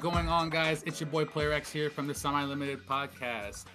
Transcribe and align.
Going 0.00 0.26
on, 0.26 0.48
guys? 0.48 0.82
It's 0.86 1.00
your 1.00 1.10
boy 1.10 1.26
Player 1.26 1.52
X 1.52 1.70
here 1.70 1.90
from 1.90 2.06
the 2.06 2.14
Semi 2.14 2.44
Limited 2.44 2.86
Podcast. 2.86 3.66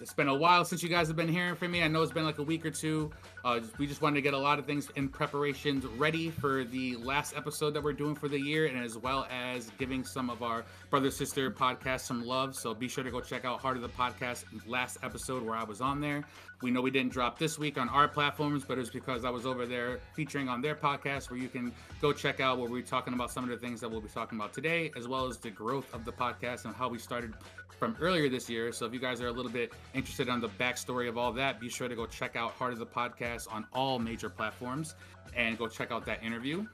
It's 0.00 0.12
been 0.12 0.28
a 0.28 0.34
while 0.34 0.64
since 0.64 0.82
you 0.82 0.88
guys 0.88 1.06
have 1.06 1.16
been 1.16 1.28
hearing 1.28 1.54
from 1.54 1.70
me. 1.70 1.82
I 1.82 1.88
know 1.88 2.02
it's 2.02 2.12
been 2.12 2.24
like 2.24 2.38
a 2.38 2.42
week 2.42 2.66
or 2.66 2.70
two. 2.70 3.10
Uh, 3.46 3.60
we 3.78 3.86
just 3.86 4.02
wanted 4.02 4.16
to 4.16 4.20
get 4.20 4.34
a 4.34 4.38
lot 4.38 4.58
of 4.58 4.66
things 4.66 4.90
in 4.96 5.08
preparations 5.08 5.86
ready 5.86 6.30
for 6.30 6.64
the 6.64 6.96
last 6.96 7.36
episode 7.36 7.70
that 7.70 7.80
we're 7.80 7.92
doing 7.92 8.12
for 8.12 8.26
the 8.26 8.40
year, 8.40 8.66
and 8.66 8.76
as 8.76 8.98
well 8.98 9.24
as 9.30 9.70
giving 9.78 10.04
some 10.04 10.28
of 10.28 10.42
our 10.42 10.64
brother 10.90 11.12
sister 11.12 11.48
podcasts 11.48 12.00
some 12.00 12.26
love. 12.26 12.56
So 12.56 12.74
be 12.74 12.88
sure 12.88 13.04
to 13.04 13.10
go 13.12 13.20
check 13.20 13.44
out 13.44 13.60
Heart 13.60 13.76
of 13.76 13.82
the 13.82 13.88
Podcast 13.90 14.46
last 14.66 14.98
episode 15.04 15.44
where 15.44 15.54
I 15.54 15.62
was 15.62 15.80
on 15.80 16.00
there. 16.00 16.24
We 16.60 16.72
know 16.72 16.80
we 16.80 16.90
didn't 16.90 17.12
drop 17.12 17.38
this 17.38 17.56
week 17.56 17.78
on 17.78 17.88
our 17.88 18.08
platforms, 18.08 18.64
but 18.64 18.78
it's 18.78 18.90
because 18.90 19.24
I 19.24 19.30
was 19.30 19.46
over 19.46 19.64
there 19.64 20.00
featuring 20.14 20.48
on 20.48 20.60
their 20.60 20.74
podcast 20.74 21.30
where 21.30 21.38
you 21.38 21.48
can 21.48 21.70
go 22.02 22.12
check 22.12 22.40
out 22.40 22.58
where 22.58 22.68
we're 22.68 22.82
talking 22.82 23.14
about 23.14 23.30
some 23.30 23.44
of 23.44 23.50
the 23.50 23.58
things 23.58 23.80
that 23.80 23.88
we'll 23.88 24.00
be 24.00 24.08
talking 24.08 24.40
about 24.40 24.54
today, 24.54 24.90
as 24.96 25.06
well 25.06 25.28
as 25.28 25.36
the 25.36 25.50
growth 25.50 25.94
of 25.94 26.04
the 26.04 26.12
podcast 26.12 26.64
and 26.64 26.74
how 26.74 26.88
we 26.88 26.98
started 26.98 27.32
from 27.78 27.94
earlier 28.00 28.28
this 28.30 28.48
year. 28.48 28.72
So 28.72 28.86
if 28.86 28.94
you 28.94 28.98
guys 28.98 29.20
are 29.20 29.26
a 29.26 29.32
little 29.32 29.50
bit 29.50 29.74
interested 29.92 30.30
on 30.30 30.40
the 30.40 30.48
backstory 30.48 31.10
of 31.10 31.18
all 31.18 31.30
that, 31.34 31.60
be 31.60 31.68
sure 31.68 31.88
to 31.88 31.94
go 31.94 32.06
check 32.06 32.34
out 32.34 32.52
Heart 32.52 32.72
of 32.72 32.78
the 32.78 32.86
Podcast 32.86 33.35
on 33.46 33.66
all 33.72 33.98
major 33.98 34.30
platforms 34.30 34.94
and 35.34 35.58
go 35.58 35.66
check 35.66 35.90
out 35.90 36.06
that 36.06 36.22
interview. 36.22 36.64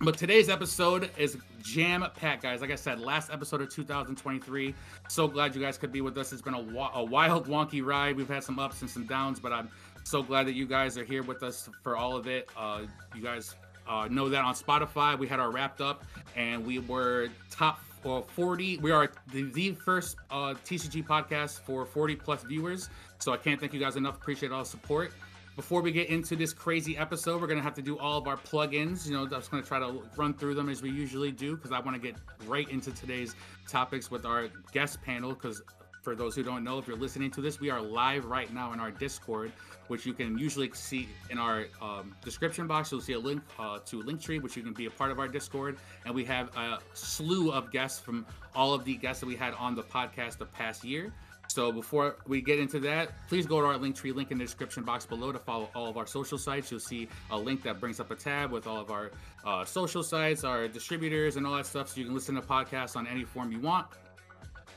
But 0.00 0.18
today's 0.18 0.50
episode 0.50 1.10
is 1.16 1.38
jam 1.62 2.04
packed, 2.16 2.42
guys. 2.42 2.60
Like 2.60 2.70
I 2.70 2.74
said, 2.74 3.00
last 3.00 3.30
episode 3.32 3.62
of 3.62 3.70
2023. 3.70 4.74
So 5.08 5.26
glad 5.26 5.54
you 5.54 5.62
guys 5.62 5.78
could 5.78 5.92
be 5.92 6.02
with 6.02 6.18
us. 6.18 6.32
It's 6.32 6.42
been 6.42 6.54
a, 6.54 6.90
a 6.94 7.04
wild, 7.04 7.46
wonky 7.48 7.82
ride. 7.82 8.16
We've 8.16 8.28
had 8.28 8.44
some 8.44 8.58
ups 8.58 8.82
and 8.82 8.90
some 8.90 9.06
downs, 9.06 9.40
but 9.40 9.52
I'm 9.52 9.70
so 10.04 10.22
glad 10.22 10.46
that 10.48 10.54
you 10.54 10.66
guys 10.66 10.98
are 10.98 11.04
here 11.04 11.22
with 11.22 11.42
us 11.42 11.70
for 11.82 11.96
all 11.96 12.14
of 12.14 12.26
it. 12.26 12.50
Uh, 12.56 12.82
you 13.14 13.22
guys 13.22 13.54
uh, 13.88 14.06
know 14.10 14.28
that 14.28 14.44
on 14.44 14.54
Spotify, 14.54 15.18
we 15.18 15.26
had 15.26 15.40
our 15.40 15.50
wrapped 15.50 15.80
up 15.80 16.04
and 16.36 16.66
we 16.66 16.78
were 16.78 17.28
top 17.50 17.80
well, 18.04 18.22
40. 18.22 18.78
We 18.78 18.92
are 18.92 19.10
the, 19.32 19.50
the 19.50 19.72
first 19.72 20.16
uh, 20.30 20.54
TCG 20.64 21.04
podcast 21.04 21.60
for 21.60 21.84
40 21.84 22.16
plus 22.16 22.42
viewers. 22.44 22.88
So 23.18 23.32
I 23.32 23.36
can't 23.36 23.58
thank 23.58 23.72
you 23.72 23.80
guys 23.80 23.96
enough. 23.96 24.16
Appreciate 24.16 24.52
all 24.52 24.62
the 24.62 24.68
support. 24.68 25.12
Before 25.56 25.80
we 25.80 25.90
get 25.90 26.10
into 26.10 26.36
this 26.36 26.52
crazy 26.52 26.98
episode, 26.98 27.40
we're 27.40 27.46
gonna 27.46 27.62
have 27.62 27.72
to 27.76 27.82
do 27.82 27.98
all 27.98 28.18
of 28.18 28.28
our 28.28 28.36
plugins. 28.36 29.06
You 29.06 29.14
know, 29.14 29.22
I'm 29.22 29.30
just 29.30 29.50
gonna 29.50 29.62
try 29.62 29.78
to 29.78 30.02
run 30.14 30.34
through 30.34 30.54
them 30.54 30.68
as 30.68 30.82
we 30.82 30.90
usually 30.90 31.32
do 31.32 31.56
because 31.56 31.72
I 31.72 31.80
want 31.80 31.94
to 31.94 31.98
get 31.98 32.14
right 32.46 32.68
into 32.68 32.92
today's 32.92 33.34
topics 33.66 34.10
with 34.10 34.26
our 34.26 34.48
guest 34.72 35.00
panel. 35.00 35.32
Because 35.32 35.62
for 36.02 36.14
those 36.14 36.34
who 36.34 36.42
don't 36.42 36.62
know, 36.62 36.78
if 36.78 36.86
you're 36.86 36.98
listening 36.98 37.30
to 37.30 37.40
this, 37.40 37.58
we 37.58 37.70
are 37.70 37.80
live 37.80 38.26
right 38.26 38.52
now 38.52 38.74
in 38.74 38.80
our 38.80 38.90
Discord, 38.90 39.50
which 39.88 40.04
you 40.04 40.12
can 40.12 40.36
usually 40.36 40.70
see 40.74 41.08
in 41.30 41.38
our 41.38 41.64
um, 41.80 42.14
description 42.22 42.66
box. 42.66 42.92
You'll 42.92 43.00
see 43.00 43.14
a 43.14 43.18
link 43.18 43.40
uh, 43.58 43.78
to 43.86 44.02
Linktree, 44.02 44.42
which 44.42 44.58
you 44.58 44.62
can 44.62 44.74
be 44.74 44.84
a 44.84 44.90
part 44.90 45.10
of 45.10 45.18
our 45.18 45.26
Discord. 45.26 45.78
And 46.04 46.14
we 46.14 46.26
have 46.26 46.54
a 46.54 46.80
slew 46.92 47.50
of 47.50 47.72
guests 47.72 47.98
from 47.98 48.26
all 48.54 48.74
of 48.74 48.84
the 48.84 48.96
guests 48.96 49.20
that 49.20 49.26
we 49.26 49.36
had 49.36 49.54
on 49.54 49.74
the 49.74 49.82
podcast 49.82 50.36
the 50.36 50.44
past 50.44 50.84
year. 50.84 51.14
So 51.48 51.72
before 51.72 52.16
we 52.26 52.40
get 52.40 52.58
into 52.58 52.80
that, 52.80 53.10
please 53.28 53.46
go 53.46 53.60
to 53.60 53.66
our 53.66 53.78
link 53.78 53.96
tree 53.96 54.12
link 54.12 54.30
in 54.30 54.38
the 54.38 54.44
description 54.44 54.82
box 54.82 55.06
below 55.06 55.32
to 55.32 55.38
follow 55.38 55.68
all 55.74 55.88
of 55.88 55.96
our 55.96 56.06
social 56.06 56.38
sites. 56.38 56.70
You'll 56.70 56.80
see 56.80 57.08
a 57.30 57.38
link 57.38 57.62
that 57.62 57.80
brings 57.80 58.00
up 58.00 58.10
a 58.10 58.16
tab 58.16 58.50
with 58.50 58.66
all 58.66 58.80
of 58.80 58.90
our 58.90 59.10
uh, 59.44 59.64
social 59.64 60.02
sites, 60.02 60.44
our 60.44 60.68
distributors, 60.68 61.36
and 61.36 61.46
all 61.46 61.56
that 61.56 61.66
stuff. 61.66 61.88
So 61.88 62.00
you 62.00 62.06
can 62.06 62.14
listen 62.14 62.34
to 62.34 62.42
podcasts 62.42 62.96
on 62.96 63.06
any 63.06 63.24
form 63.24 63.52
you 63.52 63.60
want. 63.60 63.86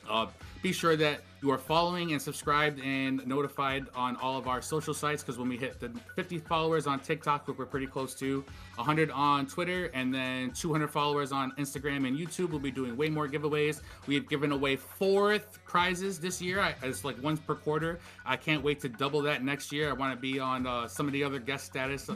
Uh, 0.09 0.27
be 0.61 0.73
sure 0.73 0.95
that 0.95 1.21
you 1.41 1.51
are 1.51 1.57
following 1.57 2.11
and 2.11 2.21
subscribed 2.21 2.81
and 2.81 3.25
notified 3.25 3.85
on 3.95 4.17
all 4.17 4.37
of 4.37 4.47
our 4.47 4.61
social 4.61 4.93
sites 4.93 5.23
because 5.23 5.37
when 5.37 5.47
we 5.47 5.55
hit 5.55 5.79
the 5.79 5.89
50 6.15 6.39
followers 6.39 6.85
on 6.85 6.99
TikTok, 6.99 7.47
which 7.47 7.57
we're 7.57 7.65
pretty 7.65 7.87
close 7.87 8.13
to, 8.15 8.43
100 8.75 9.09
on 9.11 9.47
Twitter, 9.47 9.85
and 9.93 10.13
then 10.13 10.51
200 10.51 10.89
followers 10.89 11.31
on 11.31 11.51
Instagram 11.53 12.07
and 12.07 12.17
YouTube, 12.17 12.49
we'll 12.49 12.59
be 12.59 12.71
doing 12.71 12.97
way 12.97 13.09
more 13.09 13.27
giveaways. 13.27 13.81
We 14.05 14.15
have 14.15 14.27
given 14.27 14.51
away 14.51 14.75
four 14.75 15.39
prizes 15.65 16.19
this 16.19 16.41
year. 16.41 16.59
I, 16.59 16.75
it's 16.83 17.05
like 17.05 17.21
once 17.23 17.39
per 17.39 17.55
quarter. 17.55 17.99
I 18.25 18.35
can't 18.35 18.63
wait 18.63 18.81
to 18.81 18.89
double 18.89 19.21
that 19.21 19.43
next 19.43 19.71
year. 19.71 19.89
I 19.89 19.93
want 19.93 20.13
to 20.13 20.19
be 20.19 20.39
on 20.39 20.67
uh, 20.67 20.87
some 20.87 21.07
of 21.07 21.13
the 21.13 21.23
other 21.23 21.39
guest 21.39 21.65
status. 21.65 22.09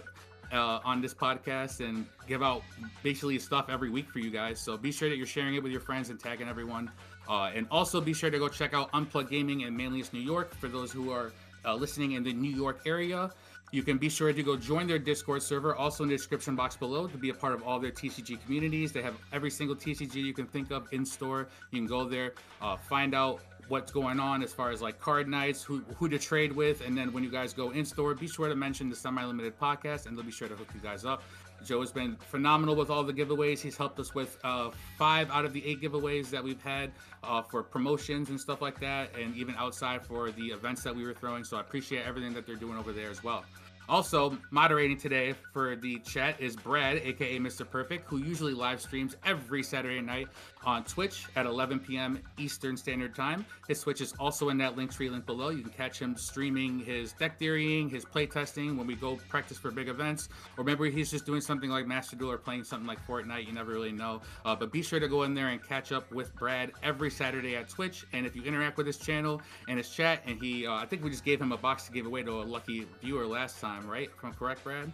Uh, 0.52 0.80
on 0.86 1.02
this 1.02 1.16
podcast 1.16 1.80
and 1.80 2.06
give 2.28 2.44
out 2.44 2.62
basically 3.02 3.40
stuff 3.40 3.70
every 3.70 3.90
week 3.90 4.08
for 4.08 4.20
you 4.20 4.30
guys. 4.30 4.60
So 4.60 4.78
be 4.78 4.92
sure 4.92 5.10
that 5.10 5.18
you're 5.18 5.26
sharing 5.26 5.56
it 5.56 5.64
with 5.64 5.72
your 5.72 5.82
friends 5.82 6.12
and 6.12 6.20
tagging 6.20 6.48
everyone. 6.48 6.92
Uh, 7.28 7.52
and 7.56 7.68
also 7.72 8.02
be 8.02 8.14
sure 8.14 8.30
to 8.30 8.40
go 8.40 8.50
check 8.50 8.74
out 8.74 8.90
Unplugged 8.94 9.30
Gaming 9.30 9.62
in 9.62 9.76
Manlius, 9.76 10.12
New 10.12 10.20
York 10.20 10.54
for 10.56 10.68
those 10.68 10.92
who 10.92 11.12
are 11.12 11.32
uh, 11.66 11.74
listening 11.74 12.14
in 12.14 12.24
the 12.24 12.34
New 12.34 12.52
York 12.52 12.82
area. 12.86 13.32
You 13.72 13.82
can 13.82 13.98
be 13.98 14.08
sure 14.08 14.32
to 14.32 14.44
go 14.44 14.56
join 14.56 14.86
their 14.86 15.00
Discord 15.00 15.42
server, 15.42 15.76
also 15.76 16.04
in 16.04 16.10
the 16.10 16.16
description 16.16 16.56
box 16.56 16.76
below, 16.76 17.08
to 17.08 17.18
be 17.18 17.30
a 17.30 17.34
part 17.34 17.54
of 17.54 17.64
all 17.64 17.80
their 17.80 17.90
TCG 17.90 18.40
communities. 18.44 18.92
They 18.92 19.02
have 19.02 19.16
every 19.32 19.50
single 19.50 19.76
TCG 19.76 20.14
you 20.14 20.34
can 20.34 20.46
think 20.46 20.70
of 20.70 20.88
in 20.92 21.04
store. 21.04 21.48
You 21.72 21.80
can 21.80 21.88
go 21.88 22.08
there, 22.08 22.34
uh, 22.62 22.78
find 22.78 23.16
out 23.16 23.42
what's 23.70 23.92
going 23.92 24.20
on 24.20 24.44
as 24.44 24.54
far 24.54 24.70
as 24.70 24.82
like 24.82 25.00
card 25.00 25.28
nights, 25.28 25.64
who 25.64 25.80
who 25.98 26.08
to 26.10 26.20
trade 26.20 26.52
with, 26.52 26.86
and 26.86 26.96
then 26.96 27.12
when 27.14 27.24
you 27.24 27.32
guys 27.32 27.52
go 27.52 27.72
in 27.72 27.84
store, 27.84 28.14
be 28.14 28.28
sure 28.28 28.48
to 28.48 28.56
mention 28.56 28.90
the 28.90 28.96
Semi 28.96 29.26
Limited 29.26 29.60
podcast, 29.60 30.06
and 30.06 30.16
they'll 30.16 30.24
be 30.24 30.32
sure 30.32 30.48
to 30.48 30.56
hook 30.56 30.68
you 30.76 30.80
guys 30.80 31.04
up. 31.04 31.24
Joe 31.64 31.82
has 31.82 31.92
been 31.92 32.16
phenomenal 32.16 32.76
with 32.76 32.90
all 32.90 33.04
the 33.04 33.14
giveaways. 33.14 33.60
He's 33.60 33.78
helped 33.78 34.00
us 34.00 34.14
with 34.14 34.38
uh, 34.44 34.72
five 34.98 35.30
out 35.32 35.46
of 35.46 35.54
the 35.54 35.66
eight 35.66 35.82
giveaways 35.82 36.30
that 36.30 36.44
we've 36.44 36.62
had 36.62 36.92
uh, 37.24 37.42
for 37.42 37.64
promotions 37.64 38.30
and 38.30 38.40
stuff 38.40 38.62
like 38.62 38.80
that, 38.80 39.10
and 39.20 39.36
even 39.36 39.56
outside 39.56 40.06
for 40.06 40.32
the 40.32 40.48
events 40.48 40.84
that 40.84 40.96
we 40.96 41.06
were 41.06 41.14
throwing. 41.14 41.44
So 41.44 41.58
I 41.58 41.62
appreciate 41.62 42.06
everything 42.06 42.34
that 42.34 42.46
they're 42.46 42.56
doing 42.56 42.78
over 42.78 42.92
there 42.92 43.10
as 43.10 43.24
well. 43.24 43.44
Also, 43.90 44.38
moderating 44.50 44.98
today 44.98 45.36
for 45.52 45.76
the 45.76 46.00
chat 46.00 46.40
is 46.40 46.56
Brad, 46.56 46.98
aka 47.04 47.38
Mr. 47.38 47.70
Perfect, 47.70 48.08
who 48.08 48.18
usually 48.18 48.54
live 48.54 48.80
streams 48.80 49.18
every 49.26 49.62
Saturday 49.62 50.00
night 50.00 50.30
on 50.66 50.84
Twitch 50.84 51.26
at 51.36 51.46
11 51.46 51.80
p.m. 51.80 52.20
Eastern 52.38 52.78
Standard 52.78 53.16
Time. 53.16 53.46
His 53.68 53.82
Twitch 53.82 54.02
is 54.02 54.14
also 54.20 54.50
in 54.50 54.58
that 54.60 54.78
link 54.78 54.92
tree 54.92 55.10
link 55.10 55.26
below. 55.26 55.50
You 55.50 55.62
can 55.62 55.72
catch 55.72 56.00
him 56.00 56.16
streaming 56.16 56.80
his 56.80 57.14
deck 57.14 57.38
theorying, 57.38 57.90
his 57.90 58.06
playtesting 58.06 58.78
when 58.78 58.88
we 58.88 58.96
go 58.96 59.18
practice 59.30 59.58
for 59.58 59.72
big 59.72 59.90
events, 59.90 60.30
or 60.58 60.64
maybe 60.64 60.90
he's 60.90 61.12
just 61.12 61.26
doing 61.26 61.42
something 61.42 61.70
like 61.70 61.86
Master 61.86 62.16
Duel 62.16 62.32
or 62.32 62.38
playing 62.38 62.64
something 62.64 62.88
like 62.88 63.06
Fortnite. 63.06 63.46
You 63.46 63.54
never 63.54 63.72
really 63.72 63.92
know. 63.92 64.22
Uh, 64.46 64.56
but 64.56 64.72
be 64.72 64.82
sure 64.82 65.00
to 65.00 65.08
go 65.08 65.24
in 65.24 65.34
there 65.34 65.50
and 65.50 65.62
catch 65.62 65.92
up 65.92 66.10
with 66.12 66.34
Brad 66.36 66.72
every 66.82 67.12
Saturday 67.12 67.56
at 67.56 67.70
Twitch. 67.70 68.06
And 68.14 68.26
if 68.26 68.36
you 68.36 68.44
interact 68.44 68.78
with 68.78 68.88
his 68.88 68.98
channel 68.98 69.42
and 69.68 69.78
his 69.78 69.90
chat, 69.90 70.22
and 70.26 70.42
he, 70.42 70.66
uh, 70.66 70.74
I 70.74 70.86
think 70.86 71.04
we 71.04 71.10
just 71.10 71.26
gave 71.26 71.42
him 71.42 71.52
a 71.52 71.58
box 71.58 71.86
to 71.88 71.92
give 71.92 72.06
away 72.06 72.24
to 72.24 72.42
a 72.42 72.44
lucky 72.44 72.88
viewer 73.02 73.26
last 73.26 73.60
time 73.60 73.74
time, 73.74 73.90
right? 73.90 74.10
If 74.16 74.24
I'm 74.24 74.34
correct, 74.34 74.64
Brad? 74.64 74.92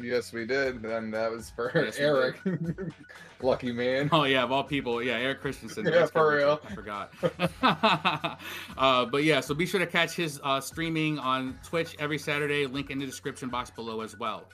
Yes, 0.00 0.32
we 0.32 0.46
did. 0.46 0.84
And 0.84 1.12
that 1.14 1.30
was 1.30 1.50
for 1.50 1.70
yes, 1.74 1.98
Eric. 1.98 2.36
Lucky 3.42 3.72
man. 3.72 4.08
Oh 4.12 4.24
yeah, 4.24 4.42
of 4.42 4.52
all 4.52 4.64
people, 4.64 5.02
yeah, 5.02 5.14
Eric 5.14 5.40
Christensen. 5.40 5.86
yeah, 5.92 6.06
for 6.06 6.36
real. 6.36 6.60
I 6.68 6.74
forgot. 6.74 7.12
uh, 8.78 9.04
but 9.06 9.24
yeah, 9.24 9.40
so 9.40 9.54
be 9.54 9.66
sure 9.66 9.80
to 9.80 9.86
catch 9.86 10.14
his 10.14 10.40
uh, 10.42 10.60
streaming 10.60 11.18
on 11.18 11.58
Twitch 11.62 11.94
every 11.98 12.18
Saturday. 12.18 12.66
Link 12.66 12.90
in 12.90 12.98
the 12.98 13.06
description 13.06 13.48
box 13.48 13.70
below 13.70 14.00
as 14.00 14.18
well. 14.18 14.44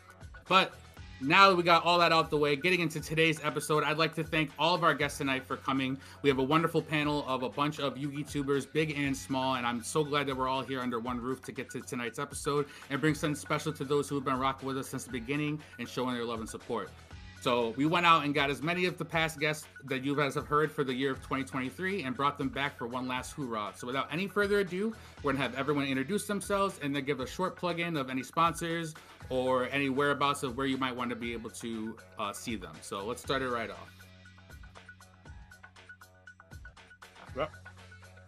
But 0.48 0.74
now 1.20 1.50
that 1.50 1.56
we 1.56 1.62
got 1.62 1.84
all 1.84 1.98
that 1.98 2.12
out 2.12 2.30
the 2.30 2.36
way, 2.36 2.56
getting 2.56 2.80
into 2.80 3.00
today's 3.00 3.40
episode, 3.44 3.84
I'd 3.84 3.98
like 3.98 4.14
to 4.14 4.24
thank 4.24 4.50
all 4.58 4.74
of 4.74 4.82
our 4.82 4.94
guests 4.94 5.18
tonight 5.18 5.44
for 5.44 5.56
coming. 5.56 5.98
We 6.22 6.30
have 6.30 6.38
a 6.38 6.42
wonderful 6.42 6.80
panel 6.80 7.24
of 7.28 7.42
a 7.42 7.48
bunch 7.48 7.78
of 7.78 7.96
Yugi 7.96 8.28
tubers, 8.30 8.64
big 8.64 8.96
and 8.96 9.16
small, 9.16 9.56
and 9.56 9.66
I'm 9.66 9.82
so 9.82 10.02
glad 10.02 10.26
that 10.28 10.36
we're 10.36 10.48
all 10.48 10.62
here 10.62 10.80
under 10.80 10.98
one 10.98 11.20
roof 11.20 11.42
to 11.42 11.52
get 11.52 11.70
to 11.70 11.80
tonight's 11.80 12.18
episode 12.18 12.66
and 12.88 13.00
bring 13.00 13.14
something 13.14 13.34
special 13.34 13.72
to 13.74 13.84
those 13.84 14.08
who 14.08 14.14
have 14.14 14.24
been 14.24 14.38
rocking 14.38 14.66
with 14.66 14.78
us 14.78 14.88
since 14.88 15.04
the 15.04 15.12
beginning 15.12 15.60
and 15.78 15.88
showing 15.88 16.14
their 16.14 16.24
love 16.24 16.40
and 16.40 16.48
support. 16.48 16.90
So 17.40 17.72
we 17.78 17.86
went 17.86 18.04
out 18.04 18.24
and 18.24 18.34
got 18.34 18.50
as 18.50 18.62
many 18.62 18.84
of 18.84 18.98
the 18.98 19.04
past 19.04 19.40
guests 19.40 19.66
that 19.84 20.04
you 20.04 20.14
guys 20.14 20.34
have 20.34 20.46
heard 20.46 20.70
for 20.70 20.84
the 20.84 20.92
year 20.92 21.10
of 21.10 21.18
2023 21.20 22.02
and 22.02 22.14
brought 22.14 22.36
them 22.36 22.50
back 22.50 22.76
for 22.76 22.86
one 22.86 23.08
last 23.08 23.32
hoorah. 23.32 23.72
So 23.74 23.86
without 23.86 24.12
any 24.12 24.28
further 24.28 24.58
ado, 24.58 24.94
we're 25.22 25.32
gonna 25.32 25.42
have 25.42 25.54
everyone 25.54 25.86
introduce 25.86 26.26
themselves 26.26 26.78
and 26.82 26.94
then 26.94 27.04
give 27.04 27.20
a 27.20 27.26
short 27.26 27.56
plug-in 27.56 27.96
of 27.96 28.10
any 28.10 28.22
sponsors 28.22 28.94
or 29.30 29.70
any 29.70 29.88
whereabouts 29.88 30.42
of 30.42 30.58
where 30.58 30.66
you 30.66 30.76
might 30.76 30.94
want 30.94 31.08
to 31.08 31.16
be 31.16 31.32
able 31.32 31.48
to 31.50 31.96
uh, 32.18 32.30
see 32.32 32.56
them. 32.56 32.74
So 32.82 33.06
let's 33.06 33.22
start 33.22 33.40
it 33.40 33.48
right 33.48 33.70
off. 33.70 33.88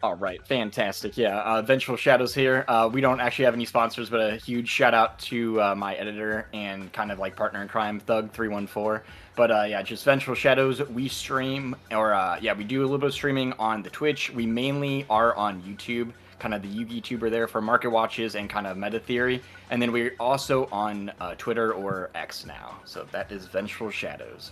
All 0.03 0.17
right, 0.17 0.45
fantastic. 0.45 1.17
Yeah, 1.17 1.39
uh, 1.43 1.63
Vengeful 1.63 1.97
Shadows 1.97 2.35
here. 2.35 2.65
Uh, 2.67 2.91
we 2.93 3.01
don't 3.01 3.21
actually 3.21 3.45
have 3.45 3.55
any 3.55 3.65
sponsors, 3.65 4.11
but 4.11 4.19
a 4.19 4.37
huge 4.37 4.69
shout 4.69 4.95
out 4.95 5.17
to 5.21 5.63
uh, 5.63 5.75
my 5.77 5.95
editor 5.95 6.49
and 6.53 6.93
kind 6.93 7.13
of 7.13 7.21
like 7.21 7.37
partner 7.37 7.63
in 7.63 7.69
crime, 7.69 8.01
Thug314. 8.01 9.01
But 9.37 9.51
uh, 9.53 9.63
yeah, 9.63 9.81
just 9.83 10.05
Vengeful 10.05 10.35
Shadows. 10.35 10.83
We 10.89 11.07
stream, 11.07 11.77
or 11.93 12.15
uh, 12.15 12.37
yeah, 12.41 12.53
we 12.53 12.65
do 12.65 12.81
a 12.81 12.83
little 12.83 12.99
bit 12.99 13.07
of 13.07 13.15
streaming 13.15 13.53
on 13.61 13.85
the 13.85 13.91
Twitch. 13.91 14.29
We 14.31 14.45
mainly 14.45 15.07
are 15.09 15.37
on 15.37 15.63
YouTube, 15.63 16.11
kind 16.41 16.53
of 16.53 16.63
the 16.63 16.69
Yugi 16.69 17.01
tuber 17.01 17.31
there 17.31 17.47
for 17.47 17.63
market 17.63 17.91
watches 17.91 18.35
and 18.35 18.51
kind 18.51 18.67
of 18.67 18.77
meta 18.77 18.99
theory. 18.99 19.41
And 19.71 19.81
then 19.81 19.93
we're 19.93 20.17
also 20.19 20.67
on 20.73 21.13
uh, 21.21 21.37
Twitter 21.39 21.75
or 21.75 22.11
X 22.17 22.45
now. 22.45 22.81
So 22.85 23.07
that 23.13 23.31
is 23.31 23.47
Vengeful 23.47 23.93
Shadows. 23.93 24.51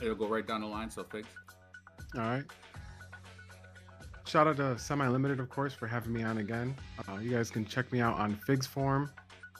It'll 0.00 0.14
go 0.14 0.28
right 0.28 0.46
down 0.46 0.62
the 0.62 0.66
line, 0.66 0.90
so 0.90 1.04
Figs. 1.04 1.26
All 2.14 2.20
right. 2.22 2.44
Shout 4.26 4.46
out 4.46 4.56
to 4.58 4.78
Semi 4.78 5.06
Limited, 5.08 5.40
of 5.40 5.48
course, 5.48 5.72
for 5.74 5.86
having 5.86 6.12
me 6.12 6.22
on 6.22 6.38
again. 6.38 6.74
Uh, 7.08 7.18
you 7.18 7.30
guys 7.30 7.50
can 7.50 7.64
check 7.64 7.90
me 7.92 8.00
out 8.00 8.18
on 8.18 8.34
Figs 8.46 8.66
Form, 8.66 9.10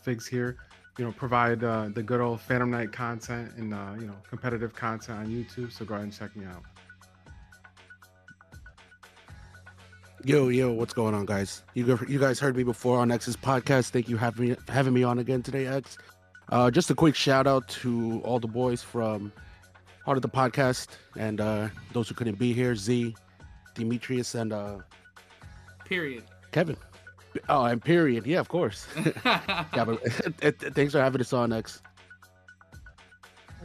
Figs 0.02 0.26
here. 0.26 0.56
you 0.98 1.04
know, 1.04 1.12
provide 1.12 1.64
uh, 1.64 1.88
the 1.92 2.02
good 2.02 2.20
old 2.20 2.40
Phantom 2.40 2.70
Knight 2.70 2.92
content 2.92 3.52
and 3.56 3.72
uh, 3.74 3.94
you 3.98 4.06
know, 4.06 4.14
competitive 4.28 4.74
content 4.74 5.18
on 5.18 5.26
YouTube. 5.26 5.72
So 5.72 5.84
go 5.84 5.94
ahead 5.94 6.04
and 6.04 6.12
check 6.12 6.36
me 6.36 6.44
out. 6.44 6.62
Yo, 10.24 10.48
yo, 10.48 10.70
what's 10.70 10.92
going 10.92 11.14
on, 11.14 11.24
guys? 11.24 11.62
You 11.74 11.98
you 12.06 12.18
guys 12.18 12.38
heard 12.38 12.54
me 12.54 12.62
before 12.62 12.98
on 12.98 13.10
X's 13.10 13.36
podcast. 13.36 13.90
Thank 13.90 14.08
you 14.08 14.18
having 14.18 14.56
having 14.68 14.92
me 14.92 15.02
on 15.02 15.18
again 15.18 15.42
today, 15.42 15.66
X. 15.66 15.96
Uh, 16.50 16.70
just 16.70 16.90
a 16.90 16.94
quick 16.94 17.14
shout 17.14 17.46
out 17.46 17.66
to 17.68 18.20
all 18.22 18.38
the 18.38 18.46
boys 18.46 18.82
from 18.82 19.32
part 20.10 20.18
of 20.18 20.22
the 20.22 20.28
podcast 20.28 20.88
and 21.16 21.40
uh, 21.40 21.68
those 21.92 22.08
who 22.08 22.16
couldn't 22.16 22.36
be 22.36 22.52
here: 22.52 22.74
Z, 22.74 23.14
Demetrius, 23.76 24.34
and 24.34 24.52
uh, 24.52 24.78
Period. 25.84 26.24
Kevin. 26.50 26.76
Oh, 27.48 27.62
and 27.62 27.80
period. 27.80 28.26
Yeah, 28.26 28.40
of 28.40 28.48
course. 28.48 28.88
yeah, 29.24 29.84
but 29.86 30.02
thanks 30.74 30.94
for 30.94 31.00
having 31.00 31.20
us 31.20 31.32
on, 31.32 31.52
X. 31.52 31.80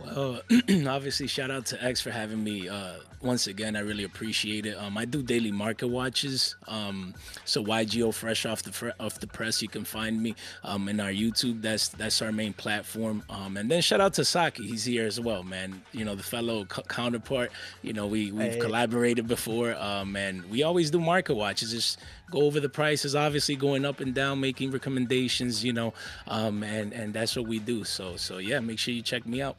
Well, 0.05 0.41
obviously, 0.87 1.27
shout 1.27 1.51
out 1.51 1.65
to 1.67 1.83
X 1.83 2.01
for 2.01 2.11
having 2.11 2.43
me. 2.43 2.69
Uh, 2.69 2.93
once 3.21 3.47
again, 3.47 3.75
I 3.75 3.79
really 3.79 4.03
appreciate 4.03 4.65
it. 4.67 4.77
Um, 4.77 4.97
I 4.97 5.05
do 5.05 5.23
daily 5.23 5.51
market 5.51 5.87
watches. 5.87 6.55
Um, 6.67 7.15
so 7.43 7.63
YGO 7.63 8.13
fresh 8.13 8.45
off 8.45 8.61
the 8.61 8.71
fr- 8.71 8.89
off 8.99 9.19
the 9.19 9.25
press, 9.27 9.61
you 9.63 9.67
can 9.67 9.83
find 9.83 10.21
me 10.21 10.35
um, 10.63 10.87
in 10.89 10.99
our 10.99 11.09
YouTube. 11.09 11.61
That's 11.61 11.87
that's 11.87 12.21
our 12.21 12.31
main 12.31 12.53
platform. 12.53 13.23
Um, 13.29 13.57
and 13.57 13.69
then 13.71 13.81
shout 13.81 13.99
out 13.99 14.13
to 14.15 14.25
Saki, 14.25 14.67
he's 14.67 14.85
here 14.85 15.07
as 15.07 15.19
well, 15.19 15.41
man. 15.43 15.81
You 15.91 16.05
know 16.05 16.13
the 16.15 16.23
fellow 16.23 16.65
counterpart. 16.65 17.51
You 17.81 17.93
know 17.93 18.05
we 18.05 18.31
we've 18.31 18.53
Hey. 18.53 18.59
collaborated 18.59 19.27
before, 19.27 19.73
um, 19.75 20.15
and 20.15 20.45
we 20.51 20.61
always 20.63 20.91
do 20.91 20.99
market 20.99 21.33
watches. 21.35 21.71
Just 21.71 21.99
go 22.29 22.41
over 22.43 22.59
the 22.59 22.69
prices, 22.69 23.15
obviously 23.15 23.55
going 23.55 23.85
up 23.85 24.01
and 24.01 24.13
down, 24.13 24.39
making 24.39 24.69
recommendations. 24.71 25.63
You 25.63 25.73
know, 25.73 25.93
um, 26.27 26.61
and 26.63 26.93
and 26.93 27.11
that's 27.13 27.35
what 27.35 27.47
we 27.47 27.57
do. 27.59 27.83
So 27.85 28.17
so 28.17 28.37
yeah, 28.37 28.59
make 28.59 28.77
sure 28.77 28.93
you 28.93 29.01
check 29.01 29.25
me 29.25 29.41
out. 29.41 29.57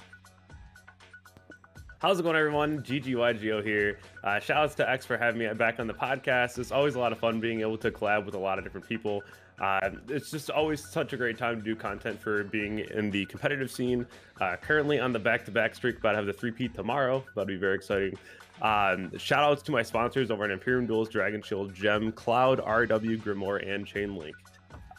How's 1.98 2.20
it 2.20 2.25
going, 2.25 2.37
everyone? 2.37 2.82
GGYGO 2.82 3.64
here. 3.64 3.98
Uh, 4.22 4.38
shout 4.38 4.58
outs 4.58 4.75
to 4.75 4.88
X 4.88 5.06
for 5.06 5.16
having 5.16 5.38
me 5.38 5.48
back 5.54 5.81
on 5.81 5.87
the 5.87 5.94
podcast. 5.94 6.58
It's 6.58 6.70
always 6.70 6.94
a 6.94 6.98
lot 6.98 7.10
of 7.10 7.19
fun 7.19 7.40
being 7.40 7.62
able 7.62 7.78
to 7.78 7.90
collab 7.90 8.26
with 8.26 8.34
a 8.34 8.38
lot 8.38 8.58
of 8.58 8.64
different 8.64 8.87
people. 8.87 9.22
Uh, 9.58 9.88
it's 10.08 10.31
just 10.31 10.50
always 10.50 10.87
such 10.87 11.14
a 11.14 11.16
great 11.16 11.38
time 11.38 11.56
to 11.56 11.62
do 11.62 11.75
content 11.75 12.20
for 12.20 12.44
being 12.44 12.81
in 12.81 13.10
the 13.10 13.25
competitive 13.25 13.70
scene. 13.70 14.06
Uh, 14.43 14.56
currently 14.56 15.00
on 15.00 15.10
the 15.10 15.19
back 15.19 15.46
to 15.46 15.50
back 15.50 15.75
streak, 15.75 15.96
about 15.96 16.10
to 16.10 16.16
have 16.16 16.26
the 16.26 16.34
three 16.34 16.50
peat 16.50 16.75
tomorrow. 16.75 17.25
That'll 17.34 17.46
be 17.46 17.56
very 17.56 17.76
exciting. 17.76 18.19
Um, 18.60 19.16
shout 19.16 19.43
outs 19.43 19.62
to 19.62 19.72
my 19.72 19.82
sponsors 19.82 20.31
over 20.31 20.44
at 20.44 20.50
Imperium 20.50 20.84
Duels, 20.84 21.08
Dragon 21.08 21.40
Shield, 21.40 21.72
Gem, 21.75 22.12
Cloud, 22.12 22.60
RW, 22.60 23.22
Grimoire, 23.22 23.66
and 23.66 23.87
Chainlink. 23.87 24.34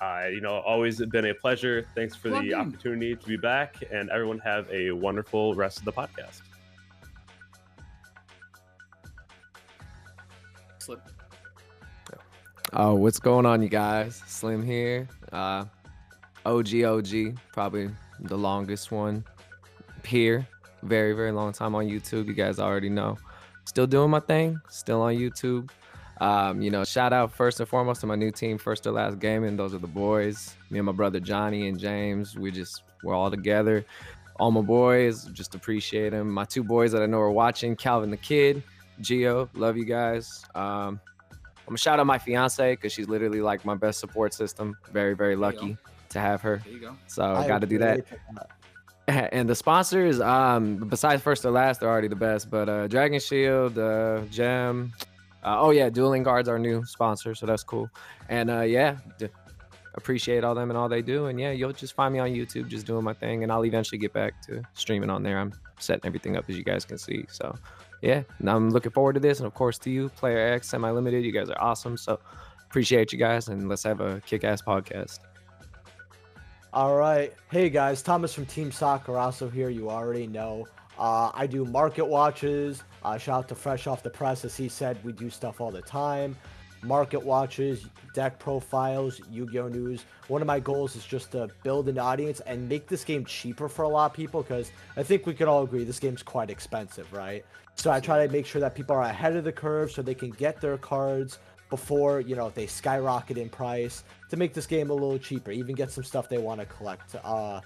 Uh, 0.01 0.29
you 0.31 0.41
know, 0.41 0.61
always 0.61 0.99
been 1.05 1.25
a 1.25 1.35
pleasure. 1.35 1.85
Thanks 1.93 2.15
for 2.15 2.29
Plug 2.29 2.43
the 2.43 2.55
opportunity 2.55 3.15
to 3.15 3.27
be 3.27 3.37
back, 3.37 3.83
and 3.91 4.09
everyone 4.09 4.39
have 4.39 4.67
a 4.71 4.89
wonderful 4.89 5.53
rest 5.53 5.77
of 5.77 5.85
the 5.85 5.93
podcast. 5.93 6.41
Oh, 12.73 12.95
what's 12.95 13.19
going 13.19 13.45
on, 13.45 13.61
you 13.61 13.69
guys? 13.69 14.21
Slim 14.27 14.61
here. 14.61 15.07
Uh, 15.31 15.65
OG, 16.45 16.83
OG, 16.83 17.39
probably 17.53 17.89
the 18.19 18.37
longest 18.37 18.91
one 18.91 19.23
here. 20.05 20.45
Very, 20.83 21.13
very 21.13 21.31
long 21.31 21.53
time 21.53 21.75
on 21.75 21.85
YouTube. 21.85 22.27
You 22.27 22.33
guys 22.33 22.59
already 22.59 22.89
know. 22.89 23.17
Still 23.65 23.87
doing 23.87 24.09
my 24.09 24.19
thing. 24.19 24.59
Still 24.69 25.01
on 25.01 25.15
YouTube. 25.15 25.69
Um, 26.19 26.61
you 26.61 26.69
know, 26.69 26.83
shout 26.83 27.13
out 27.13 27.31
first 27.31 27.59
and 27.61 27.69
foremost 27.69 28.01
to 28.01 28.07
my 28.07 28.15
new 28.15 28.31
team, 28.31 28.57
First 28.57 28.83
to 28.83 28.91
Last 28.91 29.19
Gaming. 29.19 29.55
Those 29.55 29.73
are 29.73 29.79
the 29.79 29.87
boys. 29.87 30.55
Me 30.69 30.79
and 30.79 30.85
my 30.85 30.91
brother 30.91 31.21
Johnny 31.21 31.69
and 31.69 31.79
James. 31.79 32.37
We 32.37 32.51
just 32.51 32.83
we're 33.01 33.15
all 33.15 33.31
together. 33.31 33.85
All 34.39 34.51
my 34.51 34.61
boys, 34.61 35.25
just 35.25 35.55
appreciate 35.55 36.09
them. 36.09 36.31
My 36.31 36.43
two 36.43 36.63
boys 36.63 36.91
that 36.91 37.01
I 37.01 37.05
know 37.05 37.19
are 37.19 37.31
watching, 37.31 37.75
Calvin 37.75 38.11
the 38.11 38.17
Kid, 38.17 38.61
Geo, 38.99 39.49
love 39.53 39.77
you 39.77 39.85
guys. 39.85 40.43
Um, 40.53 40.99
I'm 41.67 41.71
gonna 41.71 41.77
shout 41.79 41.99
out 41.99 42.07
my 42.07 42.17
fiance 42.17 42.73
because 42.73 42.93
she's 42.93 43.09
literally 43.09 43.41
like 43.41 43.65
my 43.65 43.75
best 43.75 43.99
support 43.99 44.33
system. 44.33 44.77
Very, 44.93 45.13
very 45.15 45.35
There 45.35 45.51
you 45.51 45.51
go. 45.51 45.59
lucky 45.59 45.77
to 46.09 46.19
have 46.21 46.41
her. 46.41 46.61
There 46.63 46.73
you 46.73 46.79
go. 46.79 46.95
So 47.07 47.23
I 47.23 47.45
got 47.45 47.59
to 47.61 47.67
do 47.67 47.77
that. 47.79 48.05
And 49.09 49.47
the 49.47 49.55
sponsors, 49.55 50.19
um, 50.19 50.75
besides 50.89 51.21
first 51.21 51.45
or 51.45 51.51
last, 51.51 51.79
they're 51.79 51.87
already 51.89 52.09
the 52.09 52.15
best. 52.17 52.49
But 52.49 52.67
uh, 52.67 52.87
Dragon 52.87 53.21
Shield, 53.21 53.77
uh, 53.79 54.19
Gem, 54.29 54.91
uh, 55.43 55.61
oh 55.61 55.69
yeah, 55.71 55.89
Dueling 55.89 56.23
Guards 56.23 56.49
our 56.49 56.59
new 56.59 56.83
sponsor, 56.83 57.33
so 57.33 57.45
that's 57.45 57.63
cool. 57.63 57.89
And 58.27 58.49
uh, 58.49 58.61
yeah, 58.63 58.97
d- 59.17 59.29
appreciate 59.95 60.43
all 60.43 60.53
them 60.55 60.69
and 60.71 60.77
all 60.77 60.89
they 60.89 61.01
do. 61.01 61.27
And 61.27 61.39
yeah, 61.39 61.51
you'll 61.51 61.71
just 61.71 61.93
find 61.93 62.13
me 62.13 62.19
on 62.19 62.31
YouTube, 62.31 62.67
just 62.67 62.85
doing 62.85 63.05
my 63.05 63.13
thing, 63.13 63.43
and 63.43 63.51
I'll 63.51 63.63
eventually 63.63 63.97
get 63.97 64.11
back 64.11 64.41
to 64.47 64.61
streaming 64.73 65.09
on 65.09 65.23
there. 65.23 65.39
I'm 65.39 65.53
setting 65.79 66.05
everything 66.05 66.35
up 66.35 66.43
as 66.49 66.57
you 66.57 66.65
guys 66.65 66.83
can 66.83 66.97
see. 66.97 67.25
So 67.29 67.55
yeah, 68.01 68.23
I'm 68.45 68.69
looking 68.69 68.91
forward 68.91 69.13
to 69.13 69.19
this, 69.19 69.39
and 69.39 69.47
of 69.47 69.53
course 69.53 69.77
to 69.79 69.89
you, 69.89 70.09
Player 70.09 70.53
X, 70.53 70.69
Semi 70.69 70.89
Limited. 70.89 71.23
You 71.23 71.31
guys 71.31 71.49
are 71.49 71.61
awesome. 71.61 71.97
So 71.97 72.19
appreciate 72.65 73.11
you 73.11 73.17
guys, 73.19 73.47
and 73.47 73.67
let's 73.69 73.83
have 73.83 74.01
a 74.01 74.21
kick-ass 74.25 74.61
podcast. 74.61 75.19
All 76.73 76.95
right. 76.95 77.33
Hey 77.49 77.69
guys, 77.69 78.01
Thomas 78.01 78.33
from 78.33 78.45
Team 78.45 78.71
Sakurasou 78.71 79.51
here. 79.51 79.69
You 79.69 79.89
already 79.89 80.27
know. 80.27 80.67
Uh, 80.99 81.31
I 81.33 81.47
do 81.47 81.63
market 81.65 82.05
watches. 82.05 82.83
Uh, 83.03 83.17
shout 83.17 83.39
out 83.39 83.47
to 83.49 83.55
Fresh 83.55 83.87
Off 83.87 84.03
the 84.03 84.09
Press. 84.09 84.43
As 84.45 84.55
he 84.57 84.67
said, 84.67 85.03
we 85.03 85.11
do 85.11 85.29
stuff 85.29 85.61
all 85.61 85.71
the 85.71 85.81
time. 85.81 86.35
Market 86.83 87.23
watches, 87.23 87.87
deck 88.13 88.37
profiles, 88.37 89.19
Yu 89.31 89.49
Gi 89.49 89.59
Oh! 89.59 89.67
news. 89.67 90.05
One 90.27 90.41
of 90.41 90.47
my 90.47 90.59
goals 90.59 90.95
is 90.95 91.05
just 91.05 91.31
to 91.31 91.49
build 91.63 91.89
an 91.89 91.97
audience 91.97 92.39
and 92.41 92.69
make 92.69 92.87
this 92.87 93.03
game 93.03 93.25
cheaper 93.25 93.67
for 93.67 93.83
a 93.83 93.87
lot 93.89 94.11
of 94.11 94.13
people 94.15 94.43
because 94.43 94.71
I 94.95 95.03
think 95.03 95.25
we 95.25 95.33
can 95.33 95.47
all 95.47 95.63
agree 95.63 95.83
this 95.83 95.99
game's 95.99 96.21
quite 96.21 96.49
expensive, 96.51 97.11
right? 97.11 97.43
So 97.77 97.91
I 97.91 97.99
try 97.99 98.25
to 98.25 98.31
make 98.33 98.47
sure 98.47 98.59
that 98.59 98.73
people 98.73 98.95
are 98.95 99.03
ahead 99.03 99.35
of 99.35 99.43
the 99.43 99.51
curve 99.51 99.91
so 99.91 100.01
they 100.01 100.15
can 100.15 100.31
get 100.31 100.59
their 100.59 100.77
cards 100.79 101.37
before 101.69 102.21
you 102.21 102.35
know 102.35 102.49
they 102.49 102.65
skyrocket 102.65 103.37
in 103.37 103.49
price 103.49 104.03
to 104.29 104.37
make 104.37 104.53
this 104.53 104.65
game 104.65 104.89
a 104.89 104.93
little 104.93 105.19
cheaper 105.19 105.51
even 105.51 105.75
get 105.75 105.91
some 105.91 106.03
stuff 106.03 106.27
they 106.27 106.39
want 106.39 106.59
to 106.59 106.65
collect. 106.65 107.15
Uh 107.23 107.61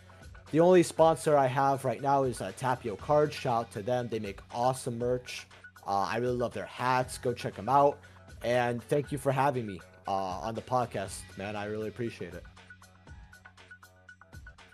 the 0.51 0.59
only 0.59 0.83
sponsor 0.83 1.37
i 1.37 1.47
have 1.47 1.85
right 1.85 2.01
now 2.01 2.23
is 2.23 2.41
uh, 2.41 2.51
tapio 2.59 2.97
Card. 2.97 3.31
shout 3.31 3.67
out 3.67 3.71
to 3.71 3.81
them. 3.81 4.09
They 4.09 4.19
make 4.19 4.39
awesome 4.53 4.97
merch. 4.97 5.47
Uh, 5.88 6.01
i 6.09 6.17
really 6.17 6.36
love 6.36 6.53
their 6.53 6.65
hats. 6.65 7.17
Go 7.17 7.33
check 7.33 7.55
them 7.55 7.69
out. 7.69 7.97
And 8.43 8.83
thank 8.83 9.12
you 9.13 9.17
for 9.17 9.31
having 9.31 9.65
me 9.65 9.79
uh, 10.07 10.12
on 10.12 10.55
the 10.55 10.62
podcast 10.62 11.21
man. 11.38 11.55
I 11.55 11.65
really 11.65 11.88
appreciate 11.88 12.33
it. 12.33 12.43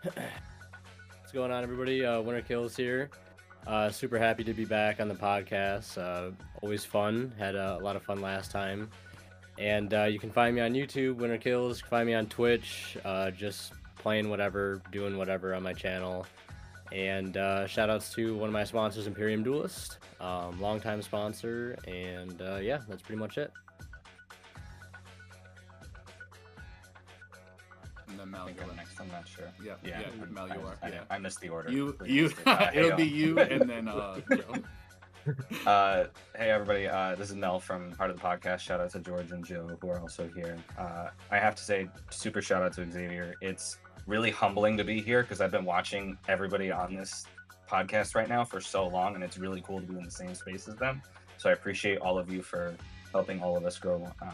What's 0.03 1.31
going 1.31 1.51
on, 1.51 1.61
everybody? 1.61 2.03
Uh, 2.03 2.21
Winter 2.21 2.41
Killz 2.41 2.75
here. 2.75 3.11
Uh, 3.67 3.91
super 3.91 4.17
happy 4.17 4.45
to 4.45 4.53
be 4.53 4.63
back 4.63 5.01
on 5.01 5.09
the 5.09 5.13
podcast. 5.13 5.97
Uh, 5.97 6.31
always 6.61 6.85
fun. 6.85 7.33
Had 7.37 7.55
a, 7.55 7.77
lot 7.81 7.97
of 7.97 8.03
fun 8.03 8.21
last 8.21 8.49
time. 8.49 8.89
And 9.59 9.93
uh, 9.93 10.05
you 10.05 10.19
can 10.19 10.31
find 10.31 10.55
me 10.55 10.61
on 10.61 10.71
YouTube, 10.71 11.17
Winter 11.17 11.37
Killz. 11.37 11.75
You 11.75 11.81
can 11.81 11.89
find 11.89 12.07
me 12.07 12.13
on 12.13 12.27
Twitch, 12.27 12.97
uh, 13.03 13.29
just 13.31 13.73
playing 13.97 14.29
whatever, 14.29 14.81
doing 14.93 15.17
whatever 15.17 15.53
on 15.53 15.63
my 15.63 15.73
channel. 15.73 16.25
And 16.93 17.35
uh, 17.35 17.67
shout 17.67 17.89
outs 17.89 18.13
to 18.13 18.37
one 18.37 18.47
of 18.47 18.53
my 18.53 18.63
sponsors, 18.63 19.05
Imperium 19.05 19.43
Duelist, 19.43 19.97
um, 20.21 20.61
longtime 20.61 21.01
sponsor. 21.01 21.77
And 21.85 22.41
uh, 22.41 22.59
yeah, 22.61 22.79
that's 22.87 23.01
pretty 23.01 23.19
much 23.19 23.37
it. 23.37 23.51
Mel, 28.31 28.43
I 28.43 28.45
think 28.47 28.57
go 28.59 28.65
I'm 28.69 28.75
next. 28.75 28.99
I'm 28.99 29.07
not 29.09 29.27
sure. 29.27 29.45
Yeah, 29.63 29.73
Yeah, 29.83 29.99
yeah, 30.01 30.05
I'm- 30.07 30.33
Mel, 30.33 30.47
I, 30.51 30.55
you 30.55 30.61
are. 30.61 30.77
I, 30.83 30.87
Yeah. 30.89 30.99
I 31.09 31.17
missed 31.19 31.39
the 31.41 31.49
order. 31.49 31.71
You, 31.71 31.95
you. 32.05 32.31
Uh, 32.45 32.69
it'll 32.73 32.97
be 32.97 33.03
you, 33.05 33.39
and 33.53 33.69
then 33.69 33.87
uh, 33.87 34.19
Joe. 34.29 34.53
Uh, 35.65 36.05
hey 36.37 36.49
everybody, 36.51 36.87
uh, 36.87 37.13
this 37.15 37.29
is 37.29 37.35
Mel 37.35 37.59
from 37.59 37.91
Heart 37.97 38.11
of 38.11 38.15
the 38.15 38.21
Podcast. 38.23 38.59
Shout 38.59 38.79
out 38.79 38.91
to 38.91 38.99
George 39.01 39.31
and 39.31 39.43
Joe 39.45 39.69
who 39.81 39.89
are 39.89 39.99
also 39.99 40.29
here. 40.33 40.57
Uh, 40.77 41.09
I 41.29 41.37
have 41.37 41.53
to 41.55 41.63
say, 41.63 41.89
super 42.09 42.41
shout 42.41 42.63
out 42.63 42.71
to 42.75 42.89
Xavier. 42.89 43.33
It's 43.41 43.77
really 44.05 44.31
humbling 44.31 44.77
to 44.77 44.85
be 44.85 45.01
here 45.01 45.23
because 45.23 45.41
I've 45.41 45.51
been 45.51 45.65
watching 45.65 46.17
everybody 46.29 46.71
on 46.71 46.95
this 46.95 47.25
podcast 47.69 48.15
right 48.15 48.29
now 48.29 48.45
for 48.45 48.61
so 48.61 48.87
long, 48.87 49.15
and 49.15 49.23
it's 49.23 49.37
really 49.37 49.59
cool 49.59 49.81
to 49.81 49.85
be 49.85 49.97
in 49.97 50.03
the 50.05 50.11
same 50.11 50.33
space 50.33 50.65
as 50.69 50.75
them. 50.75 51.01
So 51.37 51.49
I 51.49 51.53
appreciate 51.53 51.97
all 51.97 52.17
of 52.17 52.31
you 52.31 52.41
for 52.41 52.77
helping 53.11 53.41
all 53.41 53.57
of 53.57 53.65
us 53.65 53.77
grow 53.77 54.07
uh, 54.21 54.31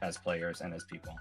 as 0.00 0.16
players 0.16 0.62
and 0.62 0.72
as 0.72 0.84
people. 0.84 1.14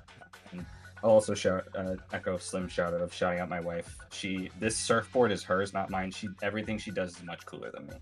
And 0.53 0.65
I'll 1.03 1.11
also 1.11 1.33
shout 1.33 1.67
uh, 1.77 1.95
echo 2.13 2.37
Slim 2.37 2.69
shout 2.69 2.93
out 2.93 3.01
of 3.01 3.13
shouting 3.13 3.39
out 3.39 3.49
my 3.49 3.59
wife. 3.59 3.97
She 4.11 4.49
this 4.59 4.77
surfboard 4.77 5.31
is 5.31 5.43
hers, 5.43 5.73
not 5.73 5.89
mine. 5.89 6.11
She 6.11 6.29
everything 6.41 6.77
she 6.77 6.91
does 6.91 7.17
is 7.17 7.23
much 7.23 7.45
cooler 7.45 7.71
than 7.71 7.87
me. 7.87 7.93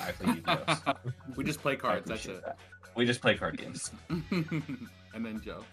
I 0.00 0.12
play 0.12 0.34
Yu-Gi-Oh! 0.34 0.94
we 1.36 1.44
just 1.44 1.60
play 1.60 1.76
cards. 1.76 2.06
That's 2.06 2.26
it. 2.26 2.42
that. 2.44 2.58
We 2.94 3.06
just 3.06 3.22
play 3.22 3.34
card 3.34 3.56
games. 3.56 3.90
and 4.10 5.24
then 5.24 5.40
Joe. 5.42 5.64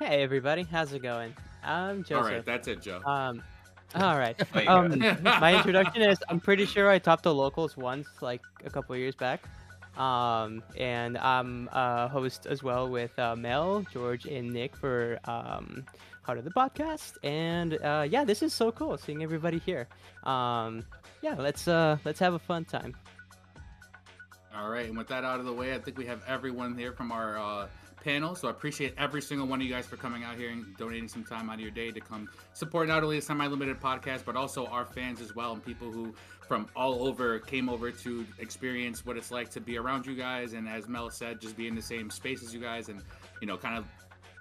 Hey 0.00 0.22
everybody, 0.22 0.62
how's 0.62 0.92
it 0.94 1.02
going? 1.02 1.34
I'm 1.62 2.02
Joseph. 2.02 2.24
All 2.24 2.30
right, 2.30 2.46
that's 2.46 2.66
it, 2.66 2.80
Joe. 2.80 3.02
Um, 3.04 3.42
all 3.94 4.18
right. 4.18 4.36
Um, 4.66 4.98
my 5.22 5.56
introduction 5.56 6.02
is 6.02 6.18
I'm 6.28 6.40
pretty 6.40 6.66
sure 6.66 6.90
I 6.90 6.98
topped 6.98 7.24
the 7.24 7.34
locals 7.34 7.76
once, 7.76 8.08
like 8.20 8.42
a 8.64 8.70
couple 8.70 8.94
of 8.94 9.00
years 9.00 9.14
back. 9.14 9.44
Um, 9.98 10.62
and 10.76 11.18
I'm 11.18 11.68
a 11.72 12.08
host 12.08 12.46
as 12.46 12.62
well 12.62 12.88
with 12.88 13.18
uh, 13.18 13.34
Mel, 13.36 13.84
George, 13.92 14.26
and 14.26 14.52
Nick 14.52 14.76
for 14.76 15.18
um, 15.24 15.84
of 16.36 16.44
the 16.44 16.50
podcast. 16.50 17.14
And 17.22 17.78
uh, 17.82 18.06
yeah, 18.08 18.24
this 18.24 18.42
is 18.42 18.52
so 18.52 18.70
cool 18.70 18.98
seeing 18.98 19.22
everybody 19.22 19.58
here. 19.58 19.88
Um, 20.24 20.84
yeah, 21.22 21.34
let's 21.38 21.66
uh, 21.66 21.96
let's 22.04 22.18
have 22.18 22.34
a 22.34 22.38
fun 22.38 22.64
time. 22.64 22.94
All 24.54 24.70
right, 24.70 24.86
and 24.86 24.98
with 24.98 25.08
that 25.08 25.24
out 25.24 25.40
of 25.40 25.46
the 25.46 25.52
way, 25.52 25.74
I 25.74 25.78
think 25.78 25.96
we 25.96 26.06
have 26.06 26.22
everyone 26.26 26.76
here 26.76 26.92
from 26.92 27.12
our 27.12 27.38
uh, 27.38 27.68
panel. 28.02 28.34
So 28.34 28.48
I 28.48 28.50
appreciate 28.50 28.94
every 28.98 29.22
single 29.22 29.46
one 29.46 29.60
of 29.60 29.66
you 29.66 29.72
guys 29.72 29.86
for 29.86 29.96
coming 29.96 30.24
out 30.24 30.36
here 30.36 30.50
and 30.50 30.76
donating 30.76 31.08
some 31.08 31.24
time 31.24 31.48
out 31.48 31.54
of 31.54 31.60
your 31.60 31.70
day 31.70 31.90
to 31.92 32.00
come 32.00 32.28
support 32.54 32.88
not 32.88 33.02
only 33.04 33.16
the 33.16 33.22
semi-limited 33.22 33.80
podcast, 33.80 34.24
but 34.24 34.36
also 34.36 34.66
our 34.66 34.84
fans 34.84 35.20
as 35.20 35.34
well 35.34 35.52
and 35.52 35.64
people 35.64 35.90
who 35.90 36.14
from 36.48 36.66
all 36.74 37.06
over 37.06 37.38
came 37.38 37.68
over 37.68 37.90
to 37.90 38.26
experience 38.38 39.04
what 39.04 39.16
it's 39.16 39.30
like 39.30 39.50
to 39.50 39.60
be 39.60 39.76
around 39.76 40.06
you 40.06 40.16
guys. 40.16 40.54
And 40.54 40.68
as 40.68 40.88
Mel 40.88 41.10
said, 41.10 41.40
just 41.40 41.56
be 41.56 41.68
in 41.68 41.74
the 41.74 41.82
same 41.82 42.10
space 42.10 42.42
as 42.42 42.54
you 42.54 42.60
guys 42.60 42.88
and, 42.88 43.02
you 43.40 43.46
know, 43.46 43.58
kind 43.58 43.76
of 43.76 43.84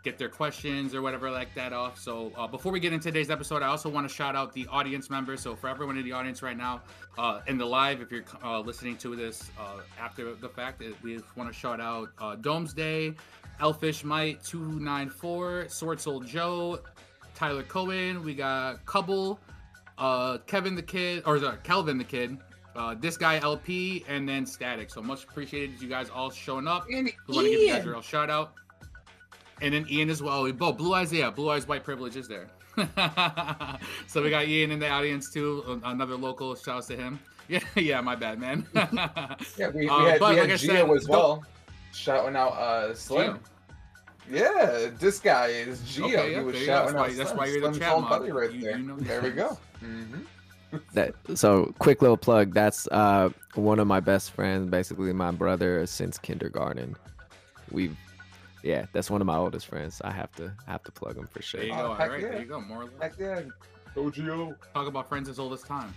get 0.04 0.18
their 0.18 0.30
questions 0.30 0.96
or 0.96 1.02
whatever 1.02 1.30
like 1.30 1.54
that 1.54 1.74
off. 1.74 2.00
So 2.00 2.32
uh, 2.38 2.48
before 2.48 2.72
we 2.72 2.80
get 2.80 2.94
into 2.94 3.10
today's 3.10 3.30
episode, 3.30 3.62
I 3.62 3.68
also 3.68 3.90
want 3.90 4.08
to 4.08 4.14
shout 4.14 4.38
out 4.38 4.54
the 4.54 4.66
audience 4.68 5.10
members. 5.10 5.42
So 5.42 5.54
for 5.54 5.68
everyone 5.68 5.98
in 5.98 6.06
the 6.06 6.14
audience 6.14 6.42
right 6.42 6.56
now, 6.56 6.82
uh, 7.18 7.42
in 7.48 7.58
the 7.58 7.66
live, 7.66 8.00
if 8.00 8.10
you're 8.10 8.24
uh, 8.42 8.62
listening 8.62 8.96
to 8.98 9.18
this 9.18 9.52
uh, 9.60 9.82
after 10.00 10.34
the 10.34 10.48
fact, 10.48 10.82
we 11.04 11.20
want 11.36 11.52
to 11.52 11.54
shout 11.54 11.82
out 11.82 12.10
uh, 12.20 12.36
Domesday, 12.36 13.14
Elfish 13.60 14.06
Might 14.06 14.42
294, 14.46 15.68
Sword 15.68 16.00
Soul 16.00 16.22
Joe, 16.22 16.80
Tyler 17.36 17.64
Cohen. 17.64 18.24
We 18.24 18.34
got 18.34 18.86
Cubble, 18.86 19.40
uh, 19.98 20.38
Kevin 20.40 20.76
the 20.76 20.82
Kid, 20.82 21.24
or 21.26 21.40
sorry, 21.40 21.58
Kelvin 21.64 21.98
the 21.98 22.04
Kid. 22.04 22.38
Uh, 22.76 22.96
this 23.00 23.18
guy 23.18 23.40
LP 23.40 24.06
and 24.08 24.30
then 24.30 24.46
Static. 24.46 24.92
So 24.92 25.02
much 25.02 25.24
appreciated 25.24 25.82
you 25.82 25.90
guys 25.90 26.10
all 26.12 26.30
showing 26.30 26.68
up. 26.68 26.86
And 26.92 27.12
we 27.28 27.36
want 27.36 27.46
to 27.46 27.52
give 27.52 27.62
you 27.62 27.70
guys 27.70 27.86
a 27.86 27.90
real 27.90 28.02
shout 28.02 28.30
out 28.30 28.54
and 29.62 29.74
then 29.74 29.86
Ian 29.90 30.10
as 30.10 30.22
well. 30.22 30.44
We 30.44 30.52
both 30.52 30.78
Blue 30.78 30.94
Eyes, 30.94 31.12
yeah, 31.12 31.30
Blue 31.30 31.50
Eyes 31.50 31.68
White 31.68 31.84
Privilege 31.84 32.16
is 32.16 32.28
there. 32.28 32.48
so 34.08 34.22
we 34.22 34.30
got 34.30 34.48
Ian 34.48 34.72
in 34.72 34.80
the 34.80 34.90
audience 34.90 35.32
too. 35.32 35.82
Another 35.84 36.16
local. 36.16 36.56
Shouts 36.56 36.88
to 36.88 36.96
him. 36.96 37.20
Yeah, 37.50 37.62
yeah, 37.76 38.02
my 38.02 38.14
bad, 38.14 38.42
man. 38.42 38.68
yeah, 38.76 39.70
we, 39.74 39.86
we 39.86 39.88
uh, 39.88 40.00
had, 40.00 40.20
we 40.20 40.36
had 40.36 40.50
like 40.50 40.50
Gio 40.50 40.58
said, 40.58 40.90
as 40.90 41.08
well, 41.08 41.46
shouting 41.94 42.36
out 42.36 42.52
uh, 42.52 42.94
Slim. 42.94 43.36
Gio. 43.36 43.40
Yeah, 44.30 44.90
this 45.00 45.20
guy 45.20 45.48
is 45.48 45.80
Gio. 45.82 46.06
Okay, 46.06 46.36
he 46.36 46.40
was 46.42 46.58
shouting 46.58 46.96
that's. 46.96 47.10
Why, 47.10 47.14
that's 47.14 47.34
why 47.34 47.46
you're 47.46 47.72
the 47.72 47.80
chat 47.80 48.02
buddy 48.02 48.32
right 48.32 48.52
you, 48.52 48.62
there. 48.62 48.78
You 48.78 48.84
know 48.84 48.96
there 48.98 49.22
we 49.22 49.32
go. 49.32 49.58
Mm-hmm. 49.78 50.78
that 50.94 51.14
so 51.36 51.72
quick 51.78 52.02
little 52.02 52.18
plug. 52.18 52.52
That's 52.52 52.88
uh 52.88 53.30
one 53.54 53.78
of 53.78 53.86
my 53.86 54.00
best 54.00 54.32
friends, 54.32 54.72
basically 54.72 55.14
my 55.14 55.30
brother 55.30 55.86
since 55.86 56.18
kindergarten. 56.18 56.96
We've 57.72 57.96
yeah, 58.64 58.88
that's 58.92 59.12
one 59.12 59.22
of 59.22 59.28
my 59.28 59.36
oldest 59.38 59.68
friends. 59.68 60.02
I 60.04 60.12
have 60.12 60.32
to 60.38 60.52
have 60.66 60.84
to 60.86 60.92
plug 60.92 61.16
him 61.16 61.28
for 61.28 61.44
sure. 61.44 61.60
There 61.60 61.70
you 61.70 61.76
go. 61.76 61.80
Oh, 61.80 61.86
all 61.90 61.96
right, 61.96 62.20
yeah. 62.20 62.28
there 62.30 62.42
you 62.42 62.48
go. 62.48 62.60
More. 62.60 62.90
Heck 63.00 63.20
yeah. 63.20 63.42
OGO. 63.96 64.56
Talk 64.74 64.88
about 64.88 65.08
friends 65.08 65.30
as 65.30 65.38
old 65.40 65.54
as 65.54 65.62
time. 65.62 65.94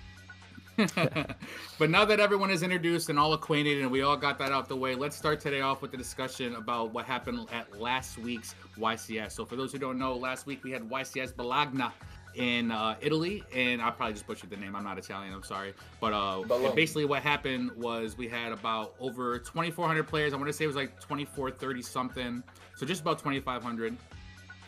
But 1.79 1.91
now 1.91 2.05
that 2.05 2.21
everyone 2.21 2.51
is 2.51 2.63
introduced 2.63 3.09
and 3.09 3.19
all 3.19 3.33
acquainted 3.33 3.81
and 3.81 3.91
we 3.91 4.03
all 4.03 4.17
got 4.17 4.39
that 4.39 4.53
out 4.53 4.69
the 4.69 4.77
way, 4.77 4.95
let's 4.95 5.17
start 5.17 5.41
today 5.41 5.61
off 5.61 5.83
with 5.83 5.91
the 5.91 5.97
discussion 5.97 6.55
about 6.55 6.93
what 6.93 7.05
happened 7.05 7.47
at 7.53 7.81
last 7.81 8.19
week's 8.19 8.55
YCS. 8.79 9.33
So, 9.33 9.45
for 9.45 9.57
those 9.57 9.73
who 9.73 9.79
don't 9.79 9.99
know, 9.99 10.15
last 10.15 10.47
week 10.47 10.65
we 10.65 10.71
had 10.71 10.83
YCS 10.89 11.37
Bologna 11.37 11.89
in 12.35 12.71
uh, 12.71 12.95
Italy, 13.01 13.43
and 13.55 13.83
I 13.83 13.91
probably 13.91 14.15
just 14.15 14.27
butchered 14.27 14.51
the 14.51 14.57
name. 14.57 14.77
I'm 14.77 14.85
not 14.85 14.99
Italian. 14.99 15.35
I'm 15.35 15.43
sorry, 15.43 15.75
but 16.01 16.13
uh, 16.13 16.43
basically 16.75 17.05
what 17.05 17.23
happened 17.23 17.73
was 17.73 18.17
we 18.17 18.29
had 18.29 18.53
about 18.53 18.95
over 19.01 19.39
2,400 19.39 20.07
players. 20.07 20.33
I 20.33 20.37
want 20.37 20.49
to 20.49 20.53
say 20.53 20.65
it 20.65 20.69
was 20.69 20.77
like 20.77 21.01
24, 21.01 21.51
30 21.51 21.83
something, 21.83 22.43
so 22.77 22.87
just 22.87 23.01
about 23.03 23.19
2,500 23.19 23.97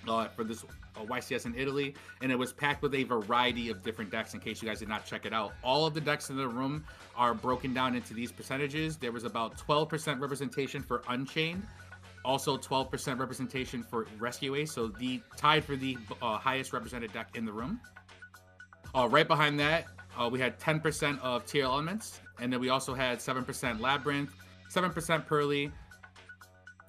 uh, 0.08 0.28
for 0.28 0.44
this 0.44 0.64
YCS 1.00 1.46
in 1.46 1.54
Italy, 1.54 1.94
and 2.20 2.30
it 2.30 2.38
was 2.38 2.52
packed 2.52 2.82
with 2.82 2.94
a 2.94 3.04
variety 3.04 3.70
of 3.70 3.82
different 3.82 4.10
decks. 4.10 4.34
In 4.34 4.40
case 4.40 4.62
you 4.62 4.68
guys 4.68 4.78
did 4.78 4.88
not 4.88 5.04
check 5.04 5.26
it 5.26 5.32
out, 5.32 5.52
all 5.62 5.86
of 5.86 5.94
the 5.94 6.00
decks 6.00 6.30
in 6.30 6.36
the 6.36 6.48
room 6.48 6.84
are 7.16 7.34
broken 7.34 7.74
down 7.74 7.94
into 7.94 8.14
these 8.14 8.32
percentages. 8.32 8.96
There 8.96 9.12
was 9.12 9.24
about 9.24 9.56
12% 9.58 10.20
representation 10.20 10.82
for 10.82 11.02
Unchained, 11.08 11.62
also 12.24 12.56
12% 12.56 13.18
representation 13.18 13.82
for 13.82 14.06
Rescue 14.18 14.54
Ace, 14.54 14.72
so 14.72 14.88
the 14.88 15.20
tied 15.36 15.64
for 15.64 15.76
the 15.76 15.96
uh, 16.20 16.38
highest 16.38 16.72
represented 16.72 17.12
deck 17.12 17.30
in 17.34 17.44
the 17.44 17.52
room. 17.52 17.80
Uh, 18.94 19.08
right 19.10 19.26
behind 19.26 19.58
that, 19.58 19.86
uh, 20.18 20.28
we 20.30 20.38
had 20.38 20.58
10% 20.60 21.18
of 21.20 21.46
Tearlaments, 21.46 22.20
and 22.40 22.52
then 22.52 22.60
we 22.60 22.68
also 22.68 22.94
had 22.94 23.18
7% 23.18 23.80
Labyrinth, 23.80 24.34
7% 24.70 25.26
Purrely, 25.26 25.72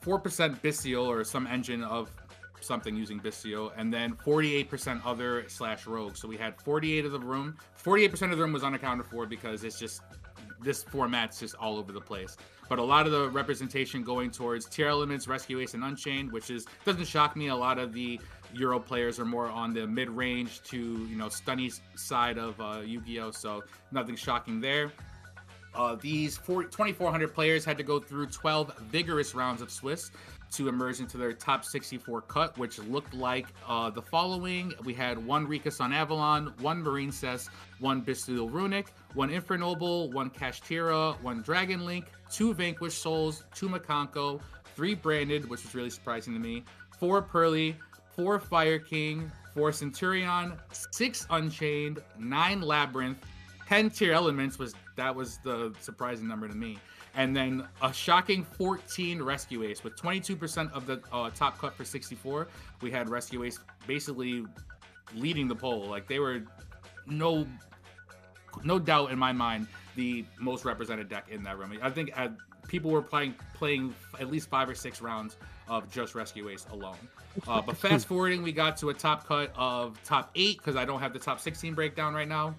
4% 0.04 0.60
Bystial 0.60 1.08
or 1.08 1.24
some 1.24 1.48
engine 1.48 1.84
of 1.84 2.10
something 2.64 2.96
using 2.96 3.20
Bystial, 3.20 3.72
and 3.78 3.94
then 3.94 4.16
48% 4.16 5.02
other 5.06 5.46
slash 5.48 5.86
rogue. 5.86 6.16
So 6.16 6.28
we 6.28 6.38
had 6.38 6.60
48 6.62 7.06
of 7.06 7.12
the 7.12 7.20
room. 7.20 7.58
48% 7.82 8.32
of 8.32 8.38
the 8.38 8.44
room 8.44 8.54
was 8.54 8.64
unaccounted 8.64 9.06
for 9.06 9.26
because 9.26 9.64
it's 9.64 9.80
just 9.80 10.02
this 10.62 10.84
format's 10.84 11.40
just 11.40 11.56
all 11.56 11.78
over 11.78 11.92
the 11.92 12.02
place. 12.02 12.38
But 12.70 12.80
a 12.80 12.84
lot 12.84 13.06
of 13.06 13.12
the 13.12 13.30
representation 13.30 14.04
going 14.04 14.32
towards 14.32 14.66
Tearlaments, 14.66 15.28
Rescue 15.28 15.60
Ace, 15.60 15.74
and 15.74 15.84
Unchained, 15.84 16.32
which 16.32 16.50
is 16.50 16.66
doesn't 16.86 17.06
shock 17.06 17.36
me. 17.36 17.48
A 17.48 17.56
lot 17.56 17.78
of 17.78 17.94
the 17.94 18.20
Euro 18.54 18.80
players 18.80 19.20
are 19.20 19.26
more 19.26 19.48
on 19.48 19.74
the 19.74 19.86
mid-range 19.86 20.62
to 20.64 20.78
you 20.78 21.16
know 21.16 21.28
stunny 21.28 21.80
side 21.96 22.38
of 22.38 22.60
uh, 22.60 22.82
Yu-Gi-Oh, 22.84 23.32
so 23.32 23.64
nothing 23.92 24.16
shocking 24.16 24.62
there. 24.62 24.92
Uh, 25.76 25.96
these 25.96 26.38
2,400 26.38 27.34
players 27.34 27.66
had 27.66 27.78
to 27.78 27.84
go 27.84 28.00
through 28.00 28.28
12 28.28 28.78
vigorous 28.92 29.34
rounds 29.34 29.62
of 29.62 29.72
Swiss 29.72 30.12
to 30.54 30.70
emerge 30.70 31.00
into 31.00 31.18
their 31.18 31.34
top 31.34 31.66
64 31.66 32.22
cut, 32.22 32.58
which 32.58 32.80
looked 32.80 33.14
like 33.14 33.48
uh, 33.68 33.90
the 33.90 34.02
following. 34.02 34.74
We 34.84 34.94
had 34.94 35.24
one 35.24 35.48
Rikka 35.48 35.80
on 35.82 35.94
Avalon, 35.94 36.54
one 36.60 36.84
Marincess, 36.84 37.50
one 37.80 38.02
Bystial 38.02 38.52
Runic, 38.52 38.88
one 39.14 39.30
Infernoble, 39.30 40.12
one 40.12 40.30
Kashtira, 40.30 41.20
one 41.22 41.42
Dragon 41.42 41.86
Link, 41.86 42.06
two 42.32 42.54
Vanquished 42.54 43.02
Souls, 43.02 43.44
two 43.54 43.68
Mikanko, 43.68 44.42
three 44.76 44.96
Branded, 44.96 45.50
which 45.50 45.64
was 45.64 45.74
really 45.74 45.90
surprising 45.90 46.34
to 46.34 46.40
me, 46.40 46.64
four 47.00 47.22
Purrely, 47.22 47.76
four 48.16 48.40
Fire 48.40 48.80
King, 48.80 49.32
four 49.54 49.72
Centurion, 49.72 50.54
six 50.72 51.26
Unchained, 51.30 52.00
nine 52.18 52.62
Labyrinth, 52.62 53.18
10 53.68 53.90
Tearlaments 53.90 54.60
was 54.60 54.76
that 54.96 55.16
was 55.16 55.40
the 55.44 55.74
surprising 55.80 56.28
number 56.28 56.48
to 56.48 56.56
me 56.56 56.78
and 57.16 57.36
then 57.36 57.68
a 57.82 57.94
shocking 57.94 58.44
14 58.44 59.22
rescue 59.22 59.64
ace 59.64 59.84
with 59.84 59.96
22% 59.96 60.72
of 60.74 60.86
the 60.88 61.02
uh, 61.12 61.30
top 61.32 61.58
cut 61.58 61.76
for 61.76 61.86
64 61.86 62.48
we 62.82 62.90
had 62.90 63.10
rescue 63.10 63.44
ace 63.44 63.60
basically 63.88 64.46
leading 65.16 65.48
the 65.48 65.56
poll. 65.56 65.86
Like 65.86 66.08
they 66.08 66.20
were 66.20 66.44
no 67.08 67.48
no 68.64 68.78
doubt 68.78 69.12
in 69.12 69.18
my 69.18 69.32
mind 69.32 69.68
the 69.96 70.26
most 70.40 70.66
represented 70.66 71.10
deck 71.10 71.28
in 71.30 71.44
that 71.44 71.58
room. 71.58 71.78
I 71.82 71.90
think 71.90 72.12
uh, 72.16 72.30
people 72.68 72.92
were 72.92 73.02
playing 73.02 73.36
playing 73.56 73.94
at 74.20 74.32
least 74.32 74.50
five 74.50 74.70
or 74.70 74.76
six 74.76 75.02
rounds 75.02 75.38
of 75.68 75.92
just 75.92 76.14
rescue 76.14 76.50
ace 76.50 76.66
alone. 76.72 76.98
Uh, 77.48 77.62
but 77.62 77.78
fast 77.86 78.08
forwarding 78.08 78.44
we 78.44 78.52
got 78.52 78.78
to 78.78 78.90
a 78.90 78.94
top 78.94 79.26
cut 79.26 79.52
of 79.56 80.02
top 80.04 80.30
eight 80.36 80.58
because 80.58 80.76
i 80.76 80.86
don't 80.86 81.00
have 81.00 81.14
the 81.14 81.20
top 81.20 81.40
16 81.40 81.74
breakdown 81.74 82.14
right 82.14 82.28
now 82.28 82.54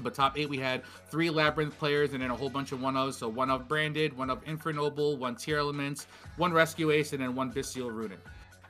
but 0.00 0.14
top 0.14 0.38
eight, 0.38 0.48
we 0.48 0.58
had 0.58 0.82
three 1.10 1.30
Labyrinth 1.30 1.78
players 1.78 2.12
and 2.12 2.22
then 2.22 2.30
a 2.30 2.36
whole 2.36 2.50
bunch 2.50 2.72
of 2.72 2.82
one 2.82 2.94
ofs. 2.94 3.14
So 3.14 3.28
one 3.28 3.50
of 3.50 3.68
Branded, 3.68 4.16
one 4.16 4.30
of 4.30 4.42
Infernoble, 4.46 5.16
one 5.16 5.36
Tearlaments, 5.36 6.06
one 6.36 6.52
Rescue 6.52 6.90
Ace, 6.90 7.12
and 7.12 7.22
then 7.22 7.34
one 7.34 7.52
Bystial 7.52 7.92
Runic. 7.92 8.18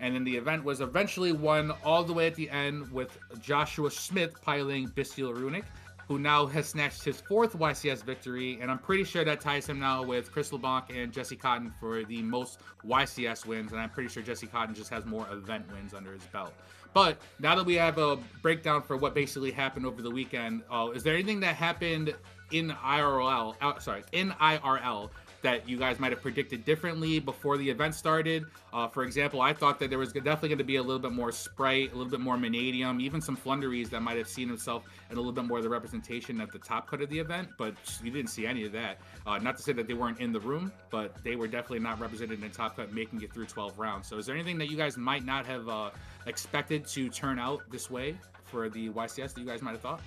And 0.01 0.15
then 0.15 0.25
the 0.25 0.37
event 0.37 0.65
was 0.65 0.81
eventually 0.81 1.33
won 1.33 1.73
all 1.85 2.05
the 2.05 2.13
way 2.13 2.27
at 2.27 2.35
the 2.35 2.51
end 2.51 2.91
with 2.93 3.17
Joshua 3.41 3.91
Smith 3.91 4.41
piling 4.43 4.89
Bystial 4.89 5.35
Runic, 5.35 5.65
who 6.09 6.19
now 6.19 6.45
has 6.47 6.69
snatched 6.69 7.05
his 7.05 7.21
fourth 7.21 7.57
YCS 7.57 8.05
victory. 8.05 8.59
And 8.61 8.71
I'm 8.71 8.79
pretty 8.79 9.05
sure 9.05 9.25
that 9.25 9.41
ties 9.41 9.67
him 9.67 9.79
now 9.79 10.03
with 10.03 10.31
Chris 10.31 10.53
LeBlanc 10.53 10.91
and 10.95 11.13
Jessy 11.13 11.37
Kotton 11.37 11.73
for 11.81 12.05
the 12.05 12.21
most 12.23 12.59
YCS 12.87 13.47
wins. 13.47 13.73
And 13.73 13.81
I'm 13.81 13.91
pretty 13.91 14.09
sure 14.09 14.23
Jessy 14.23 14.47
Kotton 14.47 14.75
just 14.75 14.91
has 14.91 15.07
more 15.07 15.27
event 15.31 15.65
wins 15.73 15.95
under 15.95 16.13
his 16.13 16.25
belt. 16.25 16.53
But 16.95 17.19
now 17.41 17.57
that 17.57 17.67
we 17.67 17.75
have 17.75 17.99
a 17.99 18.17
breakdown 18.41 18.81
for 18.81 18.97
what 18.97 19.15
basically 19.15 19.51
happened 19.51 19.85
over 19.85 20.01
the 20.01 20.11
weekend, 20.11 20.63
uh, 20.71 20.91
is 20.95 21.03
there 21.03 21.15
anything 21.15 21.41
that 21.41 21.57
happened 21.57 22.15
in 22.53 22.71
IRL? 22.71 23.57
Uh, 23.61 23.79
sorry, 23.81 24.05
in 24.13 24.31
IRL 24.31 25.11
that 25.45 25.69
you 25.69 25.77
guys 25.79 26.01
might 26.01 26.11
have 26.11 26.23
predicted 26.23 26.65
differently 26.65 27.21
before 27.21 27.59
the 27.59 27.69
event 27.69 27.95
started. 27.95 28.47
Uh, 28.73 28.89
for 28.89 29.05
example, 29.05 29.43
I 29.43 29.53
thought 29.53 29.79
that 29.79 29.91
there 29.91 29.99
was 29.99 30.11
definitely 30.11 30.49
going 30.49 30.59
to 30.59 30.65
be 30.65 30.77
a 30.77 30.83
little 30.83 30.99
bit 30.99 31.13
more 31.13 31.31
Sprite, 31.31 31.93
a 31.93 31.95
little 31.95 32.11
bit 32.11 32.21
more 32.21 32.37
Mannadium, 32.37 33.01
even 33.01 33.21
some 33.21 33.37
Floowandereeze 33.37 33.91
that 33.91 34.01
might 34.01 34.17
have 34.17 34.27
seen 34.27 34.49
himself 34.49 34.85
and 35.11 35.19
a 35.19 35.21
little 35.21 35.35
bit 35.35 35.45
more 35.45 35.59
of 35.59 35.65
the 35.65 35.69
representation 35.71 36.41
at 36.41 36.51
the 36.51 36.59
top 36.59 36.89
cut 36.89 37.03
of 37.03 37.11
the 37.11 37.19
event, 37.19 37.51
but 37.59 37.75
you 38.03 38.11
didn't 38.11 38.31
see 38.31 38.47
any 38.47 38.65
of 38.65 38.73
that. 38.73 38.99
Uh, 39.27 39.39
not 39.39 39.57
to 39.59 39.63
say 39.63 39.73
that 39.75 39.87
they 39.87 39.93
weren't 39.93 40.19
in 40.19 40.33
the 40.33 40.41
room, 40.41 40.73
but 40.91 41.15
they 41.23 41.37
were 41.37 41.47
definitely 41.47 41.79
not 41.79 42.01
represented 42.01 42.43
in 42.43 42.49
the 42.49 42.55
top 42.55 42.77
cut, 42.77 42.93
making 42.95 43.21
it 43.21 43.31
through 43.31 43.45
12 43.45 43.79
rounds. 43.79 44.09
So 44.09 44.17
is 44.17 44.25
there 44.25 44.35
anything 44.35 44.57
that 44.59 44.71
you 44.71 44.79
guys 44.79 44.97
might 44.97 45.27
not 45.27 45.45
have 45.45 45.69
uh, 45.69 45.91
expected 46.27 46.87
to 46.87 47.11
turn 47.11 47.39
out 47.39 47.61
this 47.71 47.91
way 47.91 48.17
for 48.45 48.71
the 48.71 48.89
YCS 48.89 49.35
that 49.35 49.41
you 49.41 49.47
guys 49.47 49.61
might 49.61 49.73
have 49.73 49.83
thought? 49.83 50.01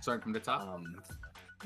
Starting 0.00 0.22
from 0.22 0.32
the 0.32 0.40
top. 0.40 0.62
Um, 0.62 0.96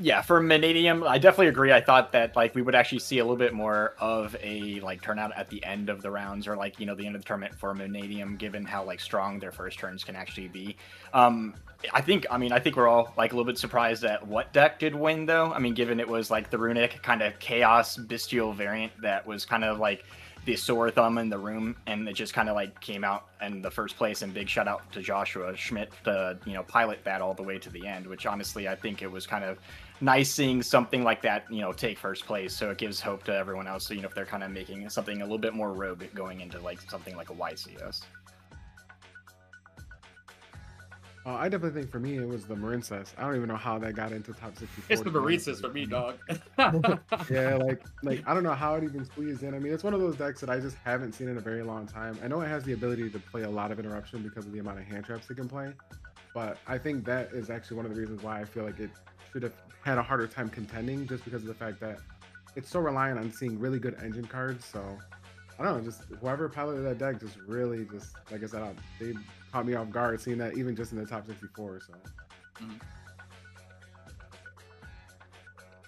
yeah, 0.00 0.22
for 0.22 0.40
Mannadium, 0.40 1.06
I 1.06 1.18
definitely 1.18 1.48
agree. 1.48 1.70
I 1.70 1.80
thought 1.80 2.12
that 2.12 2.34
like 2.34 2.54
we 2.54 2.62
would 2.62 2.74
actually 2.74 3.00
see 3.00 3.18
a 3.18 3.24
little 3.24 3.36
bit 3.36 3.52
more 3.52 3.94
of 3.98 4.34
a 4.42 4.80
like 4.80 5.02
turnout 5.02 5.36
at 5.36 5.50
the 5.50 5.62
end 5.64 5.90
of 5.90 6.00
the 6.00 6.10
rounds 6.10 6.48
or 6.48 6.56
like 6.56 6.80
you 6.80 6.86
know 6.86 6.94
the 6.94 7.06
end 7.06 7.14
of 7.14 7.20
the 7.22 7.26
tournament 7.26 7.54
for 7.54 7.74
Mannadium, 7.74 8.38
given 8.38 8.64
how 8.64 8.84
like 8.84 9.00
strong 9.00 9.38
their 9.38 9.52
first 9.52 9.78
turns 9.78 10.02
can 10.02 10.16
actually 10.16 10.48
be. 10.48 10.76
Um, 11.12 11.54
I 11.92 12.00
think 12.00 12.26
I 12.30 12.38
mean 12.38 12.52
I 12.52 12.58
think 12.58 12.76
we're 12.76 12.88
all 12.88 13.12
like 13.18 13.32
a 13.32 13.36
little 13.36 13.50
bit 13.50 13.58
surprised 13.58 14.02
at 14.04 14.26
what 14.26 14.50
deck 14.54 14.78
did 14.78 14.94
win 14.94 15.26
though. 15.26 15.52
I 15.52 15.58
mean, 15.58 15.74
given 15.74 16.00
it 16.00 16.08
was 16.08 16.30
like 16.30 16.48
the 16.48 16.58
runic 16.58 17.02
kind 17.02 17.20
of 17.20 17.38
chaos 17.38 17.98
Bystial 17.98 18.54
variant 18.54 18.92
that 19.02 19.26
was 19.26 19.44
kind 19.44 19.62
of 19.62 19.78
like 19.78 20.04
the 20.44 20.56
sore 20.56 20.90
thumb 20.90 21.18
in 21.18 21.28
the 21.28 21.38
room, 21.38 21.76
and 21.86 22.08
it 22.08 22.14
just 22.14 22.34
kind 22.34 22.48
of 22.48 22.56
like 22.56 22.80
came 22.80 23.04
out 23.04 23.28
in 23.40 23.62
the 23.62 23.70
first 23.70 23.96
place. 23.96 24.22
And 24.22 24.34
big 24.34 24.48
shout 24.48 24.66
out 24.66 24.90
to 24.92 25.00
Joshua 25.00 25.56
Schmid 25.56 25.88
to 26.04 26.38
you 26.44 26.54
know 26.54 26.62
pilot 26.64 27.00
that 27.04 27.20
all 27.20 27.34
the 27.34 27.42
way 27.42 27.58
to 27.58 27.70
the 27.70 27.86
end, 27.86 28.06
which 28.06 28.26
honestly 28.26 28.68
I 28.68 28.74
think 28.74 29.02
it 29.02 29.10
was 29.10 29.26
kind 29.26 29.44
of 29.44 29.58
nice 30.00 30.30
seeing 30.30 30.62
something 30.62 31.04
like 31.04 31.22
that 31.22 31.44
you 31.50 31.60
know 31.60 31.72
take 31.72 31.98
first 31.98 32.26
place. 32.26 32.54
So 32.54 32.70
it 32.70 32.78
gives 32.78 33.00
hope 33.00 33.22
to 33.24 33.34
everyone 33.34 33.68
else. 33.68 33.86
So 33.86 33.94
you 33.94 34.02
know 34.02 34.08
if 34.08 34.14
they're 34.14 34.26
kind 34.26 34.42
of 34.42 34.50
making 34.50 34.88
something 34.88 35.20
a 35.20 35.24
little 35.24 35.38
bit 35.38 35.54
more 35.54 35.72
rogue 35.72 36.02
going 36.14 36.40
into 36.40 36.58
like 36.60 36.80
something 36.90 37.16
like 37.16 37.30
a 37.30 37.34
YCS. 37.34 38.02
Uh, 41.24 41.34
I 41.34 41.48
definitely 41.48 41.80
think 41.80 41.92
for 41.92 42.00
me 42.00 42.16
it 42.16 42.26
was 42.26 42.46
the 42.46 42.54
Marincess. 42.56 43.12
I 43.16 43.22
don't 43.22 43.36
even 43.36 43.48
know 43.48 43.56
how 43.56 43.78
that 43.78 43.94
got 43.94 44.10
into 44.10 44.32
top 44.32 44.56
64. 44.56 44.84
It's 44.88 45.02
the 45.02 45.10
Marincess 45.10 45.60
for 45.60 45.68
me, 45.68 45.86
dog. 45.86 46.16
yeah, 47.30 47.56
like 47.56 47.82
like 48.02 48.24
I 48.26 48.34
don't 48.34 48.42
know 48.42 48.54
how 48.54 48.74
it 48.74 48.82
even 48.82 49.04
squeezed 49.04 49.44
in. 49.44 49.54
I 49.54 49.60
mean, 49.60 49.72
it's 49.72 49.84
one 49.84 49.94
of 49.94 50.00
those 50.00 50.16
decks 50.16 50.40
that 50.40 50.50
I 50.50 50.58
just 50.58 50.76
haven't 50.84 51.12
seen 51.12 51.28
in 51.28 51.36
a 51.36 51.40
very 51.40 51.62
long 51.62 51.86
time. 51.86 52.18
I 52.24 52.28
know 52.28 52.40
it 52.40 52.48
has 52.48 52.64
the 52.64 52.72
ability 52.72 53.08
to 53.10 53.18
play 53.20 53.42
a 53.42 53.50
lot 53.50 53.70
of 53.70 53.78
interruption 53.78 54.22
because 54.22 54.46
of 54.46 54.52
the 54.52 54.58
amount 54.58 54.80
of 54.80 54.84
hand 54.84 55.04
traps 55.04 55.30
it 55.30 55.34
can 55.34 55.48
play, 55.48 55.72
but 56.34 56.58
I 56.66 56.76
think 56.76 57.04
that 57.04 57.30
is 57.32 57.50
actually 57.50 57.76
one 57.76 57.86
of 57.86 57.94
the 57.94 58.00
reasons 58.00 58.22
why 58.22 58.40
I 58.40 58.44
feel 58.44 58.64
like 58.64 58.80
it 58.80 58.90
should 59.32 59.44
have 59.44 59.54
had 59.84 59.98
a 59.98 60.02
harder 60.02 60.26
time 60.26 60.48
contending, 60.48 61.06
just 61.06 61.24
because 61.24 61.42
of 61.42 61.48
the 61.48 61.54
fact 61.54 61.78
that 61.80 62.00
it's 62.56 62.68
so 62.68 62.80
reliant 62.80 63.20
on 63.20 63.32
seeing 63.32 63.60
really 63.60 63.78
good 63.78 63.96
engine 64.02 64.26
cards. 64.26 64.64
So 64.64 64.98
I 65.58 65.62
don't 65.62 65.78
know, 65.78 65.84
just 65.84 66.02
whoever 66.20 66.48
piloted 66.48 66.84
that 66.84 66.98
deck 66.98 67.20
just 67.20 67.36
really 67.46 67.86
just 67.92 68.16
like 68.30 68.42
I 68.42 68.46
said, 68.46 68.76
they 68.98 69.14
caught 69.52 69.66
me 69.66 69.74
off 69.74 69.90
guard 69.90 70.20
seeing 70.20 70.38
that 70.38 70.56
even 70.56 70.74
just 70.74 70.92
in 70.92 70.98
the 70.98 71.06
top 71.06 71.26
64. 71.26 71.80
So. 71.80 71.92
Mm-hmm. 72.62 72.72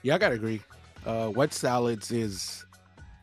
Yeah, 0.03 0.15
I 0.15 0.19
gotta 0.19 0.35
agree. 0.35 0.61
Uh, 1.07 1.33
wet 1.35 1.53
salads 1.53 2.11
is 2.13 2.67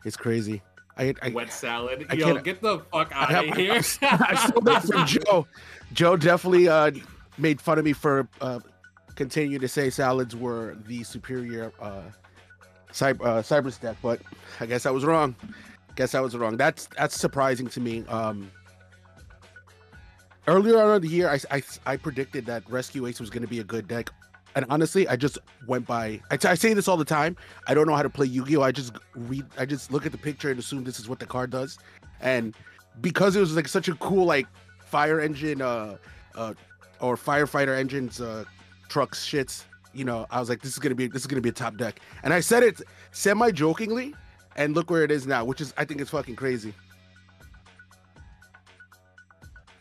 is 0.04 0.16
crazy. 0.16 0.62
I, 0.98 1.14
I 1.22 1.28
wet 1.30 1.52
salad. 1.52 2.06
I 2.10 2.14
Yo, 2.14 2.36
get 2.38 2.60
the 2.60 2.80
fuck 2.92 3.12
out 3.14 3.48
of 3.48 3.56
here. 3.56 3.72
I, 4.02 4.26
I 4.30 4.48
stole 4.48 4.62
that 4.62 4.82
from 4.84 5.06
Joe. 5.06 5.46
Joe 5.92 6.16
definitely 6.16 6.68
uh, 6.68 6.90
made 7.38 7.60
fun 7.60 7.78
of 7.78 7.84
me 7.84 7.92
for 7.92 8.28
uh, 8.40 8.60
continue 9.14 9.58
to 9.58 9.68
say 9.68 9.90
salads 9.90 10.34
were 10.34 10.76
the 10.86 11.02
superior 11.04 11.72
uh, 11.80 12.02
cyber 12.92 13.24
uh, 13.24 13.42
cyber 13.42 13.80
deck, 13.80 13.96
but 14.02 14.20
I 14.60 14.66
guess 14.66 14.84
I 14.84 14.90
was 14.90 15.04
wrong. 15.04 15.34
Guess 15.94 16.14
I 16.14 16.20
was 16.20 16.36
wrong. 16.36 16.56
That's 16.56 16.88
that's 16.96 17.18
surprising 17.18 17.68
to 17.68 17.80
me. 17.80 18.04
Um, 18.08 18.50
earlier 20.46 20.80
on 20.80 20.96
in 20.96 21.02
the 21.02 21.08
year, 21.08 21.28
I, 21.28 21.38
I, 21.50 21.62
I 21.86 21.96
predicted 21.96 22.46
that 22.46 22.68
Rescue 22.68 23.06
Ace 23.06 23.20
was 23.20 23.30
going 23.30 23.42
to 23.42 23.48
be 23.48 23.60
a 23.60 23.64
good 23.64 23.88
deck. 23.88 24.10
And 24.54 24.66
honestly, 24.68 25.08
I 25.08 25.16
just 25.16 25.38
went 25.66 25.86
by. 25.86 26.20
I, 26.30 26.38
I 26.44 26.54
say 26.54 26.74
this 26.74 26.88
all 26.88 26.96
the 26.96 27.04
time. 27.04 27.36
I 27.68 27.74
don't 27.74 27.86
know 27.86 27.94
how 27.94 28.02
to 28.02 28.10
play 28.10 28.26
Yu 28.26 28.44
Gi 28.44 28.56
Oh. 28.58 28.62
I 28.62 28.72
just 28.72 28.92
read. 29.14 29.46
I 29.58 29.64
just 29.64 29.90
look 29.90 30.04
at 30.04 30.12
the 30.12 30.18
picture 30.18 30.50
and 30.50 30.58
assume 30.58 30.84
this 30.84 31.00
is 31.00 31.08
what 31.08 31.18
the 31.18 31.26
card 31.26 31.50
does. 31.50 31.78
And 32.20 32.54
because 33.00 33.34
it 33.34 33.40
was 33.40 33.56
like 33.56 33.66
such 33.66 33.88
a 33.88 33.94
cool 33.94 34.26
like 34.26 34.46
fire 34.78 35.20
engine, 35.20 35.62
uh, 35.62 35.96
uh, 36.34 36.52
or 37.00 37.16
firefighter 37.16 37.76
engines, 37.76 38.20
uh, 38.20 38.44
trucks, 38.88 39.26
shits. 39.26 39.64
You 39.94 40.04
know, 40.04 40.26
I 40.30 40.38
was 40.40 40.48
like, 40.48 40.60
this 40.60 40.72
is 40.72 40.78
gonna 40.78 40.94
be 40.94 41.06
this 41.06 41.22
is 41.22 41.26
gonna 41.26 41.40
be 41.40 41.48
a 41.48 41.52
top 41.52 41.76
deck. 41.78 42.00
And 42.22 42.34
I 42.34 42.40
said 42.40 42.62
it 42.62 42.82
semi 43.10 43.50
jokingly, 43.52 44.14
and 44.56 44.74
look 44.74 44.90
where 44.90 45.02
it 45.02 45.10
is 45.10 45.26
now, 45.26 45.44
which 45.46 45.62
is 45.62 45.72
I 45.78 45.86
think 45.86 46.00
it's 46.02 46.10
fucking 46.10 46.36
crazy. 46.36 46.74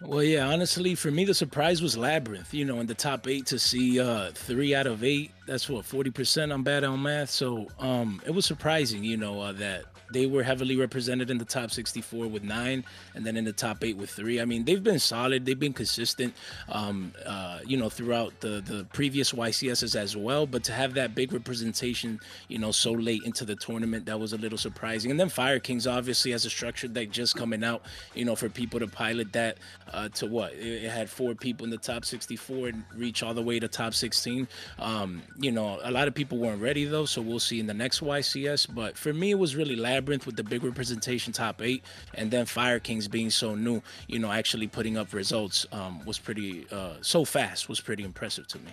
Well, 0.04 0.24
yeah, 0.24 0.48
honestly, 0.48 0.96
for 0.96 1.12
me, 1.12 1.26
the 1.26 1.34
surprise 1.34 1.82
was 1.82 1.96
Labyrinth. 1.96 2.54
You 2.54 2.66
know, 2.66 2.80
in 2.80 2.88
the 2.88 2.96
top 2.96 3.28
eight 3.28 3.46
to 3.48 3.60
see 3.60 4.00
uh, 4.00 4.32
three 4.32 4.74
out 4.74 4.88
of 4.88 5.04
eight. 5.04 5.32
That's 5.46 5.70
what 5.70 5.86
forty 5.86 6.10
percent. 6.10 6.52
I'm 6.52 6.64
bad 6.64 6.84
on 6.84 7.02
math, 7.04 7.30
so 7.30 7.68
um, 7.80 8.22
it 8.26 8.32
was 8.32 8.46
surprising. 8.46 9.04
You 9.04 9.18
know 9.18 9.42
uh, 9.42 9.52
that 9.54 9.86
they 10.14 10.26
were 10.26 10.44
heavily 10.44 10.76
represented 10.76 11.30
in 11.30 11.38
the 11.38 11.46
top 11.46 11.72
64 11.72 12.28
with 12.28 12.44
nine, 12.44 12.84
and 13.16 13.26
then 13.26 13.38
in 13.38 13.46
the 13.46 13.54
top 13.54 13.84
eight 13.84 13.98
with 13.98 14.10
three. 14.10 14.40
I 14.40 14.46
mean, 14.46 14.66
they've 14.66 14.84
been 14.84 15.00
solid. 15.00 15.46
They've 15.46 15.60
been 15.60 15.74
consistent, 15.74 16.34
um, 16.70 17.14
uh, 17.26 17.60
you 17.66 17.78
know, 17.78 17.90
throughout 17.90 18.40
the 18.40 18.62
the 18.66 18.86
previous 18.94 19.32
YCSs 19.32 19.96
as 19.96 20.16
well. 20.16 20.46
But 20.46 20.64
to 20.66 20.74
have 20.74 20.94
that 20.96 21.16
big 21.16 21.34
representation, 21.34 22.20
you 22.48 22.58
know, 22.58 22.72
so 22.72 22.92
late 22.92 23.24
into 23.24 23.46
the 23.46 23.56
tournament, 23.56 24.06
that 24.06 24.20
was 24.20 24.34
a 24.34 24.38
little 24.38 24.58
surprising. 24.58 25.12
And 25.12 25.20
then 25.20 25.30
Fire 25.30 25.60
Kings 25.60 25.88
obviously 25.88 26.32
has 26.32 26.46
a 26.46 26.50
structure 26.50 26.88
that 26.90 27.12
just 27.12 27.36
coming 27.36 27.64
out, 27.64 27.84
you 28.16 28.26
know, 28.26 28.36
for 28.36 28.50
people 28.50 28.80
to 28.80 28.88
pilot 28.88 29.34
that 29.34 29.58
uh, 29.94 30.10
to 30.10 30.28
what 30.28 30.54
it, 30.54 30.90
had 30.90 31.10
four 31.10 31.34
people 31.36 31.64
in 31.64 31.70
the 31.70 31.78
top 31.78 32.06
64 32.06 32.70
and 32.70 32.84
reach 32.96 33.24
all 33.24 33.34
the 33.34 33.42
way 33.42 33.60
to 33.60 33.68
top 33.68 33.94
16. 33.94 34.48
Um, 34.80 35.22
you 35.40 35.52
know, 35.52 35.80
a 35.84 35.92
lot 35.92 36.08
of 36.08 36.14
people 36.14 36.38
weren't 36.38 36.62
ready 36.62 36.86
though, 36.86 37.06
so 37.06 37.22
we'll 37.22 37.40
see 37.40 37.60
in 37.60 37.68
the 37.68 37.74
next 37.74 38.02
YCS. 38.02 38.74
But 38.74 38.98
for 38.98 39.14
me, 39.14 39.32
it 39.32 39.40
was 39.40 39.56
really 39.56 39.76
lab 39.76 40.01
Labyrinth 40.02 40.26
with 40.26 40.36
the 40.36 40.44
big 40.44 40.64
representation 40.64 41.32
top 41.32 41.62
eight, 41.62 41.84
and 42.16 42.32
then 42.32 42.46
Fire 42.46 42.80
Kings 42.80 43.08
being 43.08 43.30
so 43.30 43.54
new, 43.54 43.82
you 44.08 44.18
know, 44.18 44.32
actually 44.32 44.68
putting 44.68 44.98
up 44.98 45.14
results 45.14 45.66
um, 45.72 46.04
was 46.06 46.18
pretty 46.18 46.66
uh, 46.72 46.94
so 47.02 47.24
fast 47.24 47.70
was 47.70 47.80
pretty 47.80 48.04
impressive 48.04 48.48
to 48.48 48.58
me. 48.60 48.72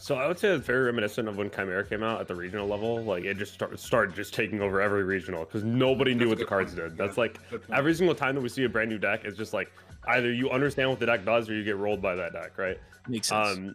So 0.00 0.14
I 0.14 0.28
would 0.28 0.38
say 0.38 0.48
it's 0.48 0.64
very 0.64 0.84
reminiscent 0.84 1.28
of 1.28 1.36
when 1.36 1.50
Chimera 1.50 1.84
came 1.84 2.02
out 2.02 2.20
at 2.20 2.28
the 2.28 2.34
regional 2.34 2.66
level. 2.66 3.02
Like 3.02 3.24
it 3.24 3.36
just 3.36 3.54
start, 3.54 3.78
started 3.78 4.14
just 4.14 4.32
taking 4.32 4.60
over 4.60 4.80
every 4.80 5.02
regional 5.02 5.44
because 5.44 5.64
nobody 5.64 6.14
knew 6.14 6.28
what 6.28 6.38
the 6.38 6.44
cards 6.44 6.74
point. 6.74 6.90
did. 6.90 6.96
That's 6.96 7.16
yeah, 7.16 7.22
like 7.22 7.40
every 7.72 7.94
single 7.94 8.14
time 8.14 8.34
that 8.34 8.40
we 8.40 8.48
see 8.48 8.64
a 8.64 8.68
brand 8.68 8.90
new 8.90 8.98
deck, 8.98 9.24
it's 9.24 9.36
just 9.36 9.52
like 9.52 9.72
either 10.08 10.32
you 10.32 10.50
understand 10.50 10.90
what 10.90 11.00
the 11.00 11.06
deck 11.06 11.24
does 11.24 11.48
or 11.48 11.54
you 11.54 11.64
get 11.64 11.76
rolled 11.76 12.00
by 12.00 12.14
that 12.14 12.32
deck, 12.32 12.56
right? 12.58 12.78
Makes 13.08 13.28
sense. 13.28 13.58
Um, 13.58 13.74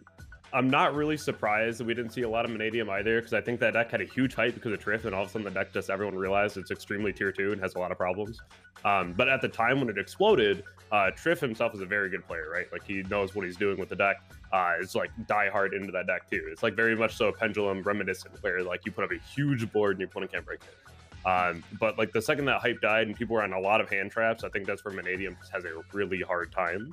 I'm 0.54 0.70
not 0.70 0.94
really 0.94 1.16
surprised 1.16 1.80
that 1.80 1.84
we 1.84 1.94
didn't 1.94 2.12
see 2.12 2.22
a 2.22 2.28
lot 2.28 2.44
of 2.44 2.50
Mannadium 2.52 2.88
either, 2.88 3.16
because 3.18 3.32
I 3.34 3.40
think 3.40 3.58
that 3.58 3.72
deck 3.72 3.90
had 3.90 4.00
a 4.00 4.04
huge 4.04 4.34
hype 4.34 4.54
because 4.54 4.72
of 4.72 4.78
Triff, 4.78 5.04
and 5.04 5.12
all 5.12 5.22
of 5.22 5.28
a 5.28 5.32
sudden 5.32 5.44
the 5.44 5.50
deck 5.50 5.72
just 5.72 5.90
everyone 5.90 6.14
realized 6.14 6.56
it's 6.56 6.70
extremely 6.70 7.12
tier 7.12 7.32
two 7.32 7.50
and 7.50 7.60
has 7.60 7.74
a 7.74 7.78
lot 7.80 7.90
of 7.90 7.98
problems. 7.98 8.40
Um, 8.84 9.14
but 9.14 9.28
at 9.28 9.40
the 9.40 9.48
time 9.48 9.80
when 9.80 9.88
it 9.88 9.98
exploded, 9.98 10.62
uh, 10.92 11.10
Triff 11.16 11.40
himself 11.40 11.74
is 11.74 11.80
a 11.80 11.86
very 11.86 12.08
good 12.08 12.24
player, 12.24 12.48
right? 12.52 12.66
Like 12.70 12.84
he 12.84 13.02
knows 13.02 13.34
what 13.34 13.44
he's 13.44 13.56
doing 13.56 13.78
with 13.78 13.88
the 13.88 13.96
deck. 13.96 14.22
Uh, 14.52 14.74
it's 14.80 14.94
like 14.94 15.10
die 15.26 15.50
hard 15.50 15.74
into 15.74 15.90
that 15.90 16.06
deck 16.06 16.30
too. 16.30 16.46
It's 16.52 16.62
like 16.62 16.76
very 16.76 16.94
much 16.94 17.16
so 17.16 17.28
a 17.28 17.32
pendulum 17.32 17.82
reminiscent, 17.82 18.34
where 18.40 18.62
like 18.62 18.86
you 18.86 18.92
put 18.92 19.02
up 19.02 19.10
a 19.10 19.18
huge 19.34 19.72
board 19.72 19.92
and 19.92 20.00
your 20.00 20.08
opponent 20.08 20.30
can't 20.30 20.46
break 20.46 20.60
it. 20.60 21.26
Um, 21.26 21.64
but 21.80 21.98
like 21.98 22.12
the 22.12 22.22
second 22.22 22.44
that 22.44 22.60
hype 22.60 22.80
died 22.80 23.08
and 23.08 23.16
people 23.16 23.34
were 23.34 23.42
on 23.42 23.54
a 23.54 23.58
lot 23.58 23.80
of 23.80 23.88
hand 23.88 24.12
traps, 24.12 24.44
I 24.44 24.50
think 24.50 24.66
that's 24.66 24.84
where 24.84 24.94
Mannadium 24.94 25.36
has 25.52 25.64
a 25.64 25.82
really 25.92 26.20
hard 26.20 26.52
time. 26.52 26.92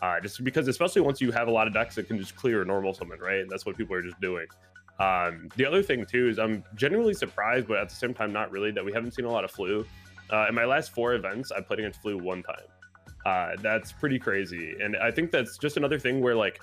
Uh, 0.00 0.20
just 0.20 0.42
because, 0.44 0.68
especially 0.68 1.02
once 1.02 1.20
you 1.20 1.32
have 1.32 1.48
a 1.48 1.50
lot 1.50 1.66
of 1.66 1.74
decks 1.74 1.94
that 1.96 2.06
can 2.06 2.18
just 2.18 2.36
clear 2.36 2.62
a 2.62 2.64
normal 2.64 2.94
summon, 2.94 3.18
right? 3.18 3.40
And 3.40 3.50
that's 3.50 3.66
what 3.66 3.76
people 3.76 3.96
are 3.96 4.02
just 4.02 4.20
doing. 4.20 4.46
Um, 5.00 5.48
the 5.56 5.64
other 5.64 5.82
thing 5.82 6.04
too 6.06 6.28
is 6.28 6.38
I'm 6.38 6.64
genuinely 6.74 7.14
surprised, 7.14 7.68
but 7.68 7.78
at 7.78 7.88
the 7.88 7.94
same 7.94 8.14
time, 8.14 8.32
not 8.32 8.50
really, 8.50 8.70
that 8.72 8.84
we 8.84 8.92
haven't 8.92 9.12
seen 9.12 9.24
a 9.24 9.30
lot 9.30 9.44
of 9.44 9.52
Floo. 9.52 9.86
Uh, 10.32 10.46
in 10.48 10.54
my 10.54 10.64
last 10.64 10.92
four 10.92 11.14
events, 11.14 11.50
I 11.52 11.60
played 11.60 11.80
against 11.80 12.02
Floo 12.02 12.20
one 12.20 12.42
time. 12.42 12.66
Uh, 13.26 13.60
that's 13.62 13.92
pretty 13.92 14.18
crazy, 14.18 14.76
and 14.80 14.96
I 14.96 15.10
think 15.10 15.30
that's 15.30 15.58
just 15.58 15.76
another 15.76 15.98
thing 15.98 16.20
where 16.20 16.34
like 16.34 16.60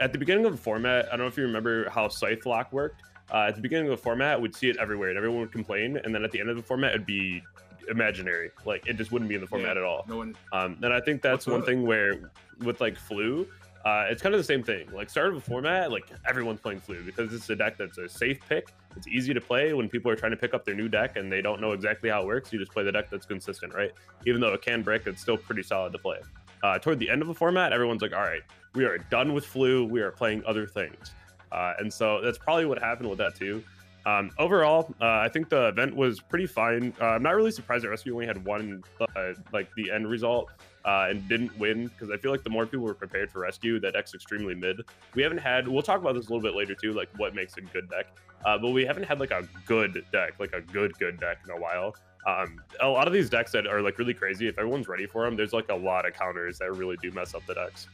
at 0.00 0.12
the 0.12 0.18
beginning 0.18 0.46
of 0.46 0.52
the 0.52 0.58
format, 0.58 1.06
I 1.06 1.10
don't 1.10 1.20
know 1.20 1.26
if 1.26 1.36
you 1.36 1.44
remember 1.44 1.88
how 1.90 2.08
Scythe 2.08 2.46
Lock 2.46 2.72
worked. 2.72 3.02
Uh, 3.32 3.46
at 3.48 3.56
the 3.56 3.60
beginning 3.60 3.86
of 3.86 3.90
the 3.90 4.02
format, 4.02 4.40
we'd 4.40 4.54
see 4.54 4.70
it 4.70 4.76
everywhere, 4.78 5.10
and 5.10 5.18
everyone 5.18 5.40
would 5.40 5.52
complain. 5.52 5.98
And 6.02 6.14
then 6.14 6.24
at 6.24 6.30
the 6.30 6.40
end 6.40 6.48
of 6.48 6.56
the 6.56 6.62
format, 6.62 6.94
it'd 6.94 7.06
be 7.06 7.42
imaginary. 7.90 8.50
Like 8.64 8.86
it 8.86 8.96
just 8.96 9.12
wouldn't 9.12 9.28
be 9.28 9.34
in 9.34 9.40
the 9.40 9.46
format 9.46 9.76
yeah, 9.76 9.82
at 9.82 9.84
all. 9.84 10.04
No 10.08 10.18
one. 10.18 10.36
Um, 10.52 10.78
and 10.82 10.92
I 10.92 11.00
think 11.00 11.22
that's 11.22 11.46
one 11.46 11.62
thing 11.62 11.84
where 11.86 12.30
with 12.60 12.80
like 12.80 12.96
Floo, 12.96 13.46
uh, 13.84 14.06
it's 14.10 14.22
kind 14.22 14.34
of 14.34 14.40
the 14.40 14.44
same 14.44 14.62
thing. 14.62 14.90
Like 14.92 15.10
start 15.10 15.28
of 15.28 15.36
a 15.36 15.40
format, 15.40 15.90
like 15.90 16.06
everyone's 16.28 16.60
playing 16.60 16.80
Floo 16.80 17.04
because 17.04 17.32
it's 17.32 17.48
a 17.50 17.56
deck 17.56 17.76
that's 17.78 17.98
a 17.98 18.08
safe 18.08 18.38
pick. 18.48 18.68
It's 18.96 19.06
easy 19.06 19.32
to 19.32 19.40
play 19.40 19.72
when 19.72 19.88
people 19.88 20.10
are 20.10 20.16
trying 20.16 20.32
to 20.32 20.36
pick 20.36 20.54
up 20.54 20.64
their 20.64 20.74
new 20.74 20.88
deck 20.88 21.16
and 21.16 21.30
they 21.30 21.40
don't 21.40 21.60
know 21.60 21.72
exactly 21.72 22.10
how 22.10 22.22
it 22.22 22.26
works. 22.26 22.52
You 22.52 22.58
just 22.58 22.72
play 22.72 22.82
the 22.82 22.92
deck 22.92 23.10
that's 23.10 23.26
consistent, 23.26 23.74
right? 23.74 23.92
Even 24.26 24.40
though 24.40 24.52
it 24.52 24.62
can 24.62 24.82
break, 24.82 25.06
it's 25.06 25.22
still 25.22 25.36
pretty 25.36 25.62
solid 25.62 25.92
to 25.92 25.98
play. 25.98 26.18
Uh, 26.62 26.78
toward 26.78 26.98
the 26.98 27.08
end 27.08 27.22
of 27.22 27.28
a 27.28 27.34
format, 27.34 27.72
everyone's 27.72 28.02
like, 28.02 28.12
all 28.12 28.22
right, 28.22 28.42
we 28.74 28.84
are 28.84 28.98
done 28.98 29.32
with 29.32 29.46
Floo. 29.46 29.88
We 29.88 30.00
are 30.00 30.10
playing 30.10 30.42
other 30.44 30.66
things. 30.66 31.14
Uh, 31.52 31.74
and 31.78 31.92
so 31.92 32.20
that's 32.20 32.38
probably 32.38 32.66
what 32.66 32.78
happened 32.78 33.08
with 33.08 33.18
that 33.18 33.36
too. 33.36 33.62
Um, 34.08 34.30
overall, 34.38 34.94
uh, 35.02 35.18
I 35.18 35.28
think 35.28 35.50
the 35.50 35.68
event 35.68 35.94
was 35.94 36.18
pretty 36.18 36.46
fine. 36.46 36.94
Uh, 36.98 37.06
I'm 37.06 37.22
not 37.22 37.34
really 37.34 37.50
surprised 37.50 37.84
that 37.84 37.90
Rescue 37.90 38.14
only 38.14 38.26
had 38.26 38.42
one, 38.42 38.82
uh, 39.00 39.32
like 39.52 39.68
the 39.74 39.90
end 39.90 40.08
result, 40.08 40.48
uh, 40.86 41.08
and 41.10 41.28
didn't 41.28 41.56
win 41.58 41.88
because 41.88 42.10
I 42.10 42.16
feel 42.16 42.30
like 42.30 42.42
the 42.42 42.48
more 42.48 42.64
people 42.64 42.86
were 42.86 42.94
prepared 42.94 43.30
for 43.30 43.40
Rescue, 43.40 43.78
that 43.80 43.92
deck's 43.92 44.14
extremely 44.14 44.54
mid. 44.54 44.80
We 45.14 45.22
haven't 45.22 45.38
had. 45.38 45.68
We'll 45.68 45.82
talk 45.82 46.00
about 46.00 46.14
this 46.14 46.28
a 46.28 46.32
little 46.32 46.40
bit 46.40 46.56
later 46.56 46.74
too, 46.74 46.94
like 46.94 47.10
what 47.18 47.34
makes 47.34 47.58
a 47.58 47.60
good 47.60 47.90
deck. 47.90 48.06
Uh, 48.46 48.56
but 48.56 48.70
we 48.70 48.86
haven't 48.86 49.04
had 49.04 49.20
like 49.20 49.30
a 49.30 49.46
good 49.66 50.02
deck, 50.10 50.34
like 50.38 50.54
a 50.54 50.62
good 50.62 50.98
good 50.98 51.20
deck 51.20 51.40
in 51.44 51.50
a 51.50 51.60
while. 51.60 51.94
Um, 52.26 52.62
a 52.80 52.88
lot 52.88 53.06
of 53.06 53.12
these 53.12 53.28
decks 53.28 53.52
that 53.52 53.66
are 53.66 53.82
like 53.82 53.98
really 53.98 54.14
crazy, 54.14 54.48
if 54.48 54.58
everyone's 54.58 54.88
ready 54.88 55.06
for 55.06 55.24
them, 55.24 55.36
there's 55.36 55.52
like 55.52 55.68
a 55.68 55.74
lot 55.74 56.06
of 56.06 56.14
counters 56.14 56.58
that 56.60 56.72
really 56.72 56.96
do 57.02 57.10
mess 57.10 57.34
up 57.34 57.44
the 57.46 57.54
decks. 57.54 57.88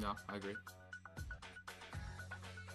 No, 0.00 0.14
I 0.28 0.36
agree. 0.36 0.54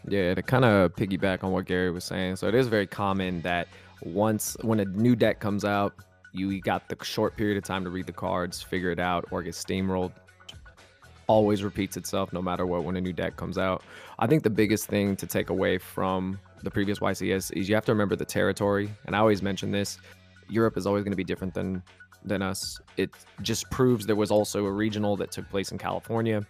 Yeah, 0.09 0.33
to 0.33 0.41
kind 0.41 0.65
of 0.65 0.95
piggyback 0.95 1.43
on 1.43 1.51
what 1.51 1.65
Gary 1.65 1.91
was 1.91 2.03
saying. 2.03 2.37
So 2.37 2.47
it 2.47 2.55
is 2.55 2.67
very 2.67 2.87
common 2.87 3.41
that 3.41 3.67
once 4.01 4.57
when 4.61 4.79
a 4.79 4.85
new 4.85 5.15
deck 5.15 5.39
comes 5.39 5.63
out, 5.63 5.93
you 6.31 6.59
got 6.61 6.89
the 6.89 6.97
short 7.03 7.35
period 7.35 7.57
of 7.57 7.63
time 7.63 7.83
to 7.83 7.89
read 7.89 8.07
the 8.07 8.13
cards, 8.13 8.61
figure 8.61 8.91
it 8.91 8.99
out, 8.99 9.25
or 9.31 9.43
get 9.43 9.53
steamrolled. 9.53 10.11
Always 11.27 11.63
repeats 11.63 11.95
itself 11.95 12.33
no 12.33 12.41
matter 12.41 12.65
what 12.65 12.83
when 12.83 12.95
a 12.95 13.01
new 13.01 13.13
deck 13.13 13.35
comes 13.35 13.57
out. 13.57 13.83
I 14.17 14.25
think 14.25 14.41
the 14.41 14.49
biggest 14.49 14.87
thing 14.87 15.15
to 15.15 15.27
take 15.27 15.51
away 15.51 15.77
from 15.77 16.39
the 16.63 16.71
previous 16.71 16.99
YCS 16.99 17.55
is 17.55 17.69
you 17.69 17.75
have 17.75 17.85
to 17.85 17.91
remember 17.91 18.15
the 18.15 18.25
territory. 18.25 18.89
And 19.05 19.15
I 19.15 19.19
always 19.19 19.43
mention 19.43 19.69
this 19.69 19.99
Europe 20.49 20.75
is 20.75 20.87
always 20.87 21.03
going 21.03 21.11
to 21.11 21.17
be 21.17 21.23
different 21.23 21.53
than 21.53 21.83
than 22.25 22.41
us. 22.41 22.81
It 22.97 23.11
just 23.41 23.69
proves 23.69 24.05
there 24.05 24.15
was 24.15 24.31
also 24.31 24.65
a 24.65 24.71
regional 24.71 25.15
that 25.17 25.31
took 25.31 25.47
place 25.49 25.71
in 25.71 25.77
California. 25.77 26.45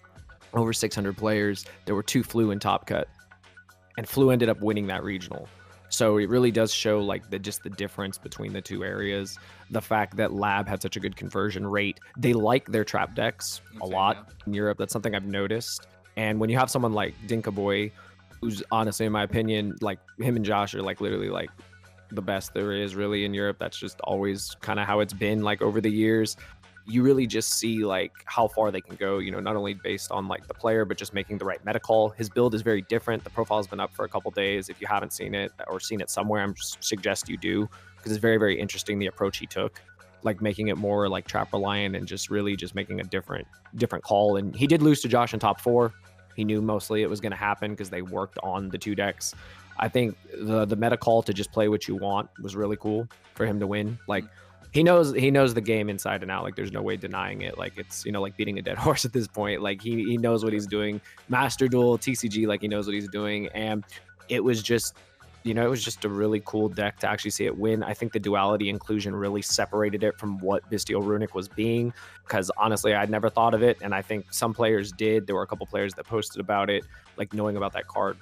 Over 0.53 0.73
600 0.73 1.15
players. 1.15 1.65
There 1.85 1.93
were 1.93 2.01
two 2.01 2.23
Floo 2.23 2.51
and 2.51 2.59
top 2.59 2.87
cut, 2.87 3.07
and 3.99 4.07
Floo 4.07 4.31
ended 4.31 4.47
up 4.47 4.61
winning 4.61 4.87
that 4.87 5.03
regional. 5.03 5.49
So 5.89 6.19
it 6.19 6.29
really 6.29 6.51
does 6.51 6.73
show 6.73 7.01
like 7.01 7.29
the 7.29 7.37
just 7.37 7.63
the 7.63 7.69
difference 7.69 8.17
between 8.17 8.53
the 8.53 8.61
two 8.61 8.85
areas. 8.85 9.37
The 9.71 9.81
fact 9.81 10.15
that 10.15 10.31
Lab 10.31 10.69
had 10.69 10.81
such 10.81 10.95
a 10.95 11.01
good 11.01 11.17
conversion 11.17 11.67
rate. 11.67 11.99
They 12.15 12.31
like 12.31 12.71
their 12.71 12.85
trap 12.85 13.13
decks 13.13 13.59
a 13.81 13.85
lot 13.85 14.31
in 14.47 14.53
Europe. 14.53 14.77
That's 14.77 14.93
something 14.93 15.13
I've 15.13 15.25
noticed. 15.25 15.87
And 16.15 16.39
when 16.39 16.49
you 16.49 16.57
have 16.57 16.71
someone 16.71 16.93
like 16.93 17.13
Dinka 17.27 17.51
Boy, 17.51 17.91
who's 18.39 18.63
honestly, 18.71 19.05
in 19.05 19.11
my 19.11 19.23
opinion, 19.23 19.75
like 19.81 19.99
him 20.17 20.37
and 20.37 20.45
Josh 20.45 20.73
are 20.75 20.81
like 20.81 21.01
literally 21.01 21.29
like 21.29 21.49
the 22.09 22.21
best 22.21 22.53
there 22.53 22.71
is 22.71 22.95
really 22.95 23.25
in 23.25 23.33
Europe. 23.33 23.57
That's 23.59 23.77
just 23.77 23.99
always 24.05 24.55
kind 24.61 24.79
of 24.79 24.87
how 24.87 25.01
it's 25.01 25.11
been 25.11 25.41
like 25.41 25.61
over 25.61 25.81
the 25.81 25.91
years. 25.91 26.37
You 26.89 27.03
really 27.03 27.27
just 27.27 27.53
see 27.53 27.85
like 27.85 28.11
how 28.25 28.47
far 28.47 28.71
they 28.71 28.81
can 28.81 28.95
go, 28.95 29.19
you 29.19 29.31
know, 29.31 29.39
not 29.39 29.55
only 29.55 29.73
based 29.73 30.11
on 30.11 30.27
like 30.27 30.47
the 30.47 30.53
player, 30.53 30.85
but 30.85 30.97
just 30.97 31.13
making 31.13 31.37
the 31.37 31.45
right 31.45 31.63
meta 31.65 31.79
call. 31.79 32.09
His 32.09 32.29
build 32.29 32.55
is 32.55 32.61
very 32.61 32.81
different. 32.83 33.23
The 33.23 33.29
profile's 33.29 33.67
been 33.67 33.79
up 33.79 33.93
for 33.93 34.05
a 34.05 34.09
couple 34.09 34.31
days. 34.31 34.69
If 34.69 34.81
you 34.81 34.87
haven't 34.87 35.13
seen 35.13 35.35
it 35.35 35.51
or 35.67 35.79
seen 35.79 36.01
it 36.01 36.09
somewhere, 36.09 36.41
I'm 36.41 36.55
suggest 36.57 37.29
you 37.29 37.37
do 37.37 37.69
because 37.97 38.11
it's 38.11 38.21
very, 38.21 38.37
very 38.37 38.59
interesting 38.59 38.99
the 38.99 39.07
approach 39.07 39.37
he 39.37 39.45
took 39.45 39.81
like 40.21 40.41
making 40.41 40.67
it 40.67 40.77
more 40.77 41.07
like 41.07 41.25
trap 41.25 41.53
reliant 41.53 41.95
and 41.95 42.05
just 42.05 42.29
really 42.29 42.53
just 42.57 42.75
making 42.75 42.99
a 42.99 43.03
different 43.05 43.47
different 43.75 44.03
call 44.03 44.35
and 44.35 44.53
he 44.53 44.67
did 44.67 44.81
lose 44.81 44.99
to 44.99 45.07
josh 45.07 45.33
in 45.33 45.39
top 45.39 45.61
four 45.61 45.93
he 46.35 46.43
knew 46.43 46.61
mostly 46.61 47.03
it 47.03 47.09
was 47.09 47.21
going 47.21 47.31
to 47.31 47.37
happen 47.37 47.71
because 47.71 47.89
they 47.89 48.01
worked 48.01 48.37
on 48.43 48.67
the 48.67 48.77
two 48.77 48.95
decks 48.95 49.33
I 49.79 49.87
think 49.87 50.17
the 50.33 50.65
the 50.65 50.75
meta 50.75 50.97
call 50.97 51.23
to 51.23 51.33
just 51.33 51.51
play 51.51 51.69
what 51.69 51.87
you 51.87 51.95
want 51.95 52.29
was 52.41 52.55
really 52.55 52.75
cool 52.75 53.07
for 53.33 53.45
him 53.45 53.59
to 53.61 53.67
win. 53.67 53.97
Like 54.07 54.25
he 54.71 54.83
knows 54.83 55.13
he 55.13 55.31
knows 55.31 55.53
the 55.53 55.61
game 55.61 55.89
inside 55.89 56.21
and 56.21 56.31
out. 56.31 56.43
Like 56.43 56.55
there's 56.55 56.71
no 56.71 56.81
way 56.81 56.95
denying 56.95 57.41
it. 57.41 57.57
Like 57.57 57.73
it's 57.77 58.05
you 58.05 58.11
know 58.11 58.21
like 58.21 58.37
beating 58.37 58.59
a 58.59 58.61
dead 58.61 58.77
horse 58.85 59.05
at 59.05 59.13
this 59.13 59.27
point. 59.27 59.61
Like 59.61 59.81
he 59.81 60.03
he 60.03 60.17
knows 60.17 60.43
what 60.43 60.53
he's 60.53 60.67
doing. 60.67 61.01
Master 61.27 61.67
Duel 61.67 61.97
TCG 61.97 62.47
like 62.47 62.61
he 62.61 62.67
knows 62.67 62.85
what 62.85 62.93
he's 62.93 63.09
doing, 63.09 63.47
and 63.49 63.83
it 64.27 64.43
was 64.43 64.61
just 64.61 64.95
you 65.43 65.53
know 65.53 65.65
it 65.65 65.69
was 65.69 65.83
just 65.83 66.05
a 66.05 66.09
really 66.09 66.41
cool 66.45 66.69
deck 66.69 66.99
to 66.99 67.09
actually 67.09 67.31
see 67.31 67.45
it 67.45 67.57
win. 67.57 67.81
I 67.81 67.93
think 67.93 68.13
the 68.13 68.19
duality 68.19 68.69
inclusion 68.69 69.15
really 69.15 69.41
separated 69.41 70.03
it 70.03 70.19
from 70.19 70.37
what 70.39 70.69
Bystial 70.69 71.03
Runic 71.03 71.33
was 71.33 71.47
being 71.47 71.91
because 72.23 72.51
honestly 72.57 72.93
I'd 72.93 73.09
never 73.09 73.29
thought 73.29 73.55
of 73.55 73.63
it, 73.63 73.77
and 73.81 73.95
I 73.95 74.03
think 74.03 74.31
some 74.31 74.53
players 74.53 74.91
did. 74.91 75.25
There 75.25 75.35
were 75.35 75.43
a 75.43 75.47
couple 75.47 75.65
players 75.65 75.95
that 75.95 76.05
posted 76.05 76.41
about 76.41 76.69
it, 76.69 76.83
like 77.17 77.33
knowing 77.33 77.57
about 77.57 77.73
that 77.73 77.87
card 77.87 78.17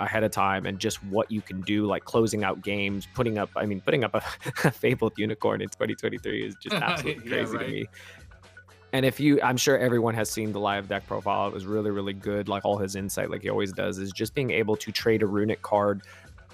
ahead 0.00 0.24
of 0.24 0.30
time 0.30 0.66
and 0.66 0.78
just 0.78 1.02
what 1.04 1.30
you 1.30 1.40
can 1.40 1.60
do, 1.62 1.86
like 1.86 2.04
closing 2.04 2.44
out 2.44 2.62
games, 2.62 3.06
putting 3.14 3.38
up, 3.38 3.50
I 3.56 3.66
mean, 3.66 3.80
putting 3.80 4.04
up 4.04 4.14
a, 4.14 4.22
a 4.64 4.70
fabled 4.70 5.12
unicorn 5.16 5.60
in 5.60 5.68
2023 5.68 6.46
is 6.46 6.54
just 6.56 6.76
absolutely 6.82 7.28
crazy 7.28 7.52
yeah, 7.52 7.58
right. 7.58 7.66
to 7.66 7.72
me. 7.72 7.86
And 8.92 9.04
if 9.04 9.20
you, 9.20 9.40
I'm 9.42 9.58
sure 9.58 9.78
everyone 9.78 10.14
has 10.14 10.30
seen 10.30 10.52
the 10.52 10.60
live 10.60 10.88
deck 10.88 11.06
profile. 11.06 11.46
It 11.48 11.52
was 11.52 11.66
really, 11.66 11.90
really 11.90 12.14
good. 12.14 12.48
Like 12.48 12.64
all 12.64 12.78
his 12.78 12.96
insight, 12.96 13.30
like 13.30 13.42
he 13.42 13.50
always 13.50 13.72
does, 13.72 13.98
is 13.98 14.12
just 14.12 14.34
being 14.34 14.50
able 14.50 14.76
to 14.76 14.90
trade 14.90 15.22
a 15.22 15.26
runic 15.26 15.60
card 15.60 16.02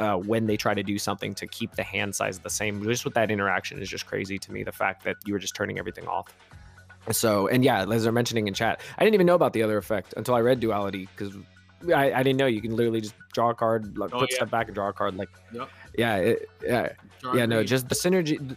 uh, 0.00 0.16
when 0.16 0.46
they 0.46 0.56
try 0.56 0.74
to 0.74 0.82
do 0.82 0.98
something 0.98 1.34
to 1.34 1.46
keep 1.46 1.76
the 1.76 1.84
hand 1.84 2.14
size 2.14 2.40
the 2.40 2.50
same. 2.50 2.82
Just 2.82 3.04
with 3.04 3.14
that 3.14 3.30
interaction 3.30 3.80
is 3.80 3.88
just 3.88 4.06
crazy 4.06 4.38
to 4.38 4.52
me. 4.52 4.64
The 4.64 4.72
fact 4.72 5.04
that 5.04 5.16
you 5.24 5.32
were 5.32 5.38
just 5.38 5.54
turning 5.54 5.78
everything 5.78 6.08
off. 6.08 6.34
So, 7.12 7.48
and 7.48 7.64
yeah, 7.64 7.86
as 7.88 8.02
they're 8.02 8.12
mentioning 8.12 8.48
in 8.48 8.54
chat, 8.54 8.80
I 8.98 9.04
didn't 9.04 9.14
even 9.14 9.26
know 9.26 9.34
about 9.34 9.52
the 9.52 9.62
other 9.62 9.76
effect 9.76 10.14
until 10.16 10.34
I 10.34 10.40
read 10.40 10.58
Duality 10.58 11.06
because 11.14 11.36
I, 11.92 12.12
I 12.12 12.22
didn't 12.22 12.36
know 12.36 12.46
you 12.46 12.60
can 12.60 12.76
literally 12.76 13.00
just 13.00 13.14
draw 13.32 13.50
a 13.50 13.54
card, 13.54 13.98
like, 13.98 14.14
oh, 14.14 14.20
put 14.20 14.30
yeah. 14.30 14.36
stuff 14.36 14.50
back 14.50 14.66
and 14.66 14.74
draw 14.74 14.88
a 14.88 14.92
card. 14.92 15.16
Like, 15.16 15.30
yep. 15.52 15.68
yeah, 15.96 16.16
it, 16.16 16.50
yeah, 16.62 16.92
draw 17.20 17.34
yeah. 17.34 17.46
No, 17.46 17.64
just 17.64 17.88
the 17.88 17.94
synergy. 17.94 18.56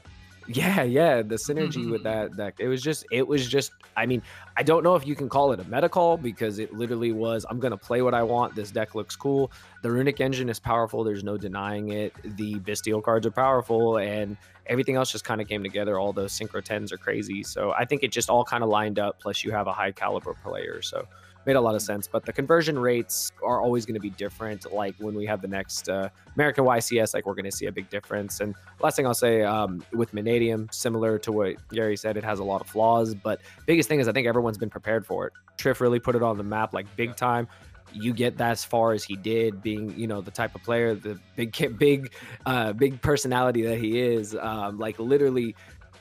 Yeah, 0.50 0.84
yeah, 0.84 1.22
the 1.22 1.36
synergy 1.36 1.92
with 1.92 2.04
that 2.06 2.38
deck. 2.38 2.56
It 2.60 2.68
was 2.68 2.82
just, 2.82 3.06
it 3.12 3.28
was 3.28 3.48
just. 3.48 3.74
I 3.98 4.06
mean, 4.06 4.22
I 4.56 4.64
don't 4.64 4.84
know 4.84 4.96
if 4.96 5.06
you 5.06 5.16
can 5.16 5.28
call 5.28 5.52
it 5.52 5.60
a 5.60 5.64
meta 5.66 5.90
call 5.90 6.18
because 6.18 6.60
it 6.60 6.74
literally 6.74 7.12
was. 7.12 7.46
I'm 7.50 7.60
gonna 7.60 7.78
play 7.78 8.02
what 8.02 8.14
I 8.14 8.24
want. 8.24 8.56
This 8.56 8.72
deck 8.72 8.96
looks 8.96 9.16
cool. 9.16 9.52
The 9.82 9.92
runic 9.92 10.22
engine 10.22 10.50
is 10.50 10.60
powerful. 10.60 11.04
There's 11.04 11.24
no 11.24 11.38
denying 11.38 11.90
it. 11.90 12.14
The 12.38 12.56
Bystial 12.56 13.04
cards 13.04 13.26
are 13.26 13.32
powerful, 13.32 13.98
and 13.98 14.38
everything 14.68 14.96
else 14.96 15.12
just 15.12 15.26
kind 15.26 15.42
of 15.42 15.48
came 15.48 15.64
together. 15.64 16.00
All 16.00 16.14
those 16.14 16.38
synchro 16.38 16.64
tens 16.64 16.94
are 16.94 16.98
crazy. 16.98 17.44
So 17.44 17.74
I 17.74 17.86
think 17.86 18.04
it 18.04 18.12
just 18.12 18.30
all 18.30 18.46
kind 18.46 18.64
of 18.64 18.70
lined 18.70 19.00
up. 19.00 19.20
Plus, 19.20 19.44
you 19.44 19.52
have 19.52 19.68
a 19.68 19.74
high 19.74 19.92
caliber 19.92 20.34
player, 20.34 20.82
so 20.82 21.08
made 21.48 21.56
a 21.56 21.62
lot 21.62 21.74
of 21.74 21.82
sense. 21.82 22.08
But 22.08 22.26
the 22.26 22.34
conversion 22.34 22.78
rates 22.78 23.32
are 23.44 23.62
always 23.62 23.86
going 23.86 23.96
to 23.96 24.00
be 24.02 24.12
different. 24.12 24.72
Like 24.72 24.96
when 25.00 25.16
we 25.16 25.26
have 25.26 25.42
the 25.42 25.48
next 25.48 25.90
uh, 25.90 26.10
American 26.36 26.66
YCS, 26.66 27.14
like 27.14 27.26
we're 27.26 27.34
going 27.34 27.46
to 27.46 27.52
see 27.52 27.66
a 27.66 27.72
big 27.72 27.90
difference. 27.90 28.42
And 28.42 28.54
last 28.82 28.98
thing 28.98 29.08
I'll 29.08 29.16
say 29.16 29.44
um, 29.44 29.84
with 29.94 30.12
Mannadium, 30.12 30.72
similar 30.74 31.18
to 31.20 31.32
what 31.32 31.56
Gary 31.70 31.98
said, 31.98 32.18
it 32.18 32.24
has 32.24 32.40
a 32.40 32.44
lot 32.44 32.62
of 32.62 32.68
flaws. 32.68 33.16
But 33.16 33.42
biggest 33.66 33.90
thing 33.90 34.00
is 34.00 34.08
I 34.08 34.12
think 34.12 34.28
everyone's 34.28 34.58
been 34.58 34.70
prepared 34.70 35.06
for 35.06 35.26
it. 35.26 35.34
Triff 35.58 35.80
really 35.80 36.00
put 36.00 36.16
it 36.16 36.22
on 36.22 36.38
the 36.38 36.44
map 36.44 36.74
like 36.74 36.94
big 36.96 37.16
time 37.16 37.48
you 37.94 38.14
get 38.14 38.38
that 38.38 38.52
as 38.52 38.66
far 38.66 38.92
as 38.92 39.04
he 39.04 39.16
did 39.16 39.62
being 39.62 39.98
you 39.98 40.08
know 40.08 40.20
the 40.20 40.30
type 40.30 40.54
of 40.56 40.62
player 40.62 40.94
the 40.94 41.18
big 41.36 41.78
big 41.80 42.14
uh 42.46 42.74
big 42.74 43.02
personality 43.02 43.62
that 43.62 43.78
he 43.78 44.00
is 44.00 44.36
um 44.36 44.78
like 44.78 45.00
literally 45.00 45.56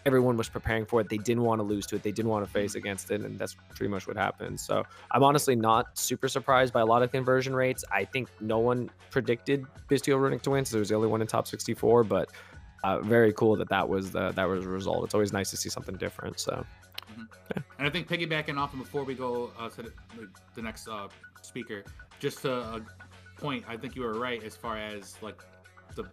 everyone 0.06 0.36
was 0.36 0.48
preparing 0.48 0.86
for 0.86 1.00
it. 1.00 1.08
They 1.08 1.18
didn't 1.18 1.42
want 1.42 1.58
to 1.58 1.64
lose 1.64 1.84
to 1.86 1.96
it. 1.96 2.02
They 2.04 2.12
didn't 2.12 2.30
want 2.30 2.46
to 2.46 2.50
face 2.50 2.76
against 2.76 3.10
it, 3.10 3.22
and 3.22 3.36
that's 3.38 3.56
pretty 3.74 3.88
much 3.88 4.06
what 4.06 4.16
happened. 4.16 4.58
So 4.60 4.84
I'm 5.10 5.24
honestly 5.24 5.56
not 5.56 5.98
super 5.98 6.28
surprised 6.28 6.72
by 6.72 6.80
a 6.80 6.86
lot 6.86 7.02
of 7.02 7.10
conversion 7.10 7.54
rates. 7.54 7.84
I 7.90 8.04
think 8.04 8.28
no 8.40 8.58
one 8.58 8.88
predicted 9.10 9.66
Bystial 9.90 10.20
Runic 10.20 10.42
to 10.42 10.50
win, 10.50 10.64
so 10.64 10.76
it 10.76 10.80
was 10.80 10.88
the 10.88 10.94
only 10.94 11.08
one 11.08 11.20
in 11.20 11.26
top 11.26 11.48
64. 11.48 12.04
But 12.04 12.30
uh, 12.84 13.00
very 13.00 13.32
cool 13.32 13.56
that 13.56 13.68
that 13.68 13.88
was 13.88 14.12
the 14.12 14.30
that 14.32 14.48
was 14.48 14.64
a 14.64 14.68
result. 14.68 15.04
It's 15.04 15.14
always 15.14 15.32
nice 15.32 15.50
to 15.50 15.56
see 15.56 15.68
something 15.68 15.96
different. 15.96 16.38
So. 16.38 16.64
Mm-hmm. 17.10 17.22
Yeah. 17.56 17.62
And 17.78 17.86
I 17.86 17.90
think 17.90 18.08
piggybacking 18.08 18.56
off, 18.56 18.72
and 18.72 18.82
before 18.82 19.04
we 19.04 19.14
go 19.14 19.52
uh, 19.58 19.68
to 19.70 19.82
the, 19.82 19.92
the 20.54 20.62
next 20.62 20.88
uh, 20.88 21.08
speaker, 21.42 21.84
just 22.20 22.44
a 22.44 22.80
point, 23.36 23.64
I 23.68 23.76
think 23.76 23.96
you 23.96 24.02
were 24.02 24.18
right 24.18 24.42
as 24.42 24.56
far 24.56 24.78
as 24.78 25.16
like 25.20 25.42
the 25.94 26.04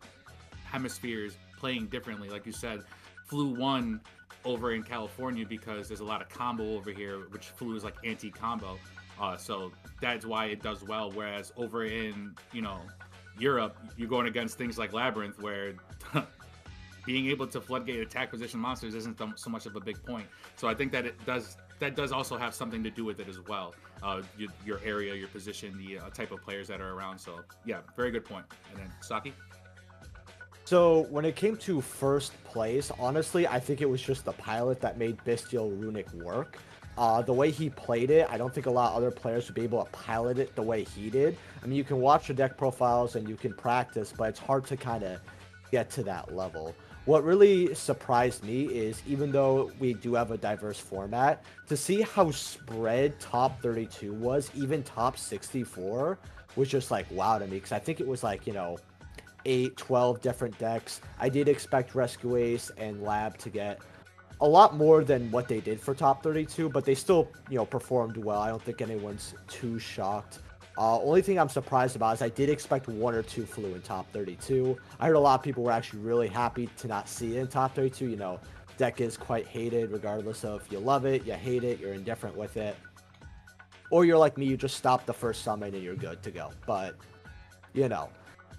hemispheres 0.65 1.37
playing 1.57 1.87
differently. 1.87 2.29
Like 2.29 2.45
you 2.45 2.51
said, 2.51 2.83
Floo 3.29 3.57
one 3.57 4.01
over 4.45 4.71
in 4.73 4.83
California 4.83 5.45
because 5.45 5.87
there's 5.87 6.01
a 6.01 6.05
lot 6.05 6.21
of 6.21 6.29
combo 6.29 6.75
over 6.75 6.91
here, 6.91 7.19
which 7.29 7.51
Floo 7.57 7.75
is 7.75 7.83
like 7.83 7.95
anti-combo. 8.03 8.77
Uh, 9.19 9.37
so 9.37 9.71
that's 10.01 10.25
why 10.25 10.45
it 10.45 10.61
does 10.61 10.83
well. 10.83 11.11
Whereas 11.11 11.51
over 11.55 11.85
in 11.85 12.35
you 12.51 12.61
know 12.61 12.79
Europe, 13.37 13.77
you're 13.97 14.09
going 14.09 14.27
against 14.27 14.57
things 14.57 14.77
like 14.77 14.93
Labyrinth, 14.93 15.41
where 15.41 15.73
being 17.05 17.27
able 17.27 17.47
to 17.47 17.61
floodgate 17.61 17.99
attack 17.99 18.31
position 18.31 18.59
monsters 18.59 18.95
isn't 18.95 19.19
so 19.35 19.49
much 19.49 19.65
of 19.65 19.75
a 19.75 19.79
big 19.79 20.03
point. 20.03 20.25
So 20.55 20.67
I 20.67 20.73
think 20.73 20.91
that 20.91 21.05
it 21.05 21.25
does 21.25 21.57
that 21.79 21.95
does 21.95 22.11
also 22.11 22.37
have 22.37 22.53
something 22.53 22.83
to 22.83 22.89
do 22.89 23.03
with 23.03 23.19
it 23.19 23.27
as 23.27 23.39
well. 23.47 23.75
Uh, 24.01 24.21
your, 24.37 24.49
your 24.65 24.79
area, 24.83 25.13
your 25.15 25.27
position, 25.29 25.77
the 25.77 25.99
uh, 25.99 26.09
type 26.09 26.31
of 26.31 26.41
players 26.41 26.67
that 26.67 26.81
are 26.81 26.93
around. 26.93 27.17
So 27.17 27.39
yeah, 27.65 27.79
very 27.95 28.11
good 28.11 28.25
point. 28.25 28.45
And 28.71 28.79
then 28.79 28.91
Saki. 29.01 29.33
So 30.65 31.01
when 31.09 31.25
it 31.25 31.35
came 31.35 31.57
to 31.57 31.81
first 31.81 32.31
place, 32.45 32.91
honestly, 32.97 33.47
I 33.47 33.59
think 33.59 33.81
it 33.81 33.89
was 33.89 34.01
just 34.01 34.23
the 34.25 34.31
pilot 34.33 34.79
that 34.81 34.97
made 34.97 35.17
Bystial 35.25 35.79
Runic 35.81 36.11
work. 36.13 36.57
Uh, 36.97 37.21
the 37.21 37.33
way 37.33 37.49
he 37.49 37.69
played 37.69 38.11
it, 38.11 38.27
I 38.29 38.37
don't 38.37 38.53
think 38.53 38.67
a 38.67 38.71
lot 38.71 38.91
of 38.91 38.97
other 38.97 39.11
players 39.11 39.47
would 39.47 39.55
be 39.55 39.63
able 39.63 39.83
to 39.83 39.91
pilot 39.91 40.37
it 40.37 40.55
the 40.55 40.61
way 40.61 40.83
he 40.83 41.09
did. 41.09 41.35
I 41.61 41.65
mean, 41.65 41.75
you 41.75 41.83
can 41.83 41.99
watch 41.99 42.27
the 42.27 42.33
deck 42.33 42.55
profiles 42.55 43.15
and 43.15 43.27
you 43.27 43.35
can 43.35 43.53
practice, 43.53 44.13
but 44.15 44.29
it's 44.29 44.39
hard 44.39 44.65
to 44.67 44.77
kind 44.77 45.03
of 45.03 45.19
get 45.71 45.89
to 45.91 46.03
that 46.03 46.35
level. 46.35 46.75
What 47.05 47.23
really 47.25 47.73
surprised 47.75 48.45
me 48.45 48.65
is 48.65 49.01
even 49.05 49.31
though 49.31 49.71
we 49.79 49.93
do 49.95 50.13
have 50.13 50.31
a 50.31 50.37
diverse 50.37 50.79
format, 50.79 51.43
to 51.67 51.75
see 51.75 52.01
how 52.01 52.31
spread 52.31 53.19
top 53.19 53.61
32 53.61 54.13
was, 54.13 54.49
even 54.55 54.83
top 54.83 55.17
64, 55.17 56.17
was 56.55 56.69
just 56.69 56.91
like 56.91 57.07
wow 57.11 57.39
to 57.39 57.45
me. 57.45 57.57
Because 57.57 57.71
I 57.71 57.79
think 57.79 57.99
it 57.99 58.07
was 58.07 58.23
like, 58.23 58.47
you 58.47 58.53
know, 58.53 58.77
8, 59.45 59.75
12 59.77 60.21
different 60.21 60.57
decks. 60.57 61.01
I 61.19 61.29
did 61.29 61.47
expect 61.47 61.95
Rescue 61.95 62.35
Ace 62.37 62.71
and 62.77 63.01
Lab 63.03 63.37
to 63.39 63.49
get 63.49 63.79
a 64.41 64.47
lot 64.47 64.75
more 64.75 65.03
than 65.03 65.31
what 65.31 65.47
they 65.47 65.59
did 65.59 65.79
for 65.79 65.93
top 65.93 66.23
32, 66.23 66.69
but 66.69 66.85
they 66.85 66.95
still, 66.95 67.29
you 67.49 67.57
know, 67.57 67.65
performed 67.65 68.17
well. 68.17 68.41
I 68.41 68.49
don't 68.49 68.61
think 68.61 68.81
anyone's 68.81 69.35
too 69.47 69.79
shocked. 69.79 70.39
Uh, 70.77 70.99
only 70.99 71.21
thing 71.21 71.39
I'm 71.39 71.49
surprised 71.49 71.95
about 71.95 72.15
is 72.15 72.21
I 72.21 72.29
did 72.29 72.49
expect 72.49 72.87
one 72.87 73.13
or 73.13 73.21
two 73.21 73.43
Floo 73.43 73.75
in 73.75 73.81
top 73.81 74.11
32. 74.11 74.75
I 74.99 75.07
heard 75.07 75.15
a 75.15 75.19
lot 75.19 75.39
of 75.39 75.43
people 75.43 75.63
were 75.63 75.71
actually 75.71 75.99
really 75.99 76.27
happy 76.27 76.67
to 76.77 76.87
not 76.87 77.07
see 77.07 77.37
it 77.37 77.39
in 77.39 77.47
top 77.47 77.75
32. 77.75 78.07
You 78.07 78.15
know, 78.15 78.39
deck 78.77 78.99
is 78.99 79.15
quite 79.15 79.45
hated 79.45 79.91
regardless 79.91 80.43
of 80.43 80.69
you 80.71 80.79
love 80.79 81.05
it, 81.05 81.25
you 81.25 81.33
hate 81.33 81.63
it, 81.63 81.79
you're 81.79 81.93
indifferent 81.93 82.35
with 82.35 82.57
it. 82.57 82.75
Or 83.91 84.03
you're 84.03 84.17
like 84.17 84.37
me, 84.37 84.45
you 84.45 84.57
just 84.57 84.75
stop 84.75 85.05
the 85.05 85.13
first 85.13 85.43
summon 85.43 85.75
and 85.75 85.83
you're 85.83 85.95
good 85.95 86.23
to 86.23 86.31
go. 86.31 86.49
But 86.65 86.95
you 87.73 87.87
know. 87.87 88.09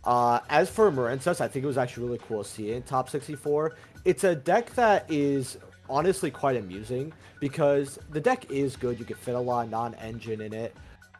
Uh, 0.04 0.40
as 0.50 0.68
for 0.68 0.90
Marincess, 0.90 1.40
I 1.40 1.48
think 1.48 1.64
it 1.64 1.66
was 1.66 1.78
actually 1.78 2.06
really 2.06 2.20
cool 2.26 2.44
to 2.44 2.48
see 2.48 2.70
it 2.70 2.76
in 2.76 2.82
top 2.82 3.08
64. 3.08 3.74
It's 4.04 4.24
a 4.24 4.34
deck 4.34 4.74
that 4.74 5.10
is 5.10 5.58
honestly 5.88 6.30
quite 6.30 6.56
amusing 6.56 7.12
because 7.40 7.98
the 8.10 8.20
deck 8.20 8.50
is 8.50 8.76
good. 8.76 8.98
You 8.98 9.04
can 9.04 9.16
fit 9.16 9.34
a 9.34 9.40
lot 9.40 9.64
of 9.64 9.70
non-engine 9.70 10.40
in 10.40 10.52
it, 10.52 10.76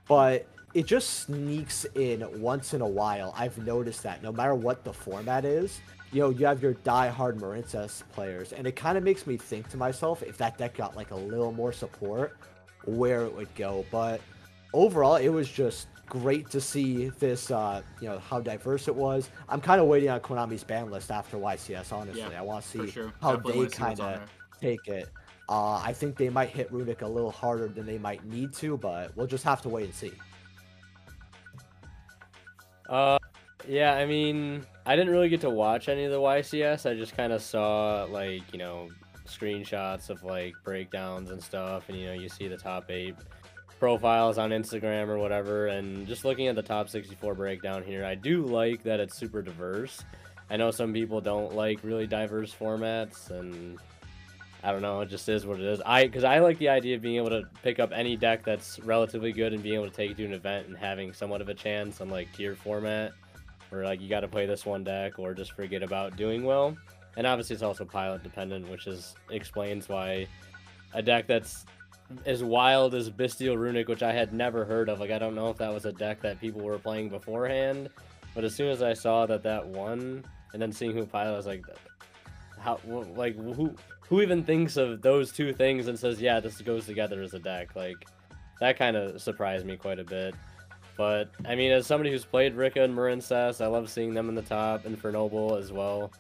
but 0.07 0.47
it 0.75 0.87
just 0.87 1.21
sneaks 1.21 1.87
in 1.95 2.27
once 2.41 2.75
in 2.75 2.81
a 2.81 2.87
while. 2.87 3.33
I've 3.37 3.57
noticed 3.59 4.03
that 4.03 4.23
no 4.23 4.33
matter 4.33 4.55
what 4.55 4.85
the 4.85 4.93
format 4.93 5.45
is, 5.45 5.81
you 6.13 6.21
know, 6.21 6.31
you 6.31 6.47
have 6.47 6.63
your 6.63 6.75
die-hard 6.75 7.39
Marincess 7.39 8.03
players, 8.13 8.53
and 8.53 8.67
it 8.67 8.77
kind 8.77 8.99
of 8.99 9.03
makes 9.05 9.27
me 9.27 9.37
think 9.37 9.69
to 9.71 9.77
myself 9.77 10.23
if 10.23 10.37
that 10.39 10.59
deck 10.59 10.77
got 10.77 10.95
like 10.95 11.11
a 11.11 11.17
little 11.17 11.53
more 11.53 11.73
support, 11.73 12.37
where 12.85 13.23
it 13.25 13.35
would 13.35 13.53
go. 13.55 13.85
But 13.91 14.21
overall, 14.73 15.17
it 15.17 15.29
was 15.29 15.49
just 15.49 15.89
great 16.07 16.51
to 16.51 16.61
see 16.61 17.09
this, 17.19 17.51
uh, 17.51 17.83
you 18.01 18.09
know, 18.09 18.19
how 18.19 18.41
diverse 18.41 18.89
it 18.89 18.95
was. 18.95 19.31
I'm 19.49 19.61
kind 19.61 19.81
of 19.81 19.87
waiting 19.87 20.11
on 20.11 20.21
Konami's 20.21 20.65
ban 20.65 20.91
list 20.91 21.11
after 21.11 21.37
YCS, 21.37 21.93
honestly. 21.93 22.21
Yeah, 22.21 22.39
I 22.39 22.43
want 22.43 22.65
to 22.65 22.71
see 22.71 22.91
sure. 22.91 23.13
how 23.21 23.37
Definitely 23.37 23.67
they 23.67 23.71
kind 23.71 24.01
of 24.01 24.21
take 24.61 24.87
it. 24.89 25.09
Uh, 25.49 25.75
I 25.77 25.93
think 25.93 26.17
they 26.17 26.31
might 26.31 26.49
hit 26.49 26.73
Runic 26.73 27.03
a 27.03 27.07
little 27.07 27.31
harder 27.31 27.69
than 27.69 27.85
they 27.85 27.99
might 27.99 28.25
need 28.25 28.53
to, 28.55 28.77
but 28.77 29.15
we'll 29.17 29.27
just 29.27 29.45
have 29.45 29.61
to 29.63 29.69
wait 29.69 29.85
and 29.85 29.95
see. 29.95 30.13
Uh, 32.89 33.19
yeah, 33.69 33.95
I 33.95 34.07
mean, 34.07 34.65
I 34.87 34.97
didn't 34.97 35.13
really 35.13 35.29
get 35.29 35.41
to 35.43 35.51
watch 35.51 35.89
any 35.89 36.05
of 36.05 36.13
the 36.13 36.21
YCS. 36.21 36.89
I 36.89 36.95
just 36.95 37.17
kind 37.17 37.33
of 37.33 37.43
saw, 37.43 38.07
like, 38.11 38.43
you 38.53 38.59
know, 38.59 38.89
screenshots 39.27 40.11
of, 40.11 40.23
like, 40.23 40.55
breakdowns 40.65 41.31
and 41.31 41.43
stuff, 41.43 41.89
and, 41.89 41.99
you 41.99 42.07
know, 42.07 42.13
you 42.13 42.29
see 42.29 42.49
the 42.49 42.57
top 42.57 42.91
eight 42.91 43.15
profiles 43.85 44.39
on 44.39 44.49
Instagram 44.49 45.09
or 45.09 45.19
whatever, 45.19 45.67
and 45.67 46.07
just 46.07 46.25
looking 46.25 46.47
at 46.47 46.55
the 46.55 46.63
top 46.63 46.89
64 46.89 47.35
breakdown 47.35 47.83
here, 47.83 48.03
I 48.03 48.15
do 48.15 48.41
like 48.41 48.83
that 48.85 48.99
it's 48.99 49.15
super 49.15 49.43
diverse. 49.43 50.03
I 50.49 50.57
know 50.57 50.71
some 50.71 50.95
people 50.95 51.21
don't 51.21 51.55
like 51.55 51.81
really 51.83 52.07
diverse 52.07 52.55
formats, 52.59 53.29
and 53.29 53.79
I 54.63 54.73
don't 54.73 54.81
know, 54.81 55.03
it 55.03 55.11
just 55.11 55.29
is 55.29 55.45
what 55.45 55.61
it 55.61 55.67
is. 55.67 55.83
I 55.85 56.07
because 56.07 56.25
I 56.25 56.39
like 56.39 56.57
the 56.57 56.71
idea 56.71 56.97
of 56.97 57.03
being 57.03 57.17
able 57.17 57.29
to 57.29 57.43
pick 57.63 57.79
up 57.79 57.93
any 57.95 58.17
deck 58.17 58.43
that's 58.43 58.81
relatively 58.81 59.33
good 59.33 59.53
and 59.53 59.63
being 59.63 59.75
able 59.75 59.91
to 59.91 59.95
take 59.95 60.13
it 60.13 60.17
to 60.17 60.25
an 60.25 60.33
event 60.33 60.67
and 60.67 60.79
having 60.79 61.13
somewhat 61.13 61.43
of 61.43 61.51
a 61.51 61.55
chance 61.55 62.01
on 62.01 62.09
like 62.09 62.33
tier 62.33 62.57
format, 62.57 63.13
where 63.69 63.85
like 63.85 64.01
you 64.01 64.09
got 64.09 64.21
to 64.21 64.29
play 64.29 64.47
this 64.47 64.65
one 64.65 64.83
deck 64.83 65.19
or 65.19 65.35
just 65.35 65.53
forget 65.53 65.83
about 65.83 66.17
doing 66.17 66.43
well. 66.43 66.75
And 67.19 67.27
obviously, 67.27 67.53
it's 67.53 67.63
also 67.63 67.85
pilot 67.85 68.23
dependent, 68.23 68.67
which 68.71 68.87
is 68.87 69.15
explains 69.29 69.91
why 69.91 70.27
a 70.95 71.03
deck 71.03 71.27
that's 71.27 71.67
as 72.27 72.43
wild 72.43 72.95
as 72.95 73.11
Bystial 73.11 73.57
Runic, 73.57 73.89
which 73.89 74.03
I 74.03 74.13
had 74.13 74.33
never 74.33 74.65
heard 74.65 74.89
of. 74.89 75.01
Like, 75.01 75.11
I 75.11 75.19
don't 75.19 75.35
know 75.35 75.49
if 75.49 75.57
that 75.59 75.73
was 75.73 75.85
a 75.85 75.93
deck 75.93 76.21
that 76.23 76.41
people 76.41 76.63
were 76.63 76.79
playing 76.79 77.09
beforehand, 77.09 77.91
but 78.35 78.45
as 78.45 78.55
soon 78.55 78.71
as 78.71 78.83
I 78.83 78.93
saw 78.93 79.27
that 79.27 79.43
that 79.43 79.67
won, 79.67 80.25
and 80.53 80.63
then 80.63 80.73
seeing 80.73 80.93
who 80.93 81.07
pilot, 81.07 81.33
I 81.33 81.37
was 81.37 81.47
like, 81.47 81.65
how, 82.59 82.81
like, 83.15 83.37
who, 83.37 83.75
who 84.01 84.23
even 84.23 84.45
thinks 84.45 84.77
of 84.77 85.03
those 85.03 85.33
two 85.33 85.53
things 85.53 85.89
and 85.89 85.99
says, 85.99 86.21
yeah, 86.21 86.41
this 86.41 86.61
goes 86.61 86.87
together 86.87 87.23
as 87.23 87.35
a 87.35 87.39
deck? 87.39 87.75
Like, 87.77 88.07
that 88.61 88.79
kind 88.79 88.97
of 88.97 89.21
surprised 89.21 89.67
me 89.67 89.77
quite 89.77 89.99
a 89.99 90.05
bit. 90.05 90.35
But, 90.97 91.31
I 91.45 91.55
mean, 91.55 91.73
as 91.73 91.87
somebody 91.87 92.11
who's 92.11 92.25
played 92.25 92.55
Rikka 92.55 92.85
and 92.85 92.97
Marincess, 92.97 93.61
I 93.61 93.67
love 93.67 93.91
seeing 93.91 94.15
them 94.15 94.29
in 94.29 94.35
the 94.35 94.43
top, 94.43 94.87
and 94.87 94.99
for 94.99 95.11
Noble 95.11 95.57
as 95.57 95.73
well. 95.73 96.13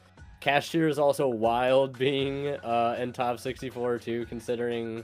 Cashier 0.44 0.88
is 0.88 0.98
also 0.98 1.26
wild 1.26 1.98
being 1.98 2.48
uh, 2.48 2.96
in 2.98 3.14
top 3.14 3.38
64 3.38 3.98
too, 3.98 4.26
considering 4.26 5.02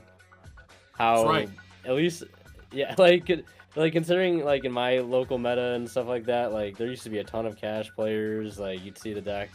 how 1.01 1.25
right. 1.25 1.49
at 1.85 1.93
least 1.93 2.23
yeah 2.71 2.93
like 2.97 3.29
like 3.75 3.93
considering 3.93 4.43
like 4.43 4.65
in 4.65 4.71
my 4.71 4.99
local 4.99 5.37
meta 5.37 5.73
and 5.73 5.89
stuff 5.89 6.07
like 6.07 6.25
that 6.25 6.51
like 6.51 6.77
there 6.77 6.87
used 6.87 7.03
to 7.03 7.09
be 7.09 7.19
a 7.19 7.23
ton 7.23 7.45
of 7.45 7.57
cash 7.57 7.89
players 7.95 8.59
like 8.59 8.83
you'd 8.83 8.97
see 8.97 9.13
the 9.13 9.21
deck 9.21 9.49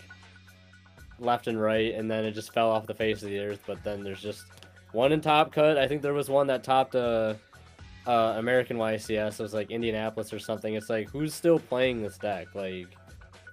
left 1.19 1.47
and 1.47 1.61
right 1.61 1.95
and 1.95 2.11
then 2.11 2.25
it 2.25 2.33
just 2.33 2.53
fell 2.53 2.71
off 2.71 2.87
the 2.87 2.95
face 2.95 3.23
of 3.23 3.29
the 3.29 3.39
earth 3.39 3.61
but 3.67 3.83
then 3.85 4.03
there's 4.03 4.21
just 4.21 4.45
one 4.93 5.13
in 5.13 5.21
top 5.21 5.53
cut. 5.53 5.77
I 5.77 5.87
think 5.87 6.01
there 6.01 6.15
was 6.15 6.31
one 6.31 6.47
that 6.47 6.65
topped 6.65 6.95
a 6.95 7.39
uh, 8.07 8.11
uh, 8.11 8.39
american 8.39 8.77
ycs 8.79 9.41
it 9.41 9.43
was 9.43 9.53
like 9.53 9.71
indianapolis 9.71 10.33
or 10.33 10.39
something. 10.39 10.75
It's 10.75 10.89
like 10.89 11.11
who's 11.11 11.35
still 11.35 11.59
playing 11.59 12.03
this 12.03 12.19
deck? 12.19 12.55
Like 12.55 12.89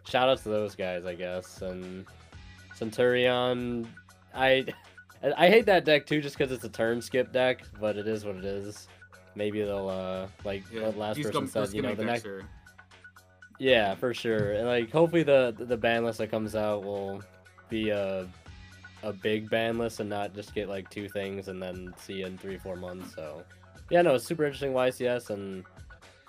shout 0.07 0.29
out 0.29 0.41
to 0.43 0.49
those 0.49 0.75
guys 0.75 1.05
i 1.05 1.15
guess. 1.15 1.61
And 1.61 2.05
centurion 2.75 3.87
i 4.33 4.65
I 5.37 5.47
hate 5.47 5.65
that 5.67 5.85
deck 5.85 6.05
too, 6.05 6.21
just 6.21 6.37
because 6.37 6.51
it's 6.51 6.63
a 6.63 6.69
turn 6.69 7.01
skip 7.01 7.31
deck, 7.31 7.63
but 7.79 7.97
it 7.97 8.07
is 8.07 8.25
what 8.25 8.35
it 8.35 8.45
is. 8.45 8.87
Maybe 9.35 9.61
they'll 9.61 9.89
uh 9.89 10.27
like 10.43 10.63
yeah, 10.71 10.91
last 10.95 11.21
person 11.21 11.47
said, 11.47 11.73
you 11.73 11.81
know, 11.81 11.95
the 11.95 12.05
next. 12.05 12.25
Yeah, 13.59 13.95
for 13.95 14.13
sure. 14.13 14.53
And 14.53 14.67
like, 14.67 14.91
hopefully 14.91 15.23
the 15.23 15.55
the 15.57 15.77
ban 15.77 16.03
list 16.03 16.17
that 16.17 16.29
comes 16.29 16.55
out 16.55 16.83
will 16.83 17.21
be 17.69 17.89
a 17.89 18.27
a 19.03 19.13
big 19.13 19.49
ban 19.49 19.77
list 19.77 19.99
and 19.99 20.09
not 20.09 20.33
just 20.33 20.55
get 20.55 20.69
like 20.69 20.89
two 20.89 21.09
things 21.09 21.47
and 21.47 21.61
then 21.61 21.93
see 21.97 22.15
you 22.15 22.25
in 22.25 22.37
three 22.37 22.57
four 22.57 22.75
months. 22.75 23.15
So 23.15 23.43
yeah, 23.89 24.01
no, 24.01 24.15
it's 24.15 24.25
super 24.25 24.43
interesting 24.43 24.73
YCS 24.73 25.29
and 25.29 25.63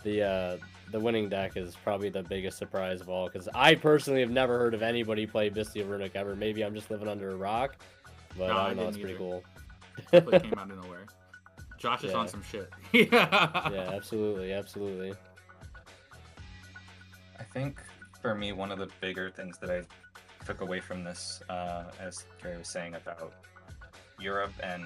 the 0.02 0.22
uh 0.22 0.56
the 0.92 1.00
winning 1.00 1.28
deck 1.28 1.56
is 1.56 1.74
probably 1.82 2.10
the 2.10 2.22
biggest 2.22 2.58
surprise 2.58 3.00
of 3.00 3.08
all 3.08 3.28
because 3.28 3.48
I 3.54 3.74
personally 3.74 4.20
have 4.20 4.30
never 4.30 4.58
heard 4.58 4.74
of 4.74 4.82
anybody 4.82 5.26
play 5.26 5.50
Bystial 5.50 5.88
Runic 5.88 6.14
ever. 6.14 6.36
Maybe 6.36 6.62
I'm 6.62 6.74
just 6.74 6.90
living 6.90 7.08
under 7.08 7.30
a 7.30 7.36
rock, 7.36 7.76
but 8.38 8.48
no, 8.48 8.56
I 8.56 8.66
don't 8.68 8.76
know, 8.76 8.88
it's 8.88 8.98
pretty 8.98 9.16
cool. 9.16 9.42
it 10.12 10.42
came 10.42 10.54
out 10.58 10.70
of 10.70 10.78
nowhere. 10.82 11.06
Josh 11.78 12.04
is 12.04 12.12
yeah. 12.12 12.18
on 12.18 12.28
some 12.28 12.42
shit. 12.42 12.70
yeah. 12.92 13.08
yeah, 13.72 13.90
absolutely, 13.92 14.52
absolutely. 14.52 15.14
I 17.38 17.42
think 17.42 17.78
for 18.22 18.34
me, 18.34 18.52
one 18.52 18.72
of 18.72 18.78
the 18.78 18.88
bigger 19.00 19.30
things 19.30 19.58
that 19.58 19.70
I 19.70 19.82
took 20.46 20.60
away 20.60 20.80
from 20.80 21.04
this, 21.04 21.42
uh, 21.48 21.84
as 22.00 22.24
Gary 22.42 22.58
was 22.58 22.68
saying 22.68 22.94
about 22.94 23.32
Europe 24.20 24.52
and 24.62 24.84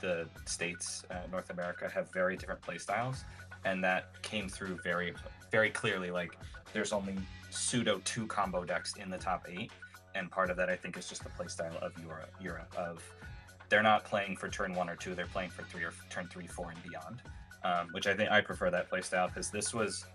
the 0.00 0.26
states, 0.46 1.04
uh, 1.10 1.18
North 1.30 1.50
America, 1.50 1.88
have 1.88 2.12
very 2.12 2.36
different 2.36 2.60
play 2.62 2.78
styles, 2.78 3.24
and 3.64 3.84
that 3.84 4.20
came 4.22 4.48
through 4.48 4.78
very, 4.82 5.14
very 5.52 5.70
clearly. 5.70 6.10
Like, 6.10 6.36
there's 6.72 6.92
only 6.92 7.16
pseudo 7.50 8.00
two 8.04 8.26
combo 8.26 8.64
decks 8.64 8.96
in 8.96 9.10
the 9.10 9.18
top 9.18 9.46
eight, 9.48 9.70
and 10.14 10.30
part 10.30 10.50
of 10.50 10.56
that 10.56 10.68
I 10.68 10.76
think 10.76 10.96
is 10.96 11.08
just 11.08 11.22
the 11.22 11.30
playstyle 11.30 11.76
of 11.82 11.92
Europe. 12.02 12.32
Europe 12.40 12.74
of 12.76 13.02
they're 13.68 13.82
not 13.82 14.04
playing 14.04 14.36
for 14.36 14.48
turn 14.48 14.74
one 14.74 14.88
or 14.88 14.96
two; 14.96 15.14
they're 15.14 15.26
playing 15.26 15.50
for 15.50 15.62
three 15.64 15.84
or 15.84 15.92
turn 16.10 16.28
three, 16.28 16.46
four, 16.46 16.70
and 16.70 16.82
beyond. 16.82 17.22
Um, 17.62 17.88
which 17.92 18.06
I 18.06 18.14
think 18.14 18.30
I 18.30 18.40
prefer 18.40 18.70
that 18.70 18.90
playstyle 18.90 19.28
because 19.28 19.50
this 19.50 19.74
was 19.74 20.06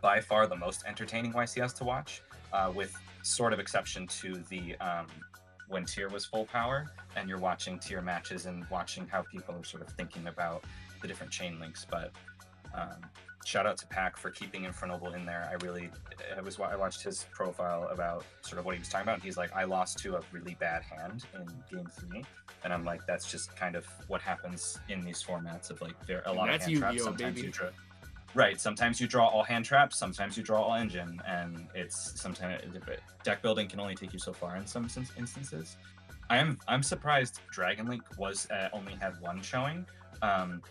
by 0.00 0.20
far 0.20 0.46
the 0.46 0.56
most 0.56 0.84
entertaining 0.86 1.32
YCS 1.32 1.74
to 1.78 1.84
watch, 1.84 2.22
uh, 2.52 2.72
with 2.74 2.96
sort 3.22 3.52
of 3.52 3.58
exception 3.58 4.06
to 4.06 4.36
the 4.48 4.76
um, 4.76 5.06
when 5.68 5.84
tier 5.84 6.08
was 6.08 6.24
full 6.24 6.46
power 6.46 6.86
and 7.16 7.28
you're 7.28 7.38
watching 7.38 7.78
tier 7.78 8.00
matches 8.00 8.46
and 8.46 8.64
watching 8.70 9.06
how 9.08 9.22
people 9.22 9.54
are 9.54 9.64
sort 9.64 9.82
of 9.82 9.88
thinking 9.94 10.28
about 10.28 10.64
the 11.02 11.08
different 11.08 11.32
chain 11.32 11.58
links. 11.58 11.86
But 11.90 12.12
um, 12.74 13.00
shout 13.46 13.64
out 13.64 13.78
to 13.78 13.86
Pack 13.86 14.16
for 14.16 14.30
keeping 14.30 14.64
Infernoble 14.64 15.14
in 15.14 15.24
there. 15.24 15.48
I 15.48 15.64
really, 15.64 15.88
I 16.36 16.40
was 16.40 16.58
I 16.58 16.76
watched 16.76 17.02
his 17.02 17.26
profile 17.32 17.88
about 17.92 18.24
sort 18.42 18.58
of 18.58 18.64
what 18.64 18.74
he 18.74 18.80
was 18.80 18.88
talking 18.88 19.08
about. 19.08 19.22
He's 19.22 19.36
like, 19.36 19.54
I 19.54 19.64
lost 19.64 19.98
to 19.98 20.16
a 20.16 20.20
really 20.32 20.56
bad 20.58 20.82
hand 20.82 21.24
in 21.34 21.46
game 21.70 21.86
three, 21.86 22.24
and 22.64 22.72
I'm 22.72 22.84
like, 22.84 23.06
that's 23.06 23.30
just 23.30 23.54
kind 23.56 23.76
of 23.76 23.86
what 24.08 24.20
happens 24.20 24.78
in 24.88 25.00
these 25.00 25.22
formats 25.22 25.70
of 25.70 25.80
like 25.80 25.94
there 26.06 26.26
are 26.26 26.32
a 26.32 26.36
lot 26.36 26.52
of 26.52 26.60
hand 26.60 26.78
traps. 26.78 27.04
Sometimes 27.04 27.34
baby. 27.36 27.46
you 27.46 27.52
draw, 27.52 27.68
right? 28.34 28.60
Sometimes 28.60 29.00
you 29.00 29.06
draw 29.06 29.28
all 29.28 29.44
hand 29.44 29.64
traps. 29.64 29.96
Sometimes 29.96 30.36
you 30.36 30.42
draw 30.42 30.62
all 30.62 30.74
engine, 30.74 31.20
and 31.26 31.68
it's 31.74 32.20
sometimes 32.20 32.62
deck 33.22 33.42
building 33.42 33.68
can 33.68 33.78
only 33.78 33.94
take 33.94 34.12
you 34.12 34.18
so 34.18 34.32
far 34.32 34.56
in 34.56 34.66
some 34.66 34.88
instances. 35.16 35.76
I 36.28 36.38
am 36.38 36.58
I'm 36.66 36.82
surprised 36.82 37.40
Dragon 37.52 37.86
Link 37.86 38.02
was 38.18 38.50
uh, 38.50 38.68
only 38.72 38.94
had 38.94 39.20
one 39.20 39.40
showing. 39.40 39.86
Um, 40.22 40.62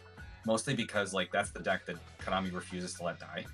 mostly 0.45 0.73
because 0.73 1.13
like 1.13 1.31
that's 1.31 1.51
the 1.51 1.59
deck 1.59 1.85
that 1.85 1.97
Konami 2.19 2.53
refuses 2.53 2.93
to 2.95 3.03
let 3.03 3.19
die. 3.19 3.45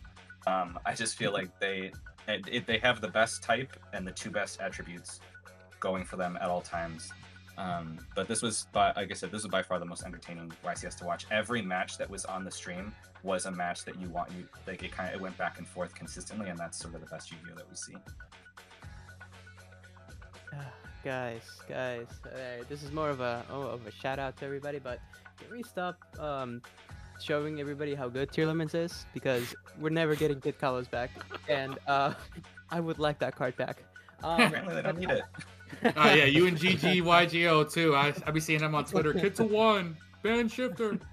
Um, 0.47 0.79
I 0.85 0.93
just 0.93 1.17
feel 1.17 1.31
like 1.31 1.59
they 1.59 1.91
it, 2.27 2.47
it, 2.51 2.65
they 2.67 2.77
have 2.79 3.01
the 3.01 3.07
best 3.07 3.43
type 3.43 3.75
and 3.93 4.05
the 4.05 4.11
two 4.11 4.29
best 4.29 4.61
attributes 4.61 5.19
going 5.79 6.03
for 6.03 6.15
them 6.17 6.37
at 6.41 6.49
all 6.49 6.61
times. 6.61 7.11
Um, 7.57 7.99
but 8.15 8.27
this 8.27 8.41
was, 8.41 8.67
by, 8.71 8.93
like 8.93 9.11
I 9.11 9.13
said, 9.13 9.31
this 9.31 9.43
was 9.43 9.51
by 9.51 9.61
far 9.61 9.77
the 9.77 9.85
most 9.85 10.03
entertaining 10.03 10.51
YCS 10.63 10.97
to 10.99 11.05
watch. 11.05 11.25
Every 11.31 11.61
match 11.61 11.97
that 11.97 12.09
was 12.09 12.25
on 12.25 12.43
the 12.43 12.51
stream 12.51 12.93
was 13.23 13.45
a 13.45 13.51
match 13.51 13.85
that 13.85 13.99
you 13.99 14.09
want 14.09 14.31
you 14.31 14.47
like 14.65 14.81
it 14.83 14.91
kind 14.91 15.09
of 15.09 15.15
it 15.15 15.21
went 15.21 15.37
back 15.37 15.59
and 15.59 15.67
forth 15.67 15.93
consistently, 15.93 16.49
and 16.49 16.57
that's 16.57 16.77
sort 16.77 16.95
of 16.95 17.01
the 17.01 17.07
best 17.07 17.31
Yu-Gi-Oh 17.31 17.55
that 17.55 17.69
we 17.69 17.75
see. 17.75 17.93
guys, 21.03 21.41
guys, 21.69 22.07
uh, 22.25 22.63
this 22.67 22.81
is 22.81 22.91
more 22.91 23.09
of 23.09 23.19
a 23.19 23.45
oh, 23.51 23.61
of 23.61 23.85
a 23.85 23.91
shout 23.91 24.17
out 24.17 24.37
to 24.37 24.45
everybody, 24.45 24.79
but 24.79 24.99
can 25.41 25.57
we 25.57 25.63
stop 25.63 25.97
um, 26.19 26.61
showing 27.21 27.59
everybody 27.59 27.95
how 27.95 28.09
good 28.09 28.31
Tearlaments 28.31 28.75
is? 28.75 29.05
Because 29.13 29.55
we're 29.79 29.89
never 29.89 30.15
getting 30.15 30.39
Kitkallos 30.39 30.89
back, 30.89 31.11
and 31.49 31.77
uh, 31.87 32.13
I 32.69 32.79
would 32.79 32.99
like 32.99 33.19
that 33.19 33.35
card 33.35 33.55
back. 33.57 33.83
Um, 34.23 34.41
Apparently 34.41 34.75
they 34.75 34.81
don't 34.81 34.99
need 34.99 35.09
it. 35.09 35.23
uh, 35.83 36.13
yeah, 36.15 36.25
you 36.25 36.47
and 36.47 36.57
GG 36.57 37.01
YGO 37.01 37.71
too. 37.71 37.95
I 37.95 38.13
I 38.25 38.31
be 38.31 38.39
seeing 38.39 38.59
them 38.59 38.75
on 38.75 38.85
Twitter. 38.85 39.13
Kid 39.13 39.35
to 39.35 39.43
one, 39.43 39.97
ban 40.23 40.47
shifter. 40.47 40.99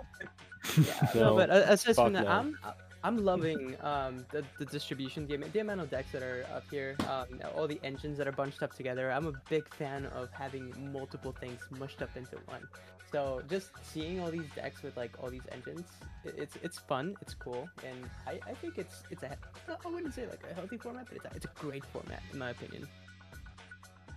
Yeah, 0.77 1.09
no, 1.15 1.21
no, 1.21 1.37
but 1.37 1.51
uh, 1.51 1.63
aside 1.69 1.95
from 1.95 2.13
that, 2.15 2.25
no. 2.25 2.31
I'm 2.31 2.59
I'm 3.05 3.25
loving 3.25 3.77
um, 3.83 4.27
the, 4.31 4.45
the 4.59 4.65
distribution, 4.65 5.27
the, 5.27 5.37
the 5.37 5.61
amount 5.61 5.81
of 5.81 5.91
decks 5.91 6.11
that 6.13 6.23
are 6.23 6.45
up 6.53 6.65
here, 6.71 6.97
um, 7.09 7.41
all 7.57 7.69
the 7.69 7.81
engines 7.85 8.19
that 8.19 8.27
are 8.27 8.33
bunched 8.33 8.63
up 8.63 8.75
together. 8.75 9.11
I'm 9.13 9.27
a 9.27 9.33
big 9.49 9.73
fan 9.73 10.07
of 10.07 10.31
having 10.33 10.73
multiple 10.93 11.33
things 11.33 11.61
mushed 11.79 12.03
up 12.03 12.17
into 12.17 12.37
one. 12.47 12.67
So 13.13 13.41
just 13.49 13.71
seeing 13.83 14.21
all 14.21 14.31
these 14.31 14.51
decks 14.55 14.83
with 14.83 14.97
like 14.97 15.13
all 15.23 15.31
these 15.31 15.47
engines, 15.51 15.87
it's 16.25 16.57
it's 16.63 16.79
fun, 16.79 17.17
it's 17.23 17.33
cool, 17.33 17.67
and 17.87 18.11
I, 18.27 18.39
I 18.51 18.53
think 18.53 18.77
it's 18.77 19.03
it's 19.11 19.23
a 19.23 19.35
I 19.69 19.89
wouldn't 19.89 20.13
say 20.13 20.27
like 20.27 20.45
a 20.51 20.55
healthy 20.55 20.77
format, 20.77 21.07
but 21.07 21.17
it's 21.17 21.25
a, 21.25 21.31
it's 21.37 21.45
a 21.47 21.51
great 21.59 21.87
format 21.87 22.23
in 22.33 22.39
my 22.39 22.51
opinion. 22.51 22.87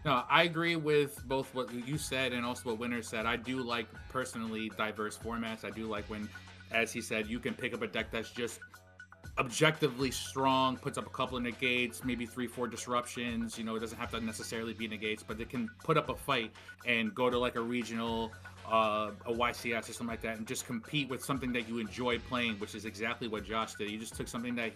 No, 0.04 0.24
I 0.30 0.44
agree 0.44 0.76
with 0.76 1.24
both 1.28 1.54
what 1.54 1.72
you 1.88 1.98
said 1.98 2.34
and 2.34 2.46
also 2.46 2.70
what 2.70 2.80
Winter 2.80 3.04
said. 3.04 3.26
I 3.26 3.36
do 3.36 3.62
like 3.62 3.88
personally 4.10 4.72
diverse 4.76 5.18
formats. 5.18 5.64
I 5.64 5.70
do 5.70 5.86
like 5.86 6.06
when, 6.10 6.28
as 6.72 6.92
he 6.92 7.02
said, 7.02 7.28
you 7.28 7.40
can 7.40 7.54
pick 7.54 7.74
up 7.74 7.84
a 7.84 7.88
deck 7.88 8.12
that's 8.12 8.32
just 8.32 8.60
objectively 9.38 10.12
strong, 10.12 10.78
puts 10.78 10.98
up 10.98 11.08
a 11.08 11.10
couple 11.10 11.38
of 11.38 11.44
negates, 11.44 12.04
maybe 12.04 12.26
three, 12.26 12.48
four 12.48 12.68
disruptions. 12.68 13.58
You 13.58 13.64
know, 13.64 13.76
it 13.76 13.80
doesn't 13.80 13.98
have 13.98 14.12
to 14.12 14.22
necessarily 14.22 14.74
be 14.74 14.88
negates, 14.88 15.24
but 15.24 15.40
it 15.40 15.50
can 15.50 15.70
put 15.84 15.98
up 15.98 16.10
a 16.10 16.16
fight 16.16 16.52
and 16.86 17.14
go 17.16 17.30
to 17.30 17.38
like 17.38 17.56
a 17.56 17.62
regional, 17.62 18.32
uh, 18.70 19.12
a 19.26 19.32
YCS 19.32 19.90
or 19.90 19.94
something 19.94 20.08
like 20.08 20.22
that, 20.22 20.38
and 20.38 20.48
just 20.48 20.66
compete 20.66 21.10
with 21.10 21.24
something 21.24 21.52
that 21.54 21.68
you 21.68 21.80
enjoy 21.80 22.20
playing, 22.20 22.56
which 22.56 22.76
is 22.76 22.86
exactly 22.86 23.28
what 23.28 23.44
Josh 23.44 23.76
did. 23.76 23.90
He 23.90 23.98
just 23.98 24.16
took 24.16 24.28
something 24.28 24.56
that 24.56 24.74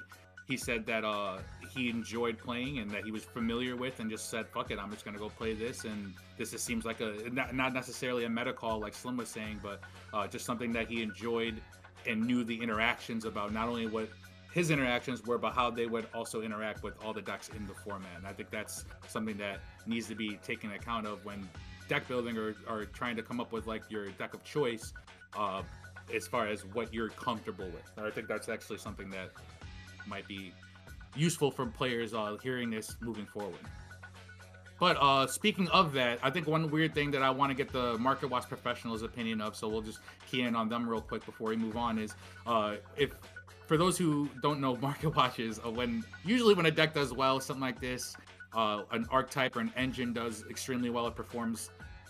he 0.47 0.57
said 0.57 0.85
that 0.85 1.03
uh, 1.03 1.39
he 1.73 1.89
enjoyed 1.89 2.37
playing 2.37 2.77
and 2.77 2.89
that 2.91 3.03
he 3.03 3.11
was 3.11 3.23
familiar 3.23 3.75
with, 3.75 3.99
and 3.99 4.09
just 4.09 4.29
said, 4.29 4.47
"Fuck 4.47 4.71
it, 4.71 4.79
I'm 4.79 4.91
just 4.91 5.03
gonna 5.03 5.17
go 5.17 5.29
play 5.29 5.53
this." 5.53 5.85
And 5.85 6.13
this 6.37 6.51
just 6.51 6.65
seems 6.65 6.85
like 6.85 7.01
a 7.01 7.29
not, 7.31 7.55
not 7.55 7.73
necessarily 7.73 8.25
a 8.25 8.29
meta 8.29 8.53
call 8.53 8.79
like 8.79 8.93
Slim 8.93 9.17
was 9.17 9.29
saying, 9.29 9.59
but 9.63 9.81
uh, 10.13 10.27
just 10.27 10.45
something 10.45 10.71
that 10.73 10.87
he 10.87 11.01
enjoyed 11.01 11.61
and 12.07 12.23
knew 12.23 12.43
the 12.43 12.55
interactions 12.61 13.25
about 13.25 13.51
not 13.51 13.67
only 13.67 13.87
what 13.87 14.07
his 14.55 14.71
interactions 14.71 15.21
were, 15.25 15.37
but 15.37 15.53
how 15.53 15.69
they 15.69 15.85
would 15.85 16.07
also 16.15 16.41
interact 16.41 16.81
with 16.81 16.93
all 17.03 17.11
the 17.11 17.21
decks 17.21 17.49
in 17.49 17.67
the 17.67 17.73
format. 17.73 18.15
And 18.15 18.25
I 18.25 18.31
think 18.31 18.49
that's 18.49 18.85
something 19.05 19.37
that 19.37 19.59
needs 19.85 20.07
to 20.07 20.15
be 20.15 20.37
taken 20.37 20.71
account 20.71 21.05
of 21.05 21.25
when 21.25 21.49
deck 21.89 22.07
building 22.07 22.37
or, 22.37 22.55
or 22.69 22.85
trying 22.85 23.17
to 23.17 23.21
come 23.21 23.41
up 23.41 23.51
with 23.51 23.67
like 23.67 23.83
your 23.89 24.07
deck 24.11 24.33
of 24.33 24.45
choice 24.45 24.93
uh, 25.37 25.61
as 26.15 26.25
far 26.25 26.47
as 26.47 26.61
what 26.67 26.93
you're 26.93 27.09
comfortable 27.09 27.65
with. 27.65 27.91
I 27.97 28.09
think 28.11 28.29
that's 28.29 28.47
actually 28.47 28.77
something 28.77 29.09
that 29.09 29.31
might 30.07 30.25
be 30.25 30.53
useful 31.17 31.51
for 31.51 31.65
players 31.65 32.13
uh, 32.13 32.37
hearing 32.41 32.69
this 32.69 32.95
moving 33.01 33.25
forward. 33.25 33.59
But 34.79 34.97
uh, 35.01 35.27
speaking 35.27 35.67
of 35.69 35.91
that, 35.93 36.19
I 36.23 36.29
think 36.29 36.47
one 36.47 36.71
weird 36.71 36.93
thing 36.93 37.11
that 37.11 37.21
I 37.21 37.29
want 37.29 37.49
to 37.49 37.55
get 37.55 37.73
the 37.73 37.97
Market 37.97 38.29
Watch 38.29 38.47
professionals' 38.47 39.03
opinion 39.03 39.41
of, 39.41 39.55
so 39.55 39.67
we'll 39.67 39.81
just 39.81 39.99
key 40.29 40.41
in 40.43 40.55
on 40.55 40.69
them 40.69 40.87
real 40.87 41.01
quick 41.01 41.25
before 41.25 41.49
we 41.49 41.57
move 41.57 41.75
on, 41.75 41.97
is 41.97 42.13
uh, 42.45 42.75
if 42.97 43.11
for 43.67 43.77
those 43.77 43.97
who 43.97 44.29
don't 44.41 44.59
know 44.59 44.75
Market 44.81 45.15
Watches, 45.15 45.59
when 45.59 46.03
usually 46.23 46.53
when 46.53 46.65
a 46.65 46.71
deck 46.71 46.93
does 46.93 47.13
well, 47.13 47.39
something 47.39 47.61
like 47.61 47.79
this, 47.79 48.15
uh, 48.53 48.83
an 48.91 49.05
archetype 49.11 49.55
or 49.55 49.59
an 49.59 49.71
engine 49.75 50.13
does 50.13 50.43
extremely 50.49 50.89
well, 50.89 51.07
it 51.07 51.15
performs 51.15 51.69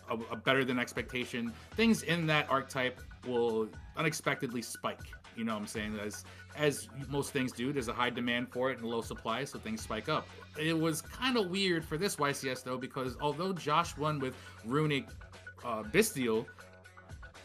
a, 0.10 0.18
a 0.32 0.36
better 0.36 0.64
than 0.64 0.80
expectation. 0.80 1.52
Things 1.76 2.04
in 2.04 2.28
that 2.28 2.50
archetype 2.50 3.02
will 3.28 3.68
unexpectedly 3.98 4.62
spike. 4.62 5.00
You 5.36 5.44
know 5.44 5.54
what 5.54 5.62
I'm 5.62 5.68
saying? 5.68 6.00
As 6.00 6.24
as 6.56 6.88
most 7.10 7.34
things 7.34 7.52
do, 7.52 7.74
there's 7.74 7.90
a 7.90 7.94
high 7.94 8.10
demand 8.10 8.50
for 8.50 8.72
it 8.72 8.80
and 8.80 8.88
low 8.88 9.02
supply, 9.02 9.44
so 9.44 9.60
things 9.60 9.82
spike 9.82 10.08
up. 10.08 10.26
It 10.58 10.78
was 10.78 11.02
kind 11.02 11.38
of 11.38 11.50
weird 11.50 11.84
for 11.84 11.98
this 11.98 12.16
YCS 12.16 12.64
though, 12.64 12.78
because 12.78 13.18
although 13.20 13.52
Josh 13.52 13.98
won 13.98 14.20
with 14.20 14.36
Runick 14.66 15.08
uh, 15.66 15.84
Bystial, 15.84 16.46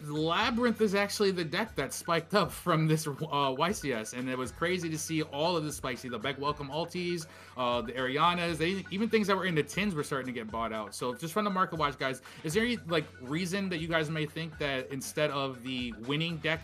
Labyrinth 0.06 0.80
is 0.80 0.94
actually 0.94 1.30
the 1.30 1.44
deck 1.44 1.74
that 1.74 1.92
spiked 1.92 2.34
up 2.34 2.50
from 2.50 2.86
this 2.86 3.06
uh, 3.06 3.10
YCS, 3.10 4.14
and 4.14 4.28
it 4.28 4.38
was 4.38 4.50
crazy 4.50 4.88
to 4.88 4.98
see 4.98 5.22
all 5.22 5.56
of 5.56 5.64
the 5.64 5.72
spikes. 5.72 6.00
See 6.00 6.08
the 6.08 6.18
Big 6.18 6.38
Welcome 6.38 6.70
Altis, 6.70 7.26
uh, 7.56 7.82
the 7.82 7.92
Ariannas, 7.92 8.56
they, 8.56 8.84
even 8.90 9.08
things 9.08 9.26
that 9.26 9.36
were 9.36 9.44
in 9.44 9.54
the 9.54 9.62
tins 9.62 9.94
were 9.94 10.02
starting 10.02 10.26
to 10.26 10.32
get 10.32 10.50
bought 10.50 10.72
out. 10.72 10.94
So 10.94 11.14
just 11.14 11.34
from 11.34 11.44
the 11.44 11.50
market 11.50 11.78
watch, 11.78 11.98
guys, 11.98 12.22
is 12.44 12.54
there 12.54 12.64
any 12.64 12.78
like 12.88 13.04
reason 13.20 13.68
that 13.68 13.78
you 13.78 13.88
guys 13.88 14.10
may 14.10 14.26
think 14.26 14.58
that 14.58 14.90
instead 14.90 15.30
of 15.30 15.62
the 15.62 15.92
winning 16.06 16.38
deck 16.38 16.60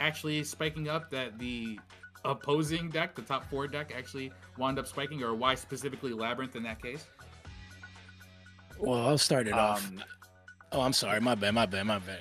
actually 0.00 0.44
spiking 0.44 0.88
up, 0.88 1.10
that 1.10 1.38
the 1.38 1.78
opposing 2.24 2.90
deck, 2.90 3.14
the 3.14 3.22
top 3.22 3.48
four 3.48 3.66
deck, 3.66 3.92
actually 3.96 4.32
wound 4.58 4.78
up 4.78 4.86
spiking, 4.86 5.22
or 5.22 5.34
why 5.34 5.54
specifically 5.54 6.12
Labyrinth 6.12 6.56
in 6.56 6.62
that 6.64 6.82
case? 6.82 7.06
Well, 8.78 9.06
I'll 9.06 9.18
start 9.18 9.46
it 9.46 9.52
um, 9.52 9.58
off. 9.58 9.92
Oh, 10.72 10.80
I'm 10.80 10.92
sorry. 10.92 11.20
My 11.20 11.34
bad. 11.34 11.54
My 11.54 11.66
bad. 11.66 11.86
My 11.86 11.98
bad. 11.98 12.18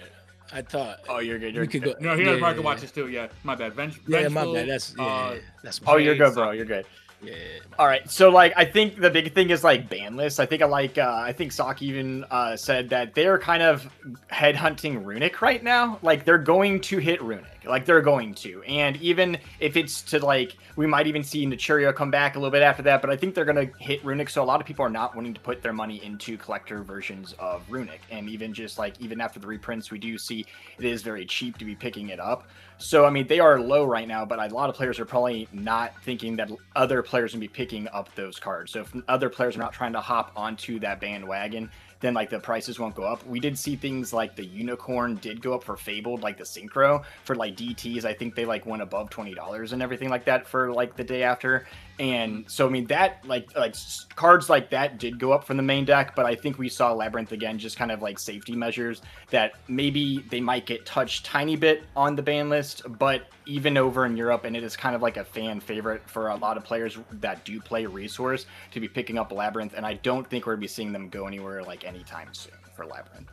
I 0.53 0.61
thought. 0.61 0.99
Oh, 1.09 1.19
you're 1.19 1.39
good. 1.39 1.55
You're 1.55 1.65
good. 1.65 1.99
No, 1.99 2.15
he 2.15 2.23
has 2.23 2.35
yeah, 2.35 2.39
market 2.39 2.59
yeah, 2.59 2.65
watches 2.65 2.91
too. 2.91 3.07
Yeah, 3.07 3.27
my 3.43 3.55
bad. 3.55 3.73
Venge- 3.73 3.99
yeah, 4.07 4.27
my 4.27 4.45
bad. 4.45 4.69
That's 4.69 4.93
yeah. 4.97 5.03
Uh, 5.03 5.37
that's. 5.63 5.81
Oh, 5.85 5.97
you're 5.97 6.15
good, 6.15 6.33
bro. 6.33 6.51
You're 6.51 6.65
good. 6.65 6.85
Yeah. 7.23 7.35
All 7.79 7.87
right. 7.87 8.09
So 8.09 8.29
like 8.29 8.53
I 8.55 8.65
think 8.65 8.99
the 8.99 9.09
big 9.09 9.33
thing 9.33 9.49
is 9.49 9.63
like 9.63 9.89
ban 9.89 10.15
list. 10.15 10.39
I 10.39 10.45
think 10.45 10.61
I 10.61 10.65
like 10.65 10.97
uh 10.97 11.23
I 11.25 11.31
think 11.31 11.51
Sock 11.51 11.81
even 11.81 12.25
uh 12.29 12.57
said 12.57 12.89
that 12.89 13.15
they're 13.15 13.39
kind 13.39 13.63
of 13.63 13.89
headhunting 14.31 15.03
Runick 15.03 15.41
right 15.41 15.63
now. 15.63 15.99
Like 16.01 16.25
they're 16.25 16.37
going 16.37 16.81
to 16.81 16.97
hit 16.97 17.19
Runick. 17.21 17.45
Like 17.65 17.85
they're 17.85 18.01
going 18.01 18.33
to. 18.35 18.61
And 18.63 18.97
even 18.97 19.37
if 19.59 19.77
it's 19.77 20.01
to 20.03 20.19
like 20.19 20.55
we 20.75 20.87
might 20.87 21.07
even 21.07 21.23
see 21.23 21.45
Naturia 21.45 21.93
come 21.95 22.11
back 22.11 22.35
a 22.35 22.39
little 22.39 22.51
bit 22.51 22.61
after 22.61 22.83
that, 22.83 23.01
but 23.01 23.09
I 23.09 23.15
think 23.15 23.35
they're 23.35 23.45
gonna 23.45 23.69
hit 23.79 24.03
Runick. 24.03 24.29
So 24.29 24.43
a 24.43 24.45
lot 24.45 24.59
of 24.59 24.67
people 24.67 24.85
are 24.85 24.89
not 24.89 25.15
wanting 25.15 25.33
to 25.33 25.39
put 25.39 25.61
their 25.61 25.73
money 25.73 26.03
into 26.03 26.37
collector 26.37 26.83
versions 26.83 27.33
of 27.39 27.67
Runick. 27.69 27.99
And 28.11 28.29
even 28.29 28.53
just 28.53 28.77
like 28.77 28.99
even 28.99 29.21
after 29.21 29.39
the 29.39 29.47
reprints, 29.47 29.91
we 29.91 29.99
do 29.99 30.17
see 30.17 30.45
it 30.77 30.85
is 30.85 31.01
very 31.01 31.25
cheap 31.25 31.57
to 31.57 31.65
be 31.65 31.75
picking 31.75 32.09
it 32.09 32.19
up. 32.19 32.47
So 32.77 33.05
I 33.05 33.09
mean, 33.09 33.27
they 33.27 33.39
are 33.39 33.59
low 33.59 33.85
right 33.85 34.07
now, 34.07 34.25
but 34.25 34.39
a 34.39 34.53
lot 34.53 34.69
of 34.69 34.75
players 34.75 34.99
are 34.99 35.05
probably 35.05 35.47
not 35.53 35.93
thinking 36.03 36.35
that 36.37 36.51
other 36.75 37.01
players 37.01 37.33
gonna 37.33 37.41
be 37.41 37.47
picking 37.47 37.87
up 37.89 38.13
those 38.15 38.39
cards. 38.39 38.71
So 38.71 38.81
if 38.81 38.93
other 39.07 39.29
players 39.29 39.55
are 39.55 39.59
not 39.59 39.73
trying 39.73 39.93
to 39.93 40.01
hop 40.01 40.31
onto 40.35 40.79
that 40.79 40.99
bandwagon, 40.99 41.69
then 42.03 42.13
like 42.13 42.29
the 42.29 42.39
prices 42.39 42.77
won't 42.77 42.95
go 42.95 43.03
up. 43.03 43.25
We 43.25 43.39
did 43.39 43.57
see 43.57 43.77
things 43.77 44.11
like 44.11 44.35
the 44.35 44.45
unicorn 44.45 45.15
did 45.15 45.41
go 45.41 45.53
up 45.53 45.63
for 45.63 45.77
Fabled, 45.77 46.21
like 46.21 46.37
the 46.37 46.43
synchro 46.43 47.03
for 47.23 47.33
like 47.33 47.55
DTs. 47.55 48.03
I 48.03 48.13
think 48.13 48.35
they 48.35 48.45
like 48.45 48.65
went 48.65 48.81
above 48.81 49.09
twenty 49.09 49.33
dollars 49.33 49.71
and 49.71 49.81
everything 49.81 50.09
like 50.09 50.25
that 50.25 50.45
for 50.45 50.73
like 50.73 50.97
the 50.97 51.03
day 51.05 51.23
after. 51.23 51.65
And 51.99 52.49
so 52.49 52.65
I 52.65 52.71
mean 52.71 52.87
that 52.87 53.23
like 53.27 53.55
like 53.55 53.75
cards 54.15 54.49
like 54.49 54.71
that 54.71 54.97
did 54.97 55.19
go 55.19 55.31
up 55.31 55.43
from 55.43 55.57
the 55.57 55.63
main 55.63 55.85
deck, 55.85 56.15
but 56.15 56.25
I 56.25 56.33
think 56.33 56.57
we 56.57 56.67
saw 56.67 56.91
Labyrinth 56.91 57.31
again 57.31 57.59
just 57.59 57.77
kind 57.77 57.91
of 57.91 58.01
like 58.01 58.17
safety 58.17 58.55
measures 58.55 59.03
that 59.29 59.53
maybe 59.67 60.25
they 60.29 60.41
might 60.41 60.65
get 60.65 60.87
touched 60.87 61.23
tiny 61.23 61.55
bit 61.55 61.83
on 61.95 62.15
the 62.15 62.23
ban 62.23 62.49
list, 62.49 62.81
but 62.97 63.27
even 63.45 63.77
over 63.77 64.07
in 64.07 64.17
Europe, 64.17 64.43
and 64.45 64.57
it 64.57 64.63
is 64.63 64.75
kind 64.75 64.95
of 64.95 65.03
like 65.03 65.17
a 65.17 65.23
fan 65.23 65.59
favorite 65.59 66.01
for 66.09 66.29
a 66.29 66.35
lot 66.35 66.57
of 66.57 66.63
players 66.63 66.97
that 67.11 67.45
do 67.45 67.59
play 67.59 67.85
Resource 67.85 68.47
to 68.71 68.79
be 68.79 68.87
picking 68.87 69.19
up 69.19 69.31
Labyrinth, 69.31 69.73
and 69.75 69.85
I 69.85 69.93
don't 69.93 70.27
think 70.27 70.47
we're 70.47 70.53
gonna 70.53 70.61
be 70.61 70.67
seeing 70.67 70.91
them 70.91 71.09
go 71.09 71.27
anywhere 71.27 71.61
like 71.61 71.85
anytime 71.85 72.33
soon 72.33 72.53
for 72.75 72.87
Labyrinth. 72.87 73.29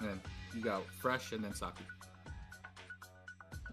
And 0.00 0.20
you 0.54 0.60
got 0.60 0.82
Fresh 1.00 1.32
and 1.32 1.44
then 1.44 1.54
Saki. 1.54 1.84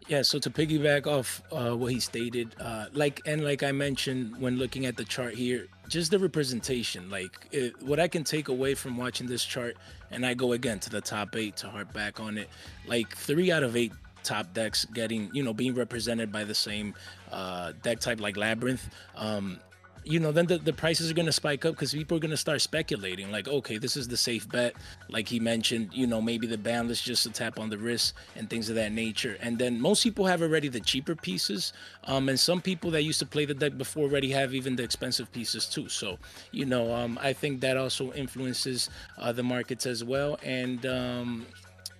Yeah, 0.09 0.21
so 0.21 0.37
to 0.39 0.49
piggyback 0.49 1.07
off 1.07 1.41
uh, 1.51 1.75
what 1.75 1.93
he 1.93 1.99
stated, 1.99 2.55
uh, 2.59 2.87
like 2.93 3.21
and 3.25 3.43
like 3.43 3.63
I 3.63 3.71
mentioned 3.71 4.35
when 4.37 4.57
looking 4.57 4.85
at 4.85 4.97
the 4.97 5.05
chart 5.05 5.33
here, 5.33 5.67
just 5.87 6.11
the 6.11 6.19
representation, 6.19 7.09
like 7.09 7.47
it, 7.51 7.81
what 7.81 7.99
I 7.99 8.09
can 8.09 8.23
take 8.25 8.49
away 8.49 8.75
from 8.75 8.97
watching 8.97 9.27
this 9.27 9.45
chart, 9.45 9.77
and 10.11 10.25
I 10.25 10.33
go 10.33 10.51
again 10.51 10.79
to 10.81 10.89
the 10.89 10.99
top 10.99 11.35
eight 11.37 11.55
to 11.57 11.69
harp 11.69 11.93
back 11.93 12.19
on 12.19 12.37
it, 12.37 12.49
like 12.85 13.15
three 13.15 13.49
out 13.51 13.63
of 13.63 13.77
eight 13.77 13.93
top 14.23 14.53
decks 14.53 14.85
getting, 14.85 15.29
you 15.33 15.43
know, 15.43 15.53
being 15.53 15.73
represented 15.73 16.31
by 16.31 16.43
the 16.43 16.55
same 16.55 16.93
uh, 17.31 17.71
deck 17.81 17.99
type 17.99 18.19
like 18.19 18.35
Labyrinth. 18.35 18.89
Um, 19.15 19.59
you 20.05 20.19
know, 20.19 20.31
then 20.31 20.45
the, 20.47 20.57
the 20.57 20.73
prices 20.73 21.09
are 21.09 21.13
going 21.13 21.25
to 21.25 21.31
spike 21.31 21.65
up 21.65 21.75
because 21.75 21.93
people 21.93 22.17
are 22.17 22.19
going 22.19 22.31
to 22.31 22.37
start 22.37 22.61
speculating 22.61 23.32
like, 23.32 23.47
okay, 23.47 23.78
this 23.78 23.95
is 23.95 24.07
the 24.07 24.17
safe 24.17 24.47
bet. 24.49 24.75
Like 25.09 25.28
he 25.28 25.39
mentioned, 25.39 25.89
you 25.93 26.07
know, 26.07 26.21
maybe 26.21 26.47
the 26.47 26.57
ban 26.57 26.89
is 26.89 27.01
just 27.01 27.25
a 27.25 27.30
tap 27.30 27.59
on 27.59 27.69
the 27.69 27.78
wrist 27.78 28.13
and 28.36 28.49
things 28.49 28.69
of 28.69 28.75
that 28.75 28.91
nature. 28.91 29.38
And 29.41 29.57
then 29.57 29.80
most 29.80 30.03
people 30.03 30.25
have 30.25 30.41
already 30.41 30.67
the 30.67 30.80
cheaper 30.80 31.15
pieces. 31.15 31.73
Um, 32.05 32.30
and 32.30 32.39
some 32.39 32.61
people 32.61 32.91
that 32.91 33.03
used 33.03 33.19
to 33.19 33.25
play 33.25 33.45
the 33.45 33.53
deck 33.53 33.78
before 33.78 34.03
already 34.03 34.32
have 34.32 34.53
even 34.53 34.75
the 34.75 34.84
expensive 34.84 35.32
pieces 35.32 35.65
too. 35.65 35.89
So, 35.89 36.17
you 36.51 36.65
know, 36.65 36.93
um, 36.93 37.17
I 37.21 37.34
think 37.34 37.61
that 37.61 37.78
also 37.78 38.11
influences 38.13 38.89
uh, 39.17 39.32
the 39.32 39.43
markets 39.43 39.86
as 39.86 40.03
well. 40.03 40.38
And, 40.43 40.86
um, 40.86 41.45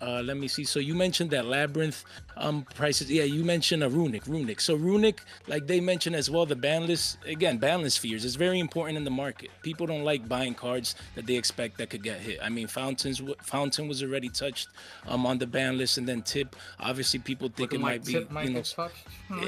uh, 0.04 0.22
let 0.22 0.38
me 0.38 0.48
see. 0.48 0.66
So 0.66 0.80
you 0.80 0.96
mentioned 0.96 1.32
that 1.32 1.46
labyrinth 1.46 2.04
um 2.38 2.66
prices. 2.76 3.12
Yeah, 3.12 3.24
you 3.24 3.44
mentioned 3.44 3.84
a 3.84 3.90
runic, 3.90 4.28
runic. 4.28 4.60
So 4.62 4.76
runic, 4.76 5.22
like 5.48 5.68
they 5.68 5.80
mentioned 5.80 6.16
as 6.16 6.30
well, 6.30 6.46
the 6.46 6.56
ban 6.56 6.88
list 6.88 7.18
again, 7.26 7.58
ban 7.58 7.82
list 7.82 8.00
fears 8.00 8.26
is 8.26 8.36
very 8.36 8.60
important 8.60 8.98
in 8.98 9.04
the 9.04 9.12
market. 9.12 9.50
People 9.62 9.88
don't 9.88 10.04
like 10.04 10.28
buying 10.28 10.54
cards 10.54 10.96
that 11.16 11.26
they 11.26 11.36
expect 11.36 11.78
that 11.78 11.90
could 11.90 12.04
get 12.04 12.20
hit. 12.20 12.40
I 12.42 12.50
mean, 12.50 12.68
fountains, 12.68 13.22
fountain 13.42 13.88
was 13.88 14.04
already 14.04 14.30
touched 14.30 14.70
um 15.08 15.26
on 15.26 15.38
the 15.38 15.48
ban 15.48 15.78
list, 15.78 15.98
and 15.98 16.08
then 16.08 16.22
tip. 16.22 16.56
Obviously, 16.80 17.20
people 17.20 17.48
think 17.50 17.72
Looking 17.72 17.82
it 17.82 17.84
might 17.84 18.06
be, 18.06 18.26
might 18.30 18.46
you 18.46 18.54
know, 18.54 18.62
touched. 18.62 19.08
Hmm. 19.28 19.44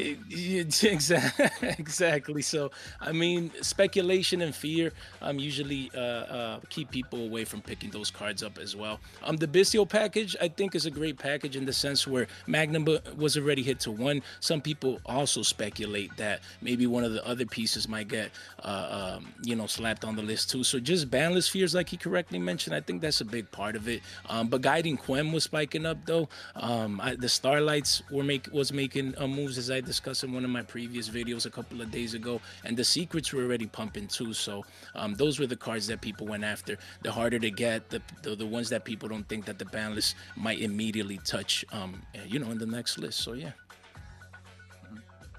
exactly, 0.84 1.70
exactly. 1.80 2.42
So 2.42 2.72
I 3.02 3.12
mean, 3.12 3.52
speculation 3.62 4.42
and 4.42 4.54
fear 4.54 4.92
um 5.22 5.40
usually 5.40 5.92
uh, 5.96 6.00
uh 6.00 6.60
keep 6.70 6.92
people 6.92 7.24
away 7.26 7.46
from 7.46 7.62
picking 7.62 7.90
those 7.92 8.12
cards 8.12 8.44
up 8.44 8.58
as 8.58 8.76
well. 8.76 9.00
Um, 9.24 9.38
the 9.38 9.48
Bystial 9.48 9.88
package. 9.88 10.36
I 10.42 10.48
think 10.48 10.76
is 10.76 10.86
a 10.86 10.92
great 10.92 11.18
package 11.18 11.56
in 11.56 11.66
the 11.66 11.74
sense 11.74 12.08
where 12.08 12.28
Magna 12.48 12.75
number 12.76 12.96
was 13.24 13.34
already 13.38 13.64
hit 13.70 13.80
to 13.86 13.92
one. 13.92 14.18
Some 14.40 14.62
people 14.70 14.92
also 15.06 15.42
speculate 15.56 16.12
that 16.18 16.38
maybe 16.62 16.86
one 16.98 17.04
of 17.08 17.14
the 17.16 17.24
other 17.32 17.46
pieces 17.58 17.84
might 17.96 18.10
get, 18.18 18.30
uh, 18.72 19.16
um, 19.18 19.34
you 19.50 19.56
know, 19.56 19.68
slapped 19.78 20.04
on 20.10 20.14
the 20.16 20.22
list 20.32 20.44
too. 20.52 20.64
So 20.64 20.80
just 20.80 21.10
banless 21.10 21.48
fears, 21.50 21.74
like 21.74 21.90
he 21.90 21.98
correctly 21.98 22.40
mentioned, 22.40 22.76
I 22.76 22.82
think 22.82 23.02
that's 23.02 23.22
a 23.22 23.30
big 23.38 23.46
part 23.52 23.76
of 23.76 23.88
it. 23.88 24.02
Um, 24.30 24.48
but 24.52 24.62
guiding 24.62 24.98
Quem 24.98 25.32
was 25.32 25.44
spiking 25.46 25.86
up 25.86 26.00
though. 26.06 26.26
Um, 26.56 26.92
I, 27.02 27.16
the 27.16 27.28
Starlights 27.28 27.92
were 28.12 28.24
make 28.24 28.46
was 28.52 28.70
making 28.72 29.08
uh, 29.18 29.28
moves 29.28 29.58
as 29.58 29.70
I 29.72 29.82
discussed 29.82 30.24
in 30.24 30.34
one 30.34 30.44
of 30.44 30.52
my 30.52 30.64
previous 30.76 31.10
videos 31.10 31.46
a 31.46 31.54
couple 31.58 31.82
of 31.82 31.90
days 31.92 32.14
ago, 32.14 32.42
and 32.66 32.76
the 32.78 32.84
secrets 32.84 33.34
were 33.34 33.44
already 33.44 33.68
pumping 33.68 34.08
too. 34.08 34.34
So 34.34 34.66
um, 34.96 35.16
those 35.16 35.40
were 35.40 35.48
the 35.48 35.62
cards 35.68 35.88
that 35.88 36.02
people 36.02 36.28
went 36.28 36.44
after. 36.44 36.78
The 37.04 37.12
harder 37.12 37.40
to 37.40 37.52
get, 37.52 37.90
the, 37.90 38.02
the 38.24 38.36
the 38.36 38.46
ones 38.58 38.70
that 38.70 38.84
people 38.86 39.08
don't 39.10 39.28
think 39.28 39.46
that 39.46 39.58
the 39.60 39.66
list 39.90 40.16
might 40.36 40.60
immediately 40.60 41.20
touch, 41.26 41.66
um, 41.72 42.02
you 42.26 42.40
know, 42.40 42.52
in 42.52 42.58
the 42.58 42.65
next 42.66 42.98
list. 42.98 43.20
So 43.20 43.34
yeah. 43.34 43.52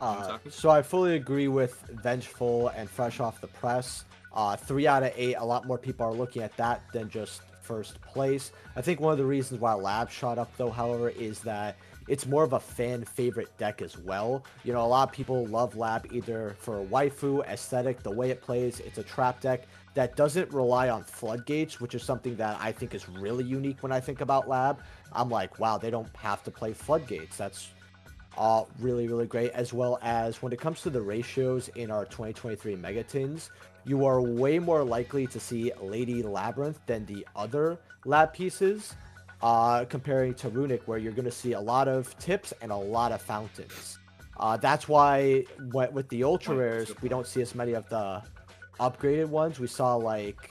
Uh, 0.00 0.38
so 0.50 0.68
I 0.68 0.82
fully 0.82 1.16
agree 1.16 1.48
with 1.48 1.82
Vengeful 2.02 2.68
and 2.68 2.88
Fresh 2.88 3.20
Off 3.20 3.40
the 3.40 3.46
Press. 3.46 4.04
Uh, 4.32 4.54
three 4.54 4.86
out 4.86 5.02
of 5.02 5.12
eight. 5.16 5.34
A 5.34 5.44
lot 5.44 5.66
more 5.66 5.78
people 5.78 6.04
are 6.06 6.12
looking 6.12 6.42
at 6.42 6.54
that 6.58 6.82
than 6.92 7.08
just 7.08 7.40
first 7.62 8.00
place. 8.02 8.52
I 8.76 8.82
think 8.82 9.00
one 9.00 9.12
of 9.12 9.18
the 9.18 9.24
reasons 9.24 9.60
why 9.60 9.72
Lab 9.72 10.10
shot 10.10 10.38
up 10.38 10.54
though, 10.56 10.70
however, 10.70 11.08
is 11.08 11.40
that 11.40 11.76
it's 12.08 12.26
more 12.26 12.44
of 12.44 12.52
a 12.52 12.60
fan 12.60 13.04
favorite 13.04 13.56
deck 13.58 13.82
as 13.82 13.98
well. 13.98 14.44
You 14.64 14.72
know, 14.72 14.84
a 14.84 14.86
lot 14.86 15.08
of 15.08 15.14
people 15.14 15.46
love 15.46 15.76
Lab 15.76 16.06
either 16.12 16.54
for 16.58 16.84
waifu, 16.84 17.44
aesthetic, 17.46 18.02
the 18.02 18.10
way 18.10 18.30
it 18.30 18.42
plays. 18.42 18.80
It's 18.80 18.98
a 18.98 19.02
trap 19.02 19.40
deck 19.40 19.62
that 19.94 20.14
doesn't 20.14 20.52
rely 20.52 20.90
on 20.90 21.02
floodgates, 21.02 21.80
which 21.80 21.94
is 21.94 22.02
something 22.02 22.36
that 22.36 22.58
I 22.60 22.70
think 22.70 22.94
is 22.94 23.08
really 23.08 23.44
unique 23.44 23.82
when 23.82 23.92
I 23.92 23.98
think 23.98 24.20
about 24.20 24.48
Lab. 24.48 24.78
I'm 25.16 25.30
like, 25.30 25.58
wow, 25.58 25.78
they 25.78 25.90
don't 25.90 26.14
have 26.16 26.42
to 26.44 26.50
play 26.50 26.72
floodgates. 26.72 27.36
That's 27.36 27.70
all 28.36 28.68
really, 28.78 29.08
really 29.08 29.26
great. 29.26 29.50
As 29.52 29.72
well 29.72 29.98
as 30.02 30.42
when 30.42 30.52
it 30.52 30.60
comes 30.60 30.82
to 30.82 30.90
the 30.90 31.00
ratios 31.00 31.68
in 31.68 31.90
our 31.90 32.04
2023 32.04 32.76
Megatins, 32.76 33.50
you 33.84 34.04
are 34.04 34.20
way 34.20 34.58
more 34.58 34.84
likely 34.84 35.26
to 35.28 35.40
see 35.40 35.72
Lady 35.80 36.22
Labyrinth 36.22 36.80
than 36.86 37.06
the 37.06 37.26
other 37.34 37.78
lab 38.04 38.32
pieces, 38.32 38.94
uh, 39.42 39.84
comparing 39.84 40.34
to 40.34 40.50
Runick, 40.50 40.82
where 40.86 40.98
you're 40.98 41.12
going 41.12 41.24
to 41.24 41.30
see 41.30 41.52
a 41.52 41.60
lot 41.60 41.88
of 41.88 42.16
tips 42.18 42.52
and 42.60 42.70
a 42.70 42.76
lot 42.76 43.12
of 43.12 43.22
fountains. 43.22 43.98
Uh, 44.38 44.56
that's 44.56 44.86
why 44.86 45.44
with 45.72 46.08
the 46.10 46.24
ultra 46.24 46.56
rares, 46.56 46.92
we 47.00 47.08
don't 47.08 47.26
see 47.26 47.40
as 47.40 47.54
many 47.54 47.72
of 47.72 47.88
the 47.88 48.22
upgraded 48.78 49.28
ones. 49.28 49.58
We 49.58 49.66
saw 49.66 49.94
like 49.96 50.50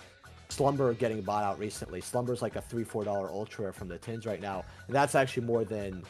Slumber 0.55 0.93
getting 0.93 1.21
bought 1.21 1.43
out 1.43 1.59
recently. 1.59 1.99
Slumber's 1.99 2.41
like 2.41 2.55
a 2.55 2.61
three, 2.61 2.85
four 2.85 3.03
dollar 3.03 3.29
ultra 3.29 3.73
from 3.73 3.89
the 3.89 3.97
tins 3.97 4.25
right 4.25 4.39
now. 4.39 4.63
And 4.87 4.95
that's 4.95 5.13
actually 5.13 5.45
more 5.45 5.65
than 5.65 6.01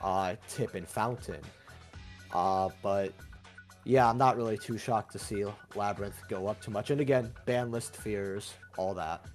uh, 0.00 0.36
Tip 0.48 0.74
and 0.74 0.88
Fountain. 0.88 1.42
Uh, 2.32 2.70
but 2.82 3.12
yeah, 3.84 4.08
I'm 4.08 4.16
not 4.16 4.38
really 4.38 4.56
too 4.56 4.78
shocked 4.78 5.12
to 5.12 5.18
see 5.18 5.44
Labyrinth 5.74 6.16
go 6.30 6.46
up 6.46 6.62
too 6.62 6.70
much. 6.70 6.90
And 6.90 7.02
again, 7.02 7.34
ban 7.44 7.70
list 7.70 7.94
fears, 7.94 8.54
all 8.78 8.94
that. 8.94 9.26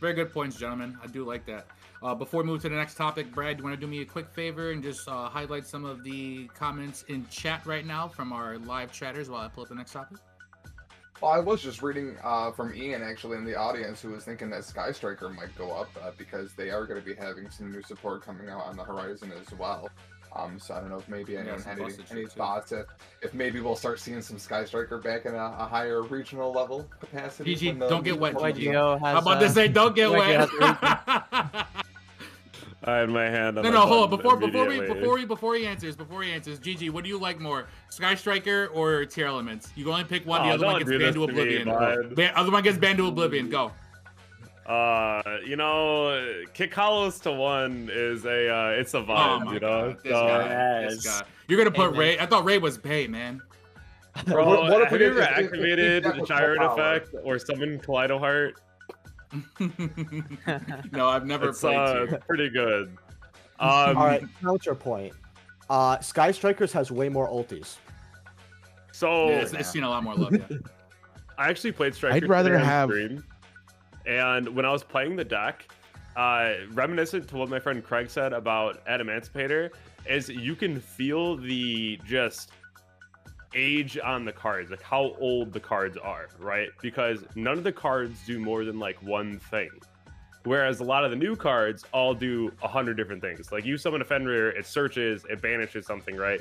Very 0.00 0.14
good 0.14 0.32
points, 0.32 0.56
gentlemen. 0.56 0.98
I 1.00 1.06
do 1.06 1.24
like 1.24 1.46
that. 1.46 1.66
Uh, 2.02 2.16
before 2.16 2.42
we 2.42 2.48
move 2.48 2.60
to 2.62 2.68
the 2.68 2.74
next 2.74 2.96
topic, 2.96 3.32
Brad, 3.32 3.56
do 3.56 3.60
you 3.60 3.68
want 3.68 3.78
to 3.78 3.86
do 3.86 3.88
me 3.88 4.00
a 4.00 4.04
quick 4.04 4.28
favor 4.30 4.72
and 4.72 4.82
just 4.82 5.06
uh, 5.06 5.28
highlight 5.28 5.64
some 5.64 5.84
of 5.84 6.02
the 6.02 6.48
comments 6.48 7.04
in 7.06 7.24
chat 7.28 7.64
right 7.64 7.86
now 7.86 8.08
from 8.08 8.32
our 8.32 8.58
live 8.58 8.90
chatters 8.90 9.30
while 9.30 9.42
I 9.42 9.48
pull 9.48 9.62
up 9.62 9.68
the 9.68 9.76
next 9.76 9.92
topic? 9.92 10.18
Well, 11.22 11.30
I 11.30 11.38
was 11.38 11.62
just 11.62 11.82
reading 11.82 12.16
uh, 12.24 12.50
from 12.50 12.74
Ian 12.74 13.00
actually 13.00 13.36
in 13.36 13.44
the 13.44 13.54
audience 13.54 14.02
who 14.02 14.10
was 14.10 14.24
thinking 14.24 14.50
that 14.50 14.64
Sky 14.64 14.90
Striker 14.90 15.28
might 15.28 15.56
go 15.56 15.70
up 15.70 15.88
uh, 16.02 16.10
because 16.18 16.52
they 16.54 16.70
are 16.70 16.84
going 16.84 17.00
to 17.00 17.06
be 17.06 17.14
having 17.14 17.48
some 17.48 17.70
new 17.70 17.80
support 17.82 18.24
coming 18.24 18.48
out 18.48 18.64
on 18.64 18.76
the 18.76 18.82
horizon 18.82 19.30
as 19.40 19.56
well. 19.56 19.88
Um, 20.34 20.58
so 20.58 20.74
I 20.74 20.80
don't 20.80 20.90
know 20.90 20.98
if 20.98 21.08
maybe 21.08 21.36
anyone 21.36 21.60
yeah, 21.60 21.64
had 21.64 21.78
any, 21.78 21.94
any 22.10 22.26
thoughts 22.26 22.72
if, 22.72 22.86
if 23.20 23.34
maybe 23.34 23.60
we'll 23.60 23.76
start 23.76 24.00
seeing 24.00 24.20
some 24.20 24.36
Sky 24.36 24.64
Striker 24.64 24.98
back 24.98 25.24
in 25.24 25.36
a, 25.36 25.54
a 25.60 25.66
higher 25.66 26.02
regional 26.02 26.50
level 26.50 26.88
capacity. 26.98 27.54
GG, 27.54 27.78
don't 27.88 28.02
get 28.02 28.18
wet. 28.18 28.34
GG. 28.34 28.98
How 28.98 29.18
about 29.18 29.36
uh, 29.36 29.40
to 29.40 29.48
say 29.48 29.68
don't 29.68 29.94
get 29.94 30.10
wet? 30.10 30.48
I 32.84 32.96
had 32.96 33.10
my 33.10 33.24
hand 33.24 33.58
on. 33.58 33.64
No, 33.64 33.70
no, 33.70 33.86
hold 33.86 34.04
on. 34.04 34.10
Before 34.10 34.36
before 34.36 34.66
we 34.66 34.80
before 34.80 35.14
we 35.14 35.24
before 35.24 35.54
he 35.54 35.66
answers 35.66 35.94
before 35.94 36.22
he 36.22 36.32
answers, 36.32 36.58
GG, 36.58 36.90
what 36.90 37.04
do 37.04 37.10
you 37.10 37.18
like 37.18 37.38
more, 37.38 37.66
Sky 37.90 38.14
Striker 38.14 38.68
or 38.68 39.04
Tearlaments? 39.04 39.70
You 39.76 39.84
can 39.84 39.92
only 39.92 40.04
pick 40.04 40.26
one. 40.26 40.42
Oh, 40.42 40.44
the 40.44 40.54
other 40.54 40.66
one 40.66 40.78
gets 40.78 40.90
banned 40.90 41.14
to 41.14 41.24
oblivion. 41.24 41.68
Me, 42.16 42.30
other 42.34 42.50
one 42.50 42.62
gets 42.62 42.78
banned 42.78 42.98
to 42.98 43.06
oblivion. 43.06 43.48
Go. 43.48 43.72
Uh, 44.66 45.22
you 45.44 45.56
know, 45.56 46.44
Kitkallos 46.54 47.20
to 47.22 47.32
one 47.32 47.88
is 47.92 48.24
a 48.24 48.48
uh, 48.48 48.68
it's 48.70 48.94
a 48.94 48.98
oh 48.98 49.04
vibe. 49.04 49.46
Oh 49.46 49.52
you 49.52 49.60
know, 49.60 49.92
this, 49.92 50.12
so, 50.12 50.26
guy, 50.26 50.82
this 50.88 51.04
guy. 51.04 51.26
You're 51.48 51.58
gonna 51.58 51.70
put 51.70 51.94
hey, 51.94 51.98
Ray. 51.98 52.18
I 52.18 52.26
thought 52.26 52.44
Ray 52.44 52.58
was 52.58 52.78
pay 52.78 53.06
man. 53.06 53.42
Bro, 54.26 54.46
what, 54.46 54.70
what 54.70 54.90
have 54.90 55.00
you 55.00 55.06
ever 55.06 55.22
activated 55.22 56.04
the 56.04 56.24
Gyro 56.26 56.72
Effect 56.72 57.14
or 57.24 57.38
summoned 57.38 57.82
Kaleido 57.82 58.18
Heart? 58.18 58.60
no, 60.92 61.08
I've 61.08 61.26
never 61.26 61.50
it's, 61.50 61.60
played. 61.60 61.76
Uh, 61.76 62.18
pretty 62.26 62.50
good. 62.50 62.96
Um, 63.60 63.96
All 63.96 64.06
right, 64.06 64.24
counterpoint. 64.40 65.12
Uh, 65.70 66.00
Sky 66.00 66.32
Strikers 66.32 66.72
has 66.72 66.90
way 66.90 67.08
more 67.08 67.28
ultis. 67.28 67.76
So 68.90 69.28
yeah, 69.28 69.36
it's, 69.36 69.52
it's 69.52 69.70
seen 69.70 69.84
a 69.84 69.88
lot 69.88 70.02
more 70.02 70.16
love. 70.16 70.32
Yeah. 70.32 70.56
I 71.38 71.48
actually 71.48 71.70
played 71.70 71.94
Strikers. 71.94 72.24
I'd 72.24 72.28
rather 72.28 72.58
have. 72.58 72.90
Stream, 72.90 73.22
and 74.04 74.48
when 74.48 74.64
I 74.64 74.72
was 74.72 74.82
playing 74.82 75.14
the 75.14 75.24
deck, 75.24 75.68
uh, 76.16 76.54
reminiscent 76.72 77.28
to 77.28 77.36
what 77.36 77.50
my 77.50 77.60
friend 77.60 77.84
Craig 77.84 78.10
said 78.10 78.32
about 78.32 78.82
Emancipator, 78.88 79.70
is 80.06 80.28
you 80.28 80.56
can 80.56 80.80
feel 80.80 81.36
the 81.36 82.00
just 82.04 82.50
age 83.54 83.98
on 83.98 84.24
the 84.24 84.32
cards, 84.32 84.70
like 84.70 84.82
how 84.82 85.14
old 85.18 85.52
the 85.52 85.60
cards 85.60 85.96
are, 85.96 86.28
right? 86.38 86.70
Because 86.80 87.24
none 87.34 87.58
of 87.58 87.64
the 87.64 87.72
cards 87.72 88.20
do 88.26 88.38
more 88.38 88.64
than 88.64 88.78
like 88.78 89.02
one 89.02 89.38
thing. 89.38 89.70
Whereas 90.44 90.80
a 90.80 90.84
lot 90.84 91.04
of 91.04 91.10
the 91.10 91.16
new 91.16 91.36
cards 91.36 91.84
all 91.92 92.14
do 92.14 92.52
a 92.62 92.68
hundred 92.68 92.96
different 92.96 93.22
things. 93.22 93.52
Like 93.52 93.64
you 93.64 93.76
summon 93.76 94.00
a 94.00 94.04
Fenrir, 94.04 94.50
it 94.50 94.66
searches, 94.66 95.24
it 95.30 95.40
banishes 95.40 95.86
something, 95.86 96.16
right? 96.16 96.40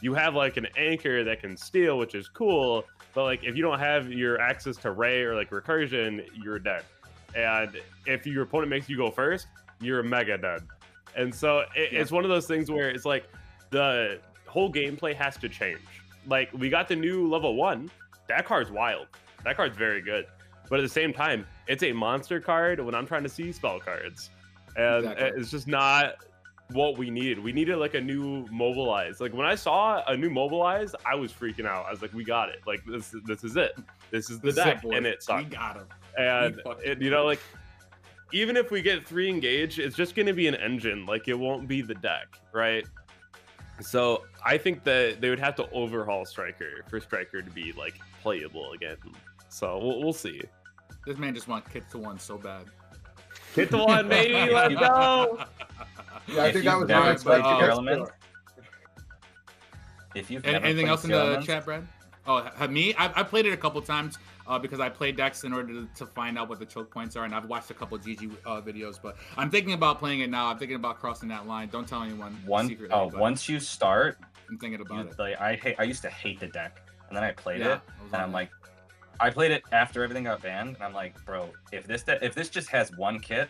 You 0.00 0.14
have 0.14 0.34
like 0.34 0.56
an 0.56 0.66
anchor 0.76 1.22
that 1.24 1.40
can 1.40 1.56
steal, 1.56 1.98
which 1.98 2.14
is 2.14 2.28
cool, 2.28 2.84
but 3.14 3.24
like 3.24 3.44
if 3.44 3.54
you 3.56 3.62
don't 3.62 3.78
have 3.78 4.10
your 4.10 4.40
access 4.40 4.76
to 4.78 4.90
Ray 4.90 5.22
or 5.22 5.34
like 5.34 5.50
recursion, 5.50 6.26
you're 6.42 6.58
dead. 6.58 6.84
And 7.34 7.78
if 8.06 8.26
your 8.26 8.44
opponent 8.44 8.70
makes 8.70 8.88
you 8.88 8.96
go 8.96 9.10
first, 9.10 9.46
you're 9.80 10.02
mega 10.02 10.38
dead. 10.38 10.62
And 11.14 11.34
so 11.34 11.60
it, 11.76 11.92
yeah. 11.92 12.00
it's 12.00 12.10
one 12.10 12.24
of 12.24 12.30
those 12.30 12.46
things 12.46 12.70
where 12.70 12.88
it's 12.88 13.04
like 13.04 13.28
the 13.70 14.18
whole 14.46 14.72
gameplay 14.72 15.14
has 15.14 15.36
to 15.38 15.48
change 15.48 15.78
like 16.26 16.50
we 16.52 16.68
got 16.68 16.88
the 16.88 16.96
new 16.96 17.28
level 17.28 17.54
one. 17.54 17.90
That 18.28 18.46
card's 18.46 18.70
wild. 18.70 19.06
That 19.44 19.56
card's 19.56 19.76
very 19.76 20.00
good. 20.00 20.26
But 20.68 20.78
at 20.78 20.82
the 20.82 20.88
same 20.88 21.12
time, 21.12 21.46
it's 21.66 21.82
a 21.82 21.92
monster 21.92 22.40
card 22.40 22.80
when 22.80 22.94
I'm 22.94 23.06
trying 23.06 23.24
to 23.24 23.28
see 23.28 23.52
spell 23.52 23.80
cards. 23.80 24.30
And 24.76 25.04
exactly. 25.04 25.40
it's 25.40 25.50
just 25.50 25.68
not 25.68 26.14
what 26.70 26.96
we 26.96 27.10
needed. 27.10 27.38
We 27.38 27.52
needed 27.52 27.76
like 27.76 27.94
a 27.94 28.00
new 28.00 28.46
mobilize. 28.50 29.20
Like 29.20 29.34
when 29.34 29.46
I 29.46 29.54
saw 29.54 30.02
a 30.06 30.16
new 30.16 30.30
mobilize, 30.30 30.94
I 31.04 31.14
was 31.14 31.32
freaking 31.32 31.66
out. 31.66 31.86
I 31.86 31.90
was 31.90 32.02
like, 32.02 32.12
we 32.14 32.24
got 32.24 32.48
it. 32.48 32.60
Like 32.66 32.84
this 32.86 33.14
this 33.26 33.44
is 33.44 33.56
it. 33.56 33.76
This 34.10 34.30
is 34.30 34.40
the 34.40 34.46
this 34.46 34.56
deck. 34.56 34.84
Is 34.84 34.90
and 34.92 35.06
it 35.06 35.22
sucked. 35.22 35.50
We 35.50 35.56
got 35.56 35.76
him. 35.76 35.86
And 36.16 36.60
it, 36.84 37.00
you 37.00 37.10
know, 37.10 37.24
like 37.24 37.40
even 38.32 38.56
if 38.56 38.70
we 38.70 38.80
get 38.82 39.06
three 39.06 39.28
engage, 39.28 39.78
it's 39.78 39.96
just 39.96 40.14
gonna 40.14 40.32
be 40.32 40.46
an 40.46 40.54
engine. 40.54 41.06
Like 41.06 41.28
it 41.28 41.38
won't 41.38 41.68
be 41.68 41.82
the 41.82 41.94
deck, 41.94 42.38
right? 42.52 42.86
So 43.82 44.24
I 44.44 44.58
think 44.58 44.84
that 44.84 45.20
they 45.20 45.30
would 45.30 45.40
have 45.40 45.54
to 45.56 45.68
overhaul 45.70 46.24
Striker 46.24 46.84
for 46.88 47.00
Striker 47.00 47.42
to 47.42 47.50
be 47.50 47.72
like 47.72 47.94
playable 48.22 48.72
again. 48.72 48.96
So 49.48 49.78
we'll, 49.78 50.02
we'll 50.02 50.12
see. 50.12 50.42
This 51.06 51.18
man 51.18 51.34
just 51.34 51.48
wants 51.48 51.68
Kit 51.70 51.88
to 51.90 51.98
one 51.98 52.18
so 52.18 52.38
bad. 52.38 52.66
Kit 53.54 53.70
to 53.70 53.78
one, 53.78 54.08
baby, 54.08 54.52
let's 54.52 54.74
go. 54.74 55.44
Yeah, 56.28 56.44
I 56.44 56.52
think 56.52 56.64
that 56.64 56.78
was 56.78 56.88
my 56.88 57.10
expectation. 57.10 58.06
If 60.14 60.30
you've 60.30 60.44
anything 60.44 60.88
else 60.88 61.04
in 61.04 61.10
the 61.10 61.40
chat, 61.40 61.64
Brad? 61.64 61.86
Oh, 62.26 62.68
me? 62.68 62.94
I've, 62.94 63.16
I 63.16 63.22
played 63.22 63.46
it 63.46 63.52
a 63.52 63.56
couple 63.56 63.82
times 63.82 64.18
uh, 64.46 64.58
because 64.58 64.80
I 64.80 64.88
play 64.88 65.12
decks 65.12 65.44
in 65.44 65.52
order 65.52 65.72
to, 65.72 65.88
to, 65.96 66.06
find 66.06 66.38
out 66.38 66.48
what 66.48 66.58
the 66.58 66.66
choke 66.66 66.90
points 66.90 67.16
are, 67.16 67.24
and 67.24 67.34
I've 67.34 67.46
watched 67.46 67.70
a 67.70 67.74
couple 67.74 67.98
GG 67.98 68.34
uh, 68.44 68.60
videos. 68.60 68.98
But 69.00 69.16
I'm 69.36 69.50
thinking 69.50 69.74
about 69.74 69.98
playing 69.98 70.20
it 70.20 70.30
now. 70.30 70.46
I'm 70.46 70.58
thinking 70.58 70.76
about 70.76 70.98
crossing 70.98 71.28
that 71.28 71.46
line. 71.46 71.68
Don't 71.68 71.86
tell 71.86 72.02
anyone. 72.02 72.36
One, 72.46 72.68
secretly, 72.68 72.94
oh, 72.94 73.10
once 73.14 73.48
you 73.48 73.60
start, 73.60 74.18
I'm 74.48 74.58
thinking 74.58 74.80
about 74.80 75.04
you, 75.04 75.10
it. 75.10 75.18
Like, 75.18 75.40
I 75.40 75.54
hate. 75.54 75.76
I 75.78 75.84
used 75.84 76.02
to 76.02 76.10
hate 76.10 76.40
the 76.40 76.48
deck, 76.48 76.80
and 77.08 77.16
then 77.16 77.24
I 77.24 77.32
played 77.32 77.60
yeah, 77.60 77.74
it, 77.74 77.80
and 78.04 78.14
I'm 78.14 78.30
that. 78.30 78.34
like, 78.34 78.50
I 79.20 79.30
played 79.30 79.52
it 79.52 79.62
after 79.72 80.02
everything 80.02 80.24
got 80.24 80.42
banned, 80.42 80.74
and 80.74 80.82
I'm 80.82 80.94
like, 80.94 81.24
bro, 81.24 81.48
if 81.72 81.86
this 81.86 82.02
de- 82.02 82.24
if 82.24 82.34
this 82.34 82.48
just 82.48 82.68
has 82.70 82.94
one 82.96 83.20
kit, 83.20 83.48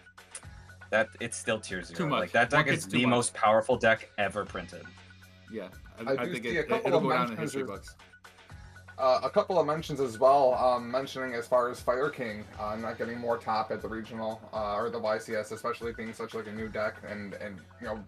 that 0.90 1.08
it's 1.20 1.36
still 1.36 1.58
tier 1.58 1.82
zero. 1.82 1.96
Too 1.96 2.06
much. 2.06 2.20
Like 2.20 2.32
that 2.32 2.50
deck 2.50 2.66
one 2.66 2.74
is 2.74 2.86
the 2.86 3.06
much. 3.06 3.10
most 3.10 3.34
powerful 3.34 3.76
deck 3.76 4.10
ever 4.18 4.44
printed. 4.44 4.84
Yeah, 5.50 5.68
I, 6.06 6.12
I, 6.12 6.22
I 6.22 6.32
think 6.32 6.44
it, 6.44 6.70
it, 6.70 6.82
it'll 6.84 7.00
go 7.00 7.10
down 7.10 7.30
in 7.30 7.36
history 7.36 7.64
books 7.64 7.94
uh, 8.98 9.20
a 9.22 9.30
couple 9.30 9.58
of 9.58 9.66
mentions 9.66 10.00
as 10.00 10.18
well, 10.18 10.54
um, 10.54 10.90
mentioning 10.90 11.34
as 11.34 11.46
far 11.46 11.70
as 11.70 11.80
Fire 11.80 12.10
King 12.10 12.44
uh, 12.60 12.76
not 12.76 12.98
getting 12.98 13.18
more 13.18 13.38
top 13.38 13.70
at 13.70 13.80
the 13.80 13.88
regional 13.88 14.40
uh, 14.52 14.74
or 14.74 14.90
the 14.90 15.00
YCS, 15.00 15.52
especially 15.52 15.92
being 15.92 16.12
such 16.12 16.34
like 16.34 16.46
a 16.46 16.52
new 16.52 16.68
deck 16.68 16.96
and 17.08 17.34
and 17.34 17.58
you 17.80 17.86
know 17.86 17.98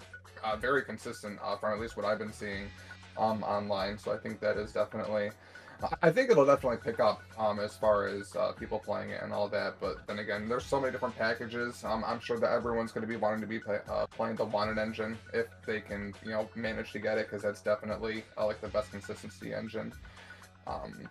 uh, 0.45 0.57
very 0.57 0.83
consistent 0.83 1.39
uh, 1.43 1.57
from 1.57 1.73
at 1.73 1.81
least 1.81 1.97
what 1.97 2.05
I've 2.05 2.19
been 2.19 2.33
seeing 2.33 2.67
um, 3.17 3.43
online. 3.43 3.99
So 3.99 4.13
I 4.13 4.19
think 4.19 4.41
that 4.41 4.57
is 4.57 4.73
definitely. 4.73 5.31
I 6.01 6.11
think 6.11 6.31
it'll 6.31 6.47
definitely 6.47 6.79
pick 6.79 7.01
up 7.01 7.21
um, 7.37 7.59
as 7.59 7.77
far 7.77 8.07
as 8.07 8.35
uh, 8.37 8.53
people 8.53 8.79
playing 8.79 9.11
it 9.11 9.23
and 9.23 9.33
all 9.33 9.49
that. 9.49 9.75
But 9.81 10.07
then 10.07 10.21
again, 10.21 10.49
there's 10.49 10.65
so 10.65 10.81
many 10.81 10.93
different 10.93 11.17
packages. 11.17 11.85
Um, 11.85 12.05
I'm 12.07 12.21
sure 12.21 12.39
that 12.39 12.53
everyone's 12.53 12.93
going 12.93 13.03
to 13.03 13.09
be 13.09 13.17
wanting 13.17 13.41
to 13.41 13.47
be 13.47 13.59
play, 13.59 13.81
uh, 13.91 14.07
playing 14.07 14.37
the 14.37 14.45
wanted 14.45 14.79
engine 14.79 15.19
if 15.35 15.47
they 15.67 15.81
can, 15.81 16.15
you 16.25 16.31
know, 16.31 16.49
manage 16.55 16.93
to 16.93 17.01
get 17.01 17.19
it 17.19 17.27
because 17.29 17.43
that's 17.43 17.61
definitely 17.61 18.25
uh, 18.39 18.47
like 18.47 18.61
the 18.63 18.69
best 18.69 18.93
consistency 18.93 19.53
engine. 19.53 19.93
Um, 20.67 21.09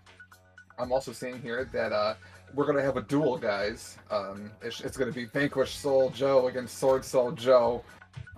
I'm 0.80 0.92
also 0.92 1.12
seeing 1.12 1.42
here 1.42 1.70
that 1.74 1.92
uh, 1.92 2.16
we're 2.54 2.66
gonna 2.66 2.82
have 2.82 2.98
a 2.98 3.02
duel, 3.02 3.38
guys. 3.38 3.98
Um, 4.12 4.52
it's, 4.62 4.82
it's 4.82 4.98
gonna 4.98 5.12
be 5.12 5.26
Vanquish 5.26 5.76
Soul 5.76 6.10
Joe 6.10 6.48
against 6.48 6.78
Sword 6.78 7.06
Soul 7.06 7.32
Joe. 7.32 7.84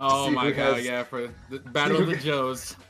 Oh 0.00 0.30
my 0.30 0.50
god, 0.50 0.76
has- 0.76 0.84
yeah, 0.84 1.02
for 1.02 1.28
the 1.50 1.58
Battle 1.58 2.02
of 2.02 2.08
the 2.08 2.16
Joes. 2.16 2.76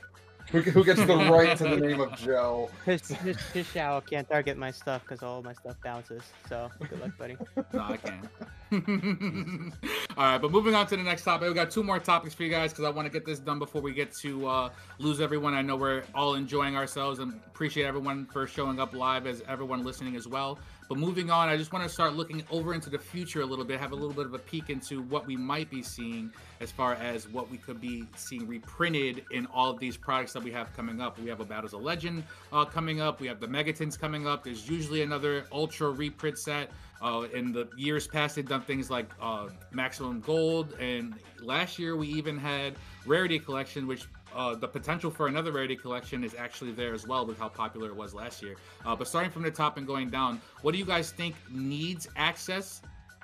Who, 0.52 0.60
who 0.60 0.84
gets 0.84 1.04
the 1.04 1.16
right 1.16 1.56
to 1.58 1.64
the 1.64 1.76
name 1.76 2.00
of 2.00 2.16
Joe? 2.16 2.70
His, 2.84 3.08
his, 3.08 3.36
his 3.50 3.66
Shao 3.66 3.98
can't 3.98 4.28
target 4.28 4.56
my 4.56 4.70
stuff 4.70 5.02
because 5.02 5.20
all 5.24 5.42
my 5.42 5.52
stuff 5.54 5.74
bounces. 5.82 6.22
So 6.48 6.70
good 6.88 7.00
luck, 7.00 7.18
buddy. 7.18 7.36
No, 7.72 7.80
I 7.80 7.96
can't. 7.96 8.28
All 8.72 8.80
right, 10.16 10.38
but 10.38 10.50
moving 10.50 10.74
on 10.74 10.88
to 10.88 10.96
the 10.96 11.02
next 11.02 11.22
topic, 11.22 11.46
we 11.46 11.54
got 11.54 11.70
two 11.70 11.84
more 11.84 12.00
topics 12.00 12.34
for 12.34 12.42
you 12.42 12.50
guys 12.50 12.72
because 12.72 12.84
I 12.84 12.90
want 12.90 13.06
to 13.06 13.12
get 13.12 13.24
this 13.24 13.38
done 13.38 13.60
before 13.60 13.80
we 13.80 13.92
get 13.92 14.12
to 14.22 14.48
uh, 14.48 14.70
lose 14.98 15.20
everyone. 15.20 15.54
I 15.54 15.62
know 15.62 15.76
we're 15.76 16.02
all 16.16 16.34
enjoying 16.34 16.76
ourselves 16.76 17.20
and 17.20 17.32
appreciate 17.46 17.84
everyone 17.84 18.26
for 18.26 18.46
showing 18.46 18.80
up 18.80 18.92
live 18.92 19.28
as 19.28 19.40
everyone 19.46 19.84
listening 19.84 20.16
as 20.16 20.26
well. 20.26 20.58
But 20.88 20.98
moving 20.98 21.30
on, 21.30 21.48
I 21.48 21.56
just 21.56 21.72
want 21.72 21.84
to 21.84 21.88
start 21.88 22.14
looking 22.14 22.44
over 22.50 22.74
into 22.74 22.90
the 22.90 22.98
future 22.98 23.40
a 23.40 23.46
little 23.46 23.64
bit, 23.64 23.78
have 23.80 23.92
a 23.92 23.96
little 23.96 24.12
bit 24.12 24.26
of 24.26 24.34
a 24.34 24.38
peek 24.38 24.70
into 24.70 25.02
what 25.02 25.26
we 25.26 25.36
might 25.36 25.70
be 25.70 25.82
seeing 25.82 26.32
as 26.60 26.70
far 26.70 26.94
as 26.94 27.28
what 27.28 27.50
we 27.50 27.58
could 27.58 27.80
be 27.80 28.04
seeing 28.16 28.46
reprinted 28.46 29.24
in 29.32 29.46
all 29.46 29.70
of 29.70 29.78
these 29.78 29.96
products 29.96 30.32
that 30.32 30.42
we 30.42 30.50
have 30.52 30.72
coming 30.76 31.00
up. 31.00 31.18
We 31.18 31.28
have 31.28 31.40
a 31.40 31.44
Battles 31.44 31.74
of 31.74 31.82
Legend 31.82 32.24
uh, 32.52 32.64
coming 32.64 33.00
up. 33.00 33.20
We 33.20 33.26
have 33.28 33.40
the 33.40 33.48
Megatons 33.48 33.98
coming 33.98 34.26
up. 34.26 34.44
There's 34.44 34.68
usually 34.68 35.02
another 35.02 35.46
Ultra 35.52 35.90
reprint 35.90 36.38
set. 36.38 36.70
Uh, 37.02 37.26
in 37.34 37.52
the 37.52 37.68
years 37.76 38.06
past, 38.06 38.36
they've 38.36 38.48
done 38.48 38.62
things 38.62 38.90
like 38.90 39.10
uh, 39.20 39.48
Maximum 39.70 40.20
Gold, 40.20 40.74
and 40.80 41.14
last 41.42 41.78
year 41.78 41.96
we 41.96 42.08
even 42.08 42.38
had 42.38 42.74
Rarity 43.04 43.38
Collection, 43.38 43.86
which 43.86 44.06
uh, 44.34 44.54
the 44.54 44.68
potential 44.68 45.10
for 45.10 45.28
another 45.28 45.52
Rarity 45.52 45.76
Collection 45.76 46.24
is 46.24 46.34
actually 46.34 46.72
there 46.72 46.94
as 46.94 47.06
well 47.06 47.26
with 47.26 47.38
how 47.38 47.48
popular 47.48 47.88
it 47.88 47.96
was 47.96 48.14
last 48.14 48.42
year. 48.42 48.56
Uh, 48.84 48.94
but 48.94 49.08
starting 49.08 49.30
from 49.30 49.42
the 49.42 49.50
top 49.50 49.78
and 49.78 49.86
going 49.86 50.10
down, 50.10 50.40
what 50.62 50.72
do 50.72 50.78
you 50.78 50.84
guys 50.84 51.10
think 51.10 51.34
needs 51.50 52.08
access 52.16 52.82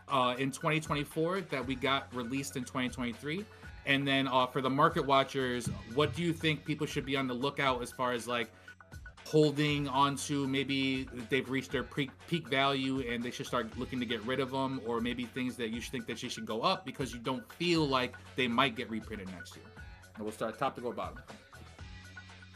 uh, 0.09 0.35
in 0.39 0.51
2024 0.51 1.43
that 1.43 1.67
we 1.67 1.75
got 1.75 2.15
released 2.15 2.57
in 2.57 2.65
2023? 2.65 3.45
And 3.85 4.07
then 4.07 4.29
uh, 4.29 4.47
for 4.47 4.61
the 4.61 4.71
market 4.71 5.05
watchers, 5.05 5.67
what 5.95 6.15
do 6.15 6.23
you 6.23 6.33
think 6.33 6.65
people 6.65 6.87
should 6.87 7.05
be 7.05 7.17
on 7.17 7.27
the 7.27 7.35
lookout 7.35 7.83
as 7.83 7.91
far 7.91 8.13
as 8.13 8.29
like 8.29 8.49
holding 9.33 9.89
on 9.89 10.15
to 10.15 10.47
maybe 10.47 11.09
they've 11.31 11.49
reached 11.49 11.73
their 11.73 11.83
peak 11.83 12.11
peak 12.27 12.47
value 12.49 13.01
and 13.11 13.25
they 13.25 13.31
should 13.31 13.47
start 13.47 13.67
looking 13.79 13.99
to 13.99 14.05
get 14.05 14.23
rid 14.27 14.41
of 14.41 14.51
them 14.51 14.79
or 14.87 15.01
maybe 15.01 15.25
things 15.25 15.57
that 15.57 15.71
you 15.71 15.81
should 15.81 15.91
think 15.91 16.07
that 16.07 16.23
you 16.23 16.29
should 16.29 16.45
go 16.45 16.61
up 16.61 16.85
because 16.85 17.15
you 17.15 17.19
don't 17.19 17.51
feel 17.55 17.87
like 17.87 18.15
they 18.37 18.47
might 18.47 18.77
get 18.77 18.91
reprinted 18.91 19.27
next 19.31 19.57
year 19.57 19.65
and 20.17 20.23
we'll 20.23 20.35
start 20.35 20.59
top 20.59 20.75
to 20.75 20.83
go 20.83 20.93
bottom 20.93 21.19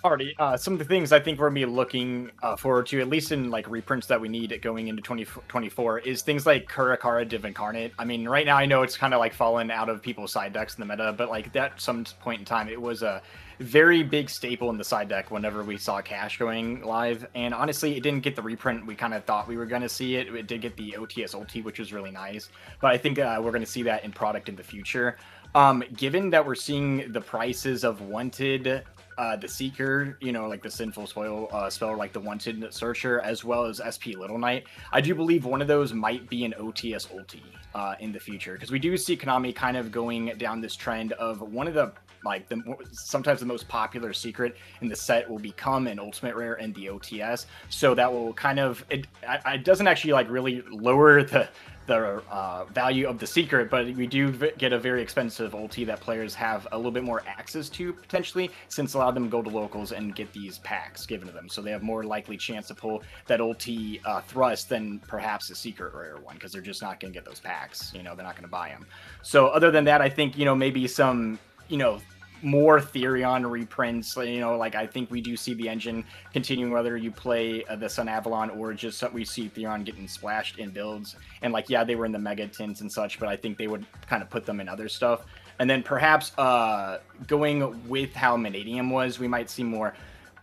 Already, 0.05 0.37
uh, 0.39 0.57
some 0.57 0.74
of 0.74 0.79
the 0.79 0.85
things 0.85 1.12
I 1.12 1.18
think 1.18 1.41
we're 1.41 1.49
gonna 1.49 1.55
be 1.55 1.64
looking 1.64 2.31
uh, 2.43 2.55
forward 2.55 2.87
to, 2.89 3.01
at 3.01 3.09
least 3.09 3.33
in 3.33 3.51
like 3.51 3.68
reprints 3.68 4.07
that 4.09 4.20
we 4.20 4.29
need 4.29 4.57
going 4.62 4.87
into 4.87 5.03
2024, 5.03 6.01
is 6.01 6.22
things 6.22 6.47
like 6.47 6.68
Kurikara 6.68 7.29
Divincarnate. 7.29 7.91
I 7.99 8.05
mean, 8.05 8.29
right 8.29 8.47
now 8.47 8.57
I 8.57 8.66
know 8.66 8.83
it's 8.83 8.97
kind 8.97 9.14
of 9.14 9.18
like 9.18 9.33
fallen 9.33 9.70
out 9.70 9.89
of 9.89 10.03
people's 10.03 10.31
side 10.31 10.53
decks 10.53 10.77
in 10.77 10.81
the 10.81 10.87
meta, 10.87 11.12
but 11.16 11.29
like 11.29 11.53
that 11.55 11.81
some 11.81 12.05
point 12.20 12.39
in 12.39 12.45
time, 12.45 12.68
it 12.68 12.81
was 12.81 13.03
a 13.03 13.20
very 13.59 14.02
big 14.02 14.28
staple 14.28 14.70
in 14.70 14.76
the 14.76 14.84
side 14.84 15.09
deck 15.09 15.30
whenever 15.30 15.62
we 15.62 15.76
saw 15.76 16.00
Cash 16.00 16.38
going 16.38 16.82
live. 16.82 17.26
And 17.34 17.54
honestly, 17.54 17.96
it 17.96 18.02
didn't 18.02 18.22
get 18.22 18.36
the 18.36 18.42
reprint 18.42 18.86
we 18.86 18.94
kind 18.94 19.14
of 19.14 19.24
thought 19.24 19.48
we 19.48 19.57
were 19.57 19.66
gonna 19.66 19.88
see 19.88 20.16
it. 20.16 20.34
It 20.34 20.46
did 20.46 20.61
get 20.61 20.76
the 20.76 20.96
OTS 20.98 21.34
ulti, 21.34 21.64
which 21.64 21.78
was 21.78 21.92
really 21.92 22.11
nice, 22.11 22.48
but 22.80 22.92
I 22.92 22.98
think 22.98 23.18
uh, 23.18 23.40
we're 23.42 23.52
gonna 23.52 23.66
see 23.66 23.82
that 23.84 24.04
in 24.04 24.12
product 24.12 24.48
in 24.48 24.57
the 24.57 24.62
future. 24.62 25.16
Um, 25.54 25.82
given 25.96 26.28
that 26.30 26.44
we're 26.44 26.54
seeing 26.54 27.11
the 27.12 27.20
prices 27.20 27.84
of 27.84 28.02
wanted 28.02 28.84
uh, 29.18 29.36
the 29.36 29.48
Seeker, 29.48 30.18
you 30.20 30.32
know, 30.32 30.46
like 30.48 30.62
the 30.62 30.70
Sinful 30.70 31.07
Spoil 31.07 31.48
uh, 31.50 31.70
spell, 31.70 31.96
like 31.96 32.12
the 32.12 32.20
Wanted 32.20 32.72
Searcher, 32.72 33.20
as 33.20 33.44
well 33.44 33.64
as 33.64 33.80
SP 33.80 34.12
Little 34.16 34.38
Knight. 34.38 34.66
I 34.92 35.00
do 35.00 35.14
believe 35.14 35.44
one 35.44 35.62
of 35.62 35.68
those 35.68 35.94
might 35.94 36.28
be 36.28 36.44
an 36.44 36.54
OTS 36.59 37.09
ulti 37.09 37.40
uh, 37.74 37.94
in 38.00 38.12
the 38.12 38.20
future 38.20 38.52
because 38.52 38.70
we 38.70 38.78
do 38.78 38.96
see 38.96 39.16
Konami 39.16 39.54
kind 39.54 39.76
of 39.76 39.90
going 39.90 40.34
down 40.36 40.61
this 40.61 40.76
trend 40.76 41.12
of 41.12 41.40
one 41.40 41.66
of 41.66 41.74
the 41.74 41.92
like 42.27 42.49
the 42.49 42.62
sometimes 42.93 43.41
the 43.41 43.47
most 43.47 43.68
popular 43.68 44.12
secret 44.12 44.57
in 44.81 44.89
the 44.89 44.97
set 44.97 45.29
will 45.29 45.39
become 45.39 45.87
an 45.87 45.99
ultimate 45.99 46.35
rare 46.37 46.55
in 46.55 46.72
the 46.74 46.87
OTS. 46.87 47.47
So 47.70 47.95
that 47.95 48.12
will 48.12 48.33
kind 48.35 48.59
of 48.59 48.85
it, 48.91 49.07
it 49.47 49.64
doesn't 49.64 49.87
actually 49.87 50.12
like 50.12 50.29
really 50.29 50.62
lower 50.70 51.22
the 51.22 51.49
the 51.87 52.22
uh, 52.31 52.64
value 52.66 53.07
of 53.07 53.18
the 53.18 53.27
secret, 53.27 53.70
but 53.70 53.87
we 53.95 54.07
do 54.07 54.33
get 54.59 54.72
a 54.72 54.79
very 54.79 55.03
expensive 55.03 55.53
ulti 55.53 55.87
that 55.87 56.01
players 56.01 56.35
have 56.35 56.66
a 56.72 56.77
little 56.77 56.93
bit 56.93 57.05
more 57.05 57.22
access 57.27 57.68
to 57.70 57.93
potentially, 57.93 58.51
since 58.68 58.95
a 58.95 58.99
lot 58.99 59.09
of 59.09 59.14
them 59.14 59.29
go 59.29 59.43
to 59.43 59.49
locals 59.49 59.93
and 59.93 60.14
get 60.14 60.33
these 60.33 60.59
packs 60.59 61.07
given 61.07 61.29
to 61.29 61.33
them, 61.33 61.49
so 61.49 61.62
they 61.62 61.70
have 61.70 61.83
more 61.83 62.03
likely 62.05 62.37
chance 62.37 62.66
to 62.68 62.74
pull 62.74 63.03
that 63.27 63.41
ulti 63.41 64.01
uh, 64.05 64.20
thrust 64.20 64.68
than 64.68 64.99
perhaps 65.07 65.51
a 65.51 65.55
secret 65.55 65.95
rare 65.95 66.16
one, 66.16 66.35
because 66.35 66.53
they're 66.53 66.61
just 66.61 66.83
not 66.83 67.01
going 67.01 67.12
to 67.12 67.16
get 67.16 67.24
those 67.24 67.41
packs. 67.41 67.93
You 67.95 68.03
know, 68.03 68.14
they're 68.14 68.27
not 68.27 68.35
going 68.35 68.45
to 68.45 68.51
buy 68.51 68.68
them. 68.70 68.87
So 69.22 69.47
other 69.47 69.70
than 69.70 69.85
that, 69.85 70.01
I 70.01 70.09
think 70.09 70.37
you 70.37 70.45
know 70.45 70.55
maybe 70.55 70.87
some 70.89 71.39
you 71.68 71.79
know 71.79 72.01
more 72.43 72.80
Therion 72.80 73.51
reprints. 73.51 74.16
You 74.16 74.41
know, 74.41 74.57
like 74.57 74.74
I 74.74 74.87
think 74.87 75.11
we 75.11 75.20
do 75.20 75.37
see 75.37 75.55
the 75.55 75.68
engine 75.68 76.05
continuing 76.32 76.72
whether 76.72 76.97
you 76.97 77.11
play 77.11 77.64
uh, 77.64 77.76
the 77.76 77.87
Sunavalon 77.87 78.57
or 78.57 78.72
just 78.74 79.03
we 79.12 79.24
see 79.24 79.49
Therion 79.49 79.84
getting 79.84 80.09
splashed 80.09 80.59
in 80.59 80.70
builds. 80.70 81.16
And 81.43 81.53
like, 81.53 81.68
yeah, 81.68 81.84
they 81.84 81.95
were 81.95 82.07
in 82.07 82.12
the 82.12 82.18
Mega 82.18 82.47
Tins 82.49 82.80
and 82.80 82.91
such, 82.91 83.18
but 83.18 83.28
I 83.28 83.37
think 83.37 83.59
they 83.59 83.68
would 83.68 83.87
kind 84.07 84.22
of 84.22 84.30
put 84.30 84.47
them 84.47 84.61
in 84.61 84.68
other 84.68 84.89
stuff. 84.89 85.26
And 85.59 85.68
then 85.70 85.82
perhaps 85.82 86.37
uh, 86.39 87.01
going 87.26 87.89
with 87.89 88.12
how 88.14 88.37
Mannadium 88.37 88.91
was, 88.91 89.18
we 89.18 89.28
might 89.28 89.49
see 89.49 89.62
more 89.62 89.95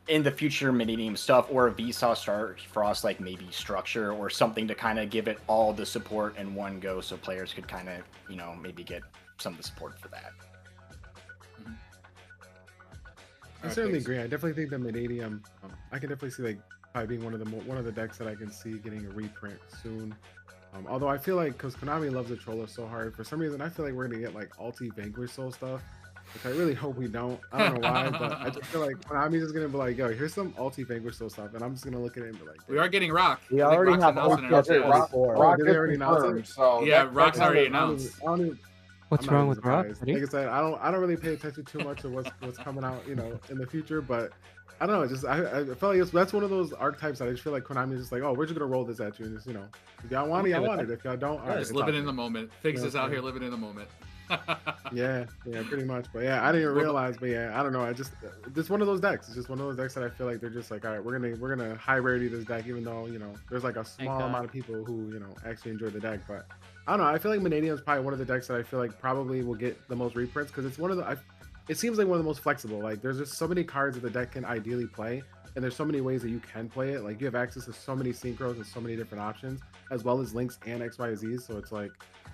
in 0.07 0.23
the 0.23 0.31
future 0.31 0.73
Mannadium 0.73 1.17
stuff 1.17 1.47
or 1.49 1.67
a 1.67 1.71
Vsauce 1.71 2.17
Star 2.17 2.55
Frost 2.71 3.03
like 3.03 3.19
maybe 3.19 3.47
structure 3.51 4.11
or 4.11 4.29
something 4.29 4.67
to 4.67 4.75
kind 4.75 4.99
of 4.99 5.09
give 5.09 5.27
it 5.27 5.39
all 5.47 5.71
the 5.71 5.85
support 5.85 6.35
in 6.37 6.53
one 6.55 6.79
go 6.79 6.99
so 6.99 7.15
players 7.15 7.53
could 7.53 7.67
kind 7.67 7.87
of, 7.87 8.01
you 8.29 8.35
know, 8.35 8.55
maybe 8.61 8.83
get 8.83 9.01
some 9.37 9.53
of 9.53 9.57
the 9.57 9.63
support 9.63 9.97
for 9.99 10.09
that. 10.09 10.31
I 13.63 13.69
certainly 13.69 13.99
agree. 13.99 14.17
I 14.19 14.23
definitely 14.23 14.53
think 14.53 14.69
that 14.71 14.81
Mannadium, 14.81 15.41
uh, 15.63 15.67
I 15.91 15.99
can 15.99 16.09
definitely 16.09 16.31
see 16.31 16.43
like 16.43 16.59
probably 16.91 17.07
being 17.17 17.23
one 17.23 17.33
of 17.33 17.39
the 17.39 17.45
mo- 17.45 17.63
one 17.65 17.77
of 17.77 17.85
the 17.85 17.91
decks 17.91 18.17
that 18.17 18.27
I 18.27 18.35
can 18.35 18.51
see 18.51 18.73
getting 18.79 19.05
a 19.05 19.09
reprint 19.09 19.59
soon. 19.81 20.13
Um, 20.75 20.85
although 20.89 21.07
I 21.07 21.17
feel 21.17 21.35
like 21.35 21.53
because 21.53 21.75
Konami 21.75 22.11
loves 22.11 22.29
the 22.29 22.35
Troller 22.35 22.67
so 22.67 22.85
hard, 22.87 23.15
for 23.15 23.23
some 23.23 23.39
reason 23.39 23.61
I 23.61 23.69
feel 23.69 23.85
like 23.85 23.93
we're 23.93 24.07
gonna 24.07 24.19
get 24.21 24.33
like 24.35 24.49
Alti 24.59 24.89
Vanquish 24.95 25.31
Soul 25.31 25.51
stuff, 25.51 25.81
which 26.33 26.45
I 26.45 26.49
really 26.57 26.73
hope 26.83 26.95
we 26.97 27.07
don't. 27.07 27.39
I 27.51 27.69
don't 27.69 27.81
know 27.81 27.89
why, 27.89 28.09
but 28.09 28.33
I 28.33 28.49
just 28.49 28.65
feel 28.65 28.81
like 28.81 28.95
Konami's 29.07 29.41
just 29.43 29.53
gonna 29.53 29.69
be 29.69 29.77
like, 29.77 29.97
yo, 29.97 30.11
here's 30.13 30.33
some 30.33 30.53
Alti 30.57 30.83
Vanquish 30.83 31.17
Soul 31.17 31.29
stuff, 31.29 31.53
and 31.53 31.63
I'm 31.63 31.73
just 31.73 31.85
gonna 31.85 31.99
look 31.99 32.17
at 32.17 32.23
it 32.23 32.29
and 32.29 32.39
be 32.39 32.45
like, 32.45 32.59
we 32.67 32.77
are 32.79 32.87
getting 32.89 33.11
rock 33.11 33.39
We 33.51 33.61
I 33.61 33.65
already 33.67 33.91
Rock's 33.91 34.03
have 34.03 34.17
announcing 34.17 34.45
it 34.45 34.51
OTS 34.51 34.69
already. 34.69 34.83
Rock- 34.89 35.09
24. 35.11 35.35
Rock 35.35 35.57
did 35.57 35.65
they 35.67 35.69
is 35.71 35.77
already 35.77 35.93
announce 35.95 36.15
confirmed, 36.21 36.39
it? 36.39 36.47
so 36.47 36.83
yeah 36.83 37.03
that- 37.05 37.13
rock's 37.13 37.37
that- 37.37 37.43
already 37.45 37.59
I 37.61 37.63
don't 37.63 37.75
even- 37.75 37.89
announced 37.89 38.21
I 38.21 38.25
don't 38.25 38.39
even- 38.41 38.49
What's 38.49 38.57
I'm 38.57 38.57
not 38.57 38.57
wrong 38.57 38.57
even 38.57 38.57
with 38.57 38.59
Rock? 38.59 38.72
Surprised. 39.21 39.99
buddy? 39.99 40.13
Like 40.13 40.23
I 40.23 40.25
said, 40.25 40.47
I 40.47 40.61
don't 40.61 40.81
I 40.81 40.91
don't 40.91 41.01
really 41.01 41.17
pay 41.17 41.33
attention 41.33 41.65
too 41.65 41.79
much 41.79 42.01
to 42.01 42.09
what's 42.09 42.29
what's 42.39 42.57
coming 42.57 42.83
out, 42.83 43.07
you 43.07 43.15
know, 43.15 43.39
in 43.49 43.57
the 43.57 43.67
future. 43.67 44.01
But 44.01 44.31
I 44.81 44.85
don't 44.85 44.99
know. 44.99 45.07
Just 45.07 45.25
I, 45.25 45.61
I 45.61 45.65
felt 45.65 45.93
like 45.93 45.97
it's, 45.97 46.11
that's 46.11 46.33
one 46.33 46.43
of 46.43 46.49
those 46.49 46.73
archetypes 46.73 47.19
that 47.19 47.27
I 47.27 47.31
just 47.31 47.43
feel 47.43 47.53
like 47.53 47.63
Konami 47.63 47.93
is 47.93 48.01
just 48.01 48.11
like, 48.11 48.21
oh, 48.23 48.33
we're 48.33 48.45
just 48.45 48.57
gonna 48.57 48.69
roll 48.69 48.83
this 48.83 48.99
at 48.99 49.19
you, 49.19 49.25
and 49.25 49.35
just 49.35 49.47
you 49.47 49.53
know, 49.53 49.65
if 50.03 50.11
y'all 50.11 50.27
want 50.27 50.47
it, 50.47 50.51
Okay 50.51 50.51
y'all 50.51 50.67
want 50.67 50.81
it. 50.81 50.89
If 50.89 51.03
y'all 51.03 51.17
don't, 51.17 51.39
all 51.41 51.47
right, 51.47 51.59
just 51.59 51.73
living 51.73 51.95
in 51.95 52.05
the 52.05 52.13
moment 52.13 52.51
Figs 52.61 52.81
Yeah, 52.81 52.87
is 52.87 52.95
out 52.95 53.05
okay. 53.05 53.15
here 53.15 53.23
living 53.23 53.43
in 53.43 53.51
the 53.51 53.57
moment 53.57 53.89
Yeah, 54.91 55.25
yeah, 55.45 55.63
pretty 55.67 55.83
much. 55.83 56.05
But 56.13 56.23
yeah, 56.23 56.43
I 56.43 56.51
didn't 56.51 56.63
even 56.69 56.75
realize. 56.75 57.17
But 57.17 57.29
yeah, 57.29 57.59
I 57.59 57.63
don't 57.63 57.73
know. 57.73 57.81
I 57.81 57.93
just 57.93 58.13
it's 58.55 58.69
one 58.69 58.81
of 58.81 58.87
those 58.87 58.99
decks. 58.99 59.27
It's 59.27 59.35
just 59.35 59.49
one 59.49 59.59
of 59.59 59.65
those 59.65 59.77
decks 59.77 59.93
that 59.95 60.03
I 60.03 60.09
feel 60.09 60.27
like 60.27 60.39
they're 60.39 60.49
just 60.49 60.71
like, 60.71 60.85
all 60.85 60.91
right, 60.91 61.03
we're 61.03 61.17
gonna 61.17 61.35
we're 61.39 61.55
gonna 61.55 61.75
high 61.75 61.97
rarity 61.97 62.27
this 62.27 62.45
deck, 62.45 62.65
even 62.67 62.83
though 62.83 63.07
you 63.07 63.19
know 63.19 63.33
there's 63.49 63.63
like 63.63 63.75
a 63.75 63.85
small 63.85 64.21
amount 64.21 64.45
of 64.45 64.51
people 64.51 64.83
who 64.83 65.11
you 65.13 65.19
know 65.19 65.33
actually 65.45 65.71
enjoy 65.71 65.89
the 65.89 65.99
deck. 65.99 66.21
But 66.27 66.45
I 66.87 66.91
don't 66.91 67.05
know. 67.05 67.13
I 67.13 67.17
feel 67.17 67.31
like 67.31 67.39
Mannadium 67.39 67.73
is 67.73 67.81
probably 67.81 68.03
one 68.03 68.13
of 68.13 68.19
the 68.19 68.25
decks 68.25 68.47
that 68.47 68.57
I 68.57 68.63
feel 68.63 68.79
like 68.79 68.99
probably 68.99 69.41
will 69.41 69.55
get 69.55 69.87
the 69.87 69.95
most 69.95 70.15
reprints 70.15 70.51
because 70.51 70.65
it's 70.65 70.77
one 70.77 70.91
of 70.91 70.97
the. 70.97 71.05
I, 71.05 71.15
it 71.69 71.77
seems 71.77 71.97
like 71.97 72.07
one 72.07 72.17
of 72.17 72.23
the 72.23 72.27
most 72.27 72.41
flexible. 72.41 72.79
Like 72.79 73.01
there's 73.01 73.19
just 73.19 73.33
so 73.33 73.47
many 73.47 73.63
cards 73.63 73.95
that 73.95 74.01
the 74.01 74.09
deck 74.09 74.33
can 74.33 74.43
ideally 74.43 74.87
play, 74.87 75.23
and 75.55 75.63
there's 75.63 75.77
so 75.77 75.85
many 75.85 76.01
ways 76.01 76.21
that 76.23 76.29
you 76.29 76.39
can 76.39 76.67
play 76.67 76.91
it. 76.91 77.03
Like 77.03 77.21
you 77.21 77.25
have 77.25 77.35
access 77.35 77.65
to 77.65 77.73
so 77.73 77.95
many 77.95 78.11
synchros 78.11 78.55
and 78.55 78.65
so 78.65 78.81
many 78.81 78.97
different 78.97 79.23
options, 79.23 79.61
as 79.91 80.03
well 80.03 80.19
as 80.19 80.35
links 80.35 80.59
and 80.65 80.83
X, 80.83 80.97
Y, 80.97 81.15
Z. 81.15 81.37
So 81.37 81.57
it's 81.57 81.71
like 81.71 81.91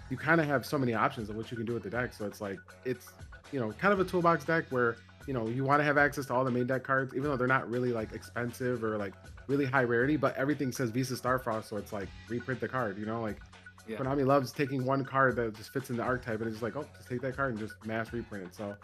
you 0.10 0.18
kind 0.18 0.42
of 0.42 0.48
have 0.48 0.66
so 0.66 0.80
many 0.80 0.96
options 0.96 1.30
of 1.30 1.36
what 1.36 1.52
you 1.52 1.58
can 1.58 1.68
do 1.68 1.74
with 1.74 1.84
the 1.84 1.92
deck. 1.92 2.14
So 2.14 2.26
it's 2.26 2.42
like 2.42 2.60
it's 2.86 3.10
you 3.52 3.60
know 3.60 3.72
kind 3.74 3.94
of 3.94 4.00
a 4.00 4.04
toolbox 4.06 4.46
deck 4.46 4.66
where 4.72 4.96
you 5.28 5.34
know 5.36 5.48
you 5.48 5.64
want 5.64 5.80
to 5.80 5.84
have 5.84 6.00
access 6.00 6.26
to 6.26 6.34
all 6.34 6.44
the 6.44 6.50
main 6.50 6.66
deck 6.66 6.84
cards, 6.84 7.14
even 7.14 7.30
though 7.30 7.38
they're 7.38 7.46
not 7.46 7.70
really 7.70 7.92
like 7.92 8.14
expensive 8.14 8.84
or 8.84 8.98
like 8.98 9.14
really 9.46 9.66
high 9.66 9.84
rarity, 9.84 10.18
but 10.18 10.36
everything 10.38 10.72
says 10.72 10.90
Visas 10.90 11.22
Starfrost, 11.22 11.66
so 11.66 11.78
it's 11.78 11.94
like 11.94 12.08
reprint 12.30 12.60
the 12.60 12.68
card. 12.68 12.98
You 12.98 13.06
know, 13.06 13.22
like 13.22 13.38
Yeah. 13.90 13.98
Konami 13.98 14.26
loves 14.26 14.52
taking 14.52 14.86
one 14.86 15.04
card 15.04 15.36
that 15.38 15.56
just 15.56 15.74
fits 15.74 15.90
in 15.90 15.98
the 15.98 16.04
archetype 16.04 16.42
and 16.42 16.52
it's 16.52 16.62
like, 16.62 16.76
oh, 16.76 16.86
just 16.96 17.10
take 17.10 17.22
that 17.22 17.36
card 17.36 17.52
and 17.52 17.60
just 17.60 17.74
mass 17.86 18.14
reprint 18.14 18.46
it. 18.46 18.56
So 18.56 18.76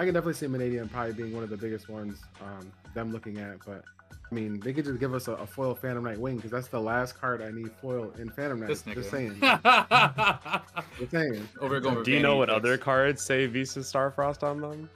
I 0.00 0.04
can 0.04 0.14
definitely 0.14 0.34
see 0.34 0.46
Mannadium 0.46 0.90
probably 0.90 1.12
being 1.12 1.34
one 1.34 1.44
of 1.44 1.50
the 1.50 1.56
biggest 1.56 1.88
ones 1.88 2.18
um, 2.40 2.72
them 2.94 3.12
looking 3.12 3.38
at. 3.38 3.58
But 3.66 3.84
I 4.10 4.34
mean, 4.34 4.58
they 4.60 4.72
could 4.72 4.86
just 4.86 4.98
give 4.98 5.12
us 5.12 5.28
a, 5.28 5.32
a 5.32 5.46
foil 5.46 5.74
Phantom 5.74 6.02
Knight 6.02 6.18
Wing 6.18 6.36
because 6.36 6.50
that's 6.50 6.68
the 6.68 6.80
last 6.80 7.20
card 7.20 7.42
I 7.42 7.50
need 7.50 7.70
foil 7.82 8.10
in 8.18 8.30
Phantom 8.30 8.58
Knight. 8.58 8.68
This 8.68 8.82
Just 8.82 9.10
saying. 9.10 9.38
Just 10.98 11.10
saying. 11.10 11.46
Over 11.60 11.78
going. 11.80 12.02
Do 12.02 12.10
you 12.10 12.20
know 12.20 12.36
what 12.36 12.48
other 12.48 12.78
cards 12.78 13.22
say 13.22 13.46
Visas 13.46 13.92
Starfrost 13.92 14.42
on 14.42 14.60
them? 14.60 14.88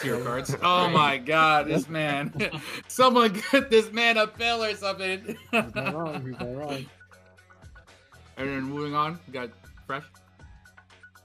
Tier 0.00 0.20
cards. 0.22 0.56
Oh 0.62 0.88
my 0.88 1.18
god, 1.18 1.66
this 1.66 1.88
man. 1.88 2.32
Someone 2.88 3.40
get 3.50 3.70
this 3.70 3.92
man 3.92 4.16
a 4.16 4.26
pill 4.26 4.62
or 4.62 4.74
something. 4.74 5.36
He's 5.50 5.74
not 5.74 5.94
wrong. 5.94 6.24
He's 6.24 6.38
not 6.38 6.56
wrong. 6.56 6.86
And 8.38 8.48
then 8.48 8.62
moving 8.62 8.94
on, 8.94 9.18
we 9.26 9.32
got 9.32 9.50
fresh. 9.86 10.04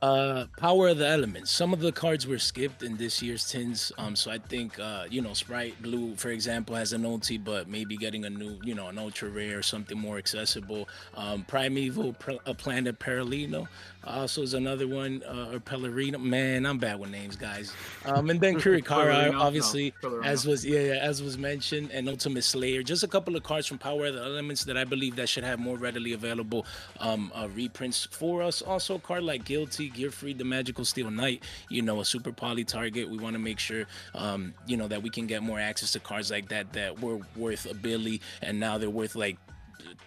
Uh, 0.01 0.47
Power 0.57 0.89
of 0.89 0.97
the 0.97 1.07
Elements. 1.07 1.49
Some 1.49 1.71
of 1.71 1.79
the 1.79 1.91
cards 1.91 2.27
were 2.27 2.37
skipped 2.37 2.83
in 2.83 2.97
this 2.97 3.21
year's 3.21 3.49
tins. 3.49 3.89
Um, 3.97 4.17
so 4.17 4.31
I 4.31 4.37
think 4.37 4.77
uh, 4.77 5.05
you 5.09 5.21
know, 5.21 5.33
Sprite 5.33 5.81
Blue, 5.81 6.13
for 6.15 6.29
example, 6.29 6.75
has 6.75 6.91
an 6.91 7.05
OT, 7.05 7.37
but 7.37 7.69
maybe 7.69 7.95
getting 7.95 8.25
a 8.25 8.29
new, 8.29 8.59
you 8.65 8.75
know, 8.75 8.89
an 8.89 8.97
ultra 8.97 9.29
rare, 9.29 9.59
or 9.59 9.61
something 9.61 9.97
more 9.97 10.17
accessible. 10.17 10.89
Um, 11.15 11.45
Primeval, 11.45 12.13
Pre- 12.13 12.39
a 12.45 12.53
Planet 12.53 12.99
Paralino, 12.99 13.69
also 14.05 14.41
is 14.41 14.53
another 14.53 14.87
one. 14.87 15.23
Uh, 15.27 15.51
or 15.53 15.59
Pellerino. 15.59 16.19
Man, 16.21 16.65
I'm 16.65 16.77
bad 16.77 16.99
with 16.99 17.09
names, 17.09 17.35
guys. 17.35 17.73
Um, 18.05 18.29
and 18.29 18.39
then 18.39 18.55
Kurikara, 18.59 19.33
obviously, 19.33 19.93
No, 20.03 20.21
as 20.21 20.45
was 20.45 20.65
yeah, 20.65 20.79
yeah, 20.79 20.93
as 20.95 21.21
was 21.21 21.37
mentioned, 21.37 21.91
and 21.91 22.09
Ultimate 22.09 22.43
Slayer. 22.43 22.83
Just 22.83 23.03
a 23.03 23.07
couple 23.07 23.35
of 23.35 23.43
cards 23.43 23.67
from 23.67 23.77
Power 23.77 24.07
of 24.07 24.15
the 24.15 24.23
Elements 24.23 24.63
that 24.65 24.77
I 24.77 24.83
believe 24.83 25.15
that 25.15 25.29
should 25.29 25.43
have 25.43 25.59
more 25.59 25.77
readily 25.77 26.13
available 26.13 26.65
um, 26.99 27.31
uh, 27.33 27.47
reprints 27.53 28.07
for 28.11 28.41
us. 28.41 28.61
Also, 28.61 28.95
a 28.95 28.99
card 28.99 29.23
like 29.23 29.45
Gilti, 29.45 29.93
Gear 29.93 30.11
Free, 30.11 30.33
the 30.33 30.43
Magical 30.43 30.85
Steel 30.85 31.09
Knight. 31.11 31.43
You 31.69 31.81
know, 31.81 32.01
a 32.01 32.05
super 32.05 32.31
poly 32.31 32.63
target. 32.63 33.09
We 33.09 33.17
want 33.17 33.33
to 33.33 33.39
make 33.39 33.59
sure, 33.59 33.85
um, 34.15 34.53
you 34.65 34.77
know, 34.77 34.87
that 34.87 35.01
we 35.01 35.09
can 35.09 35.27
get 35.27 35.43
more 35.43 35.59
access 35.59 35.91
to 35.93 35.99
cards 35.99 36.31
like 36.31 36.49
that 36.49 36.73
that 36.73 37.01
were 37.01 37.19
worth 37.35 37.69
a 37.69 37.73
billy, 37.73 38.21
and 38.41 38.59
now 38.59 38.77
they're 38.77 38.89
worth 38.89 39.15
like 39.15 39.37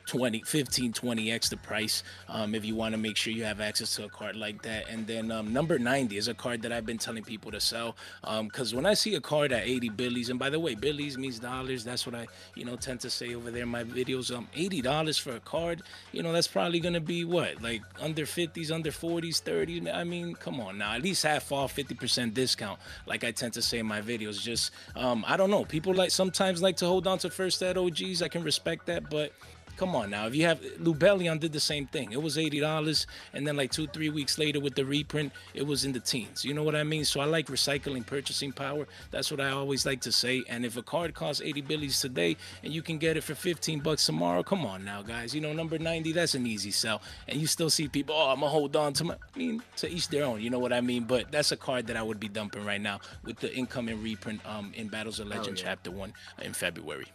20 0.07 0.43
15 0.43 0.93
20x 0.93 1.51
the 1.51 1.57
price 1.57 2.03
um, 2.29 2.55
if 2.55 2.65
you 2.65 2.75
want 2.75 2.93
to 2.93 2.99
make 2.99 3.17
sure 3.17 3.33
you 3.33 3.45
have 3.45 3.61
access 3.61 3.95
to 3.97 4.05
a 4.05 4.09
card 4.09 4.37
like 4.37 4.63
that. 4.63 4.89
And 4.89 5.07
then 5.07 5.31
um, 5.31 5.53
number 5.53 5.79
90 5.79 6.17
is 6.17 6.29
a 6.29 6.35
card 6.35 6.63
that 6.63 6.73
i've 6.73 6.87
been 6.87 6.99
telling 6.99 7.23
people 7.23 7.51
to 7.51 7.61
sell 7.61 7.97
because 8.43 8.75
when 8.75 8.87
i 8.87 8.95
see 8.95 9.15
a 9.15 9.21
card 9.21 9.53
at 9.53 9.67
80 9.67 9.91
billies 9.91 10.31
and 10.31 10.39
by 10.39 10.51
the 10.51 10.59
way 10.59 10.75
billies 10.75 11.17
means 11.19 11.39
dollars 11.39 11.85
that's 11.85 12.07
what 12.07 12.15
i 12.15 12.27
you 12.55 12.65
know 12.65 12.77
tend 12.77 13.01
to 13.01 13.11
say 13.11 13.35
over 13.35 13.51
there 13.51 13.63
in 13.63 13.69
my 13.69 13.85
videos 13.85 14.35
um 14.35 14.49
80 14.55 14.83
dollars 14.83 15.19
for 15.19 15.37
a 15.37 15.41
card 15.41 15.83
you 16.13 16.23
know 16.23 16.33
that's 16.33 16.49
probably 16.49 16.81
gonna 16.81 17.01
be 17.01 17.25
what 17.25 17.61
like 17.63 17.83
under 18.01 18.25
50s 18.25 18.71
under 18.71 18.91
40s 18.91 19.43
30s 19.43 19.95
i 19.95 20.05
mean 20.05 20.35
come 20.35 20.61
on 20.61 20.79
now 20.79 20.93
at 20.93 21.03
least 21.03 21.23
half 21.23 21.51
off 21.53 21.75
50% 21.75 22.35
discount 22.35 22.79
like 23.07 23.25
i 23.25 23.31
tend 23.31 23.53
to 23.55 23.63
say 23.63 23.79
in 23.79 23.87
my 23.87 24.01
videos 24.01 24.41
just 24.41 24.73
um 24.95 25.25
i 25.27 25.37
don't 25.37 25.51
know 25.51 25.65
people 25.65 25.95
like 25.95 26.11
sometimes 26.11 26.63
like 26.63 26.77
to 26.77 26.87
hold 26.87 27.07
on 27.07 27.19
to 27.19 27.31
first 27.31 27.63
at 27.63 27.77
og's 27.77 28.23
i 28.23 28.29
can 28.29 28.43
respect 28.43 28.87
that 28.87 29.09
but 29.11 29.33
Come 29.77 29.95
on 29.95 30.11
now. 30.11 30.27
If 30.27 30.35
you 30.35 30.45
have 30.45 30.61
Lubellion 30.79 31.39
did 31.39 31.53
the 31.53 31.61
same 31.61 31.87
thing. 31.87 32.13
It 32.13 32.23
was 32.23 32.39
eighty 32.39 32.61
dollars, 32.61 33.07
and 33.35 33.47
then 33.47 33.57
like 33.57 33.71
two, 33.71 33.87
three 33.87 34.09
weeks 34.09 34.39
later 34.39 34.59
with 34.59 34.75
the 34.75 34.85
reprint, 34.85 35.33
it 35.53 35.67
was 35.67 35.85
in 35.85 35.93
the 35.93 36.01
teens. 36.01 36.45
You 36.45 36.55
know 36.55 36.63
what 36.63 36.75
I 36.75 36.83
mean? 36.83 37.05
So 37.05 37.21
I 37.21 37.27
like 37.27 37.49
recycling 37.49 38.07
purchasing 38.07 38.53
power. 38.53 38.87
That's 39.11 39.31
what 39.31 39.41
I 39.41 39.51
always 39.51 39.85
like 39.85 40.01
to 40.03 40.13
say. 40.13 40.45
And 40.49 40.65
if 40.65 40.77
a 40.77 40.83
card 40.83 41.15
costs 41.15 41.43
eighty 41.43 41.61
billies 41.61 42.01
today 42.01 42.37
and 42.63 42.73
you 42.73 42.83
can 42.83 42.99
get 42.99 43.17
it 43.17 43.25
for 43.25 43.35
fifteen 43.35 43.81
bucks 43.81 44.07
tomorrow, 44.07 44.43
come 44.43 44.65
on 44.65 44.85
now, 44.85 45.03
guys. 45.03 45.35
You 45.35 45.41
know, 45.43 45.53
number 45.53 45.79
ninety, 45.79 46.13
that's 46.13 46.35
an 46.35 46.47
easy 46.47 46.71
sell. 46.71 47.03
And 47.29 47.39
you 47.39 47.47
still 47.47 47.71
see 47.71 47.89
people, 47.89 48.15
oh, 48.17 48.31
I'm 48.31 48.41
gonna 48.41 48.51
hold 48.51 48.75
on 48.77 48.95
to 48.95 49.05
my 49.05 49.15
I 49.15 49.39
mean, 49.39 49.63
to 49.77 49.91
each 49.91 50.09
their 50.09 50.25
own, 50.25 50.41
you 50.41 50.51
know 50.51 50.59
what 50.59 50.73
I 50.73 50.81
mean? 50.81 51.05
But 51.05 51.31
that's 51.31 51.53
a 51.53 51.57
card 51.57 51.87
that 51.89 51.97
I 51.97 52.03
would 52.03 52.19
be 52.19 52.29
dumping 52.29 52.65
right 52.65 52.81
now 52.81 53.01
with 53.25 53.39
the 53.41 53.55
incoming 53.55 54.03
reprint 54.03 54.41
um 54.47 54.73
in 54.75 54.89
Battles 54.89 55.21
of 55.21 55.29
Legend 55.29 55.59
yeah. 55.59 55.65
chapter 55.65 55.91
one 55.91 56.13
in 56.41 56.55
February. 56.55 57.07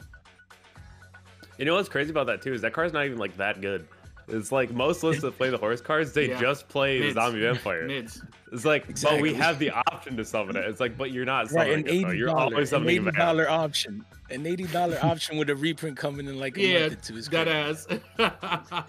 You 1.61 1.65
know 1.65 1.75
what's 1.75 1.89
crazy 1.89 2.09
about 2.09 2.25
that 2.25 2.41
too 2.41 2.53
is 2.55 2.61
that 2.61 2.73
card's 2.73 2.91
not 2.91 3.05
even 3.05 3.19
like 3.19 3.37
that 3.37 3.61
good. 3.61 3.87
It's 4.27 4.51
like 4.51 4.71
most 4.71 5.03
lists 5.03 5.21
that 5.21 5.37
play 5.37 5.51
the 5.51 5.59
horse 5.59 5.79
cards, 5.79 6.11
they 6.11 6.29
Yeah. 6.29 6.41
just 6.41 6.67
play 6.67 6.99
Mids. 6.99 7.13
the 7.13 7.21
zombie 7.21 7.41
vampire. 7.41 7.85
Mids. 7.85 8.23
It's 8.51 8.65
like, 8.65 8.99
but 9.03 9.21
we 9.21 9.35
have 9.35 9.59
the 9.59 9.69
option 9.69 10.17
to 10.17 10.25
summon 10.25 10.55
it. 10.55 10.65
It's 10.65 10.79
like, 10.79 10.97
but 10.97 11.11
you're 11.11 11.23
not 11.23 11.51
Right, 11.51 11.67
summoning 11.67 11.87
an 11.87 11.95
it. 11.95 12.01
though. 12.07 12.11
You're 12.13 12.27
dollar, 12.29 12.41
always 12.55 12.73
an 12.73 12.83
eighty 12.89 12.97
a 12.97 13.01
vamp. 13.03 13.15
dollar 13.17 13.47
option, 13.47 14.03
an 14.31 14.47
eighty 14.47 14.63
dollar 14.63 14.97
option 15.03 15.37
with 15.37 15.51
a 15.51 15.55
reprint 15.55 15.97
coming 15.97 16.25
in 16.27 16.39
like 16.39 16.57
a 16.57 16.61
Yeah, 16.61 16.79
month 16.87 16.93
or 16.93 16.95
two. 17.13 17.17
Is 17.17 17.27
that 17.29 17.47
ass. 17.47 17.85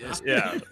Yes. 0.00 0.22
Yeah. 0.24 0.58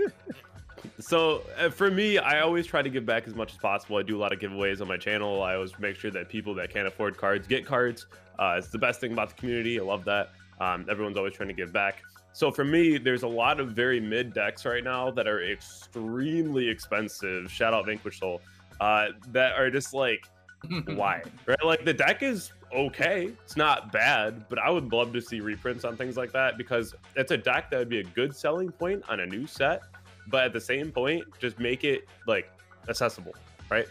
So 0.98 1.42
uh, 1.58 1.68
for 1.68 1.90
me, 1.90 2.16
I 2.18 2.40
always 2.40 2.66
try 2.66 2.80
to 2.80 2.88
give 2.88 3.04
back 3.04 3.26
as 3.26 3.34
much 3.34 3.52
as 3.52 3.58
possible. 3.58 3.96
I 3.98 4.02
do 4.02 4.16
a 4.16 4.20
lot 4.20 4.32
of 4.32 4.38
giveaways 4.38 4.80
on 4.80 4.88
my 4.88 4.96
channel. 4.96 5.42
I 5.42 5.54
always 5.54 5.78
make 5.78 5.96
sure 5.96 6.10
that 6.10 6.28
people 6.30 6.54
that 6.54 6.70
can't 6.72 6.86
afford 6.86 7.16
cards 7.18 7.46
get 7.46 7.66
cards. 7.66 8.06
Uh, 8.38 8.54
it's 8.58 8.68
the 8.68 8.78
best 8.78 8.98
thing 9.00 9.12
about 9.12 9.28
the 9.30 9.34
community. 9.34 9.78
I 9.78 9.82
love 9.82 10.04
that. 10.06 10.30
Um, 10.60 10.86
everyone's 10.90 11.16
always 11.16 11.34
trying 11.34 11.48
to 11.48 11.54
give 11.54 11.72
back. 11.72 12.02
So 12.32 12.50
for 12.50 12.64
me, 12.64 12.98
there's 12.98 13.22
a 13.22 13.28
lot 13.28 13.60
of 13.60 13.70
very 13.70 14.00
mid 14.00 14.32
decks 14.32 14.64
right 14.64 14.84
now 14.84 15.10
that 15.10 15.26
are 15.26 15.42
extremely 15.42 16.68
expensive. 16.68 17.50
Shout 17.50 17.74
out 17.74 17.86
Vanquish 17.86 18.20
Soul. 18.20 18.40
Uh, 18.80 19.08
that 19.28 19.54
are 19.58 19.70
just 19.70 19.92
like, 19.92 20.26
why? 20.86 21.22
Right? 21.46 21.64
Like 21.64 21.84
the 21.84 21.92
deck 21.92 22.22
is 22.22 22.52
okay. 22.72 23.32
It's 23.44 23.56
not 23.56 23.90
bad, 23.92 24.48
but 24.48 24.58
I 24.58 24.70
would 24.70 24.92
love 24.92 25.12
to 25.14 25.20
see 25.20 25.40
reprints 25.40 25.84
on 25.84 25.96
things 25.96 26.16
like 26.16 26.32
that 26.32 26.56
because 26.56 26.94
it's 27.16 27.32
a 27.32 27.36
deck 27.36 27.70
that 27.70 27.78
would 27.78 27.88
be 27.88 28.00
a 28.00 28.04
good 28.04 28.34
selling 28.34 28.70
point 28.70 29.02
on 29.08 29.20
a 29.20 29.26
new 29.26 29.46
set. 29.46 29.82
But 30.28 30.44
at 30.44 30.52
the 30.52 30.60
same 30.60 30.92
point, 30.92 31.24
just 31.40 31.58
make 31.58 31.82
it 31.84 32.06
like 32.26 32.50
accessible, 32.88 33.34
right? 33.70 33.86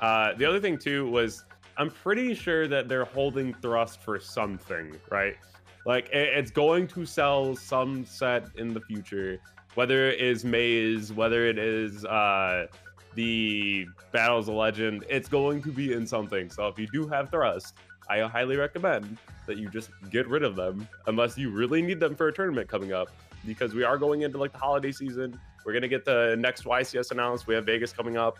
Uh, 0.00 0.34
the 0.34 0.44
other 0.44 0.60
thing 0.60 0.78
too 0.78 1.10
was 1.10 1.44
I'm 1.76 1.90
pretty 1.90 2.34
sure 2.34 2.68
that 2.68 2.88
they're 2.88 3.04
holding 3.04 3.54
thrust 3.54 4.00
for 4.00 4.20
something, 4.20 4.94
right? 5.10 5.36
Like 5.84 6.08
it- 6.10 6.36
it's 6.38 6.50
going 6.50 6.86
to 6.88 7.04
sell 7.06 7.56
some 7.56 8.04
set 8.04 8.48
in 8.56 8.72
the 8.74 8.80
future, 8.80 9.38
whether 9.74 10.08
it 10.08 10.20
is 10.20 10.44
Maze, 10.44 11.12
whether 11.12 11.46
it 11.46 11.58
is 11.58 12.04
uh, 12.04 12.66
the 13.14 13.86
Battles 14.12 14.48
of 14.48 14.54
Legend, 14.54 15.04
it's 15.08 15.28
going 15.28 15.62
to 15.62 15.70
be 15.72 15.92
in 15.92 16.06
something. 16.06 16.50
So 16.50 16.66
if 16.68 16.78
you 16.78 16.86
do 16.92 17.06
have 17.08 17.30
thrust, 17.30 17.74
I 18.08 18.20
highly 18.20 18.56
recommend 18.56 19.18
that 19.46 19.56
you 19.58 19.68
just 19.68 19.90
get 20.10 20.28
rid 20.28 20.42
of 20.44 20.56
them 20.56 20.86
unless 21.06 21.36
you 21.36 21.50
really 21.50 21.82
need 21.82 22.00
them 22.00 22.14
for 22.14 22.28
a 22.28 22.32
tournament 22.32 22.68
coming 22.68 22.92
up 22.92 23.10
because 23.46 23.74
we 23.74 23.82
are 23.84 23.98
going 23.98 24.22
into 24.22 24.38
like 24.38 24.52
the 24.52 24.58
holiday 24.58 24.92
season. 24.92 25.38
We're 25.64 25.72
gonna 25.72 25.88
get 25.88 26.04
the 26.04 26.36
next 26.38 26.64
YCS 26.64 27.10
announced. 27.10 27.46
We 27.46 27.54
have 27.54 27.66
Vegas 27.66 27.92
coming 27.92 28.16
up. 28.16 28.38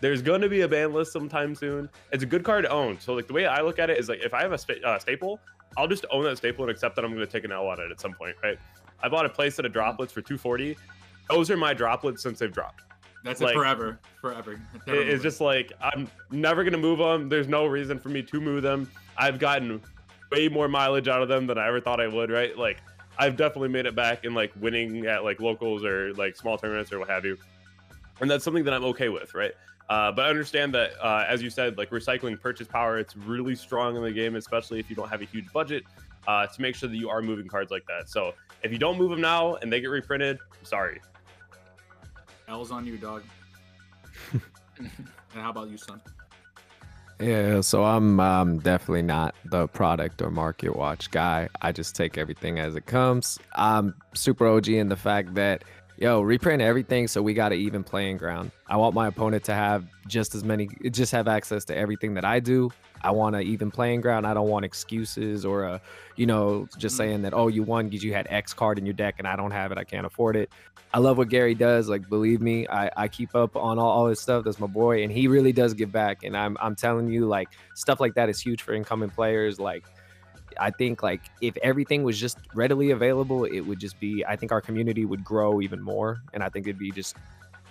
There's 0.00 0.22
going 0.22 0.40
to 0.42 0.48
be 0.48 0.60
a 0.60 0.68
ban 0.68 0.92
list 0.92 1.12
sometime 1.12 1.54
soon. 1.56 1.88
It's 2.12 2.22
a 2.22 2.26
good 2.26 2.44
card 2.44 2.64
to 2.64 2.70
own. 2.70 3.00
So 3.00 3.14
like 3.14 3.26
the 3.26 3.32
way 3.32 3.46
I 3.46 3.62
look 3.62 3.80
at 3.80 3.90
it 3.90 3.98
is 3.98 4.08
like 4.08 4.20
if 4.22 4.32
I 4.32 4.42
have 4.42 4.52
a 4.52 4.58
sta- 4.58 4.80
uh, 4.84 4.98
staple, 5.00 5.40
I'll 5.78 5.86
just 5.86 6.04
own 6.10 6.24
that 6.24 6.36
staple 6.36 6.64
and 6.64 6.70
accept 6.72 6.96
that 6.96 7.04
I'm 7.04 7.12
going 7.14 7.24
to 7.24 7.30
take 7.32 7.44
an 7.44 7.52
L 7.52 7.68
on 7.68 7.80
it 7.80 7.90
at 7.92 8.00
some 8.00 8.12
point, 8.12 8.34
right? 8.42 8.58
I 9.00 9.08
bought 9.08 9.24
a 9.24 9.28
playset 9.28 9.64
of 9.64 9.72
droplets 9.72 10.12
for 10.12 10.20
240. 10.20 10.76
Those 11.30 11.50
are 11.52 11.56
my 11.56 11.72
droplets 11.72 12.20
since 12.20 12.40
they've 12.40 12.52
dropped. 12.52 12.82
That's 13.22 13.40
Like- 13.40 13.52
it 13.54 13.58
forever. 13.58 14.00
Forever. 14.20 14.60
It- 14.86 15.08
it's 15.08 15.22
just 15.22 15.40
like 15.40 15.72
I'm 15.80 16.08
never 16.30 16.64
gonna 16.64 16.78
move 16.78 16.98
them. 16.98 17.28
There's 17.28 17.46
no 17.48 17.66
reason 17.66 17.98
for 17.98 18.08
me 18.08 18.22
to 18.22 18.40
move 18.40 18.62
them. 18.62 18.90
I've 19.16 19.38
gotten 19.38 19.80
way 20.32 20.48
more 20.48 20.66
mileage 20.68 21.06
out 21.08 21.22
of 21.22 21.28
them 21.28 21.46
than 21.46 21.58
I 21.58 21.68
ever 21.68 21.80
thought 21.80 22.00
I 22.00 22.08
would. 22.08 22.30
Right? 22.30 22.56
Like 22.56 22.78
I've 23.18 23.36
definitely 23.36 23.68
made 23.68 23.86
it 23.86 23.94
back 23.94 24.24
in 24.24 24.34
like 24.34 24.52
winning 24.60 25.06
at 25.06 25.22
like 25.24 25.40
locals 25.40 25.84
or 25.84 26.12
like 26.14 26.36
small 26.36 26.58
tournaments 26.58 26.92
or 26.92 26.98
what 27.00 27.08
have 27.08 27.24
you, 27.24 27.36
and 28.20 28.30
that's 28.30 28.44
something 28.44 28.64
that 28.64 28.72
I'm 28.74 28.84
okay 28.84 29.08
with. 29.08 29.34
Right? 29.34 29.52
Uh, 29.88 30.12
but 30.12 30.26
I 30.26 30.28
understand 30.28 30.74
that, 30.74 30.92
uh, 31.02 31.24
as 31.26 31.42
you 31.42 31.48
said, 31.48 31.78
like 31.78 31.90
recycling 31.90 32.38
purchase 32.38 32.68
power, 32.68 32.98
it's 32.98 33.16
really 33.16 33.54
strong 33.54 33.96
in 33.96 34.02
the 34.02 34.12
game, 34.12 34.36
especially 34.36 34.78
if 34.78 34.90
you 34.90 34.96
don't 34.96 35.08
have 35.08 35.22
a 35.22 35.24
huge 35.24 35.50
budget, 35.52 35.84
uh, 36.26 36.46
to 36.46 36.60
make 36.60 36.74
sure 36.74 36.88
that 36.88 36.96
you 36.96 37.08
are 37.08 37.22
moving 37.22 37.48
cards 37.48 37.70
like 37.70 37.86
that. 37.86 38.08
So 38.08 38.34
if 38.62 38.70
you 38.70 38.78
don't 38.78 38.98
move 38.98 39.10
them 39.10 39.20
now 39.20 39.54
and 39.56 39.72
they 39.72 39.80
get 39.80 39.88
reprinted, 39.88 40.38
I'm 40.58 40.64
sorry. 40.64 41.00
L's 42.48 42.70
on 42.70 42.86
you, 42.86 42.98
dog. 42.98 43.22
and 44.78 44.90
how 45.32 45.50
about 45.50 45.70
you, 45.70 45.78
son? 45.78 46.00
Yeah, 47.20 47.62
so 47.62 47.84
I'm 47.84 48.20
um, 48.20 48.58
definitely 48.58 49.02
not 49.02 49.34
the 49.44 49.66
product 49.68 50.22
or 50.22 50.30
market 50.30 50.76
watch 50.76 51.10
guy. 51.10 51.48
I 51.62 51.72
just 51.72 51.96
take 51.96 52.16
everything 52.16 52.60
as 52.60 52.76
it 52.76 52.86
comes. 52.86 53.40
I'm 53.56 53.94
super 54.14 54.46
OG 54.46 54.68
in 54.68 54.88
the 54.88 54.96
fact 54.96 55.34
that 55.34 55.64
yo, 55.98 56.20
reprint 56.20 56.62
everything 56.62 57.08
so 57.08 57.20
we 57.20 57.34
got 57.34 57.52
an 57.52 57.58
even 57.58 57.82
playing 57.82 58.16
ground. 58.16 58.50
I 58.68 58.76
want 58.76 58.94
my 58.94 59.08
opponent 59.08 59.44
to 59.44 59.54
have 59.54 59.84
just 60.06 60.34
as 60.34 60.44
many, 60.44 60.68
just 60.90 61.12
have 61.12 61.26
access 61.28 61.64
to 61.66 61.76
everything 61.76 62.14
that 62.14 62.24
I 62.24 62.40
do. 62.40 62.70
I 63.02 63.10
want 63.10 63.36
an 63.36 63.42
even 63.42 63.70
playing 63.70 64.00
ground. 64.00 64.26
I 64.26 64.34
don't 64.34 64.48
want 64.48 64.64
excuses 64.64 65.44
or 65.44 65.64
a, 65.64 65.80
you 66.16 66.26
know, 66.26 66.68
just 66.78 66.94
Mhm. 66.94 66.98
saying 66.98 67.22
that 67.22 67.34
oh 67.34 67.48
you 67.48 67.62
won 67.62 67.88
because 67.88 68.02
you 68.04 68.14
had 68.14 68.26
X 68.30 68.54
card 68.54 68.78
in 68.78 68.86
your 68.86 68.94
deck 68.94 69.16
and 69.18 69.26
I 69.26 69.36
don't 69.36 69.50
have 69.50 69.72
it. 69.72 69.78
I 69.78 69.84
can't 69.84 70.06
afford 70.06 70.36
it. 70.36 70.50
I 70.94 71.00
love 71.00 71.18
what 71.18 71.28
Gary 71.28 71.54
does. 71.54 71.88
Like 71.88 72.08
believe 72.08 72.40
me, 72.40 72.66
I, 72.66 72.90
I 72.96 73.08
keep 73.08 73.34
up 73.34 73.56
on 73.56 73.78
all, 73.78 73.90
all 73.90 74.06
his 74.06 74.20
stuff. 74.20 74.44
That's 74.44 74.58
my 74.58 74.66
boy, 74.66 75.02
and 75.02 75.12
he 75.12 75.28
really 75.28 75.52
does 75.52 75.74
give 75.74 75.92
back. 75.92 76.22
And 76.24 76.34
I'm 76.36 76.56
I'm 76.60 76.74
telling 76.74 77.08
you, 77.08 77.26
like 77.26 77.48
stuff 77.74 78.00
like 78.00 78.14
that 78.14 78.28
is 78.30 78.40
huge 78.40 78.62
for 78.62 78.72
incoming 78.72 79.10
players. 79.10 79.60
Like 79.60 79.84
I 80.58 80.70
think 80.70 81.02
like 81.02 81.22
if 81.40 81.56
everything 81.58 82.02
was 82.02 82.18
just 82.18 82.38
readily 82.54 82.90
available, 82.90 83.44
it 83.44 83.60
would 83.60 83.78
just 83.78 83.98
be. 84.00 84.24
I 84.26 84.36
think 84.36 84.52
our 84.52 84.60
community 84.60 85.04
would 85.04 85.24
grow 85.24 85.60
even 85.60 85.80
more, 85.80 86.22
and 86.32 86.42
I 86.42 86.48
think 86.48 86.66
it'd 86.66 86.78
be 86.78 86.90
just 86.90 87.16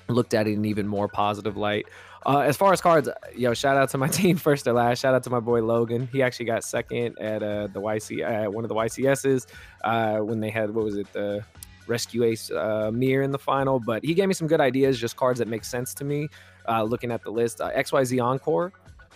looked 0.10 0.34
at 0.34 0.48
in 0.48 0.54
an 0.60 0.66
even 0.66 0.88
more 0.88 1.08
positive 1.08 1.58
light. 1.58 1.88
Uh, 2.26 2.40
as 2.40 2.58
far 2.58 2.74
as 2.74 2.82
cards, 2.82 3.10
yo, 3.36 3.54
shout 3.54 3.78
out 3.78 3.90
to 3.90 3.98
my 3.98 4.08
team 4.20 4.38
first 4.38 4.68
or 4.68 4.74
last. 4.74 5.00
Shout 5.00 5.14
out 5.14 5.24
to 5.24 5.30
my 5.30 5.40
boy 5.40 5.62
Logan. 5.62 6.08
He 6.12 6.22
actually 6.22 6.46
got 6.46 6.64
second 6.64 7.18
at 7.20 7.44
uh, 7.44 7.68
the 7.68 7.82
YC 7.82 8.24
at 8.24 8.52
one 8.52 8.64
of 8.64 8.70
the 8.70 8.76
YCSs 8.76 9.48
uh, 9.84 10.18
when 10.20 10.40
they 10.40 10.50
had 10.50 10.74
what 10.74 10.84
was 10.84 10.98
it 10.98 11.12
the 11.14 11.44
Rescue 11.88 12.24
Ace 12.24 12.52
uh, 12.52 12.92
Mir 12.94 13.22
in 13.22 13.32
the 13.32 13.40
final. 13.40 13.80
But 13.80 14.04
he 14.04 14.14
gave 14.14 14.28
me 14.28 14.34
some 14.34 14.48
good 14.48 14.62
ideas, 14.62 15.00
just 15.00 15.16
cards 15.16 15.40
that 15.40 15.48
make 15.48 15.64
sense 15.64 15.94
to 15.96 16.04
me. 16.04 16.28
Uh, 16.68 16.84
looking 16.84 17.12
at 17.12 17.24
the 17.24 17.30
list, 17.30 17.62
uh, 17.62 17.72
XYZ 17.72 18.22
Encore. 18.22 18.74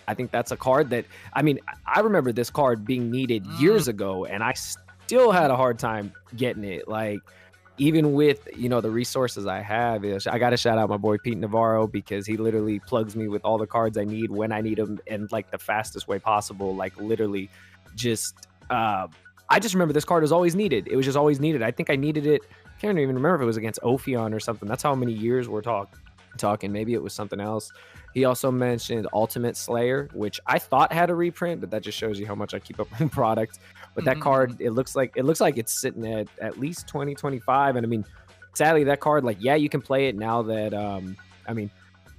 I 0.08 0.14
think 0.14 0.30
that's 0.30 0.50
a 0.50 0.56
card 0.56 0.90
that 0.90 1.04
I 1.32 1.42
mean 1.42 1.60
I 1.86 2.00
remember 2.00 2.32
this 2.32 2.50
card 2.50 2.84
being 2.84 3.10
needed 3.10 3.46
years 3.58 3.88
ago, 3.88 4.24
and 4.24 4.42
I 4.42 4.52
still 4.52 5.32
had 5.32 5.50
a 5.50 5.56
hard 5.56 5.78
time 5.78 6.12
getting 6.36 6.64
it. 6.64 6.88
Like 6.88 7.20
even 7.78 8.12
with 8.12 8.48
you 8.56 8.68
know 8.68 8.80
the 8.80 8.90
resources 8.90 9.46
I 9.46 9.60
have, 9.60 10.04
I 10.04 10.38
got 10.38 10.50
to 10.50 10.56
shout 10.56 10.78
out 10.78 10.88
my 10.90 10.96
boy 10.96 11.18
Pete 11.18 11.38
Navarro 11.38 11.86
because 11.86 12.26
he 12.26 12.36
literally 12.36 12.78
plugs 12.80 13.16
me 13.16 13.28
with 13.28 13.44
all 13.44 13.58
the 13.58 13.66
cards 13.66 13.96
I 13.96 14.04
need 14.04 14.30
when 14.30 14.52
I 14.52 14.60
need 14.60 14.78
them 14.78 15.00
and 15.06 15.30
like 15.32 15.50
the 15.50 15.58
fastest 15.58 16.08
way 16.08 16.18
possible. 16.18 16.74
Like 16.74 16.96
literally, 16.98 17.50
just 17.94 18.46
uh, 18.70 19.08
I 19.48 19.58
just 19.58 19.74
remember 19.74 19.92
this 19.92 20.04
card 20.04 20.22
was 20.22 20.32
always 20.32 20.54
needed. 20.54 20.88
It 20.88 20.96
was 20.96 21.04
just 21.04 21.16
always 21.16 21.40
needed. 21.40 21.62
I 21.62 21.70
think 21.70 21.90
I 21.90 21.96
needed 21.96 22.26
it. 22.26 22.42
I 22.66 22.80
can't 22.80 22.98
even 22.98 23.14
remember 23.14 23.36
if 23.36 23.42
it 23.42 23.46
was 23.46 23.56
against 23.56 23.80
Ophion 23.82 24.34
or 24.34 24.40
something. 24.40 24.68
That's 24.68 24.82
how 24.82 24.94
many 24.94 25.12
years 25.12 25.48
we're 25.48 25.62
talking. 25.62 25.98
Talking, 26.38 26.72
maybe 26.72 26.94
it 26.94 27.02
was 27.02 27.12
something 27.12 27.40
else. 27.40 27.70
He 28.14 28.24
also 28.24 28.50
mentioned 28.50 29.06
Ultimate 29.12 29.56
Slayer, 29.56 30.08
which 30.12 30.38
I 30.46 30.58
thought 30.58 30.92
had 30.92 31.08
a 31.10 31.14
reprint, 31.14 31.60
but 31.60 31.70
that 31.70 31.82
just 31.82 31.96
shows 31.96 32.20
you 32.20 32.26
how 32.26 32.34
much 32.34 32.52
I 32.54 32.58
keep 32.58 32.78
up 32.78 32.88
on 33.00 33.08
product. 33.08 33.58
But 33.94 34.04
that 34.04 34.16
Mhm. 34.18 34.22
card, 34.22 34.56
it 34.60 34.70
looks 34.70 34.94
like 34.96 35.12
it 35.16 35.24
looks 35.24 35.40
like 35.40 35.56
it's 35.58 35.72
sitting 35.72 36.06
at 36.06 36.28
at 36.40 36.58
least 36.58 36.86
2025. 36.88 37.76
And 37.76 37.86
I 37.86 37.88
mean, 37.88 38.04
sadly, 38.54 38.84
that 38.84 39.00
card, 39.00 39.24
like, 39.24 39.38
yeah, 39.40 39.54
you 39.54 39.68
can 39.68 39.80
play 39.80 40.08
it 40.08 40.16
now 40.16 40.42
that 40.42 40.74
um, 40.74 41.16
I 41.48 41.52
mean, 41.54 41.70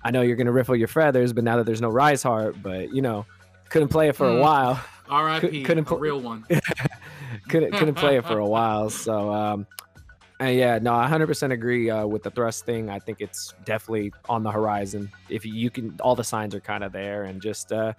I 0.04 0.12
know 0.12 0.22
you're 0.22 0.36
gonna 0.36 0.52
riffle 0.52 0.76
your 0.76 0.88
feathers, 0.88 1.32
but 1.32 1.44
now 1.44 1.58
that 1.58 1.66
there's 1.66 1.82
no 1.82 1.90
Rise 1.90 2.24
Heart, 2.24 2.58
but 2.64 2.94
you 2.94 3.02
know, 3.02 3.26
couldn't 3.70 3.90
play 3.90 4.10
it 4.10 4.16
for 4.16 4.28
a 4.28 4.34
Mm. 4.34 4.42
while. 4.42 4.80
R.I.P. 5.10 5.64
couldn't 5.64 5.84
a 5.86 5.88
pl- 5.88 5.98
real 6.00 6.20
one. 6.20 6.46
couldn't 7.50 7.72
couldn't 7.74 7.96
play 7.96 8.18
it 8.18 8.26
for 8.26 8.38
a 8.38 8.46
while. 8.56 8.90
So 8.90 9.32
um, 9.32 9.68
yeah, 10.48 10.80
no, 10.82 10.94
I 10.96 11.08
100% 11.08 11.52
agree 11.52 11.90
uh, 11.90 12.06
with 12.08 12.24
the 12.24 12.32
thrust 12.32 12.66
thing. 12.66 12.90
I 12.90 13.00
think 13.00 13.22
it's 13.22 13.54
definitely 13.66 14.12
on 14.28 14.44
the 14.44 14.52
horizon. 14.52 15.12
If 15.30 15.46
you, 15.46 15.54
you 15.54 15.70
can, 15.70 15.96
all 16.02 16.16
the 16.16 16.24
signs 16.24 16.56
are 16.56 16.60
kind 16.60 16.84
of 16.84 16.92
there, 16.92 17.24
and 17.24 17.42
just 17.42 17.72
uh, 17.72 17.94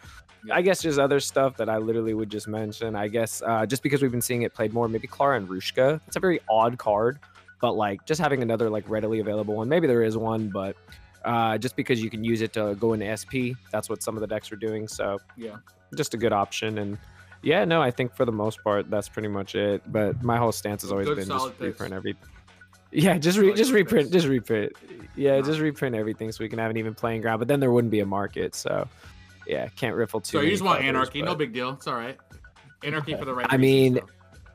I 0.52 0.62
guess 0.62 0.82
just 0.82 0.98
other 0.98 1.20
stuff 1.20 1.56
that 1.58 1.68
I 1.68 1.78
literally 1.78 2.14
would 2.14 2.30
just 2.30 2.48
mention. 2.48 2.96
I 2.96 3.08
guess 3.08 3.42
uh, 3.46 3.66
just 3.66 3.82
because 3.82 4.02
we've 4.02 4.10
been 4.10 4.20
seeing 4.22 4.42
it 4.42 4.52
played 4.54 4.72
more, 4.72 4.88
maybe 4.88 5.06
Clara 5.06 5.36
and 5.36 5.48
Rushka. 5.48 6.00
It's 6.06 6.16
a 6.16 6.20
very 6.20 6.40
odd 6.48 6.76
card, 6.78 7.18
but 7.60 7.72
like 7.74 8.04
just 8.04 8.20
having 8.20 8.42
another 8.42 8.68
like 8.68 8.88
readily 8.88 9.20
available 9.20 9.54
one. 9.54 9.68
Maybe 9.68 9.86
there 9.86 10.02
is 10.02 10.16
one, 10.16 10.48
but 10.48 10.76
uh, 11.24 11.56
just 11.58 11.76
because 11.76 12.02
you 12.02 12.10
can 12.10 12.24
use 12.24 12.42
it 12.42 12.52
to 12.54 12.74
go 12.78 12.92
into 12.92 13.06
SP, 13.16 13.56
that's 13.70 13.88
what 13.88 14.02
some 14.02 14.16
of 14.16 14.20
the 14.20 14.26
decks 14.26 14.50
are 14.52 14.56
doing. 14.56 14.88
So 14.88 15.18
Yeah. 15.36 15.56
just 15.96 16.12
a 16.14 16.16
good 16.16 16.32
option 16.32 16.78
and 16.78 16.98
yeah 17.42 17.64
no 17.64 17.80
i 17.80 17.90
think 17.90 18.12
for 18.16 18.24
the 18.24 18.32
most 18.32 18.64
part 18.64 18.90
that's 18.90 19.08
pretty 19.08 19.28
much 19.28 19.54
it 19.54 19.82
but 19.92 20.20
my 20.22 20.38
whole 20.38 20.50
stance 20.50 20.80
has 20.82 20.90
always 20.90 21.06
Good, 21.06 21.18
been 21.18 21.28
just 21.28 21.52
reprint 21.60 21.92
every 21.92 22.16
yeah 22.94 23.18
just 23.18 23.36
re- 23.38 23.52
just 23.54 23.72
reprint 23.72 24.12
just 24.12 24.26
reprint 24.26 24.72
yeah 25.16 25.40
just 25.40 25.60
reprint 25.60 25.94
everything 25.96 26.30
so 26.32 26.42
we 26.42 26.48
can 26.48 26.58
have 26.58 26.70
an 26.70 26.76
even 26.76 26.94
playing 26.94 27.20
ground 27.20 27.38
but 27.40 27.48
then 27.48 27.58
there 27.60 27.70
wouldn't 27.72 27.90
be 27.90 28.00
a 28.00 28.06
market 28.06 28.54
so 28.54 28.88
yeah 29.46 29.66
can't 29.76 29.96
riffle 29.96 30.20
too 30.20 30.38
So 30.38 30.40
you 30.40 30.50
just 30.50 30.62
want 30.62 30.78
feathers, 30.78 30.88
anarchy? 30.88 31.22
No 31.22 31.34
big 31.34 31.52
deal. 31.52 31.70
It's 31.70 31.86
all 31.86 31.94
right. 31.96 32.16
Anarchy 32.82 33.14
for 33.16 33.24
the 33.24 33.34
right. 33.34 33.46
i 33.50 33.56
mean 33.56 33.96
so. 33.96 34.02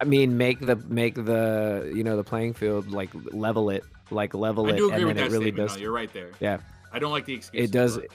i 0.02 0.06
mean 0.06 0.38
make 0.38 0.60
the 0.60 0.76
make 0.88 1.16
the 1.16 1.92
you 1.94 2.04
know 2.04 2.16
the 2.16 2.24
playing 2.24 2.54
field 2.54 2.92
like 2.92 3.10
level 3.34 3.70
it 3.70 3.84
like 4.12 4.34
level 4.34 4.68
it. 4.70 4.74
I 4.74 4.78
do 4.78 4.86
agree 4.88 4.98
and 5.00 5.08
with 5.08 5.18
that 5.18 5.26
it 5.28 5.32
really 5.32 5.46
statement. 5.48 5.68
does 5.70 5.76
though. 5.76 5.82
You're 5.84 5.92
right 5.92 6.14
there. 6.14 6.32
yeah 6.40 6.58
I 6.92 7.00
don't 7.00 7.12
like 7.12 7.26
the 7.26 7.34
excuse. 7.34 7.66
it 7.70 7.72
does 7.72 7.98
but 7.98 8.08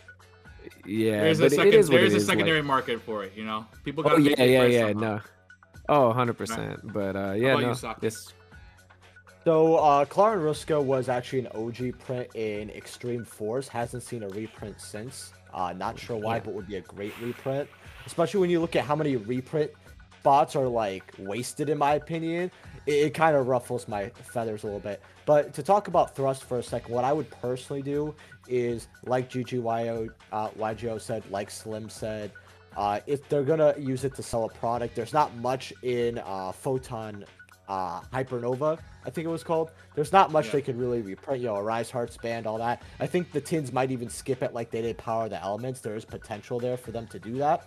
yeah 0.87 1.21
There's 1.21 1.41
a 1.41 1.43
but 1.45 1.53
second. 1.53 1.75
is 1.75 1.89
there's 1.89 2.15
a 2.15 2.17
is, 2.17 2.29
like- 2.29 2.35
secondary 2.37 2.63
market 2.63 3.01
for 3.03 3.25
it. 3.25 3.33
You 3.37 3.45
know, 3.45 3.67
people. 3.85 4.03
Oh 4.07 4.11
gotta 4.11 4.23
yeah, 4.23 4.29
make 4.31 4.37
their 4.37 4.49
yeah, 4.49 4.61
price 4.61 4.73
yeah. 4.75 4.89
somehow. 4.89 5.15
No. 5.17 5.21
Oh, 5.89 6.07
100 6.09 6.33
percent. 6.35 6.93
But 6.93 7.17
uh, 7.17 7.33
yeah, 7.37 7.59
you, 7.59 7.67
no. 7.67 7.95
This 8.01 8.33
So, 9.45 9.77
uh, 9.77 10.07
Clara 10.07 10.39
Rushka 10.39 10.83
was 10.83 11.11
actually 11.11 11.41
an 11.41 11.49
OG 11.49 11.99
print 11.99 12.35
in 12.35 12.71
Extreme 12.71 13.27
Force. 13.27 13.69
Hasn't 13.69 14.03
seen 14.03 14.23
a 14.23 14.29
reprint 14.29 14.81
since. 14.81 15.35
Uh, 15.53 15.75
not 15.77 15.99
sure 15.99 16.17
why, 16.17 16.41
but 16.41 16.55
would 16.55 16.67
be 16.67 16.77
a 16.77 16.81
great 16.81 17.13
reprint. 17.21 17.69
Especially 18.07 18.41
when 18.41 18.49
you 18.49 18.59
look 18.59 18.75
at 18.75 18.85
how 18.87 18.97
many 18.97 19.17
reprint 19.17 19.71
spots 20.19 20.57
are 20.57 20.67
like 20.67 21.13
wasted, 21.19 21.69
in 21.69 21.77
my 21.77 21.97
opinion. 21.97 22.51
It, 22.87 22.93
it 22.93 23.15
kind 23.15 23.37
of 23.37 23.47
ruffles 23.47 23.87
my 23.87 24.09
feathers 24.09 24.63
a 24.63 24.67
little 24.67 24.81
bit. 24.81 25.03
But 25.27 25.53
to 25.53 25.63
talk 25.63 25.89
about 25.89 26.17
thrust 26.17 26.45
for 26.45 26.59
a 26.59 26.63
second, 26.63 26.95
what 26.95 27.05
I 27.05 27.13
would 27.13 27.31
personally 27.31 27.83
do 27.83 28.15
is, 28.49 28.89
like 29.05 29.29
GGYO, 29.29 30.09
uh, 30.33 30.49
YGO 30.59 30.99
said, 30.99 31.23
like 31.31 31.51
Slim 31.51 31.91
said, 31.91 32.33
uh, 32.79 33.01
if 33.07 33.29
they're 33.29 33.43
gonna 33.43 33.75
use 33.79 34.05
it 34.05 34.15
to 34.15 34.23
sell 34.23 34.45
a 34.45 34.49
product, 34.49 34.97
there's 34.97 35.13
not 35.13 35.37
much 35.37 35.75
in 35.83 36.17
uh, 36.25 36.51
Photon 36.51 37.27
uh, 37.69 38.01
Hypernova, 38.01 38.79
I 39.07 39.11
think 39.11 39.27
it 39.27 39.31
was 39.31 39.45
called. 39.45 39.71
There's 39.95 40.13
not 40.13 40.33
much 40.33 40.47
Yeah. 40.47 40.53
they 40.53 40.63
could 40.63 40.79
really 40.79 41.03
reprint, 41.03 41.41
you 41.41 41.49
know, 41.49 41.61
Rise 41.61 41.91
Hearts 41.91 42.17
band, 42.17 42.47
all 42.47 42.59
that. 42.59 42.83
I 43.01 43.07
think 43.07 43.33
the 43.33 43.41
tins 43.41 43.73
might 43.73 43.91
even 43.91 44.09
skip 44.09 44.43
it 44.43 44.55
like 44.55 44.71
they 44.71 44.83
did 44.83 44.97
Power 44.99 45.25
of 45.25 45.31
the 45.31 45.43
Elements. 45.43 45.81
There 45.81 45.97
is 45.97 46.05
potential 46.05 46.59
there 46.59 46.77
for 46.77 46.91
them 46.91 47.07
to 47.09 47.19
do 47.19 47.39
that. 47.39 47.67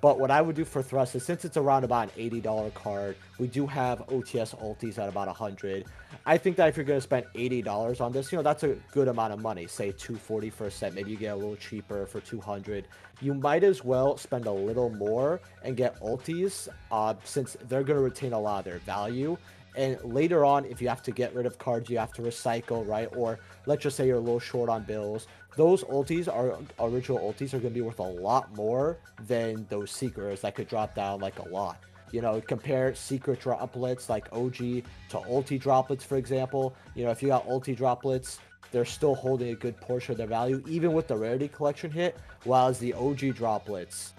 But 0.00 0.20
what 0.20 0.30
I 0.30 0.42
would 0.42 0.54
do 0.54 0.66
for 0.66 0.82
Thrust 0.82 1.14
is 1.14 1.24
since 1.24 1.46
it's 1.46 1.56
around 1.56 1.82
about 1.82 2.10
an 2.14 2.30
$80 2.30 2.74
card, 2.74 3.16
we 3.38 3.46
do 3.46 3.66
have 3.66 4.00
OTS 4.08 4.54
ultis 4.60 4.98
at 4.98 5.08
about 5.08 5.28
100. 5.28 5.86
I 6.26 6.36
think 6.36 6.56
that 6.56 6.68
if 6.68 6.76
you're 6.76 6.84
going 6.84 6.98
to 6.98 7.02
spend 7.02 7.24
$80 7.34 8.02
on 8.02 8.12
this, 8.12 8.30
you 8.30 8.36
know, 8.36 8.42
that's 8.42 8.64
a 8.64 8.76
good 8.92 9.08
amount 9.08 9.32
of 9.32 9.40
money. 9.40 9.66
Say 9.66 9.92
240 9.92 10.50
for 10.50 10.66
a 10.66 10.70
set, 10.70 10.92
maybe 10.92 11.10
you 11.10 11.16
get 11.16 11.32
a 11.32 11.36
little 11.36 11.56
cheaper 11.56 12.04
for 12.04 12.20
200. 12.20 12.86
You 13.22 13.32
might 13.32 13.64
as 13.64 13.82
well 13.82 14.18
spend 14.18 14.44
a 14.44 14.52
little 14.52 14.90
more 14.90 15.40
and 15.62 15.74
get 15.74 15.98
ultis 16.02 16.68
uh, 16.92 17.14
since 17.24 17.56
they're 17.68 17.82
going 17.82 17.96
to 17.98 18.04
retain 18.04 18.34
a 18.34 18.38
lot 18.38 18.58
of 18.58 18.64
their 18.66 18.80
value. 18.80 19.38
And 19.76 19.98
later 20.04 20.44
on, 20.44 20.64
if 20.64 20.80
you 20.80 20.88
have 20.88 21.02
to 21.02 21.10
get 21.10 21.34
rid 21.34 21.46
of 21.46 21.58
cards, 21.58 21.90
you 21.90 21.98
have 21.98 22.12
to 22.14 22.22
recycle, 22.22 22.86
right? 22.86 23.08
Or 23.16 23.40
let's 23.66 23.82
just 23.82 23.96
say 23.96 24.06
you're 24.06 24.18
a 24.18 24.20
little 24.20 24.40
short 24.40 24.68
on 24.68 24.84
bills. 24.84 25.26
Those 25.56 25.84
ultis 25.84 26.28
are 26.28 26.58
original 26.78 27.18
ultis 27.18 27.54
are 27.54 27.58
going 27.58 27.74
to 27.74 27.80
be 27.80 27.80
worth 27.80 27.98
a 27.98 28.02
lot 28.02 28.54
more 28.56 28.98
than 29.26 29.66
those 29.70 29.90
secrets 29.90 30.42
that 30.42 30.54
could 30.54 30.68
drop 30.68 30.94
down 30.94 31.20
like 31.20 31.38
a 31.38 31.48
lot. 31.48 31.78
You 32.12 32.20
know, 32.20 32.40
compare 32.40 32.94
secret 32.94 33.40
droplets 33.40 34.08
like 34.08 34.28
OG 34.32 34.56
to 34.56 34.84
ulti 35.12 35.60
droplets, 35.60 36.04
for 36.04 36.16
example. 36.16 36.74
You 36.94 37.04
know, 37.04 37.10
if 37.10 37.22
you 37.22 37.28
got 37.28 37.46
ulti 37.48 37.76
droplets, 37.76 38.38
they're 38.74 38.84
still 38.84 39.14
holding 39.14 39.50
a 39.50 39.54
good 39.54 39.80
portion 39.80 40.12
of 40.12 40.18
their 40.18 40.26
value, 40.26 40.62
even 40.66 40.92
with 40.92 41.06
the 41.06 41.16
rarity 41.16 41.48
collection 41.48 41.90
hit. 41.92 42.16
While 42.42 42.72
the 42.72 42.92
OG 42.92 43.34
droplets, 43.36 44.14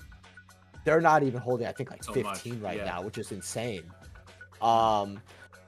they're 0.86 1.02
not 1.02 1.24
even 1.24 1.42
holding, 1.42 1.68
I 1.68 1.74
think, 1.74 1.92
like 1.92 2.04
So 2.04 2.14
15 2.14 2.24
much, 2.24 2.62
right 2.62 2.78
yeah. 2.78 2.86
now, 2.86 3.02
which 3.02 3.18
is 3.18 3.34
insane. 3.34 3.84
Um, 4.62 5.22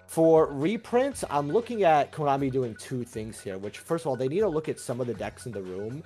for 0.07 0.47
reprints, 0.47 1.23
I'm 1.29 1.49
looking 1.49 1.83
at 1.83 2.11
Konami 2.11 2.51
doing 2.51 2.75
two 2.75 3.03
things 3.03 3.39
here. 3.39 3.57
Which, 3.57 3.79
first 3.79 4.03
of 4.03 4.07
all, 4.07 4.15
they 4.15 4.27
need 4.27 4.39
to 4.39 4.47
look 4.47 4.69
at 4.69 4.79
some 4.79 4.99
of 5.01 5.07
the 5.07 5.13
decks 5.13 5.45
in 5.45 5.51
the 5.51 5.61
room 5.61 6.03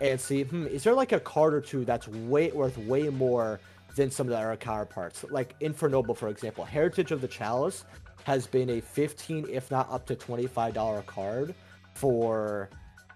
and 0.00 0.20
see, 0.20 0.42
hmm, 0.44 0.66
is 0.66 0.82
there 0.82 0.94
like 0.94 1.12
a 1.12 1.20
card 1.20 1.54
or 1.54 1.60
two 1.60 1.84
that's 1.84 2.08
way 2.08 2.50
worth 2.50 2.78
way 2.78 3.08
more 3.08 3.60
than 3.94 4.10
some 4.10 4.26
of 4.26 4.30
the 4.30 4.38
other 4.38 4.56
counterparts? 4.56 5.24
Like 5.30 5.54
Infernoble, 5.60 6.14
for 6.14 6.28
example, 6.28 6.64
Heritage 6.64 7.12
of 7.12 7.20
the 7.20 7.28
Chalice 7.28 7.84
has 8.24 8.46
been 8.46 8.70
a 8.70 8.80
15, 8.80 9.46
if 9.50 9.70
not 9.70 9.90
up 9.90 10.06
to 10.06 10.14
25 10.14 10.74
dollar 10.74 11.02
card 11.02 11.54
for 11.94 12.70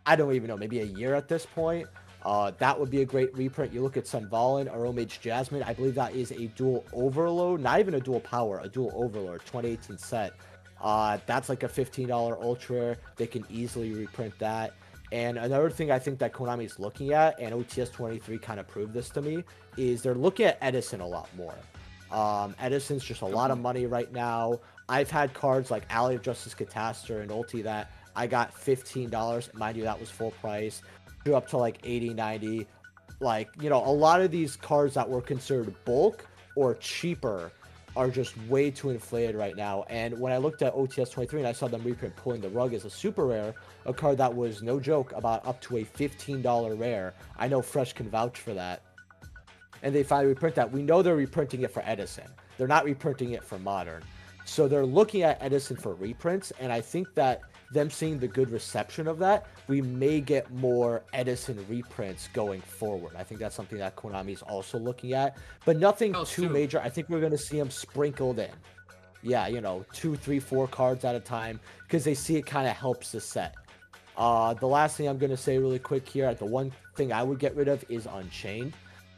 I 0.05 0.15
don't 0.15 0.33
even 0.35 0.49
know, 0.49 0.57
maybe 0.57 0.81
a 0.81 0.85
year 0.85 1.15
at 1.15 1.29
this 1.29 1.47
point. 1.47 1.89
Uh, 2.27 2.51
that 2.59 2.79
would 2.79 2.91
be 2.91 3.03
a 3.03 3.05
great 3.05 3.33
reprint. 3.37 3.73
You 3.73 3.83
look 3.83 3.97
at 3.97 4.03
Sunavalon, 4.03 4.69
Aromage 4.75 5.21
Jasmine. 5.21 5.63
I 5.63 5.73
believe 5.73 5.95
that 5.95 6.13
is 6.13 6.33
a 6.33 6.47
duel 6.57 6.85
overload, 6.93 7.61
not 7.61 7.79
even 7.79 7.95
a 7.95 8.01
duel 8.01 8.19
power, 8.19 8.61
a 8.65 8.69
duel 8.69 8.91
overload, 8.97 9.43
2018 9.43 9.97
set. 9.97 10.33
Uh, 10.81 11.19
that's 11.27 11.49
like 11.49 11.63
a 11.63 11.69
$15 11.69 12.11
ultra. 12.43 12.97
They 13.15 13.29
can 13.29 13.45
easily 13.49 13.93
reprint 13.93 14.37
that. 14.41 14.75
And 15.13 15.39
another 15.39 15.71
thing 15.71 15.93
I 15.93 16.01
think 16.01 16.19
that 16.19 16.33
Konami 16.33 16.65
is 16.65 16.81
looking 16.81 17.13
at, 17.13 17.39
and 17.39 17.55
OTS 17.55 17.93
23 17.93 18.39
kind 18.39 18.59
of 18.59 18.67
proved 18.67 18.93
this 18.93 19.09
to 19.11 19.23
me, 19.23 19.45
is 19.77 20.03
they're 20.03 20.17
looking 20.17 20.47
at 20.47 20.59
Edison 20.61 21.01
a 21.01 21.07
lot 21.07 21.29
more. 21.37 21.55
Um, 22.11 22.57
Edison's 22.59 23.05
just 23.05 23.23
a 23.23 23.27
lot 23.27 23.53
of 23.53 23.61
money 23.61 23.87
right 23.87 24.13
now. 24.13 24.59
I've 24.89 25.13
had 25.13 25.33
cards 25.33 25.71
like 25.71 25.85
Ally 25.91 26.15
of 26.15 26.23
Justice 26.23 26.57
Catastor 26.57 27.21
and 27.21 27.31
Ulti 27.31 27.63
that 27.63 27.93
I 28.17 28.27
got 28.27 28.53
$15. 28.53 29.55
Mind 29.55 29.77
you, 29.77 29.85
that 29.85 30.01
was 30.01 30.11
full 30.11 30.33
price. 30.33 30.83
Up 31.35 31.49
to 31.49 31.57
like 31.57 31.79
80, 31.83 32.15
90. 32.15 32.67
Like, 33.21 33.49
you 33.61 33.71
know, 33.71 33.83
a 33.85 33.91
lot 33.91 34.21
of 34.21 34.31
these 34.31 34.57
cards 34.57 34.95
that 34.95 35.09
were 35.09 35.23
considered 35.23 35.75
bulk 35.85 36.27
or 36.55 36.75
cheaper 36.75 37.51
are 37.97 38.11
just 38.11 38.37
way 38.49 38.71
too 38.71 38.91
inflated 38.91 39.35
right 39.35 39.57
now. 39.57 39.85
And 39.89 40.19
when 40.21 40.33
I 40.33 40.37
looked 40.37 40.61
at 40.61 40.75
OTS 40.75 41.11
23 41.11 41.41
and 41.41 41.49
I 41.49 41.53
saw 41.53 41.67
them 41.67 41.83
reprint 41.83 42.15
pulling 42.17 42.43
the 42.43 42.51
rug 42.51 42.75
as 42.75 42.85
a 42.85 42.91
super 42.91 43.25
rare, 43.27 43.55
a 43.87 43.95
card 43.95 44.19
that 44.19 44.35
was 44.35 44.63
no 44.63 44.79
joke 44.79 45.13
about 45.13 45.47
up 45.47 45.61
to 45.63 45.79
a 45.79 45.85
$15 45.85 46.79
rare. 46.79 47.15
I 47.39 47.49
know 47.49 47.63
Fresh 47.63 47.95
can 47.95 48.11
vouch 48.11 48.39
for 48.39 48.53
that. 48.53 48.83
And 49.83 49.95
they 49.95 50.03
finally 50.03 50.29
reprint 50.29 50.55
that. 50.57 50.71
We 50.71 50.83
know 50.83 51.01
they're 51.01 51.17
reprinting 51.17 51.63
it 51.63 51.71
for 51.71 51.83
Edison. 51.87 52.27
They're 52.59 52.69
not 52.69 52.85
reprinting 52.85 53.33
it 53.33 53.43
for 53.43 53.59
Modern. 53.59 54.03
So 54.45 54.69
they're 54.69 54.87
looking 54.87 55.23
at 55.23 55.43
Edison 55.43 55.77
for 55.77 55.95
reprints, 55.95 56.53
and 56.61 56.73
I 56.73 56.81
think 56.81 57.15
that 57.15 57.41
them 57.77 57.91
seeing 57.91 58.19
the 58.19 58.27
good 58.29 58.51
reception 58.51 59.07
of 59.07 59.19
that, 59.19 59.47
we 59.69 59.81
may 59.81 60.21
get 60.21 60.51
more 60.53 61.03
Edison 61.13 61.65
reprints 61.69 62.29
going 62.33 62.61
forward. 62.61 63.15
I 63.17 63.23
think 63.23 63.41
that's 63.41 63.55
something 63.55 63.79
that 63.79 63.95
Konami 63.97 64.33
is 64.33 64.43
also 64.43 64.79
looking 64.79 65.13
at, 65.13 65.37
but 65.65 65.77
nothing 65.79 66.15
Oh, 66.17 66.25
too 66.25 66.49
major. 66.49 66.81
I 66.81 66.89
think 66.89 67.09
we're 67.09 67.21
going 67.21 67.33
to 67.33 67.39
see 67.39 67.59
them 67.59 67.71
sprinkled 67.71 68.39
in. 68.39 68.51
Yeah, 69.23 69.47
you 69.49 69.61
know, 69.61 69.85
two, 69.93 70.17
three, 70.17 70.41
four 70.41 70.67
cards 70.69 71.05
at 71.05 71.15
a 71.15 71.21
time 71.21 71.61
because 71.83 72.05
they 72.05 72.15
see 72.15 72.37
it 72.37 72.47
kind 72.47 72.67
of 72.69 72.77
helps 72.77 73.13
the 73.13 73.21
set. 73.21 73.55
Uh, 74.17 74.55
the 74.55 74.67
last 74.67 74.97
thing 74.97 75.09
I'm 75.09 75.19
going 75.19 75.31
to 75.31 75.37
say 75.37 75.59
really 75.59 75.79
quick 75.79 76.09
here, 76.09 76.33
the 76.35 76.47
one 76.47 76.73
thing 76.97 77.13
I 77.13 77.23
would 77.23 77.39
get 77.39 77.55
rid 77.55 77.69
of 77.69 77.85
is 77.89 78.07
Unchained. 78.07 78.73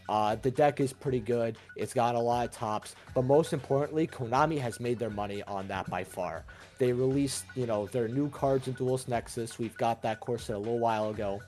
Uh, 0.09 0.37
the 0.37 0.51
deck 0.51 0.81
is 0.81 0.93
pretty 0.93 1.21
good. 1.21 1.59
It's 1.77 1.93
got 1.93 2.15
a 2.15 2.21
lot 2.21 2.47
of 2.47 2.53
tops, 2.53 2.95
but 3.15 3.25
most 3.25 3.53
importantly, 3.53 4.07
Konami 4.07 4.59
has 4.59 4.81
made 4.81 4.99
their 4.99 5.11
money 5.11 5.43
on 5.43 5.69
that 5.69 5.89
by 5.91 6.05
far. 6.05 6.45
They 6.79 6.93
released, 6.93 7.45
you 7.55 7.67
know, 7.67 7.87
their 7.87 8.09
new 8.09 8.31
cards 8.31 8.69
in 8.69 8.75
Duelist 8.75 9.09
Nexus. 9.09 9.59
We've 9.59 9.77
got 9.77 10.01
that 10.03 10.21
core 10.21 10.39
set 10.39 10.57
a 10.57 10.59
little 10.59 10.79
while 10.79 11.11
ago. 11.11 11.41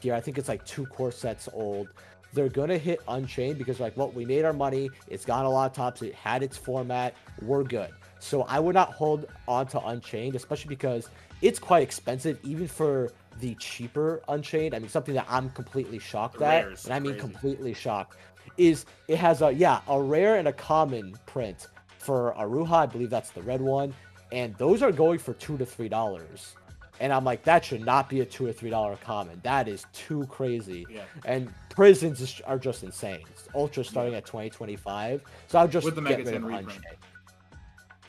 Here, 0.00 0.14
I 0.14 0.20
think 0.20 0.38
it's 0.38 0.48
like 0.48 0.64
two 0.64 0.86
core 0.86 1.12
sets 1.12 1.48
old. 1.52 1.88
They're 2.32 2.48
gonna 2.48 2.78
hit 2.78 3.00
Unchained 3.08 3.58
because, 3.58 3.80
like, 3.80 3.96
well, 3.96 4.10
we 4.10 4.24
made 4.24 4.44
our 4.44 4.52
money. 4.52 4.90
It's 5.08 5.24
got 5.24 5.44
a 5.44 5.48
lot 5.48 5.70
of 5.70 5.76
tops. 5.76 6.02
It 6.02 6.14
had 6.14 6.42
its 6.42 6.56
format. 6.56 7.14
We're 7.42 7.62
good. 7.62 7.90
So 8.18 8.42
I 8.42 8.58
would 8.58 8.74
not 8.74 8.92
hold 8.92 9.26
on 9.46 9.66
to 9.68 9.84
Unchained, 9.86 10.34
especially 10.34 10.68
because 10.68 11.10
it's 11.42 11.58
quite 11.58 11.82
expensive, 11.82 12.38
even 12.42 12.66
for 12.66 13.12
the 13.40 13.54
cheaper 13.56 14.22
Unchained. 14.28 14.74
I 14.74 14.78
mean, 14.78 14.88
something 14.88 15.14
that 15.14 15.26
I'm 15.28 15.50
completely 15.50 15.98
shocked 15.98 16.38
The 16.38 16.46
at, 16.46 16.84
and 16.84 16.92
I 16.94 16.98
mean 17.00 17.12
crazy. 17.12 17.20
completely 17.20 17.74
shocked, 17.74 18.16
is 18.56 18.86
it 19.08 19.18
has 19.18 19.42
a 19.42 19.52
yeah 19.52 19.80
a 19.88 20.00
rare 20.00 20.36
and 20.36 20.48
a 20.48 20.52
common 20.52 21.16
print 21.26 21.68
for 21.98 22.34
Aruha. 22.38 22.72
I 22.72 22.86
believe 22.86 23.10
that's 23.10 23.30
the 23.30 23.42
red 23.42 23.60
one, 23.60 23.94
and 24.32 24.54
those 24.56 24.82
are 24.82 24.92
going 24.92 25.18
for 25.18 25.34
two 25.34 25.56
to 25.58 25.66
three 25.66 25.88
dollars. 25.88 26.54
And 27.00 27.12
I'm 27.12 27.24
like, 27.24 27.42
that 27.42 27.64
should 27.64 27.84
not 27.84 28.08
be 28.08 28.20
a 28.20 28.24
two 28.24 28.46
or 28.46 28.52
three 28.52 28.70
dollar 28.70 28.96
common. 28.96 29.40
That 29.42 29.66
is 29.66 29.84
too 29.92 30.24
crazy. 30.26 30.86
Yeah. 30.88 31.02
And 31.24 31.52
prisons 31.68 32.40
are 32.46 32.56
just 32.58 32.84
insane. 32.84 33.24
Ultra 33.52 33.82
starting 33.84 34.14
at 34.14 34.24
2025. 34.26 35.22
So 35.48 35.58
I'll 35.58 35.66
just 35.66 35.84
With 35.84 35.96
the 35.96 36.02
get 36.02 36.18
Mega 36.18 36.24
rid 36.24 36.32
10 36.34 36.36
of 36.36 36.44
reprint. 36.44 36.68
Unchained. 36.68 36.96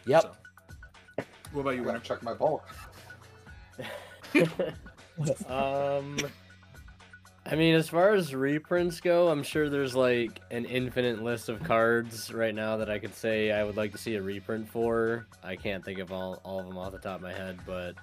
Yep. 0.06 0.22
So. 0.22 0.32
What 1.54 1.62
about 1.62 1.72
you, 1.72 1.82
I 1.82 1.86
Winter? 1.86 1.92
gotta 1.94 2.08
check 2.08 2.22
my 2.22 2.34
bulk. 2.36 2.64
um 5.48 6.18
I 7.48 7.54
mean, 7.54 7.76
as 7.76 7.88
far 7.88 8.14
as 8.14 8.34
reprints 8.34 9.00
go, 9.00 9.28
I'm 9.28 9.44
sure 9.44 9.70
there's 9.70 9.96
like 9.96 10.42
an 10.50 10.66
infinite 10.66 11.22
list 11.22 11.48
of 11.48 11.62
cards 11.64 12.34
right 12.34 12.56
now 12.56 12.78
that 12.78 12.90
I 12.90 12.98
could 12.98 13.14
say 13.14 13.52
I 13.52 13.64
would 13.64 13.78
like 13.78 13.92
to 13.92 14.00
see 14.00 14.16
a 14.16 14.22
reprint 14.22 14.68
for. 14.68 15.28
I 15.44 15.56
can't 15.56 15.86
think 15.86 16.00
of 16.00 16.12
all, 16.12 16.42
all 16.44 16.60
of 16.60 16.66
them 16.66 16.76
off 16.76 16.92
the 16.92 16.98
top 16.98 17.18
of 17.18 17.22
my 17.22 17.34
head, 17.34 17.60
but 17.64 17.94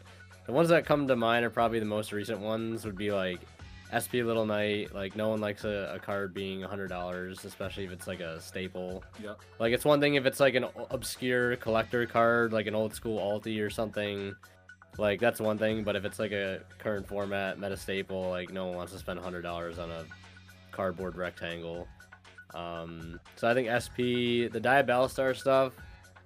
the 0.47 0.53
ones 0.53 0.69
that 0.69 0.87
come 0.87 1.09
to 1.09 1.17
mind 1.17 1.45
are 1.45 1.51
probably 1.51 1.81
the 1.81 1.85
most 1.85 2.13
recent 2.13 2.39
ones 2.39 2.85
would 2.85 2.97
be 2.97 3.11
like 3.11 3.41
SP 3.91 4.25
Little 4.25 4.47
Knight. 4.47 4.95
Like, 4.95 5.17
no 5.17 5.29
one 5.29 5.41
likes 5.41 5.65
a, 5.65 5.93
a 5.95 5.99
card 5.99 6.33
being 6.33 6.61
$100, 6.61 7.45
especially 7.45 7.85
if 7.85 7.91
it's 7.91 8.07
like 8.07 8.21
a 8.21 8.41
staple. 8.41 9.03
Yep. 9.23 9.41
Like, 9.59 9.73
it's 9.73 9.85
one 9.85 10.01
thing 10.01 10.15
if 10.15 10.25
it's 10.25 10.41
like 10.41 10.55
an 10.55 10.67
obscure 10.91 11.57
collector 11.57 12.07
card, 12.07 12.53
like 12.53 12.67
an 12.67 12.75
old 12.75 12.95
school 12.95 13.19
Alti 13.19 13.61
or 13.61 13.71
something. 13.71 14.35
Like 14.99 15.21
that's 15.21 15.41
one 15.41 15.59
thing, 15.59 15.85
but 15.85 15.97
if 15.97 16.05
it's 16.05 16.19
like 16.19 16.33
a 16.33 16.61
current 16.79 17.07
format 17.09 17.59
meta 17.59 17.77
staple, 17.77 18.29
like 18.29 18.53
no 18.53 18.67
one 18.67 18.77
wants 18.77 18.93
to 18.93 18.99
spend 18.99 19.19
hundred 19.21 19.43
dollars 19.43 19.79
on 19.79 19.91
a 19.91 20.05
cardboard 20.71 21.17
rectangle. 21.17 21.89
Um, 22.55 23.19
so 23.37 23.49
I 23.49 23.55
think 23.55 23.69
SP, 23.73 24.53
the 24.53 24.61
Diabellstar 24.63 25.35
stuff, 25.35 25.73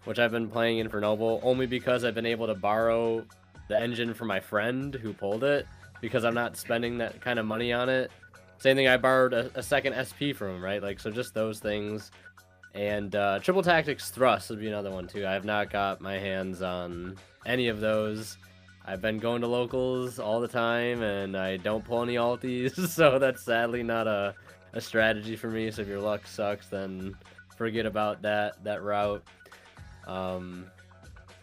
which 0.04 0.18
I've 0.18 0.32
been 0.32 0.48
playing 0.48 0.78
Infernoble, 0.78 1.40
only 1.44 1.66
because 1.66 2.04
I've 2.04 2.14
been 2.14 2.26
able 2.26 2.48
to 2.48 2.54
borrow 2.54 3.24
the 3.68 3.80
engine 3.80 4.14
from 4.14 4.28
my 4.28 4.40
friend 4.40 4.94
who 4.94 5.12
pulled 5.12 5.44
it, 5.44 5.66
because 6.00 6.24
I'm 6.24 6.34
not 6.34 6.56
spending 6.56 6.98
that 6.98 7.20
kind 7.20 7.38
of 7.38 7.46
money 7.46 7.72
on 7.72 7.88
it. 7.88 8.10
Same 8.58 8.76
thing, 8.76 8.88
I 8.88 8.96
borrowed 8.96 9.32
a, 9.32 9.50
a 9.54 9.62
second 9.62 9.94
SP 9.94 10.34
from 10.34 10.56
him, 10.56 10.64
right? 10.64 10.82
Like 10.82 10.98
so, 10.98 11.10
just 11.10 11.34
those 11.34 11.60
things. 11.60 12.10
And 12.74 13.14
uh, 13.14 13.38
Triple 13.38 13.62
Tactics 13.62 14.10
Thrust 14.10 14.50
would 14.50 14.60
be 14.60 14.68
another 14.68 14.90
one 14.90 15.06
too. 15.06 15.26
I 15.26 15.32
have 15.32 15.44
not 15.44 15.70
got 15.70 16.00
my 16.00 16.18
hands 16.18 16.62
on 16.62 17.16
any 17.46 17.68
of 17.68 17.80
those. 17.80 18.36
I've 18.86 19.02
been 19.02 19.18
going 19.18 19.40
to 19.40 19.48
locals 19.48 20.20
all 20.20 20.40
the 20.40 20.48
time, 20.48 21.02
and 21.02 21.36
I 21.36 21.56
don't 21.56 21.84
pull 21.84 22.02
any 22.02 22.14
alties, 22.14 22.88
so 22.88 23.18
that's 23.18 23.42
sadly 23.42 23.82
not 23.82 24.06
a, 24.06 24.34
a 24.74 24.80
strategy 24.80 25.34
for 25.34 25.50
me. 25.50 25.70
So 25.72 25.82
if 25.82 25.88
your 25.88 26.00
luck 26.00 26.26
sucks, 26.26 26.68
then 26.68 27.16
forget 27.56 27.84
about 27.84 28.22
that 28.22 28.62
that 28.62 28.82
route. 28.82 29.24
Um, 30.06 30.66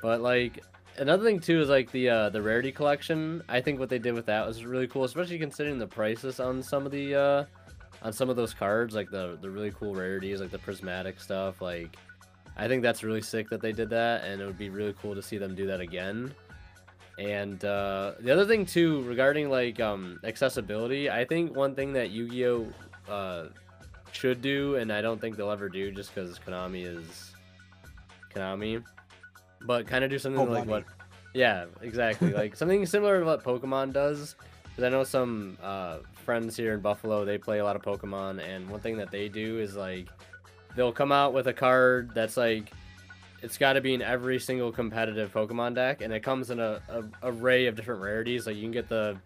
but 0.02 0.22
like 0.22 0.64
another 0.98 1.26
thing 1.26 1.40
too 1.40 1.60
is 1.62 1.70
like 1.70 1.92
the 1.92 2.10
uh, 2.10 2.30
the 2.30 2.42
rarity 2.42 2.72
collection. 2.72 3.44
I 3.50 3.60
think 3.60 3.80
what 3.80 3.90
they 3.90 4.00
did 4.00 4.14
with 4.14 4.28
that 4.28 4.48
was 4.48 4.64
really 4.64 4.88
cool, 4.88 5.04
especially 5.04 5.40
considering 5.40 5.78
the 5.78 5.88
prices 5.88 6.40
on 6.40 6.64
some 6.64 6.86
of 6.86 6.92
the 6.94 7.16
uh, 7.16 7.46
on 8.04 8.14
some 8.14 8.30
of 8.30 8.38
those 8.38 8.54
cards, 8.54 8.96
like 8.96 9.10
the 9.10 9.38
the 9.42 9.50
really 9.50 9.72
cool 9.72 9.94
rarities, 9.94 10.40
like 10.40 10.52
the 10.52 10.60
prismatic 10.60 11.20
stuff. 11.20 11.62
Like 11.62 11.98
I 12.56 12.70
think 12.70 12.84
that's 12.84 13.04
really 13.04 13.22
sick 13.22 13.50
that 13.50 13.62
they 13.62 13.74
did 13.74 13.90
that, 13.90 14.24
and 14.24 14.42
it 14.42 14.46
would 14.46 14.58
be 14.58 14.70
really 14.70 14.94
cool 15.02 15.14
to 15.14 15.22
see 15.22 15.38
them 15.38 15.56
do 15.56 15.68
that 15.68 15.82
again. 15.82 16.34
And 17.20 17.64
uh, 17.64 18.14
the 18.20 18.32
other 18.32 18.46
thing 18.46 18.66
too, 18.66 19.02
regarding 19.04 19.50
like 19.50 19.80
um, 19.80 20.20
accessibility, 20.24 21.10
I 21.10 21.26
think 21.26 21.56
one 21.56 21.76
thing 21.76 21.94
that 21.94 22.10
Yu-Gi-Oh 22.10 22.68
uh, 23.08 23.46
should 24.12 24.42
do, 24.42 24.76
and 24.78 24.92
I 24.92 25.02
don't 25.02 25.22
think 25.22 25.36
they'll 25.38 25.52
ever 25.52 25.70
do, 25.70 25.92
just 25.92 26.14
because 26.14 26.40
Konami 26.40 26.86
is 26.86 27.34
Konami, 28.34 28.84
but 29.62 29.88
kind 29.88 30.04
of 30.04 30.10
do 30.10 30.18
something 30.18 30.42
Oh, 30.42 30.46
like 30.46 30.66
money. 30.66 30.84
what, 30.84 30.86
yeah, 31.34 31.66
exactly, 31.82 32.34
like 32.34 32.56
something 32.56 32.86
similar 32.86 33.20
to 33.20 33.26
what 33.26 33.44
Pokemon 33.44 33.94
does. 33.94 34.36
Because 34.64 34.86
I 34.86 34.90
know 34.90 35.04
some 35.04 35.56
uh, 35.62 36.00
friends 36.26 36.58
here 36.58 36.74
in 36.74 36.80
Buffalo, 36.80 37.26
they 37.26 37.38
play 37.38 37.60
a 37.60 37.64
lot 37.64 37.76
of 37.76 37.84
Pokemon, 37.84 38.42
and 38.44 38.68
one 38.70 38.80
thing 38.80 38.98
that 38.98 39.12
they 39.12 39.30
do 39.30 39.60
is 39.60 39.76
like 39.76 40.08
they'll 40.76 40.92
come 40.92 41.12
out 41.12 41.32
with 41.32 41.46
a 41.48 41.54
card 41.54 42.10
that's 42.16 42.38
like 42.38 42.72
it's 43.44 43.58
got 43.58 43.74
to 43.74 43.82
be 43.82 43.94
in 43.94 44.02
every 44.02 44.40
single 44.40 44.72
competitive 44.72 45.34
Pokemon 45.34 45.76
deck, 45.76 46.02
and 46.02 46.14
it 46.14 46.22
comes 46.22 46.50
in 46.50 46.60
a, 46.60 46.82
a 46.90 47.04
array 47.24 47.68
of 47.68 47.76
different 47.76 48.02
rarities. 48.02 48.48
Like 48.48 48.56
you 48.56 48.62
can 48.62 48.72
get 48.72 48.88
the 48.88 49.18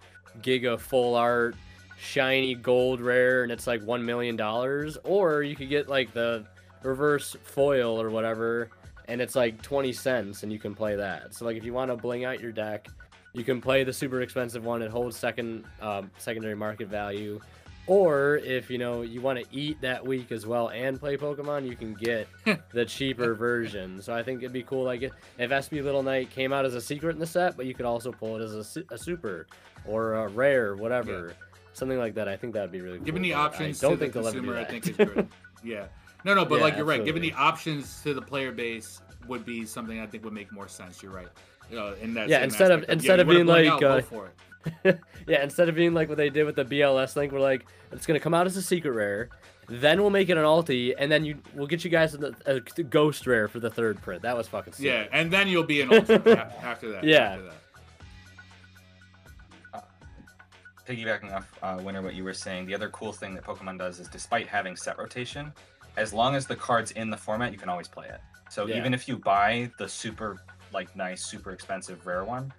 Giga 0.41 0.79
Full 0.79 1.15
Art 1.15 1.55
shiny 1.99 2.55
gold 2.55 2.99
rare, 2.99 3.43
and 3.43 3.51
it's 3.51 3.67
like 3.67 3.81
one 3.83 4.03
million 4.03 4.35
dollars, 4.35 4.97
or 5.03 5.43
you 5.43 5.55
could 5.55 5.69
get 5.69 5.87
like 5.87 6.13
the 6.13 6.45
reverse 6.81 7.35
foil 7.43 8.01
or 8.01 8.09
whatever, 8.09 8.69
and 9.07 9.21
it's 9.21 9.35
like 9.35 9.61
twenty 9.61 9.93
cents, 9.93 10.41
and 10.41 10.51
you 10.51 10.59
can 10.59 10.73
play 10.73 10.95
that. 10.95 11.35
So 11.35 11.45
like 11.45 11.55
if 11.55 11.63
you 11.63 11.73
want 11.73 11.91
to 11.91 11.95
bling 11.95 12.25
out 12.25 12.41
your 12.41 12.51
deck, 12.51 12.87
you 13.33 13.43
can 13.43 13.61
play 13.61 13.83
the 13.83 13.93
super 13.93 14.21
expensive 14.21 14.65
one. 14.65 14.81
It 14.81 14.89
holds 14.89 15.15
second 15.15 15.63
um, 15.79 16.09
secondary 16.17 16.55
market 16.55 16.87
value. 16.87 17.39
Or 17.87 18.35
if 18.37 18.69
you 18.69 18.77
know 18.77 19.01
you 19.01 19.21
want 19.21 19.39
to 19.39 19.45
eat 19.49 19.79
that 19.79 20.05
week 20.05 20.33
as 20.33 20.45
well 20.45 20.67
and 20.69 20.99
play 20.99 21.15
Pokemon, 21.15 21.65
you 21.65 21.75
can 21.75 21.93
get 21.93 22.27
the 22.71 22.85
cheaper 22.85 23.33
version. 23.33 24.01
So 24.01 24.13
I 24.13 24.23
think 24.23 24.41
it'd 24.41 24.51
be 24.51 24.63
cool, 24.63 24.83
like 24.83 25.01
if 25.03 25.65
SP 25.65 25.79
Little 25.79 26.03
Knight 26.03 26.29
came 26.29 26.51
out 26.51 26.65
as 26.65 26.75
a 26.75 26.81
secret 26.81 27.11
in 27.11 27.19
the 27.19 27.25
set, 27.25 27.55
but 27.55 27.65
you 27.65 27.73
could 27.73 27.85
also 27.85 28.11
pull 28.11 28.35
it 28.35 28.43
as 28.43 28.53
a, 28.53 28.63
su- 28.63 28.85
a 28.91 28.97
super 28.97 29.47
or 29.85 30.15
a 30.15 30.27
rare, 30.27 30.75
whatever, 30.75 31.33
something 31.71 31.97
like 31.97 32.13
that. 32.15 32.27
I 32.27 32.35
think 32.35 32.53
that'd 32.53 32.73
be 32.73 32.81
really 32.81 32.97
cool. 32.97 33.05
Giving 33.05 33.21
the 33.21 33.31
but 33.31 33.39
options 33.39 33.81
I 33.81 33.87
don't 33.87 33.97
to 33.97 33.99
think 33.99 34.13
the 34.13 34.21
consumer, 34.21 34.57
I 34.57 34.65
think 34.65 34.87
is 34.89 34.97
good. 34.97 35.27
yeah. 35.63 35.85
No, 36.25 36.33
no, 36.33 36.43
but 36.43 36.55
Yeah, 36.55 36.63
like 36.63 36.75
you're 36.75 36.85
right. 36.85 37.05
Giving 37.05 37.23
absolutely. 37.23 37.29
the 37.29 37.37
options 37.37 38.01
to 38.03 38.13
the 38.13 38.21
player 38.21 38.51
base 38.51 39.01
would 39.27 39.45
be 39.45 39.65
something 39.65 40.01
I 40.01 40.07
think 40.07 40.25
would 40.25 40.33
make 40.33 40.51
more 40.51 40.67
sense. 40.67 41.01
You're 41.01 41.13
right. 41.13 41.27
Uh, 41.73 41.93
in 42.01 42.13
that 42.13 42.27
yeah, 42.29 42.43
instead 42.43 42.71
of 42.71 42.85
instead 42.89 43.19
yeah, 43.19 43.21
of 43.21 43.27
being 43.27 43.45
like 43.45 43.67
out, 43.67 43.79
go 43.79 43.91
uh, 43.97 44.01
for 44.01 44.27
it. 44.27 44.33
yeah, 45.27 45.43
instead 45.43 45.69
of 45.69 45.75
being 45.75 45.93
like 45.93 46.09
what 46.09 46.17
they 46.17 46.29
did 46.29 46.45
with 46.45 46.55
the 46.55 46.65
BLS 46.65 47.15
link, 47.15 47.31
we're 47.31 47.39
like, 47.39 47.65
it's 47.91 48.05
gonna 48.05 48.19
come 48.19 48.33
out 48.33 48.45
as 48.47 48.55
a 48.57 48.61
secret 48.61 48.91
rare, 48.91 49.29
then 49.69 50.01
we'll 50.01 50.09
make 50.09 50.29
it 50.29 50.37
an 50.37 50.43
alti, 50.43 50.95
and 50.95 51.11
then 51.11 51.25
you 51.25 51.37
we'll 51.53 51.67
get 51.67 51.83
you 51.83 51.89
guys 51.89 52.15
a, 52.15 52.33
a 52.45 52.59
ghost 52.59 53.27
rare 53.27 53.47
for 53.47 53.59
the 53.59 53.69
third 53.69 54.01
print. 54.01 54.21
That 54.21 54.35
was 54.37 54.47
fucking 54.47 54.73
sick. 54.73 54.85
Yeah, 54.85 55.07
and 55.11 55.31
then 55.31 55.47
you'll 55.47 55.63
be 55.63 55.81
an 55.81 55.93
ultimate 55.93 56.27
after 56.61 56.91
that. 56.91 57.03
Yeah. 57.03 57.33
After 57.33 57.43
that. 57.45 57.53
piggybacking 60.87 61.33
off 61.33 61.51
uh, 61.61 61.77
Winter, 61.83 62.01
what 62.01 62.13
you 62.13 62.23
were 62.23 62.33
saying, 62.33 62.65
the 62.65 62.73
other 62.73 62.89
cool 62.89 63.11
thing 63.11 63.35
that 63.35 63.43
Pokemon 63.43 63.77
does 63.77 63.99
is 63.99 64.07
despite 64.07 64.47
having 64.47 64.75
set 64.77 64.97
rotation, 64.97 65.51
as 65.97 66.13
long 66.13 66.33
as 66.33 66.47
the 66.47 66.55
card's 66.55 66.91
in 66.91 67.09
the 67.09 67.17
format, 67.17 67.51
you 67.51 67.57
can 67.57 67.67
always 67.67 67.87
play 67.89 68.07
it. 68.07 68.21
So 68.49 68.65
Yeah. 68.65 68.77
even 68.77 68.93
if 68.93 69.07
you 69.07 69.17
buy 69.17 69.69
the 69.77 69.87
super 69.89 70.37
like 70.73 70.95
nice, 70.95 71.25
super 71.25 71.51
expensive 71.51 72.05
rare 72.07 72.23
one, 72.23 72.53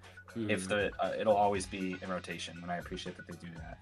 if 0.49 0.65
Mhm. 0.65 0.69
the 0.69 0.93
uh, 1.05 1.13
it'll 1.19 1.37
always 1.37 1.67
be 1.67 1.97
in 2.03 2.11
rotation, 2.11 2.59
and 2.63 2.71
I 2.71 2.77
appreciate 2.77 3.17
that 3.17 3.27
they 3.27 3.35
do 3.35 3.53
that. 3.57 3.79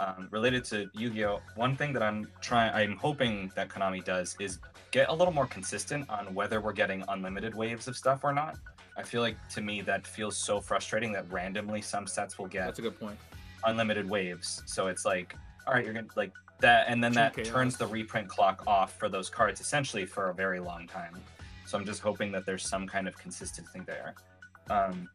Um, 0.00 0.26
related 0.30 0.64
to 0.66 0.90
Yu-Gi-Oh, 0.94 1.40
one 1.54 1.76
thing 1.76 1.92
that 1.92 2.02
I'm 2.02 2.26
trying, 2.40 2.72
I'm 2.74 2.96
hoping 2.96 3.52
that 3.54 3.68
Konami 3.68 4.02
does 4.02 4.34
is 4.40 4.58
get 4.90 5.08
a 5.10 5.12
little 5.12 5.34
more 5.34 5.46
consistent 5.46 6.08
on 6.10 6.34
whether 6.34 6.60
we're 6.60 6.72
getting 6.72 7.04
unlimited 7.08 7.54
waves 7.54 7.86
of 7.88 7.96
stuff 7.96 8.24
or 8.24 8.32
not. 8.32 8.56
I 8.96 9.02
feel 9.02 9.20
like 9.20 9.36
to 9.50 9.60
me 9.60 9.80
that 9.82 10.06
feels 10.06 10.36
so 10.36 10.60
frustrating 10.60 11.12
that 11.12 11.30
randomly 11.30 11.82
some 11.82 12.06
sets 12.06 12.38
will 12.38 12.46
get 12.46 12.66
That's 12.66 12.78
a 12.78 12.82
good 12.82 12.98
point. 12.98 13.18
unlimited 13.64 14.08
waves. 14.08 14.62
So 14.66 14.88
it's 14.88 15.04
like, 15.04 15.36
all 15.66 15.74
right, 15.74 15.84
you're 15.84 15.94
gonna 15.94 16.08
like 16.16 16.32
that, 16.60 16.86
and 16.88 17.02
then 17.04 17.12
that 17.12 17.44
turns 17.44 17.76
the 17.76 17.86
reprint 17.86 18.28
clock 18.28 18.64
off 18.66 18.98
for 18.98 19.08
those 19.08 19.28
cards 19.30 19.60
essentially 19.60 20.04
for 20.06 20.30
a 20.30 20.34
very 20.34 20.58
long 20.58 20.86
time. 20.88 21.14
So 21.66 21.78
I'm 21.78 21.84
just 21.84 22.00
hoping 22.02 22.32
that 22.32 22.44
there's 22.44 22.66
some 22.66 22.86
kind 22.88 23.06
of 23.06 23.16
consistency 23.16 23.80
there. 23.86 24.14
Um, 24.68 25.08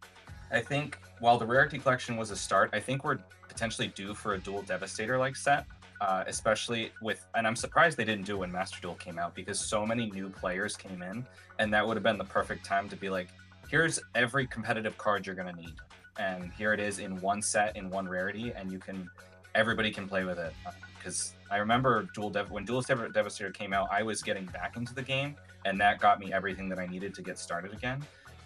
I 0.52 0.62
think 0.62 0.98
while 1.20 1.38
the 1.38 1.46
rarity 1.46 1.80
collection 1.80 2.18
was 2.18 2.32
a 2.32 2.36
start, 2.36 2.70
I 2.74 2.80
think 2.80 3.04
we're 3.04 3.20
potentially 3.48 3.88
due 3.90 4.14
for 4.14 4.34
a 4.34 4.38
duel 4.40 4.62
devastator 4.62 5.18
like 5.18 5.36
set. 5.36 5.66
Uh, 6.00 6.24
especially 6.28 6.92
with, 7.02 7.26
and 7.34 7.48
I'm 7.48 7.56
surprised 7.56 7.98
they 7.98 8.06
didn't 8.06 8.28
do 8.28 8.38
when 8.38 8.52
Master 8.52 8.78
Duel 8.80 8.94
came 8.94 9.18
out 9.18 9.34
because 9.34 9.60
so 9.60 9.84
many 9.84 10.12
new 10.12 10.30
players 10.30 10.78
came 10.78 11.02
in, 11.02 11.26
and 11.58 11.74
that 11.74 11.88
would 11.88 11.98
have 11.98 12.04
been 12.04 12.20
the 12.20 12.24
perfect 12.24 12.64
time 12.64 12.88
to 12.90 12.96
be 12.96 13.10
like, 13.10 13.30
here's 13.68 14.00
every 14.14 14.46
competitive 14.46 14.96
card 15.00 15.26
you're 15.26 15.34
gonna 15.34 15.54
need, 15.54 15.74
and 16.20 16.52
here 16.56 16.72
it 16.72 16.80
is 16.80 17.00
in 17.00 17.20
one 17.20 17.42
set 17.42 17.76
in 17.76 17.90
one 17.90 18.08
rarity, 18.08 18.54
and 18.56 18.72
you 18.72 18.78
can, 18.78 19.10
everybody 19.56 19.90
can 19.90 20.08
play 20.08 20.24
with 20.24 20.38
it. 20.38 20.54
Because 21.00 21.34
I 21.50 21.58
remember 21.58 22.08
Duel 22.14 22.30
Dev 22.30 22.52
when 22.52 22.64
Duelist 22.64 22.90
Dev- 22.90 23.12
Devastator 23.12 23.50
came 23.50 23.74
out, 23.74 23.88
I 23.92 24.04
was 24.04 24.22
getting 24.22 24.46
back 24.46 24.78
into 24.78 24.94
the 24.94 25.02
game, 25.02 25.36
and 25.66 25.82
that 25.82 26.00
got 26.00 26.20
me 26.20 26.32
everything 26.32 26.70
that 26.70 26.78
I 26.78 26.86
needed 26.86 27.16
to 27.16 27.24
get 27.24 27.40
started 27.40 27.74
again. 27.74 28.06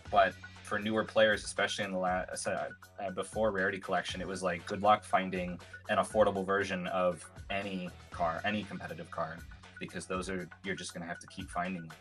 But 0.10 0.34
for 0.72 0.80
newer 0.80 1.04
players, 1.04 1.44
especially 1.44 1.84
in 1.84 1.92
the 1.92 1.98
last 1.98 2.48
uh, 2.48 2.70
uh, 3.04 3.12
before 3.12 3.52
Rarity 3.52 3.78
Collection, 3.78 4.22
it 4.22 4.28
was 4.28 4.42
like 4.42 4.66
good 4.66 4.82
luck 4.82 5.04
finding 5.04 5.60
an 5.90 5.98
affordable 5.98 6.46
version 6.46 6.88
of 6.88 7.30
any 7.50 7.90
car, 8.10 8.40
any 8.46 8.64
competitive 8.64 9.12
car, 9.12 9.38
because 9.82 10.06
those 10.06 10.30
are 10.30 10.48
you're 10.64 10.78
just 10.78 10.94
gonna 10.94 11.06
have 11.06 11.20
to 11.20 11.28
keep 11.28 11.50
finding 11.50 11.82
them. 11.82 11.98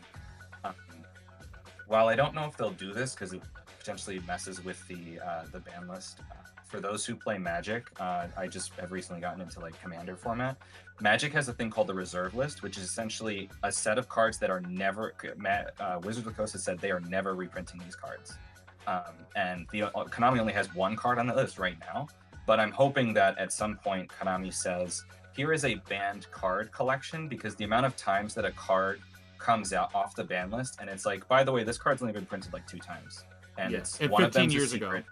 Um, 0.62 0.75
while 1.89 2.07
I 2.07 2.14
don't 2.14 2.33
know 2.33 2.45
if 2.45 2.57
they'll 2.57 2.71
do 2.71 2.93
this 2.93 3.12
because 3.12 3.33
it 3.33 3.43
potentially 3.77 4.21
messes 4.21 4.64
with 4.64 4.87
the 4.87 5.18
uh, 5.18 5.47
the 5.51 5.59
ban 5.59 5.89
list. 5.89 6.21
Uh, 6.31 6.35
for 6.68 6.79
those 6.79 7.05
who 7.05 7.16
play 7.16 7.39
Magic, 7.39 7.91
uh, 7.99 8.29
I 8.37 8.47
just 8.47 8.73
have 8.75 8.93
recently 8.93 9.21
gotten 9.21 9.41
into 9.41 9.59
like 9.59 9.75
Commander 9.83 10.14
format. 10.14 10.57
Magic 11.01 11.33
has 11.33 11.49
a 11.49 11.53
thing 11.53 11.71
called 11.71 11.89
the 11.89 11.95
Reserve 11.95 12.37
List, 12.37 12.62
which 12.62 12.77
is 12.77 12.85
essentially 12.85 13.51
a 13.64 13.73
set 13.73 13.99
of 13.99 14.09
cards 14.09 14.39
that 14.39 14.49
are 14.49 14.61
never. 14.61 15.14
Uh, 15.81 15.99
Wizards 16.05 16.18
of 16.18 16.33
the 16.33 16.39
Coast 16.39 16.53
has 16.53 16.62
said 16.62 16.79
they 16.79 16.93
are 16.93 17.01
never 17.01 17.35
reprinting 17.35 17.81
these 17.81 17.97
cards, 17.97 18.39
um, 18.87 19.14
and 19.37 19.66
the 19.72 19.85
uh, 19.85 19.91
Konami 20.05 20.39
only 20.39 20.53
has 20.53 20.74
one 20.74 20.97
card 20.97 21.18
on 21.18 21.26
the 21.26 21.35
list 21.35 21.59
right 21.59 21.76
now. 21.81 22.09
But 22.47 22.59
I'm 22.59 22.72
hoping 22.72 23.12
that 23.14 23.39
at 23.39 23.53
some 23.53 23.76
point 23.76 24.11
Konami 24.11 24.53
says, 24.53 25.05
"Here 25.37 25.53
is 25.53 25.64
a 25.64 25.74
banned 25.89 26.31
card 26.31 26.72
collection," 26.72 27.28
because 27.28 27.55
the 27.55 27.64
amount 27.64 27.87
of 27.87 27.97
times 27.97 28.35
that 28.35 28.45
a 28.45 28.51
card 28.53 29.01
comes 29.39 29.72
out 29.72 29.95
off 29.95 30.14
the 30.14 30.24
ban 30.24 30.51
list, 30.51 30.78
and 30.81 30.91
it's 30.91 31.07
like, 31.07 31.26
by 31.28 31.43
the 31.45 31.53
way, 31.53 31.64
this 31.64 31.78
card's 31.78 32.03
only 32.03 32.12
been 32.12 32.26
printed 32.26 32.53
like 32.53 32.66
two 32.66 32.78
times, 32.78 33.24
and 33.59 33.72
Yeah, 33.72 33.78
it's 33.78 33.99
and 34.01 34.11
one 34.11 34.22
of 34.22 34.33
15 34.33 34.43
them's 34.43 34.55
a 34.55 34.57
years 34.57 34.72
ago. 34.74 34.87
secret. 34.87 35.05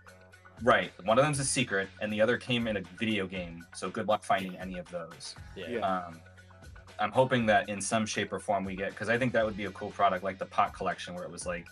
Right, 0.63 0.93
one 1.05 1.19
of 1.19 1.25
them's 1.25 1.39
a 1.39 1.45
secret, 1.45 1.89
and 2.01 2.13
the 2.13 2.21
other 2.21 2.37
came 2.37 2.67
in 2.67 2.79
a 2.79 2.83
video 2.99 3.27
game. 3.27 3.65
So 3.75 3.89
good 3.89 4.09
luck 4.09 4.25
finding 4.25 4.57
any 4.57 4.79
of 4.79 4.91
those. 4.91 5.37
Yeah. 5.57 5.79
Um, 5.79 6.21
I'm 6.99 7.13
hoping 7.13 7.47
that 7.47 7.69
in 7.69 7.81
some 7.81 8.05
shape 8.05 8.33
or 8.33 8.41
form 8.41 8.65
we 8.65 8.75
get 8.75 8.91
because 8.91 9.09
I 9.09 9.17
think 9.17 9.33
that 9.35 9.45
would 9.45 9.57
be 9.57 9.67
a 9.67 9.71
cool 9.71 9.91
product, 9.93 10.25
like 10.25 10.39
the 10.39 10.47
pot 10.47 10.75
collection, 10.75 11.15
where 11.15 11.23
it 11.23 11.31
was 11.31 11.47
like, 11.47 11.67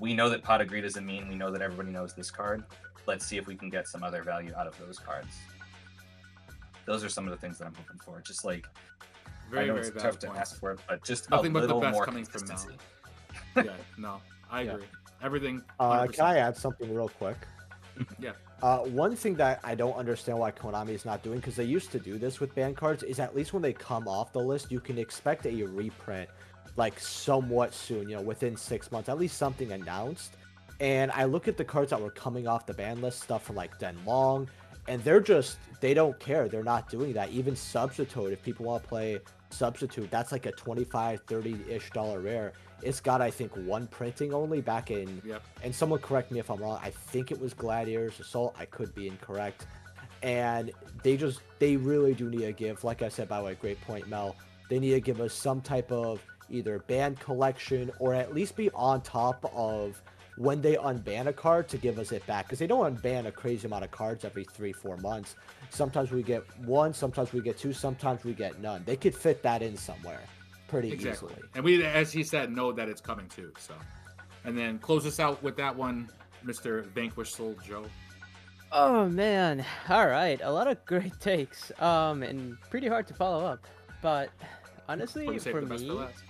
we 0.00 0.14
know 0.14 0.28
that 0.28 0.42
pot 0.42 0.60
of 0.60 0.68
greed 0.68 0.84
is 0.84 0.96
a 0.96 1.00
meme. 1.00 1.28
We 1.28 1.34
know 1.34 1.50
that 1.50 1.62
everybody 1.62 1.90
knows 1.90 2.14
this 2.14 2.30
card. 2.30 2.64
Let's 3.06 3.24
see 3.26 3.36
if 3.36 3.46
we 3.46 3.54
can 3.54 3.70
get 3.70 3.86
some 3.86 4.02
other 4.02 4.22
value 4.22 4.52
out 4.56 4.66
of 4.66 4.78
those 4.78 4.98
cards. 4.98 5.36
Those 6.86 7.04
are 7.04 7.08
some 7.08 7.24
of 7.26 7.30
the 7.30 7.36
things 7.36 7.58
that 7.58 7.66
I'm 7.66 7.74
hoping 7.74 7.98
for. 8.04 8.20
Just 8.20 8.44
like 8.44 8.66
Very, 9.50 9.64
I 9.64 9.66
know 9.68 9.74
very 9.74 9.86
it's 9.88 9.94
valid 9.96 10.12
tough 10.12 10.18
to 10.20 10.26
points. 10.28 10.40
ask 10.40 10.60
for, 10.60 10.76
but 10.88 11.04
just 11.04 11.30
Nothing 11.30 11.50
a 11.50 11.54
but 11.54 11.60
the 11.60 11.66
little 11.66 11.80
best 11.80 11.94
more 11.94 12.04
coming 12.04 12.24
from 12.24 12.46
Mel. 12.46 12.56
consistency. 12.56 12.78
yeah, 13.56 13.72
no, 13.98 14.20
I 14.50 14.62
Yeah. 14.62 14.72
agree. 14.74 14.86
Everything. 15.22 15.62
Uh, 15.80 16.06
100%. 16.06 16.12
can 16.12 16.24
I 16.26 16.36
add 16.38 16.56
something 16.56 16.94
real 16.94 17.08
quick? 17.08 17.36
Yeah. 18.18 18.32
Uh, 18.60 18.78
one 18.78 19.14
thing 19.14 19.34
that 19.36 19.60
I 19.62 19.76
don't 19.76 19.94
understand 19.94 20.36
why 20.38 20.50
Konami 20.50 20.88
is 20.90 21.04
not 21.04 21.22
doing, 21.22 21.38
because 21.38 21.54
they 21.54 21.64
used 21.64 21.92
to 21.92 22.00
do 22.00 22.18
this 22.18 22.40
with 22.40 22.52
banned 22.54 22.76
cards, 22.76 23.04
is 23.04 23.20
at 23.20 23.36
least 23.36 23.52
when 23.52 23.62
they 23.62 23.72
come 23.72 24.08
off 24.08 24.32
the 24.32 24.40
list, 24.40 24.72
you 24.72 24.80
can 24.80 24.98
expect 24.98 25.46
a 25.46 25.62
reprint, 25.62 26.28
like 26.76 26.98
somewhat 26.98 27.72
soon, 27.74 28.08
you 28.08 28.16
know, 28.16 28.22
within 28.22 28.56
six 28.56 28.90
months, 28.90 29.08
at 29.08 29.18
least 29.18 29.36
something 29.38 29.72
announced. 29.72 30.34
And 30.80 31.10
I 31.12 31.24
look 31.24 31.46
at 31.48 31.56
the 31.56 31.64
cards 31.64 31.90
that 31.90 32.00
were 32.00 32.10
coming 32.10 32.48
off 32.48 32.66
the 32.66 32.74
ban 32.74 33.00
list, 33.00 33.22
stuff 33.22 33.44
from 33.44 33.56
like 33.56 33.78
Den 33.78 33.96
Long, 34.04 34.48
and 34.88 35.02
they're 35.04 35.20
just 35.20 35.58
they 35.80 35.94
don't 35.94 36.18
care. 36.18 36.48
They're 36.48 36.64
not 36.64 36.88
doing 36.90 37.12
that. 37.14 37.30
Even 37.30 37.54
Substitoad, 37.54 38.32
if 38.32 38.42
people 38.42 38.66
want 38.66 38.82
to 38.82 38.88
play 38.88 39.20
Substitoad, 39.50 40.10
that's 40.10 40.32
like 40.32 40.46
a 40.46 40.52
25, 40.52 41.20
30 41.26 41.58
ish 41.68 41.90
dollar 41.90 42.20
rare. 42.20 42.52
It's 42.82 43.00
got 43.00 43.22
I 43.22 43.30
think 43.30 43.52
one 43.56 43.86
printing 43.86 44.34
only 44.34 44.60
back 44.60 44.90
in 44.90 45.22
Yep. 45.24 45.42
and 45.62 45.74
someone 45.74 46.00
correct 46.00 46.32
me 46.32 46.38
if 46.40 46.50
I'm 46.50 46.60
wrong. 46.60 46.80
I 46.82 46.90
think 46.90 47.30
it 47.30 47.40
was 47.40 47.54
Gladiators 47.54 48.18
Assault. 48.20 48.54
I 48.58 48.64
could 48.64 48.94
be 48.94 49.06
incorrect. 49.06 49.66
And 50.22 50.72
they 51.02 51.16
just 51.16 51.40
they 51.60 51.76
really 51.76 52.14
do 52.14 52.28
need 52.28 52.40
to 52.40 52.52
give, 52.52 52.82
like 52.82 53.02
I 53.02 53.08
said, 53.08 53.28
by 53.28 53.38
the 53.38 53.44
way, 53.44 53.54
great 53.60 53.80
point, 53.82 54.08
Mel. 54.08 54.34
They 54.70 54.78
need 54.80 54.92
to 54.92 55.00
give 55.00 55.20
us 55.20 55.32
some 55.34 55.60
type 55.60 55.92
of 55.92 56.20
either 56.50 56.78
ban 56.80 57.14
collection 57.16 57.90
or 57.98 58.14
at 58.14 58.34
least 58.34 58.56
be 58.56 58.70
on 58.70 59.00
top 59.00 59.50
of 59.54 60.00
when 60.36 60.60
they 60.60 60.74
unban 60.76 61.26
a 61.26 61.32
card 61.32 61.68
to 61.68 61.78
give 61.78 61.98
us 61.98 62.10
it 62.10 62.26
back 62.26 62.46
because 62.46 62.58
they 62.58 62.66
don't 62.66 63.00
unban 63.00 63.26
a 63.26 63.32
crazy 63.32 63.66
amount 63.66 63.84
of 63.84 63.90
cards 63.90 64.24
every 64.24 64.44
three 64.44 64.72
four 64.72 64.96
months 64.96 65.36
sometimes 65.70 66.10
we 66.10 66.22
get 66.22 66.42
one 66.60 66.92
sometimes 66.92 67.32
we 67.32 67.40
get 67.40 67.56
two 67.56 67.72
sometimes 67.72 68.24
we 68.24 68.32
get 68.34 68.60
none 68.60 68.82
they 68.84 68.96
could 68.96 69.14
fit 69.14 69.42
that 69.42 69.62
in 69.62 69.76
somewhere 69.76 70.20
pretty 70.66 70.90
Exactly. 70.90 71.30
easily 71.32 71.48
And 71.54 71.64
we, 71.64 71.84
as 71.84 72.10
he 72.12 72.24
said, 72.24 72.50
know 72.50 72.72
that 72.72 72.88
it's 72.88 73.00
coming 73.00 73.28
too. 73.28 73.52
So, 73.58 73.74
and 74.44 74.58
then 74.58 74.78
close 74.80 75.06
us 75.06 75.20
out 75.20 75.40
with 75.40 75.56
that 75.58 75.76
one, 75.76 76.08
Mister 76.42 76.82
Vanquish 76.82 77.32
Soul 77.32 77.54
Joe. 77.64 77.84
Oh 78.72 79.06
man. 79.08 79.64
All 79.88 80.08
right. 80.08 80.40
A 80.42 80.50
lot 80.50 80.66
of 80.66 80.84
great 80.84 81.12
takes. 81.20 81.70
Um, 81.80 82.24
and 82.24 82.60
pretty 82.70 82.88
hard 82.88 83.06
to 83.06 83.14
follow 83.14 83.44
up. 83.44 83.64
But 84.02 84.30
honestly, 84.88 85.26
for 85.26 85.32
the 85.34 85.50
for 85.50 85.60
me, 85.62 85.90
last. 85.90 86.23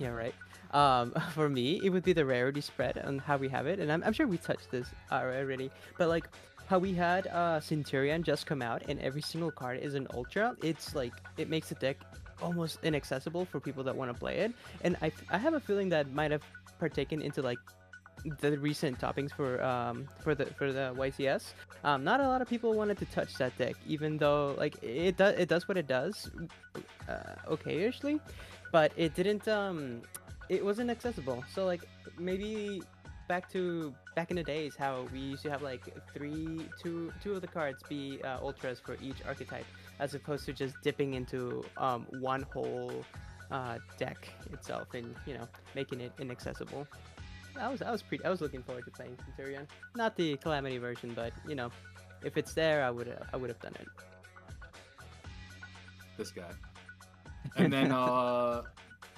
Yeah, 0.00 0.08
right. 0.08 0.34
Um, 0.72 1.12
for 1.34 1.48
me, 1.48 1.80
it 1.84 1.90
would 1.90 2.02
be 2.02 2.12
the 2.12 2.24
rarity 2.24 2.60
spread 2.60 2.98
on 2.98 3.18
how 3.18 3.36
we 3.36 3.48
have 3.48 3.66
it, 3.66 3.78
and 3.78 3.92
I'm, 3.92 4.02
I'm 4.02 4.12
sure 4.12 4.26
we 4.26 4.38
touched 4.38 4.70
this 4.72 4.88
already. 5.12 5.70
But 5.98 6.08
like 6.08 6.28
how 6.66 6.78
we 6.78 6.94
had 6.94 7.26
uh 7.26 7.60
Centurion 7.60 8.22
just 8.22 8.46
come 8.46 8.62
out, 8.62 8.82
and 8.88 8.98
every 9.00 9.22
single 9.22 9.50
card 9.50 9.78
is 9.80 9.94
an 9.94 10.08
ultra. 10.14 10.56
It's 10.62 10.94
like 10.94 11.12
it 11.36 11.48
makes 11.48 11.68
the 11.68 11.74
deck 11.76 11.98
almost 12.42 12.78
inaccessible 12.82 13.44
for 13.44 13.60
people 13.60 13.84
that 13.84 13.94
want 13.94 14.10
to 14.10 14.18
play 14.18 14.38
it. 14.38 14.52
And 14.80 14.96
I, 15.02 15.12
I 15.30 15.36
have 15.36 15.52
a 15.52 15.60
feeling 15.60 15.90
that 15.90 16.10
might 16.12 16.30
have 16.30 16.42
partaken 16.78 17.20
into 17.20 17.42
like 17.42 17.58
the 18.40 18.58
recent 18.58 18.98
toppings 18.98 19.32
for 19.32 19.62
um 19.62 20.06
for 20.22 20.34
the 20.34 20.46
for 20.46 20.72
the 20.72 20.94
YCS. 20.96 21.52
Um, 21.84 22.04
not 22.04 22.20
a 22.20 22.28
lot 22.28 22.40
of 22.40 22.48
people 22.48 22.74
wanted 22.74 22.98
to 22.98 23.06
touch 23.06 23.34
that 23.36 23.56
deck, 23.58 23.76
even 23.86 24.16
though 24.16 24.54
like 24.56 24.82
it 24.82 25.16
does 25.16 25.34
it 25.38 25.48
does 25.48 25.68
what 25.68 25.76
it 25.76 25.86
does, 25.86 26.30
uh, 27.08 27.34
occasionally, 27.48 28.20
but 28.72 28.92
it 28.96 29.14
didn't 29.14 29.46
um 29.48 30.02
it 30.48 30.64
wasn't 30.64 30.90
accessible. 30.90 31.44
So 31.54 31.64
like 31.64 31.82
maybe 32.18 32.82
back 33.28 33.48
to 33.52 33.94
back 34.16 34.30
in 34.30 34.36
the 34.36 34.42
days 34.42 34.74
how 34.76 35.06
we 35.12 35.20
used 35.20 35.42
to 35.44 35.50
have 35.50 35.62
like 35.62 35.82
three 36.12 36.66
two 36.82 37.12
two 37.22 37.34
of 37.34 37.40
the 37.40 37.46
cards 37.46 37.82
be 37.88 38.20
uh, 38.24 38.38
ultras 38.42 38.80
for 38.80 38.96
each 39.00 39.18
archetype 39.24 39.66
as 40.00 40.14
opposed 40.14 40.44
to 40.46 40.52
just 40.52 40.74
dipping 40.82 41.14
into 41.14 41.64
um, 41.76 42.06
one 42.18 42.44
whole 42.52 43.04
uh, 43.52 43.78
deck 43.98 44.28
itself 44.52 44.94
and 44.94 45.14
you 45.26 45.34
know 45.34 45.46
making 45.74 46.00
it 46.00 46.12
inaccessible. 46.18 46.86
I 47.58 47.68
was 47.68 47.82
I 47.82 47.90
was 47.90 48.02
pretty 48.02 48.24
I 48.24 48.30
was 48.30 48.40
looking 48.40 48.62
forward 48.62 48.84
to 48.86 48.90
playing 48.90 49.16
Centurion. 49.24 49.66
Not 49.94 50.16
the 50.16 50.36
Calamity 50.38 50.78
version, 50.78 51.12
but 51.14 51.32
you 51.48 51.54
know, 51.54 51.70
if 52.24 52.36
it's 52.36 52.52
there, 52.54 52.84
I 52.84 52.90
would 52.90 53.16
I 53.32 53.36
would 53.36 53.50
have 53.50 53.60
done 53.60 53.74
it. 53.78 53.86
This 56.16 56.30
guy. 56.30 56.50
And 57.56 57.72
then 57.72 57.92
uh 57.92 58.62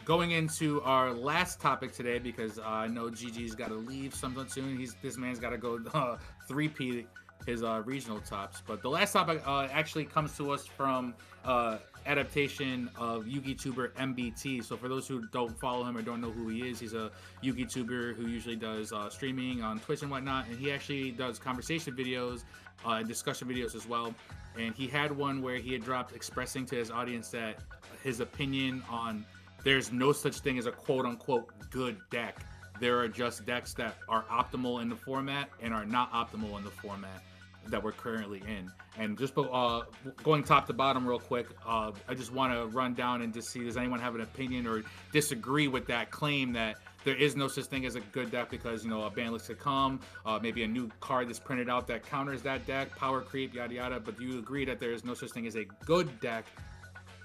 going 0.04 0.32
into 0.32 0.82
our 0.82 1.12
last 1.12 1.60
topic 1.60 1.92
today, 1.92 2.18
because 2.18 2.58
uh, 2.58 2.62
I 2.66 2.88
know 2.88 3.04
GG's 3.04 3.54
got 3.54 3.68
to 3.68 3.74
leave 3.74 4.14
sometime 4.14 4.48
soon. 4.48 4.76
He's 4.76 4.94
this 5.02 5.16
man's 5.16 5.38
got 5.38 5.50
to 5.50 5.58
go 5.58 5.78
uh, 5.94 6.16
three 6.48 6.68
P 6.68 7.06
his 7.46 7.62
uh, 7.62 7.82
regional 7.84 8.20
tops. 8.20 8.62
But 8.66 8.82
the 8.82 8.88
last 8.88 9.12
topic 9.12 9.42
uh, 9.46 9.68
actually 9.72 10.04
comes 10.04 10.36
to 10.36 10.52
us 10.52 10.66
from 10.66 11.14
uh, 11.44 11.78
adaptation 12.06 12.90
of 12.96 13.24
Yugi 13.24 13.60
Tuber 13.60 13.88
MBT. 13.98 14.64
So 14.64 14.76
for 14.76 14.88
those 14.88 15.06
who 15.08 15.26
don't 15.28 15.58
follow 15.58 15.84
him 15.84 15.96
or 15.96 16.02
don't 16.02 16.20
know 16.20 16.30
who 16.30 16.48
he 16.48 16.68
is, 16.68 16.80
he's 16.80 16.94
a 16.94 17.10
Yugi 17.42 17.68
Tuber 17.70 18.14
who 18.14 18.28
usually 18.28 18.56
does 18.56 18.92
uh, 18.92 19.08
streaming 19.10 19.62
on 19.62 19.80
Twitch 19.80 20.02
and 20.02 20.10
whatnot, 20.10 20.46
and 20.48 20.58
he 20.58 20.70
actually 20.70 21.10
does 21.10 21.38
conversation 21.38 21.94
videos 21.94 22.44
uh, 22.86 22.92
and 22.92 23.08
discussion 23.08 23.48
videos 23.48 23.74
as 23.74 23.86
well. 23.86 24.14
And 24.58 24.74
he 24.74 24.86
had 24.86 25.16
one 25.16 25.40
where 25.40 25.56
he 25.56 25.72
had 25.72 25.82
dropped 25.82 26.14
expressing 26.14 26.66
to 26.66 26.76
his 26.76 26.90
audience 26.90 27.30
that 27.30 27.58
his 28.02 28.20
opinion 28.20 28.82
on 28.90 29.24
there's 29.64 29.92
no 29.92 30.12
such 30.12 30.40
thing 30.40 30.58
as 30.58 30.66
a 30.66 30.72
quote 30.72 31.06
unquote 31.06 31.48
good 31.70 31.96
deck 32.10 32.44
there 32.80 32.98
are 32.98 33.08
just 33.08 33.46
decks 33.46 33.74
that 33.74 33.96
are 34.08 34.24
optimal 34.24 34.82
in 34.82 34.88
the 34.88 34.96
format 34.96 35.48
and 35.60 35.72
are 35.72 35.84
not 35.84 36.12
optimal 36.12 36.58
in 36.58 36.64
the 36.64 36.70
format 36.70 37.22
that 37.68 37.82
we're 37.82 37.92
currently 37.92 38.42
in. 38.46 38.70
And 38.98 39.16
just 39.16 39.38
uh, 39.38 39.82
going 40.24 40.42
top 40.42 40.66
to 40.66 40.72
bottom 40.72 41.06
real 41.06 41.20
quick, 41.20 41.46
uh, 41.66 41.92
I 42.08 42.14
just 42.14 42.32
want 42.32 42.52
to 42.52 42.66
run 42.76 42.94
down 42.94 43.22
and 43.22 43.32
just 43.32 43.50
see 43.50 43.62
does 43.62 43.76
anyone 43.76 44.00
have 44.00 44.14
an 44.14 44.22
opinion 44.22 44.66
or 44.66 44.82
disagree 45.12 45.68
with 45.68 45.86
that 45.86 46.10
claim 46.10 46.52
that 46.54 46.76
there 47.04 47.16
is 47.16 47.36
no 47.36 47.48
such 47.48 47.66
thing 47.66 47.86
as 47.86 47.94
a 47.94 48.00
good 48.00 48.30
deck 48.30 48.50
because 48.50 48.84
you 48.84 48.90
know 48.90 49.04
a 49.04 49.10
banlist 49.10 49.46
could 49.46 49.58
come, 49.58 50.00
uh, 50.26 50.38
maybe 50.40 50.62
a 50.62 50.68
new 50.68 50.88
card 51.00 51.28
that's 51.28 51.38
printed 51.38 51.68
out 51.68 51.86
that 51.86 52.04
counters 52.04 52.42
that 52.42 52.66
deck, 52.66 52.94
power 52.96 53.20
creep, 53.20 53.54
yada 53.54 53.74
yada. 53.74 54.00
But 54.00 54.18
do 54.18 54.24
you 54.24 54.38
agree 54.38 54.64
that 54.64 54.78
there 54.78 54.92
is 54.92 55.04
no 55.04 55.14
such 55.14 55.30
thing 55.30 55.46
as 55.46 55.56
a 55.56 55.64
good 55.84 56.20
deck 56.20 56.46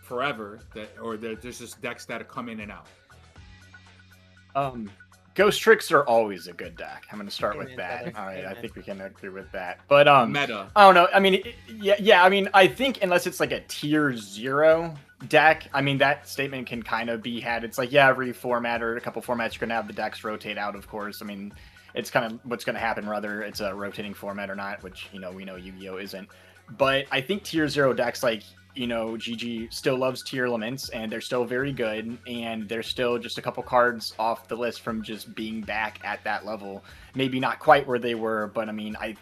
forever 0.07 0.59
that, 0.73 0.89
or 1.01 1.17
there's 1.17 1.59
just 1.59 1.81
decks 1.81 2.05
that 2.05 2.27
come 2.27 2.49
in 2.49 2.61
and 2.61 2.71
out? 2.71 2.87
Um, 4.55 4.89
Ghostricks 5.35 5.91
are 5.91 6.03
always 6.05 6.47
a 6.47 6.53
good 6.53 6.75
deck. 6.75 7.05
I'm 7.11 7.19
going 7.19 7.29
to 7.29 7.33
start 7.33 7.59
with 7.59 7.75
that. 7.77 8.15
All 8.17 8.25
right, 8.25 8.43
I 8.43 8.55
think 8.55 8.75
we 8.75 8.81
can 8.81 8.99
agree 9.01 9.29
with 9.29 9.51
that. 9.51 9.79
But 9.87 10.07
um, 10.07 10.31
meta. 10.31 10.71
I 10.75 10.85
don't 10.85 10.95
know. 10.95 11.07
I 11.13 11.19
mean, 11.19 11.43
yeah, 11.79 11.95
yeah. 11.99 12.23
I 12.23 12.29
mean, 12.29 12.49
I 12.55 12.65
think 12.65 13.03
unless 13.03 13.27
it's 13.27 13.39
like 13.39 13.51
a 13.51 13.59
tier 13.67 14.15
zero 14.17 14.95
deck, 15.27 15.69
I 15.73 15.81
mean 15.81 15.99
that 15.99 16.27
statement 16.27 16.65
can 16.65 16.81
kind 16.81 17.11
of 17.11 17.21
be 17.21 17.39
had. 17.39 17.63
It's 17.63 17.77
like 17.77 17.91
yeah, 17.91 18.09
every 18.09 18.33
format 18.33 18.81
or 18.81 18.97
a 18.97 19.01
couple 19.01 19.21
formats 19.21 19.53
you're 19.53 19.59
going 19.59 19.69
to 19.69 19.75
have 19.75 19.85
the 19.85 19.93
decks 19.93 20.23
rotate 20.23 20.57
out. 20.57 20.75
Of 20.75 20.87
course, 20.87 21.21
I 21.21 21.25
mean 21.25 21.53
it's 21.93 22.09
kind 22.09 22.25
of 22.25 22.39
what's 22.43 22.63
going 22.65 22.75
to 22.75 22.79
happen 22.79 23.07
whether 23.07 23.41
it's 23.41 23.59
a 23.59 23.73
rotating 23.73 24.13
format 24.13 24.49
or 24.49 24.55
not, 24.55 24.81
which 24.81 25.07
you 25.11 25.19
know 25.19 25.31
we 25.31 25.45
know 25.45 25.55
Yu-Gi-Oh 25.55 25.97
isn't. 25.97 26.29
But 26.77 27.05
I 27.11 27.21
think 27.21 27.43
tier 27.43 27.67
zero 27.67 27.93
decks 27.93 28.23
like 28.23 28.43
you 28.77 28.87
know, 28.87 29.09
GG 29.13 29.73
still 29.73 29.97
loves 29.97 30.23
Tearlaments 30.23 30.89
and 30.93 31.11
they're 31.11 31.21
still 31.21 31.45
very 31.45 31.73
good 31.73 32.17
and 32.27 32.69
they're 32.69 32.83
still 32.83 33.17
just 33.17 33.37
a 33.37 33.41
couple 33.41 33.63
cards 33.63 34.13
off 34.19 34.47
the 34.47 34.55
list 34.55 34.81
from 34.81 35.01
just 35.01 35.33
being 35.35 35.61
back 35.61 35.99
at 36.03 36.23
that 36.23 36.45
level. 36.45 36.83
Maybe 37.15 37.39
not 37.39 37.59
quite 37.59 37.87
where 37.87 37.99
they 37.99 38.15
were, 38.15 38.51
but 38.53 38.69
I 38.69 38.71
mean, 38.71 38.95
I 38.99 39.15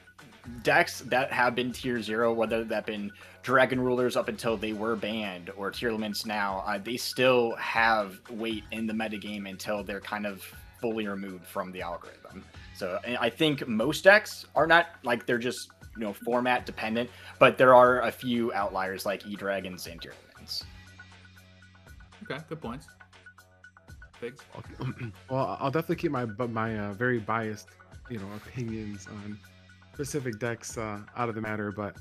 decks 0.63 0.99
that 1.07 1.31
have 1.31 1.55
been 1.55 1.71
tier 1.71 2.01
zero, 2.01 2.33
whether 2.33 2.63
that 2.65 2.85
been 2.85 3.11
Dragon 3.41 3.79
Rulers 3.79 4.15
up 4.15 4.27
until 4.27 4.57
they 4.57 4.73
were 4.73 4.95
banned 4.95 5.51
or 5.55 5.71
Tearlaments 5.71 6.25
now, 6.25 6.63
uh, 6.67 6.77
they 6.77 6.97
still 6.97 7.55
have 7.55 8.19
weight 8.29 8.63
in 8.71 8.87
the 8.87 8.93
metagame 8.93 9.49
until 9.49 9.83
they're 9.83 10.01
kind 10.01 10.25
of 10.25 10.43
fully 10.81 11.07
removed 11.07 11.45
from 11.45 11.71
the 11.71 11.81
algorithm. 11.81 12.43
So 12.75 12.99
I 13.05 13.29
think 13.29 13.67
most 13.67 14.03
decks 14.03 14.45
are 14.53 14.67
not 14.67 14.87
like 15.03 15.25
they're 15.25 15.37
just 15.37 15.69
you 15.95 16.03
know 16.03 16.13
format 16.13 16.65
dependent, 16.65 17.09
but 17.39 17.57
there 17.57 17.73
are 17.73 18.01
a 18.01 18.11
few 18.11 18.53
outliers 18.53 19.05
like 19.05 19.25
E 19.25 19.35
Dragons 19.35 19.87
and 19.87 20.01
Tearlaments. 20.01 20.63
Okay, 22.23 22.41
good 22.49 22.61
points. 22.61 22.87
Figs. 24.19 24.41
Well, 25.29 25.57
I'll 25.59 25.71
definitely 25.71 25.97
keep 25.97 26.11
my 26.11 26.25
my 26.25 26.77
uh, 26.77 26.93
very 26.93 27.19
biased, 27.19 27.69
you 28.09 28.19
know, 28.19 28.27
opinions 28.35 29.07
on 29.07 29.37
specific 29.93 30.39
decks 30.39 30.77
uh, 30.77 30.99
out 31.15 31.29
of 31.29 31.35
the 31.35 31.41
matter, 31.41 31.71
but 31.71 31.95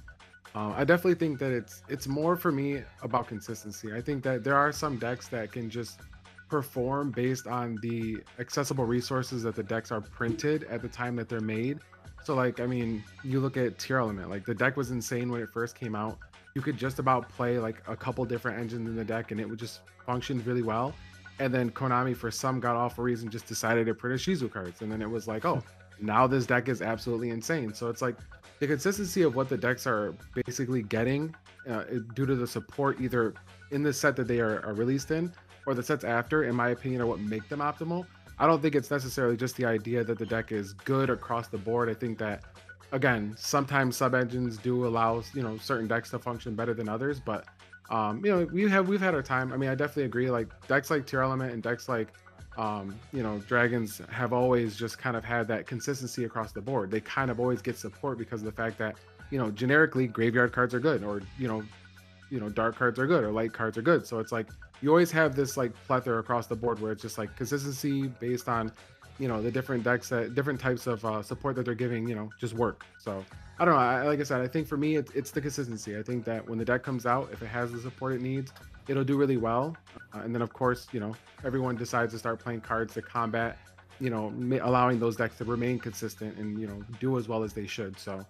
uh, 0.55 0.73
I 0.77 0.85
definitely 0.85 1.15
think 1.15 1.39
that 1.41 1.53
it's 1.53 1.83
it's 1.89 2.07
more 2.07 2.37
for 2.37 2.53
me 2.53 2.83
about 3.03 3.29
consistency. 3.29 3.93
I 3.93 4.01
think 4.01 4.23
that 4.25 4.45
there 4.45 4.57
are 4.57 4.73
some 4.73 4.99
decks 4.99 5.29
that 5.29 5.53
can 5.53 5.69
just 5.69 6.01
perform 6.49 7.11
based 7.11 7.47
on 7.47 7.79
the 7.83 8.19
accessible 8.39 8.85
resources 8.85 9.43
that 9.43 9.57
the 9.57 9.63
decks 9.63 9.91
are 9.91 10.01
printed 10.01 10.65
at 10.65 10.83
the 10.83 10.89
time 10.89 11.17
that 11.17 11.29
they're 11.29 11.41
made 11.41 11.81
so 12.25 12.35
like, 12.35 12.59
I 12.59 12.67
mean, 12.67 13.05
you 13.23 13.39
look 13.39 13.57
at 13.57 13.79
Tearlament. 13.79 14.29
like 14.31 14.47
the 14.47 14.55
deck 14.55 14.77
was 14.77 14.91
insane 14.91 15.31
when 15.31 15.43
it 15.43 15.51
first 15.51 15.79
came 15.79 15.95
out. 15.95 16.19
You 16.55 16.63
could 16.63 16.77
just 16.77 16.99
about 16.99 17.29
play 17.29 17.59
like 17.59 17.83
a 17.87 17.97
couple 17.97 18.25
different 18.25 18.59
engines 18.59 18.89
in 18.89 18.97
the 18.97 19.05
deck 19.05 19.31
and 19.31 19.41
it 19.41 19.49
would 19.49 19.59
just 19.59 19.81
function 20.07 20.43
really 20.45 20.63
well. 20.63 20.95
And 21.39 21.53
then 21.53 21.71
Konami, 21.71 22.17
for 22.17 22.31
some 22.31 22.61
god 22.61 22.77
awful 22.77 23.05
reason, 23.05 23.29
just 23.29 23.47
decided 23.47 23.87
to 23.87 23.95
print 23.95 24.19
Ishizu 24.19 24.51
cards. 24.51 24.81
And 24.81 24.91
then 24.91 25.03
it 25.03 25.11
was 25.11 25.29
like, 25.29 25.45
oh, 25.45 25.63
now 26.01 26.27
this 26.27 26.47
deck 26.47 26.69
is 26.69 26.81
absolutely 26.81 27.31
insane. 27.31 27.75
So 27.75 27.89
it's 27.89 28.01
like 28.01 28.17
the 28.59 28.67
consistency 28.67 29.23
of 29.23 29.35
what 29.35 29.49
the 29.49 29.59
decks 29.59 29.87
are 29.87 30.15
basically 30.35 30.83
getting 30.83 31.35
uh, 31.69 31.85
due 32.15 32.25
to 32.25 32.37
the 32.37 32.47
support 32.47 33.01
either 33.01 33.35
in 33.71 33.83
the 33.83 33.93
set 33.93 34.17
that 34.17 34.29
they 34.29 34.41
are, 34.41 34.65
are 34.65 34.75
released 34.75 35.11
in 35.11 35.33
or 35.67 35.75
the 35.75 35.83
sets 35.83 36.05
after, 36.05 36.45
in 36.45 36.55
my 36.55 36.71
opinion, 36.71 37.01
are 37.01 37.07
what 37.07 37.21
make 37.21 37.49
them 37.49 37.61
optimal. 37.61 38.07
I 38.39 38.47
don't 38.47 38.61
think 38.61 38.75
it's 38.75 38.91
necessarily 38.91 39.37
just 39.37 39.57
the 39.57 39.65
idea 39.65 40.03
that 40.05 40.19
the 40.19 40.27
deck 40.27 40.53
is 40.53 40.73
good 40.73 41.11
across 41.11 41.49
the 41.49 41.59
board. 41.59 41.89
I 41.89 41.95
think 41.95 42.19
that 42.19 42.43
again, 42.93 43.35
sometimes 43.37 43.97
sub 43.97 44.15
engines 44.15 44.57
do 44.57 44.87
allow 44.87 45.23
you 45.35 45.43
know 45.43 45.59
certain 45.59 45.87
decks 45.87 46.11
to 46.11 46.19
function 46.19 46.55
better 46.55 46.75
than 46.75 46.89
others, 46.89 47.21
but 47.21 47.45
um, 47.91 48.25
you 48.25 48.31
know 48.31 48.45
we 48.53 48.69
have 48.71 48.89
we've 48.89 49.01
had 49.01 49.15
our 49.15 49.23
time. 49.23 49.53
I 49.53 49.57
mean, 49.57 49.69
I 49.69 49.75
definitely 49.75 50.05
agree. 50.05 50.31
Like 50.31 50.49
decks 50.67 50.91
like 50.91 51.07
Tearlament 51.07 51.53
and 51.53 51.63
decks 51.63 51.89
like 51.89 52.09
um, 52.57 52.95
you 53.13 53.23
know 53.23 53.39
Dragons 53.41 54.01
have 54.11 54.33
always 54.33 54.77
just 54.77 54.99
kind 54.99 55.17
of 55.17 55.25
had 55.25 55.47
that 55.49 55.67
consistency 55.67 56.25
across 56.25 56.53
the 56.53 56.61
board. 56.61 56.91
They 56.91 57.01
kind 57.01 57.31
of 57.31 57.41
always 57.41 57.63
get 57.63 57.77
support 57.77 58.19
because 58.19 58.41
of 58.41 58.47
the 58.47 58.53
fact 58.53 58.79
that 58.79 58.97
you 59.31 59.39
know 59.39 59.51
generically 59.51 60.07
graveyard 60.07 60.53
cards 60.53 60.75
are 60.75 60.81
good, 60.81 61.05
or 61.05 61.23
you 61.39 61.49
know 61.49 61.63
you 62.31 62.41
know 62.41 62.49
dark 62.49 62.77
cards 62.77 62.99
are 62.99 63.07
good, 63.07 63.25
or 63.25 63.31
light 63.31 63.53
cards 63.53 63.79
are 63.79 63.83
good. 63.83 64.07
So 64.07 64.19
it's 64.19 64.33
like 64.33 64.49
you 64.81 64.91
always 64.91 65.11
have 65.13 65.35
this 65.35 65.57
like 65.57 65.73
plethora 65.87 66.19
across 66.19 66.47
the 66.47 66.57
board 66.57 66.81
where 66.81 66.93
it's 66.93 67.03
just 67.03 67.19
like 67.19 67.35
consistency 67.37 68.09
based 68.09 68.49
on 68.49 68.73
you 69.19 69.29
know 69.29 69.41
the 69.41 69.51
different 69.51 69.85
decks 69.85 70.09
that 70.09 70.35
different 70.35 70.61
types 70.61 70.87
of 70.87 71.05
uh, 71.05 71.23
support 71.23 71.57
that 71.57 71.65
they're 71.65 71.75
giving 71.75 72.09
you 72.09 72.15
know 72.15 72.31
just 72.41 72.55
work. 72.55 72.85
So 72.99 73.25
i 73.59 73.65
don't 73.65 73.75
know 73.75 73.81
I, 73.81 74.03
like 74.03 74.19
i 74.19 74.25
said 74.25 74.41
i 74.41 74.49
think 74.49 74.67
for 74.67 74.77
me 74.77 74.97
it, 74.97 75.09
it's 75.15 75.31
the 75.31 75.41
consistency. 75.41 75.97
I 75.97 76.03
think 76.03 76.25
that 76.25 76.49
when 76.49 76.59
the 76.59 76.65
deck 76.65 76.83
comes 76.83 77.07
out 77.07 77.29
if 77.33 77.41
it 77.41 77.47
has 77.47 77.71
the 77.71 77.79
support 77.79 78.15
it 78.15 78.21
needs 78.21 78.53
it'll 78.89 79.05
do 79.05 79.17
really 79.17 79.37
well. 79.37 79.77
Uh, 80.15 80.21
and 80.21 80.35
then 80.35 80.43
of 80.43 80.53
course 80.53 80.89
you 80.93 81.01
know 81.01 81.15
everyone 81.45 81.77
decides 81.77 82.13
to 82.13 82.19
start 82.19 82.41
playing 82.41 82.61
cards 82.61 82.95
to 82.95 83.03
combat 83.03 83.59
you 84.01 84.11
know 84.11 84.31
ma- 84.31 84.59
allowing 84.63 84.99
those 84.99 85.17
decks 85.17 85.39
to 85.39 85.45
remain 85.45 85.79
consistent 85.79 86.37
and 86.37 86.59
you 86.61 86.67
know 86.67 86.83
do 87.01 87.17
as 87.17 87.29
well 87.29 87.43
as 87.45 87.53
they 87.53 87.67
should. 87.67 87.99
So 87.99 88.25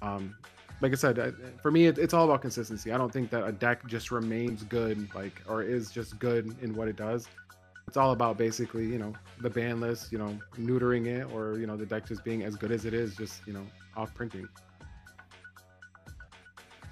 um 0.00 0.36
like 0.80 0.92
I 0.92 0.94
said, 0.94 1.34
for 1.60 1.70
me, 1.70 1.86
it's 1.86 2.14
all 2.14 2.24
about 2.24 2.40
consistency. 2.40 2.92
I 2.92 2.98
don't 2.98 3.12
think 3.12 3.30
that 3.30 3.46
a 3.46 3.52
deck 3.52 3.86
just 3.86 4.10
remains 4.10 4.62
good, 4.64 5.08
like, 5.14 5.42
or 5.48 5.62
is 5.62 5.90
just 5.90 6.18
good 6.18 6.54
in 6.62 6.74
what 6.74 6.88
it 6.88 6.96
does. 6.96 7.26
It's 7.88 7.96
all 7.96 8.12
about 8.12 8.36
basically, 8.36 8.86
you 8.86 8.98
know, 8.98 9.12
the 9.40 9.50
ban 9.50 9.80
list, 9.80 10.12
you 10.12 10.18
know, 10.18 10.38
neutering 10.58 11.06
it, 11.06 11.32
or 11.32 11.58
you 11.58 11.66
know, 11.66 11.76
the 11.76 11.86
deck 11.86 12.06
just 12.06 12.22
being 12.22 12.44
as 12.44 12.54
good 12.54 12.70
as 12.70 12.84
it 12.84 12.94
is, 12.94 13.16
just 13.16 13.40
you 13.46 13.52
know, 13.52 13.64
off 13.96 14.14
printing. 14.14 14.48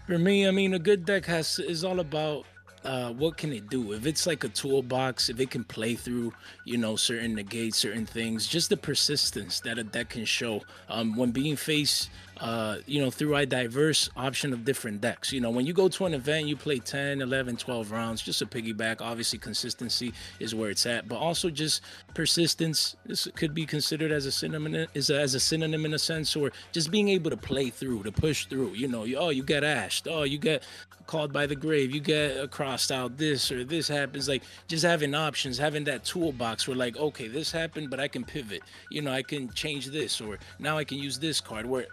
For 0.07 0.18
me, 0.18 0.49
I 0.49 0.51
mean, 0.53 0.74
a 0.74 0.78
good 0.78 1.05
deck 1.05 1.26
has 1.26 1.59
is 1.59 1.84
all 1.84 2.01
about 2.01 2.47
uh, 2.87 3.12
what 3.12 3.37
can 3.37 3.53
it 3.53 3.68
do? 3.68 3.93
If 3.93 4.07
it's 4.07 4.26
like 4.26 4.45
a 4.45 4.49
toolbox, 4.49 5.28
if 5.28 5.41
it 5.41 5.51
can 5.51 5.64
play 5.64 5.95
through, 5.95 6.32
you 6.64 6.76
know, 6.76 6.97
certain 6.97 7.34
negates, 7.34 7.76
certain 7.76 8.07
things, 8.07 8.47
just 8.47 8.70
the 8.70 8.76
persistence 8.76 9.61
that 9.61 9.78
a 9.78 9.84
deck 9.84 10.11
can 10.11 10.24
show 10.24 10.62
um, 10.89 11.16
when 11.16 11.30
being 11.30 11.57
faced 11.57 12.11
uh, 12.41 12.78
you 12.87 13.01
know, 13.01 13.11
through 13.11 13.34
a 13.34 13.47
diverse 13.47 14.11
option 14.16 14.53
of 14.53 14.64
different 14.64 15.01
decks. 15.01 15.32
You 15.32 15.41
know, 15.41 15.51
when 15.51 15.66
you 15.66 15.72
go 15.72 15.89
to 15.89 16.07
an 16.07 16.14
event, 16.14 16.47
you 16.47 16.57
play 16.57 16.78
10, 16.78 17.22
11, 17.22 17.57
12 17.57 17.91
rounds, 17.91 18.22
just 18.22 18.43
a 18.43 18.47
piggyback. 18.47 19.01
Obviously, 19.01 19.39
consistency 19.39 20.12
is 20.39 20.55
where 20.55 20.70
it's 20.70 20.87
at, 20.87 21.09
but 21.09 21.16
also 21.16 21.51
just 21.51 21.82
persistence. 22.14 22.97
This 23.07 23.26
could 23.37 23.55
be 23.55 23.64
considered 23.64 24.12
as 24.12 24.26
a 24.26 24.32
synonym, 24.32 24.87
is 24.95 25.11
as 25.11 25.34
a 25.34 25.41
synonym 25.41 25.84
in 25.84 25.95
a 25.95 25.99
sense, 25.99 26.37
or 26.37 26.53
just 26.72 26.91
being 26.91 27.09
able 27.09 27.30
to 27.30 27.37
play 27.37 27.70
through, 27.70 28.03
to 28.03 28.12
push 28.12 28.47
through. 28.47 28.72
You 28.72 28.89
know, 28.89 29.07
oh, 29.16 29.30
you 29.30 29.43
get 29.43 29.64
ashed. 29.64 30.07
Oh, 30.11 30.24
you 30.24 30.39
get 30.39 30.62
called 31.07 31.32
by 31.32 31.47
the 31.47 31.57
grave. 31.57 31.95
You 31.95 32.01
get 32.01 32.51
crossed 32.51 32.91
out. 32.93 33.16
This 33.16 33.51
or 33.51 33.64
this 33.64 33.89
happens. 33.89 34.28
Like 34.28 34.43
just 34.68 34.84
having 34.84 35.14
options, 35.14 35.59
having 35.59 35.84
that 35.84 36.05
toolbox 36.05 36.68
where 36.68 36.76
like, 36.76 36.97
okay, 36.97 37.28
this 37.28 37.52
happened, 37.52 37.90
but 37.90 38.01
I 38.01 38.09
can 38.09 38.24
pivot. 38.24 38.62
You 38.90 39.02
know, 39.02 39.12
I 39.12 39.23
can 39.23 39.51
change 39.51 39.86
this, 39.86 40.20
or 40.20 40.39
now 40.59 40.78
I 40.78 40.85
can 40.85 40.98
use 40.98 41.19
this 41.19 41.40
card. 41.40 41.66
Where 41.66 41.86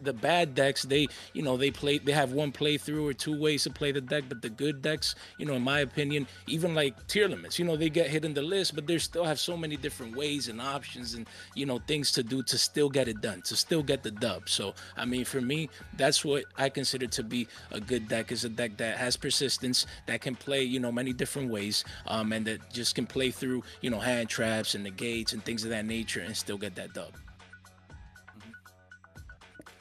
the 0.00 0.12
bad 0.12 0.54
decks 0.54 0.82
they 0.82 1.06
you 1.32 1.42
know 1.42 1.56
they 1.56 1.70
play 1.70 1.98
they 1.98 2.12
have 2.12 2.32
one 2.32 2.52
playthrough 2.52 3.08
or 3.08 3.12
two 3.12 3.38
ways 3.38 3.64
to 3.64 3.70
play 3.70 3.92
the 3.92 4.00
deck 4.00 4.24
but 4.28 4.42
the 4.42 4.48
good 4.48 4.82
decks 4.82 5.14
you 5.38 5.46
know 5.46 5.54
in 5.54 5.62
my 5.62 5.80
opinion 5.80 6.26
even 6.46 6.74
like 6.74 6.94
Tearlaments 7.06 7.58
you 7.58 7.64
know 7.64 7.76
they 7.76 7.90
get 7.90 8.08
hit 8.08 8.24
in 8.24 8.34
the 8.34 8.42
list 8.42 8.74
but 8.74 8.86
they 8.86 8.98
still 8.98 9.24
have 9.24 9.38
so 9.40 9.56
many 9.56 9.76
different 9.76 10.16
ways 10.16 10.48
and 10.48 10.60
options 10.60 11.14
and 11.14 11.26
you 11.54 11.66
know 11.66 11.78
things 11.86 12.12
to 12.12 12.22
do 12.22 12.42
to 12.42 12.58
still 12.58 12.88
get 12.88 13.08
it 13.08 13.20
done 13.20 13.42
to 13.42 13.56
still 13.56 13.82
get 13.82 14.02
the 14.02 14.10
dub. 14.10 14.48
So 14.48 14.74
i 14.96 15.04
mean 15.04 15.24
for 15.24 15.40
me 15.40 15.68
that's 15.96 16.24
what 16.24 16.44
i 16.56 16.68
consider 16.68 17.06
to 17.06 17.22
be 17.22 17.48
a 17.72 17.80
good 17.80 18.08
deck 18.08 18.32
is 18.32 18.44
a 18.44 18.48
deck 18.48 18.76
that 18.76 18.96
has 18.98 19.16
persistence 19.16 19.86
that 20.06 20.20
can 20.20 20.34
play 20.34 20.62
you 20.62 20.80
know 20.80 20.92
many 20.92 21.12
different 21.12 21.50
ways 21.50 21.84
um 22.06 22.32
and 22.32 22.46
that 22.46 22.72
just 22.72 22.94
can 22.94 23.06
play 23.06 23.30
through 23.30 23.62
you 23.80 23.90
know 23.90 23.98
hand 23.98 24.28
traps 24.28 24.74
and 24.74 24.84
the 24.84 24.90
gates 24.90 25.32
and 25.32 25.44
things 25.44 25.64
of 25.64 25.70
that 25.70 25.84
nature 25.84 26.20
and 26.20 26.36
still 26.36 26.58
get 26.58 26.74
that 26.76 26.92
dub 26.94 27.12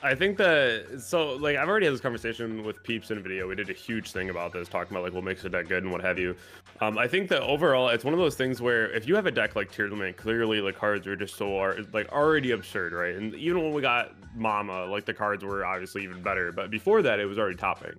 I 0.05 0.13
think 0.13 0.37
that 0.37 1.01
so 1.01 1.33
like 1.33 1.57
I've 1.57 1.67
already 1.67 1.87
had 1.87 1.93
this 1.93 2.01
conversation 2.01 2.63
with 2.63 2.83
peeps 2.83 3.09
in 3.09 3.23
video. 3.23 3.47
We 3.47 3.55
did 3.55 3.71
a 3.71 3.73
huge 3.73 4.11
thing 4.11 4.29
about 4.29 4.53
this, 4.53 4.69
talking 4.69 4.95
about 4.95 5.03
like 5.03 5.13
what 5.13 5.23
makes 5.23 5.43
a 5.45 5.49
deck 5.49 5.67
good 5.67 5.81
and 5.81 5.91
what 5.91 6.01
have 6.01 6.19
you. 6.19 6.35
Um, 6.79 6.99
I 6.99 7.07
think 7.07 7.27
that 7.29 7.41
overall 7.41 7.89
it's 7.89 8.05
one 8.05 8.13
of 8.13 8.19
those 8.19 8.35
things 8.35 8.61
where 8.61 8.91
if 8.91 9.07
you 9.07 9.15
have 9.15 9.25
a 9.25 9.31
deck 9.31 9.55
like 9.55 9.71
Tearlament, 9.71 10.15
clearly 10.15 10.61
the 10.61 10.71
cards 10.71 11.07
are 11.07 11.15
just 11.15 11.35
so 11.37 11.57
are 11.57 11.77
like 11.91 12.07
already 12.11 12.51
absurd, 12.51 12.93
right? 12.93 13.15
And 13.15 13.33
even 13.33 13.63
when 13.63 13.73
we 13.73 13.81
got 13.81 14.13
Mama, 14.35 14.85
like 14.85 15.05
the 15.05 15.13
cards 15.13 15.43
were 15.43 15.65
obviously 15.65 16.03
even 16.03 16.21
better. 16.21 16.51
But 16.51 16.69
before 16.69 17.01
that, 17.01 17.19
it 17.19 17.25
was 17.25 17.39
already 17.39 17.57
topping. 17.57 17.95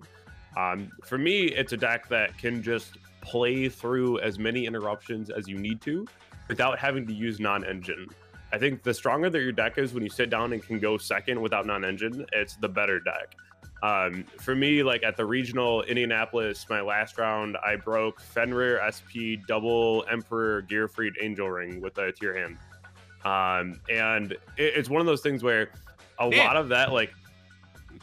Um, 0.57 0.93
for 1.03 1.19
me, 1.19 1.47
it's 1.47 1.73
a 1.73 1.77
deck 1.77 2.09
that 2.09 2.39
can 2.39 2.62
just 2.62 2.99
play 3.20 3.69
through 3.69 4.20
as 4.20 4.39
many 4.39 4.65
interruptions 4.65 5.28
as 5.28 5.49
you 5.49 5.59
need 5.59 5.81
to 5.81 6.07
without 6.47 6.78
having 6.78 7.05
to 7.09 7.12
use 7.12 7.41
non-engine. 7.41 8.07
I 8.52 8.59
think 8.59 8.82
the 8.82 8.94
stronger 8.94 9.28
that 9.28 9.40
your 9.40 9.52
deck 9.52 9.78
is 9.78 9.93
when 9.93 10.02
you 10.02 10.10
sit 10.10 10.31
down 10.31 10.52
and 10.52 10.62
can 10.62 10.78
go 10.78 10.98
second 10.98 11.40
without 11.40 11.66
non-engine, 11.66 12.27
it's 12.32 12.56
the 12.56 12.68
better 12.68 13.01
deck. 13.01 13.35
Um, 13.82 14.24
for 14.40 14.55
me, 14.55 14.82
like 14.82 15.02
at 15.02 15.16
the 15.16 15.24
regional 15.24 15.82
Indianapolis, 15.82 16.66
my 16.70 16.81
last 16.81 17.18
round, 17.18 17.56
I 17.64 17.77
broke 17.77 18.20
Fenrir 18.20 18.81
SP 18.89 19.36
double 19.47 20.05
Emperor 20.10 20.62
Gearfried 20.62 21.12
Angel 21.20 21.51
Ring 21.51 21.81
with 21.81 21.98
a 21.98 22.12
tier 22.12 22.35
hand. 22.35 22.56
Um, 23.24 23.81
and 23.90 24.32
it, 24.32 24.39
it's 24.56 24.89
one 24.89 25.01
of 25.01 25.06
those 25.06 25.20
things 25.20 25.43
where 25.43 25.70
a 26.18 26.31
Damn. 26.31 26.47
lot 26.47 26.56
of 26.56 26.68
that 26.68 26.93
like 26.93 27.12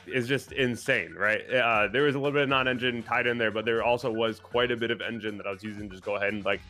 is 0.06 0.28
just 0.28 0.52
insane, 0.52 1.14
right? 1.14 1.42
Uh, 1.50 1.88
there 1.88 2.04
was 2.04 2.16
a 2.16 2.20
little 2.20 2.34
bit 2.34 2.44
of 2.44 2.50
non-engine 2.50 3.02
tied 3.04 3.26
in 3.26 3.38
there, 3.38 3.52
but 3.52 3.66
there 3.66 3.84
also 3.84 4.12
was 4.12 4.40
quite 4.40 4.72
a 4.72 4.78
bit 4.78 4.92
of 4.92 5.02
engine 5.02 5.38
that 5.38 5.48
I 5.48 5.52
was 5.52 5.64
using 5.64 5.84
to 5.84 5.90
just 5.90 6.04
go 6.04 6.16
ahead 6.16 6.34
and 6.34 6.46
like 6.46 6.62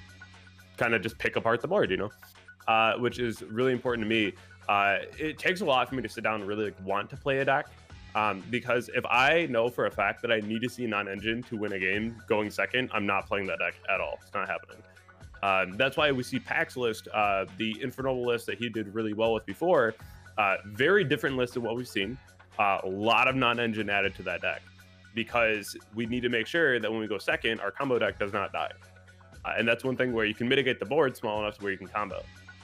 kind 0.77 0.93
of 0.93 1.01
just 1.01 1.17
pick 1.17 1.35
apart 1.35 1.61
the 1.61 1.67
board, 1.67 1.91
you 1.91 1.97
know, 1.97 2.11
uh, 2.67 2.93
which 2.93 3.19
is 3.19 3.41
really 3.43 3.71
important 3.71 4.03
to 4.05 4.09
me. 4.09 4.33
Uh, 4.69 4.97
it 5.17 5.37
takes 5.37 5.61
a 5.61 5.65
lot 5.65 5.89
for 5.89 5.95
me 5.95 6.01
to 6.01 6.09
sit 6.09 6.23
down 6.23 6.35
and 6.35 6.47
really 6.47 6.65
like, 6.65 6.85
want 6.85 7.09
to 7.09 7.17
play 7.17 7.39
a 7.39 7.45
deck. 7.45 7.67
Um, 8.15 8.43
because 8.51 8.89
if 8.93 9.05
I 9.07 9.47
know 9.47 9.69
for 9.69 9.87
a 9.87 9.91
fact 9.91 10.21
that 10.21 10.31
I 10.31 10.39
need 10.39 10.61
to 10.61 10.69
see 10.69 10.85
non-engine 10.85 11.43
to 11.43 11.57
win 11.57 11.73
a 11.73 11.79
game 11.79 12.21
going 12.27 12.51
second, 12.51 12.91
I'm 12.93 13.05
not 13.05 13.27
playing 13.27 13.47
that 13.47 13.59
deck 13.59 13.75
at 13.91 13.99
all. 13.99 14.19
It's 14.21 14.33
not 14.33 14.47
happening. 14.47 14.77
Um, 15.41 15.75
that's 15.77 15.97
why 15.97 16.11
we 16.11 16.23
see 16.23 16.39
Pack's 16.39 16.77
list, 16.77 17.07
uh, 17.13 17.45
the 17.57 17.75
Infernoble 17.81 18.25
list 18.25 18.45
that 18.45 18.57
he 18.57 18.69
did 18.69 18.93
really 18.93 19.13
well 19.13 19.33
with 19.33 19.45
before, 19.45 19.95
uh, 20.37 20.57
very 20.65 21.03
different 21.03 21.37
list 21.37 21.55
than 21.55 21.63
what 21.63 21.75
we've 21.75 21.87
seen. 21.87 22.17
Uh, 22.59 22.79
a 22.83 22.87
lot 22.87 23.27
of 23.27 23.35
non-engine 23.35 23.89
added 23.89 24.15
to 24.15 24.23
that 24.23 24.41
deck 24.41 24.61
because 25.15 25.75
we 25.95 26.05
need 26.05 26.21
to 26.21 26.29
make 26.29 26.47
sure 26.47 26.79
that 26.79 26.89
when 26.89 26.99
we 26.99 27.07
go 27.07 27.17
second, 27.17 27.59
our 27.61 27.71
combo 27.71 27.99
deck 27.99 28.19
does 28.19 28.31
not 28.31 28.53
die. 28.53 28.71
Uh, 29.43 29.53
and 29.57 29.67
that's 29.67 29.83
one 29.83 29.97
thing 29.97 30.13
where 30.13 30.25
you 30.25 30.33
can 30.33 30.47
mitigate 30.47 30.79
the 30.79 30.85
board 30.85 31.17
small 31.17 31.41
enough 31.41 31.57
to 31.57 31.63
where 31.63 31.71
you 31.71 31.77
can 31.77 31.87
combo. 31.87 32.23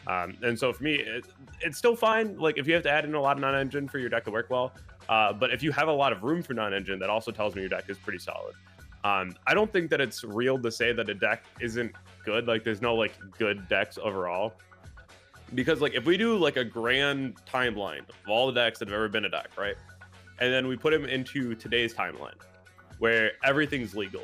Um, 0.09 0.35
and 0.41 0.57
so 0.57 0.73
for 0.73 0.83
me, 0.83 0.95
it, 0.95 1.25
it's 1.61 1.77
still 1.77 1.95
fine. 1.95 2.35
Like 2.39 2.57
if 2.57 2.67
you 2.67 2.73
have 2.73 2.81
to 2.83 2.89
add 2.89 3.05
in 3.05 3.13
a 3.13 3.21
lot 3.21 3.37
of 3.37 3.41
non-engine 3.41 3.87
for 3.87 3.99
your 3.99 4.09
deck 4.09 4.25
to 4.25 4.31
work 4.31 4.49
well, 4.49 4.73
uh, 5.07 5.31
but 5.31 5.53
if 5.53 5.61
you 5.61 5.71
have 5.71 5.87
a 5.87 5.93
lot 5.93 6.11
of 6.11 6.23
room 6.23 6.41
for 6.41 6.55
non-engine, 6.55 6.97
that 6.99 7.11
also 7.11 7.31
tells 7.31 7.53
me 7.53 7.61
your 7.61 7.69
deck 7.69 7.85
is 7.89 7.97
pretty 7.99 8.17
solid. 8.17 8.55
Um, 9.03 9.35
I 9.45 9.53
don't 9.53 9.71
think 9.71 9.91
that 9.91 10.01
it's 10.01 10.23
real 10.23 10.57
to 10.59 10.71
say 10.71 10.93
that 10.93 11.07
a 11.09 11.13
deck 11.13 11.43
isn't 11.61 11.91
good. 12.25 12.47
Like 12.47 12.63
there's 12.63 12.81
no 12.81 12.95
like 12.95 13.13
good 13.37 13.67
decks 13.69 13.99
overall. 14.01 14.55
Because 15.53 15.79
like 15.79 15.93
if 15.93 16.05
we 16.05 16.17
do 16.17 16.37
like 16.37 16.57
a 16.57 16.65
grand 16.65 17.35
timeline 17.45 18.09
of 18.09 18.29
all 18.29 18.47
the 18.47 18.53
decks 18.53 18.79
that 18.79 18.87
have 18.87 18.95
ever 18.95 19.09
been 19.09 19.25
a 19.25 19.29
deck, 19.29 19.49
right? 19.57 19.75
And 20.39 20.51
then 20.51 20.67
we 20.67 20.75
put 20.75 20.91
them 20.91 21.05
into 21.05 21.53
today's 21.53 21.93
timeline 21.93 22.35
where 22.97 23.33
everything's 23.43 23.95
legal. 23.95 24.23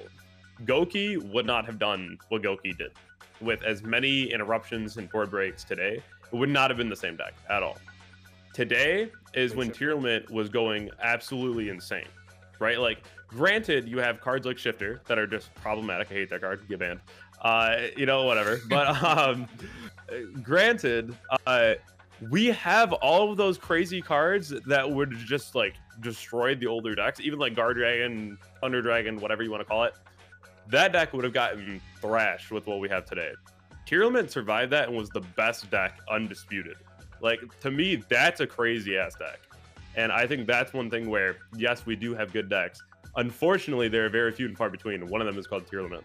Gouki 0.64 1.18
would 1.32 1.46
not 1.46 1.66
have 1.66 1.78
done 1.78 2.18
what 2.30 2.42
Gouki 2.42 2.76
did 2.76 2.92
with 3.42 3.64
as 3.64 3.84
many 3.84 4.32
interruptions 4.32 4.98
and 4.98 5.10
board 5.10 5.32
breaks 5.32 5.64
today. 5.64 6.02
It 6.32 6.36
would 6.36 6.50
not 6.50 6.70
have 6.70 6.78
been 6.78 6.90
the 6.90 6.96
same 6.96 7.16
deck 7.16 7.34
at 7.50 7.64
all. 7.64 7.78
Today 8.54 9.12
is 9.34 9.56
when 9.56 9.70
Tearlament 9.70 10.30
was 10.32 10.50
going 10.50 10.90
absolutely 11.02 11.70
insane, 11.70 12.08
right? 12.60 12.80
Like, 12.80 13.04
granted, 13.28 13.88
you 13.88 14.00
have 14.00 14.22
cards 14.22 14.46
like 14.46 14.58
Shifter 14.58 15.02
that 15.08 15.20
are 15.20 15.28
just 15.28 15.54
problematic. 15.56 16.10
I 16.10 16.14
hate 16.14 16.30
that 16.30 16.42
card. 16.42 16.68
Get 16.68 16.80
banned. 16.80 17.02
Uh, 17.42 17.88
you 17.98 18.06
know, 18.06 18.24
whatever. 18.24 18.62
But 18.70 18.88
um, 19.04 19.48
granted, 20.42 21.16
uh, 21.46 21.76
we 22.30 22.48
have 22.48 22.94
all 22.94 23.30
of 23.32 23.38
those 23.38 23.58
crazy 23.58 24.02
cards 24.02 24.54
that 24.66 24.90
would 24.90 25.12
just 25.12 25.54
like 25.54 25.76
destroy 26.00 26.56
the 26.56 26.68
older 26.68 26.96
decks, 26.96 27.20
even 27.20 27.40
like 27.40 27.56
Guard 27.56 27.78
Dragon, 27.78 28.38
Thunder 28.62 28.82
Dragon, 28.82 29.20
whatever 29.20 29.44
you 29.44 29.52
want 29.52 29.62
to 29.62 29.66
call 29.66 29.84
it. 29.84 29.94
That 30.70 30.94
deck 30.94 31.14
would 31.14 31.24
have 31.24 31.34
gotten 31.34 31.82
thrashed 32.02 32.52
with 32.52 32.68
what 32.68 32.80
we 32.80 32.90
have 32.90 33.06
today. 33.06 33.32
Tearlament 33.88 34.32
survived 34.32 34.72
that 34.72 34.88
and 34.88 34.98
was 34.98 35.10
the 35.10 35.22
best 35.22 35.70
deck, 35.70 36.00
undisputed. 36.10 36.78
Like 37.22 37.42
to 37.62 37.72
me, 37.72 38.04
that's 38.10 38.40
a 38.40 38.48
crazy 38.48 38.98
ass 38.98 39.16
deck, 39.16 39.40
and 39.96 40.12
I 40.12 40.28
think 40.28 40.48
that's 40.48 40.74
one 40.74 40.90
thing 40.90 41.10
where 41.10 41.38
yes, 41.56 41.86
we 41.86 41.96
do 41.96 42.14
have 42.16 42.34
good 42.34 42.50
decks. 42.50 42.82
Unfortunately, 43.16 43.88
there 43.88 44.06
are 44.06 44.10
very 44.10 44.32
few 44.32 44.48
and 44.48 44.58
far 44.58 44.70
between. 44.70 45.08
One 45.08 45.22
of 45.22 45.28
them 45.28 45.38
is 45.38 45.48
called 45.48 45.66
Tearlament. 45.68 46.04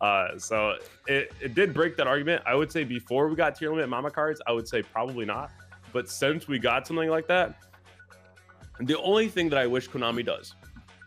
Uh, 0.00 0.36
so 0.36 0.76
it, 1.06 1.32
it 1.40 1.54
did 1.54 1.72
break 1.72 1.96
that 1.96 2.06
argument. 2.06 2.42
I 2.44 2.54
would 2.54 2.70
say 2.70 2.84
before 2.84 3.28
we 3.28 3.36
got 3.36 3.58
Tearlament 3.58 3.88
mama 3.88 4.10
cards, 4.10 4.40
I 4.46 4.52
would 4.52 4.68
say 4.68 4.82
probably 4.82 5.24
not. 5.24 5.50
But 5.92 6.08
since 6.08 6.48
we 6.48 6.58
got 6.58 6.86
something 6.86 7.08
like 7.08 7.28
that, 7.28 7.54
the 8.80 8.98
only 9.00 9.28
thing 9.28 9.48
that 9.50 9.58
I 9.58 9.66
wish 9.66 9.88
Konami 9.88 10.24
does, 10.24 10.54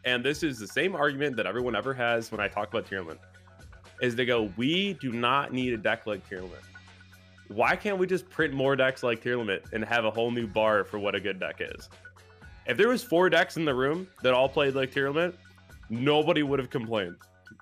and 0.05 0.23
this 0.23 0.43
is 0.43 0.59
the 0.59 0.67
same 0.67 0.95
argument 0.95 1.35
that 1.37 1.45
everyone 1.45 1.75
ever 1.75 1.93
has 1.93 2.31
when 2.31 2.39
I 2.39 2.47
talk 2.47 2.69
about 2.69 2.87
Tearlament, 2.89 3.17
is 4.01 4.15
they 4.15 4.25
go, 4.25 4.51
we 4.57 4.93
do 4.95 5.11
not 5.11 5.51
need 5.53 5.73
a 5.73 5.77
deck 5.77 6.05
like 6.05 6.27
Tearlament. 6.29 6.61
Why 7.47 7.75
can't 7.75 7.97
we 7.97 8.07
just 8.07 8.29
print 8.29 8.53
more 8.53 8.75
decks 8.75 9.03
like 9.03 9.21
Tearlament 9.23 9.61
and 9.73 9.83
have 9.85 10.05
a 10.05 10.11
whole 10.11 10.31
new 10.31 10.47
bar 10.47 10.83
for 10.83 10.99
what 10.99 11.15
a 11.15 11.19
good 11.19 11.39
deck 11.39 11.57
is? 11.59 11.89
If 12.65 12.77
there 12.77 12.87
was 12.89 13.03
four 13.03 13.29
decks 13.29 13.57
in 13.57 13.65
the 13.65 13.73
room 13.75 14.07
that 14.23 14.33
all 14.33 14.49
played 14.49 14.73
like 14.75 14.91
Tearlament, 14.91 15.35
nobody 15.89 16.41
would 16.43 16.57
have 16.59 16.69
complained. 16.69 17.15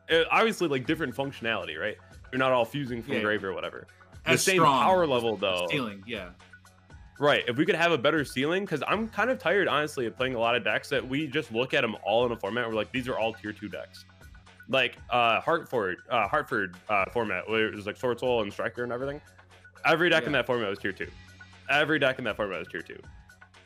Uh, 0.10 0.24
obviously, 0.32 0.68
like 0.68 0.86
different 0.86 1.14
functionality, 1.16 1.78
right? 1.78 1.98
You're 2.32 2.40
not 2.40 2.52
all 2.52 2.66
fusing 2.66 3.04
from 3.04 3.16
Yeah. 3.16 3.22
grave 3.22 3.44
or 3.44 3.54
whatever. 3.54 3.86
The 4.26 4.32
As 4.32 4.42
same 4.42 4.56
strong 4.58 4.82
power 4.84 5.06
level 5.06 5.36
though. 5.36 5.68
Ceiling, 5.70 6.02
yeah. 6.08 6.30
Right. 7.20 7.44
If 7.48 7.58
we 7.58 7.66
could 7.66 7.76
have 7.76 7.92
a 7.92 7.98
better 7.98 8.26
ceiling, 8.26 8.66
because 8.66 8.84
I'm 8.88 9.08
kind 9.08 9.30
of 9.30 9.38
tired, 9.38 9.68
honestly, 9.68 10.08
of 10.08 10.18
playing 10.18 10.36
a 10.36 10.40
lot 10.40 10.56
of 10.56 10.64
decks 10.64 10.90
that 10.90 11.08
we 11.08 11.28
just 11.28 11.52
look 11.52 11.74
at 11.74 11.82
them 11.82 11.96
all 12.04 12.26
in 12.26 12.32
a 12.32 12.36
format. 12.36 12.68
We're 12.68 12.76
like, 12.76 12.92
these 12.92 13.08
are 13.08 13.18
all 13.18 13.34
tier 13.34 13.54
two 13.54 13.70
decks. 13.70 14.06
Like 14.70 14.98
uh 15.10 15.42
Hartford, 15.42 15.98
uh 16.10 16.28
Hartford 16.28 16.76
uh 16.90 17.06
format 17.12 17.48
where 17.50 17.68
it 17.68 17.76
was 17.76 17.86
like 17.86 18.00
Swordsoul 18.00 18.42
and 18.42 18.52
Striker 18.52 18.84
and 18.84 18.92
everything. 18.92 19.22
Every 19.86 20.10
deck 20.10 20.26
in 20.26 20.32
that 20.32 20.46
format 20.46 20.70
was 20.70 20.80
tier 20.80 20.94
two. 20.94 21.10
Every 21.70 22.00
deck 22.00 22.18
in 22.18 22.24
that 22.26 22.38
format 22.38 22.60
was 22.60 22.68
tier 22.70 22.82
two. 22.82 23.00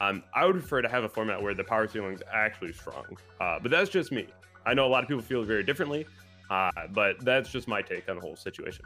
Um, 0.01 0.23
I 0.33 0.45
would 0.45 0.53
prefer 0.53 0.81
to 0.81 0.89
have 0.89 1.03
a 1.03 1.09
format 1.09 1.41
where 1.41 1.53
the 1.53 1.63
power 1.63 1.87
ceiling 1.87 2.13
is 2.13 2.23
actually 2.31 2.73
strong. 2.73 3.17
Uh, 3.39 3.59
but 3.59 3.71
that's 3.71 3.89
just 3.89 4.11
me. 4.11 4.27
I 4.65 4.73
know 4.73 4.85
a 4.85 4.89
lot 4.89 5.03
of 5.03 5.09
people 5.09 5.23
feel 5.23 5.43
very 5.43 5.63
differently, 5.63 6.05
uh, 6.49 6.71
but 6.91 7.23
that's 7.23 7.51
just 7.51 7.67
my 7.67 7.81
take 7.81 8.09
on 8.09 8.15
the 8.15 8.21
whole 8.21 8.35
situation. 8.35 8.85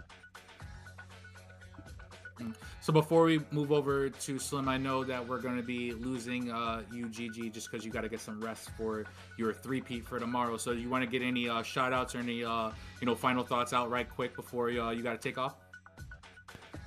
So 2.82 2.92
before 2.92 3.24
we 3.24 3.42
move 3.52 3.72
over 3.72 4.10
to 4.10 4.40
Slim, 4.40 4.68
I 4.68 4.78
know 4.78 5.04
that 5.04 5.26
we're 5.28 5.40
going 5.40 5.58
to 5.58 5.64
be 5.64 5.94
losing 5.94 6.52
uh, 6.52 6.82
you, 6.92 7.08
GG, 7.08 7.54
just 7.54 7.72
because 7.72 7.86
you 7.86 7.92
got 7.92 8.02
to 8.02 8.10
get 8.10 8.20
some 8.20 8.42
rest 8.42 8.70
for 8.78 9.06
your 9.38 9.54
three-peat 9.54 10.06
for 10.06 10.20
tomorrow. 10.20 10.58
So 10.58 10.72
you 10.72 10.90
want 10.90 11.04
to 11.04 11.10
get 11.10 11.26
any 11.26 11.48
uh, 11.48 11.64
shout-outs 11.64 12.16
or 12.16 12.20
any 12.20 12.44
uh, 12.44 12.72
you 13.00 13.06
know 13.06 13.16
final 13.16 13.44
thoughts 13.44 13.74
out 13.74 13.90
right 13.90 14.10
quick 14.10 14.36
before 14.36 14.70
uh, 14.70 14.92
you 14.92 15.02
got 15.04 15.14
to 15.14 15.30
take 15.30 15.38
off? 15.38 15.56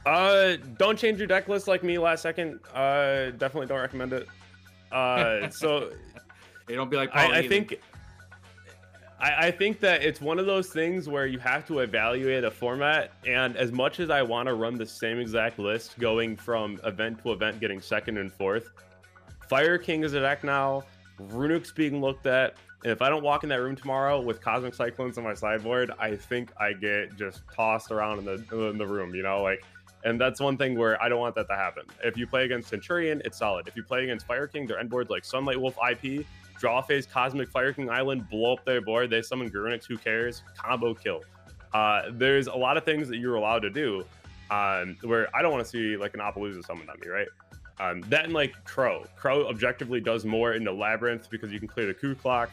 Uh, 0.07 0.57
don't 0.79 0.99
change 0.99 1.19
your 1.19 1.27
deck 1.27 1.49
list 1.49 1.67
like 1.67 1.83
me 1.83 1.99
last 1.99 2.23
second. 2.23 2.61
Uh, 2.75 3.31
definitely 3.31 3.67
don't 3.67 3.81
recommend 3.81 4.13
it. 4.13 4.29
Uh, 4.93 5.49
so 5.51 5.91
Hey, 6.69 6.77
don't 6.77 6.91
be 6.91 6.97
like 6.97 7.15
I, 7.15 7.41
I 7.41 7.49
think 7.49 7.79
I, 9.25 9.47
I 9.47 9.51
think 9.51 9.81
that 9.81 10.03
it's 10.03 10.21
one 10.21 10.39
of 10.39 10.45
those 10.45 10.69
things 10.69 11.09
where 11.09 11.27
you 11.27 11.39
have 11.39 11.67
to 11.69 11.79
evaluate 11.79 12.45
a 12.45 12.51
format. 12.51 13.13
And 13.27 13.57
as 13.57 13.73
much 13.73 13.99
as 13.99 14.11
I 14.11 14.21
want 14.21 14.49
to 14.49 14.55
run 14.55 14.77
the 14.77 14.85
same 14.85 15.19
exact 15.19 15.59
list, 15.59 15.99
going 15.99 16.37
from 16.37 16.79
event 16.85 17.23
to 17.23 17.33
event, 17.33 17.59
getting 17.59 17.81
second 17.81 18.19
and 18.19 18.31
fourth, 18.31 18.69
Fire 19.49 19.79
King 19.79 20.05
is 20.05 20.13
a 20.13 20.21
deck 20.21 20.45
now. 20.45 20.83
Runick's 21.19 21.73
being 21.73 22.03
looked 22.03 22.27
at. 22.27 22.57
And 22.83 22.93
if 22.93 23.01
I 23.01 23.09
don't 23.09 23.23
walk 23.23 23.45
in 23.45 23.49
that 23.49 23.63
room 23.63 23.77
tomorrow 23.77 24.21
with 24.21 24.43
Cosmic 24.43 24.75
Cyclones 24.75 25.17
on 25.17 25.25
my 25.25 25.33
sideboard, 25.33 25.91
I 25.99 26.17
think 26.17 26.53
I 26.61 26.75
get 26.75 27.17
just 27.17 27.41
tossed 27.51 27.91
around 27.91 28.19
in 28.19 28.25
the 28.27 28.69
in 28.69 28.77
the 28.77 28.87
room. 28.87 29.15
You 29.15 29.23
know, 29.23 29.43
like. 29.43 29.65
And 30.07 30.21
that's 30.21 30.39
one 30.39 30.59
thing 30.59 30.77
where 30.77 31.03
I 31.03 31.09
don't 31.09 31.19
want 31.19 31.35
that 31.37 31.49
to 31.49 31.57
happen. 31.57 31.85
If 32.05 32.19
you 32.19 32.27
play 32.27 32.45
against 32.45 32.69
Centurion, 32.69 33.23
it's 33.25 33.39
solid. 33.39 33.67
If 33.67 33.75
you 33.75 33.83
play 33.83 34.05
against 34.05 34.27
Fire 34.27 34.47
King, 34.47 34.67
their 34.67 34.79
end 34.79 34.91
boards 34.91 35.09
like 35.09 35.25
Sunlight 35.25 35.59
Wolf 35.59 35.79
IP, 35.91 36.27
draw 36.65 36.81
phase 36.81 37.05
Cosmic 37.05 37.51
Fire 37.51 37.75
King 37.75 37.91
Island, 37.91 38.27
blow 38.31 38.55
up 38.55 38.65
their 38.65 38.81
board, 38.81 39.11
they 39.11 39.21
summon 39.21 39.51
Garunix, 39.51 39.85
who 39.87 39.99
cares? 39.99 40.43
Combo 40.57 40.95
kill. 40.95 41.21
Uh, 41.75 42.05
there's 42.13 42.47
a 42.47 42.55
lot 42.55 42.79
of 42.79 42.85
things 42.85 43.07
that 43.09 43.19
you're 43.19 43.35
allowed 43.35 43.59
to 43.59 43.69
do 43.69 44.03
um, 44.51 44.97
where 45.03 45.29
I 45.37 45.43
don't 45.43 45.53
want 45.53 45.63
to 45.63 45.69
see 45.69 45.99
like 45.99 46.15
an 46.15 46.21
Appollousa 46.21 46.65
summoned 46.65 46.89
on 46.89 46.97
me, 47.01 47.09
right? 47.09 47.29
Um, 47.81 48.01
that 48.09 48.25
and 48.25 48.33
like 48.33 48.65
Crow. 48.65 49.05
Crow 49.15 49.47
objectively 49.47 50.01
does 50.01 50.25
more 50.25 50.55
into 50.55 50.73
Labyrinth 50.73 51.29
because 51.29 51.53
you 51.53 51.59
can 51.59 51.69
clear 51.69 51.85
the 51.85 51.93
Cooclock. 51.93 52.49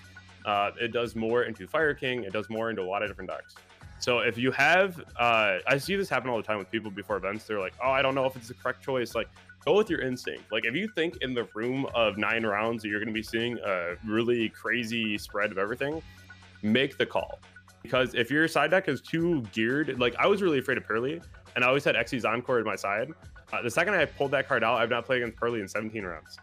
Uh, 0.45 0.71
it 0.77 0.91
does 0.91 1.15
more 1.15 1.43
into 1.43 1.65
Fire 1.65 1.93
King. 1.93 2.25
It 2.25 2.33
does 2.33 2.49
more 2.49 2.69
into 2.69 2.81
a 2.81 2.89
lot 2.91 3.03
of 3.03 3.09
different 3.09 3.29
decks. 3.29 3.55
So 3.99 4.19
if 4.19 4.37
you 4.37 4.51
have, 4.51 4.99
uh, 5.17 5.59
I 5.65 5.77
see 5.77 5.95
this 5.95 6.09
happen 6.09 6.29
all 6.29 6.35
the 6.35 6.43
time 6.43 6.57
with 6.57 6.69
people 6.69 6.91
before 6.91 7.15
events. 7.15 7.45
They're 7.45 7.61
like, 7.61 7.75
"Oh, 7.81 7.91
I 7.91 8.01
don't 8.01 8.15
know 8.15 8.25
if 8.25 8.35
it's 8.35 8.49
the 8.49 8.55
correct 8.55 8.83
choice." 8.83 9.15
Like, 9.15 9.29
go 9.65 9.77
with 9.77 9.89
your 9.89 10.01
instinct. 10.01 10.51
Like, 10.51 10.65
if 10.65 10.75
you 10.75 10.87
think 10.87 11.17
in 11.21 11.33
the 11.33 11.47
room 11.53 11.87
of 11.93 12.17
nine 12.17 12.45
rounds 12.45 12.83
that 12.83 12.89
you're 12.89 12.99
going 12.99 13.07
to 13.07 13.13
be 13.13 13.23
seeing 13.23 13.57
a 13.59 13.95
really 14.05 14.49
crazy 14.49 15.17
spread 15.17 15.51
of 15.51 15.57
everything, 15.57 16.01
make 16.61 16.97
the 16.97 17.05
call. 17.05 17.39
Because 17.83 18.13
if 18.13 18.29
your 18.29 18.47
side 18.47 18.71
deck 18.71 18.87
is 18.87 19.01
too 19.01 19.41
geared, 19.53 19.99
like 19.99 20.15
I 20.19 20.27
was 20.27 20.41
really 20.41 20.59
afraid 20.59 20.77
of 20.77 20.85
Purrely, 20.85 21.21
and 21.55 21.63
I 21.63 21.67
always 21.67 21.83
had 21.83 21.95
Xyz 21.95 22.25
Encore 22.25 22.59
at 22.59 22.65
my 22.65 22.75
side. 22.75 23.11
Uh, 23.51 23.61
the 23.61 23.69
second 23.69 23.95
I 23.95 24.05
pulled 24.05 24.31
that 24.31 24.47
card 24.47 24.63
out, 24.63 24.79
I've 24.79 24.89
not 24.89 25.05
played 25.05 25.21
against 25.21 25.37
Purrely 25.37 25.61
in 25.61 25.67
17 25.67 26.03
rounds. 26.03 26.37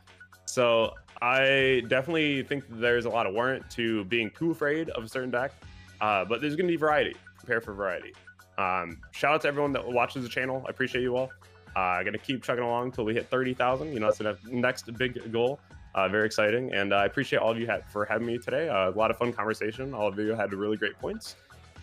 So 0.46 0.94
I 1.22 1.82
definitely 1.88 2.42
think 2.42 2.64
there's 2.68 3.04
a 3.04 3.08
lot 3.08 3.26
of 3.26 3.34
warrant 3.34 3.70
to 3.72 4.04
being 4.06 4.30
too 4.30 4.50
afraid 4.50 4.90
of 4.90 5.04
a 5.04 5.08
certain 5.08 5.30
deck, 5.30 5.52
uh, 6.00 6.24
but 6.24 6.40
there's 6.40 6.56
going 6.56 6.66
to 6.66 6.72
be 6.72 6.76
variety. 6.76 7.14
prepare 7.38 7.60
for 7.60 7.72
variety. 7.72 8.14
Um, 8.56 8.98
shout 9.12 9.34
out 9.34 9.42
to 9.42 9.48
everyone 9.48 9.72
that 9.72 9.86
watches 9.86 10.24
the 10.24 10.28
channel. 10.28 10.64
I 10.66 10.70
appreciate 10.70 11.02
you 11.02 11.16
all. 11.16 11.30
Uh, 11.76 12.02
gonna 12.02 12.18
keep 12.18 12.42
chugging 12.42 12.64
along 12.64 12.86
until 12.86 13.04
we 13.04 13.14
hit 13.14 13.28
30,000. 13.28 13.92
You 13.92 14.00
know, 14.00 14.06
that's 14.06 14.18
the 14.18 14.36
next 14.50 14.92
big 14.98 15.32
goal. 15.32 15.60
Uh, 15.94 16.08
very 16.08 16.26
exciting, 16.26 16.72
and 16.74 16.92
uh, 16.92 16.96
I 16.96 17.06
appreciate 17.06 17.38
all 17.40 17.50
of 17.50 17.58
you 17.58 17.66
ha- 17.66 17.80
for 17.90 18.04
having 18.04 18.26
me 18.26 18.38
today. 18.38 18.68
Uh, 18.68 18.90
a 18.90 18.92
lot 18.92 19.10
of 19.10 19.16
fun 19.18 19.32
conversation. 19.32 19.94
All 19.94 20.06
of 20.08 20.18
you 20.18 20.28
had 20.34 20.52
really 20.52 20.76
great 20.76 20.98
points, 20.98 21.36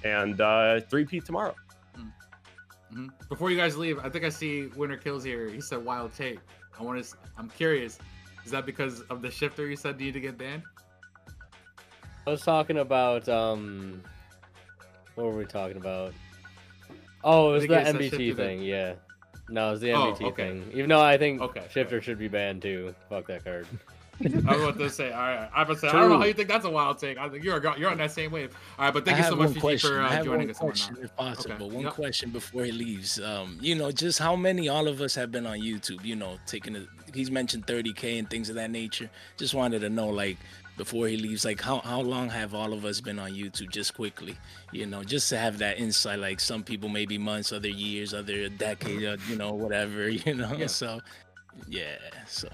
and 0.04 0.40
uh, 0.40 0.80
3P 0.90 1.24
tomorrow. 1.26 1.56
Mhm. 2.94 3.10
Before 3.30 3.50
you 3.52 3.58
guys 3.58 3.76
leave, 3.76 4.00
I 4.00 4.10
think 4.10 4.24
I 4.24 4.30
see 4.30 4.68
Winter 4.76 4.96
Killz 4.98 5.26
here. 5.26 5.50
He 5.50 5.60
said 5.60 5.84
wild 5.84 6.14
take. 6.14 6.40
I 6.80 6.84
want 6.84 7.04
to. 7.04 7.16
I'm 7.38 7.50
curious. 7.50 7.98
Is 8.46 8.52
that 8.52 8.66
because 8.66 9.02
of 9.10 9.22
the 9.22 9.32
shifter 9.32 9.68
you 9.68 9.76
said 9.76 9.98
needed 10.00 10.14
to 10.14 10.20
get 10.22 10.38
banned? 10.38 10.62
I 12.28 12.30
was 12.30 12.42
talking 12.42 12.78
about 12.78 13.28
um, 13.28 14.02
what 15.16 15.26
were 15.28 15.38
we 15.38 15.46
talking 15.46 15.78
about? 15.78 16.14
Oh, 17.24 17.50
it 17.50 17.54
was 17.54 17.68
the 17.68 17.80
it's 17.80 17.90
MBT 17.90 18.36
thing. 18.36 18.60
that- 18.60 18.66
Yeah. 18.66 18.94
No, 19.50 19.72
it's 19.72 19.74
was 19.74 19.82
the 19.82 19.92
Oh, 19.94 20.12
okay. 20.30 20.50
thing. 20.50 20.70
Even 20.74 20.90
though 20.90 21.02
I 21.02 21.18
think 21.18 21.42
Okay, 21.42 21.66
Shifter 21.70 22.02
should 22.02 22.18
be 22.20 22.28
banned 22.28 22.62
too. 22.62 22.94
Fuck 23.10 23.28
that 23.28 23.44
card. 23.44 23.68
I 24.48 24.56
was 24.56 24.64
about 24.64 24.78
to 24.80 24.90
say. 24.90 25.12
All 25.12 25.20
right. 25.20 25.50
I 25.54 25.64
was 25.64 25.68
about 25.68 25.74
to 25.74 25.80
say. 25.82 25.88
I 25.90 25.92
don't 26.00 26.10
know 26.10 26.18
how 26.20 26.24
you 26.24 26.34
think 26.34 26.48
that's 26.48 26.64
a 26.64 26.70
wild 26.70 27.00
take. 27.00 27.18
I 27.18 27.28
think 27.28 27.44
you're 27.44 27.62
you're 27.78 27.90
on 27.92 27.98
that 27.98 28.12
same 28.12 28.32
wave. 28.32 28.56
All 28.80 28.86
right, 28.86 28.94
but 28.94 29.04
thank 29.04 29.18
I 29.18 29.20
you 29.20 29.26
so 29.28 29.36
much 29.36 29.60
question. 29.60 29.90
for 29.90 30.02
I 30.02 30.06
uh, 30.06 30.10
have 30.10 30.26
joining 30.26 30.48
one 30.48 30.50
us. 30.52 30.60
and 30.62 30.70
question, 30.70 30.98
if 31.02 31.16
possible. 31.18 31.66
Okay. 31.66 31.76
One 31.76 31.84
Yep. 31.84 31.94
question 31.94 32.30
before 32.30 32.64
he 32.64 32.72
leaves. 32.72 33.20
Um, 33.20 33.58
you 33.62 33.76
know, 33.76 33.92
just 33.92 34.20
how 34.20 34.36
many 34.38 34.70
all 34.70 34.88
of 34.88 35.02
us 35.02 35.16
have 35.16 35.32
been 35.34 35.46
on 35.46 35.60
YouTube? 35.60 36.06
You 36.06 36.16
know, 36.16 36.38
taking 36.48 36.78
a, 36.78 36.88
he's 37.14 37.30
mentioned 37.30 37.68
30k 37.68 38.18
and 38.18 38.30
things 38.30 38.48
of 38.50 38.56
that 38.56 38.72
nature. 38.72 39.10
Just 39.36 39.54
wanted 39.54 39.80
to 39.82 39.90
know, 39.90 40.08
like, 40.08 40.38
before 40.78 41.08
he 41.08 41.18
leaves, 41.18 41.46
like, 41.46 41.62
how 41.62 41.80
how 41.80 42.02
long 42.02 42.30
have 42.30 42.54
all 42.54 42.74
of 42.74 42.84
us 42.86 43.00
been 43.02 43.20
on 43.20 43.32
YouTube? 43.32 43.70
Just 43.72 43.94
quickly, 43.96 44.36
you 44.72 44.86
know, 44.86 45.04
just 45.04 45.30
to 45.30 45.38
have 45.38 45.58
that 45.60 45.80
insight. 45.80 46.20
Like, 46.20 46.40
some 46.40 46.64
people 46.64 46.90
maybe 46.90 47.18
months, 47.18 47.52
other 47.54 47.70
years, 47.70 48.14
other 48.14 48.34
a 48.34 48.50
decade, 48.50 49.06
uh, 49.06 49.18
you 49.30 49.36
know, 49.38 49.54
whatever. 49.54 50.10
You 50.26 50.36
know, 50.36 50.54
Yeah. 50.54 50.68
so 50.68 51.00
yeah. 51.68 51.96
So, 52.28 52.50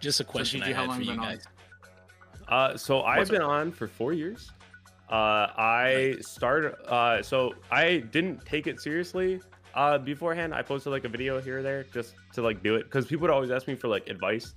just 0.00 0.20
a 0.20 0.24
question 0.24 0.60
Gigi, 0.60 0.72
I 0.72 0.74
how 0.74 0.80
had 0.82 0.88
long 0.88 0.98
for 0.98 1.04
you 1.04 1.12
you 1.12 1.18
on? 1.20 1.26
guys. 1.26 1.44
Uh, 2.48 2.76
so 2.76 3.02
I've 3.02 3.18
What's 3.18 3.30
been 3.30 3.42
on 3.42 3.72
for 3.72 3.86
four 3.88 4.12
years. 4.12 4.50
Uh, 5.10 5.48
I 5.56 6.16
started. 6.20 6.74
Uh, 6.90 7.22
so 7.22 7.54
I 7.70 7.98
didn't 7.98 8.44
take 8.44 8.66
it 8.66 8.80
seriously. 8.80 9.40
Uh, 9.74 9.98
beforehand, 9.98 10.54
I 10.54 10.62
posted 10.62 10.92
like 10.92 11.04
a 11.04 11.08
video 11.08 11.40
here 11.40 11.58
or 11.58 11.62
there 11.62 11.84
just 11.84 12.14
to 12.34 12.42
like 12.42 12.62
do 12.62 12.76
it 12.76 12.84
because 12.84 13.06
people 13.06 13.22
would 13.22 13.30
always 13.30 13.50
ask 13.50 13.66
me 13.66 13.74
for 13.74 13.88
like 13.88 14.08
advice. 14.08 14.54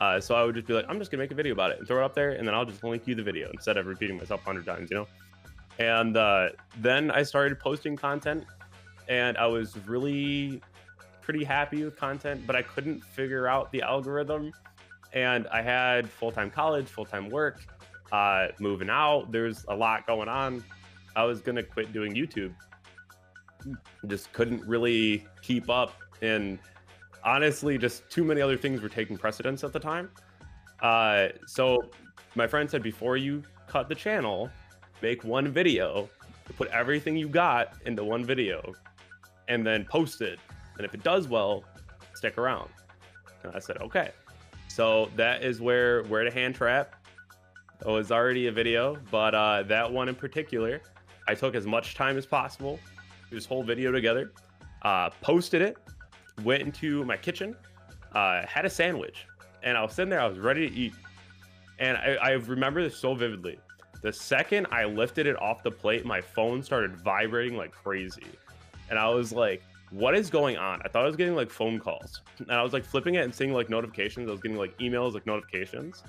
Uh, 0.00 0.18
so 0.18 0.34
I 0.34 0.44
would 0.44 0.54
just 0.54 0.66
be 0.66 0.72
like, 0.72 0.86
I'm 0.88 0.98
just 0.98 1.10
gonna 1.10 1.22
make 1.22 1.30
a 1.30 1.34
video 1.34 1.52
about 1.52 1.72
it 1.72 1.78
and 1.78 1.86
throw 1.86 1.98
it 1.98 2.04
up 2.04 2.14
there, 2.14 2.30
and 2.30 2.46
then 2.46 2.54
I'll 2.54 2.64
just 2.64 2.82
link 2.82 3.06
you 3.06 3.14
the 3.14 3.22
video 3.22 3.50
instead 3.50 3.76
of 3.76 3.86
repeating 3.86 4.16
myself 4.16 4.42
hundred 4.42 4.64
times, 4.64 4.90
you 4.90 4.96
know. 4.96 5.06
And 5.78 6.16
uh, 6.16 6.50
then 6.78 7.10
I 7.10 7.22
started 7.22 7.58
posting 7.58 7.96
content, 7.96 8.44
and 9.08 9.36
I 9.36 9.46
was 9.46 9.76
really 9.86 10.62
pretty 11.20 11.44
happy 11.44 11.84
with 11.84 11.96
content, 11.96 12.46
but 12.46 12.56
I 12.56 12.62
couldn't 12.62 13.04
figure 13.04 13.46
out 13.46 13.70
the 13.72 13.82
algorithm. 13.82 14.52
And 15.12 15.46
I 15.48 15.60
had 15.60 16.08
full 16.08 16.32
time 16.32 16.50
college, 16.50 16.86
full 16.86 17.04
time 17.04 17.28
work, 17.28 17.60
uh, 18.10 18.48
moving 18.58 18.88
out. 18.88 19.32
There's 19.32 19.64
a 19.68 19.74
lot 19.74 20.06
going 20.06 20.28
on. 20.28 20.64
I 21.14 21.24
was 21.24 21.40
gonna 21.40 21.62
quit 21.62 21.92
doing 21.92 22.14
YouTube. 22.14 22.54
Just 24.06 24.32
couldn't 24.32 24.64
really 24.66 25.26
keep 25.42 25.68
up, 25.68 25.92
and 26.22 26.58
honestly, 27.24 27.78
just 27.78 28.08
too 28.10 28.24
many 28.24 28.40
other 28.40 28.56
things 28.56 28.80
were 28.80 28.88
taking 28.88 29.16
precedence 29.16 29.64
at 29.64 29.72
the 29.72 29.80
time. 29.80 30.10
Uh, 30.80 31.28
so 31.46 31.78
my 32.34 32.46
friend 32.46 32.70
said, 32.70 32.82
before 32.82 33.16
you 33.16 33.42
cut 33.66 33.88
the 33.88 33.94
channel, 33.94 34.50
make 35.02 35.24
one 35.24 35.48
video, 35.48 36.08
put 36.56 36.68
everything 36.68 37.16
you 37.16 37.28
got 37.28 37.74
into 37.86 38.04
one 38.04 38.24
video, 38.24 38.72
and 39.48 39.66
then 39.66 39.84
post 39.84 40.20
it. 40.20 40.38
And 40.76 40.84
if 40.84 40.94
it 40.94 41.02
does 41.02 41.28
well, 41.28 41.64
stick 42.14 42.38
around. 42.38 42.70
And 43.42 43.54
I 43.54 43.58
said, 43.58 43.78
okay. 43.78 44.10
So 44.68 45.10
that 45.16 45.42
is 45.42 45.60
where 45.60 46.04
where 46.04 46.24
to 46.24 46.30
hand 46.30 46.54
trap. 46.54 46.94
It 47.80 47.86
was 47.86 48.12
already 48.12 48.46
a 48.46 48.52
video, 48.52 48.98
but 49.10 49.34
uh, 49.34 49.62
that 49.64 49.90
one 49.90 50.08
in 50.08 50.14
particular, 50.14 50.80
I 51.26 51.34
took 51.34 51.54
as 51.54 51.66
much 51.66 51.94
time 51.94 52.18
as 52.18 52.26
possible, 52.26 52.78
this 53.30 53.46
whole 53.46 53.62
video 53.62 53.90
together, 53.90 54.32
uh, 54.82 55.10
posted 55.22 55.62
it, 55.62 55.78
went 56.42 56.62
into 56.62 57.04
my 57.04 57.16
kitchen, 57.16 57.56
uh, 58.14 58.44
had 58.46 58.64
a 58.64 58.70
sandwich, 58.70 59.26
and 59.62 59.76
I 59.76 59.82
was 59.82 59.92
sitting 59.92 60.10
there. 60.10 60.20
I 60.20 60.26
was 60.26 60.38
ready 60.38 60.68
to 60.68 60.74
eat, 60.74 60.94
and 61.78 61.96
I, 61.96 62.16
I 62.20 62.30
remember 62.32 62.82
this 62.82 62.96
so 62.96 63.14
vividly. 63.14 63.58
The 64.02 64.12
second 64.12 64.66
I 64.70 64.84
lifted 64.84 65.26
it 65.26 65.40
off 65.40 65.62
the 65.62 65.70
plate, 65.70 66.06
my 66.06 66.20
phone 66.20 66.62
started 66.62 66.96
vibrating 66.96 67.56
like 67.56 67.72
crazy, 67.72 68.26
and 68.88 68.98
I 68.98 69.08
was 69.08 69.32
like, 69.32 69.62
"What 69.90 70.14
is 70.14 70.30
going 70.30 70.56
on?" 70.56 70.80
I 70.84 70.88
thought 70.88 71.02
I 71.02 71.06
was 71.06 71.16
getting 71.16 71.36
like 71.36 71.50
phone 71.50 71.78
calls, 71.78 72.22
and 72.38 72.50
I 72.50 72.62
was 72.62 72.72
like 72.72 72.84
flipping 72.84 73.16
it 73.16 73.24
and 73.24 73.34
seeing 73.34 73.52
like 73.52 73.68
notifications. 73.68 74.28
I 74.28 74.32
was 74.32 74.40
getting 74.40 74.56
like 74.56 74.76
emails, 74.78 75.14
like 75.14 75.26
notifications, 75.26 76.02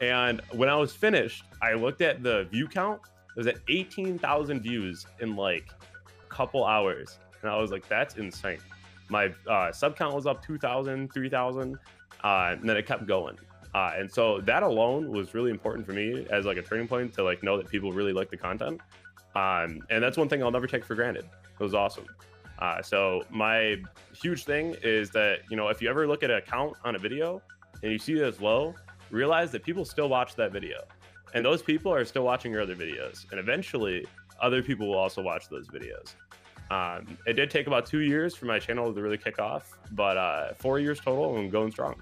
and 0.00 0.40
when 0.52 0.68
I 0.68 0.76
was 0.76 0.92
finished, 0.92 1.44
I 1.62 1.74
looked 1.74 2.00
at 2.02 2.22
the 2.22 2.44
view 2.50 2.66
count. 2.66 3.00
It 3.36 3.40
was 3.40 3.46
at 3.46 3.58
18,000 3.68 4.60
views 4.60 5.06
in 5.20 5.36
like 5.36 5.68
a 6.08 6.34
couple 6.34 6.64
hours, 6.64 7.18
and 7.42 7.50
I 7.50 7.56
was 7.56 7.70
like, 7.70 7.88
"That's 7.88 8.16
insane." 8.16 8.58
My 9.08 9.32
uh, 9.48 9.72
sub 9.72 9.96
count 9.96 10.14
was 10.14 10.26
up 10.26 10.44
2,000, 10.44 11.12
3,000, 11.12 11.76
uh, 12.24 12.28
and 12.58 12.68
then 12.68 12.76
it 12.76 12.86
kept 12.86 13.06
going. 13.06 13.38
Uh, 13.74 13.92
and 13.96 14.10
so 14.10 14.40
that 14.40 14.62
alone 14.62 15.10
was 15.10 15.34
really 15.34 15.50
important 15.50 15.86
for 15.86 15.92
me 15.92 16.26
as 16.30 16.46
like 16.46 16.56
a 16.56 16.62
turning 16.62 16.88
point 16.88 17.12
to 17.12 17.22
like 17.22 17.42
know 17.42 17.56
that 17.58 17.68
people 17.68 17.92
really 17.92 18.12
like 18.12 18.30
the 18.30 18.36
content. 18.36 18.80
Um, 19.34 19.80
and 19.90 20.02
that's 20.02 20.16
one 20.16 20.28
thing 20.28 20.42
I'll 20.42 20.50
never 20.50 20.66
take 20.66 20.84
for 20.84 20.94
granted. 20.94 21.26
It 21.26 21.62
was 21.62 21.74
awesome. 21.74 22.06
Uh, 22.58 22.80
so 22.80 23.22
my 23.28 23.76
huge 24.18 24.44
thing 24.44 24.74
is 24.82 25.10
that 25.10 25.40
you 25.50 25.56
know 25.58 25.68
if 25.68 25.82
you 25.82 25.90
ever 25.90 26.06
look 26.06 26.22
at 26.22 26.30
a 26.30 26.40
count 26.40 26.74
on 26.84 26.96
a 26.96 26.98
video 26.98 27.42
and 27.82 27.92
you 27.92 27.98
see 27.98 28.14
that 28.14 28.26
it's 28.28 28.40
low, 28.40 28.74
realize 29.10 29.52
that 29.52 29.62
people 29.62 29.84
still 29.84 30.08
watch 30.08 30.34
that 30.36 30.52
video, 30.52 30.84
and 31.34 31.44
those 31.44 31.60
people 31.60 31.92
are 31.92 32.04
still 32.06 32.24
watching 32.24 32.50
your 32.52 32.62
other 32.62 32.74
videos, 32.74 33.30
and 33.30 33.38
eventually 33.38 34.06
other 34.40 34.62
people 34.62 34.88
will 34.88 34.98
also 34.98 35.22
watch 35.22 35.48
those 35.50 35.68
videos. 35.68 36.14
Um, 36.70 37.16
it 37.26 37.34
did 37.34 37.50
take 37.50 37.66
about 37.68 37.86
two 37.86 38.00
years 38.00 38.34
for 38.34 38.46
my 38.46 38.58
channel 38.58 38.92
to 38.92 39.00
really 39.00 39.18
kick 39.18 39.38
off, 39.38 39.76
but 39.92 40.16
uh, 40.16 40.54
four 40.54 40.78
years 40.80 40.98
total 41.00 41.36
and 41.36 41.50
going 41.50 41.70
strong. 41.70 41.94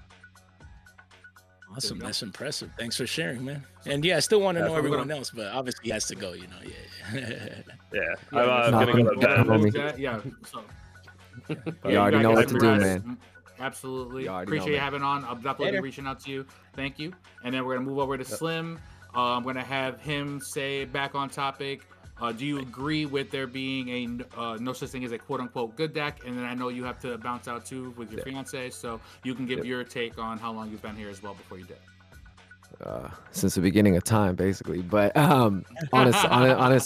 Awesome. 1.75 1.99
That's 1.99 2.21
impressive. 2.23 2.71
Thanks 2.77 2.95
for 2.95 3.05
sharing, 3.05 3.43
man. 3.43 3.63
And 3.85 4.03
yeah, 4.05 4.17
I 4.17 4.19
still 4.21 4.39
want 4.39 4.55
to 4.57 4.61
Yeah, 4.63 4.67
know 4.69 4.75
everyone 4.75 4.99
gonna- 4.99 5.15
else, 5.17 5.31
but 5.31 5.47
obviously 5.47 5.85
he 5.85 5.89
has 5.91 6.05
to 6.07 6.15
go, 6.15 6.33
you 6.33 6.47
know. 6.47 6.55
Yeah. 6.63 7.19
Yeah. 7.21 8.01
Yeah, 8.33 8.39
I'm 8.39 8.49
uh, 8.49 8.69
Nah, 8.71 8.85
gonna 8.85 9.03
go 9.03 9.13
to 9.13 9.19
yeah, 9.21 9.43
bed. 9.91 9.99
Yeah, 9.99 10.21
yeah. 10.25 10.31
So, 10.45 10.63
You 11.89 11.97
already 11.97 12.19
know 12.19 12.31
what 12.31 12.47
to 12.47 12.53
do, 12.53 12.59
congrats. 12.59 12.83
man. 12.83 13.01
Mm, 13.01 13.17
Absolutely. 13.59 14.23
You 14.23 14.31
Appreciate 14.31 14.67
know, 14.67 14.73
you 14.73 14.79
having 14.79 15.01
on. 15.03 15.23
I'm 15.25 15.35
definitely 15.37 15.65
Later. 15.67 15.81
reaching 15.81 16.07
out 16.07 16.19
to 16.21 16.31
you. 16.31 16.45
Thank 16.75 16.97
you. 16.99 17.13
And 17.43 17.53
then 17.53 17.65
we're 17.65 17.75
gonna 17.75 17.85
move 17.85 17.99
over 17.99 18.17
to 18.17 18.25
Slim. 18.25 18.79
Uh, 19.15 19.21
I'm 19.35 19.43
gonna 19.43 19.63
have 19.63 19.99
him 20.01 20.39
say 20.41 20.85
back 20.85 21.13
on 21.15 21.29
topic. 21.29 21.85
Uh, 22.21 22.31
do 22.31 22.45
you 22.45 22.59
agree 22.59 23.05
with 23.05 23.29
there 23.29 23.45
being 23.47 23.89
a 23.89 24.39
uh, 24.39 24.57
no 24.59 24.71
such 24.73 24.89
thing 24.89 25.03
as 25.03 25.11
a 25.11 25.17
quote 25.17 25.41
unquote 25.41 25.75
good 25.75 25.93
deck? 25.93 26.21
And 26.25 26.37
then 26.37 26.45
I 26.45 26.53
know 26.53 26.69
you 26.69 26.83
have 26.85 26.99
to 27.01 27.17
bounce 27.17 27.47
out 27.47 27.65
too 27.65 27.93
with 27.97 28.11
your 28.11 28.21
fiance, 28.21 28.69
so 28.69 28.99
you 29.23 29.35
can 29.35 29.45
give 29.45 29.59
Yep. 29.59 29.67
your 29.67 29.83
take 29.83 30.17
on 30.17 30.37
how 30.37 30.51
long 30.53 30.71
you've 30.71 30.81
been 30.81 30.95
here 30.95 31.09
as 31.09 31.21
well 31.21 31.33
before 31.33 31.57
you 31.57 31.65
did. 31.65 31.77
uh, 32.83 33.09
since 33.31 33.55
the 33.55 33.61
beginning 33.61 33.95
of 33.95 34.03
time, 34.03 34.35
basically. 34.35 34.81
But 34.81 35.15
um, 35.15 35.63
on 35.93 36.07
a, 36.13 36.17
on 36.27 36.49
a, 36.49 36.53
on 36.55 36.73
a, 36.73 36.81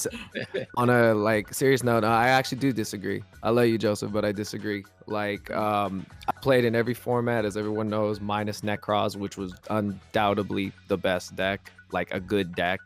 on 0.77 0.89
a 0.89 1.13
like 1.15 1.51
serious 1.53 1.83
note, 1.83 2.03
I 2.03 2.27
actually 2.29 2.59
do 2.59 2.71
disagree. 2.71 3.23
I 3.41 3.49
love 3.49 3.67
you, 3.67 3.77
Joseph, 3.77 4.11
but 4.11 4.23
I 4.25 4.31
disagree. 4.31 4.83
Like 5.07 5.49
um, 5.51 6.05
I 6.27 6.31
played 6.41 6.65
in 6.65 6.75
every 6.75 6.93
format, 6.93 7.43
as 7.45 7.57
everyone 7.57 7.89
knows, 7.89 8.19
minus 8.19 8.61
Nekroz, 8.61 9.15
which 9.15 9.37
was 9.37 9.53
undoubtedly 9.69 10.71
the 10.89 10.97
best 10.97 11.35
deck, 11.35 11.71
like 11.91 12.11
a 12.13 12.19
good 12.19 12.53
deck. 12.55 12.79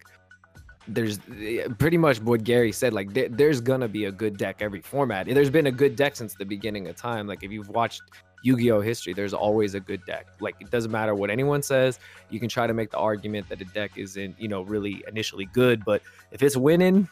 There's 0.88 1.20
eh, 1.40 1.68
pretty 1.78 1.98
much 1.98 2.22
what 2.22 2.44
Gary 2.44 2.72
said. 2.72 2.94
Like 2.94 3.14
there, 3.14 3.30
there's 3.30 3.62
gonna 3.62 3.88
be 3.88 4.06
a 4.06 4.12
good 4.12 4.38
deck 4.38 4.58
every 4.60 4.82
format. 4.82 5.28
There's 5.28 5.50
been 5.50 5.68
a 5.68 5.72
good 5.72 5.96
deck 5.96 6.16
since 6.16 6.36
the 6.36 6.46
beginning 6.46 6.88
of 6.88 6.96
time. 6.96 7.28
Like 7.28 7.44
if 7.44 7.52
you've 7.52 7.70
watched 7.70 8.02
Yu-Gi-Oh 8.44 8.82
history, 8.82 9.14
there's 9.14 9.34
always 9.34 9.74
a 9.74 9.80
good 9.80 10.06
deck. 10.06 10.28
Like 10.42 10.56
it 10.60 10.70
doesn't 10.70 10.92
matter 10.92 11.16
what 11.16 11.30
anyone 11.30 11.62
says. 11.62 12.00
You 12.30 12.40
can 12.40 12.50
try 12.50 12.68
to 12.68 12.74
make 12.74 12.92
the 12.92 12.98
argument 12.98 13.48
that 13.50 13.62
a 13.62 13.66
deck 13.66 13.92
isn't, 13.96 14.40
you 14.40 14.50
know, 14.50 14.64
really 14.64 15.04
initially 15.08 15.46
good, 15.46 15.86
but 15.86 16.02
if 16.32 16.44
it's 16.44 16.58
winning 16.58 17.08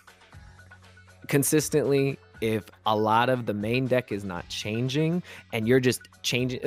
consistently, 1.28 2.20
if 2.42 2.66
a 2.86 2.96
lot 2.96 3.30
of 3.30 3.46
the 3.46 3.54
main 3.54 3.88
deck 3.88 4.12
is 4.12 4.26
not 4.26 4.48
changing 4.50 5.24
and 5.54 5.68
you're 5.68 5.80
just 5.80 6.02
changing, 6.22 6.60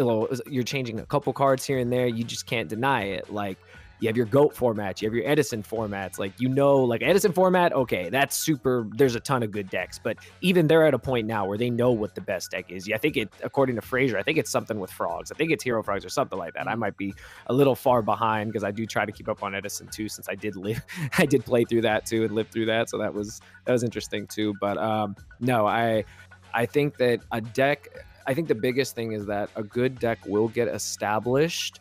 you're 0.46 0.64
changing 0.64 1.00
a 1.00 1.06
couple 1.06 1.32
cards 1.34 1.64
here 1.64 1.78
and 1.78 1.92
there, 1.92 2.06
you 2.06 2.24
just 2.24 2.46
can't 2.46 2.68
deny 2.68 3.02
it. 3.02 3.30
Like 3.30 3.58
you 4.00 4.08
have 4.08 4.16
your 4.16 4.26
goat 4.26 4.54
formats 4.54 5.00
you 5.00 5.08
have 5.08 5.14
your 5.14 5.26
edison 5.26 5.62
formats 5.62 6.18
like 6.18 6.32
you 6.38 6.48
know 6.48 6.76
like 6.76 7.02
edison 7.02 7.32
format 7.32 7.72
okay 7.72 8.08
that's 8.10 8.36
super 8.36 8.86
there's 8.92 9.14
a 9.14 9.20
ton 9.20 9.42
of 9.42 9.50
good 9.50 9.68
decks 9.70 9.98
but 9.98 10.16
even 10.40 10.66
they're 10.66 10.86
at 10.86 10.94
a 10.94 10.98
point 10.98 11.26
now 11.26 11.46
where 11.46 11.58
they 11.58 11.70
know 11.70 11.90
what 11.90 12.14
the 12.14 12.20
best 12.20 12.50
deck 12.50 12.70
is. 12.70 12.86
Yeah, 12.86 12.96
i 12.96 12.98
think 12.98 13.16
it 13.16 13.32
according 13.42 13.76
to 13.76 13.82
fraser 13.82 14.18
i 14.18 14.22
think 14.22 14.38
it's 14.38 14.50
something 14.50 14.78
with 14.78 14.90
frogs. 14.90 15.30
I 15.30 15.34
think 15.34 15.50
it's 15.50 15.64
hero 15.64 15.82
frogs 15.82 16.04
or 16.04 16.08
something 16.08 16.38
like 16.38 16.54
that. 16.54 16.68
I 16.68 16.74
might 16.74 16.96
be 16.96 17.14
a 17.46 17.52
little 17.52 17.74
far 17.74 18.02
behind 18.02 18.50
because 18.50 18.64
i 18.64 18.70
do 18.70 18.86
try 18.86 19.04
to 19.04 19.12
keep 19.12 19.28
up 19.28 19.42
on 19.42 19.54
edison 19.54 19.88
too 19.88 20.08
since 20.08 20.28
i 20.28 20.34
did 20.34 20.56
live 20.56 20.82
i 21.18 21.26
did 21.26 21.44
play 21.44 21.64
through 21.64 21.82
that 21.82 22.06
too 22.06 22.24
and 22.24 22.34
live 22.34 22.48
through 22.48 22.66
that 22.66 22.88
so 22.90 22.98
that 22.98 23.12
was 23.12 23.40
that 23.64 23.72
was 23.72 23.82
interesting 23.82 24.26
too 24.26 24.54
but 24.60 24.78
um 24.78 25.14
no 25.40 25.66
i 25.66 26.04
i 26.52 26.66
think 26.66 26.96
that 26.96 27.20
a 27.32 27.40
deck 27.40 27.88
I 28.26 28.32
think 28.32 28.48
the 28.48 28.54
biggest 28.54 28.94
thing 28.94 29.12
is 29.12 29.26
that 29.26 29.50
a 29.54 29.62
good 29.62 29.98
deck 29.98 30.18
will 30.26 30.48
get 30.48 30.68
established 30.68 31.80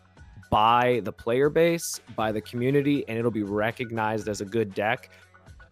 by 0.54 1.02
the 1.04 1.12
player 1.12 1.50
base, 1.50 2.00
by 2.16 2.32
the 2.32 2.40
community, 2.40 3.04
and 3.08 3.18
it'll 3.18 3.32
be 3.32 3.42
recognized 3.42 4.28
as 4.30 4.40
a 4.40 4.46
good 4.46 4.72
deck. 4.76 5.10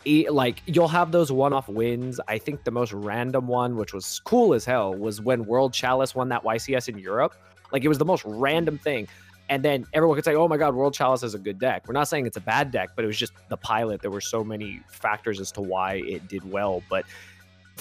E- 0.06 0.28
like 0.28 0.64
you'll 0.66 0.88
have 0.88 1.12
those 1.12 1.32
one-off 1.32 1.70
wins. 1.70 2.20
I 2.28 2.40
think 2.40 2.64
the 2.64 2.72
most 2.72 2.92
random 2.92 3.48
one, 3.48 3.76
which 3.76 3.94
was 3.94 4.20
cool 4.26 4.56
as 4.56 4.66
hell, 4.66 4.96
was 4.96 5.22
when 5.22 5.46
World 5.46 5.72
Chalice 5.72 6.16
won 6.16 6.30
that 6.30 6.44
YCS 6.44 6.90
in 6.90 6.98
Europe. 6.98 7.36
Like 7.72 7.84
it 7.84 7.90
was 7.90 8.00
the 8.00 8.06
most 8.06 8.24
random 8.26 8.80
thing. 8.80 9.08
And 9.50 9.64
then 9.64 9.86
everyone 9.94 10.16
could 10.16 10.26
say, 10.26 10.34
"Oh 10.34 10.48
my 10.48 10.58
God, 10.58 10.74
World 10.74 10.96
Chalice 10.96 11.22
is 11.22 11.36
a 11.36 11.40
good 11.40 11.60
deck." 11.60 11.88
We're 11.88 11.94
not 11.94 12.08
saying 12.08 12.26
it's 12.26 12.38
a 12.38 12.42
bad 12.42 12.72
deck, 12.72 12.90
but 12.96 13.06
it 13.06 13.08
was 13.08 13.18
just 13.18 13.34
the 13.50 13.58
pilot. 13.58 14.02
There 14.02 14.10
were 14.10 14.20
so 14.20 14.44
many 14.44 14.82
factors 14.90 15.40
as 15.40 15.52
to 15.52 15.62
why 15.62 16.02
it 16.08 16.28
did 16.28 16.50
well. 16.50 16.82
But 16.90 17.06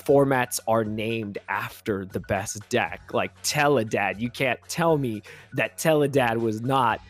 formats 0.04 0.60
are 0.66 0.84
named 0.84 1.38
after 1.48 2.04
the 2.04 2.20
best 2.20 2.68
deck. 2.68 3.12
Like 3.12 3.40
Teledad, 3.42 4.20
you 4.20 4.30
can't 4.30 4.60
tell 4.68 4.98
me 4.98 5.22
that 5.54 5.78
Teledad 5.78 6.38
was 6.38 6.60
not 6.60 7.00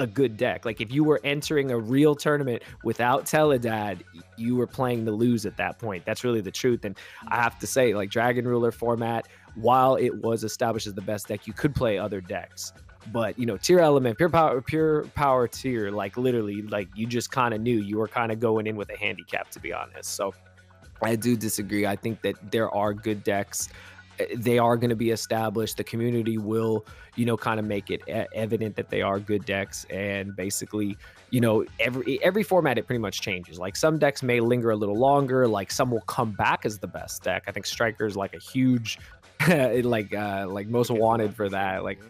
a 0.00 0.06
good 0.06 0.36
deck. 0.36 0.64
Like 0.64 0.80
if 0.80 0.90
you 0.90 1.04
were 1.04 1.20
entering 1.24 1.70
a 1.70 1.78
real 1.78 2.14
tournament 2.14 2.62
without 2.82 3.26
Teledad, 3.26 4.00
you 4.36 4.56
were 4.56 4.66
playing 4.66 5.04
to 5.04 5.12
lose 5.12 5.44
at 5.46 5.56
that 5.58 5.78
point. 5.78 6.04
That's 6.04 6.24
really 6.24 6.40
the 6.40 6.50
truth. 6.50 6.84
And 6.84 6.96
I 7.28 7.36
have 7.36 7.58
to 7.58 7.66
say, 7.66 7.94
like 7.94 8.10
Dragon 8.10 8.48
Ruler 8.48 8.72
format, 8.72 9.28
while 9.54 9.96
it 9.96 10.22
was 10.22 10.42
established 10.42 10.86
as 10.86 10.94
the 10.94 11.02
best 11.02 11.28
deck, 11.28 11.46
you 11.46 11.52
could 11.52 11.74
play 11.74 11.98
other 11.98 12.20
decks. 12.20 12.72
But 13.12 13.38
you 13.38 13.46
know, 13.46 13.56
Tearlament, 13.56 14.16
pure 14.16 14.28
power, 14.28 14.60
pure 14.60 15.04
power 15.14 15.48
tier, 15.48 15.90
like 15.90 16.16
literally, 16.16 16.62
like 16.62 16.88
you 16.94 17.06
just 17.06 17.30
kind 17.30 17.54
of 17.54 17.60
knew 17.60 17.78
you 17.78 17.98
were 17.98 18.08
kind 18.08 18.32
of 18.32 18.40
going 18.40 18.66
in 18.66 18.76
with 18.76 18.90
a 18.90 18.96
handicap, 18.96 19.50
to 19.50 19.60
be 19.60 19.72
honest. 19.72 20.14
So 20.14 20.34
I 21.02 21.16
do 21.16 21.36
disagree. 21.36 21.86
I 21.86 21.96
think 21.96 22.22
that 22.22 22.36
there 22.50 22.70
are 22.70 22.92
good 22.92 23.24
decks. 23.24 23.68
Eh, 24.18 24.26
They 24.36 24.58
are 24.58 24.76
going 24.76 24.90
to 24.90 24.96
be 24.96 25.10
established. 25.10 25.76
The 25.76 25.84
community 25.84 26.38
will, 26.38 26.84
you 27.16 27.24
know, 27.24 27.36
kind 27.36 27.58
of 27.58 27.66
make 27.66 27.90
it 27.90 28.02
evident 28.34 28.76
that 28.76 28.90
they 28.90 29.02
are 29.02 29.18
good 29.18 29.44
decks. 29.44 29.86
And 29.90 30.34
basically, 30.36 30.96
you 31.30 31.40
know, 31.40 31.64
every 31.78 32.22
every 32.22 32.42
format 32.42 32.78
it 32.78 32.86
pretty 32.86 33.00
much 33.00 33.20
changes. 33.20 33.58
Like 33.58 33.76
some 33.76 33.98
decks 33.98 34.22
may 34.22 34.40
linger 34.40 34.70
a 34.70 34.76
little 34.76 34.98
longer. 34.98 35.46
Like 35.48 35.70
some 35.70 35.90
will 35.90 36.02
come 36.02 36.32
back 36.32 36.66
as 36.66 36.78
the 36.78 36.86
best 36.88 37.22
deck. 37.22 37.44
I 37.46 37.52
think 37.52 37.66
Striker 37.66 38.04
is 38.06 38.16
like 38.16 38.34
a 38.34 38.38
huge, 38.38 38.98
like 39.48 40.12
uh 40.14 40.46
like 40.48 40.66
most 40.68 40.90
wanted 40.90 41.34
for 41.34 41.48
that. 41.48 41.82
Like 41.84 42.00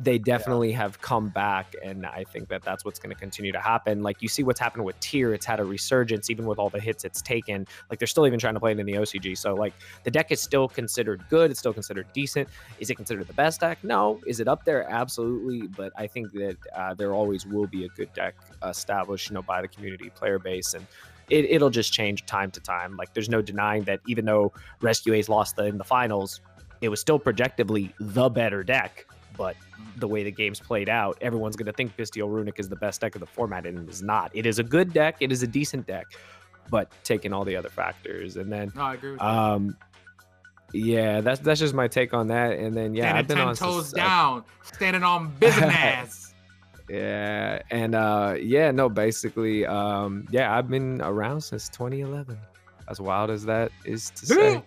they 0.00 0.18
definitely 0.18 0.72
have 0.72 1.00
come 1.00 1.28
back 1.28 1.74
and 1.84 2.04
i 2.04 2.24
think 2.24 2.48
that 2.48 2.62
that's 2.62 2.84
what's 2.84 2.98
going 2.98 3.14
to 3.14 3.18
continue 3.18 3.52
to 3.52 3.60
happen. 3.60 4.02
Like 4.02 4.20
you 4.22 4.28
see 4.28 4.42
what's 4.42 4.58
happened 4.58 4.84
with 4.84 4.98
tier 5.00 5.32
it's 5.34 5.46
had 5.46 5.60
a 5.60 5.64
resurgence 5.64 6.30
even 6.30 6.46
with 6.46 6.58
all 6.58 6.68
the 6.68 6.80
hits 6.80 7.04
it's 7.04 7.22
taken. 7.22 7.66
Like 7.90 7.98
they're 7.98 8.08
still 8.08 8.26
even 8.26 8.38
trying 8.38 8.54
to 8.54 8.60
play 8.60 8.72
it 8.72 8.78
in 8.78 8.86
the 8.86 8.94
ocg 8.94 9.38
so 9.38 9.54
like 9.54 9.72
the 10.02 10.10
deck 10.10 10.32
is 10.32 10.40
still 10.40 10.68
considered 10.68 11.24
good 11.30 11.50
it's 11.50 11.60
still 11.60 11.72
considered 11.72 12.06
decent. 12.12 12.48
Is 12.80 12.90
it 12.90 12.96
considered 12.96 13.26
the 13.28 13.34
best 13.34 13.60
deck? 13.60 13.78
No. 13.82 14.20
Is 14.26 14.40
it 14.40 14.48
up 14.48 14.64
there? 14.64 14.88
Absolutely 14.90 15.68
but 15.68 15.92
i 15.96 16.06
think 16.06 16.32
that 16.32 16.56
uh, 16.74 16.94
there 16.94 17.12
always 17.12 17.46
will 17.46 17.66
be 17.66 17.84
a 17.84 17.88
good 17.88 18.12
deck 18.14 18.34
established 18.64 19.30
you 19.30 19.34
know 19.34 19.42
by 19.42 19.62
the 19.62 19.68
community 19.68 20.10
player 20.10 20.38
base 20.38 20.74
and 20.74 20.86
it, 21.30 21.46
it'll 21.46 21.70
just 21.70 21.92
change 21.92 22.26
time 22.26 22.50
to 22.50 22.60
time. 22.60 22.96
Like 22.96 23.14
there's 23.14 23.30
no 23.30 23.40
denying 23.40 23.84
that 23.84 24.00
even 24.06 24.24
though 24.24 24.52
rescue 24.80 25.14
a's 25.14 25.28
lost 25.28 25.56
the, 25.56 25.64
in 25.64 25.78
the 25.78 25.84
finals 25.84 26.40
it 26.80 26.88
was 26.88 27.00
still 27.00 27.18
projectively 27.18 27.92
the 27.98 28.28
better 28.28 28.62
deck 28.62 29.06
but 29.36 29.56
the 29.96 30.08
way 30.08 30.22
the 30.22 30.30
game's 30.30 30.60
played 30.60 30.88
out, 30.88 31.18
everyone's 31.20 31.56
going 31.56 31.66
to 31.66 31.72
think 31.72 31.96
Bystial 31.96 32.28
Runick 32.28 32.58
is 32.58 32.68
the 32.68 32.76
best 32.76 33.00
deck 33.00 33.14
of 33.14 33.20
the 33.20 33.26
format, 33.26 33.66
and 33.66 33.78
it 33.78 33.88
is 33.88 34.02
not. 34.02 34.30
It 34.34 34.46
is 34.46 34.58
a 34.58 34.64
good 34.64 34.92
deck. 34.92 35.16
It 35.20 35.32
is 35.32 35.42
a 35.42 35.46
decent 35.46 35.86
deck, 35.86 36.06
but 36.70 36.92
taking 37.04 37.32
all 37.32 37.44
the 37.44 37.56
other 37.56 37.70
factors, 37.70 38.36
and 38.36 38.52
then 38.52 38.72
No, 38.74 38.82
I 38.82 38.94
agree 38.94 39.16
um, 39.18 39.76
yeah, 40.72 41.20
that's 41.20 41.40
that's 41.40 41.60
just 41.60 41.72
my 41.72 41.86
take 41.86 42.12
on 42.12 42.28
that. 42.28 42.58
And 42.58 42.76
then 42.76 42.94
yeah, 42.94 43.16
I've 43.16 43.28
been 43.28 43.36
ten 43.36 43.48
on 43.48 43.54
toes 43.54 43.94
uh, 43.94 43.96
down, 43.96 44.44
standing 44.62 45.02
on 45.02 45.32
business. 45.38 46.22
Yeah, 46.86 47.62
and 47.70 47.94
uh, 47.94 48.36
yeah, 48.38 48.70
no, 48.70 48.90
basically, 48.90 49.64
um, 49.64 50.28
yeah, 50.30 50.54
I've 50.54 50.68
been 50.68 51.00
around 51.00 51.40
since 51.40 51.70
2011. 51.70 52.36
As 52.88 53.00
wild 53.00 53.30
as 53.30 53.46
that 53.46 53.72
is 53.86 54.10
to 54.10 54.26
say. 54.26 54.62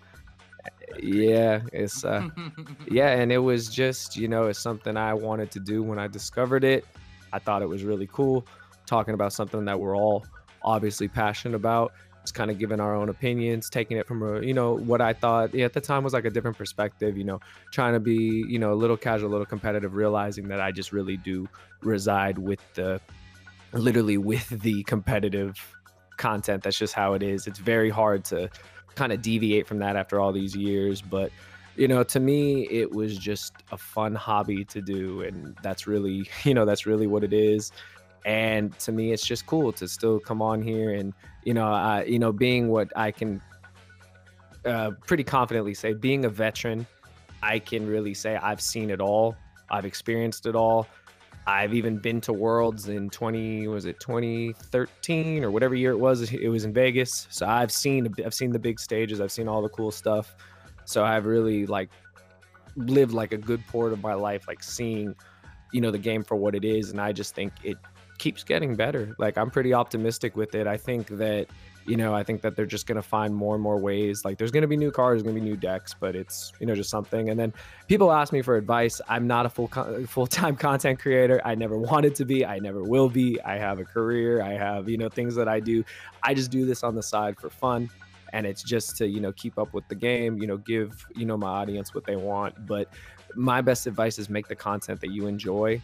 Yeah, 1.01 1.61
it's 1.73 2.03
uh, 2.03 2.27
yeah, 2.91 3.09
and 3.09 3.31
it 3.31 3.39
was 3.39 3.69
just 3.69 4.15
you 4.15 4.27
know 4.27 4.47
it's 4.47 4.59
something 4.59 4.97
I 4.97 5.13
wanted 5.13 5.51
to 5.51 5.59
do 5.59 5.83
when 5.83 5.99
I 5.99 6.07
discovered 6.07 6.63
it. 6.63 6.85
I 7.33 7.39
thought 7.39 7.61
it 7.61 7.69
was 7.69 7.83
really 7.83 8.07
cool, 8.07 8.45
talking 8.85 9.13
about 9.13 9.33
something 9.33 9.65
that 9.65 9.79
we're 9.79 9.95
all 9.95 10.25
obviously 10.63 11.07
passionate 11.07 11.55
about. 11.55 11.93
Just 12.21 12.33
kind 12.33 12.51
of 12.51 12.57
giving 12.57 12.81
our 12.81 12.93
own 12.93 13.07
opinions, 13.07 13.69
taking 13.69 13.97
it 13.97 14.05
from 14.05 14.21
a 14.21 14.41
you 14.41 14.53
know 14.53 14.77
what 14.77 15.01
I 15.01 15.13
thought 15.13 15.53
yeah, 15.53 15.65
at 15.65 15.73
the 15.73 15.81
time 15.81 16.03
was 16.03 16.13
like 16.13 16.25
a 16.25 16.29
different 16.29 16.57
perspective. 16.57 17.17
You 17.17 17.23
know, 17.23 17.39
trying 17.71 17.93
to 17.93 17.99
be 17.99 18.45
you 18.47 18.59
know 18.59 18.73
a 18.73 18.75
little 18.75 18.97
casual, 18.97 19.29
a 19.29 19.31
little 19.31 19.45
competitive, 19.45 19.95
realizing 19.95 20.47
that 20.49 20.59
I 20.59 20.71
just 20.71 20.91
really 20.91 21.17
do 21.17 21.47
reside 21.81 22.37
with 22.37 22.61
the 22.73 22.99
literally 23.73 24.17
with 24.17 24.49
the 24.49 24.83
competitive 24.83 25.57
content. 26.17 26.63
That's 26.63 26.77
just 26.77 26.93
how 26.93 27.13
it 27.13 27.23
is. 27.23 27.47
It's 27.47 27.59
very 27.59 27.89
hard 27.89 28.25
to 28.25 28.49
kind 28.97 29.13
of 29.13 29.21
deviate 29.21 29.67
from 29.67 29.79
that 29.79 29.95
after 29.95 30.19
all 30.19 30.33
these 30.33 30.55
years, 30.55 31.01
but 31.01 31.31
you 31.75 31.87
know, 31.87 32.03
to 32.03 32.19
me, 32.19 32.67
it 32.69 32.91
was 32.91 33.15
just 33.17 33.53
a 33.71 33.77
fun 33.77 34.15
hobby 34.15 34.65
to 34.65 34.81
do, 34.81 35.21
and 35.21 35.55
that's 35.61 35.85
really, 35.85 36.27
you 36.43 36.53
know, 36.53 36.65
that's 36.65 36.85
really 36.85 37.07
what 37.07 37.23
it 37.23 37.33
is. 37.33 37.71
And 38.25 38.77
to 38.79 38.91
me, 38.91 39.13
it's 39.13 39.25
just 39.25 39.45
cool 39.45 39.71
to 39.73 39.87
still 39.87 40.19
come 40.19 40.41
on 40.41 40.61
here 40.61 40.95
and, 40.95 41.13
you 41.43 41.53
know, 41.53 41.67
uh, 41.67 42.03
you 42.05 42.19
know, 42.19 42.33
being 42.33 42.67
what 42.67 42.91
I 42.95 43.11
can 43.11 43.41
uh, 44.65 44.91
pretty 45.05 45.23
confidently 45.23 45.73
say, 45.73 45.93
being 45.93 46.25
a 46.25 46.29
veteran, 46.29 46.85
I 47.41 47.59
can 47.59 47.87
really 47.87 48.13
say 48.13 48.35
I've 48.35 48.59
seen 48.59 48.89
it 48.89 48.99
all. 48.99 49.37
I've 49.69 49.85
experienced 49.85 50.45
it 50.45 50.55
all. 50.55 50.87
I've 51.47 51.73
even 51.73 51.97
been 51.97 52.19
to 52.21 52.33
Worlds 52.33 52.89
in 52.89 53.09
20 53.09 53.69
was 53.69 53.85
it 53.85 54.01
2013 54.01 55.43
or 55.45 55.49
whatever 55.49 55.75
year 55.75 55.91
it 55.91 55.97
was. 55.97 56.33
It 56.33 56.49
was 56.49 56.65
in 56.65 56.73
Vegas. 56.73 57.25
So 57.29 57.47
I've 57.47 57.71
seen 57.71 58.13
I've 58.25 58.33
seen 58.33 58.51
the 58.51 58.59
big 58.59 58.81
stages. 58.81 59.21
I've 59.21 59.31
seen 59.31 59.47
all 59.47 59.61
the 59.61 59.69
cool 59.69 59.89
stuff. 59.89 60.35
So 60.83 61.05
I've 61.05 61.25
really 61.25 61.65
like 61.65 61.89
lived 62.75 63.13
like 63.13 63.31
a 63.31 63.37
good 63.37 63.65
part 63.67 63.93
of 63.93 64.03
my 64.03 64.13
life, 64.13 64.45
like 64.45 64.61
seeing, 64.61 65.15
you 65.71 65.79
know, 65.79 65.89
the 65.89 65.97
game 65.97 66.21
for 66.21 66.35
what 66.35 66.53
it 66.53 66.65
is. 66.65 66.91
And 66.91 66.99
I 66.99 67.13
just 67.13 67.33
think 67.33 67.53
it 67.63 67.77
keeps 68.17 68.43
getting 68.43 68.75
better. 68.75 69.15
Like 69.17 69.37
I'm 69.37 69.49
pretty 69.49 69.73
optimistic 69.73 70.35
with 70.35 70.53
it. 70.53 70.67
I 70.67 70.75
think 70.75 71.07
that 71.11 71.47
you 71.87 71.95
know, 71.95 72.13
I 72.13 72.21
think 72.21 72.41
that 72.41 72.57
they're 72.57 72.65
just 72.65 72.85
going 72.85 72.97
to 72.97 73.01
find 73.01 73.33
more 73.33 73.55
and 73.55 73.63
more 73.63 73.79
ways. 73.79 74.25
Like 74.25 74.37
there's 74.37 74.51
going 74.51 74.61
to 74.61 74.67
be 74.67 74.75
new 74.75 74.91
cards, 74.91 75.23
going 75.23 75.33
to 75.33 75.41
be 75.41 75.47
new 75.47 75.55
decks, 75.55 75.95
but 75.97 76.17
it's, 76.17 76.51
you 76.59 76.67
know, 76.67 76.75
just 76.75 76.89
something. 76.89 77.29
And 77.29 77.39
then 77.39 77.53
people 77.87 78.11
ask 78.11 78.33
me 78.33 78.41
for 78.41 78.57
advice. 78.57 78.99
I'm 79.07 79.25
not 79.25 79.45
a 79.45 79.49
full 79.49 79.69
con- 79.69 80.05
full-time 80.07 80.57
content 80.57 80.99
creator. 80.99 81.41
I 81.45 81.55
never 81.55 81.77
wanted 81.77 82.13
to 82.15 82.25
be. 82.25 82.45
I 82.45 82.59
never 82.59 82.83
will 82.83 83.07
be. 83.07 83.39
I 83.41 83.57
have 83.57 83.79
a 83.79 83.85
career. 83.85 84.41
I 84.41 84.51
have, 84.51 84.89
you 84.89 84.97
know, 84.97 85.07
things 85.07 85.33
that 85.35 85.47
I 85.47 85.61
do. 85.61 85.85
I 86.23 86.33
just 86.33 86.51
do 86.51 86.65
this 86.65 86.83
on 86.83 86.93
the 86.93 87.03
side 87.03 87.39
for 87.39 87.49
fun. 87.49 87.89
And 88.33 88.45
it's 88.45 88.63
just 88.63 88.97
to, 88.97 89.07
you 89.07 89.21
know, 89.21 89.31
keep 89.31 89.57
up 89.57 89.73
with 89.73 89.87
the 89.87 89.95
game, 89.95 90.37
you 90.37 90.47
know, 90.47 90.57
give, 90.57 91.05
you 91.15 91.25
know, 91.25 91.37
my 91.37 91.47
audience 91.47 91.95
what 91.95 92.03
they 92.03 92.17
want. 92.17 92.67
But 92.67 92.89
my 93.33 93.61
best 93.61 93.87
advice 93.87 94.19
is 94.19 94.29
make 94.29 94.49
the 94.49 94.55
content 94.55 94.99
that 94.99 95.11
you 95.11 95.27
enjoy 95.27 95.81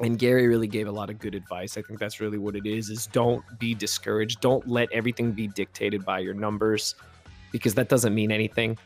and 0.00 0.18
Gary 0.18 0.46
really 0.46 0.66
gave 0.66 0.88
a 0.88 0.92
lot 0.92 1.08
of 1.10 1.18
good 1.18 1.34
advice. 1.34 1.76
I 1.76 1.82
think 1.82 1.98
that's 1.98 2.20
really 2.20 2.38
what 2.38 2.54
it 2.54 2.66
is 2.66 2.90
is 2.90 3.06
don't 3.06 3.42
be 3.58 3.74
discouraged. 3.74 4.40
Don't 4.40 4.66
let 4.68 4.90
everything 4.92 5.32
be 5.32 5.46
dictated 5.48 6.04
by 6.04 6.18
your 6.18 6.34
numbers 6.34 6.94
because 7.50 7.74
that 7.74 7.88
doesn't 7.88 8.14
mean 8.14 8.30
anything. 8.30 8.76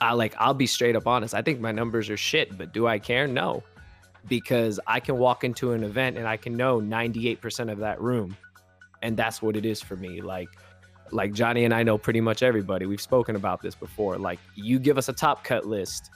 I 0.00 0.14
like 0.14 0.34
I'll 0.38 0.54
be 0.54 0.66
straight 0.66 0.96
up 0.96 1.06
honest. 1.06 1.34
I 1.34 1.42
think 1.42 1.60
my 1.60 1.70
numbers 1.70 2.10
are 2.10 2.16
shit, 2.16 2.58
but 2.58 2.72
do 2.72 2.88
I 2.88 2.98
care? 2.98 3.28
No. 3.28 3.62
Because 4.28 4.80
I 4.86 5.00
can 5.00 5.18
walk 5.18 5.44
into 5.44 5.72
an 5.72 5.84
event 5.84 6.16
and 6.16 6.26
I 6.26 6.36
can 6.36 6.56
know 6.56 6.80
98% 6.80 7.70
of 7.70 7.78
that 7.78 8.00
room. 8.00 8.36
And 9.02 9.16
that's 9.16 9.42
what 9.42 9.56
it 9.56 9.64
is 9.64 9.80
for 9.80 9.96
me. 9.96 10.20
Like 10.20 10.48
like 11.12 11.34
Johnny 11.34 11.64
and 11.64 11.74
I 11.74 11.82
know 11.82 11.98
pretty 11.98 12.20
much 12.20 12.42
everybody. 12.42 12.86
We've 12.86 13.00
spoken 13.00 13.36
about 13.36 13.62
this 13.62 13.74
before. 13.74 14.18
Like 14.18 14.40
you 14.54 14.78
give 14.78 14.98
us 14.98 15.08
a 15.08 15.12
top 15.12 15.44
cut 15.44 15.66
list 15.66 16.10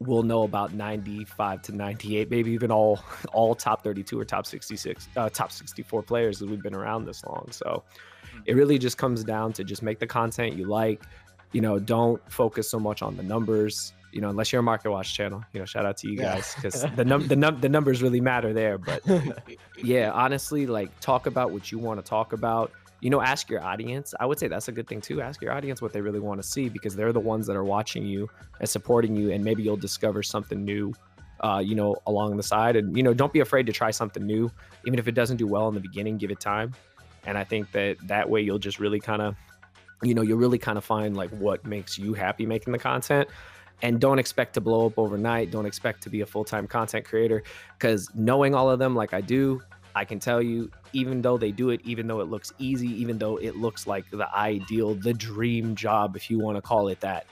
we'll 0.00 0.22
know 0.22 0.42
about 0.42 0.74
95 0.74 1.62
to 1.62 1.72
98 1.72 2.30
maybe 2.30 2.50
even 2.50 2.70
all 2.70 3.00
all 3.32 3.54
top 3.54 3.82
32 3.82 4.18
or 4.18 4.24
top 4.24 4.46
66 4.46 5.08
uh, 5.16 5.28
top 5.30 5.50
64 5.50 6.02
players 6.02 6.38
that 6.38 6.48
we've 6.48 6.62
been 6.62 6.74
around 6.74 7.04
this 7.06 7.24
long 7.24 7.48
so 7.50 7.82
it 8.44 8.54
really 8.54 8.78
just 8.78 8.98
comes 8.98 9.24
down 9.24 9.52
to 9.54 9.64
just 9.64 9.82
make 9.82 9.98
the 9.98 10.06
content 10.06 10.54
you 10.54 10.66
like 10.66 11.02
you 11.52 11.60
know 11.60 11.78
don't 11.78 12.20
focus 12.30 12.68
so 12.68 12.78
much 12.78 13.02
on 13.02 13.16
the 13.16 13.22
numbers 13.22 13.94
you 14.16 14.22
know, 14.22 14.30
unless 14.30 14.50
you're 14.50 14.60
a 14.60 14.62
Market 14.62 14.90
Watch 14.90 15.14
channel, 15.14 15.44
you 15.52 15.60
know, 15.60 15.66
shout 15.66 15.84
out 15.84 15.98
to 15.98 16.08
you 16.10 16.16
guys 16.16 16.54
because 16.54 16.86
the 16.96 17.04
num 17.04 17.28
the 17.28 17.36
num 17.36 17.60
the 17.60 17.68
numbers 17.68 18.02
really 18.02 18.22
matter 18.22 18.54
there. 18.54 18.78
But 18.78 19.02
yeah, 19.82 20.10
honestly, 20.10 20.66
like 20.66 20.98
talk 21.00 21.26
about 21.26 21.50
what 21.50 21.70
you 21.70 21.78
want 21.78 22.02
to 22.02 22.08
talk 22.08 22.32
about. 22.32 22.72
You 23.00 23.10
know, 23.10 23.20
ask 23.20 23.50
your 23.50 23.62
audience. 23.62 24.14
I 24.18 24.26
would 24.26 24.38
say 24.38 24.48
that's 24.48 24.68
a 24.68 24.72
good 24.72 24.88
thing 24.88 25.00
too. 25.00 25.20
Ask 25.20 25.42
your 25.42 25.52
audience 25.52 25.82
what 25.82 25.92
they 25.92 26.00
really 26.00 26.20
want 26.20 26.40
to 26.40 26.46
see 26.46 26.68
because 26.68 26.96
they're 26.96 27.12
the 27.12 27.20
ones 27.20 27.46
that 27.46 27.56
are 27.56 27.64
watching 27.64 28.06
you 28.06 28.28
and 28.60 28.68
supporting 28.68 29.16
you, 29.16 29.32
and 29.32 29.44
maybe 29.44 29.62
you'll 29.62 29.76
discover 29.76 30.22
something 30.22 30.64
new. 30.64 30.92
Uh, 31.40 31.58
you 31.62 31.74
know, 31.74 31.94
along 32.06 32.34
the 32.34 32.42
side, 32.42 32.76
and 32.76 32.96
you 32.96 33.02
know, 33.02 33.12
don't 33.12 33.32
be 33.32 33.40
afraid 33.40 33.66
to 33.66 33.72
try 33.72 33.90
something 33.90 34.24
new, 34.24 34.50
even 34.86 34.98
if 34.98 35.06
it 35.06 35.12
doesn't 35.12 35.36
do 35.36 35.46
well 35.46 35.68
in 35.68 35.74
the 35.74 35.80
beginning. 35.80 36.16
Give 36.16 36.30
it 36.30 36.40
time, 36.40 36.72
and 37.26 37.36
I 37.36 37.44
think 37.44 37.70
that 37.72 37.98
that 38.08 38.30
way 38.30 38.40
you'll 38.40 38.58
just 38.58 38.80
really 38.80 39.00
kind 39.00 39.20
of, 39.20 39.36
you 40.02 40.14
know, 40.14 40.22
you'll 40.22 40.38
really 40.38 40.56
kind 40.56 40.78
of 40.78 40.84
find 40.84 41.14
like 41.14 41.28
what 41.30 41.66
makes 41.66 41.98
you 41.98 42.14
happy 42.14 42.46
making 42.46 42.72
the 42.72 42.78
content 42.78 43.28
and 43.82 44.00
don't 44.00 44.18
expect 44.18 44.54
to 44.54 44.60
blow 44.60 44.86
up 44.86 44.98
overnight 44.98 45.50
don't 45.50 45.66
expect 45.66 46.02
to 46.02 46.10
be 46.10 46.22
a 46.22 46.26
full-time 46.26 46.66
content 46.66 47.04
creator 47.04 47.42
because 47.78 48.08
knowing 48.14 48.54
all 48.54 48.70
of 48.70 48.78
them 48.78 48.94
like 48.94 49.12
i 49.12 49.20
do 49.20 49.60
i 49.96 50.04
can 50.04 50.20
tell 50.20 50.40
you 50.40 50.70
even 50.92 51.20
though 51.20 51.36
they 51.36 51.50
do 51.50 51.70
it 51.70 51.80
even 51.84 52.06
though 52.06 52.20
it 52.20 52.28
looks 52.28 52.52
easy 52.58 52.88
even 52.88 53.18
though 53.18 53.36
it 53.38 53.56
looks 53.56 53.86
like 53.86 54.08
the 54.12 54.32
ideal 54.36 54.94
the 54.94 55.12
dream 55.12 55.74
job 55.74 56.14
if 56.14 56.30
you 56.30 56.38
want 56.38 56.56
to 56.56 56.62
call 56.62 56.86
it 56.86 57.00
that 57.00 57.26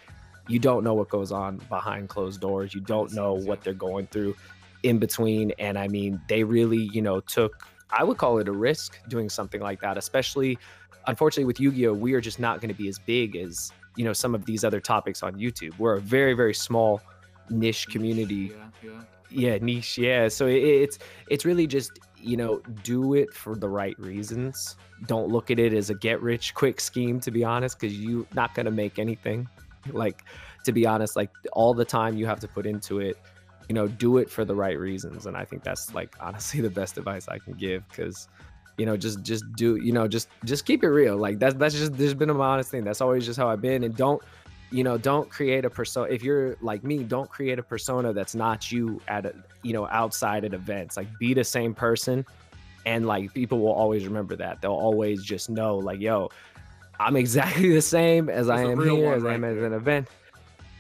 you 0.49 0.59
don't 0.59 0.85
know 0.85 0.95
what 0.95 1.09
goes 1.09 1.33
on 1.33 1.57
behind 1.71 2.09
closed 2.11 2.41
doors. 2.41 2.75
You 2.75 2.81
don't 2.83 3.13
know 3.15 3.33
what 3.33 3.63
they're 3.63 3.73
going 3.73 4.07
through 4.09 4.37
in 4.83 4.99
between 4.99 5.51
and 5.59 5.79
i 5.79 5.89
mean 5.89 6.21
they 6.29 6.45
really 6.45 6.91
you 6.93 7.01
know 7.01 7.19
took 7.19 7.67
i 7.91 8.05
would 8.05 8.19
call 8.19 8.37
it 8.37 8.47
a 8.49 8.53
risk 8.53 8.99
doing 9.09 9.31
something 9.31 9.63
like 9.63 9.81
that 9.81 9.97
especially 9.97 10.59
unfortunately 11.07 11.47
with 11.47 11.59
yu-gi-oh 11.59 11.93
we 11.95 12.13
are 12.13 12.21
just 12.21 12.39
not 12.39 12.61
going 12.61 12.69
to 12.69 12.75
be 12.75 12.87
as 12.87 12.99
big 12.99 13.35
as 13.35 13.73
you 13.97 14.05
know 14.05 14.13
some 14.13 14.35
of 14.35 14.45
these 14.45 14.63
other 14.63 14.81
topics 14.81 15.23
on 15.23 15.37
youtube. 15.37 15.73
We're 15.79 15.95
a 15.95 16.01
very 16.03 16.35
very 16.35 16.53
small 16.53 17.01
niche 17.49 17.89
community. 17.89 18.53
Yeah, 18.83 18.91
yeah. 19.31 19.53
yeah 19.53 19.59
niche 19.63 19.97
yeah 19.97 20.29
so 20.29 20.47
it, 20.47 20.63
it's 20.63 20.99
it's 21.31 21.47
really 21.47 21.67
just 21.67 21.99
you 22.25 22.37
know 22.37 22.61
do 22.83 23.15
it 23.15 23.33
for 23.33 23.57
the 23.57 23.69
right 23.69 23.99
reasons. 23.99 24.77
Don't 25.07 25.29
look 25.29 25.51
at 25.51 25.59
it 25.59 25.73
as 25.73 25.91
a 25.91 25.95
get 25.95 26.21
rich 26.23 26.55
quick 26.55 26.81
scheme 26.81 27.21
to 27.21 27.31
be 27.31 27.45
honest 27.45 27.79
because 27.79 27.99
you're 27.99 28.27
not 28.35 28.55
going 28.55 28.67
to 28.67 28.73
make 28.73 28.99
anything. 28.99 29.49
Like 29.91 30.25
to 30.65 30.73
be 30.73 30.87
honest 30.87 31.15
like 31.15 31.31
all 31.53 31.75
the 31.75 31.85
time 31.85 32.17
you 32.17 32.27
have 32.27 32.41
to 32.41 32.49
put 32.49 32.65
into 32.65 32.99
it 32.99 33.19
you 33.69 33.75
know 33.75 33.87
do 33.87 34.17
it 34.17 34.31
for 34.31 34.45
the 34.45 34.55
right 34.55 34.79
reasons 34.79 35.27
and 35.27 35.37
i 35.37 35.45
think 35.45 35.63
that's 35.63 35.93
like 35.93 36.17
honestly 36.21 36.63
the 36.63 36.71
best 36.71 36.97
advice 36.97 37.29
i 37.29 37.39
can 37.39 37.53
give 37.53 37.87
because 37.91 38.29
you 38.77 38.87
know 38.87 38.97
just 38.97 39.23
just 39.23 39.45
do 39.55 39.77
you 39.77 39.93
know 39.93 40.09
just 40.09 40.29
just 40.45 40.65
keep 40.67 40.83
it 40.83 40.89
real. 40.89 41.17
Like 41.17 41.39
that's 41.39 41.55
that's 41.55 41.75
just 41.75 41.97
there's 41.97 42.15
been 42.15 42.31
a 42.31 42.39
honest 42.39 42.71
thing. 42.71 42.85
That's 42.85 43.01
always 43.01 43.25
just 43.25 43.39
how 43.39 43.49
i've 43.49 43.61
been 43.61 43.85
and 43.85 43.97
don't 43.97 44.23
you 44.75 44.83
know 44.83 44.99
don't 44.99 45.31
create 45.31 45.65
a 45.65 45.71
persona 45.71 46.11
if 46.11 46.25
you're 46.25 46.57
like 46.61 46.83
me 46.83 47.05
don't 47.05 47.31
create 47.31 47.61
a 47.61 47.63
persona 47.63 48.13
that's 48.13 48.35
not 48.35 48.73
you 48.73 49.01
at 49.07 49.25
a 49.25 49.33
you 49.63 49.73
know 49.73 49.87
outside 49.87 50.45
at 50.45 50.53
events. 50.53 50.97
Like 50.97 51.07
be 51.17 51.33
the 51.33 51.45
same 51.45 51.75
person 51.75 52.27
and 52.85 53.07
like 53.07 53.33
people 53.33 53.61
will 53.61 53.73
always 53.73 54.05
remember 54.05 54.35
that. 54.35 54.61
They'll 54.61 54.73
always 54.73 55.23
just 55.23 55.49
know 55.49 55.79
like 55.79 56.01
yo 56.01 56.29
i'm 56.99 57.17
exactly 57.17 57.73
the 57.81 57.83
same 57.83 58.29
as 58.29 58.49
i 58.49 58.57
That's 58.57 58.69
a 58.69 58.73
am 58.73 58.81
here 58.81 59.13
as 59.13 59.25
i 59.25 59.35
am 59.35 59.45
at 59.45 59.57
an 59.57 59.73
event. 59.75 60.09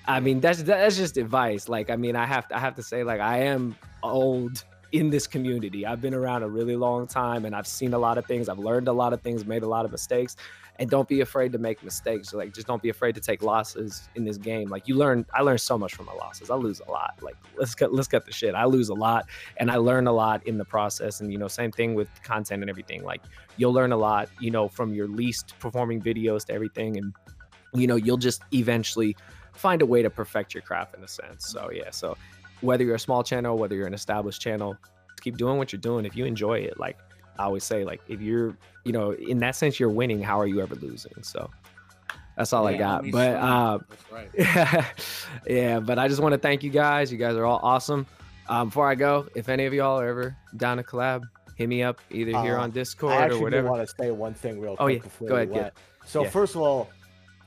I 0.07 0.19
mean 0.19 0.41
that's 0.41 0.61
that's 0.65 0.97
just 0.97 1.16
advice. 1.16 1.69
Like 1.69 1.89
i 1.89 1.95
mean 1.95 2.16
i 2.16 2.27
have 2.27 2.49
to 2.49 2.57
i 2.57 2.59
have 2.59 2.75
to 2.75 2.83
say 2.83 3.05
like 3.05 3.21
i 3.21 3.39
am 3.39 3.77
old 4.03 4.65
in 4.91 5.11
this 5.11 5.29
community. 5.29 5.87
I've 5.87 6.01
been 6.01 6.15
around 6.15 6.43
a 6.43 6.49
really 6.49 6.75
long 6.75 7.07
time 7.07 7.45
and 7.45 7.55
i've 7.55 7.69
seen 7.69 7.95
a 7.95 7.99
lot 7.99 8.19
of 8.19 8.27
things. 8.27 8.49
I've 8.49 8.59
learned 8.59 8.89
a 8.89 8.93
lot 8.93 9.12
of 9.12 9.21
things 9.21 9.47
made 9.47 9.62
a 9.62 9.69
lot 9.69 9.85
of 9.85 9.93
mistakes 9.93 10.35
and 10.76 10.90
don't 10.90 11.09
be 11.09 11.20
afraid 11.20 11.52
to 11.52 11.59
make 11.59 11.82
mistakes. 11.84 12.34
Like 12.34 12.52
just 12.52 12.66
don't 12.66 12.82
be 12.82 12.88
afraid 12.88 13.14
to 13.14 13.20
take 13.20 13.42
losses 13.42 14.09
in 14.16 14.24
this 14.24 14.36
game. 14.36 14.68
Like 14.68 14.88
you 14.88 14.96
learn 14.96 15.24
i 15.32 15.40
learned 15.40 15.60
so 15.60 15.78
much 15.78 15.94
from 15.94 16.06
my 16.06 16.14
losses. 16.14 16.51
I 16.51 16.56
lose 16.56 16.80
a 16.86 16.90
lot. 16.90 17.18
Like 17.22 17.36
let's 17.56 17.74
cut 17.74 17.92
let's 17.92 18.09
cut 18.09 18.26
the 18.26 18.32
shit. 18.32 18.55
I 18.55 18.64
lose 18.64 18.88
a 18.88 18.94
lot 18.94 19.26
and 19.59 19.70
i 19.70 19.76
learn 19.76 20.06
a 20.06 20.12
lot 20.12 20.46
in 20.46 20.59
the 20.59 20.64
process. 20.64 21.20
And 21.20 21.30
you 21.32 21.38
know 21.38 21.48
same 21.48 21.70
thing 21.70 21.94
with 21.94 22.09
content 22.22 22.62
and 22.62 22.70
everything. 22.70 23.05
Like 23.05 23.22
you'll 23.56 23.72
learn 23.72 23.92
a 23.92 23.96
lot 23.96 24.28
you 24.40 24.51
know 24.51 24.68
from 24.68 24.92
your 24.92 25.06
least 25.06 25.55
performing 25.60 26.02
videos 26.02 26.44
to 26.46 26.52
everything. 26.52 26.96
And 26.96 27.12
you 27.72 27.86
know 27.86 27.96
you'll 27.96 28.16
just 28.16 28.42
eventually 28.52 29.16
find 29.52 29.80
a 29.80 29.86
way 29.86 30.02
to 30.02 30.10
perfect 30.10 30.55
your 30.55 30.62
craft 30.62 30.96
in 30.96 31.05
a 31.05 31.09
sense. 31.09 31.46
So 31.46 31.70
yeah. 31.72 31.90
So 31.90 32.16
whether 32.62 32.82
you're 32.82 32.96
a 32.96 33.01
small 33.01 33.22
channel 33.22 33.56
whether 33.59 33.76
you're 33.76 33.86
an 33.86 33.94
established 33.94 34.40
channel 34.40 34.76
keep 35.20 35.36
doing 35.36 35.56
what 35.56 35.72
you're 35.72 35.80
doing. 35.80 36.05
If 36.05 36.16
you 36.16 36.24
enjoy 36.24 36.59
it 36.59 36.78
like 36.80 36.98
i 37.39 37.44
always 37.44 37.65
say 37.65 37.85
like 37.85 38.01
if 38.09 38.20
you're 38.20 38.56
you 38.85 38.93
know 38.93 39.12
in 39.12 39.39
that 39.39 39.56
sense 39.56 39.78
you're 39.81 39.89
winning 39.90 40.23
how 40.23 40.39
are 40.40 40.47
you 40.47 40.61
ever 40.61 40.74
losing 40.77 41.12
so 41.23 41.51
that's 42.36 42.52
all 42.52 42.66
i 42.66 42.77
got 42.77 43.02
but 43.11 43.32
sweet. 43.32 43.36
uh 43.36 43.78
right. 44.11 44.85
yeah 45.47 45.81
but 45.81 45.98
i 45.98 46.09
just 46.09 46.20
want 46.20 46.32
to 46.32 46.39
thank 46.39 46.62
you 46.62 46.70
guys 46.70 47.11
you 47.12 47.19
guys 47.19 47.35
are 47.36 47.44
all 47.44 47.61
awesome 47.62 48.06
um 48.48 48.69
before 48.69 48.89
i 48.89 48.94
go 48.94 49.27
if 49.35 49.48
any 49.48 49.65
of 49.66 49.73
y'all 49.74 49.98
are 50.01 50.09
ever 50.09 50.36
down 50.56 50.77
to 50.77 50.82
collab 50.82 51.23
hit 51.56 51.69
me 51.69 51.82
up 51.82 52.01
either 52.11 52.32
here 52.43 52.56
Uh, 52.59 52.62
on 52.62 52.70
discord 52.70 53.12
I 53.12 53.16
or 53.16 53.20
actually 53.23 53.43
whatever 53.43 53.69
want 53.70 53.89
to 53.89 53.94
say 54.01 54.11
one 54.11 54.35
thing 54.35 54.61
real 54.61 54.77
quick 54.77 54.81
Oh, 54.81 54.86
yeah. 54.89 54.98
before 54.98 55.28
Go 55.28 55.35
we 55.36 55.43
ahead, 55.43 55.55
yeah. 55.55 55.70
So 56.05 56.24
Yeah. 56.24 56.31
first 56.31 56.55
of 56.56 56.61
all, 56.62 56.90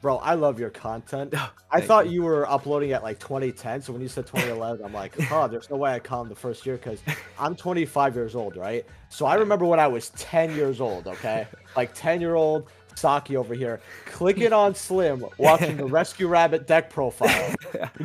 bro, 0.07 0.15
I 0.19 0.35
love 0.35 0.57
your 0.57 0.69
content. 0.69 1.33
I 1.71 1.81
thought 1.81 2.05
you. 2.05 2.13
you. 2.13 2.23
were 2.23 2.49
uploading 2.49 2.93
at 2.93 3.03
like 3.03 3.19
2010. 3.19 3.81
So 3.81 3.91
when 3.91 4.01
you 4.01 4.07
said 4.07 4.25
2011, 4.25 4.85
I'm 4.85 4.93
like, 4.93 5.13
oh, 5.33 5.49
there's 5.49 5.69
no 5.69 5.75
way 5.75 5.91
I 5.91 5.99
him 5.99 6.29
the 6.29 6.35
first 6.35 6.65
year 6.65 6.77
because 6.77 7.01
I'm 7.37 7.57
25 7.57 8.15
years 8.15 8.33
old, 8.33 8.55
right? 8.55 8.85
So 9.09 9.25
I 9.25 9.35
remember 9.35 9.65
when 9.65 9.81
I 9.81 9.87
was 9.87 10.07
10 10.11 10.55
years 10.55 10.79
old. 10.79 11.07
Okay, 11.07 11.45
like 11.75 11.93
10 11.93 12.21
year 12.21 12.35
old 12.35 12.69
Saki 12.95 13.35
over 13.35 13.53
here, 13.53 13.81
clicking 14.05 14.53
on 14.63 14.75
Slim, 14.75 15.25
watching 15.37 15.75
the 15.75 15.85
Rescue 15.85 16.27
Rabbit 16.29 16.67
deck 16.67 16.89
profile, 16.89 17.53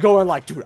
going 0.00 0.26
like, 0.26 0.44
dude, 0.46 0.64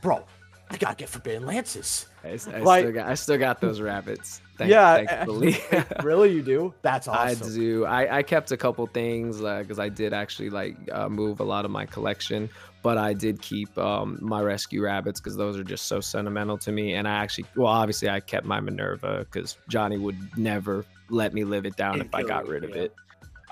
bro, 0.00 0.24
I 0.70 0.78
gotta 0.78 0.96
get 0.96 1.10
Forbidden 1.10 1.44
Lances. 1.44 2.06
I, 2.24 2.38
I 2.50 2.60
Like- 2.60 2.84
still 2.84 2.92
got 2.92 3.08
I 3.08 3.14
still 3.14 3.36
got 3.38 3.60
those 3.60 3.82
rabbits. 3.82 4.40
Thank, 4.58 4.72
yeah, 4.72 5.04
thankfully. 5.04 5.56
really, 6.02 6.32
you 6.32 6.42
do? 6.42 6.74
That's 6.82 7.06
awesome. 7.06 7.48
I 7.48 7.54
do. 7.54 7.84
I, 7.84 8.18
I 8.18 8.22
kept 8.24 8.50
a 8.50 8.56
couple 8.56 8.84
things 8.88 9.38
because 9.38 9.78
I 9.78 9.88
did 9.88 10.12
actually 10.12 10.50
like 10.50 10.76
uh, 10.90 11.08
move 11.08 11.38
a 11.38 11.44
lot 11.44 11.64
of 11.64 11.70
my 11.70 11.86
collection, 11.86 12.50
but 12.82 12.98
I 12.98 13.12
did 13.12 13.40
keep 13.40 13.78
um, 13.78 14.18
my 14.20 14.42
rescue 14.42 14.82
rabbits 14.82 15.20
because 15.20 15.36
those 15.36 15.56
are 15.56 15.62
just 15.62 15.86
so 15.86 16.00
sentimental 16.00 16.58
to 16.58 16.72
me. 16.72 16.94
And 16.94 17.06
I 17.06 17.12
actually, 17.12 17.44
well, 17.54 17.68
obviously, 17.68 18.10
I 18.10 18.18
kept 18.18 18.46
my 18.46 18.58
Minerva 18.58 19.26
because 19.30 19.58
Johnny 19.68 19.96
would 19.96 20.36
never 20.36 20.84
let 21.08 21.34
me 21.34 21.44
live 21.44 21.64
it 21.64 21.76
down 21.76 22.00
if 22.00 22.12
I 22.12 22.24
got 22.24 22.48
rid 22.48 22.64
of 22.64 22.70
yeah. 22.70 22.82
it. 22.82 22.94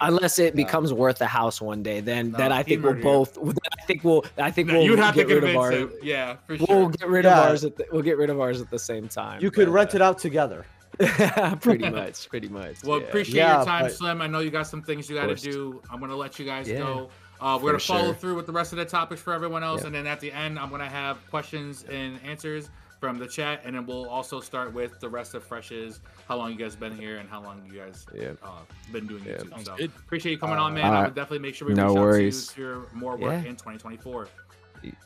Unless 0.00 0.40
it 0.40 0.54
becomes 0.56 0.92
worth 0.92 1.22
a 1.22 1.26
house 1.26 1.60
one 1.60 1.82
day, 1.82 2.00
then 2.00 2.32
then 2.32 2.52
I 2.52 2.62
think 2.64 2.82
we'll 2.84 2.94
both. 2.94 3.38
I 3.80 3.84
think 3.86 4.02
we'll. 4.02 4.26
I 4.36 4.50
think 4.50 4.68
No, 4.68 4.74
we'll 4.74 4.84
you'd 4.84 4.98
have 4.98 5.14
to 5.14 5.24
get 5.24 5.28
rid 5.28 5.36
of 5.36 5.50
convince 5.50 5.64
our. 5.64 5.72
him. 5.72 5.92
Yeah, 6.02 6.36
for 6.46 6.58
sure. 6.58 6.66
We'll 6.68 6.88
get 6.88 7.08
rid 7.08 7.24
Yeah. 7.24 7.38
of 7.40 7.48
ours. 7.48 7.64
At 7.64 7.76
the, 7.76 7.86
we'll 7.92 8.02
get 8.02 8.18
rid 8.18 8.28
of 8.28 8.38
ours 8.40 8.60
at 8.60 8.70
the 8.70 8.78
same 8.78 9.08
time. 9.08 9.40
You 9.40 9.50
could 9.50 9.68
but, 9.68 9.72
rent 9.72 9.94
it 9.94 10.02
out 10.02 10.18
together. 10.18 10.66
Uh, 11.01 11.56
pretty 11.60 11.89
much. 11.90 12.28
Pretty 12.28 12.48
much. 12.48 12.82
Well, 12.85 13.01
yeah. 13.01 13.06
appreciate 13.06 13.35
Yeah, 13.36 13.56
your 13.56 13.64
time, 13.64 13.82
but- 13.85 13.94
Slim. 13.94 14.20
I 14.23 14.27
know 14.27 14.40
you 14.40 14.51
got 14.51 14.66
some 14.66 14.82
things 14.82 15.09
you 15.09 15.16
got 15.16 15.27
to 15.27 15.35
do. 15.36 15.82
I'm 15.90 16.01
gonna 16.01 16.16
let 16.16 16.39
you 16.39 16.44
guys 16.44 16.68
Yeah, 16.68 16.78
go. 16.78 17.10
Uh, 17.40 17.59
we're 17.62 17.70
gonna 17.73 17.78
for 17.81 17.86
follow 17.86 18.05
sure. 18.06 18.14
through 18.14 18.36
with 18.36 18.47
the 18.47 18.52
rest 18.52 18.73
of 18.73 18.78
the 18.78 18.85
topics 18.85 19.20
for 19.20 19.32
everyone 19.35 19.62
else, 19.62 19.81
Yep. 19.81 19.86
and 19.86 19.94
then 19.94 20.06
at 20.06 20.20
the 20.20 20.32
end, 20.32 20.59
I'm 20.59 20.70
gonna 20.70 20.89
have 20.89 21.18
questions 21.31 21.85
and 21.90 22.18
answers 22.24 22.70
from 22.98 23.18
the 23.18 23.27
chat, 23.27 23.60
and 23.66 23.77
then 23.77 23.85
we'll 23.85 24.09
also 24.09 24.40
start 24.40 24.73
with 24.73 24.98
the 25.01 25.09
rest 25.09 25.35
of 25.35 25.44
Fresh's, 25.44 26.01
how 26.28 26.36
long 26.36 26.51
you 26.51 26.56
guys 26.56 26.74
been 26.74 26.97
here, 26.97 27.18
and 27.18 27.28
how 27.28 27.43
long 27.43 27.60
you 27.70 27.78
guys 27.78 28.06
Yeah. 28.14 28.31
uh, 28.43 28.60
been 28.90 29.06
doing 29.06 29.23
Yeah. 29.27 29.35
YouTube. 29.36 29.66
So 29.66 29.74
appreciate 29.85 30.32
you 30.32 30.39
coming 30.39 30.56
on, 30.56 30.73
man. 30.73 30.85
I 30.85 30.89
Alright. 30.89 31.05
would 31.09 31.14
definitely 31.14 31.40
make 31.40 31.55
sure 31.55 31.68
we 31.68 31.74
No 31.74 31.89
reach 31.89 31.97
worries. 31.98 32.48
out 32.51 32.55
to 32.55 32.60
you 32.62 32.66
to 32.68 32.73
your 32.73 32.86
more 32.94 33.16
work 33.18 33.32
Yeah. 33.44 33.51
in 33.51 33.56
2024. 33.56 34.28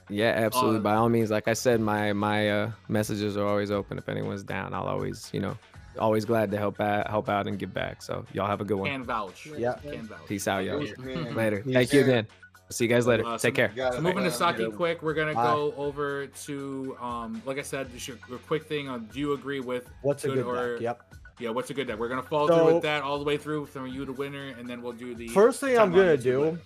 Yeah, 0.09 0.27
absolutely. 0.37 0.79
Uh, 0.79 0.83
By 0.83 0.95
all 0.95 1.09
means, 1.09 1.31
like 1.31 1.49
I 1.49 1.53
said, 1.55 1.81
my 1.81 2.13
my 2.13 2.51
uh, 2.51 2.71
messages 2.89 3.37
are 3.37 3.47
always 3.47 3.71
open. 3.71 3.99
If 3.99 4.09
anyone's 4.09 4.43
down, 4.45 4.73
I'll 4.75 4.87
always, 4.87 5.31
you 5.33 5.41
know, 5.41 5.57
always 5.99 6.25
glad 6.25 6.51
to 6.53 6.59
help 6.59 6.81
out, 6.81 7.09
help 7.09 7.29
out 7.29 7.47
and 7.47 7.59
give 7.59 7.73
back. 7.75 8.03
So 8.03 8.25
y'all 8.33 8.47
have 8.47 8.61
a 8.61 8.65
good 8.65 8.79
one. 8.79 8.91
Can 8.91 9.05
vouch. 9.05 9.47
Yeah. 9.57 9.75
Can 9.83 10.03
vouch. 10.07 10.27
Peace 10.27 10.47
out, 10.49 10.65
y'all. 10.65 10.79
Later. 11.35 11.63
Peace. 11.63 11.73
Thank 11.75 11.93
you 11.93 12.01
again. 12.03 12.27
See 12.71 12.85
you 12.85 12.89
guys 12.91 13.05
later. 13.07 13.25
Uh, 13.27 13.37
Take 13.37 13.57
so- 13.57 13.69
care. 13.69 13.93
So 13.93 14.01
moving 14.01 14.23
to 14.23 14.31
Saki 14.31 14.63
you. 14.63 14.71
quick, 14.71 15.03
we're 15.03 15.15
gonna 15.15 15.35
Bye. 15.35 15.43
go 15.55 15.75
over 15.77 16.29
to 16.29 16.97
um, 17.01 17.43
like 17.45 17.59
I 17.59 17.63
said, 17.63 17.93
just 17.93 18.09
a 18.11 18.35
a 18.35 18.39
quick 18.39 18.67
thing 18.67 18.89
on. 18.89 19.07
Do 19.13 19.19
you 19.19 19.33
agree 19.33 19.59
with 19.59 19.91
What's 20.03 20.25
a 20.25 20.29
good 20.29 20.45
or 20.47 20.75
deck? 20.75 20.83
Yep. 20.83 21.15
yeah? 21.41 21.51
What's 21.51 21.71
a 21.71 21.75
good 21.75 21.89
deck? 21.89 21.99
We're 21.99 22.09
gonna 22.09 22.23
follow 22.23 22.47
through 22.47 22.75
with 22.75 22.83
that 22.85 23.03
all 23.03 23.19
the 23.19 23.25
way 23.25 23.37
through 23.37 23.67
from 23.67 23.89
you 23.89 24.07
to 24.07 24.13
winner, 24.13 24.55
and 24.57 24.69
then 24.69 24.83
we'll 24.83 24.93
do 24.93 25.17
the 25.17 25.27
First 25.29 25.59
thing 25.61 25.77
I'm 25.77 25.91
gonna 25.91 26.17
to 26.17 26.23
do. 26.23 26.41
winner. 26.43 26.61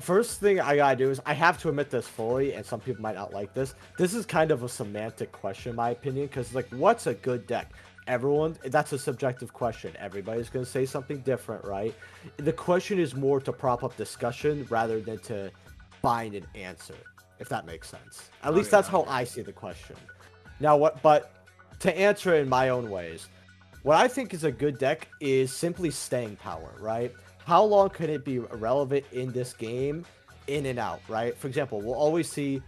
First 0.00 0.40
thing 0.40 0.60
I 0.60 0.76
gotta 0.76 0.96
do 0.96 1.08
is 1.10 1.20
I 1.24 1.32
have 1.32 1.58
to 1.62 1.68
admit 1.70 1.88
this 1.88 2.06
fully, 2.06 2.52
and 2.52 2.66
some 2.66 2.80
people 2.80 3.00
might 3.00 3.14
not 3.14 3.32
like 3.32 3.54
this. 3.54 3.74
This 3.96 4.12
is 4.12 4.26
kind 4.26 4.50
of 4.50 4.62
a 4.62 4.68
semantic 4.68 5.32
question, 5.32 5.70
in 5.70 5.76
my 5.76 5.90
opinion, 5.90 6.26
because 6.26 6.52
like, 6.54 6.68
what's 6.70 7.06
a 7.06 7.14
good 7.14 7.46
deck? 7.46 7.70
Everyone, 8.06 8.56
that's 8.64 8.92
a 8.92 8.98
subjective 8.98 9.52
question. 9.52 9.92
Everybody's 9.98 10.48
gonna 10.48 10.64
say 10.64 10.86
something 10.86 11.18
different, 11.20 11.64
right? 11.64 11.94
The 12.36 12.52
question 12.52 12.98
is 12.98 13.14
more 13.14 13.40
to 13.40 13.52
prop 13.52 13.82
up 13.82 13.96
discussion 13.96 14.66
rather 14.70 15.00
than 15.00 15.18
to 15.20 15.50
find 16.02 16.34
an 16.34 16.46
answer, 16.54 16.94
if 17.40 17.48
that 17.48 17.66
makes 17.66 17.88
sense. 17.88 18.30
At 18.44 18.54
least 18.54 18.70
that's 18.70 18.88
how 18.88 19.04
I 19.08 19.24
see 19.24 19.42
the 19.42 19.52
question. 19.52 19.96
Now, 20.60 20.76
what? 20.76 21.02
But 21.02 21.32
to 21.80 21.96
answer 21.96 22.36
in 22.36 22.48
my 22.48 22.68
own 22.68 22.90
ways, 22.90 23.28
what 23.82 23.96
I 23.96 24.08
think 24.08 24.32
is 24.34 24.44
a 24.44 24.52
good 24.52 24.78
deck 24.78 25.08
is 25.20 25.52
simply 25.52 25.90
staying 25.90 26.36
power, 26.36 26.72
right? 26.80 27.12
How 27.44 27.62
long 27.62 27.90
can 27.90 28.10
it 28.10 28.24
be 28.24 28.38
relevant 28.38 29.04
in 29.12 29.32
this 29.32 29.52
game, 29.52 30.04
in 30.46 30.66
and 30.66 30.78
out, 30.78 31.00
right? 31.08 31.36
For 31.36 31.46
example, 31.48 31.80
we'll 31.80 31.94
always 31.94 32.30
see 32.30 32.62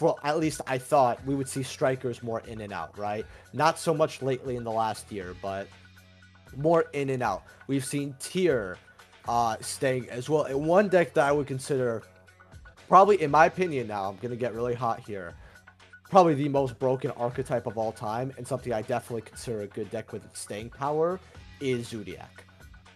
well, 0.00 0.18
at 0.22 0.38
least 0.38 0.60
I 0.66 0.78
thought 0.78 1.24
we 1.26 1.34
would 1.34 1.48
see 1.48 1.62
strikers 1.62 2.22
more 2.22 2.40
in 2.40 2.60
and 2.60 2.72
out, 2.72 2.98
right? 2.98 3.26
Not 3.52 3.78
so 3.78 3.94
much 3.94 4.22
lately 4.22 4.56
in 4.56 4.64
the 4.64 4.70
last 4.70 5.10
year, 5.10 5.34
but 5.42 5.68
more 6.56 6.86
in 6.92 7.10
and 7.10 7.22
out. 7.22 7.44
We've 7.66 7.84
seen 7.84 8.14
tier 8.20 8.78
uh, 9.28 9.56
staying 9.60 10.08
as 10.10 10.28
well. 10.28 10.44
And 10.44 10.66
one 10.66 10.88
deck 10.88 11.14
that 11.14 11.26
I 11.26 11.32
would 11.32 11.46
consider, 11.46 12.02
probably 12.88 13.20
in 13.22 13.30
my 13.30 13.46
opinion, 13.46 13.88
now 13.88 14.08
I'm 14.08 14.16
gonna 14.16 14.36
get 14.36 14.54
really 14.54 14.74
hot 14.74 15.00
here. 15.00 15.34
Probably 16.08 16.34
the 16.34 16.48
most 16.48 16.78
broken 16.78 17.10
archetype 17.12 17.66
of 17.66 17.76
all 17.76 17.90
time, 17.90 18.32
and 18.38 18.46
something 18.46 18.72
I 18.72 18.82
definitely 18.82 19.22
consider 19.22 19.62
a 19.62 19.66
good 19.66 19.90
deck 19.90 20.12
with 20.12 20.24
its 20.24 20.40
staying 20.40 20.70
power 20.70 21.18
is 21.60 21.88
Zoodiac. 21.88 22.45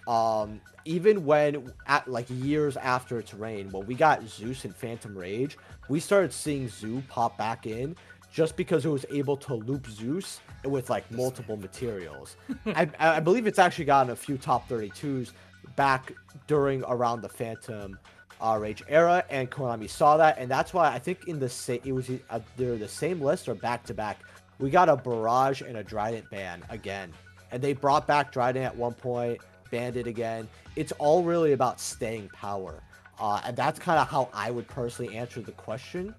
Um, 0.09 0.61
even 0.85 1.25
when 1.25 1.73
at 1.87 2.09
like 2.09 2.27
years 2.29 2.77
after 2.77 3.19
its 3.19 3.35
reign, 3.35 3.71
when 3.71 3.87
we 3.87 3.95
got 3.95 4.27
Zeus 4.27 4.65
and 4.65 4.75
Phantom 4.75 5.17
Rage, 5.17 5.59
we 5.89 6.01
started 6.01 6.33
seeing 6.33 6.69
Zoo 6.69 7.03
pop 7.09 7.37
back 7.37 7.67
in 7.67 7.97
just 8.33 8.57
because 8.57 8.85
it 8.85 8.89
was 8.89 9.05
able 9.11 9.37
to 9.37 9.55
loop 9.55 9.87
Zeus 9.87 10.41
with 10.65 10.89
like 10.91 11.11
multiple 11.11 11.57
materials. 11.69 12.37
I, 12.67 12.89
I 12.99 13.21
believe 13.21 13.47
it's 13.47 13.59
actually 13.59 13.87
gotten 13.87 14.13
a 14.13 14.17
few 14.17 14.39
top 14.39 14.69
32s 14.69 15.33
back 15.77 16.13
during 16.47 16.83
around 16.85 17.23
the 17.23 17.29
Phantom 17.29 17.99
uh, 18.41 18.57
Rage 18.61 18.83
era, 18.89 19.25
and 19.29 19.51
Konami 19.51 19.89
saw 19.89 20.17
that, 20.17 20.39
and 20.39 20.51
that's 20.51 20.73
why 20.73 20.93
I 20.93 20.99
think 20.99 21.29
in 21.29 21.39
the 21.39 21.49
same 21.49 21.81
it 21.85 21.93
was 21.93 22.11
uh, 22.31 22.41
they're 22.57 22.77
the 22.77 22.89
same 22.89 23.21
list 23.21 23.49
or 23.49 23.55
back 23.55 23.85
to 23.85 23.95
back. 23.95 24.21
We 24.59 24.71
got 24.71 24.89
a 24.89 24.97
Barrage 24.97 25.63
and 25.63 25.77
a 25.77 25.85
Drident 25.85 26.29
ban 26.31 26.63
again, 26.71 27.13
and 27.51 27.63
they 27.63 27.73
brought 27.73 28.07
back 28.07 28.33
Drident 28.33 28.65
at 28.65 28.77
one 28.77 28.95
point, 28.95 29.41
banned 29.71 29.97
it 29.97 30.07
again. 30.07 30.49
It's 30.77 30.93
all 30.93 31.23
really 31.23 31.53
about 31.53 31.81
staying 31.81 32.29
power, 32.31 32.83
uh, 33.19 33.41
and 33.45 33.57
that's 33.57 33.79
kind 33.79 33.99
of 33.99 34.09
how 34.09 34.29
I 34.33 34.51
would 34.51 34.69
personally 34.69 35.17
answer 35.17 35.41
the 35.41 35.53
question 35.53 36.15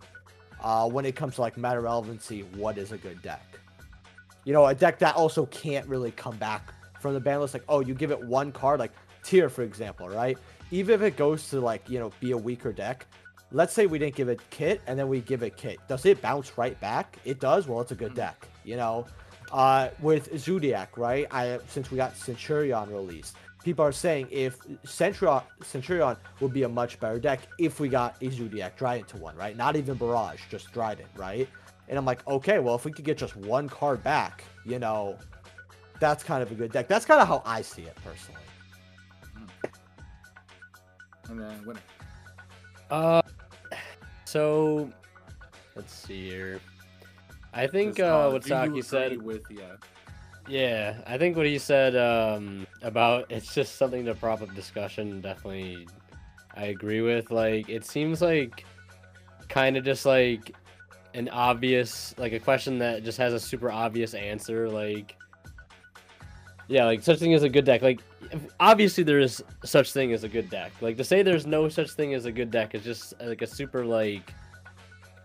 uh, 0.62 0.90
when 0.90 1.06
it 1.06 1.16
comes 1.16 1.36
to 1.36 1.42
like 1.42 1.58
meta 1.58 1.80
relevancy. 1.80 2.42
What 2.56 2.78
is 2.78 2.92
a 2.92 2.98
good 2.98 3.22
deck? 3.22 3.46
You 4.44 4.54
know, 4.54 4.66
a 4.66 4.76
deck 4.76 5.00
that 5.00 5.16
also 5.16 5.46
can't 5.48 5.88
really 5.88 6.12
come 6.12 6.38
back 6.38 6.74
from 7.00 7.14
the 7.14 7.20
ban 7.20 7.40
list. 7.40 7.54
Like, 7.54 7.64
oh, 7.70 7.82
you 7.82 7.94
give 7.94 8.12
it 8.12 8.22
one 8.22 8.52
card, 8.52 8.80
like 8.80 8.92
tier, 9.24 9.50
for 9.50 9.64
example, 9.64 10.10
right? 10.10 10.38
Even 10.72 10.96
if 10.96 11.02
it 11.02 11.18
goes 11.18 11.50
to 11.50 11.60
like 11.60 11.90
you 11.90 12.00
know 12.00 12.12
be 12.20 12.32
a 12.32 12.38
weaker 12.38 12.72
deck, 12.72 13.06
let's 13.52 13.74
say 13.74 13.86
we 13.86 14.00
didn't 14.00 14.16
give 14.16 14.30
it 14.30 14.40
kit 14.50 14.82
and 14.88 14.98
then 14.98 15.08
we 15.08 15.22
give 15.22 15.44
it 15.44 15.58
kit. 15.58 15.80
Does 15.88 16.06
it 16.06 16.22
bounce 16.22 16.58
right 16.58 16.80
back? 16.80 17.18
It 17.26 17.40
does. 17.40 17.68
Well, 17.68 17.82
it's 17.82 17.92
a 17.92 17.96
good 17.96 18.16
deck. 18.16 18.48
You 18.64 18.78
know, 18.78 19.06
uh, 19.52 19.90
with 20.02 20.38
Zoodiac, 20.38 20.98
right? 20.98 21.28
I 21.32 21.60
since 21.68 21.92
we 21.92 21.98
got 21.98 22.16
Centurion 22.16 22.92
released, 22.92 23.36
people 23.64 23.86
are 23.86 23.92
saying 23.92 24.28
if 24.32 24.58
Centurion 24.86 25.42
Centurion 25.64 26.16
would 26.40 26.54
be 26.54 26.64
a 26.64 26.70
much 26.70 27.00
better 27.00 27.20
deck 27.20 27.42
if 27.60 27.80
we 27.80 27.90
got 27.90 28.16
a 28.22 28.30
Zoodiac 28.30 28.78
Drident 28.78 29.08
to 29.10 29.18
one, 29.18 29.36
right? 29.36 29.56
Not 29.56 29.76
even 29.76 29.96
Barrage, 29.96 30.42
just 30.50 30.72
Drident, 30.72 31.10
right? 31.16 31.48
And 31.88 31.98
I'm 31.98 32.06
like, 32.06 32.26
okay, 32.28 32.60
well, 32.60 32.76
if 32.76 32.86
we 32.86 32.92
could 32.92 33.06
get 33.06 33.18
just 33.18 33.36
one 33.36 33.68
card 33.68 34.04
back, 34.04 34.44
you 34.66 34.80
know, 34.80 35.18
that's 36.00 36.24
kind 36.24 36.42
of 36.42 36.52
a 36.52 36.56
good 36.56 36.72
deck. 36.72 36.88
That's 36.88 37.06
kind 37.06 37.22
of 37.22 37.28
how 37.28 37.44
I 37.46 37.62
see 37.62 37.84
it 37.84 37.98
personally. 38.04 38.42
And 41.30 41.40
then 41.40 41.66
winner. 41.66 41.80
Uh, 42.90 43.22
so 44.26 44.90
let's 45.76 45.94
see 45.94 46.30
here. 46.30 46.60
I 47.54 47.68
think 47.68 48.00
uh, 48.00 48.30
what 48.30 48.44
Saki 48.44 48.82
said. 48.82 49.22
with 49.22 49.44
yeah. 49.50 49.76
Yeah, 50.48 50.98
I 51.06 51.18
think 51.18 51.38
what 51.38 51.46
he 51.46 51.58
said 51.60 51.96
um, 51.96 52.66
about 52.82 53.30
it's 53.30 53.54
just 53.54 53.76
something 53.76 54.06
to 54.06 54.16
prop 54.16 54.42
up 54.42 54.54
discussion. 54.56 55.22
Definitely, 55.22 55.88
I 56.56 56.66
agree 56.66 57.02
with. 57.02 57.32
Like, 57.32 57.70
it 57.70 57.86
seems 57.86 58.22
like 58.22 58.66
kind 59.50 59.78
of 59.78 59.86
just 59.86 60.06
like 60.06 60.56
an 61.14 61.30
obvious, 61.30 62.16
like 62.18 62.34
a 62.34 62.40
question 62.40 62.80
that 62.80 63.04
just 63.04 63.18
has 63.18 63.34
a 63.34 63.40
super 63.40 63.70
obvious 63.70 64.14
answer. 64.14 64.70
Like, 64.70 65.16
yeah, 66.68 66.86
like 66.86 67.04
such 67.04 67.20
thing 67.20 67.34
as 67.34 67.44
a 67.44 67.50
good 67.50 67.66
deck. 67.66 67.82
Like, 67.82 68.02
obviously 68.60 69.04
there 69.04 69.20
is 69.20 69.44
such 69.64 69.92
thing 69.92 70.14
as 70.14 70.24
a 70.24 70.30
good 70.30 70.50
deck. 70.50 70.72
Like 70.82 70.98
to 70.98 71.04
say 71.04 71.22
there's 71.22 71.46
no 71.46 71.70
such 71.70 71.92
thing 71.92 72.14
as 72.14 72.26
a 72.26 72.32
good 72.32 72.50
deck 72.50 72.74
is 72.76 72.84
just 72.84 73.14
like 73.22 73.42
a 73.42 73.48
super 73.48 73.86
like 73.86 74.34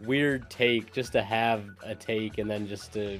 weird 0.00 0.48
take 0.50 0.92
just 0.92 1.12
to 1.12 1.22
have 1.22 1.64
a 1.82 1.94
take 1.94 2.38
and 2.38 2.50
then 2.50 2.66
just 2.66 2.92
to 2.92 3.18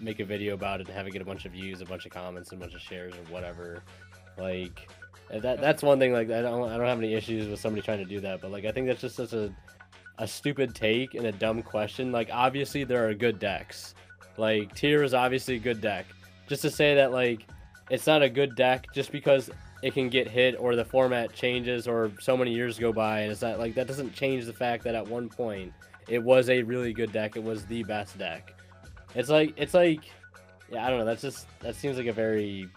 make 0.00 0.20
a 0.20 0.24
video 0.24 0.54
about 0.54 0.80
it 0.80 0.86
and 0.88 0.96
have 0.96 1.06
it 1.06 1.12
get 1.12 1.22
a 1.22 1.24
bunch 1.24 1.44
of 1.44 1.52
views, 1.52 1.80
a 1.80 1.84
bunch 1.84 2.06
of 2.06 2.12
comments, 2.12 2.50
and 2.50 2.60
a 2.60 2.64
bunch 2.64 2.74
of 2.74 2.80
shares 2.80 3.14
or 3.14 3.32
whatever. 3.32 3.82
Like 4.38 4.88
uh, 5.32 5.38
that 5.40 5.60
that's 5.60 5.82
one 5.82 5.98
thing 5.98 6.12
like 6.12 6.30
I 6.30 6.42
don't 6.42 6.68
I 6.68 6.76
don't 6.76 6.86
have 6.86 6.98
any 6.98 7.14
issues 7.14 7.48
with 7.48 7.60
somebody 7.60 7.82
trying 7.82 7.98
to 7.98 8.04
do 8.04 8.20
that, 8.20 8.40
but 8.40 8.50
like 8.50 8.64
I 8.64 8.72
think 8.72 8.86
that's 8.86 9.00
just 9.00 9.16
such 9.16 9.32
a 9.32 9.54
a 10.18 10.28
stupid 10.28 10.74
take 10.74 11.14
and 11.14 11.26
a 11.26 11.32
dumb 11.32 11.62
question. 11.62 12.12
Like 12.12 12.30
obviously 12.32 12.84
there 12.84 13.08
are 13.08 13.14
good 13.14 13.38
decks. 13.38 13.94
Like 14.36 14.74
tier 14.74 15.02
is 15.02 15.14
obviously 15.14 15.56
a 15.56 15.60
good 15.60 15.80
deck. 15.80 16.06
Just 16.48 16.62
to 16.62 16.70
say 16.70 16.94
that 16.94 17.12
like 17.12 17.46
it's 17.90 18.06
not 18.06 18.22
a 18.22 18.28
good 18.28 18.54
deck 18.56 18.86
just 18.92 19.12
because 19.12 19.50
it 19.82 19.92
can 19.92 20.08
get 20.08 20.28
hit 20.28 20.56
or 20.58 20.76
the 20.76 20.84
format 20.84 21.32
changes 21.34 21.86
or 21.86 22.10
so 22.18 22.36
many 22.36 22.52
years 22.52 22.78
go 22.78 22.92
by 22.92 23.20
and 23.20 23.32
it's 23.32 23.42
not 23.42 23.58
like 23.58 23.74
that 23.74 23.86
doesn't 23.86 24.14
change 24.14 24.46
the 24.46 24.52
fact 24.52 24.82
that 24.84 24.94
at 24.94 25.06
one 25.06 25.28
point 25.28 25.72
it 26.08 26.22
was 26.22 26.50
a 26.50 26.62
really 26.62 26.92
good 26.92 27.12
deck. 27.12 27.36
It 27.36 27.42
was 27.42 27.64
the 27.66 27.82
best 27.84 28.18
deck. 28.18 28.54
It's 29.14 29.28
like 29.28 29.54
it's 29.56 29.74
like 29.74 30.00
yeah, 30.70 30.86
I 30.86 30.90
don't 30.90 30.98
know. 30.98 31.04
That's 31.04 31.22
just 31.22 31.46
that 31.60 31.74
seems 31.74 31.96
like 31.96 32.06
a 32.06 32.12
very 32.12 32.68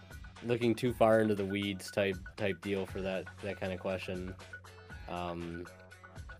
looking 0.46 0.74
too 0.74 0.92
far 0.92 1.20
into 1.20 1.34
the 1.34 1.44
weeds 1.44 1.90
type 1.90 2.16
type 2.36 2.60
deal 2.60 2.86
for 2.86 3.00
that 3.02 3.24
that 3.42 3.60
kind 3.60 3.72
of 3.72 3.80
question. 3.80 4.34
Um, 5.08 5.66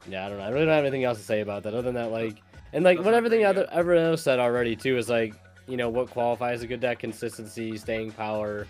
yeah, 0.09 0.27
I 0.27 0.29
don't 0.29 0.39
know. 0.39 0.45
I 0.45 0.49
really 0.49 0.67
don't 0.67 0.75
have 0.75 0.85
anything 0.85 1.05
else 1.05 1.19
to 1.19 1.25
say 1.25 1.41
about 1.41 1.63
that 1.65 1.75
other 1.75 1.83
than 1.83 1.95
that, 1.95 2.11
like, 2.11 2.37
and 2.73 2.85
like 2.85 2.99
what 2.99 3.15
everything 3.15 3.45
other 3.45 3.67
everyone 3.71 4.05
else 4.05 4.23
said 4.23 4.39
already 4.39 4.77
too 4.77 4.97
is 4.97 5.09
like, 5.09 5.35
you 5.67 5.77
know, 5.77 5.89
what 5.89 6.11
qualifies 6.11 6.63
a 6.63 6.67
good 6.67 6.81
deck: 6.81 6.99
consistency, 7.01 7.77
staying 7.77 8.13
power, 8.13 8.67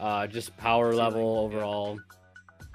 uh, 0.00 0.26
just 0.26 0.56
power 0.56 0.94
level 0.94 1.38
overall. 1.40 1.98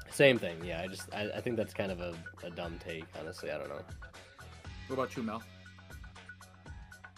Same 0.09 0.37
thing. 0.37 0.63
Yeah, 0.63 0.81
I 0.81 0.87
just 0.87 1.13
I, 1.13 1.29
I 1.35 1.41
think 1.41 1.57
that's 1.57 1.73
kind 1.73 1.91
of 1.91 1.99
a, 1.99 2.13
a 2.43 2.49
dumb 2.49 2.79
take. 2.83 3.05
Honestly, 3.19 3.51
I 3.51 3.57
don't 3.57 3.69
know. 3.69 3.81
What 4.87 4.93
about 4.93 5.17
you, 5.17 5.23
Mel? 5.23 5.43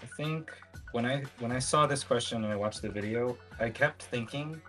I 0.01 0.05
think 0.17 0.51
when 0.91 1.05
I 1.05 1.23
when 1.39 1.51
I 1.51 1.59
saw 1.59 1.85
this 1.85 2.03
question 2.03 2.43
and 2.43 2.51
I 2.51 2.55
watched 2.55 2.81
the 2.81 2.89
video, 2.89 3.37
I 3.59 3.69
kept 3.69 4.03
thinking 4.03 4.59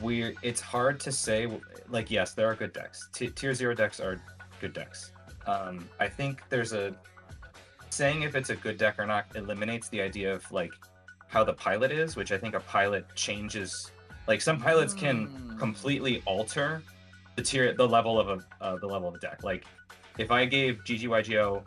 we 0.00 0.36
it's 0.42 0.60
hard 0.60 1.00
to 1.00 1.12
say 1.12 1.48
like 1.88 2.10
yes, 2.10 2.32
there 2.32 2.46
are 2.46 2.54
good 2.54 2.72
decks. 2.72 3.08
T- 3.12 3.28
tier 3.28 3.52
0 3.52 3.74
decks 3.74 3.98
are 4.00 4.22
good 4.60 4.72
decks. 4.72 5.12
Um 5.46 5.88
I 5.98 6.08
think 6.08 6.42
there's 6.50 6.72
a 6.72 6.94
saying 7.90 8.22
if 8.22 8.36
it's 8.36 8.50
a 8.50 8.56
good 8.56 8.78
deck 8.78 8.98
or 8.98 9.06
not 9.06 9.26
eliminates 9.34 9.88
the 9.88 10.00
idea 10.00 10.32
of 10.32 10.50
like 10.52 10.72
how 11.26 11.42
the 11.42 11.54
pilot 11.54 11.90
is, 11.90 12.14
which 12.14 12.30
I 12.30 12.38
think 12.38 12.54
a 12.54 12.60
pilot 12.60 13.06
changes 13.16 13.90
like 14.28 14.40
some 14.40 14.58
pilots 14.60 14.94
can 14.94 15.56
completely 15.58 16.22
alter 16.26 16.82
the 17.36 17.42
tier 17.42 17.74
the 17.74 17.88
level 17.88 18.20
of 18.20 18.28
a 18.28 18.64
uh, 18.64 18.76
the 18.76 18.86
level 18.86 19.08
of 19.08 19.14
a 19.16 19.18
deck. 19.18 19.42
Like 19.42 19.64
if 20.18 20.30
I 20.30 20.44
gave 20.44 20.78
GGYGO 20.84 21.64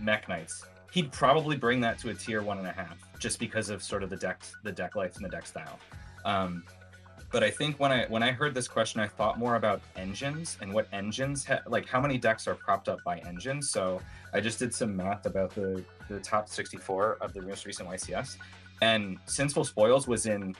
Mech 0.00 0.28
Knights, 0.28 0.64
he'd 0.92 1.10
probably 1.12 1.56
bring 1.56 1.80
that 1.80 1.98
to 2.00 2.10
a 2.10 2.14
tier 2.14 2.42
one 2.42 2.58
and 2.58 2.66
a 2.66 2.72
half, 2.72 2.96
just 3.18 3.38
because 3.38 3.70
of 3.70 3.82
sort 3.82 4.02
of 4.02 4.10
the 4.10 4.16
deck, 4.16 4.42
the 4.62 4.72
deck 4.72 4.96
life 4.96 5.16
and 5.16 5.24
the 5.24 5.28
deck 5.28 5.46
style. 5.46 5.78
Um, 6.24 6.64
but 7.34 7.42
I 7.42 7.50
think 7.50 7.80
when 7.80 7.90
I 7.90 8.06
when 8.06 8.22
I 8.22 8.30
heard 8.30 8.54
this 8.54 8.68
question, 8.68 9.00
I 9.00 9.08
thought 9.08 9.40
more 9.40 9.56
about 9.56 9.80
engines 9.96 10.56
and 10.60 10.72
what 10.72 10.86
engines 10.92 11.44
ha- 11.44 11.62
like 11.66 11.88
how 11.88 12.00
many 12.00 12.16
decks 12.16 12.46
are 12.46 12.54
propped 12.54 12.88
up 12.88 13.02
by 13.04 13.18
engines. 13.18 13.70
So 13.70 14.00
I 14.32 14.40
just 14.40 14.60
did 14.60 14.72
some 14.72 14.96
math 14.96 15.26
about 15.26 15.52
the 15.52 15.84
the 16.08 16.20
top 16.20 16.48
64 16.48 17.18
of 17.20 17.32
the 17.32 17.42
most 17.42 17.66
recent 17.66 17.88
YCS, 17.88 18.36
and 18.82 19.18
Sinful 19.26 19.64
Spoils 19.64 20.06
was 20.06 20.26
in 20.26 20.54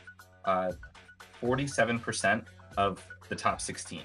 uh, 0.46 0.72
47% 1.40 2.42
of 2.76 3.06
the 3.28 3.36
top 3.36 3.60
16. 3.60 4.02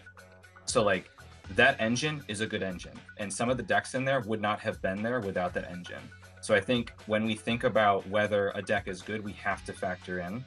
So 0.65 0.83
like 0.83 1.09
that 1.55 1.75
engine 1.79 2.23
is 2.27 2.41
a 2.41 2.47
good 2.47 2.61
engine 2.61 2.97
and 3.17 3.31
some 3.31 3.49
of 3.49 3.57
the 3.57 3.63
decks 3.63 3.95
in 3.95 4.05
there 4.05 4.21
would 4.21 4.41
not 4.41 4.59
have 4.59 4.81
been 4.81 5.01
there 5.01 5.19
without 5.19 5.53
that 5.53 5.69
engine. 5.69 6.01
So 6.41 6.55
i 6.55 6.59
think 6.59 6.93
when 7.07 7.25
we 7.25 7.35
think 7.35 7.63
about 7.63 8.07
whether 8.07 8.51
a 8.55 8.61
deck 8.61 8.87
is 8.87 9.01
good 9.01 9.23
we 9.23 9.33
have 9.33 9.65
to 9.65 9.73
factor 9.73 10.19
in 10.19 10.43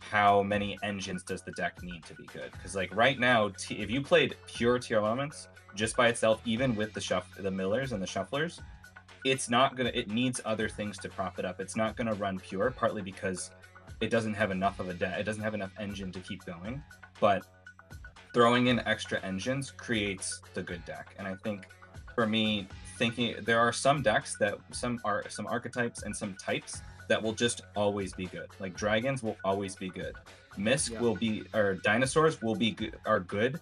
how 0.00 0.42
many 0.42 0.78
engines 0.82 1.22
does 1.22 1.42
the 1.42 1.52
deck 1.52 1.82
need 1.82 2.04
to 2.04 2.14
be 2.14 2.24
good. 2.26 2.50
Because 2.52 2.74
like 2.74 2.94
right 2.94 3.18
now 3.18 3.46
if 3.70 3.90
you 3.90 4.00
played 4.00 4.36
pure 4.46 4.78
Tearlaments 4.78 5.48
just 5.74 5.96
by 5.96 6.08
itself 6.08 6.40
even 6.44 6.74
with 6.74 6.92
the 6.92 7.00
shuff 7.00 7.28
the 7.36 7.50
millers 7.50 7.92
and 7.92 8.02
the 8.02 8.06
shufflers 8.06 8.60
it's 9.24 9.50
not 9.50 9.76
gonna 9.76 9.90
it 9.94 10.08
needs 10.10 10.40
other 10.44 10.68
things 10.68 10.96
to 10.98 11.08
prop 11.08 11.38
it 11.38 11.44
up. 11.44 11.60
It's 11.60 11.76
not 11.76 11.96
gonna 11.96 12.14
run 12.14 12.38
pure 12.38 12.70
partly 12.70 13.02
because 13.02 13.50
it 14.00 14.10
doesn't 14.10 14.34
have 14.34 14.50
enough 14.50 14.80
of 14.80 14.88
a 14.88 14.94
deck 14.94 15.18
it 15.18 15.24
doesn't 15.24 15.42
have 15.42 15.54
enough 15.54 15.72
engine 15.78 16.10
to 16.12 16.20
keep 16.20 16.44
going. 16.46 16.82
But 17.20 17.44
throwing 18.34 18.66
in 18.68 18.80
extra 18.80 19.20
engines 19.20 19.70
creates 19.70 20.40
the 20.54 20.62
good 20.62 20.84
deck 20.84 21.14
and 21.18 21.26
i 21.26 21.34
think 21.34 21.66
for 22.14 22.26
me 22.26 22.66
thinking 22.98 23.34
there 23.44 23.58
are 23.60 23.72
some 23.72 24.02
decks 24.02 24.36
that 24.38 24.58
some 24.70 25.00
are 25.04 25.24
some 25.28 25.46
archetypes 25.46 26.02
and 26.02 26.14
some 26.16 26.34
types 26.34 26.82
that 27.08 27.22
will 27.22 27.32
just 27.32 27.62
always 27.76 28.12
be 28.12 28.26
good 28.26 28.48
like 28.60 28.76
dragons 28.76 29.22
will 29.22 29.36
always 29.44 29.74
be 29.76 29.88
good 29.88 30.14
misk 30.58 30.90
Yeah. 30.92 31.00
will 31.00 31.14
be 31.16 31.44
or 31.54 31.74
dinosaurs 31.74 32.42
will 32.42 32.56
be 32.56 32.72
good 32.72 32.96
are 33.06 33.20
good 33.20 33.60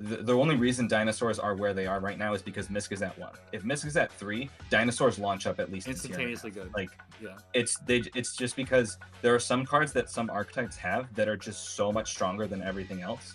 the, 0.00 0.16
the 0.16 0.32
only 0.34 0.56
reason 0.56 0.88
dinosaurs 0.88 1.38
are 1.38 1.54
where 1.54 1.72
they 1.72 1.86
are 1.86 2.00
right 2.00 2.18
now 2.18 2.34
is 2.34 2.42
because 2.42 2.66
Misk 2.66 2.90
is 2.90 3.00
at 3.00 3.16
one. 3.16 3.30
If 3.52 3.62
Misk 3.62 3.86
is 3.86 3.96
at 3.96 4.10
three, 4.10 4.50
dinosaurs 4.68 5.20
launch 5.20 5.46
up 5.46 5.60
at 5.60 5.70
least 5.70 5.86
in 5.86 5.94
tier 5.94 6.02
and 6.06 6.14
a 6.14 6.16
half. 6.16 6.30
Instantaneously 6.32 6.50
good. 6.50 6.74
Like 6.74 6.90
Yeah. 7.22 7.36
it's 7.54 7.76
they 7.86 8.02
it's 8.16 8.34
just 8.34 8.56
because 8.56 8.98
there 9.22 9.32
are 9.32 9.38
some 9.38 9.64
cards 9.64 9.92
that 9.92 10.10
some 10.10 10.30
archetypes 10.30 10.76
have 10.78 11.14
that 11.14 11.28
are 11.28 11.36
just 11.36 11.76
so 11.76 11.92
much 11.92 12.10
stronger 12.10 12.48
than 12.48 12.60
everything 12.60 13.02
else 13.02 13.34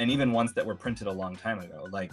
and 0.00 0.10
even 0.10 0.32
ones 0.32 0.52
that 0.54 0.64
were 0.66 0.74
printed 0.74 1.06
a 1.06 1.12
long 1.12 1.36
time 1.36 1.60
ago 1.60 1.86
like 1.92 2.12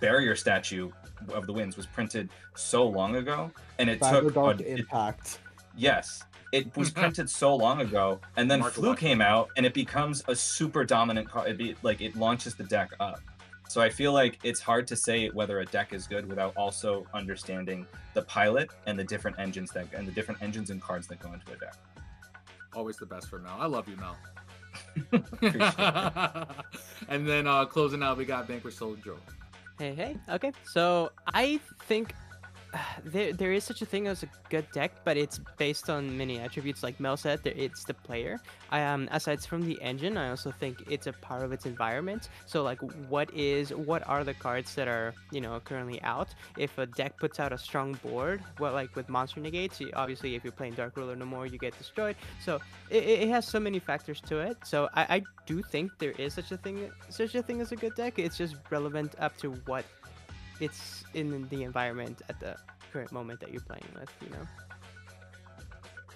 barrier 0.00 0.36
statue 0.36 0.90
of 1.32 1.46
the 1.46 1.52
winds 1.52 1.76
was 1.76 1.86
printed 1.86 2.28
so 2.54 2.86
long 2.86 3.16
ago 3.16 3.50
and 3.78 3.88
it 3.88 3.98
Cyber 4.00 4.20
took 4.24 4.34
Dark 4.34 4.60
a- 4.60 4.72
it- 4.72 4.78
Impact. 4.80 5.38
yes 5.76 6.22
it 6.52 6.76
was 6.76 6.90
printed 7.00 7.30
so 7.30 7.54
long 7.56 7.80
ago 7.80 8.20
and 8.36 8.50
then 8.50 8.60
Market 8.60 8.74
flu 8.74 8.88
watch. 8.90 8.98
came 8.98 9.20
out 9.20 9.48
and 9.56 9.64
it 9.64 9.72
becomes 9.74 10.22
a 10.28 10.36
super 10.36 10.84
dominant 10.84 11.28
card 11.28 11.48
it 11.48 11.56
be 11.56 11.74
like 11.82 12.00
it 12.00 12.14
launches 12.14 12.54
the 12.54 12.64
deck 12.64 12.90
up 13.00 13.20
so 13.68 13.80
i 13.80 13.88
feel 13.88 14.12
like 14.12 14.38
it's 14.42 14.60
hard 14.60 14.86
to 14.88 14.96
say 14.96 15.28
whether 15.30 15.60
a 15.60 15.64
deck 15.66 15.92
is 15.94 16.06
good 16.06 16.28
without 16.28 16.54
also 16.56 17.06
understanding 17.14 17.86
the 18.14 18.22
pilot 18.22 18.70
and 18.86 18.98
the 18.98 19.04
different 19.04 19.38
engines 19.38 19.70
that 19.70 19.86
and 19.94 20.06
the 20.06 20.12
different 20.12 20.42
engines 20.42 20.68
and 20.70 20.82
cards 20.82 21.06
that 21.06 21.18
go 21.20 21.32
into 21.32 21.50
a 21.52 21.56
deck 21.56 21.74
Always 22.74 22.96
the 22.96 23.04
best 23.04 23.28
for 23.28 23.38
Mel. 23.38 23.54
I 23.60 23.66
love 23.66 23.86
you, 23.86 23.96
Mel. 23.98 24.16
Appreciate 25.12 25.62
and 27.08 27.28
then 27.28 27.46
uh 27.46 27.64
closing 27.64 28.02
out, 28.02 28.16
we 28.16 28.24
got 28.24 28.46
Vanquish 28.46 28.76
Soul 28.76 28.96
Joe. 29.04 29.16
Hey, 29.78 29.94
hey. 29.94 30.16
Okay, 30.28 30.52
so 30.64 31.10
I 31.34 31.58
think 31.86 32.14
there 33.04 33.32
there 33.32 33.52
is 33.52 33.64
such 33.64 33.82
a 33.82 33.86
thing 33.86 34.06
as 34.06 34.22
a 34.22 34.28
good 34.48 34.66
deck, 34.72 34.92
but 35.04 35.16
it's 35.16 35.40
based 35.58 35.90
on 35.90 36.16
many 36.16 36.38
attributes. 36.38 36.82
Like 36.82 36.98
Mel 37.00 37.16
said, 37.16 37.40
it's 37.44 37.84
the 37.84 37.94
player. 37.94 38.40
I 38.70 38.82
um 38.84 39.08
aside 39.12 39.40
from 39.42 39.62
the 39.66 39.80
engine, 39.82 40.16
I 40.16 40.30
also 40.30 40.50
think 40.50 40.82
it's 40.88 41.06
a 41.06 41.12
part 41.12 41.42
of 41.42 41.52
its 41.52 41.66
environment. 41.66 42.28
So 42.46 42.62
like, 42.62 42.80
what 43.08 43.30
is 43.34 43.70
what 43.74 44.06
are 44.08 44.24
the 44.24 44.34
cards 44.34 44.74
that 44.74 44.88
are 44.88 45.14
you 45.30 45.40
know 45.40 45.60
currently 45.60 46.00
out? 46.02 46.34
If 46.56 46.78
a 46.78 46.86
deck 46.86 47.18
puts 47.18 47.40
out 47.40 47.52
a 47.52 47.58
strong 47.58 47.94
board, 48.02 48.42
well, 48.58 48.72
like 48.72 48.94
with 48.96 49.08
monster 49.08 49.40
negates, 49.40 49.80
you- 49.80 49.90
obviously 49.94 50.34
if 50.34 50.44
you're 50.44 50.52
playing 50.52 50.74
Dark 50.74 50.96
Ruler 50.96 51.16
no 51.16 51.26
more, 51.26 51.46
you 51.46 51.58
get 51.58 51.76
destroyed. 51.76 52.16
So 52.40 52.60
it, 52.90 53.04
it 53.04 53.20
it 53.22 53.28
has 53.28 53.46
so 53.46 53.60
many 53.60 53.78
factors 53.78 54.20
to 54.22 54.38
it. 54.38 54.56
So 54.64 54.88
I, 54.94 55.16
I 55.16 55.22
do 55.46 55.62
think 55.62 55.92
there 55.98 56.12
is 56.18 56.34
such 56.34 56.52
a 56.52 56.56
thing 56.56 56.90
such 57.10 57.34
a 57.34 57.42
thing 57.42 57.60
as 57.60 57.72
a 57.72 57.76
good 57.76 57.94
deck. 57.94 58.18
It's 58.18 58.36
just 58.38 58.56
relevant 58.70 59.14
up 59.18 59.36
to 59.38 59.52
what 59.66 59.84
it's 60.60 61.04
in 61.14 61.48
the 61.48 61.62
environment 61.62 62.22
at 62.28 62.38
the 62.40 62.56
current 62.92 63.12
moment 63.12 63.40
that 63.40 63.50
you're 63.52 63.62
playing 63.62 63.84
with, 63.98 64.10
you 64.22 64.30
know. 64.30 64.46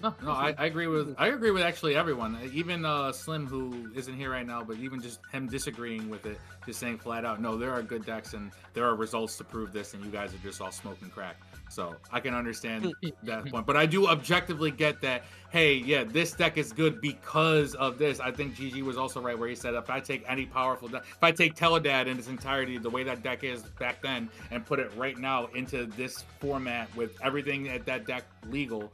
No, 0.01 0.13
no, 0.23 0.31
I, 0.31 0.53
I 0.57 0.65
agree 0.65 0.87
with 0.87 1.15
I 1.17 1.27
agree 1.27 1.51
with 1.51 1.63
actually 1.63 1.95
everyone. 1.95 2.37
Even 2.53 2.85
uh, 2.85 3.11
Slim, 3.11 3.47
who 3.47 3.89
isn't 3.95 4.15
here 4.15 4.31
right 4.31 4.45
now, 4.45 4.63
but 4.63 4.77
even 4.77 5.01
just 5.01 5.19
him 5.31 5.47
disagreeing 5.47 6.09
with 6.09 6.25
it, 6.25 6.39
just 6.65 6.79
saying 6.79 6.99
flat 6.99 7.25
out, 7.25 7.41
no, 7.41 7.57
there 7.57 7.71
are 7.71 7.81
good 7.81 8.05
decks 8.05 8.33
and 8.33 8.51
there 8.73 8.85
are 8.85 8.95
results 8.95 9.37
to 9.37 9.43
prove 9.43 9.73
this, 9.73 9.93
and 9.93 10.03
you 10.03 10.11
guys 10.11 10.33
are 10.33 10.39
just 10.39 10.61
all 10.61 10.71
smoking 10.71 11.09
crack. 11.09 11.37
So 11.69 11.95
I 12.11 12.19
can 12.19 12.33
understand 12.33 12.93
that 13.23 13.45
point, 13.51 13.65
but 13.65 13.75
I 13.75 13.85
do 13.85 14.07
objectively 14.07 14.71
get 14.71 15.01
that. 15.01 15.23
Hey, 15.49 15.75
yeah, 15.75 16.03
this 16.03 16.33
deck 16.33 16.57
is 16.57 16.71
good 16.71 17.01
because 17.01 17.73
of 17.75 17.97
this. 17.97 18.19
I 18.19 18.31
think 18.31 18.55
GG 18.55 18.81
was 18.83 18.97
also 18.97 19.21
right 19.21 19.37
where 19.37 19.49
he 19.49 19.55
said 19.55 19.73
if 19.73 19.89
I 19.89 19.99
take 19.99 20.23
any 20.27 20.45
powerful 20.45 20.87
deck, 20.87 21.03
if 21.09 21.23
I 21.23 21.31
take 21.31 21.55
Teledad 21.55 22.07
in 22.07 22.17
its 22.17 22.27
entirety, 22.27 22.77
the 22.77 22.89
way 22.89 23.03
that 23.03 23.23
deck 23.23 23.43
is 23.43 23.63
back 23.79 24.01
then, 24.01 24.29
and 24.51 24.65
put 24.65 24.79
it 24.79 24.91
right 24.95 25.17
now 25.17 25.47
into 25.55 25.85
this 25.85 26.23
format 26.39 26.93
with 26.95 27.17
everything 27.21 27.69
at 27.69 27.85
that 27.85 28.05
deck 28.05 28.23
legal, 28.49 28.91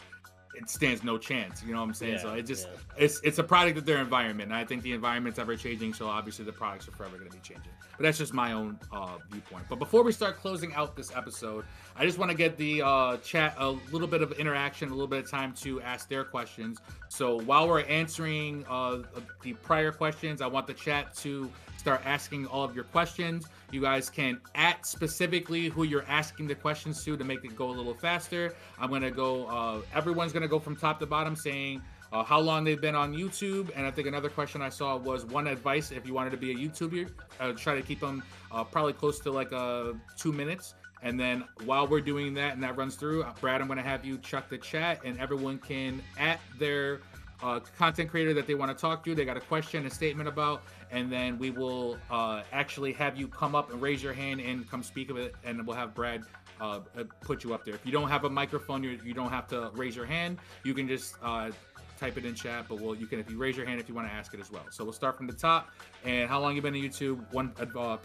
it 0.55 0.69
stands 0.69 1.03
no 1.03 1.17
chance. 1.17 1.63
You 1.63 1.73
know 1.73 1.79
what 1.79 1.87
I'm 1.87 1.93
saying? 1.93 2.19
so 2.19 2.33
it 2.33 2.43
just 2.43 2.67
yeah. 2.67 3.03
it's 3.03 3.19
it's 3.23 3.39
a 3.39 3.43
product 3.43 3.77
of 3.77 3.85
their 3.85 3.99
environment, 3.99 4.51
and 4.51 4.57
I 4.57 4.65
think 4.65 4.83
the 4.83 4.93
environment's 4.93 5.39
ever 5.39 5.55
changing. 5.55 5.93
So 5.93 6.07
obviously 6.07 6.45
the 6.45 6.51
products 6.51 6.87
are 6.87 6.91
forever 6.91 7.17
going 7.17 7.29
to 7.29 7.35
be 7.35 7.41
changing. 7.41 7.71
But 7.97 8.03
that's 8.03 8.17
just 8.17 8.33
my 8.33 8.53
own 8.53 8.79
uh, 8.91 9.17
viewpoint. 9.29 9.65
But 9.69 9.79
before 9.79 10.03
we 10.03 10.11
start 10.11 10.37
closing 10.37 10.73
out 10.73 10.95
this 10.95 11.15
episode, 11.15 11.65
I 11.95 12.05
just 12.05 12.17
want 12.17 12.31
to 12.31 12.37
get 12.37 12.57
the 12.57 12.81
uh, 12.81 13.17
chat 13.17 13.55
a 13.57 13.69
little 13.91 14.07
bit 14.07 14.21
of 14.21 14.31
interaction, 14.33 14.89
a 14.89 14.91
little 14.91 15.07
bit 15.07 15.25
of 15.25 15.29
time 15.29 15.53
to 15.61 15.81
ask 15.81 16.09
their 16.09 16.23
questions. 16.23 16.79
So 17.09 17.39
while 17.41 17.67
we're 17.67 17.81
answering 17.81 18.65
uh, 18.69 18.99
the 19.41 19.53
prior 19.53 19.91
questions, 19.91 20.41
I 20.41 20.47
want 20.47 20.67
the 20.67 20.73
chat 20.73 21.15
to 21.17 21.51
start 21.83 22.01
asking 22.05 22.47
all 22.47 22.63
of 22.63 22.73
your 22.73 22.85
questions. 22.85 23.45
You 23.69 23.81
guys 23.81 24.09
can 24.09 24.39
at 24.55 24.85
specifically 24.85 25.67
who 25.67 25.83
you're 25.83 26.05
asking 26.07 26.47
the 26.47 26.55
questions 26.55 27.03
to 27.03 27.17
to 27.17 27.25
make 27.25 27.43
it 27.43 27.57
go 27.57 27.71
a 27.71 27.75
little 27.75 27.93
faster. 27.93 28.55
I'm 28.79 28.89
gonna 28.89 29.11
go. 29.11 29.47
Uh, 29.47 29.81
everyone's 29.93 30.31
gonna 30.31 30.47
go 30.47 30.59
from 30.59 30.77
top 30.77 30.97
to 31.01 31.05
bottom 31.05 31.35
saying 31.35 31.81
uh, 32.13 32.23
how 32.23 32.39
long 32.39 32.63
they've 32.63 32.79
been 32.79 32.95
on 32.95 33.13
YouTube. 33.13 33.69
And 33.75 33.85
I 33.85 33.91
think 33.91 34.07
another 34.07 34.29
question 34.29 34.61
I 34.61 34.69
saw 34.69 34.95
was 34.95 35.25
one 35.25 35.45
advice 35.45 35.91
if 35.91 36.07
you 36.07 36.13
wanted 36.13 36.29
to 36.29 36.37
be 36.37 36.51
a 36.51 36.55
YouTuber, 36.55 37.09
uh, 37.41 37.51
try 37.51 37.75
to 37.75 37.81
keep 37.81 37.99
them 37.99 38.23
uh, 38.49 38.63
probably 38.63 38.93
close 38.93 39.19
to 39.19 39.31
like 39.31 39.51
uh, 39.51 39.91
two 40.17 40.31
minutes. 40.31 40.75
And 41.01 41.19
then 41.19 41.43
while 41.65 41.85
we're 41.85 41.99
doing 41.99 42.33
that 42.35 42.53
and 42.53 42.63
that 42.63 42.77
runs 42.77 42.95
through, 42.95 43.25
Brad, 43.41 43.59
I'm 43.59 43.67
going 43.67 43.75
to 43.75 43.83
have 43.83 44.05
you 44.05 44.17
chuck 44.19 44.47
the 44.47 44.57
chat 44.57 45.01
and 45.03 45.19
everyone 45.19 45.57
can 45.57 46.01
at 46.17 46.39
their 46.57 47.01
uh, 47.43 47.59
content 47.77 48.09
creator 48.09 48.33
that 48.33 48.47
they 48.47 48.55
want 48.55 48.75
to 48.75 48.81
talk 48.81 49.03
to. 49.03 49.13
They 49.13 49.25
got 49.25 49.37
a 49.37 49.41
question, 49.41 49.85
a 49.85 49.89
statement 49.89 50.29
about, 50.29 50.63
and 50.91 51.11
then 51.11 51.37
we 51.37 51.51
will 51.51 51.97
uh, 52.09 52.43
actually 52.51 52.93
have 52.93 53.17
you 53.17 53.27
come 53.27 53.53
up 53.53 53.71
and 53.71 53.81
raise 53.81 54.01
your 54.01 54.13
hand 54.13 54.39
and 54.39 54.69
come 54.69 54.81
speak 54.81 55.09
of 55.09 55.17
it, 55.17 55.35
and 55.43 55.67
we'll 55.67 55.75
have 55.75 55.93
Brad 55.93 56.23
uh, 56.61 56.79
uh, 56.97 57.03
put 57.21 57.43
you 57.43 57.53
up 57.53 57.65
there. 57.65 57.75
If 57.75 57.85
you 57.85 57.91
don't 57.91 58.09
have 58.09 58.23
a 58.23 58.29
microphone, 58.29 58.83
you 58.83 58.97
you 59.03 59.13
don't 59.13 59.31
have 59.31 59.47
to 59.49 59.71
raise 59.73 59.95
your 59.95 60.05
hand. 60.05 60.37
You 60.63 60.73
can 60.73 60.87
just 60.87 61.15
uh, 61.21 61.51
type 61.99 62.17
it 62.17 62.25
in 62.25 62.33
chat, 62.33 62.65
but 62.69 62.79
we'll 62.79 62.95
you 62.95 63.07
can 63.07 63.19
if 63.19 63.29
you 63.29 63.37
raise 63.37 63.57
your 63.57 63.65
hand 63.65 63.79
if 63.79 63.89
you 63.89 63.95
want 63.95 64.07
to 64.07 64.13
ask 64.13 64.33
it 64.33 64.39
as 64.39 64.49
well. 64.49 64.65
So 64.71 64.83
we'll 64.83 64.93
start 64.93 65.17
from 65.17 65.27
the 65.27 65.33
top. 65.33 65.71
And 66.05 66.29
how 66.29 66.39
long 66.39 66.55
you 66.55 66.61
been 66.61 66.73
on 66.73 66.79
YouTube? 66.79 67.21
One 67.33 67.49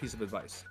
piece 0.01 0.15
of 0.15 0.23
advice. 0.23 0.65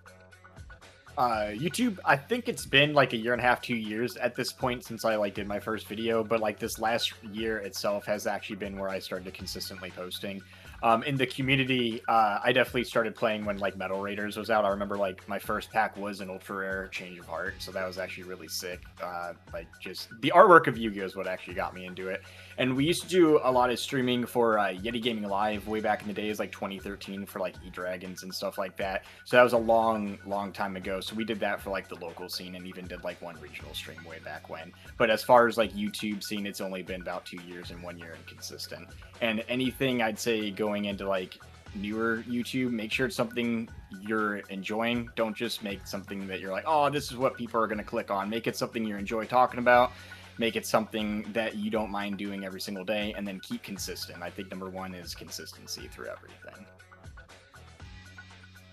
Uh, 1.18 1.50
YouTube, 1.50 1.98
I 2.06 2.16
think 2.16 2.48
it's 2.48 2.68
been 2.68 2.94
like 2.94 3.14
a 3.14 3.18
year 3.18 3.34
and 3.34 3.42
a 3.42 3.44
half, 3.44 3.60
two 3.60 3.76
years 3.76 4.18
at 4.18 4.36
this 4.36 4.52
point 4.52 4.84
since 4.84 5.04
I 5.04 5.16
like 5.16 5.34
did 5.34 5.48
my 5.48 5.60
first 5.60 5.88
video. 5.88 6.24
But 6.24 6.42
like 6.42 6.60
this 6.60 6.78
last 6.78 7.14
year 7.32 7.58
itself 7.58 8.06
has 8.06 8.28
actually 8.28 8.58
been 8.58 8.78
where 8.78 8.90
I 8.90 9.00
started 9.00 9.34
consistently 9.34 9.90
posting. 9.90 10.44
Um, 10.84 11.04
in 11.04 11.16
the 11.16 11.26
community, 11.26 12.02
uh, 12.08 12.40
I 12.44 12.52
definitely 12.52 12.84
started 12.84 13.16
playing 13.16 13.46
when 13.46 13.58
like 13.58 13.78
Metal 13.78 14.00
Raiders 14.00 14.38
was 14.38 14.50
out. 14.50 14.64
I 14.64 14.70
remember 14.70 14.98
like 14.98 15.28
my 15.28 15.40
first 15.40 15.72
pack 15.72 15.98
was 15.98 16.22
an 16.22 16.30
ultra 16.30 16.58
rare 16.58 16.88
Change 16.90 17.18
of 17.20 17.26
Heart, 17.26 17.56
so 17.60 17.72
that 17.72 17.88
was 17.88 17.98
actually 17.98 18.26
really 18.26 18.48
sick. 18.48 18.82
Uh, 19.02 19.34
like 19.54 19.68
just 19.80 20.10
the 20.22 20.32
artwork 20.36 20.68
of 20.68 20.78
Yu-Gi-Oh 20.78 21.06
is 21.06 21.16
what 21.16 21.28
actually 21.28 21.56
got 21.56 21.74
me 21.74 21.86
into 21.86 22.10
it. 22.10 22.22
And 22.60 22.76
we 22.76 22.86
used 22.86 23.04
to 23.04 23.08
do 23.08 23.40
a 23.44 23.52
lot 23.52 23.70
of 23.70 23.80
streaming 23.80 24.26
for 24.26 24.58
uh, 24.60 24.70
Yeti 24.70 25.02
Gaming 25.02 25.24
Live 25.24 25.68
way 25.68 25.80
back 25.80 26.02
in 26.02 26.08
the 26.08 26.14
days, 26.14 26.40
like 26.40 26.52
2013, 26.52 27.26
for 27.26 27.40
like 27.40 27.56
E 27.66 27.70
Dragons 27.70 28.24
and 28.24 28.34
stuff 28.34 28.58
like 28.58 28.76
that. 28.78 29.04
So 29.26 29.38
that 29.38 29.44
was 29.44 29.54
a 29.54 29.58
long, 29.58 30.18
long 30.26 30.52
time 30.52 30.76
ago. 30.76 31.00
So 31.00 31.16
we 31.16 31.24
did 31.24 31.40
that 31.40 31.62
for 31.62 31.70
like 31.70 31.88
the 31.88 31.96
local 31.96 32.30
scene 32.30 32.56
and 32.56 32.66
even 32.66 32.88
did 32.88 33.04
like 33.04 33.22
one 33.22 33.40
regional 33.40 33.74
stream 33.74 34.04
way 34.08 34.20
back 34.24 34.50
when. 34.50 34.72
But 34.98 35.10
as 35.10 35.24
far 35.24 35.48
as 35.48 35.58
like 35.58 35.74
YouTube 35.74 36.24
scene, 36.24 36.48
it's 36.48 36.62
only 36.62 36.82
been 36.82 37.02
about 37.02 37.26
two 37.26 37.40
years 37.48 37.72
and 37.72 37.82
one 37.84 37.98
year 37.98 38.16
inconsistent. 38.20 38.88
And 39.22 39.44
anything 39.50 40.02
I'd 40.02 40.20
say 40.20 40.52
going 40.68 40.86
into 40.86 41.08
like 41.08 41.40
newer 41.76 42.24
YouTube, 42.28 42.72
make 42.72 42.92
sure 42.92 43.06
it's 43.06 43.16
something 43.16 43.70
you're 44.02 44.38
enjoying. 44.50 45.10
Don't 45.16 45.36
just 45.36 45.64
make 45.64 45.88
something 45.88 46.28
that 46.28 46.42
you're 46.42 46.52
like, 46.52 46.66
oh, 46.68 46.90
this 46.90 47.10
is 47.10 47.16
what 47.16 47.36
people 47.36 47.62
are 47.62 47.68
going 47.68 47.78
to 47.78 47.84
click 47.86 48.12
on. 48.12 48.30
Make 48.30 48.48
it 48.48 48.58
something 48.58 48.84
you 48.86 48.98
enjoy 48.98 49.24
talking 49.26 49.60
about. 49.60 49.94
Make 50.38 50.58
it 50.58 50.66
something 50.66 51.26
that 51.32 51.56
you 51.56 51.72
don't 51.72 51.90
mind 51.90 52.18
doing 52.18 52.44
every 52.44 52.60
single 52.60 52.84
day, 52.84 53.14
and 53.18 53.26
then 53.26 53.40
keep 53.40 53.64
consistent. 53.64 54.22
I 54.22 54.30
think 54.30 54.52
number 54.52 54.70
one 54.70 54.94
is 54.94 55.16
consistency 55.16 55.88
through 55.88 56.08
everything. 56.08 56.66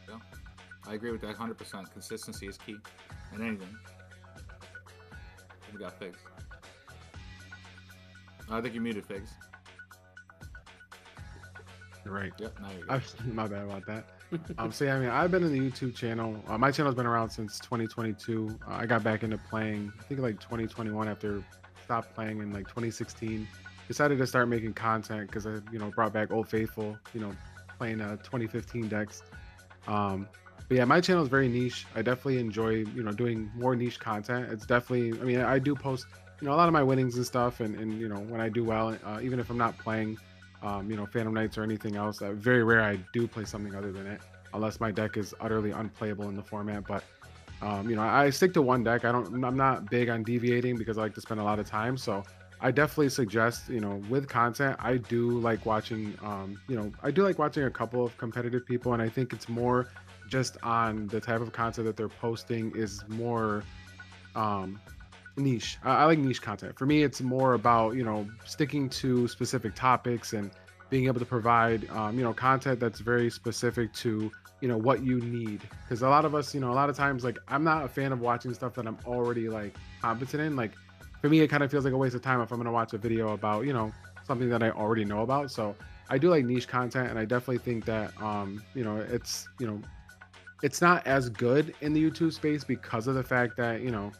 Yeah, 0.09 0.16
I 0.87 0.95
agree 0.95 1.12
with 1.12 1.23
that 1.23 1.37
100%. 1.37 1.93
Consistency 1.93 2.49
is 2.49 2.59
key 2.59 2.77
in 3.35 3.41
anything. 3.41 3.75
We 5.73 5.79
got 5.79 5.99
Figs. 5.99 6.19
I 8.51 8.61
think 8.61 8.75
you 8.75 8.81
muted 8.81 9.07
Figs. 9.07 9.31
You're 12.05 12.14
right. 12.14 12.32
Yep, 12.39 12.60
now 12.60 12.68
you're 12.78 12.93
I, 12.93 12.98
good. 12.98 13.35
my 13.35 13.47
bad 13.47 13.64
about 13.64 13.86
that. 13.86 14.05
um, 14.59 14.72
so 14.72 14.85
yeah, 14.85 14.97
I 14.97 14.98
mean, 14.98 15.09
I've 15.09 15.31
been 15.31 15.44
in 15.44 15.52
the 15.52 15.59
YouTube 15.59 15.94
channel. 15.94 16.36
Uh, 16.48 16.59
my 16.59 16.70
channel's 16.70 16.94
been 16.94 17.06
around 17.06 17.31
since 17.31 17.59
2022. 17.60 18.59
Uh, 18.66 18.74
I 18.74 18.86
got 18.86 19.02
back 19.02 19.22
into 19.22 19.39
playing, 19.39 19.93
I 19.98 20.02
think 20.05 20.20
like 20.20 20.40
2021 20.40 21.09
after 21.09 21.43
stopped 21.82 22.14
playing 22.14 22.40
in 22.40 22.52
like 22.52 22.66
2016. 22.68 23.47
Decided 23.86 24.18
to 24.18 24.26
start 24.26 24.48
making 24.48 24.72
content 24.72 25.26
because 25.28 25.47
I, 25.47 25.59
you 25.70 25.78
know, 25.78 25.90
brought 25.90 26.12
back 26.12 26.31
Old 26.32 26.48
Faithful. 26.48 26.97
You 27.12 27.20
know, 27.20 27.32
playing 27.78 28.01
uh 28.01 28.16
2015 28.16 28.89
decks. 28.89 29.22
Um, 29.86 30.28
but 30.68 30.78
yeah, 30.78 30.85
my 30.85 31.01
channel 31.01 31.22
is 31.22 31.28
very 31.28 31.48
niche. 31.48 31.86
I 31.94 32.01
definitely 32.02 32.39
enjoy, 32.39 32.70
you 32.94 33.02
know, 33.02 33.12
doing 33.12 33.51
more 33.55 33.76
niche 33.76 34.01
content. 34.01 34.51
It's 34.51 34.64
definitely, 34.64 35.20
I 35.20 35.24
mean, 35.24 35.40
I 35.40 35.59
do 35.59 35.74
post, 35.74 36.06
you 36.40 36.48
know, 36.48 36.55
a 36.55 36.56
lot 36.56 36.68
of 36.68 36.72
my 36.72 36.82
winnings 36.82 37.16
and 37.16 37.26
stuff, 37.26 37.60
and 37.60 37.74
and 37.76 38.01
you 38.01 38.09
know, 38.09 38.20
when 38.20 38.40
I 38.40 38.48
do 38.48 38.64
well, 38.64 38.97
uh, 39.05 39.20
even 39.22 39.39
if 39.39 39.51
I'm 39.51 39.59
not 39.59 39.76
playing 39.78 40.16
um, 40.65 40.91
you 40.91 40.97
know, 40.97 41.07
Phantom 41.07 41.32
Knights 41.32 41.59
or 41.59 41.62
anything 41.62 41.95
else. 41.95 42.23
Uh, 42.23 42.32
very 42.32 42.65
rare 42.65 42.82
I 42.82 42.97
do 43.12 43.28
play 43.28 43.45
something 43.45 43.74
other 43.74 43.93
than 43.93 44.07
it, 44.07 44.20
unless 44.55 44.81
my 44.81 44.91
deck 44.91 45.16
is 45.16 45.35
utterly 45.41 45.70
unplayable 45.70 46.28
in 46.28 46.36
the 46.36 46.43
format. 46.43 46.86
But 46.89 47.05
um, 47.62 47.89
you 47.89 47.97
know, 47.97 48.03
I, 48.03 48.24
I 48.24 48.31
stick 48.31 48.55
to 48.55 48.62
one 48.62 48.82
deck. 48.82 49.05
I 49.05 49.12
don't. 49.12 49.45
I'm 49.45 49.57
not 49.57 49.91
big 49.91 50.09
on 50.09 50.24
deviating 50.24 50.77
because 50.77 50.99
I 50.99 51.03
like 51.03 51.15
to 51.15 51.20
spend 51.20 51.41
a 51.41 51.45
lot 51.45 51.59
of 51.59 51.69
time. 51.69 51.97
So 51.97 52.24
I 52.61 52.70
definitely 52.70 53.11
suggest, 53.11 53.69
you 53.69 53.81
know, 53.81 54.03
with 54.09 54.28
content, 54.28 54.77
I 54.81 54.97
do 54.97 55.39
like 55.39 55.66
watching. 55.66 56.16
Um, 56.23 56.59
you 56.66 56.77
know, 56.77 56.91
I 57.03 57.11
do 57.11 57.23
like 57.23 57.39
watching 57.39 57.65
a 57.65 57.70
couple 57.70 58.05
of 58.05 58.16
competitive 58.16 58.65
people, 58.65 58.95
and 58.95 59.03
I 59.03 59.09
think 59.09 59.35
it's 59.35 59.49
more 59.49 59.89
just 60.28 60.57
on 60.62 61.07
the 61.09 61.20
type 61.20 61.43
of 61.43 61.53
content 61.53 61.86
that 61.86 61.97
they're 61.97 62.09
posting 62.09 62.74
is 62.74 63.05
more 63.09 63.62
um 64.35 64.81
niche. 65.36 65.78
I, 65.82 65.97
I 65.97 66.05
like 66.05 66.19
niche 66.19 66.43
content. 66.43 66.78
For 66.78 66.86
me, 66.86 67.02
it's 67.02 67.20
more 67.20 67.55
about 67.55 67.97
you 67.97 68.05
know 68.05 68.28
sticking 68.44 68.89
to 68.90 69.28
specific 69.28 69.74
topics 69.74 70.32
and 70.32 70.51
being 70.90 71.06
able 71.06 71.19
to 71.19 71.27
provide 71.27 71.89
um, 71.90 72.16
you 72.16 72.24
know 72.24 72.32
content 72.32 72.81
that's 72.81 73.01
very 73.01 73.31
specific 73.31 73.93
to 73.94 74.31
you 74.61 74.69
know 74.69 74.78
what 74.78 75.02
you 75.02 75.20
need. 75.20 75.62
Because 75.82 76.02
a 76.02 76.09
lot 76.09 76.24
of 76.24 76.35
us, 76.35 76.55
you 76.55 76.61
know, 76.61 76.73
a 76.73 76.74
lot 76.74 76.89
of 76.89 76.97
times 76.97 77.24
like 77.24 77.39
I'm 77.48 77.65
not 77.65 77.85
a 77.85 77.89
fan 77.89 78.12
of 78.12 78.20
watching 78.20 78.55
stuff 78.55 78.74
that 78.74 78.86
I'm 78.86 78.98
already 79.06 79.48
like 79.48 79.74
competent 80.01 80.43
in. 80.43 80.56
Like 80.56 80.73
for 81.20 81.28
me, 81.28 81.40
it 81.40 81.48
kind 81.48 81.62
of 81.62 81.70
feels 81.70 81.85
like 81.85 81.94
a 81.94 81.97
waste 81.97 82.15
of 82.15 82.23
time 82.23 82.40
if 82.40 82.52
I'm 82.52 82.59
gonna 82.59 82.73
watch 82.73 82.93
a 82.93 82.98
video 82.98 83.32
about 83.32 83.66
you 83.66 83.73
know 83.73 83.93
something 84.27 84.48
that 84.51 84.62
I 84.62 84.70
already 84.70 85.05
know 85.05 85.23
about. 85.23 85.51
So 85.51 85.74
I 86.11 86.19
do 86.19 86.31
like 86.31 86.44
niche 86.44 86.69
content, 86.69 87.11
and 87.11 87.19
I 87.19 87.24
definitely 87.24 87.59
think 87.59 87.85
that 87.86 88.20
um, 88.23 88.62
you 88.74 88.85
know 88.85 88.97
it's 88.97 89.48
you 89.59 89.66
know 89.66 89.81
it's 90.62 90.81
not 90.81 91.06
as 91.06 91.28
good 91.28 91.74
in 91.81 91.93
the 91.93 92.11
YouTube 92.11 92.32
space 92.32 92.65
because 92.65 93.06
of 93.06 93.15
the 93.15 93.23
fact 93.23 93.56
that 93.56 93.81
you 93.82 93.90
know 93.90 94.12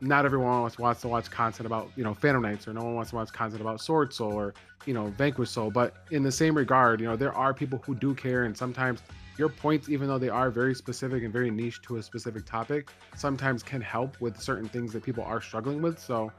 not 0.00 0.24
everyone 0.24 0.60
wants, 0.60 0.78
wants 0.78 1.00
to 1.02 1.08
watch 1.08 1.30
content 1.30 1.66
about 1.66 1.90
you 1.96 2.04
know 2.04 2.14
Phantom 2.14 2.42
Knights 2.42 2.68
or 2.68 2.72
no 2.72 2.82
one 2.82 2.94
wants 2.94 3.10
to 3.10 3.16
watch 3.16 3.32
content 3.32 3.60
about 3.60 3.78
Swordsoul 3.80 4.32
or 4.32 4.54
you 4.86 4.94
know 4.94 5.06
Vanquish 5.18 5.50
Soul. 5.50 5.70
But 5.70 5.94
in 6.10 6.22
the 6.22 6.32
same 6.32 6.56
regard, 6.56 7.00
you 7.00 7.06
know 7.06 7.16
there 7.16 7.34
are 7.34 7.52
people 7.52 7.82
who 7.84 7.94
do 7.94 8.14
care, 8.14 8.44
and 8.44 8.56
sometimes 8.56 9.02
your 9.36 9.48
points, 9.48 9.88
even 9.88 10.08
though 10.08 10.18
they 10.18 10.28
are 10.28 10.50
very 10.50 10.74
specific 10.74 11.22
and 11.22 11.32
very 11.32 11.50
niche 11.50 11.80
to 11.82 11.96
a 11.96 12.02
specific 12.02 12.44
topic, 12.44 12.90
sometimes 13.16 13.62
can 13.62 13.80
help 13.80 14.20
with 14.20 14.40
certain 14.40 14.68
things 14.68 14.92
that 14.92 15.02
people 15.02 15.24
are 15.24 15.40
struggling 15.40 15.82
with. 15.82 15.98
So. 15.98 16.32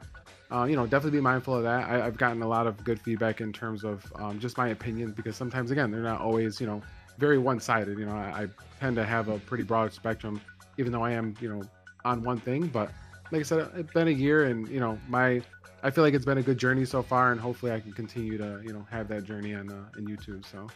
Uh, 0.52 0.64
you 0.64 0.76
know, 0.76 0.88
definitely 0.88 1.16
be 1.20 1.22
mindful 1.22 1.54
of 1.54 1.62
that. 1.62 1.88
I, 1.88 2.04
I've 2.04 2.18
gotten 2.18 2.42
a 2.42 2.48
lot 2.48 2.66
of 2.66 2.84
good 2.84 3.00
feedback 3.00 3.40
in 3.40 3.54
terms 3.54 3.84
of 3.84 4.12
um, 4.16 4.40
just 4.40 4.58
my 4.58 4.70
opinions 4.70 5.14
because 5.14 5.36
sometimes, 5.36 5.70
again, 5.70 5.92
they're 5.92 6.02
not 6.02 6.22
always, 6.22 6.60
you 6.60 6.66
know, 6.66 6.82
very 7.20 7.38
one-sided. 7.38 8.00
You 8.00 8.08
know, 8.08 8.16
I, 8.16 8.44
I 8.44 8.48
tend 8.80 8.96
to 8.96 9.06
have 9.06 9.28
a 9.28 9.38
pretty 9.38 9.64
broad 9.64 9.94
spectrum, 9.94 10.42
even 10.80 10.92
though 10.92 11.04
I 11.04 11.12
am, 11.12 11.36
you 11.40 11.54
know, 11.54 11.62
on 12.04 12.24
one 12.24 12.40
thing. 12.40 12.66
But 12.66 12.92
like 13.32 13.40
I 13.40 13.44
said, 13.44 13.70
it's 13.76 13.94
been 13.94 14.08
a 14.08 14.12
year, 14.12 14.46
and 14.46 14.68
you 14.70 14.80
know, 14.80 14.98
my 15.08 15.42
I 15.82 15.90
feel 15.92 16.04
like 16.04 16.14
it's 16.14 16.26
been 16.26 16.38
a 16.38 16.44
good 16.44 16.58
journey 16.58 16.86
so 16.86 17.02
far, 17.02 17.32
and 17.32 17.40
hopefully, 17.40 17.72
I 17.72 17.80
can 17.80 17.94
continue 17.94 18.38
to 18.38 18.62
you 18.64 18.74
know 18.74 18.86
have 18.90 19.08
that 19.10 19.24
journey 19.24 19.54
on 19.56 19.70
uh, 19.72 19.98
in 19.98 20.06
YouTube. 20.06 20.46
So 20.46 20.68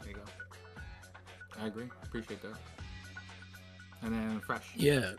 There 0.00 0.10
you 0.10 0.14
go. 0.14 0.22
I 1.62 1.66
agree. 1.66 1.88
Appreciate 2.02 2.42
that. 2.42 2.54
And 4.02 4.14
then 4.14 4.40
fresh. 4.40 4.70
Yeah. 4.76 5.12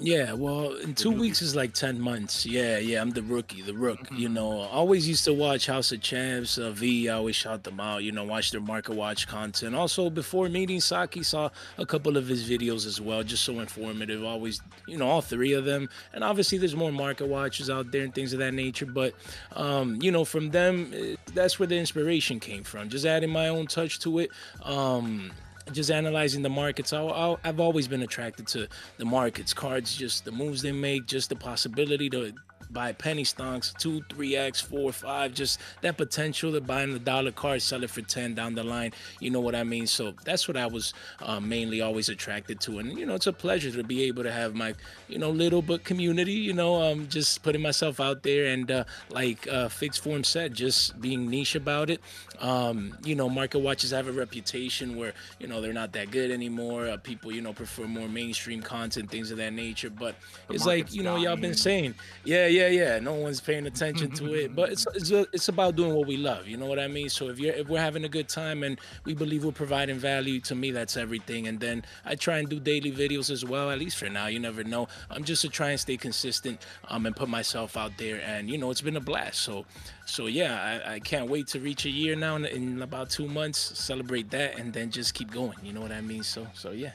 Yeah, 0.00 0.32
well, 0.32 0.74
in 0.74 0.94
two 0.94 1.10
weeks 1.10 1.42
is 1.42 1.56
like 1.56 1.72
10 1.72 2.00
months. 2.00 2.46
Yeah, 2.46 2.78
yeah, 2.78 3.00
I'm 3.00 3.10
the 3.10 3.22
rookie, 3.22 3.62
the 3.62 3.74
rook. 3.74 3.98
Mm-hmm. 3.98 4.16
You 4.16 4.28
know, 4.28 4.60
I 4.60 4.68
always 4.68 5.08
used 5.08 5.24
to 5.24 5.34
watch 5.34 5.66
House 5.66 5.90
of 5.90 6.00
Champs, 6.00 6.56
uh, 6.56 6.70
V, 6.70 7.08
I 7.08 7.14
always 7.14 7.34
shout 7.34 7.64
them 7.64 7.80
out, 7.80 8.04
you 8.04 8.12
know, 8.12 8.24
watch 8.24 8.52
their 8.52 8.60
market 8.60 8.94
watch 8.94 9.26
content. 9.26 9.74
Also, 9.74 10.08
before 10.08 10.48
meeting 10.48 10.80
Saki, 10.80 11.22
saw 11.22 11.50
a 11.78 11.86
couple 11.86 12.16
of 12.16 12.28
his 12.28 12.48
videos 12.48 12.86
as 12.86 13.00
well, 13.00 13.24
just 13.24 13.44
so 13.44 13.58
informative. 13.58 14.22
Always, 14.22 14.60
you 14.86 14.98
know, 14.98 15.08
all 15.08 15.20
three 15.20 15.52
of 15.52 15.64
them. 15.64 15.88
And 16.12 16.22
obviously, 16.22 16.58
there's 16.58 16.76
more 16.76 16.92
market 16.92 17.26
watchers 17.26 17.68
out 17.68 17.90
there 17.90 18.04
and 18.04 18.14
things 18.14 18.32
of 18.32 18.38
that 18.38 18.54
nature. 18.54 18.86
But, 18.86 19.14
um, 19.56 19.98
you 20.00 20.12
know, 20.12 20.24
from 20.24 20.50
them, 20.50 20.92
eh, 20.94 21.16
that's 21.34 21.58
where 21.58 21.66
the 21.66 21.76
inspiration 21.76 22.38
came 22.38 22.62
from. 22.62 22.88
Just 22.88 23.04
adding 23.04 23.30
my 23.30 23.48
own 23.48 23.66
touch 23.66 23.98
to 24.00 24.20
it. 24.20 24.30
Um, 24.62 25.32
just 25.72 25.90
analyzing 25.90 26.42
the 26.42 26.48
markets. 26.48 26.92
I, 26.92 27.36
I've 27.44 27.60
always 27.60 27.88
been 27.88 28.02
attracted 28.02 28.46
to 28.48 28.68
the 28.96 29.04
markets, 29.04 29.52
cards, 29.54 29.94
just 29.94 30.24
the 30.24 30.32
moves 30.32 30.62
they 30.62 30.72
make, 30.72 31.06
just 31.06 31.28
the 31.28 31.36
possibility 31.36 32.10
to 32.10 32.32
buy 32.70 32.92
penny 32.92 33.24
stocks, 33.24 33.74
two, 33.78 34.02
three 34.10 34.36
X, 34.36 34.60
four, 34.60 34.92
five, 34.92 35.34
just 35.34 35.60
that 35.82 35.96
potential 35.96 36.52
to 36.52 36.60
buying 36.60 36.92
the 36.92 36.98
dollar 36.98 37.32
card, 37.32 37.62
sell 37.62 37.82
it 37.82 37.90
for 37.90 38.02
10 38.02 38.34
down 38.34 38.54
the 38.54 38.62
line. 38.64 38.92
You 39.20 39.30
know 39.30 39.40
what 39.40 39.54
I 39.54 39.64
mean? 39.64 39.86
So 39.86 40.14
that's 40.24 40.48
what 40.48 40.56
I 40.56 40.66
was 40.66 40.94
uh, 41.20 41.40
mainly 41.40 41.80
always 41.80 42.08
attracted 42.08 42.60
to. 42.62 42.78
And, 42.78 42.98
you 42.98 43.06
know, 43.06 43.14
it's 43.14 43.26
a 43.26 43.32
pleasure 43.32 43.70
to 43.70 43.82
be 43.82 44.04
able 44.04 44.22
to 44.22 44.32
have 44.32 44.54
my, 44.54 44.74
you 45.08 45.18
know, 45.18 45.30
little 45.30 45.62
but 45.62 45.84
community, 45.84 46.32
you 46.32 46.52
know, 46.52 46.82
um, 46.82 47.08
just 47.08 47.42
putting 47.42 47.62
myself 47.62 48.00
out 48.00 48.22
there 48.22 48.46
and 48.46 48.70
uh, 48.70 48.84
like 49.10 49.46
uh, 49.48 49.68
Figs 49.68 49.98
Form 49.98 50.24
said, 50.24 50.54
just 50.54 51.00
being 51.00 51.28
niche 51.28 51.54
about 51.54 51.90
it. 51.90 52.00
Um, 52.40 52.96
you 53.04 53.14
know, 53.14 53.28
market 53.28 53.60
watches 53.60 53.90
have 53.90 54.08
a 54.08 54.12
reputation 54.12 54.96
where, 54.96 55.14
you 55.40 55.46
know, 55.46 55.60
they're 55.60 55.72
not 55.72 55.92
that 55.92 56.10
good 56.10 56.30
anymore. 56.30 56.88
Uh, 56.88 56.96
people, 56.96 57.32
you 57.32 57.40
know, 57.40 57.52
prefer 57.52 57.86
more 57.86 58.08
mainstream 58.08 58.62
content, 58.62 59.10
things 59.10 59.30
of 59.30 59.38
that 59.38 59.52
nature. 59.52 59.90
But 59.90 60.16
The 60.48 60.54
it's 60.54 60.66
like, 60.66 60.92
you 60.92 61.02
know, 61.02 61.16
y'all 61.16 61.36
been 61.36 61.54
saying, 61.54 61.94
yeah, 62.24 62.46
yeah, 62.48 62.68
yeah. 62.68 62.98
No 62.98 63.14
one's 63.14 63.40
paying 63.40 63.66
attention 63.66 64.10
to 64.12 64.34
it, 64.34 64.54
but 64.54 64.70
it's 64.70 64.86
it's, 64.94 65.10
a, 65.10 65.26
it's 65.32 65.48
about 65.48 65.76
doing 65.76 65.94
what 65.94 66.06
we 66.06 66.16
love. 66.16 66.46
You 66.48 66.56
know 66.56 66.66
what 66.66 66.78
I 66.78 66.88
mean? 66.88 67.08
So 67.08 67.28
if 67.28 67.38
you're 67.38 67.54
if 67.54 67.68
we're 67.68 67.80
having 67.80 68.04
a 68.04 68.08
good 68.08 68.28
time 68.28 68.62
and 68.64 68.80
we 69.04 69.14
believe 69.14 69.44
we're 69.44 69.52
providing 69.52 69.98
value, 69.98 70.40
to 70.42 70.54
me 70.54 70.70
that's 70.72 70.96
everything. 70.96 71.46
And 71.48 71.60
then 71.60 71.84
I 72.04 72.16
try 72.16 72.38
and 72.38 72.48
do 72.48 72.58
daily 72.60 72.92
videos 72.92 73.30
as 73.30 73.44
well. 73.44 73.70
At 73.70 73.78
least 73.78 73.98
for 73.98 74.08
now, 74.08 74.26
you 74.26 74.40
never 74.40 74.64
know. 74.64 74.88
I'm 75.10 75.24
just 75.24 75.42
to 75.42 75.48
try 75.48 75.70
and 75.70 75.80
stay 75.80 75.96
consistent 75.96 76.66
um 76.88 77.06
and 77.06 77.14
put 77.14 77.28
myself 77.28 77.76
out 77.76 77.92
there. 77.98 78.20
And 78.24 78.50
you 78.50 78.58
know, 78.58 78.70
it's 78.70 78.80
been 78.82 78.96
a 78.96 79.00
blast. 79.00 79.40
So 79.40 79.64
so 80.06 80.26
yeah, 80.26 80.82
I, 80.86 80.94
I 80.94 81.00
can't 81.00 81.30
wait 81.30 81.46
to 81.48 81.60
reach 81.60 81.84
a 81.84 81.90
year 81.90 82.16
now 82.16 82.36
in, 82.36 82.44
in 82.46 82.82
about 82.82 83.10
two 83.10 83.28
months. 83.28 83.58
Celebrate 83.78 84.30
that 84.30 84.58
and 84.58 84.72
then 84.72 84.90
just 84.90 85.14
keep 85.14 85.30
going. 85.30 85.58
You 85.62 85.72
know 85.72 85.80
what 85.80 85.92
I 85.92 86.00
mean? 86.00 86.22
So 86.22 86.46
so 86.54 86.70
yeah. 86.72 86.92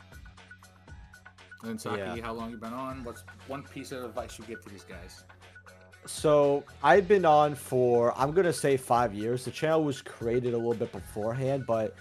And 1.65 1.79
Saki, 1.79 1.97
Yeah. 1.99 2.17
how 2.21 2.33
long 2.33 2.51
you 2.51 2.57
been 2.57 2.73
on? 2.73 3.05
What's 3.05 3.23
one 3.47 3.63
piece 3.63 3.93
of 3.93 4.03
advice 4.03 4.37
you 4.37 4.43
give 4.45 4.61
to 4.63 4.69
these 4.69 4.83
guys? 4.83 5.23
So 6.05 6.63
I've 6.83 7.07
been 7.07 7.25
on 7.25 7.55
for 7.55 8.17
I'm 8.17 8.31
gonna 8.31 8.53
say 8.53 8.77
five 8.77 9.13
years. 9.13 9.45
The 9.45 9.51
channel 9.51 9.83
was 9.83 10.01
created 10.01 10.53
a 10.53 10.57
little 10.57 10.73
bit 10.73 10.91
beforehand, 10.91 11.65
but 11.65 11.95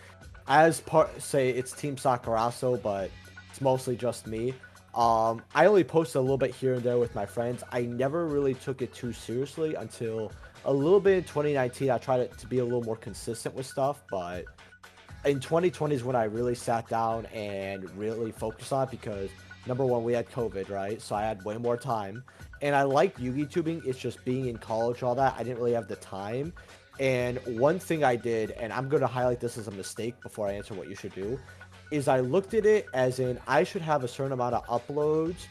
as 0.48 0.80
part 0.80 1.22
say 1.22 1.50
it's 1.50 1.72
Team 1.72 1.96
Sakurasou, 1.96 2.82
but 2.82 3.10
it's 3.50 3.60
mostly 3.60 3.96
just 3.96 4.26
me. 4.26 4.54
Um, 4.94 5.42
I 5.54 5.66
only 5.66 5.84
posted 5.84 6.16
a 6.16 6.20
little 6.20 6.36
bit 6.36 6.54
here 6.54 6.74
and 6.74 6.82
there 6.82 6.98
with 6.98 7.14
my 7.14 7.24
friends. 7.24 7.62
I 7.72 7.82
never 7.82 8.26
really 8.26 8.54
took 8.54 8.82
it 8.82 8.92
too 8.92 9.12
seriously 9.12 9.74
until 9.74 10.32
a 10.64 10.72
little 10.72 11.00
bit 11.00 11.18
in 11.18 11.24
2019. 11.24 11.90
I 11.90 11.98
tried 11.98 12.36
to 12.36 12.46
be 12.46 12.58
a 12.58 12.64
little 12.64 12.82
more 12.82 12.96
consistent 12.96 13.54
with 13.54 13.66
stuff, 13.66 14.02
but 14.10 14.44
in 15.24 15.40
2020 15.40 15.94
is 15.94 16.04
when 16.04 16.16
I 16.16 16.24
really 16.24 16.54
sat 16.54 16.88
down 16.88 17.26
and 17.26 17.88
really 17.96 18.32
focused 18.32 18.72
on 18.72 18.84
it 18.84 18.90
because 18.90 19.30
number 19.66 19.84
one, 19.84 20.04
we 20.04 20.12
had 20.12 20.28
COVID, 20.30 20.68
right? 20.68 21.00
So 21.00 21.14
I 21.14 21.22
had 21.22 21.42
way 21.44 21.56
more 21.56 21.76
time. 21.76 22.24
And 22.62 22.74
I 22.74 22.84
like 22.84 23.18
YouTubing. 23.18 23.84
It's 23.86 23.98
just 23.98 24.24
being 24.24 24.46
in 24.46 24.56
college, 24.56 25.02
all 25.02 25.14
that. 25.16 25.34
I 25.36 25.42
didn't 25.42 25.58
really 25.58 25.72
have 25.72 25.88
the 25.88 25.96
time. 25.96 26.52
And 27.00 27.38
one 27.58 27.78
thing 27.78 28.04
I 28.04 28.16
did, 28.16 28.52
and 28.52 28.72
I'm 28.72 28.88
going 28.88 29.00
to 29.00 29.06
highlight 29.06 29.40
this 29.40 29.58
as 29.58 29.66
a 29.66 29.72
mistake 29.72 30.14
before 30.22 30.46
I 30.46 30.52
answer 30.52 30.74
what 30.74 30.88
you 30.88 30.94
should 30.94 31.14
do, 31.14 31.38
is 31.90 32.06
I 32.06 32.20
looked 32.20 32.54
at 32.54 32.64
it 32.64 32.86
as 32.94 33.18
in 33.18 33.38
I 33.46 33.64
should 33.64 33.82
have 33.82 34.04
a 34.04 34.08
certain 34.08 34.32
amount 34.32 34.54
of 34.54 34.64
uploads 34.66 35.46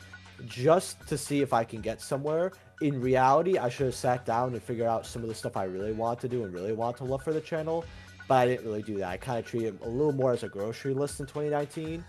just 0.45 1.05
to 1.07 1.17
see 1.17 1.41
if 1.41 1.53
I 1.53 1.63
can 1.63 1.81
get 1.81 2.01
somewhere. 2.01 2.53
In 2.81 2.99
reality, 2.99 3.57
I 3.57 3.69
should 3.69 3.87
have 3.87 3.95
sat 3.95 4.25
down 4.25 4.53
and 4.53 4.63
figured 4.63 4.87
out 4.87 5.05
some 5.05 5.21
of 5.21 5.27
the 5.27 5.35
stuff 5.35 5.57
I 5.57 5.65
really 5.65 5.91
want 5.91 6.19
to 6.21 6.29
do 6.29 6.45
and 6.45 6.53
really 6.53 6.73
want 6.73 6.97
to 6.97 7.03
love 7.03 7.23
for 7.23 7.33
the 7.33 7.41
channel 7.41 7.85
but 8.31 8.37
I 8.37 8.45
didn't 8.45 8.65
really 8.65 8.81
do 8.81 8.95
that. 8.99 9.09
I 9.09 9.17
kind 9.17 9.39
of 9.39 9.45
treated 9.45 9.75
it 9.75 9.85
a 9.85 9.89
little 9.89 10.13
more 10.13 10.31
as 10.31 10.43
a 10.43 10.47
grocery 10.47 10.93
list 10.93 11.19
in 11.19 11.25
2019. 11.25 12.01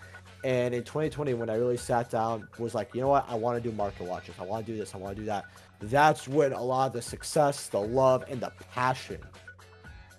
And 0.45 0.75
in 0.75 0.83
2020, 0.83 1.35
when 1.35 1.49
I 1.49 1.55
really 1.55 1.77
sat 1.77 2.11
down, 2.11 2.49
was 2.59 2.75
like, 2.75 2.95
you 2.95 3.01
know 3.01 3.09
what? 3.09 3.25
I 3.29 3.35
want 3.35 3.63
to 3.63 3.69
do 3.69 3.75
market 3.77 4.07
watches. 4.07 4.35
I 4.41 4.45
want 4.45 4.67
to 4.67 4.73
do 4.73 4.77
this. 4.77 4.95
I 4.95 4.99
want 4.99 5.15
to 5.15 5.21
do 5.21 5.27
that. 5.27 5.45
That's 5.81 6.27
when 6.27 6.53
a 6.53 6.63
lot 6.63 6.89
of 6.89 6.93
the 6.95 7.03
success, 7.03 7.69
the 7.69 7.81
love, 7.81 8.25
and 8.29 8.41
the 8.41 8.53
passion 8.73 9.19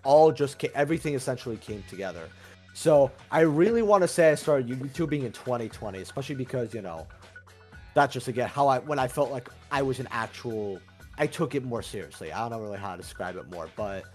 all 0.04 0.32
just 0.32 0.58
came, 0.58 0.72
everything 0.76 1.14
essentially 1.14 1.58
came 1.58 1.84
together. 1.90 2.28
So 2.74 3.12
I 3.32 3.42
really 3.42 3.82
want 3.82 4.02
to 4.02 4.08
say 4.08 4.32
I 4.32 4.36
started 4.36 4.68
YouTubing 4.68 5.24
in 5.24 5.32
2020, 5.32 6.00
especially 6.00 6.36
because, 6.36 6.74
you 6.74 6.82
know, 6.82 7.08
that's 7.94 8.14
just 8.14 8.28
again 8.28 8.50
how 8.50 8.68
I, 8.68 8.80
when 8.80 9.00
I 9.00 9.08
felt 9.08 9.32
like 9.32 9.50
I 9.72 9.82
was 9.82 10.00
an 10.00 10.08
actual, 10.10 10.80
I 11.18 11.28
took 11.28 11.54
it 11.54 11.64
more 11.64 11.82
seriously. 11.84 12.32
I 12.32 12.40
don't 12.40 12.52
know 12.52 12.62
really 12.62 12.80
how 12.80 12.96
to 12.96 13.02
describe 13.02 13.36
it 13.36 13.50
more, 13.52 13.70
but 13.76 14.06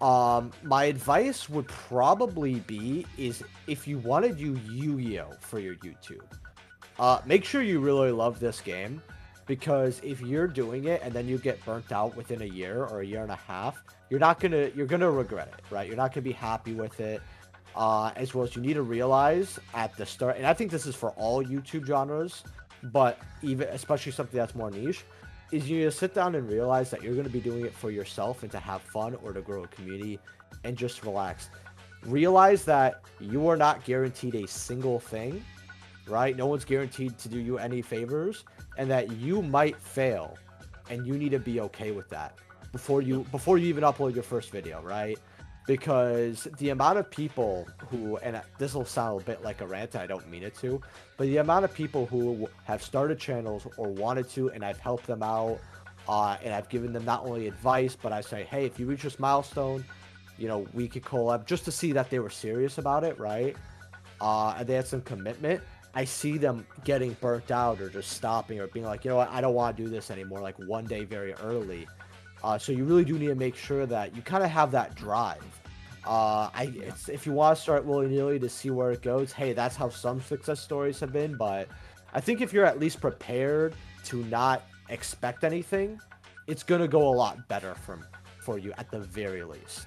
um, 0.00 0.52
my 0.62 0.84
advice 0.84 1.48
would 1.48 1.68
probably 1.68 2.60
be 2.60 3.06
is 3.16 3.42
if 3.66 3.88
you 3.88 3.98
want 3.98 4.24
to 4.26 4.32
do 4.32 4.58
Yu-Gi-Oh 4.70 5.32
for 5.40 5.58
your 5.58 5.74
YouTube, 5.76 6.24
uh, 6.98 7.20
make 7.24 7.44
sure 7.44 7.62
you 7.62 7.80
really 7.80 8.10
love 8.10 8.38
this 8.38 8.60
game 8.60 9.02
because 9.46 10.00
if 10.04 10.20
you're 10.20 10.46
doing 10.46 10.84
it 10.84 11.00
and 11.02 11.14
then 11.14 11.26
you 11.28 11.38
get 11.38 11.64
burnt 11.64 11.92
out 11.92 12.16
within 12.16 12.42
a 12.42 12.46
year 12.46 12.84
or 12.84 13.00
a 13.00 13.06
year 13.06 13.22
and 13.22 13.30
a 13.30 13.38
half, 13.48 13.82
you're 14.10 14.20
not 14.20 14.40
gonna 14.40 14.70
you're 14.74 14.86
gonna 14.86 15.10
regret 15.10 15.48
it, 15.56 15.64
right? 15.70 15.86
You're 15.86 15.96
not 15.96 16.12
gonna 16.12 16.22
be 16.22 16.32
happy 16.32 16.74
with 16.74 17.00
it. 17.00 17.22
Uh, 17.74 18.10
as 18.16 18.34
well 18.34 18.42
as 18.42 18.56
you 18.56 18.62
need 18.62 18.72
to 18.72 18.82
realize 18.82 19.58
at 19.74 19.94
the 19.98 20.06
start, 20.06 20.38
and 20.38 20.46
I 20.46 20.54
think 20.54 20.70
this 20.70 20.86
is 20.86 20.94
for 20.94 21.10
all 21.10 21.44
YouTube 21.44 21.86
genres, 21.86 22.42
but 22.84 23.18
even 23.42 23.68
especially 23.68 24.12
something 24.12 24.38
that's 24.38 24.54
more 24.54 24.70
niche, 24.70 25.04
is 25.52 25.68
you 25.68 25.78
need 25.78 25.84
to 25.84 25.92
sit 25.92 26.14
down 26.14 26.34
and 26.34 26.48
realize 26.48 26.90
that 26.90 27.02
you're 27.02 27.14
going 27.14 27.26
to 27.26 27.32
be 27.32 27.40
doing 27.40 27.64
it 27.64 27.72
for 27.72 27.90
yourself 27.90 28.42
and 28.42 28.52
to 28.52 28.58
have 28.58 28.82
fun 28.82 29.16
or 29.22 29.32
to 29.32 29.40
grow 29.40 29.64
a 29.64 29.68
community 29.68 30.18
and 30.64 30.76
just 30.76 31.04
relax. 31.04 31.50
Realize 32.04 32.64
that 32.64 33.02
you 33.20 33.48
are 33.48 33.56
not 33.56 33.84
guaranteed 33.84 34.34
a 34.34 34.46
single 34.46 35.00
thing, 35.00 35.44
right? 36.08 36.36
No 36.36 36.46
one's 36.46 36.64
guaranteed 36.64 37.18
to 37.18 37.28
do 37.28 37.38
you 37.38 37.58
any 37.58 37.82
favors, 37.82 38.44
and 38.78 38.90
that 38.90 39.10
you 39.12 39.42
might 39.42 39.76
fail, 39.80 40.36
and 40.90 41.06
you 41.06 41.14
need 41.14 41.30
to 41.30 41.38
be 41.38 41.60
okay 41.60 41.90
with 41.90 42.08
that 42.10 42.38
before 42.72 43.02
you 43.02 43.24
before 43.32 43.58
you 43.58 43.66
even 43.68 43.84
upload 43.84 44.14
your 44.14 44.22
first 44.22 44.50
video, 44.50 44.80
right? 44.82 45.18
Because 45.66 46.46
the 46.58 46.70
amount 46.70 46.98
of 46.98 47.10
people 47.10 47.66
who 47.90 48.16
and 48.18 48.40
this 48.58 48.74
will 48.74 48.84
sound 48.84 49.20
a 49.20 49.24
bit 49.24 49.42
like 49.42 49.60
a 49.60 49.66
rant 49.66 49.96
i 49.96 50.06
don't 50.06 50.28
mean 50.30 50.42
it 50.42 50.54
to 50.54 50.80
but 51.16 51.24
the 51.26 51.38
amount 51.38 51.64
of 51.64 51.74
people 51.74 52.06
who 52.06 52.48
have 52.64 52.82
started 52.82 53.18
channels 53.18 53.66
or 53.76 53.88
wanted 53.88 54.28
to 54.28 54.50
and 54.50 54.64
i've 54.64 54.78
helped 54.78 55.06
them 55.06 55.22
out 55.22 55.58
uh, 56.08 56.36
and 56.42 56.54
i've 56.54 56.68
given 56.68 56.92
them 56.92 57.04
not 57.04 57.24
only 57.26 57.48
advice 57.48 57.96
but 58.00 58.12
i 58.12 58.20
say 58.20 58.44
hey 58.44 58.64
if 58.64 58.78
you 58.78 58.86
reach 58.86 59.02
this 59.02 59.18
milestone 59.18 59.84
you 60.38 60.48
know 60.48 60.66
we 60.72 60.88
could 60.88 61.02
collab 61.02 61.46
just 61.46 61.64
to 61.64 61.72
see 61.72 61.92
that 61.92 62.10
they 62.10 62.18
were 62.18 62.30
serious 62.30 62.78
about 62.78 63.04
it 63.04 63.18
right? 63.18 63.56
Uh, 64.20 64.54
and 64.58 64.66
they 64.66 64.74
had 64.74 64.86
some 64.86 65.02
commitment. 65.02 65.60
I 65.94 66.04
see 66.04 66.38
them 66.38 66.66
getting 66.84 67.12
burnt 67.20 67.50
out 67.50 67.80
or 67.80 67.88
just 67.88 68.12
stopping 68.12 68.60
or 68.60 68.66
being 68.68 68.84
like 68.84 69.04
you 69.04 69.10
know 69.10 69.16
what? 69.16 69.30
I 69.30 69.40
don't 69.40 69.54
want 69.54 69.76
to 69.76 69.82
do 69.82 69.88
this 69.88 70.10
anymore 70.10 70.40
like 70.40 70.56
one 70.60 70.84
day 70.84 71.04
very 71.04 71.32
early 71.34 71.86
uh, 72.42 72.58
so 72.58 72.72
you 72.72 72.84
really 72.84 73.04
do 73.04 73.18
need 73.18 73.28
to 73.28 73.34
make 73.34 73.56
sure 73.56 73.86
that 73.86 74.14
you 74.14 74.22
kind 74.22 74.44
of 74.44 74.50
have 74.50 74.70
that 74.72 74.94
drive. 74.94 75.42
Uh, 76.06 76.48
I 76.54 76.72
if 77.08 77.26
you 77.26 77.32
want 77.32 77.56
to 77.56 77.62
start 77.62 77.84
willy 77.84 78.06
nilly 78.06 78.38
to 78.38 78.48
see 78.48 78.70
where 78.70 78.92
it 78.92 79.02
goes, 79.02 79.32
hey, 79.32 79.52
that's 79.52 79.74
how 79.74 79.88
some 79.88 80.20
success 80.20 80.60
stories 80.60 81.00
have 81.00 81.12
been. 81.12 81.36
But 81.36 81.68
I 82.14 82.20
think 82.20 82.40
if 82.40 82.52
you're 82.52 82.66
at 82.66 82.78
least 82.78 83.00
prepared 83.00 83.74
to 84.04 84.24
not 84.24 84.62
expect 84.88 85.42
anything, 85.42 86.00
it's 86.46 86.62
gonna 86.62 86.86
go 86.86 87.08
a 87.08 87.14
lot 87.14 87.48
better 87.48 87.74
from 87.74 88.04
for 88.40 88.58
you 88.58 88.72
at 88.78 88.90
the 88.92 89.00
very 89.00 89.42
least. 89.42 89.86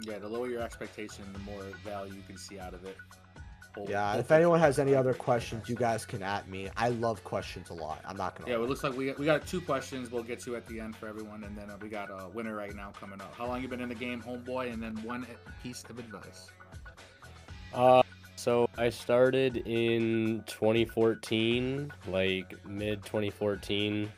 Yeah, 0.00 0.18
the 0.18 0.28
lower 0.28 0.48
your 0.48 0.62
expectation, 0.62 1.24
the 1.32 1.38
more 1.38 1.62
value 1.84 2.14
you 2.14 2.22
can 2.26 2.36
see 2.36 2.58
out 2.58 2.74
of 2.74 2.84
it. 2.84 2.96
Whole- 3.74 3.88
Yeah. 3.88 4.12
whole 4.12 4.20
If 4.20 4.30
anyone 4.30 4.60
has 4.60 4.78
any 4.78 4.94
other 4.94 5.14
questions, 5.14 5.68
you 5.68 5.74
guys 5.74 6.04
can 6.04 6.22
at 6.22 6.48
me. 6.48 6.68
I 6.76 6.90
love 6.90 7.24
questions 7.24 7.70
a 7.70 7.74
lot. 7.74 8.00
I'm 8.06 8.16
not 8.16 8.36
gonna. 8.36 8.50
Yeah, 8.50 8.56
lie. 8.56 8.58
well, 8.60 8.66
it 8.66 8.70
looks 8.70 8.84
like 8.84 8.96
we 8.96 9.06
got, 9.06 9.18
we 9.18 9.24
got 9.26 9.46
two 9.46 9.60
questions 9.60 10.10
we'll 10.10 10.22
get 10.22 10.40
to 10.40 10.56
at 10.56 10.66
the 10.66 10.78
end 10.80 10.94
for 10.96 11.08
everyone, 11.08 11.44
and 11.44 11.56
then 11.56 11.70
uh, 11.70 11.76
we 11.80 11.88
got 11.88 12.10
a 12.10 12.28
winner 12.28 12.54
right 12.54 12.74
now 12.74 12.92
coming 12.98 13.20
up. 13.20 13.34
How 13.36 13.46
long 13.46 13.62
you 13.62 13.68
been 13.68 13.80
in 13.80 13.88
the 13.88 13.94
game, 13.94 14.22
homeboy? 14.22 14.72
And 14.72 14.82
then 14.82 14.96
one 15.02 15.26
piece 15.62 15.84
of 15.88 15.98
advice. 15.98 16.50
Uh, 17.72 18.02
so 18.36 18.68
I 18.76 18.90
started 18.90 19.56
in 19.58 20.42
2014, 20.46 21.90
like 22.08 22.54
mid 22.66 23.02
2014, 23.04 24.10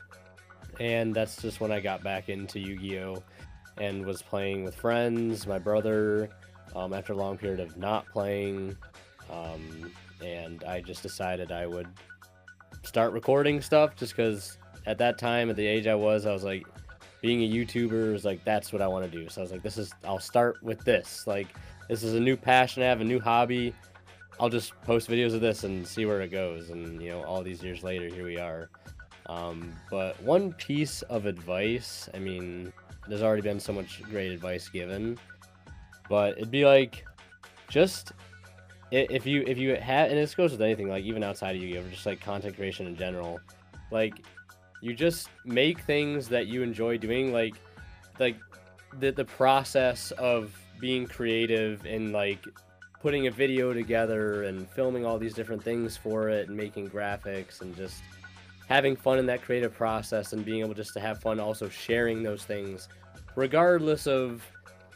and 0.79 1.13
that's 1.13 1.41
just 1.41 1.61
when 1.61 1.71
I 1.71 1.79
got 1.79 2.03
back 2.03 2.27
into 2.27 2.59
Yu-Gi-Oh, 2.59 3.23
and 3.77 4.05
was 4.05 4.21
playing 4.21 4.63
with 4.65 4.75
friends, 4.75 5.47
my 5.47 5.59
brother. 5.59 6.29
Um, 6.75 6.91
after 6.91 7.13
a 7.13 7.15
long 7.15 7.37
period 7.37 7.61
of 7.61 7.77
not 7.77 8.05
playing, 8.11 8.75
um, 9.31 9.91
and 10.23 10.63
I 10.63 10.81
just 10.81 11.03
decided 11.03 11.51
I 11.51 11.67
would 11.67 11.87
start 12.83 13.13
recording 13.13 13.61
stuff, 13.61 13.95
just 13.95 14.15
because 14.15 14.57
at 14.85 14.97
that 14.99 15.17
time, 15.17 15.49
at 15.49 15.55
the 15.55 15.65
age 15.65 15.87
I 15.87 15.95
was, 15.95 16.25
I 16.25 16.33
was 16.33 16.43
like, 16.43 16.65
being 17.21 17.41
a 17.41 17.49
YouTuber 17.49 18.13
is 18.13 18.23
like 18.23 18.43
that's 18.45 18.71
what 18.71 18.81
I 18.81 18.87
want 18.87 19.09
to 19.09 19.11
do. 19.11 19.27
So 19.29 19.41
I 19.41 19.43
was 19.43 19.51
like, 19.51 19.63
this 19.63 19.77
is 19.77 19.91
I'll 20.03 20.19
start 20.19 20.61
with 20.61 20.83
this. 20.85 21.25
Like 21.25 21.47
this 21.89 22.03
is 22.03 22.13
a 22.13 22.19
new 22.19 22.37
passion 22.37 22.83
I 22.83 22.85
have, 22.85 23.01
a 23.01 23.05
new 23.05 23.19
hobby. 23.19 23.73
I'll 24.39 24.49
just 24.49 24.79
post 24.83 25.09
videos 25.09 25.33
of 25.33 25.41
this 25.41 25.63
and 25.63 25.87
see 25.87 26.05
where 26.05 26.21
it 26.21 26.29
goes. 26.29 26.69
And 26.69 27.01
you 27.01 27.09
know, 27.09 27.23
all 27.23 27.41
these 27.41 27.63
years 27.63 27.83
later, 27.83 28.07
here 28.07 28.25
we 28.25 28.37
are. 28.37 28.69
Um, 29.27 29.73
but 29.89 30.21
one 30.21 30.53
piece 30.53 31.01
of 31.03 31.25
advice, 31.25 32.09
I 32.13 32.19
mean, 32.19 32.71
there's 33.07 33.23
already 33.23 33.41
been 33.41 33.59
so 33.59 33.73
much 33.73 34.03
great 34.03 34.31
advice 34.31 34.69
given, 34.69 35.17
but 36.09 36.37
it'd 36.37 36.51
be 36.51 36.65
like, 36.65 37.05
just 37.69 38.11
if 38.95 39.25
you 39.25 39.43
if 39.45 39.57
you 39.57 39.75
have, 39.75 40.09
and 40.09 40.17
this 40.17 40.35
goes 40.35 40.51
with 40.51 40.61
anything, 40.61 40.87
like 40.87 41.03
even 41.03 41.23
outside 41.23 41.55
of 41.55 41.61
Yu-Gi-Oh, 41.61 41.89
just 41.89 42.05
like 42.05 42.21
content 42.21 42.55
creation 42.55 42.87
in 42.87 42.95
general, 42.95 43.39
like 43.91 44.13
you 44.81 44.93
just 44.93 45.29
make 45.43 45.81
things 45.81 46.27
that 46.29 46.47
you 46.47 46.63
enjoy 46.63 46.97
doing, 46.97 47.33
like 47.33 47.55
like 48.19 48.37
the 48.99 49.11
the 49.11 49.25
process 49.25 50.11
of 50.11 50.57
being 50.79 51.07
creative 51.07 51.85
and 51.85 52.11
like 52.11 52.43
putting 53.01 53.27
a 53.27 53.31
video 53.31 53.73
together 53.73 54.43
and 54.43 54.67
filming 54.69 55.05
all 55.05 55.17
these 55.17 55.33
different 55.33 55.63
things 55.63 55.95
for 55.95 56.29
it 56.29 56.47
and 56.47 56.57
making 56.57 56.89
graphics 56.89 57.61
and 57.61 57.75
just 57.75 58.01
having 58.67 58.95
fun 58.95 59.19
in 59.19 59.25
that 59.25 59.41
creative 59.41 59.73
process 59.73 60.33
and 60.33 60.43
being 60.43 60.61
able 60.61 60.73
just 60.73 60.93
to 60.93 60.99
have 60.99 61.21
fun 61.21 61.39
also 61.39 61.69
sharing 61.69 62.23
those 62.23 62.43
things 62.43 62.89
regardless 63.35 64.07
of 64.07 64.41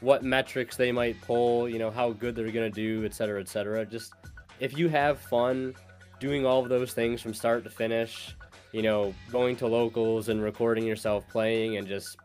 what 0.01 0.23
metrics 0.23 0.77
they 0.77 0.91
might 0.91 1.19
pull 1.21 1.67
you 1.67 1.79
know 1.79 1.91
how 1.91 2.11
good 2.11 2.35
they're 2.35 2.51
going 2.51 2.71
to 2.71 2.75
do 2.75 3.05
et 3.05 3.13
cetera 3.13 3.39
et 3.39 3.47
cetera. 3.47 3.85
Just 3.85 4.13
if 4.59 4.77
you 4.77 4.89
have 4.89 5.19
fun 5.19 5.75
doing 6.19 6.45
all 6.45 6.61
of 6.61 6.69
those 6.69 6.93
things 6.93 7.21
from 7.21 7.33
start 7.33 7.63
to 7.63 7.69
finish 7.69 8.35
you 8.71 8.81
know 8.81 9.13
going 9.31 9.55
to 9.55 9.67
locals 9.67 10.29
and 10.29 10.41
recording 10.41 10.85
yourself 10.85 11.27
playing 11.27 11.77
and 11.77 11.87
just 11.87 12.17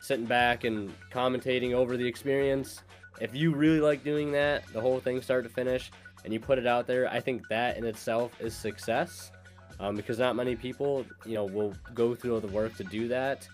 sitting 0.00 0.24
back 0.24 0.64
and 0.64 0.92
commentating 1.12 1.72
over 1.72 1.96
the 1.96 2.06
experience 2.06 2.82
if 3.20 3.34
you 3.34 3.54
really 3.54 3.80
like 3.80 4.02
doing 4.02 4.32
that 4.32 4.66
the 4.72 4.80
whole 4.80 4.98
thing 4.98 5.20
start 5.20 5.44
to 5.44 5.50
finish 5.50 5.90
and 6.24 6.32
you 6.32 6.40
put 6.40 6.58
it 6.58 6.66
out 6.66 6.86
there 6.86 7.08
i 7.10 7.20
think 7.20 7.46
that 7.48 7.76
in 7.76 7.84
itself 7.84 8.32
is 8.40 8.54
success 8.54 9.30
um, 9.78 9.96
because 9.96 10.18
not 10.18 10.36
many 10.36 10.56
people 10.56 11.04
you 11.26 11.34
know 11.34 11.44
will 11.44 11.74
go 11.94 12.14
through 12.14 12.34
all 12.34 12.40
the 12.40 12.48
work 12.48 12.74
to 12.76 12.84
do 12.84 13.08
that 13.08 13.46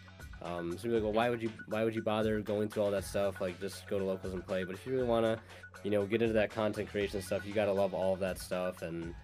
um, 0.46 0.78
so 0.78 0.88
like 0.88 1.02
well 1.02 1.12
why 1.12 1.28
would 1.28 1.42
you 1.42 1.50
why 1.68 1.82
would 1.82 1.94
you 1.94 2.02
bother 2.02 2.40
going 2.40 2.68
through 2.68 2.84
all 2.84 2.90
that 2.92 3.04
stuff? 3.04 3.40
Like 3.40 3.60
just 3.60 3.86
go 3.88 3.98
to 3.98 4.04
locals 4.04 4.32
and 4.32 4.46
play. 4.46 4.64
But 4.64 4.76
if 4.76 4.86
you 4.86 4.92
really 4.92 5.08
want 5.08 5.24
to 5.24 5.38
you 5.82 5.90
know 5.90 6.06
get 6.06 6.22
into 6.22 6.34
that 6.34 6.50
content 6.50 6.88
creation 6.88 7.20
stuff 7.20 7.44
you 7.44 7.52
got 7.52 7.66
to 7.66 7.72
love 7.72 7.94
all 7.94 8.14
of 8.14 8.20
that 8.20 8.38
stuff. 8.38 8.82
And 8.82 9.14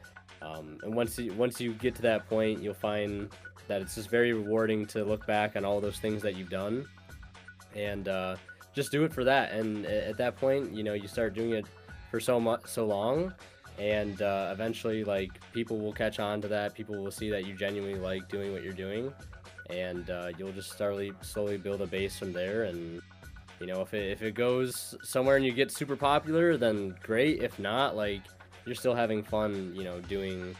um, 0.40 0.78
and 0.82 0.94
once 0.94 1.18
you 1.18 1.32
once 1.34 1.60
you 1.60 1.74
get 1.74 1.94
to 1.96 2.02
that 2.02 2.28
point 2.28 2.62
you'll 2.62 2.74
find 2.74 3.30
that 3.68 3.80
it's 3.80 3.94
just 3.94 4.10
very 4.10 4.32
rewarding 4.32 4.84
to 4.86 5.04
look 5.04 5.24
back 5.26 5.54
on 5.54 5.64
all 5.64 5.80
those 5.80 5.98
things 5.98 6.22
that 6.22 6.36
you've 6.36 6.50
done. 6.50 6.86
And 7.76 8.08
uh, 8.08 8.36
just 8.74 8.90
do 8.90 9.04
it 9.04 9.12
for 9.12 9.22
that. 9.22 9.52
And 9.52 9.86
at 9.86 10.16
that 10.16 10.36
point 10.36 10.74
you 10.74 10.82
know 10.82 10.94
you 10.94 11.06
start 11.06 11.34
doing 11.34 11.52
it 11.52 11.66
for 12.10 12.18
so 12.18 12.40
much 12.40 12.62
so 12.66 12.84
long. 12.84 13.32
And 13.78 14.20
uh, 14.22 14.50
eventually 14.52 15.04
like 15.04 15.30
people 15.52 15.78
will 15.78 15.92
catch 15.92 16.18
on 16.18 16.40
to 16.40 16.48
that. 16.48 16.74
People 16.74 16.96
will 16.96 17.12
see 17.12 17.30
that 17.30 17.46
you 17.46 17.54
genuinely 17.54 17.98
like 17.98 18.28
doing 18.28 18.52
what 18.52 18.64
you're 18.64 18.72
doing 18.72 19.12
and 19.70 20.10
uh, 20.10 20.30
you'll 20.38 20.52
just 20.52 20.76
slowly 20.76 21.12
slowly 21.22 21.56
build 21.56 21.80
a 21.82 21.86
base 21.86 22.18
from 22.18 22.32
there 22.32 22.64
and 22.64 23.00
you 23.60 23.66
know 23.66 23.80
if 23.80 23.94
it, 23.94 24.10
if 24.10 24.22
it 24.22 24.34
goes 24.34 24.94
somewhere 25.02 25.36
and 25.36 25.44
you 25.44 25.52
get 25.52 25.70
super 25.70 25.96
popular 25.96 26.56
then 26.56 26.94
great 27.02 27.42
if 27.42 27.58
not 27.58 27.96
like 27.96 28.20
you're 28.64 28.74
still 28.74 28.94
having 28.94 29.22
fun 29.22 29.72
you 29.74 29.84
know 29.84 30.00
doing 30.00 30.54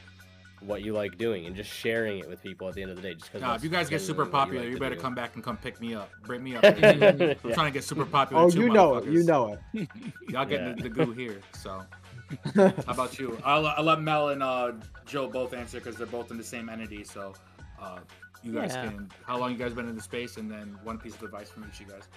what 0.60 0.82
you 0.82 0.92
like 0.92 1.18
doing 1.18 1.46
and 1.46 1.56
just 1.56 1.68
sharing 1.68 2.20
it 2.20 2.28
with 2.28 2.40
people 2.40 2.68
at 2.68 2.74
the 2.74 2.82
end 2.82 2.90
of 2.92 2.96
the 2.96 3.02
day 3.02 3.14
just 3.14 3.26
because 3.32 3.40
Nah, 3.42 3.54
if 3.56 3.64
you 3.64 3.68
guys 3.68 3.88
get 3.90 4.00
super 4.00 4.24
popular, 4.24 4.62
you 4.64 4.78
better 4.78 4.94
come. 4.94 5.02
come 5.02 5.14
back 5.16 5.34
and 5.34 5.42
come 5.42 5.56
pick 5.56 5.80
me 5.80 5.92
up. 5.92 6.08
Bring 6.24 6.40
me 6.44 6.54
up. 6.54 6.62
I'm 6.64 6.78
Yeah. 6.84 7.34
trying 7.52 7.66
to 7.66 7.70
get 7.72 7.82
super 7.82 8.04
popular. 8.06 8.44
Oh, 8.44 8.48
too, 8.48 8.60
you 8.60 8.68
know 8.70 8.94
it. 8.94 9.06
You 9.06 9.24
know 9.24 9.58
it. 9.74 9.88
Y'all 10.28 10.44
getting 10.44 10.68
Yeah. 10.68 10.74
the, 10.74 10.82
the 10.82 10.88
goo 10.88 11.10
here. 11.10 11.40
So, 11.52 11.82
how 12.54 12.72
about 12.86 13.18
you? 13.18 13.36
I'll, 13.44 13.66
I'll 13.66 13.82
let 13.82 14.00
Mel 14.02 14.28
and 14.28 14.40
uh, 14.40 14.70
Joe 15.04 15.26
both 15.26 15.52
answer 15.52 15.78
because 15.80 15.96
they're 15.96 16.06
both 16.06 16.30
in 16.30 16.38
the 16.38 16.44
same 16.44 16.68
entity. 16.68 17.02
So, 17.02 17.34
uh, 17.80 17.98
you 18.42 18.52
guys 18.52 18.72
Yeah. 18.72 18.88
can. 18.90 19.10
How 19.26 19.38
long 19.38 19.52
you 19.52 19.58
guys 19.58 19.72
been 19.72 19.88
in 19.88 19.96
the 19.96 20.02
space, 20.02 20.36
and 20.36 20.50
then 20.50 20.78
one 20.82 20.98
piece 20.98 21.14
of 21.14 21.22
advice 21.22 21.50
from 21.50 21.64
each 21.64 21.80
of 21.80 21.86
you 21.86 21.92
guys. 21.92 22.08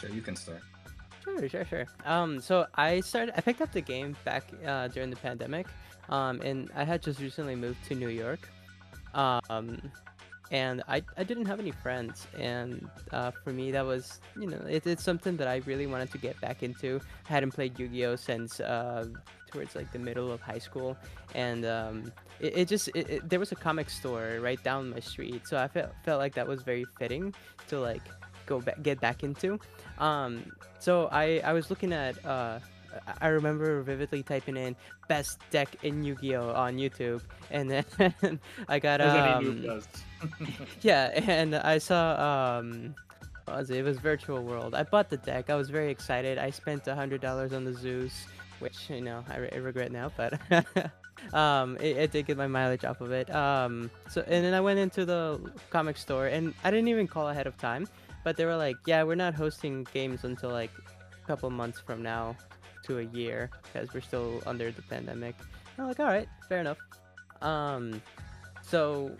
Joe, 0.00 0.08
you 0.08 0.22
can 0.22 0.36
start. 0.36 0.62
Sure, 1.24 1.48
sure, 1.48 1.64
sure. 1.64 1.86
Um, 2.04 2.40
so 2.40 2.66
I 2.74 3.00
started. 3.00 3.34
I 3.36 3.40
picked 3.40 3.60
up 3.60 3.72
the 3.72 3.80
game 3.80 4.16
back 4.24 4.44
uh, 4.66 4.88
during 4.88 5.10
the 5.10 5.16
pandemic, 5.16 5.66
um, 6.08 6.40
and 6.42 6.70
I 6.74 6.84
had 6.84 7.02
just 7.02 7.20
recently 7.20 7.56
moved 7.56 7.84
to 7.88 7.94
New 7.94 8.08
York, 8.08 8.48
um, 9.14 9.80
and 10.50 10.82
I 10.88 11.02
I 11.16 11.24
didn't 11.24 11.46
have 11.46 11.58
any 11.60 11.72
friends, 11.72 12.26
and 12.38 12.88
uh, 13.12 13.32
for 13.32 13.52
me 13.52 13.70
that 13.72 13.84
was 13.84 14.20
you 14.40 14.46
know 14.46 14.60
it, 14.68 14.86
it's 14.86 15.02
something 15.02 15.36
that 15.36 15.48
I 15.48 15.56
really 15.66 15.86
wanted 15.86 16.10
to 16.12 16.18
get 16.18 16.40
back 16.40 16.62
into. 16.62 17.00
I 17.28 17.32
hadn't 17.32 17.50
played 17.52 17.78
Yu-Gi-Oh 17.78 18.16
since 18.16 18.60
uh, 18.60 19.06
towards 19.50 19.74
like 19.74 19.90
the 19.92 19.98
middle 19.98 20.30
of 20.30 20.40
high 20.40 20.58
school, 20.60 20.96
and 21.34 21.66
um, 21.66 22.12
it, 22.40 22.56
it 22.58 22.68
just 22.68 22.88
it, 22.94 23.08
it, 23.10 23.28
there 23.28 23.38
was 23.38 23.52
a 23.52 23.56
comic 23.56 23.90
store 23.90 24.38
right 24.40 24.62
down 24.62 24.90
my 24.90 25.00
street, 25.00 25.46
so 25.46 25.56
I 25.58 25.68
felt 25.68 25.90
felt 26.04 26.18
like 26.18 26.34
that 26.34 26.46
was 26.46 26.62
very 26.62 26.84
fitting 26.98 27.34
to 27.68 27.78
like 27.80 28.02
go 28.46 28.60
back 28.60 28.82
get 28.82 29.00
back 29.00 29.22
into. 29.22 29.58
Um, 29.98 30.52
so 30.78 31.08
I 31.12 31.40
I 31.44 31.52
was 31.52 31.70
looking 31.70 31.92
at 31.92 32.24
uh 32.24 32.58
I- 33.20 33.28
remember 33.28 33.82
vividly 33.82 34.22
typing 34.22 34.56
in 34.56 34.74
best 35.08 35.38
deck 35.50 35.68
in 35.84 36.02
Yu-Gi-Oh 36.04 36.50
on 36.50 36.76
YouTube, 36.78 37.20
and 37.50 37.70
then 37.70 38.40
I 38.68 38.78
got 38.78 39.00
um 39.00 39.80
yeah, 40.80 41.10
and 41.28 41.54
I 41.54 41.78
saw 41.78 42.58
um 42.58 42.94
was 43.46 43.70
it? 43.70 43.78
It 43.78 43.82
was 43.84 43.98
Virtual 43.98 44.42
World. 44.42 44.74
I 44.74 44.82
bought 44.82 45.08
the 45.10 45.16
deck. 45.16 45.48
I 45.50 45.54
was 45.54 45.70
very 45.70 45.90
excited. 45.90 46.38
I 46.38 46.50
spent 46.50 46.86
a 46.86 46.94
hundred 46.94 47.20
dollars 47.20 47.52
on 47.52 47.64
the 47.64 47.72
Zeus, 47.72 48.26
which 48.60 48.90
you 48.90 49.00
know 49.00 49.24
I, 49.28 49.36
re- 49.38 49.50
I 49.52 49.56
regret 49.56 49.90
now, 49.92 50.10
but 50.16 50.38
um 51.32 51.76
it, 51.76 51.96
it 51.96 52.12
did 52.12 52.26
get 52.26 52.36
my 52.36 52.46
mileage 52.46 52.84
off 52.84 53.00
of 53.00 53.12
it. 53.12 53.28
Um 53.34 53.90
so 54.08 54.22
and 54.26 54.44
then 54.44 54.54
I 54.54 54.60
went 54.60 54.78
into 54.78 55.04
the 55.04 55.40
comic 55.70 55.96
store 55.96 56.26
and 56.26 56.54
I 56.64 56.70
didn't 56.70 56.88
even 56.88 57.06
call 57.06 57.28
ahead 57.28 57.46
of 57.46 57.56
time, 57.58 57.86
but 58.24 58.36
they 58.36 58.44
were 58.44 58.56
like, 58.56 58.76
yeah, 58.86 59.02
we're 59.02 59.14
not 59.14 59.34
hosting 59.34 59.86
games 59.92 60.24
until 60.24 60.50
like 60.50 60.70
a 61.22 61.26
couple 61.26 61.50
months 61.50 61.80
from 61.80 62.02
now 62.02 62.36
to 62.84 62.98
a 62.98 63.02
year 63.02 63.50
because 63.62 63.92
we're 63.92 64.00
still 64.00 64.42
under 64.46 64.70
the 64.70 64.82
pandemic. 64.82 65.34
I'm 65.78 65.86
like, 65.86 66.00
all 66.00 66.06
right, 66.06 66.28
fair 66.48 66.60
enough. 66.60 66.78
Um, 67.42 68.02
so 68.62 69.12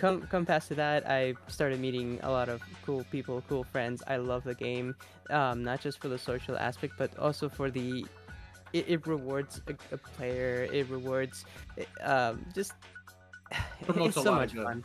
come 0.00 0.22
come 0.22 0.46
past 0.46 0.68
to 0.68 0.74
that, 0.74 1.08
I 1.08 1.34
started 1.48 1.78
meeting 1.80 2.18
a 2.22 2.30
lot 2.30 2.48
of 2.48 2.62
cool 2.84 3.04
people, 3.10 3.42
cool 3.48 3.64
friends. 3.64 4.02
I 4.06 4.16
love 4.16 4.44
the 4.44 4.54
game, 4.54 4.96
um, 5.30 5.62
not 5.62 5.80
just 5.80 6.00
for 6.00 6.08
the 6.08 6.18
social 6.18 6.56
aspect, 6.56 6.94
but 6.96 7.16
also 7.18 7.48
for 7.48 7.70
the 7.70 8.06
it, 8.72 8.88
it 8.88 9.06
rewards 9.06 9.60
a, 9.66 9.74
a 9.94 9.98
player. 9.98 10.68
It 10.72 10.88
rewards, 10.88 11.44
it, 11.76 11.88
um, 12.02 12.44
just 12.54 12.72
Promotes 13.82 14.08
it's 14.08 14.16
a 14.18 14.22
so 14.22 14.30
lot 14.32 14.40
much 14.40 14.54
fun. 14.54 14.84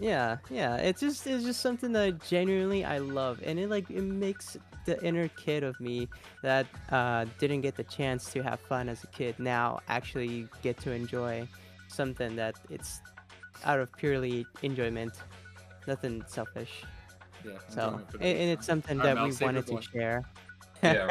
Yeah, 0.00 0.38
yeah. 0.50 0.76
It's 0.76 1.00
just 1.00 1.26
it's 1.26 1.44
just 1.44 1.60
something 1.60 1.92
that 1.92 2.20
genuinely 2.26 2.84
I 2.84 2.98
love, 2.98 3.40
and 3.44 3.58
it 3.58 3.70
like 3.70 3.90
it 3.90 4.02
makes 4.02 4.56
the 4.86 5.02
inner 5.04 5.28
kid 5.28 5.62
of 5.62 5.78
me 5.80 6.08
that 6.42 6.66
uh, 6.90 7.26
didn't 7.38 7.62
get 7.62 7.76
the 7.76 7.84
chance 7.84 8.30
to 8.32 8.42
have 8.42 8.60
fun 8.60 8.88
as 8.88 9.02
a 9.04 9.06
kid 9.08 9.38
now 9.38 9.80
actually 9.88 10.46
get 10.62 10.76
to 10.78 10.90
enjoy 10.90 11.48
something 11.88 12.36
that 12.36 12.54
it's 12.70 13.00
out 13.64 13.80
of 13.80 13.92
purely 13.96 14.46
enjoyment, 14.62 15.14
nothing 15.86 16.24
selfish. 16.26 16.82
Yeah, 17.44 17.52
So 17.68 17.84
enjoyment 17.84 18.10
for 18.10 18.16
and, 18.18 18.38
and 18.38 18.50
it's 18.50 18.66
something 18.66 18.98
that 18.98 19.16
we 19.16 19.32
wanted 19.44 19.66
to 19.68 19.80
share. 19.80 20.24
Yeah, 20.84 21.04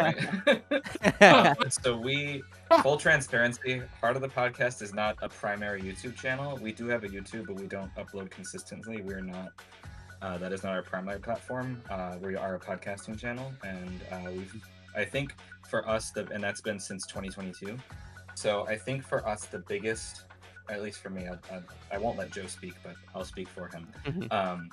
right. 1.19 1.57
So 1.83 1.97
we, 1.97 2.43
full 2.81 2.97
transparency, 2.97 3.81
Heart 3.99 4.15
of 4.15 4.21
the 4.21 4.29
Podcast 4.29 4.81
is 4.81 4.93
not 4.93 5.17
a 5.21 5.29
primary 5.29 5.81
YouTube 5.81 6.15
channel. 6.15 6.57
We 6.61 6.71
do 6.71 6.87
have 6.87 7.03
a 7.03 7.09
YouTube, 7.09 7.47
but 7.47 7.55
we 7.55 7.67
don't 7.67 7.93
upload 7.95 8.29
consistently. 8.29 9.01
We're 9.01 9.21
not. 9.21 9.51
Uh, 10.21 10.37
that 10.37 10.53
is 10.53 10.63
not 10.63 10.73
our 10.73 10.83
primary 10.83 11.19
platform. 11.19 11.81
Uh, 11.89 12.15
we 12.21 12.35
are 12.37 12.55
a 12.55 12.59
podcasting 12.59 13.19
channel, 13.19 13.51
and 13.63 14.01
uh, 14.11 14.31
we've. 14.31 14.55
I 14.95 15.03
think 15.03 15.33
for 15.69 15.87
us, 15.89 16.11
the 16.11 16.27
and 16.31 16.41
that's 16.43 16.61
been 16.61 16.79
since 16.79 17.05
2022. 17.07 17.77
So 18.35 18.65
I 18.67 18.77
think 18.77 19.03
for 19.03 19.27
us, 19.27 19.45
the 19.45 19.59
biggest, 19.59 20.23
at 20.69 20.81
least 20.81 20.99
for 21.01 21.09
me, 21.09 21.27
I, 21.27 21.33
I, 21.55 21.61
I 21.93 21.97
won't 21.97 22.17
let 22.17 22.31
Joe 22.31 22.47
speak, 22.47 22.73
but 22.83 22.93
I'll 23.13 23.25
speak 23.25 23.47
for 23.49 23.67
him. 23.67 23.87
Mhm. 24.05 24.31
Um, 24.31 24.69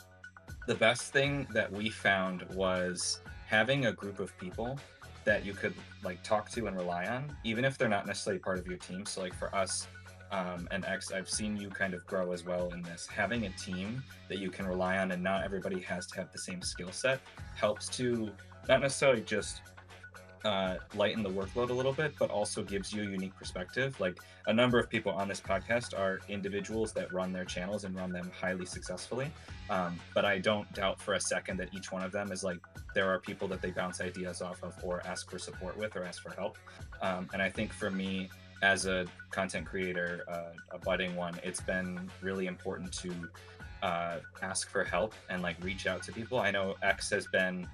the 0.67 0.75
best 0.75 1.13
thing 1.13 1.47
that 1.53 1.71
we 1.73 1.91
found 1.91 2.43
was 2.55 3.21
having 3.51 3.87
a 3.87 3.93
group 3.93 4.21
of 4.21 4.37
people 4.39 4.79
that 5.25 5.45
you 5.45 5.53
could 5.53 5.75
like 6.05 6.23
talk 6.23 6.49
to 6.49 6.69
and 6.69 6.77
rely 6.77 7.07
on, 7.07 7.37
even 7.43 7.65
if 7.65 7.77
they're 7.77 7.89
not 7.89 8.07
necessarily 8.07 8.39
part 8.39 8.61
of 8.61 8.67
your 8.69 8.79
team. 8.79 9.05
So 9.05 9.23
like 9.23 9.35
for 9.35 9.53
us 9.53 9.89
um, 10.31 10.69
and 10.71 10.85
X, 10.85 11.11
I've 11.11 11.29
seen 11.29 11.57
you 11.57 11.69
kind 11.69 11.93
of 11.93 12.07
grow 12.07 12.31
as 12.31 12.45
well 12.45 12.71
in 12.73 12.81
this. 12.83 13.09
Having 13.09 13.47
a 13.47 13.51
team 13.51 14.05
that 14.29 14.39
you 14.39 14.51
can 14.51 14.67
rely 14.67 14.99
on 14.99 15.11
and 15.11 15.21
not 15.21 15.43
everybody 15.43 15.81
has 15.81 16.07
to 16.07 16.17
have 16.17 16.31
the 16.31 16.39
same 16.39 16.63
skill 16.63 16.93
set 16.93 17.21
helps 17.57 17.89
to 17.89 18.31
not 18.69 18.83
necessarily 18.83 19.21
just 19.21 19.63
uh, 20.45 20.77
lighten 20.95 21.23
the 21.23 21.31
workload 21.31 21.71
a 21.71 21.73
little 21.73 21.93
bit, 21.93 22.15
but 22.19 22.31
also 22.31 22.63
gives 22.63 22.93
you 22.93 23.03
a 23.03 23.07
unique 23.07 23.37
perspective. 23.37 23.99
Like 24.01 24.19
a 24.47 24.53
number 24.53 24.79
of 24.79 24.89
people 24.89 25.13
on 25.13 25.29
this 25.29 25.41
podcast 25.41 25.99
are 25.99 26.21
individuals 26.29 26.93
that 26.93 27.13
run 27.13 27.33
their 27.33 27.45
channels 27.45 27.85
and 27.85 27.95
run 27.95 28.11
them 28.13 28.31
highly 28.39 28.67
successfully. 28.67 29.31
Um, 29.69 29.99
but 30.15 30.25
I 30.25 30.39
don't 30.39 30.71
doubt 30.73 31.01
for 31.01 31.15
a 31.15 31.21
second 31.21 31.59
that 31.59 31.75
each 31.75 31.93
one 31.93 32.03
of 32.03 32.13
them 32.13 32.33
is 32.33 32.43
like 32.43 32.59
there 32.95 33.09
are 33.11 33.19
people 33.19 33.49
that 33.49 33.61
they 33.61 33.71
bounce 33.71 34.01
ideas 34.01 34.41
off 34.43 34.63
of 34.63 34.75
or 34.83 35.07
ask 35.07 35.31
for 35.31 35.39
support 35.39 35.77
with 35.77 35.95
or 35.97 36.05
ask 36.05 36.23
for 36.23 36.31
help. 36.31 36.57
Um, 37.03 37.29
and 37.33 37.43
I 37.43 37.51
think 37.51 37.73
for 37.73 37.91
me, 37.91 38.31
as 38.63 38.87
a 38.87 39.07
content 39.31 39.67
creator, 39.67 40.25
uh, 40.29 40.53
a 40.73 40.79
budding 40.79 41.17
one, 41.17 41.39
it's 41.43 41.61
been 41.61 42.11
really 42.21 42.47
important 42.47 42.93
to 42.93 43.13
uh, 43.83 44.17
ask 44.43 44.69
for 44.69 44.85
help 44.85 45.15
and 45.29 45.43
like 45.43 45.57
reach 45.63 45.87
out 45.87 46.03
to 46.05 46.13
people. 46.13 46.39
I 46.39 46.51
know 46.51 46.75
X 46.83 47.11
has 47.11 47.27
been 47.29 47.67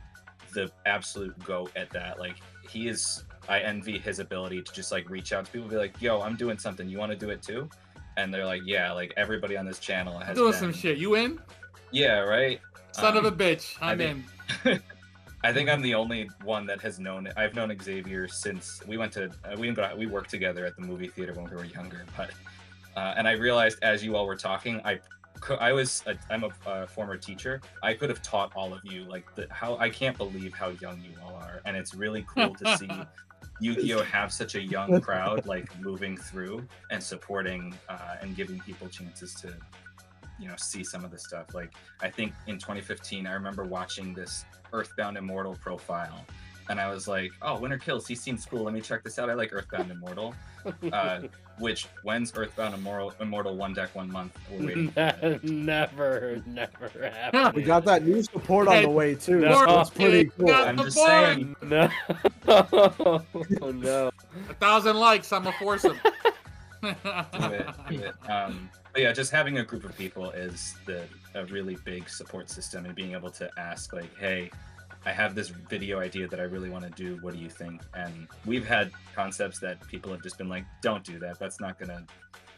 the 0.54 0.70
absolute 0.86 1.38
goat 1.44 1.70
at 1.76 1.90
that. 1.90 2.18
Like 2.18 2.36
he 2.68 2.88
is, 2.88 3.24
I 3.48 3.60
envy 3.60 3.98
his 3.98 4.18
ability 4.18 4.62
to 4.62 4.72
just 4.72 4.92
like 4.92 5.08
reach 5.10 5.32
out 5.32 5.46
to 5.46 5.50
people, 5.52 5.64
and 5.64 5.70
be 5.70 5.76
like, 5.76 6.00
"Yo, 6.00 6.20
I'm 6.20 6.36
doing 6.36 6.58
something. 6.58 6.88
You 6.88 6.98
want 6.98 7.12
to 7.12 7.18
do 7.18 7.30
it 7.30 7.42
too?" 7.42 7.68
And 8.16 8.32
they're 8.32 8.46
like, 8.46 8.62
"Yeah." 8.64 8.92
Like 8.92 9.12
everybody 9.16 9.56
on 9.56 9.64
this 9.66 9.78
channel 9.78 10.18
has 10.18 10.36
doing 10.36 10.52
been- 10.52 10.60
some 10.60 10.72
shit. 10.72 10.98
You 10.98 11.14
in? 11.16 11.40
Yeah, 11.92 12.18
right. 12.20 12.60
Son 12.92 13.16
of 13.16 13.24
a 13.24 13.28
Um, 13.28 13.36
bitch. 13.36 13.76
I 13.80 13.92
I'm 13.92 14.00
in. 14.00 14.24
I 15.44 15.52
think 15.52 15.68
I'm 15.68 15.82
the 15.82 15.94
only 15.94 16.28
one 16.42 16.66
that 16.66 16.80
has 16.80 16.98
known. 16.98 17.28
I've 17.36 17.54
known 17.54 17.72
Xavier 17.80 18.26
since 18.26 18.80
we 18.86 18.96
went 18.96 19.12
to 19.12 19.26
uh, 19.44 19.54
we 19.58 19.70
got 19.70 19.96
we 19.96 20.06
worked 20.06 20.30
together 20.30 20.64
at 20.66 20.74
the 20.76 20.82
movie 20.82 21.08
theater 21.08 21.34
when 21.34 21.44
we 21.48 21.54
were 21.56 21.64
younger. 21.66 22.04
But 22.16 22.30
uh, 22.96 23.14
and 23.16 23.28
I 23.28 23.32
realized 23.32 23.78
as 23.82 24.02
you 24.02 24.16
all 24.16 24.26
were 24.26 24.34
talking, 24.36 24.80
I 24.84 24.98
I 25.50 25.72
was 25.72 26.02
a, 26.06 26.16
I'm 26.30 26.44
a 26.44 26.50
uh, 26.66 26.86
former 26.86 27.16
teacher. 27.16 27.60
I 27.82 27.94
could 27.94 28.08
have 28.08 28.22
taught 28.22 28.52
all 28.54 28.72
of 28.72 28.80
you 28.84 29.04
like 29.04 29.34
the, 29.34 29.46
how 29.50 29.76
I 29.76 29.90
can't 29.90 30.16
believe 30.16 30.54
how 30.54 30.70
young 30.80 31.00
you 31.00 31.10
all 31.24 31.34
are, 31.34 31.60
and 31.64 31.76
it's 31.76 31.94
really 31.94 32.24
cool 32.34 32.54
to 32.54 32.76
see 32.76 32.90
Yu-Gi-Oh! 33.60 34.02
have 34.02 34.32
such 34.32 34.54
a 34.54 34.60
young 34.60 35.00
crowd 35.06 35.46
like 35.46 35.68
moving 35.80 36.16
through 36.16 36.66
and 36.90 37.02
supporting 37.02 37.74
uh, 37.88 38.16
and 38.20 38.36
giving 38.36 38.60
people 38.60 38.88
chances 38.88 39.34
to 39.34 39.54
you 40.38 40.48
know 40.48 40.54
see 40.56 40.84
some 40.84 41.04
of 41.04 41.10
the 41.10 41.18
stuff. 41.18 41.54
Like 41.54 41.72
i 42.00 42.10
think 42.10 42.32
in 42.46 42.58
2015 42.58 43.26
i 43.26 43.32
remember 43.32 43.64
watching 43.64 44.12
this 44.14 44.44
earthbound 44.72 45.16
immortal 45.16 45.54
profile 45.54 46.26
and 46.68 46.80
i 46.80 46.92
was 46.92 47.08
like 47.08 47.30
oh 47.42 47.58
Winter 47.58 47.78
Killz. 47.78 48.06
He 48.06 48.14
seems 48.14 48.44
cool 48.44 48.64
let 48.64 48.74
me 48.74 48.80
check 48.80 49.02
this 49.02 49.18
out. 49.18 49.30
I 49.30 49.34
like 49.34 49.52
earthbound 49.52 49.90
immortal. 49.90 50.34
Uh, 50.92 51.20
which 51.58 51.86
when's 52.02 52.32
earthbound 52.36 52.74
immortal 52.74 53.14
immortal 53.20 53.56
one 53.56 53.72
deck 53.72 53.94
one 53.94 54.10
month 54.10 54.36
we're 54.50 54.66
waiting 54.66 54.92
never, 55.42 56.42
never 56.46 57.10
happened. 57.10 57.54
We 57.54 57.62
got 57.62 57.84
that 57.86 58.04
new 58.04 58.22
support 58.22 58.68
on 58.68 58.82
the 58.82 58.90
way 58.90 59.14
too. 59.14 59.40
No. 59.40 59.64
so 59.64 59.80
it's 59.80 59.90
pretty 59.90 60.30
cool. 60.38 60.50
i'm 60.50 60.76
just 60.76 60.96
saying 60.96 61.56
No. 61.62 61.88
oh 62.48 63.22
no. 63.74 64.10
A 64.50 64.54
thousand 64.54 64.96
likes. 64.96 65.32
I'm 65.32 65.46
a 65.46 65.52
foursome. 65.52 65.98
do 66.82 66.88
it, 67.04 67.66
do 67.88 68.00
it. 68.00 68.30
Um, 68.30 68.68
but 68.92 69.02
yeah, 69.02 69.12
just 69.12 69.30
having 69.30 69.58
a 69.58 69.64
group 69.64 69.84
of 69.84 69.96
people 69.96 70.30
is 70.30 70.74
the 70.84 71.04
a 71.34 71.44
really 71.46 71.76
big 71.84 72.08
support 72.08 72.48
system, 72.48 72.86
and 72.86 72.94
being 72.94 73.12
able 73.12 73.30
to 73.30 73.50
ask 73.58 73.92
like, 73.92 74.14
"Hey, 74.18 74.50
I 75.06 75.12
have 75.12 75.34
this 75.34 75.48
video 75.48 76.00
idea 76.00 76.26
that 76.28 76.40
I 76.40 76.42
really 76.44 76.68
want 76.68 76.84
to 76.84 76.90
do. 76.90 77.16
What 77.22 77.32
do 77.34 77.38
you 77.40 77.48
think?" 77.48 77.80
And 77.94 78.26
we've 78.44 78.66
had 78.66 78.90
concepts 79.14 79.58
that 79.60 79.86
people 79.86 80.10
have 80.12 80.22
just 80.22 80.36
been 80.36 80.48
like, 80.48 80.64
"Don't 80.82 81.04
do 81.04 81.18
that. 81.20 81.38
That's 81.38 81.60
not 81.60 81.78
gonna." 81.78 82.04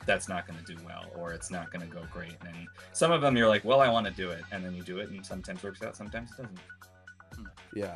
That's 0.07 0.27
not 0.27 0.47
going 0.47 0.59
to 0.65 0.75
do 0.75 0.83
well, 0.87 1.05
or 1.17 1.33
it's 1.35 1.51
not 1.51 1.71
going 1.71 1.87
to 1.87 1.95
go 1.95 2.01
great. 2.11 2.35
And 2.47 2.67
some 2.95 3.13
of 3.13 3.21
them 3.21 3.37
you're 3.37 3.49
like, 3.49 3.63
well, 3.63 3.83
I 3.83 3.91
want 3.91 4.07
to 4.07 4.13
do 4.13 4.31
it, 4.31 4.43
and 4.53 4.65
then 4.65 4.75
you 4.75 4.83
do 4.83 4.99
it, 5.01 5.11
and 5.11 5.27
sometimes 5.27 5.63
works 5.63 5.83
out, 5.83 5.97
sometimes 5.97 6.31
it 6.31 6.37
doesn't. 6.39 6.59
Yeah. 7.75 7.95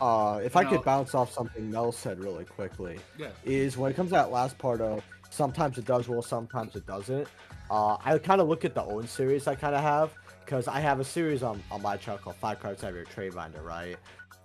Uh, 0.00 0.40
if 0.42 0.54
You 0.54 0.60
I 0.60 0.64
know- 0.64 0.70
could 0.70 0.84
bounce 0.84 1.14
off 1.14 1.30
something 1.32 1.70
Mel 1.70 1.92
said 1.92 2.18
really 2.24 2.46
quickly, 2.46 2.98
Yeah. 3.18 3.28
is 3.44 3.76
when 3.76 3.90
it 3.90 3.94
comes 3.94 4.08
to 4.10 4.14
that 4.14 4.30
last 4.30 4.56
part 4.56 4.80
of 4.80 5.04
sometimes 5.28 5.76
it 5.76 5.84
does 5.84 6.08
well, 6.08 6.22
sometimes 6.22 6.76
it 6.76 6.86
doesn't. 6.86 7.28
Uh, 7.70 7.98
I 8.02 8.16
kind 8.18 8.40
of 8.40 8.48
look 8.48 8.64
at 8.64 8.74
the 8.74 8.84
own 8.84 9.06
series 9.06 9.46
I 9.46 9.54
kind 9.54 9.74
of 9.74 9.82
have 9.82 10.14
because 10.44 10.68
I 10.68 10.80
have 10.80 11.00
a 11.00 11.04
series 11.04 11.42
on, 11.42 11.62
on 11.70 11.82
my 11.82 11.96
channel 11.96 12.20
called 12.22 12.36
Five 12.36 12.60
Cards 12.60 12.82
Have 12.82 12.94
Your 12.94 13.04
Trade 13.04 13.34
Binder, 13.34 13.62
right? 13.62 13.96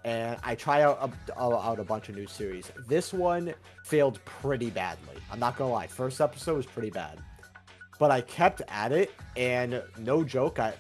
And 0.06 0.38
I 0.44 0.56
try 0.56 0.84
out 0.84 1.12
a, 1.36 1.42
out 1.42 1.80
a 1.80 1.84
bunch 1.84 2.10
of 2.10 2.16
new 2.16 2.28
series. 2.28 2.72
This 2.88 3.14
one 3.14 3.54
failed 3.84 4.24
pretty 4.26 4.70
badly. 4.70 5.16
I'm 5.32 5.40
not 5.40 5.58
gonna 5.58 5.72
lie. 5.72 5.88
First 5.88 6.22
episode 6.22 6.56
was 6.56 6.66
pretty 6.66 6.90
bad, 6.90 7.20
but 8.00 8.12
I 8.12 8.22
kept 8.22 8.62
at 8.70 8.92
it, 8.92 9.12
and 9.36 9.84
no 9.98 10.24
joke, 10.24 10.60
I 10.60 10.74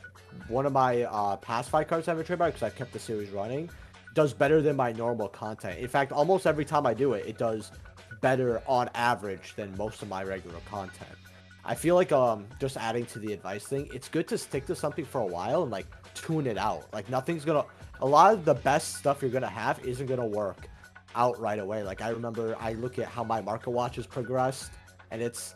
one 0.47 0.65
of 0.65 0.71
my 0.71 1.03
uh, 1.03 1.35
past 1.37 1.69
five 1.69 1.87
cards 1.87 2.07
I 2.07 2.11
have 2.11 2.19
a 2.19 2.23
trade 2.23 2.39
binder 2.39 2.53
because 2.53 2.71
I 2.71 2.75
kept 2.75 2.93
the 2.93 2.99
series 2.99 3.29
running 3.31 3.69
does 4.13 4.33
better 4.33 4.61
than 4.61 4.75
my 4.75 4.91
normal 4.91 5.27
content. 5.27 5.79
In 5.79 5.87
fact, 5.87 6.11
almost 6.11 6.47
every 6.47 6.65
time 6.65 6.85
I 6.85 6.93
do 6.93 7.13
it, 7.13 7.25
it 7.27 7.37
does 7.37 7.71
better 8.21 8.61
on 8.67 8.89
average 8.93 9.55
than 9.55 9.75
most 9.77 10.01
of 10.01 10.07
my 10.07 10.23
regular 10.23 10.59
content. 10.69 11.18
I 11.65 11.75
feel 11.75 11.95
like 11.95 12.11
um 12.11 12.47
just 12.59 12.77
adding 12.77 13.05
to 13.07 13.19
the 13.19 13.33
advice 13.33 13.65
thing, 13.65 13.89
it's 13.93 14.09
good 14.09 14.27
to 14.29 14.37
stick 14.37 14.65
to 14.67 14.75
something 14.75 15.05
for 15.05 15.21
a 15.21 15.25
while 15.25 15.63
and 15.63 15.71
like 15.71 15.87
tune 16.13 16.47
it 16.47 16.57
out. 16.57 16.91
Like 16.93 17.09
nothing's 17.09 17.45
gonna 17.45 17.65
a 18.01 18.05
lot 18.05 18.33
of 18.33 18.45
the 18.45 18.55
best 18.55 18.95
stuff 18.95 19.21
you're 19.21 19.31
gonna 19.31 19.47
have 19.47 19.79
isn't 19.85 20.07
gonna 20.07 20.25
work 20.25 20.69
out 21.15 21.39
right 21.39 21.59
away. 21.59 21.83
Like 21.83 22.01
I 22.01 22.09
remember 22.09 22.55
I 22.59 22.73
look 22.73 22.99
at 22.99 23.07
how 23.07 23.23
my 23.23 23.41
market 23.41 23.71
watch 23.71 23.97
has 23.97 24.07
progressed 24.07 24.71
and 25.11 25.21
it's 25.21 25.55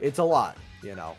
it's 0.00 0.18
a 0.18 0.24
lot, 0.24 0.56
you 0.82 0.94
know. 0.94 1.16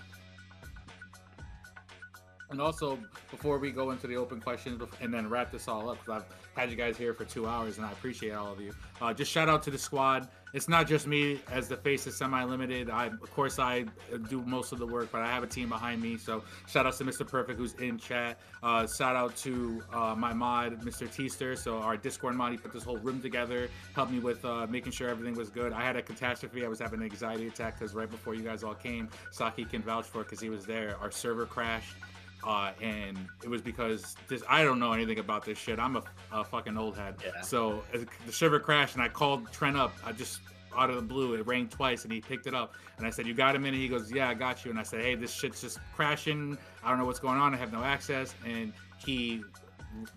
And 2.50 2.62
also, 2.62 3.00
before 3.32 3.58
we 3.58 3.72
go 3.72 3.90
into 3.90 4.06
the 4.06 4.16
open 4.16 4.40
questions 4.40 4.80
and 5.02 5.12
then 5.12 5.28
wrap 5.28 5.52
this 5.52 5.68
all 5.68 5.90
up, 5.90 5.98
because 6.06 6.22
I've 6.22 6.60
had 6.60 6.70
you 6.70 6.76
guys 6.76 6.96
here 6.96 7.12
for 7.12 7.26
two 7.26 7.48
hours 7.48 7.78
and 7.78 7.86
I 7.86 7.92
appreciate 7.92 8.34
all 8.34 8.52
of 8.52 8.62
you. 8.62 8.74
Uh, 9.02 9.12
just 9.12 9.32
shout 9.32 9.50
out 9.50 9.64
to 9.64 9.72
the 9.72 9.78
squad. 9.78 10.30
It's 10.54 10.70
not 10.70 10.88
just 10.88 11.08
me 11.08 11.42
as 11.52 11.68
the 11.68 11.78
face 11.78 12.06
of 12.06 12.14
Semi 12.14 12.44
Limited. 12.44 12.88
I, 12.88 13.08
of 13.08 13.32
course, 13.32 13.58
I 13.58 13.86
do 14.30 14.44
most 14.44 14.72
of 14.72 14.78
the 14.78 14.86
work, 14.86 15.10
but 15.12 15.22
I 15.22 15.28
have 15.28 15.42
a 15.42 15.48
team 15.48 15.68
behind 15.68 16.00
me. 16.00 16.16
So 16.16 16.44
shout 16.68 16.86
out 16.86 16.94
to 16.98 17.04
Mr. 17.04 17.28
Perfect 17.28 17.58
who's 17.58 17.74
in 17.76 17.98
chat. 17.98 18.40
Uh, 18.62 18.86
shout 18.86 19.16
out 19.16 19.36
to 19.38 19.82
uh, 19.92 20.14
my 20.16 20.32
mod, 20.32 20.82
Mr. 20.82 21.12
Teaster. 21.12 21.56
So 21.56 21.80
our 21.80 21.98
Discord 21.98 22.36
mod, 22.36 22.52
he 22.52 22.58
put 22.60 22.72
this 22.72 22.84
whole 22.84 23.00
room 23.00 23.20
together, 23.20 23.68
helped 23.96 24.12
me 24.12 24.20
with 24.20 24.46
uh, 24.46 24.68
making 24.68 24.92
sure 24.92 25.10
everything 25.10 25.36
was 25.36 25.50
good. 25.50 25.74
I 25.74 25.82
had 25.82 25.96
a 25.96 26.04
catastrophe. 26.04 26.64
I 26.64 26.68
was 26.68 26.80
having 26.80 27.00
an 27.00 27.06
anxiety 27.06 27.48
attack 27.48 27.80
because 27.80 27.96
right 27.96 28.10
before 28.10 28.36
you 28.36 28.44
guys 28.44 28.64
all 28.64 28.76
came, 28.76 29.10
Saki 29.32 29.66
can 29.66 29.82
vouch 29.82 30.06
for 30.06 30.22
it 30.22 30.26
because 30.26 30.40
he 30.40 30.50
was 30.50 30.68
there. 30.68 30.98
Our 31.02 31.10
server 31.10 31.48
crashed 31.48 31.96
uh, 32.46 32.72
and 32.82 33.18
it 33.44 33.50
was 33.50 33.62
because 33.62 34.16
this 34.28 34.44
I 34.50 34.64
don't 34.64 34.80
know 34.80 34.94
anything 34.94 35.20
about 35.20 35.46
this 35.46 35.58
shit. 35.58 35.80
I'm 35.80 35.96
a, 35.96 36.04
a 36.32 36.44
fucking 36.44 36.78
old 36.78 36.98
head. 36.98 37.16
Yeah. 37.24 37.42
So 37.42 37.84
the 38.26 38.32
server 38.32 38.60
crashed, 38.60 38.96
and 38.96 39.04
I 39.04 39.10
called 39.10 39.52
Trent 39.52 39.78
up. 39.78 39.94
I 40.06 40.12
just 40.12 40.40
out 40.76 40.90
of 40.90 40.96
the 40.96 41.02
blue. 41.02 41.34
It 41.36 41.46
rang 41.46 41.68
twice, 41.68 42.04
and 42.04 42.12
he 42.12 42.20
picked 42.22 42.48
it 42.48 42.54
up. 42.54 42.74
And 42.98 43.08
I 43.08 43.10
said, 43.10 43.28
"You 43.28 43.34
got 43.34 43.56
a 43.56 43.60
minute?" 43.60 43.80
He 43.80 43.88
goes, 43.88 44.12
"Yeah, 44.12 44.30
I 44.30 44.34
got 44.34 44.66
you." 44.66 44.72
And 44.72 44.80
I 44.80 44.84
said, 44.84 45.02
"Hey, 45.02 45.16
this 45.16 45.34
shit's 45.34 45.62
just 45.62 45.80
crashing. 45.96 46.58
I 46.84 46.90
don't 46.90 47.00
know 47.00 47.06
what's 47.06 47.20
going 47.20 47.38
on. 47.38 47.54
I 47.54 47.58
have 47.58 47.72
no 47.72 47.84
access." 47.84 48.36
And 48.46 48.74
he 48.98 49.44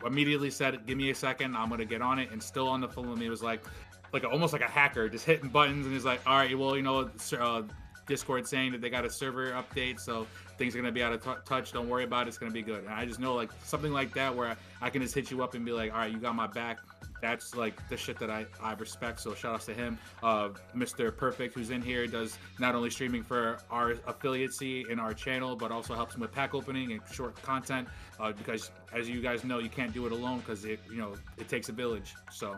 immediately 0.04 0.50
said, 0.50 0.86
"Give 0.86 0.96
me 0.96 1.10
a 1.10 1.14
second. 1.14 1.56
I'm 1.56 1.68
gonna 1.68 1.84
get 1.84 2.02
on 2.02 2.18
it." 2.18 2.30
And 2.32 2.42
still 2.42 2.68
on 2.68 2.80
the 2.80 2.88
phone 2.88 3.08
with 3.10 3.18
me 3.18 3.28
was 3.28 3.42
like, 3.42 3.64
like 4.12 4.24
almost 4.24 4.52
like 4.52 4.62
a 4.62 4.68
hacker, 4.68 5.08
just 5.08 5.24
hitting 5.24 5.48
buttons. 5.48 5.86
And 5.86 5.94
he's 5.94 6.04
like, 6.04 6.20
"All 6.26 6.36
right, 6.36 6.56
well, 6.58 6.76
you 6.76 6.82
know, 6.82 7.10
uh, 7.38 7.62
Discord 8.06 8.46
saying 8.46 8.72
that 8.72 8.80
they 8.80 8.90
got 8.90 9.04
a 9.04 9.10
server 9.10 9.50
update, 9.52 10.00
so 10.00 10.26
things 10.58 10.74
are 10.74 10.78
gonna 10.78 10.92
be 10.92 11.02
out 11.02 11.12
of 11.12 11.24
t- 11.24 11.30
touch. 11.44 11.72
Don't 11.72 11.88
worry 11.88 12.04
about 12.04 12.26
it. 12.26 12.28
It's 12.28 12.38
gonna 12.38 12.52
be 12.52 12.62
good." 12.62 12.84
And 12.84 12.92
I 12.92 13.04
just 13.04 13.20
know 13.20 13.34
like 13.34 13.50
something 13.64 13.92
like 13.92 14.12
that 14.14 14.34
where 14.34 14.56
I 14.80 14.90
can 14.90 15.02
just 15.02 15.14
hit 15.14 15.30
you 15.30 15.42
up 15.42 15.54
and 15.54 15.64
be 15.64 15.72
like, 15.72 15.92
"All 15.92 15.98
right, 15.98 16.12
you 16.12 16.18
got 16.18 16.34
my 16.34 16.46
back." 16.46 16.78
That's 17.20 17.54
like 17.56 17.88
the 17.88 17.96
shit 17.96 18.18
that 18.18 18.30
I, 18.30 18.46
I 18.62 18.74
respect. 18.74 19.20
So 19.20 19.34
shout 19.34 19.54
outs 19.54 19.66
to 19.66 19.74
him. 19.74 19.98
Uh, 20.22 20.50
Mr. 20.74 21.16
Perfect, 21.16 21.54
who's 21.54 21.70
in 21.70 21.80
here, 21.80 22.06
does 22.06 22.38
not 22.58 22.74
only 22.74 22.90
streaming 22.90 23.22
for 23.22 23.58
our 23.70 23.94
affiliacy 23.94 24.88
in 24.90 24.98
our 24.98 25.14
channel, 25.14 25.56
but 25.56 25.72
also 25.72 25.94
helps 25.94 26.14
him 26.14 26.20
with 26.20 26.32
pack 26.32 26.54
opening 26.54 26.92
and 26.92 27.00
short 27.10 27.40
content. 27.42 27.88
Uh, 28.20 28.32
because 28.32 28.70
as 28.92 29.08
you 29.08 29.20
guys 29.22 29.44
know, 29.44 29.58
you 29.58 29.70
can't 29.70 29.94
do 29.94 30.06
it 30.06 30.12
alone 30.12 30.40
because 30.40 30.64
it 30.64 30.80
you 30.90 30.98
know 30.98 31.14
it 31.38 31.48
takes 31.48 31.68
a 31.68 31.72
village. 31.72 32.14
So 32.30 32.56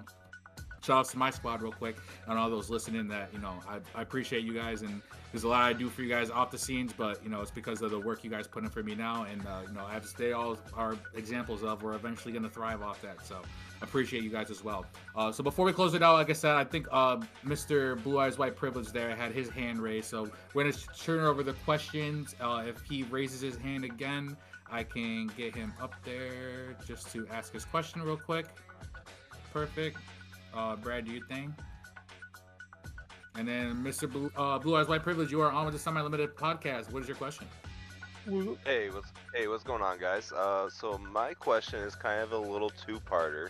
shout 0.83 0.99
outs 0.99 1.11
to 1.13 1.19
my 1.19 1.31
squad 1.31 1.63
real 1.63 1.73
quick 1.73 1.97
and 2.27 2.39
all 2.39 2.51
those 2.51 2.71
listening 2.71 3.09
that 3.09 3.29
you 3.33 3.39
know 3.39 3.55
I, 3.69 3.79
I 3.95 4.03
appreciate 4.03 4.45
you 4.45 4.55
guys 4.55 4.83
and 4.83 5.03
there's 5.33 5.45
a 5.45 5.49
lot 5.49 5.63
I 5.63 5.73
do 5.73 5.89
for 5.89 6.03
you 6.03 6.09
guys 6.09 6.31
off 6.31 6.51
the 6.51 6.59
scenes 6.59 6.93
but 6.93 7.23
you 7.23 7.29
know 7.29 7.41
it's 7.41 7.51
because 7.51 7.83
of 7.83 7.91
the 7.91 7.99
work 7.99 8.25
you 8.25 8.31
guys 8.31 8.47
put 8.47 8.65
in 8.65 8.71
for 8.71 8.83
me 8.83 8.95
now 8.95 9.25
and 9.25 9.45
uh, 9.47 9.63
you 9.67 9.75
know 9.75 9.87
as 9.93 10.13
they 10.15 10.33
all 10.33 10.57
are 10.75 10.97
examples 11.15 11.63
of 11.63 11.83
we're 11.83 11.95
eventually 11.95 12.33
going 12.33 12.45
to 12.45 12.51
thrive 12.51 12.83
off 12.83 13.03
that 13.03 13.25
so 13.25 13.37
I 13.81 13.85
appreciate 13.85 14.25
you 14.25 14.31
guys 14.31 14.51
as 14.51 14.65
well. 14.65 14.87
Uh, 15.15 15.31
so 15.31 15.45
before 15.45 15.65
we 15.65 15.73
close 15.73 15.95
it 15.95 16.03
out 16.03 16.15
like 16.15 16.31
I 16.31 16.35
said 16.35 16.53
I 16.53 16.65
think 16.65 16.87
uh, 16.91 17.19
Mr. 17.45 18.03
Blue 18.03 18.19
Eyes 18.19 18.39
White 18.39 18.57
Privilege 18.57 18.89
there 18.89 19.15
had 19.15 19.33
his 19.33 19.49
hand 19.49 19.81
raised 19.81 20.09
so 20.09 20.31
we're 20.55 20.65
going 20.65 20.73
to 20.73 20.87
turn 20.99 21.25
over 21.25 21.43
the 21.43 21.55
questions. 21.65 22.35
Uh, 22.41 22.65
if 22.67 22.81
he 22.83 23.03
raises 23.05 23.41
his 23.41 23.57
hand 23.57 23.85
again 23.85 24.37
I 24.71 24.83
can 24.83 25.29
get 25.37 25.55
him 25.55 25.73
up 25.81 25.95
there 26.05 26.77
just 26.87 27.11
to 27.13 27.27
ask 27.29 27.53
his 27.53 27.65
question 27.65 28.03
real 28.03 28.19
quick. 28.19 28.47
Perfect 29.53 29.97
uh, 30.55 30.77
Brad, 30.77 31.05
do 31.05 31.13
you 31.13 31.23
think? 31.29 31.53
And 33.37 33.47
then 33.47 33.85
Mr. 33.85 34.11
Blue, 34.11 34.33
uh, 34.37 34.59
Blue 34.59 34.77
Eyes 34.77 34.89
White 34.89 35.03
Privilege, 35.03 35.31
you 35.31 35.41
are 35.41 35.53
on 35.53 35.65
with 35.65 35.75
the 35.75 35.81
Semi 35.81 36.01
Limited 36.01 36.35
podcast. 36.35 36.91
What 36.91 37.03
is 37.03 37.09
your 37.09 37.17
question? 37.17 37.47
Hey, 38.65 38.91
what's 38.91 39.13
hey, 39.35 39.49
what's 39.49 39.65
going 39.65 39.81
on, 39.81 39.99
guys? 39.99 40.33
Uh, 40.33 40.69
so 40.69 40.99
my 40.99 41.33
question 41.35 41.81
is 41.81 41.95
kind 41.95 42.21
of 42.21 42.33
a 42.33 42.39
little 42.39 42.69
two-parter. 42.69 43.49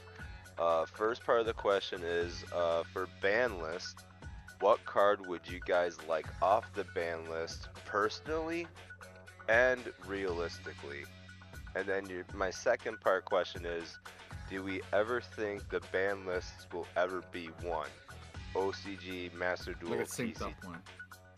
Uh, 0.58 0.84
first 0.86 1.24
part 1.24 1.40
of 1.40 1.46
the 1.46 1.52
question 1.52 2.02
is 2.04 2.44
uh, 2.54 2.82
for 2.92 3.08
ban 3.20 3.60
list. 3.60 4.04
What 4.60 4.84
card 4.84 5.26
would 5.26 5.40
you 5.48 5.60
guys 5.66 5.96
like 6.08 6.26
off 6.42 6.72
the 6.74 6.84
ban 6.94 7.28
list 7.30 7.68
personally 7.86 8.66
and 9.48 9.80
realistically? 10.06 11.04
And 11.74 11.86
then 11.86 12.06
your, 12.06 12.24
my 12.34 12.50
second 12.50 13.00
part 13.00 13.24
question 13.24 13.64
is, 13.64 13.98
do 14.50 14.62
we 14.62 14.80
ever 14.92 15.20
think 15.20 15.68
the 15.68 15.80
ban 15.92 16.26
lists 16.26 16.66
will 16.72 16.86
ever 16.96 17.22
be 17.32 17.46
one? 17.62 17.88
OCG, 18.54 19.32
Master 19.34 19.74
Duel, 19.74 19.90
Like 19.92 20.00
a 20.00 20.04
TCG. 20.04 20.42
up 20.42 20.52
one. 20.64 20.82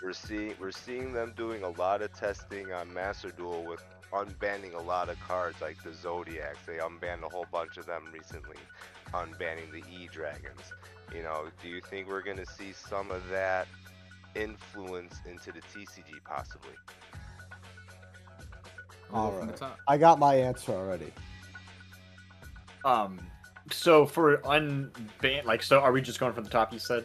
We're 0.02 0.12
seeing 0.12 0.54
we're 0.58 0.70
seeing 0.70 1.12
them 1.12 1.34
doing 1.36 1.62
a 1.62 1.68
lot 1.70 2.00
of 2.00 2.12
testing 2.14 2.72
on 2.72 2.92
Master 2.94 3.30
Duel 3.30 3.64
with 3.66 3.84
unbanning 4.12 4.74
a 4.74 4.80
lot 4.80 5.08
of 5.10 5.20
cards 5.20 5.60
like 5.60 5.82
the 5.82 5.90
Zoodiacs. 5.90 6.64
They 6.66 6.78
unbanned 6.78 7.22
a 7.22 7.28
whole 7.28 7.46
bunch 7.52 7.76
of 7.76 7.84
them 7.86 8.04
recently, 8.12 8.56
unbanning 9.12 9.70
the 9.72 9.82
E 9.92 10.08
Dragons. 10.10 10.72
You 11.14 11.22
know, 11.22 11.48
do 11.62 11.68
you 11.68 11.80
think 11.82 12.08
we're 12.08 12.22
gonna 12.22 12.46
see 12.46 12.72
some 12.72 13.10
of 13.10 13.28
that 13.28 13.66
influence 14.34 15.20
into 15.26 15.52
the 15.52 15.60
TCG 15.60 16.14
possibly? 16.24 16.70
All 19.12 19.32
from 19.32 19.48
the 19.48 19.52
right. 19.52 19.56
top. 19.60 19.78
I 19.88 19.98
got 19.98 20.18
my 20.18 20.34
answer 20.36 20.72
already. 20.72 21.12
Um, 22.84 23.20
so 23.70 24.06
for 24.06 24.38
unban, 24.38 25.44
like, 25.44 25.62
so 25.62 25.80
are 25.80 25.92
we 25.92 26.00
just 26.00 26.20
going 26.20 26.32
from 26.32 26.44
the 26.44 26.50
top? 26.50 26.72
You 26.72 26.78
said. 26.78 27.04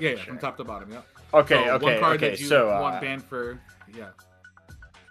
Yeah, 0.00 0.16
from 0.16 0.38
top 0.38 0.56
to 0.56 0.64
bottom. 0.64 0.90
Yeah. 0.90 1.02
Okay, 1.32 1.64
So, 1.66 1.70
okay, 1.74 1.84
One 1.84 2.00
card 2.00 2.16
okay. 2.16 2.30
that 2.30 2.40
you 2.40 2.46
so 2.46 2.68
want 2.68 2.96
uh, 2.96 3.00
banned 3.00 3.22
for, 3.22 3.60
yeah. 3.94 4.08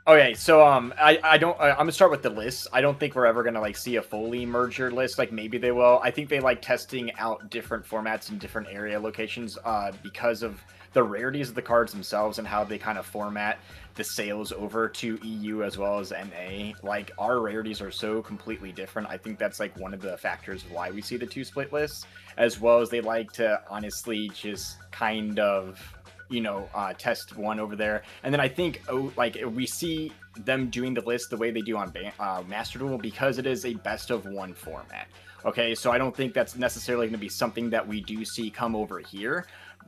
Okay, 0.07 0.33
so 0.33 0.65
um, 0.65 0.93
I 0.97 1.19
I 1.21 1.37
don't 1.37 1.59
I, 1.59 1.71
I'm 1.71 1.77
gonna 1.77 1.91
start 1.91 2.11
with 2.11 2.21
the 2.21 2.29
list. 2.29 2.67
I 2.71 2.79
don't 2.79 2.97
think 2.97 3.13
we're 3.13 3.25
ever 3.25 3.43
gonna 3.43 3.59
like 3.59 3.75
see 3.75 3.97
a 3.97 4.01
fully 4.01 4.45
merger 4.45 4.89
list. 4.89 5.17
Like 5.17 5.33
maybe 5.33 5.57
they 5.57 5.71
will. 5.71 5.99
I 6.01 6.11
think 6.11 6.29
they 6.29 6.39
like 6.39 6.61
testing 6.61 7.13
out 7.15 7.49
different 7.49 7.85
formats 7.85 8.29
in 8.29 8.37
different 8.37 8.69
area 8.71 8.97
locations 8.97 9.57
uh, 9.65 9.91
because 10.03 10.43
of 10.43 10.61
the 10.93 11.03
rarities 11.03 11.49
of 11.49 11.55
the 11.55 11.61
cards 11.61 11.91
themselves 11.91 12.39
and 12.39 12.47
how 12.47 12.63
they 12.63 12.77
kind 12.77 12.97
of 12.97 13.05
format 13.05 13.59
the 13.95 14.03
sales 14.03 14.51
over 14.51 14.87
to 14.87 15.19
EU 15.23 15.63
as 15.63 15.77
well 15.77 15.99
as 15.99 16.11
NA. 16.11 16.71
Like 16.83 17.11
our 17.17 17.39
rarities 17.39 17.81
are 17.81 17.91
so 17.91 18.21
completely 18.21 18.71
different. 18.71 19.07
I 19.09 19.17
think 19.17 19.39
that's 19.39 19.59
like 19.59 19.77
one 19.77 19.93
of 19.93 20.01
the 20.01 20.17
factors 20.17 20.63
why 20.69 20.91
we 20.91 21.01
see 21.01 21.17
the 21.17 21.25
two 21.25 21.43
split 21.43 21.73
lists, 21.73 22.05
as 22.37 22.59
well 22.61 22.79
as 22.79 22.89
they 22.89 23.01
like 23.01 23.31
to 23.33 23.61
honestly 23.69 24.29
just 24.29 24.77
kind 24.91 25.39
of 25.39 25.81
you 26.29 26.41
know 26.41 26.69
uh, 26.75 26.93
test 26.93 27.37
one 27.37 27.59
over 27.59 27.75
there 27.75 28.03
and 28.23 28.33
then 28.33 28.41
i 28.41 28.47
think 28.47 28.81
oh 28.89 29.11
like 29.15 29.37
we 29.53 29.65
see 29.65 30.11
them 30.39 30.69
doing 30.69 30.93
the 30.93 31.01
list 31.01 31.29
the 31.29 31.37
way 31.37 31.51
they 31.51 31.61
do 31.61 31.77
on 31.77 31.93
uh, 32.19 32.43
master 32.47 32.79
duel 32.79 32.97
because 32.97 33.37
it 33.37 33.47
is 33.47 33.65
a 33.65 33.73
best 33.75 34.09
of 34.09 34.25
one 34.25 34.53
format 34.53 35.07
okay 35.45 35.73
so 35.73 35.91
i 35.91 35.97
don't 35.97 36.15
think 36.15 36.33
that's 36.33 36.57
necessarily 36.57 37.05
going 37.05 37.13
to 37.13 37.17
be 37.17 37.29
something 37.29 37.69
that 37.69 37.85
we 37.85 38.01
do 38.01 38.25
see 38.25 38.49
come 38.49 38.75
over 38.75 38.99
here 38.99 39.45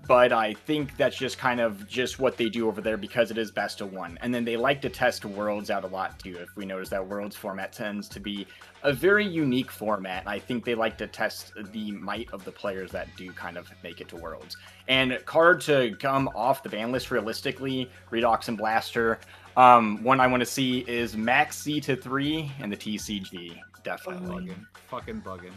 but 0.08 0.32
i 0.34 0.54
think 0.54 0.96
that's 0.98 1.18
just 1.18 1.38
kind 1.38 1.60
of 1.60 1.88
just 1.88 2.20
what 2.20 2.38
they 2.38 2.50
do 2.50 2.68
over 2.68 2.82
there 2.82 2.98
because 2.98 3.32
it 3.32 3.38
is 3.38 3.52
best 3.52 3.82
of 3.82 3.92
one 3.94 4.18
and 4.22 4.34
then 4.34 4.44
they 4.44 4.58
like 4.58 4.82
to 4.82 4.90
test 4.90 5.26
worlds 5.26 5.70
out 5.70 5.84
a 5.84 5.88
lot 5.88 6.18
too 6.20 6.38
if 6.40 6.56
we 6.56 6.66
notice 6.66 6.90
that 6.90 7.06
worlds 7.06 7.36
format 7.36 7.72
tends 7.72 8.08
to 8.08 8.20
be 8.20 8.48
a 8.84 8.94
very 8.94 9.26
unique 9.26 9.72
format 9.72 10.24
i 10.26 10.40
think 10.40 10.64
they 10.64 10.76
like 10.76 10.98
to 10.98 11.08
test 11.08 11.52
the 11.72 11.92
might 11.92 12.32
of 12.34 12.44
the 12.46 12.52
players 12.52 12.92
that 12.92 13.08
do 13.18 13.32
kind 13.34 13.58
of 13.58 13.70
make 13.84 14.02
it 14.02 14.08
to 14.08 14.16
worlds 14.16 14.58
and 14.90 15.24
card 15.26 15.62
to 15.62 15.96
come 16.00 16.28
off 16.36 16.64
the 16.64 16.70
ban 16.70 16.92
list 16.92 17.12
realistically, 17.12 17.90
Redox 18.12 18.48
and 18.48 18.58
Blaster. 18.58 19.20
Um, 19.56 20.04
one 20.04 20.20
I 20.20 20.26
want 20.26 20.42
to 20.42 20.48
see 20.48 20.80
is 20.88 21.16
Max 21.16 21.58
C 21.58 21.80
to 21.82 21.96
three 21.96 22.52
and 22.60 22.72
the 22.72 22.76
TCG, 22.76 23.60
definitely. 23.84 24.48
Bugging. 24.48 24.66
Fucking 24.90 25.22
bugging. 25.22 25.52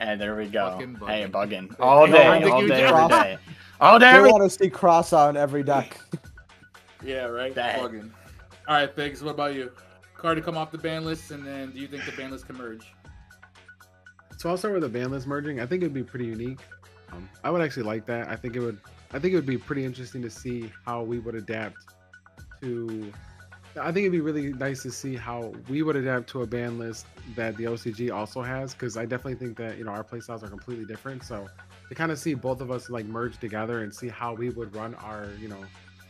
And 0.00 0.20
there 0.20 0.34
we 0.34 0.48
go. 0.48 0.70
Fucking 0.72 0.96
Hey, 1.06 1.28
bugging. 1.28 1.68
bugging 1.68 1.76
all 1.78 2.06
day, 2.08 2.26
all 2.26 2.66
day, 2.66 2.82
every 2.82 3.08
day, 3.08 3.38
all 3.82 3.98
day. 3.98 4.10
They 4.10 4.18
Every... 4.18 4.30
want 4.30 4.44
to 4.44 4.50
see 4.50 4.70
cross 4.70 5.12
on 5.12 5.36
every 5.36 5.62
deck. 5.62 6.00
Yeah, 7.04 7.24
right. 7.24 7.52
Dang. 7.52 8.12
All 8.68 8.76
right, 8.76 8.94
Figs. 8.94 9.24
What 9.24 9.32
about 9.32 9.56
you? 9.56 9.72
Card 10.14 10.36
to 10.36 10.42
come 10.42 10.56
off 10.56 10.70
the 10.70 10.78
ban 10.78 11.04
list, 11.04 11.32
and 11.32 11.44
then 11.44 11.72
do 11.72 11.80
you 11.80 11.88
think 11.88 12.04
the 12.04 12.12
ban 12.12 12.30
list 12.30 12.46
can 12.46 12.56
merge? 12.56 12.86
So 14.38 14.48
I'll 14.48 14.56
start 14.56 14.74
with 14.74 14.84
the 14.84 14.88
ban 14.88 15.10
list 15.10 15.26
merging. 15.26 15.58
I 15.58 15.66
think 15.66 15.82
it'd 15.82 15.92
be 15.92 16.04
pretty 16.04 16.26
unique. 16.26 16.60
Um, 17.10 17.28
I 17.42 17.50
would 17.50 17.60
actually 17.60 17.82
like 17.82 18.06
that. 18.06 18.28
I 18.28 18.36
think 18.36 18.54
it 18.54 18.60
would. 18.60 18.78
I 19.12 19.18
think 19.18 19.32
it 19.32 19.36
would 19.36 19.46
be 19.46 19.58
pretty 19.58 19.84
interesting 19.84 20.22
to 20.22 20.30
see 20.30 20.70
how 20.86 21.02
we 21.02 21.18
would 21.18 21.34
adapt 21.34 21.78
to. 22.60 23.12
I 23.80 23.86
think 23.86 24.04
it'd 24.06 24.12
be 24.12 24.20
really 24.20 24.52
nice 24.52 24.82
to 24.82 24.92
see 24.92 25.16
how 25.16 25.52
we 25.68 25.82
would 25.82 25.96
adapt 25.96 26.28
to 26.30 26.42
a 26.42 26.46
ban 26.46 26.78
list 26.78 27.06
that 27.34 27.56
the 27.56 27.64
OCG 27.64 28.14
also 28.14 28.42
has, 28.42 28.74
because 28.74 28.96
I 28.96 29.06
definitely 29.06 29.44
think 29.44 29.56
that 29.58 29.76
you 29.76 29.82
know 29.82 29.90
our 29.90 30.04
playstyles 30.04 30.44
are 30.44 30.48
completely 30.48 30.84
different. 30.84 31.24
So 31.24 31.48
to 31.92 31.96
kind 31.96 32.10
of 32.10 32.18
see 32.18 32.32
both 32.32 32.62
of 32.62 32.70
us 32.70 32.88
like 32.88 33.04
merge 33.04 33.38
together 33.38 33.82
and 33.82 33.94
see 33.94 34.08
how 34.08 34.32
we 34.32 34.48
would 34.48 34.74
run 34.74 34.94
our 34.94 35.28
you 35.38 35.46
know 35.46 35.62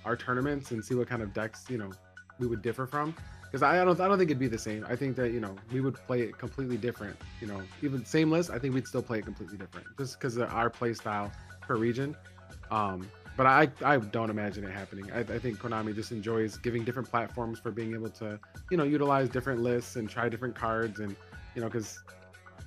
our 0.05 0.17
tournaments 0.17 0.71
and 0.71 0.85
see 0.85 0.95
what 0.95 1.09
kind 1.09 1.23
of 1.23 1.35
decks 1.35 1.65
you 1.69 1.77
know 1.77 1.91
we 2.39 2.47
would 2.47 2.63
differ 2.63 2.87
from 2.87 3.13
because 3.43 3.65
I 3.65 3.85
don't 3.85 4.01
I 4.01 4.07
don't 4.07 4.17
think 4.17 4.31
it'd 4.31 4.39
be 4.39 4.47
the 4.47 4.57
same. 4.57 4.87
I 4.89 4.95
think 4.95 5.17
that 5.17 5.33
you 5.33 5.41
know 5.41 5.57
we 5.73 5.81
would 5.81 5.95
play 5.95 6.21
it 6.21 6.39
completely 6.39 6.77
different. 6.77 7.17
You 7.41 7.49
know, 7.49 7.61
even 7.83 8.05
same 8.05 8.31
list, 8.31 8.49
I 8.51 8.61
think 8.61 8.75
we'd 8.75 8.87
still 8.87 9.03
play 9.03 9.19
it 9.19 9.25
completely 9.25 9.59
different 9.59 9.89
just 9.99 10.21
because 10.21 10.37
of 10.37 10.53
our 10.53 10.71
play 10.71 10.95
style 10.95 11.33
per 11.61 11.75
region. 11.75 12.17
Um, 12.71 13.09
but 13.37 13.47
I 13.47 13.69
I 13.85 13.97
don't 13.97 14.31
imagine 14.31 14.63
it 14.63 14.71
happening. 14.71 15.11
I, 15.11 15.19
I 15.19 15.39
think 15.41 15.59
Konami 15.59 15.97
just 15.97 16.13
enjoys 16.13 16.59
giving 16.59 16.85
different 16.85 17.11
platforms 17.11 17.59
for 17.59 17.73
being 17.73 17.93
able 17.93 18.11
to 18.11 18.39
you 18.71 18.77
know 18.77 18.85
utilize 18.85 19.29
different 19.29 19.61
lists 19.61 19.97
and 19.97 20.09
try 20.09 20.29
different 20.29 20.55
cards 20.55 21.01
and 21.01 21.17
you 21.57 21.61
know 21.61 21.67
because 21.67 21.99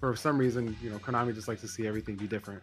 for 0.01 0.17
some 0.17 0.37
reason 0.37 0.75
you 0.83 0.89
know 0.89 0.97
Konami 0.97 1.33
just 1.33 1.47
likes 1.47 1.61
to 1.61 1.67
see 1.69 1.87
everything 1.87 2.17
be 2.17 2.27
different. 2.27 2.61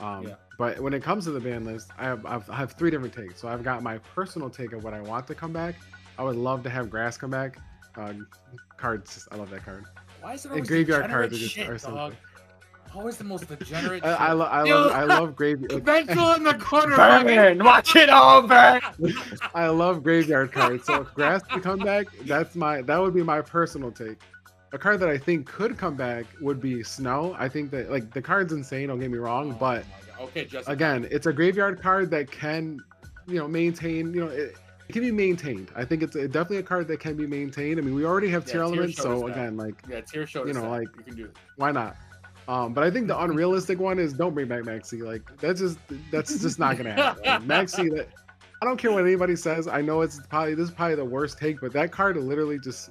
Um, 0.00 0.26
Yeah. 0.28 0.34
But 0.58 0.80
when 0.80 0.94
it 0.94 1.02
comes 1.02 1.24
to 1.24 1.32
the 1.32 1.40
ban 1.40 1.64
list, 1.64 1.90
I 1.98 2.04
have 2.04 2.24
I've, 2.24 2.48
I 2.48 2.56
have 2.56 2.72
three 2.72 2.90
different 2.90 3.14
takes. 3.14 3.40
So 3.40 3.48
I've 3.48 3.62
got 3.62 3.82
my 3.82 3.98
personal 3.98 4.48
take 4.48 4.72
of 4.72 4.84
what 4.84 4.94
I 4.94 5.00
want 5.02 5.26
to 5.26 5.34
come 5.34 5.52
back. 5.52 5.74
I 6.18 6.24
would 6.24 6.36
love 6.36 6.62
to 6.62 6.70
have 6.70 6.88
grass 6.88 7.16
come 7.18 7.30
back. 7.30 7.58
Uh, 7.96 8.12
cards, 8.76 9.28
I 9.30 9.36
love 9.36 9.50
that 9.50 9.64
card. 9.64 9.84
Why 10.20 10.34
is 10.34 10.44
it 10.46 10.52
And 10.52 10.66
graveyard 10.66 11.10
cards 11.10 11.34
are 11.34 11.38
just 11.38 11.54
shit, 11.54 11.68
are 11.68 11.78
so 11.78 11.90
dog? 11.94 12.14
Always 12.94 13.18
the 13.18 13.24
most 13.24 13.48
degenerate. 13.58 14.02
I, 14.04 14.28
I, 14.28 14.32
lo- 14.32 14.46
I 14.46 14.64
Yo, 14.64 14.74
love 14.74 14.92
I 14.92 15.04
love 15.04 15.36
graveyard. 15.36 15.84
Vengeful 15.84 16.32
in 16.32 16.44
the 16.44 16.54
corner. 16.54 16.96
Burn! 16.96 17.62
Watch 17.62 17.94
it 17.96 18.08
all 18.08 18.42
burn! 18.42 18.80
I 19.54 19.68
love 19.68 20.02
graveyard 20.02 20.52
cards. 20.52 20.86
So 20.86 21.02
if 21.02 21.12
grass 21.14 21.42
could 21.42 21.62
come 21.62 21.80
back, 21.80 22.06
that's 22.22 22.56
my 22.56 22.80
that 22.82 22.98
would 22.98 23.12
be 23.14 23.22
my 23.22 23.42
personal 23.42 23.90
take. 23.90 24.18
A 24.72 24.78
card 24.78 25.00
that 25.00 25.08
I 25.08 25.16
think 25.16 25.46
could 25.46 25.78
come 25.78 25.94
back 25.94 26.26
would 26.40 26.60
be 26.60 26.82
snow. 26.82 27.34
I 27.38 27.48
think 27.48 27.70
that 27.70 27.90
like 27.90 28.12
the 28.12 28.20
card's 28.22 28.52
insane. 28.52 28.88
Don't 28.88 28.98
get 28.98 29.10
me 29.10 29.18
wrong, 29.18 29.56
but 29.58 29.84
Okay, 30.20 30.44
Jesse. 30.44 30.70
again, 30.70 31.06
it's 31.10 31.26
a 31.26 31.32
graveyard 31.32 31.80
card 31.80 32.10
that 32.10 32.30
can, 32.30 32.80
you 33.26 33.38
know, 33.38 33.46
maintain. 33.46 34.12
You 34.12 34.20
know, 34.22 34.28
it, 34.28 34.56
it 34.88 34.92
can 34.92 35.02
be 35.02 35.10
maintained. 35.12 35.70
I 35.76 35.84
think 35.84 36.02
it's 36.02 36.16
a, 36.16 36.26
definitely 36.26 36.58
a 36.58 36.62
card 36.62 36.88
that 36.88 37.00
can 37.00 37.16
be 37.16 37.26
maintained. 37.26 37.78
I 37.78 37.82
mean, 37.82 37.94
we 37.94 38.04
already 38.04 38.28
have 38.28 38.46
Yeah, 38.46 38.54
Tearlaments, 38.54 38.96
so 38.96 39.20
that. 39.20 39.26
again, 39.26 39.56
like 39.56 39.74
Yeah, 39.88 40.00
tier 40.00 40.26
showed 40.26 40.46
you 40.48 40.54
know, 40.54 40.62
that. 40.62 40.70
like 40.70 40.88
you 40.96 41.02
can 41.04 41.16
do 41.16 41.24
it. 41.26 41.36
why 41.56 41.70
not? 41.72 41.96
Um, 42.48 42.72
but 42.72 42.84
I 42.84 42.90
think 42.90 43.08
the 43.08 43.20
unrealistic 43.20 43.78
one 43.80 43.98
is 43.98 44.12
don't 44.12 44.32
bring 44.34 44.46
back 44.48 44.62
Maxi. 44.62 45.02
Like 45.02 45.22
that's 45.38 45.60
just 45.60 45.78
that's 46.12 46.40
just 46.40 46.58
not 46.58 46.76
gonna 46.76 46.92
happen. 46.92 47.22
Like, 47.24 47.42
Maxi, 47.66 47.90
that 47.96 48.08
don't 48.66 48.76
care 48.76 48.92
what 48.92 49.04
anybody 49.04 49.36
says. 49.36 49.66
I 49.68 49.80
know 49.80 50.02
it's 50.02 50.20
probably 50.28 50.54
this 50.54 50.68
is 50.68 50.74
probably 50.74 50.96
the 50.96 51.04
worst 51.04 51.38
take, 51.38 51.60
but 51.60 51.72
that 51.72 51.90
card 51.92 52.16
literally 52.16 52.58
just 52.58 52.90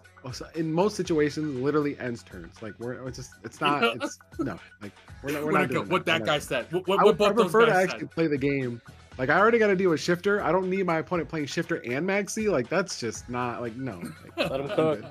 in 0.56 0.74
most 0.74 0.96
situations 0.96 1.60
literally 1.62 1.98
ends 2.00 2.24
turns. 2.24 2.62
Like 2.62 2.74
we're 2.80 3.08
it's 3.08 3.18
just 3.18 3.32
it's 3.44 3.62
not 3.62 3.84
it's 3.96 4.18
no 4.40 4.58
like 4.82 4.92
we're 5.24 5.32
not 5.34 5.44
we're 5.44 5.52
What 5.52 5.60
not 5.60 5.68
that- 5.68 5.74
doing 5.74 5.90
what 5.90 6.06
that 6.06 6.22
We're 6.22 6.26
guy 6.26 6.40
said. 6.40 6.66
What, 6.72 6.88
what, 6.88 7.00
I 7.00 7.04
what 7.04 7.20
would 7.20 7.26
I 7.26 7.30
both 7.30 7.38
those 7.38 7.52
prefer 7.52 7.66
to 7.68 7.74
actually 7.76 8.00
said. 8.00 8.12
play 8.12 8.28
the 8.28 8.38
game. 8.38 8.82
Like 9.18 9.30
I 9.30 9.38
already 9.40 9.60
got 9.60 9.68
to 9.68 9.76
deal 9.76 9.92
with 9.92 10.02
shifter. 10.02 10.42
I 10.44 10.52
don't 10.52 10.70
need 10.70 10.86
my 10.86 10.98
opponent 10.98 11.30
playing 11.30 11.46
shifter 11.46 11.76
and 11.78 12.06
Maxi. 12.08 12.50
Like 12.52 12.68
that's 12.70 13.00
just 13.00 13.30
not 13.30 13.62
like 13.62 13.76
no. 13.76 14.02
Like, 14.38 14.50
Let 14.50 14.60
him 14.60 14.68
cook. 14.70 15.02
good. 15.02 15.06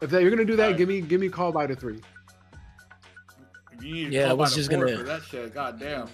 If 0.00 0.10
that, 0.10 0.22
you're 0.22 0.30
gonna 0.30 0.44
do 0.44 0.56
that, 0.56 0.72
uh, 0.72 0.76
give 0.76 0.88
me 0.88 1.00
give 1.00 1.20
me 1.20 1.28
call 1.28 1.50
by 1.52 1.66
the 1.66 1.74
three. 1.74 2.00
You 3.82 3.92
need 3.94 4.04
to 4.06 4.10
Yeah, 4.12 4.30
I 4.30 4.32
was 4.32 4.54
just 4.54 4.70
gonna- 4.70 4.96
for 4.96 5.02
that 5.02 5.22
shit. 5.22 5.52
God 5.54 5.78
damn. 5.78 6.08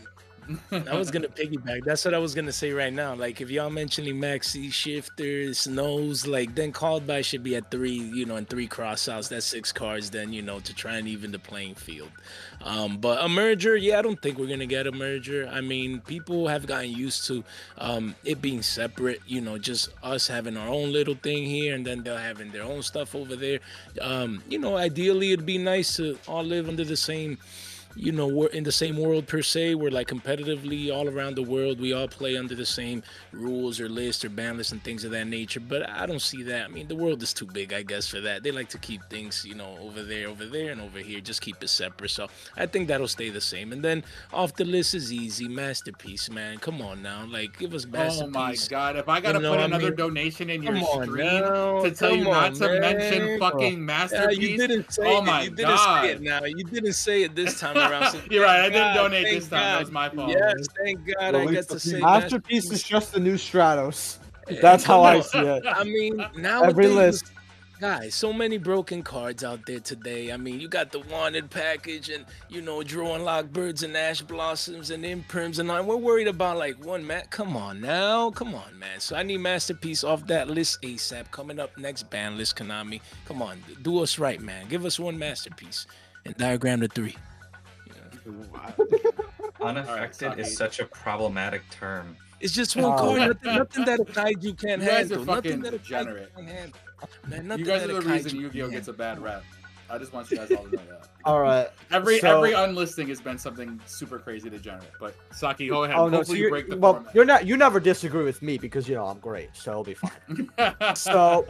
I 0.72 0.96
was 0.96 1.10
gonna 1.10 1.28
piggyback. 1.28 1.84
That's 1.84 2.04
what 2.04 2.14
I 2.14 2.18
was 2.18 2.34
gonna 2.34 2.52
say 2.52 2.72
right 2.72 2.92
now. 2.92 3.14
Like 3.14 3.40
if 3.40 3.50
y'all 3.50 3.70
mentioning 3.70 4.16
maxi 4.16 4.70
shifters, 4.72 5.60
snows, 5.60 6.26
like 6.26 6.54
then 6.54 6.72
called 6.72 7.06
by 7.06 7.22
should 7.22 7.42
be 7.42 7.56
at 7.56 7.70
three, 7.70 7.92
you 7.92 8.26
know, 8.26 8.36
and 8.36 8.48
three 8.48 8.66
cross 8.66 9.08
outs. 9.08 9.28
That's 9.28 9.46
six 9.46 9.72
cards. 9.72 10.10
Then 10.10 10.32
you 10.32 10.42
know 10.42 10.60
to 10.60 10.74
try 10.74 10.96
and 10.96 11.08
even 11.08 11.32
the 11.32 11.38
playing 11.38 11.76
field. 11.76 12.10
Um, 12.62 12.98
but 12.98 13.24
a 13.24 13.28
merger, 13.28 13.76
yeah, 13.76 13.98
I 13.98 14.02
don't 14.02 14.20
think 14.20 14.38
we're 14.38 14.48
gonna 14.48 14.66
get 14.66 14.86
a 14.86 14.92
merger. 14.92 15.48
I 15.50 15.60
mean, 15.60 16.00
people 16.00 16.48
have 16.48 16.66
gotten 16.66 16.90
used 16.90 17.26
to 17.26 17.42
um, 17.78 18.14
it 18.24 18.42
being 18.42 18.62
separate. 18.62 19.20
You 19.26 19.40
know, 19.40 19.56
just 19.58 19.88
us 20.02 20.26
having 20.28 20.56
our 20.56 20.68
own 20.68 20.92
little 20.92 21.14
thing 21.14 21.44
here, 21.44 21.74
and 21.74 21.86
then 21.86 22.02
they're 22.02 22.18
having 22.18 22.50
their 22.52 22.64
own 22.64 22.82
stuff 22.82 23.14
over 23.14 23.36
there. 23.36 23.60
Um, 24.00 24.42
you 24.48 24.58
know, 24.58 24.76
ideally 24.76 25.32
it'd 25.32 25.46
be 25.46 25.58
nice 25.58 25.96
to 25.96 26.18
all 26.28 26.44
live 26.44 26.68
under 26.68 26.84
the 26.84 26.96
same 26.96 27.38
you 27.96 28.12
know 28.12 28.26
we're 28.26 28.48
in 28.48 28.64
the 28.64 28.72
same 28.72 28.96
world 28.96 29.26
per 29.26 29.42
se. 29.42 29.74
We're 29.74 29.90
like 29.90 30.08
competitively 30.08 30.92
all 30.94 31.08
around 31.08 31.36
the 31.36 31.42
world. 31.42 31.80
We 31.80 31.92
all 31.92 32.08
play 32.08 32.36
under 32.36 32.54
the 32.54 32.66
same 32.66 33.02
rules 33.32 33.80
or 33.80 33.88
list 33.88 34.24
or 34.24 34.28
ban 34.30 34.56
list 34.56 34.72
and 34.72 34.82
things 34.82 35.04
of 35.04 35.10
that 35.12 35.26
nature. 35.26 35.60
But 35.60 35.88
i 35.88 36.06
don't 36.06 36.22
see 36.22 36.42
that. 36.44 36.64
I 36.64 36.68
mean 36.68 36.88
the 36.88 36.96
world 36.96 37.22
is 37.22 37.32
too 37.32 37.46
big 37.46 37.72
i 37.72 37.82
guess 37.82 38.06
for 38.08 38.20
that. 38.20 38.42
They 38.42 38.50
like 38.50 38.68
to 38.70 38.78
keep 38.78 39.02
things 39.10 39.44
you 39.44 39.54
know 39.54 39.76
over 39.80 40.02
there 40.02 40.28
over 40.28 40.46
there 40.46 40.72
and 40.72 40.80
over 40.80 40.98
here. 40.98 41.20
Just 41.20 41.40
keep 41.40 41.62
it 41.62 41.68
separate. 41.68 42.10
So 42.10 42.28
i 42.56 42.66
think 42.66 42.88
that'll 42.88 43.08
stay 43.08 43.30
the 43.30 43.40
same. 43.40 43.72
And 43.72 43.82
then 43.82 44.04
off 44.32 44.54
the 44.56 44.64
list 44.64 44.94
is 44.94 45.12
easy. 45.12 45.48
Masterpiece 45.48 46.30
man. 46.30 46.58
Come 46.58 46.80
on 46.82 47.02
now. 47.02 47.24
Like 47.26 47.58
give 47.58 47.74
us 47.74 47.86
masterpiece 47.86 48.22
Oh 48.22 48.26
my 48.28 48.54
god! 48.68 48.96
If 48.96 49.08
I 49.08 49.20
gotta 49.20 49.38
You 49.38 49.42
know, 49.42 49.52
put 49.52 49.60
I 49.60 49.64
another 49.64 49.90
mean, 49.90 49.96
donation 49.96 50.50
in 50.50 50.62
your 50.62 50.74
come 50.74 50.82
on 50.84 51.04
stream 51.04 51.16
now, 51.16 51.82
to 51.82 51.90
tell 51.90 52.14
you 52.14 52.24
come 52.24 52.32
not 52.32 52.52
on, 52.52 52.54
to 52.54 52.68
mention 52.80 53.28
fucking 53.38 53.78
Yeah, 53.78 53.78
masterpiece, 53.78 54.38
you 54.38 54.56
didn't 54.56 54.90
say 54.92 55.02
oh 55.04 55.18
it. 55.18 55.22
my 55.22 55.42
you 55.42 55.50
didn't 55.50 55.80
god! 55.80 56.02
say 56.04 56.12
it 56.12 56.20
now. 56.22 56.44
You 56.44 56.64
didn't 56.64 56.92
say 56.94 57.22
it 57.22 57.34
this 57.34 57.54
time 57.54 57.83
around. 57.90 58.10
so 58.12 58.20
You're 58.30 58.44
right. 58.44 58.60
I 58.60 58.68
didn't 58.68 58.94
God, 58.94 58.94
donate 58.94 59.26
this 59.26 59.48
time. 59.48 59.60
That 59.60 59.80
was 59.80 59.90
my 59.90 60.08
fault. 60.08 60.30
Yes, 60.30 60.66
thank 60.82 61.06
God 61.06 61.34
I 61.34 61.40
Release 61.40 61.54
get 61.54 61.68
the 61.68 61.74
to 61.74 61.80
say 61.80 62.00
masterpiece 62.00 62.70
is 62.70 62.82
just 62.82 63.12
the 63.12 63.20
new 63.20 63.34
Stratos. 63.34 64.18
That's 64.60 64.84
how 64.84 65.02
I 65.02 65.20
see 65.20 65.38
it. 65.38 65.64
I 65.66 65.84
mean, 65.84 66.24
now 66.36 66.62
Every 66.62 66.88
list. 66.88 67.30
Guys, 67.80 68.14
so 68.14 68.32
many 68.32 68.56
broken 68.56 69.02
cards 69.02 69.42
out 69.42 69.66
there 69.66 69.80
today. 69.80 70.30
I 70.30 70.36
mean, 70.36 70.60
you 70.60 70.68
got 70.68 70.92
the 70.92 71.00
wanted 71.00 71.50
package 71.50 72.08
and, 72.08 72.24
you 72.48 72.62
know, 72.62 72.84
drawing 72.84 73.16
and 73.16 73.24
lock 73.24 73.46
birds 73.46 73.82
and 73.82 73.96
ash 73.96 74.22
blossoms 74.22 74.90
and 74.90 75.04
Imperms 75.04 75.58
and 75.58 75.68
all. 75.70 75.82
We're 75.82 75.96
worried 75.96 76.28
about 76.28 76.56
like 76.56 76.82
one 76.84 77.04
man. 77.04 77.24
Come 77.30 77.56
on 77.56 77.80
now. 77.80 78.30
Come 78.30 78.54
on, 78.54 78.78
man. 78.78 79.00
So 79.00 79.16
I 79.16 79.24
need 79.24 79.38
Masterpiece 79.38 80.04
off 80.04 80.24
that 80.28 80.48
list 80.48 80.82
ASAP. 80.82 81.30
Coming 81.32 81.58
up 81.58 81.76
next 81.76 82.04
ban 82.10 82.38
list, 82.38 82.56
Konami. 82.56 83.00
Come 83.26 83.42
on. 83.42 83.62
Do 83.82 83.98
us 83.98 84.20
right, 84.20 84.40
man. 84.40 84.68
Give 84.68 84.86
us 84.86 85.00
one 85.00 85.18
Masterpiece 85.18 85.86
and 86.24 86.34
diagram 86.36 86.78
the 86.78 86.88
three. 86.88 87.16
Unaffected 89.60 90.38
is 90.38 90.56
such 90.56 90.80
a 90.80 90.84
problematic 90.86 91.62
term. 91.70 92.16
It's 92.40 92.52
just 92.52 92.76
one 92.76 92.92
Oh. 92.92 92.96
card. 93.16 93.18
Nothing, 93.44 93.54
nothing 93.58 93.84
that 93.86 94.00
a 94.00 94.04
kaiju 94.04 94.60
can't 94.60 94.82
You 94.82 94.88
guys 94.88 95.12
are 95.12 95.16
handle. 95.16 95.24
fucking 95.34 95.60
Nothing 95.60 95.62
that 95.62 95.74
a 95.74 95.78
kaiju 95.78 95.82
degenerate. 95.82 96.34
can't 96.34 96.48
handle. 96.48 96.78
Man, 97.28 97.58
You 97.58 97.64
guys 97.64 97.82
that 97.82 97.90
are 97.90 98.00
the 98.00 98.08
reason 98.08 98.32
kaiju 98.32 98.40
Yu-Gi-Oh 98.42 98.68
gets 98.70 98.88
a 98.88 98.92
bad 98.92 99.20
rap. 99.22 99.42
I 99.90 99.98
just 99.98 100.14
want 100.14 100.30
you 100.30 100.38
guys 100.38 100.50
all 100.50 100.64
to 100.64 100.76
know 100.76 100.82
that. 100.88 101.08
All 101.26 101.40
right. 101.40 101.68
Every 101.92 102.18
so- 102.18 102.38
every 102.38 102.52
unlisting 102.54 103.06
has 103.08 103.20
been 103.20 103.36
something 103.38 103.78
super 103.86 104.18
crazy 104.18 104.48
degenerate. 104.50 104.90
But 104.98 105.14
Saki, 105.30 105.68
go 105.68 105.84
ahead. 105.84 105.96
Oh 105.96 106.06
no, 106.08 106.10
so 106.10 106.16
Hopefully 106.18 106.38
you 106.38 106.42
you're, 106.44 106.50
break 106.50 106.68
the 106.68 106.76
well, 106.78 106.94
format. 106.94 107.14
you're 107.14 107.24
not. 107.26 107.46
You 107.46 107.56
never 107.58 107.80
disagree 107.80 108.24
with 108.24 108.40
me 108.42 108.56
because 108.58 108.88
you 108.88 108.94
know 108.94 109.06
I'm 109.06 109.18
great, 109.18 109.50
so 109.52 109.70
it'll 109.72 109.84
be 109.84 109.94
fine. 109.94 110.50
so, 110.96 111.46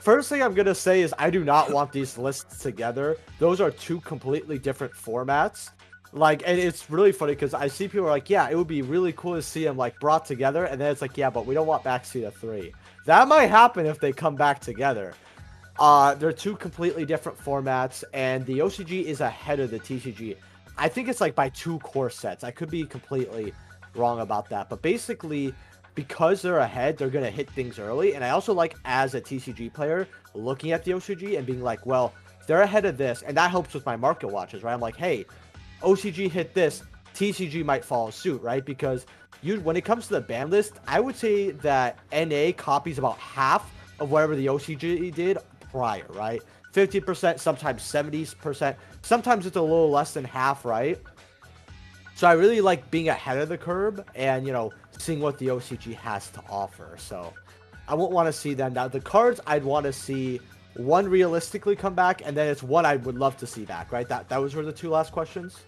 first 0.00 0.28
thing 0.28 0.42
I'm 0.42 0.52
gonna 0.54 0.74
say 0.74 1.00
is 1.00 1.14
I 1.18 1.30
do 1.30 1.44
not 1.44 1.70
want 1.72 1.92
these 1.92 2.18
lists 2.18 2.58
together. 2.62 3.16
Those 3.38 3.60
are 3.60 3.70
two 3.70 4.00
completely 4.02 4.58
different 4.58 4.92
formats. 4.92 5.70
Like, 6.14 6.42
and 6.44 6.58
it's 6.58 6.90
really 6.90 7.12
funny 7.12 7.32
because 7.32 7.54
I 7.54 7.68
see 7.68 7.88
people 7.88 8.06
like, 8.06 8.28
yeah, 8.28 8.48
it 8.50 8.56
would 8.56 8.66
be 8.66 8.82
really 8.82 9.12
cool 9.12 9.34
to 9.34 9.42
see 9.42 9.64
them 9.64 9.78
like 9.78 9.98
brought 9.98 10.26
together, 10.26 10.64
and 10.64 10.80
then 10.80 10.90
it's 10.90 11.00
like, 11.00 11.16
yeah, 11.16 11.30
but 11.30 11.46
we 11.46 11.54
don't 11.54 11.66
want 11.66 11.84
backseat 11.84 12.26
of 12.26 12.34
three. 12.34 12.72
That 13.06 13.28
might 13.28 13.46
happen 13.46 13.86
if 13.86 13.98
they 13.98 14.12
come 14.12 14.36
back 14.36 14.60
together. 14.60 15.14
Uh, 15.78 16.14
they're 16.14 16.32
two 16.32 16.54
completely 16.56 17.06
different 17.06 17.38
formats, 17.38 18.04
and 18.12 18.44
the 18.44 18.58
OCG 18.58 19.04
is 19.04 19.22
ahead 19.22 19.58
of 19.58 19.70
the 19.70 19.80
TCG. 19.80 20.36
I 20.76 20.88
think 20.88 21.08
it's 21.08 21.20
like 21.20 21.34
by 21.34 21.48
two 21.48 21.78
core 21.78 22.10
sets. 22.10 22.44
I 22.44 22.50
could 22.50 22.70
be 22.70 22.84
completely 22.84 23.54
wrong 23.94 24.20
about 24.20 24.50
that, 24.50 24.68
but 24.68 24.82
basically, 24.82 25.54
because 25.94 26.42
they're 26.42 26.58
ahead, 26.58 26.98
they're 26.98 27.10
gonna 27.10 27.30
hit 27.30 27.48
things 27.50 27.78
early. 27.78 28.14
And 28.14 28.24
I 28.24 28.30
also 28.30 28.52
like 28.52 28.76
as 28.84 29.14
a 29.14 29.20
TCG 29.20 29.72
player 29.72 30.06
looking 30.34 30.72
at 30.72 30.84
the 30.84 30.92
OCG 30.92 31.38
and 31.38 31.46
being 31.46 31.62
like, 31.62 31.84
well, 31.86 32.12
they're 32.46 32.62
ahead 32.62 32.84
of 32.84 32.98
this, 32.98 33.22
and 33.22 33.36
that 33.36 33.50
helps 33.50 33.72
with 33.72 33.86
my 33.86 33.96
market 33.96 34.28
watches, 34.28 34.62
right? 34.62 34.74
I'm 34.74 34.80
like, 34.80 34.96
hey, 34.96 35.24
OCG 35.82 36.30
hit 36.30 36.54
this, 36.54 36.82
TCG 37.14 37.64
might 37.64 37.84
follow 37.84 38.10
suit, 38.10 38.40
right? 38.42 38.64
Because 38.64 39.06
you, 39.42 39.60
when 39.60 39.76
it 39.76 39.84
comes 39.84 40.06
to 40.06 40.14
the 40.14 40.20
ban 40.20 40.50
list, 40.50 40.74
I 40.86 41.00
would 41.00 41.16
say 41.16 41.50
that 41.50 41.98
NA 42.12 42.52
copies 42.56 42.98
about 42.98 43.18
half 43.18 43.70
of 44.00 44.10
whatever 44.10 44.34
the 44.36 44.46
OCG 44.46 45.14
did 45.14 45.38
prior, 45.70 46.06
right? 46.10 46.42
50%, 46.72 47.38
sometimes 47.38 47.82
70%, 47.82 48.76
sometimes 49.02 49.46
it's 49.46 49.56
a 49.56 49.62
little 49.62 49.90
less 49.90 50.14
than 50.14 50.24
half, 50.24 50.64
right? 50.64 50.98
So 52.14 52.26
I 52.26 52.32
really 52.32 52.60
like 52.60 52.90
being 52.90 53.08
ahead 53.08 53.38
of 53.38 53.48
the 53.48 53.58
curve 53.58 54.00
and, 54.14 54.46
you 54.46 54.52
know, 54.52 54.72
seeing 54.98 55.20
what 55.20 55.38
the 55.38 55.48
OCG 55.48 55.94
has 55.94 56.30
to 56.30 56.42
offer. 56.48 56.94
So 56.98 57.32
I 57.88 57.94
won't 57.94 58.12
want 58.12 58.26
to 58.26 58.32
see 58.32 58.54
them. 58.54 58.74
Now, 58.74 58.88
the 58.88 59.00
cards 59.00 59.40
I'd 59.46 59.64
want 59.64 59.84
to 59.84 59.92
see 59.92 60.40
one 60.76 61.08
realistically 61.08 61.76
come 61.76 61.94
back, 61.94 62.22
and 62.24 62.36
then 62.36 62.48
it's 62.48 62.62
one 62.62 62.86
I 62.86 62.96
would 62.96 63.18
love 63.18 63.36
to 63.38 63.46
see 63.46 63.64
back, 63.64 63.92
right? 63.92 64.08
That, 64.08 64.28
that 64.28 64.40
was 64.40 64.54
were 64.54 64.64
the 64.64 64.72
two 64.72 64.88
last 64.88 65.12
questions? 65.12 65.58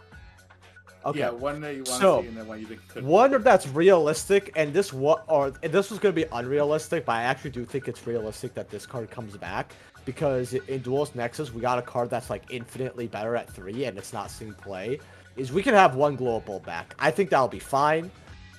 Okay. 1.07 1.19
Yeah, 1.19 1.31
one 1.31 1.61
that 1.61 1.75
you 1.75 1.83
want 1.85 2.01
So, 2.01 2.17
to 2.17 2.23
see 2.23 2.29
and 2.29 2.37
then 2.37 2.47
one 2.47 2.61
you 2.61 2.67
think 2.67 2.89
could. 2.89 3.05
One 3.05 3.43
that's 3.43 3.69
realistic, 3.69 4.53
and 4.57 4.73
this 4.73 4.93
what 4.93 5.25
or 5.29 5.51
this 5.51 5.91
was 5.91 5.99
gonna 5.99 6.13
be 6.13 6.25
unrealistic, 6.33 7.05
but 7.05 7.13
I 7.13 7.23
actually 7.23 7.51
do 7.51 7.65
think 7.65 7.89
it's 7.89 8.07
realistic 8.07 8.55
that 8.55 8.71
this 8.71 8.87
card 8.87 9.11
comes 9.11 9.37
back 9.37 9.73
because 10.05 10.55
in 10.55 10.81
Duelist 10.81 11.15
Nexus 11.15 11.53
we 11.53 11.61
got 11.61 11.79
a 11.79 11.83
card 11.83 12.11
that's 12.11 12.31
like 12.31 12.45
infinitely 12.51 13.07
better 13.07 13.37
at 13.37 13.51
three, 13.51 13.85
and 13.85 13.99
it's 13.99 14.13
not 14.13 14.31
seeing 14.31 14.55
play. 14.55 14.99
Is 15.37 15.53
we 15.53 15.63
can 15.63 15.75
have 15.75 15.97
one 15.97 16.17
global 16.17 16.61
back. 16.61 16.95
I 16.99 17.11
think 17.11 17.31
that'll 17.31 17.49
be 17.49 17.59
fine. 17.59 18.11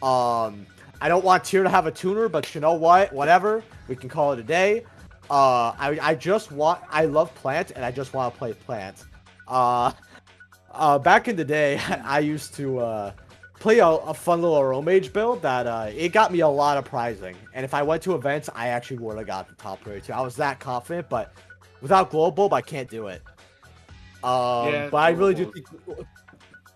Um, 0.04 0.66
I 1.02 1.08
don't 1.08 1.24
want 1.24 1.44
Tier 1.46 1.64
to 1.64 1.70
have 1.70 1.88
a 1.88 1.92
tuner, 1.92 2.30
but 2.30 2.54
you 2.54 2.62
know 2.62 2.74
what? 2.74 3.12
Whatever, 3.14 3.64
we 3.88 3.96
can 3.96 4.10
call 4.10 4.34
it 4.34 4.40
a 4.40 4.44
day. 4.44 4.86
Uh, 5.30 5.74
I 5.80 5.98
I 6.02 6.16
just 6.16 6.52
want 6.52 6.82
I 6.92 7.06
love 7.06 7.34
Plant, 7.36 7.72
and 7.72 7.84
I 7.84 7.92
just 7.92 8.14
want 8.14 8.34
to 8.34 8.38
play 8.38 8.54
Plant. 8.54 9.06
Uh, 9.48 9.92
uh, 10.76 11.00
back 11.00 11.28
in 11.28 11.36
the 11.36 11.46
day, 11.46 11.78
I 12.04 12.20
used 12.20 12.54
to 12.56 12.80
uh, 12.80 13.12
play 13.60 13.80
a, 13.80 13.88
a 13.88 14.14
fun 14.14 14.42
little 14.42 14.58
Aromage 14.60 15.12
build 15.12 15.42
that 15.42 15.68
uh, 15.68 15.90
it 15.96 16.10
got 16.10 16.32
me 16.32 16.42
a 16.42 16.48
lot 16.48 16.78
of 16.78 16.86
prizing. 16.86 17.36
And 17.54 17.64
if 17.64 17.74
I 17.74 17.82
went 17.84 18.04
to 18.04 18.16
events, 18.16 18.50
I 18.54 18.68
actually 18.68 18.98
would 18.98 19.18
have 19.18 19.28
got 19.28 19.48
the 19.48 19.56
top 19.56 19.82
player 19.82 20.00
too. 20.00 20.14
I 20.14 20.22
was 20.22 20.36
that 20.38 20.60
confident, 20.60 21.10
but 21.10 21.34
without 21.82 22.12
Global, 22.12 22.54
I 22.54 22.62
can't 22.62 22.90
do 22.90 23.08
it. 23.08 23.22
Um, 24.24 24.72
Yeah, 24.72 24.90
but 24.90 24.98
I 24.98 25.10
really 25.10 25.36
do 25.36 25.52
think. 25.52 25.68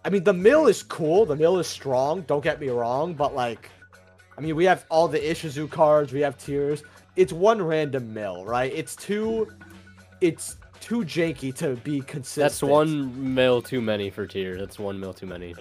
I 0.05 0.09
mean, 0.09 0.23
the 0.23 0.33
mill 0.33 0.67
is 0.67 0.81
cool. 0.83 1.25
The 1.25 1.35
mill 1.35 1.59
is 1.59 1.67
strong. 1.67 2.21
Don't 2.21 2.43
get 2.43 2.61
me 2.61 2.69
wrong, 2.69 3.13
but 3.13 3.35
like, 3.35 3.69
I 4.37 4.41
mean, 4.41 4.55
we 4.55 4.63
have 4.65 4.85
all 4.89 5.07
the 5.07 5.19
Ishizu 5.19 5.69
cards. 5.69 6.13
We 6.13 6.21
have 6.21 6.37
tiers. 6.37 6.83
It's 7.15 7.33
one 7.33 7.61
random 7.61 8.13
mill, 8.13 8.45
right? 8.45 8.71
It's 8.73 8.95
two. 8.95 9.49
It's 10.21 10.57
too 10.89 11.05
janky 11.05 11.53
to 11.53 11.75
be 11.75 12.01
consistent. 12.01 12.43
That's 12.45 12.63
one 12.63 13.35
mil 13.35 13.61
too 13.61 13.79
many 13.79 14.09
for 14.09 14.25
tier. 14.25 14.57
That's 14.57 14.79
one 14.79 14.99
mil 14.99 15.13
too 15.13 15.27
many. 15.27 15.53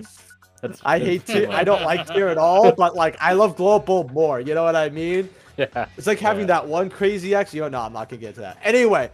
That's, 0.62 0.80
I 0.84 0.98
hate 0.98 1.26
tier. 1.26 1.50
I 1.50 1.64
don't 1.64 1.82
like 1.82 2.08
tier 2.08 2.28
at 2.28 2.38
all, 2.38 2.72
but 2.72 2.96
like 2.96 3.16
I 3.20 3.34
love 3.34 3.54
global 3.54 4.08
more. 4.08 4.40
You 4.40 4.54
know 4.54 4.64
what 4.64 4.74
I 4.74 4.88
mean? 4.88 5.28
Yeah. 5.58 5.86
It's 5.98 6.06
like 6.06 6.18
having 6.18 6.46
that 6.46 6.66
one 6.66 6.88
crazy 6.88 7.34
X. 7.34 7.52
You 7.52 7.60
know, 7.60 7.68
no, 7.68 7.80
I'm 7.80 7.92
not 7.92 8.08
gonna 8.08 8.20
get 8.20 8.36
to 8.36 8.40
that. 8.40 8.58
Anyway, 8.62 9.10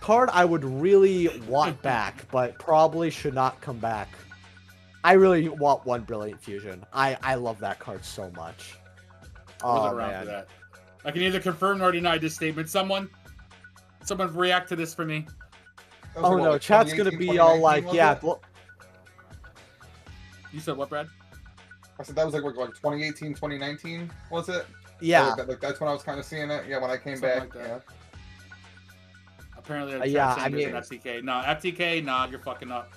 card 0.00 0.30
I 0.32 0.44
would 0.44 0.64
really 0.64 1.28
want 1.40 1.82
back, 1.82 2.30
but 2.30 2.56
probably 2.60 3.10
should 3.10 3.34
not 3.34 3.60
come 3.60 3.78
back. 3.78 4.10
I 5.02 5.14
really 5.14 5.48
want 5.48 5.84
one 5.84 6.02
Brilliant 6.02 6.40
Fusion. 6.40 6.84
I 6.92 7.16
I 7.20 7.34
love 7.34 7.58
that 7.60 7.80
card 7.80 8.04
so 8.04 8.30
much. 8.36 8.78
I 9.22 9.26
Oh 9.64 9.96
man. 9.96 10.26
that. 10.26 10.46
I 11.04 11.10
can 11.10 11.22
either 11.22 11.40
confirm 11.40 11.82
or 11.82 11.90
deny 11.90 12.16
this 12.16 12.36
statement. 12.36 12.68
Someone, 12.68 13.10
someone 14.04 14.34
react 14.34 14.68
to 14.70 14.76
this 14.76 14.94
for 14.94 15.04
me. 15.04 15.26
Oh 16.16 16.36
no, 16.36 16.50
like 16.52 16.60
chat's 16.60 16.92
gonna 16.92 17.16
be 17.16 17.38
all 17.38 17.58
like, 17.58 17.84
yeah. 17.92 18.18
it? 18.22 18.38
You 20.52 20.60
said 20.60 20.76
what, 20.76 20.90
Brad? 20.90 21.08
I 21.98 22.02
said 22.02 22.16
that 22.16 22.26
was 22.26 22.34
like 22.34 22.44
what, 22.44 22.56
like 22.56 22.70
2018, 22.74 23.34
2019, 23.34 24.10
was 24.30 24.48
it? 24.48 24.66
Yeah. 25.00 25.34
Like, 25.34 25.48
like, 25.48 25.60
that's 25.60 25.80
when 25.80 25.88
I 25.88 25.92
was 25.92 26.02
kind 26.02 26.18
of 26.18 26.24
seeing 26.24 26.50
it. 26.50 26.64
Yeah, 26.68 26.78
when 26.80 26.90
I 26.90 26.96
came 26.96 27.16
Something 27.16 27.48
back. 27.48 27.54
like 27.54 27.64
yeah. 27.64 27.78
Apparently, 29.56 29.94
Uh, 29.94 30.04
yeah, 30.04 30.36
yeah, 30.36 30.42
I 30.44 30.48
mean- 30.48 30.70
FTK. 30.70 31.22
No, 31.22 31.32
FTK. 31.44 32.04
Nah, 32.04 32.26
you're 32.26 32.40
fucking 32.40 32.70
up. 32.70 32.92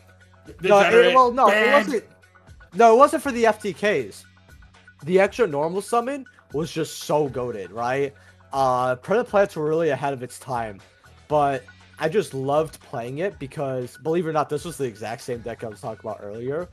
No, 0.61 0.79
it, 0.79 1.13
well, 1.13 1.31
no, 1.31 1.49
it 1.49 1.71
wasn't. 1.71 2.03
No, 2.73 2.93
it 2.93 2.97
wasn't 2.97 3.23
for 3.23 3.31
the 3.31 3.45
FTKs. 3.45 4.25
The 5.03 5.19
extra 5.19 5.47
normal 5.47 5.81
summon 5.81 6.25
was 6.53 6.71
just 6.71 7.03
so 7.03 7.27
goaded, 7.29 7.71
right? 7.71 8.13
Uh, 8.53 8.95
Predator 8.95 9.29
Plants 9.29 9.55
were 9.55 9.65
really 9.65 9.89
ahead 9.89 10.13
of 10.13 10.23
its 10.23 10.39
time, 10.39 10.79
but 11.27 11.63
I 11.99 12.09
just 12.09 12.33
loved 12.33 12.79
playing 12.81 13.19
it 13.19 13.39
because, 13.39 13.97
believe 13.97 14.25
it 14.25 14.29
or 14.29 14.33
not, 14.33 14.49
this 14.49 14.65
was 14.65 14.77
the 14.77 14.83
exact 14.85 15.21
same 15.21 15.39
deck 15.39 15.63
I 15.63 15.67
was 15.67 15.81
talking 15.81 15.99
about 16.03 16.19
earlier, 16.21 16.67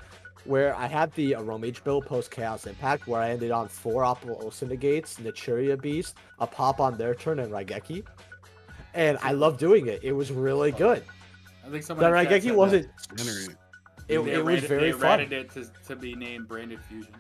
where 0.45 0.75
I 0.75 0.87
had 0.87 1.13
the 1.13 1.33
Aromage 1.33 1.85
build 1.85 2.07
post 2.07 2.31
Chaos 2.31 2.67
Impact, 2.67 3.07
where 3.07 3.21
I 3.21 3.31
ended 3.31 3.51
on 3.53 3.69
four 3.69 4.05
Opal 4.05 4.53
Negates, 4.63 5.17
Naturia 5.17 5.81
Beast, 5.81 6.17
a 6.41 6.47
pop 6.47 6.81
on 6.81 6.99
their 6.99 7.15
turn, 7.15 7.39
and 7.39 7.53
Raigeki. 7.53 8.05
And 8.95 9.17
I 9.23 9.33
loved 9.33 9.59
doing 9.61 9.87
it. 9.87 10.01
It 10.03 10.13
was 10.13 10.33
really 10.33 10.73
oh. 10.73 10.77
good. 10.77 11.05
I 11.65 11.71
think 11.71 11.83
The 11.83 11.87
someone. 11.87 12.15
in 12.17 12.25
chat 12.27 12.43
Raigeki 12.43 12.55
wasn't. 12.55 12.89
that. 13.17 13.57
It, 14.09 14.19
They 14.25 14.33
it 14.35 14.45
was 14.45 14.47
ratted- 14.47 14.69
very 14.69 14.91
they 14.91 14.93
fun. 14.93 15.03
ratted 15.21 15.33
it 15.33 15.51
to, 15.53 15.71
to 15.87 15.97
be 15.97 16.15
named 16.17 16.49
Branded 16.49 16.81
Fusion. 16.83 17.15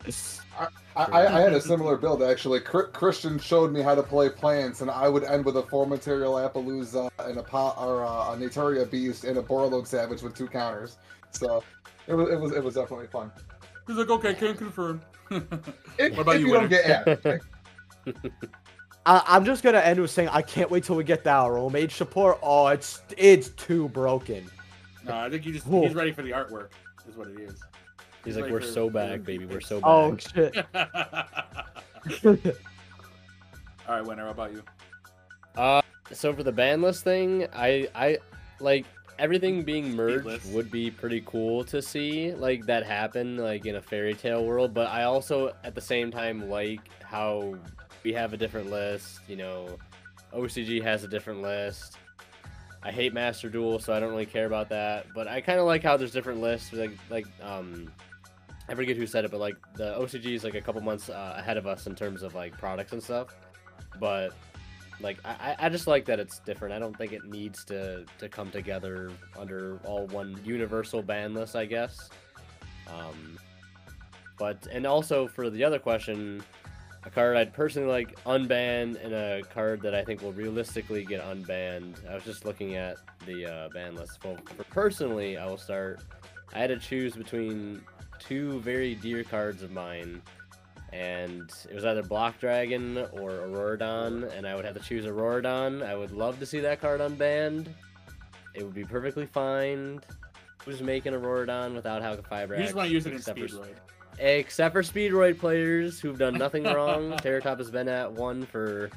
I, 0.58 0.68
I, 0.96 1.28
I 1.28 1.42
had 1.42 1.54
a 1.54 1.60
similar 1.60 1.98
build 1.98 2.24
actually. 2.24 2.62
Chr- 2.62 2.84
Christian 2.84 3.38
showed 3.38 3.72
me 3.74 3.82
how 3.82 3.96
to 3.96 4.04
play 4.04 4.30
plants, 4.30 4.82
and 4.82 4.90
I 4.90 5.10
would 5.10 5.24
end 5.24 5.44
with 5.44 5.58
a 5.58 5.64
four 5.64 5.86
material 5.86 6.34
Appollousa 6.34 7.10
and 7.20 7.38
a 7.38 7.44
pot 7.44 7.76
or 7.78 8.06
uh, 8.06 8.34
a 8.34 8.38
Naturia 8.38 8.90
Beast 8.90 9.26
and 9.26 9.38
a 9.38 9.42
Borreload 9.42 9.88
Savage 9.88 10.22
with 10.22 10.36
two 10.36 10.48
counters. 10.48 10.98
So 11.32 11.64
it 12.08 12.14
was 12.14 12.30
it 12.30 12.40
was 12.40 12.52
it 12.54 12.64
was 12.64 12.76
definitely 12.76 13.08
fun. 13.08 13.32
He's 13.88 13.98
like, 13.98 14.10
okay, 14.10 14.34
can't 14.34 14.58
confirm. 14.58 15.02
If, 15.98 16.12
what 16.12 16.20
about 16.20 16.36
if 16.36 16.42
you, 16.42 16.48
you 16.48 16.54
don't 16.54 16.70
Winner? 16.70 17.16
get 17.16 17.42
yeah. 18.06 18.14
I, 19.06 19.24
I'm 19.28 19.46
just 19.46 19.64
gonna 19.64 19.80
end 19.80 20.00
with 20.00 20.12
saying 20.12 20.30
I 20.30 20.42
can't 20.42 20.70
wait 20.70 20.84
till 20.84 20.96
we 20.96 21.04
get 21.04 21.24
that 21.24 21.44
Aromage 21.44 21.92
support. 21.92 22.38
Oh, 22.44 22.68
it's 22.68 23.02
it's 23.18 23.50
too 23.50 23.90
broken. 23.90 24.46
No, 25.04 25.16
I 25.16 25.30
think 25.30 25.46
you 25.46 25.54
just 25.54 25.68
Whoa. 25.68 25.84
he's 25.84 25.94
ready 25.96 26.12
for 26.12 26.22
the 26.22 26.32
artwork. 26.32 26.70
Is 27.08 27.16
what 27.16 27.28
it 27.28 27.40
is. 27.40 27.62
He's 28.26 28.36
like, 28.36 28.46
ready 28.46 28.54
we're 28.54 28.62
so 28.62 28.90
back, 28.90 29.24
baby. 29.24 29.46
We're 29.46 29.62
so 29.62 29.80
back. 29.80 29.88
Oh 29.88 30.18
shit. 30.18 30.58
All 33.88 33.96
right, 33.96 34.06
winner. 34.06 34.26
How 34.26 34.32
about 34.32 34.52
you? 34.52 34.64
Uh, 35.56 35.82
so 36.12 36.34
for 36.34 36.44
the 36.44 36.52
ban 36.52 36.82
list 36.82 37.04
thing, 37.04 37.48
I 37.54 37.88
I 37.94 38.18
like 38.60 38.86
everything 39.20 39.64
being 39.64 39.96
merged 39.96 40.26
list. 40.26 40.48
would 40.48 40.70
be 40.72 40.92
pretty 40.92 41.22
cool 41.26 41.64
to 41.66 41.82
see 41.82 42.34
like 42.34 42.66
that 42.66 42.86
happen 42.86 43.38
like 43.38 43.66
in 43.66 43.76
a 43.76 43.82
fairy 43.82 44.14
tale 44.14 44.44
world. 44.44 44.74
But 44.74 44.88
I 44.88 45.04
also 45.04 45.54
at 45.64 45.76
the 45.76 45.82
same 45.82 46.12
time 46.12 46.50
like 46.50 46.82
how 47.04 47.56
we 48.04 48.12
have 48.14 48.34
a 48.34 48.38
different 48.38 48.72
list. 48.72 49.20
You 49.28 49.36
know, 49.38 49.78
OCG 50.34 50.82
has 50.84 51.04
a 51.04 51.08
different 51.08 51.42
list. 51.42 51.98
I 52.84 52.92
hate 52.92 53.14
Master 53.14 53.50
Duel, 53.50 53.80
so 53.80 53.94
I 53.94 54.00
don't 54.00 54.12
really 54.12 54.28
care 54.28 54.46
about 54.46 54.70
that. 54.70 55.08
But 55.16 55.28
I 55.28 55.42
kind 55.42 55.60
of 55.60 55.66
like 55.66 55.82
how 55.82 55.98
there's 55.98 56.12
different 56.12 56.42
lists. 56.42 56.72
Like 56.74 56.92
like 57.10 57.26
um, 57.42 57.92
I 58.68 58.74
forget 58.76 58.98
who 58.98 59.06
said 59.06 59.26
it, 59.26 59.32
but 59.32 59.40
like 59.40 59.58
the 59.76 59.94
OCG 60.00 60.26
is 60.36 60.44
like 60.44 60.56
a 60.56 60.62
couple 60.62 60.82
months 60.82 61.10
uh, 61.10 61.36
ahead 61.38 61.58
of 61.58 61.68
us 61.68 61.86
in 61.88 61.96
terms 61.96 62.24
of 62.24 62.34
like 62.36 62.58
products 62.58 62.94
and 62.94 63.02
stuff. 63.04 63.36
But 64.00 64.34
like 65.02 65.18
I, 65.26 65.56
I- 65.60 65.70
just 65.70 65.88
like 65.88 66.06
that 66.06 66.20
it's 66.20 66.40
different. 66.40 66.74
I 66.74 66.80
don't 66.80 66.98
think 66.98 67.12
it 67.14 67.26
needs 67.26 67.64
to 67.66 68.06
to 68.18 68.30
come 68.30 68.50
together 68.52 69.12
under 69.38 69.80
all 69.84 70.08
one 70.08 70.40
universal 70.44 71.02
ban 71.04 71.34
list, 71.34 71.56
I 71.56 71.66
guess. 71.66 72.10
Um, 72.88 73.38
but 74.38 74.68
and 74.72 74.86
also 74.86 75.28
for 75.28 75.50
the 75.50 75.64
other 75.64 75.80
question, 75.80 76.42
a 77.04 77.10
card 77.10 77.38
I'd 77.38 77.54
personally 77.54 77.88
like 77.90 78.22
unban 78.26 79.04
and 79.04 79.14
a 79.14 79.42
card 79.54 79.82
that 79.82 79.94
I 79.94 80.04
think 80.04 80.22
will 80.22 80.34
realistically 80.34 81.06
get 81.06 81.22
unbanned. 81.24 82.08
I 82.10 82.16
was 82.16 82.24
just 82.24 82.46
looking 82.46 82.76
at 82.76 82.98
the 83.28 83.46
uh, 83.46 83.70
ban 83.74 83.96
list. 83.96 84.24
Well, 84.24 84.38
personally, 84.72 85.38
I 85.38 85.46
will 85.46 85.58
start. 85.58 86.02
I 86.54 86.60
had 86.60 86.70
to 86.70 86.78
choose 86.78 87.16
between 87.16 87.82
two 88.20 88.60
very 88.62 88.96
dear 88.96 89.24
cards 89.24 89.62
of 89.62 89.72
mine 89.72 90.22
and 90.96 91.52
it 91.70 91.76
was 91.76 91.84
either 91.84 92.04
Block 92.04 92.40
Dragon 92.40 92.98
or 92.98 93.32
Auroradon, 93.32 94.32
and 94.36 94.48
I 94.48 94.56
would 94.56 94.64
have 94.64 94.76
to 94.76 94.80
choose 94.80 95.06
Auroradon. 95.06 95.86
I 95.86 95.94
would 95.96 96.12
love 96.12 96.40
to 96.40 96.46
see 96.46 96.60
that 96.62 96.80
card 96.80 97.02
unbanned. 97.02 97.68
It 98.54 98.64
would 98.64 98.74
be 98.74 98.86
perfectly 98.86 99.26
fine. 99.26 100.00
Just 100.66 100.82
making 100.82 101.12
Auroradon 101.14 101.76
without 101.76 102.02
Halqifibrax. 102.02 102.58
You 102.58 102.64
just 102.64 102.76
want 102.76 102.88
to 102.88 102.94
use 102.94 103.06
it 103.06 103.14
in 103.14 103.20
Speedroid. 103.20 103.76
Except 104.20 104.74
for 104.74 104.82
Speedroid 104.82 105.38
players 105.38 106.00
who've 106.00 106.18
done 106.18 106.36
nothing 106.36 106.64
wrong. 106.64 107.12
Terrortop 107.18 107.58
has 107.58 107.70
been 107.70 107.90
at 107.90 108.12
one 108.12 108.46
for 108.46 108.90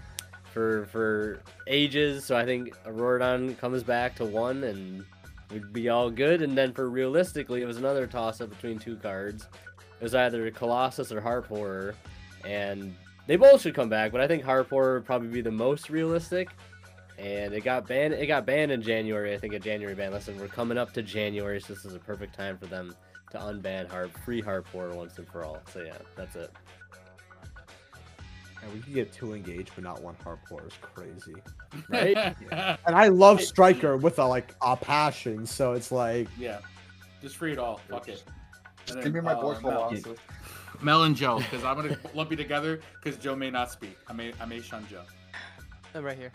for 0.55 0.87
for 0.87 1.43
ages, 1.67 2.25
so 2.25 2.37
I 2.37 2.45
think 2.45 2.77
Auroradon 2.85 3.59
comes 3.59 3.83
back 3.83 4.15
to 4.17 4.25
one 4.25 4.63
and 4.63 5.05
we'd 5.51 5.73
be 5.73 5.89
all 5.89 6.11
good. 6.11 6.43
And 6.43 6.57
then 6.57 6.73
for 6.73 6.89
realistically, 6.89 7.63
it 7.63 7.67
was 7.67 7.77
another 7.77 8.07
toss 8.07 8.41
up 8.41 8.51
between 8.51 8.79
two 8.79 8.97
cards. 8.97 9.47
It 10.01 10.03
was 10.03 10.15
either 10.15 10.51
Colossus 10.51 11.11
or 11.11 11.21
Harp 11.21 11.47
Horror, 11.49 11.95
and 12.45 12.95
they 13.27 13.37
both 13.37 13.63
should 13.63 13.75
come 13.75 13.89
back. 13.89 14.13
But 14.13 14.21
I 14.21 14.29
think 14.29 14.45
Harp 14.45 14.71
Horror 14.71 14.95
would 14.95 15.05
probably 15.05 15.29
be 15.29 15.41
the 15.41 15.51
most 15.51 15.91
realistic. 15.91 16.51
And 17.19 17.53
it 17.53 17.65
got 17.65 17.89
banned. 17.89 18.15
It 18.15 18.27
got 18.27 18.47
banned 18.47 18.71
in 18.71 18.81
January. 18.81 19.35
I 19.35 19.39
think 19.39 19.53
a 19.53 19.59
January 19.59 19.97
ban 19.97 20.13
Listen, 20.13 20.39
we're 20.39 20.47
coming 20.47 20.79
up 20.79 20.93
to 20.93 21.03
January, 21.03 21.61
so 21.61 21.75
this 21.75 21.85
is 21.85 21.95
a 21.95 21.99
perfect 21.99 22.37
time 22.37 22.57
for 22.57 22.67
them 22.67 22.95
to 23.33 23.39
unban 23.39 23.91
Harp, 23.91 24.17
free 24.25 24.41
Harp 24.41 24.69
Horror 24.69 24.95
once 24.95 25.19
and 25.19 25.27
for 25.27 25.45
all. 25.45 25.61
So 25.73 25.83
yeah, 25.83 25.99
that's 26.17 26.37
it. 26.37 26.53
And 28.63 28.73
we 28.73 28.81
can 28.81 28.93
get 28.93 29.13
two 29.13 29.35
engaged, 29.35 29.73
but 29.75 29.85
not 29.85 30.03
one 30.03 30.17
harp 30.23 30.41
war 30.51 30.63
is 30.67 30.75
crazy. 30.81 31.35
Right? 31.91 32.35
And 32.87 32.97
I 32.97 33.09
love 33.09 33.41
Striker 33.43 33.97
with 33.97 34.19
a 34.19 34.25
like 34.25 34.55
a 34.63 34.75
passion, 34.77 35.45
so 35.47 35.73
it's 35.75 35.93
like 35.93 36.29
Yeah, 36.39 36.61
just 37.23 37.37
free 37.37 37.53
it 37.53 37.59
all. 37.59 37.81
Fuck 37.89 38.09
it. 38.09 38.25
And 38.91 39.03
Give 39.03 39.13
me 39.13 39.21
my 39.21 39.35
boy 39.35 39.53
uh, 39.53 39.61
Mel- 39.61 39.89
Colossus. 39.89 40.19
Mel 40.81 41.05
and 41.05 41.15
Joe, 41.15 41.39
because 41.39 41.65
I'm 41.65 41.77
gonna 41.77 41.99
lump 42.15 42.31
you 42.31 42.37
together 42.37 42.81
because 43.03 43.19
Joe 43.19 43.37
may 43.37 43.51
not 43.51 43.71
speak. 43.71 43.99
I 44.09 44.13
may 44.13 44.33
I 44.41 44.47
may 44.47 44.61
shun 44.61 44.87
Joe. 44.91 45.03
I'm 45.95 46.05
right 46.05 46.17
here. 46.17 46.33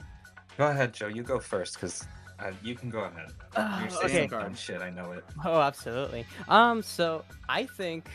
Go 0.58 0.68
ahead, 0.68 0.94
Joe. 0.94 1.08
You 1.08 1.24
go 1.24 1.40
first, 1.40 1.80
cause 1.80 2.06
uh, 2.40 2.52
you 2.62 2.76
can 2.76 2.90
go 2.90 3.00
ahead. 3.06 3.32
Uh, 3.56 3.86
You're 3.90 3.98
okay. 4.00 4.08
saying 4.14 4.30
dumb 4.30 4.56
shit. 4.56 4.82
I 4.82 4.90
know 4.90 5.12
it. 5.14 5.24
Oh, 5.44 5.62
absolutely. 5.62 6.26
Um, 6.48 6.84
so 6.84 7.24
I 7.50 7.66
think 7.66 8.10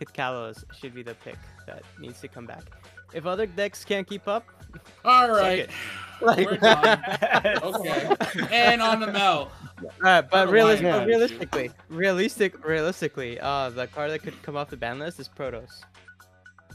Kitkallos 0.00 0.64
should 0.78 0.94
be 0.94 1.02
the 1.02 1.14
pick 1.14 1.38
that 1.66 1.82
needs 1.98 2.20
to 2.20 2.28
come 2.28 2.46
back. 2.46 2.64
If 3.12 3.26
other 3.26 3.46
decks 3.46 3.84
can't 3.84 4.06
keep 4.06 4.28
up, 4.28 4.44
all 5.04 5.30
right. 5.30 5.68
suck 6.20 6.26
right, 6.36 6.46
we're 6.46 6.56
done. 6.56 7.02
okay, 7.62 8.16
and 8.50 8.82
on 8.82 9.00
the 9.00 9.06
Mel. 9.06 9.50
Alright, 9.98 10.28
but, 10.30 10.46
Never 10.46 10.52
realis- 10.52 10.82
mind. 10.82 10.82
but 10.82 11.06
realistically, 11.06 11.70
realistic, 11.88 12.66
realistically, 12.66 13.38
uh, 13.40 13.70
the 13.70 13.86
card 13.86 14.10
that 14.10 14.20
could 14.22 14.40
come 14.42 14.56
off 14.56 14.68
the 14.70 14.76
ban 14.76 14.98
list 14.98 15.20
is 15.20 15.28
Protos. 15.28 15.70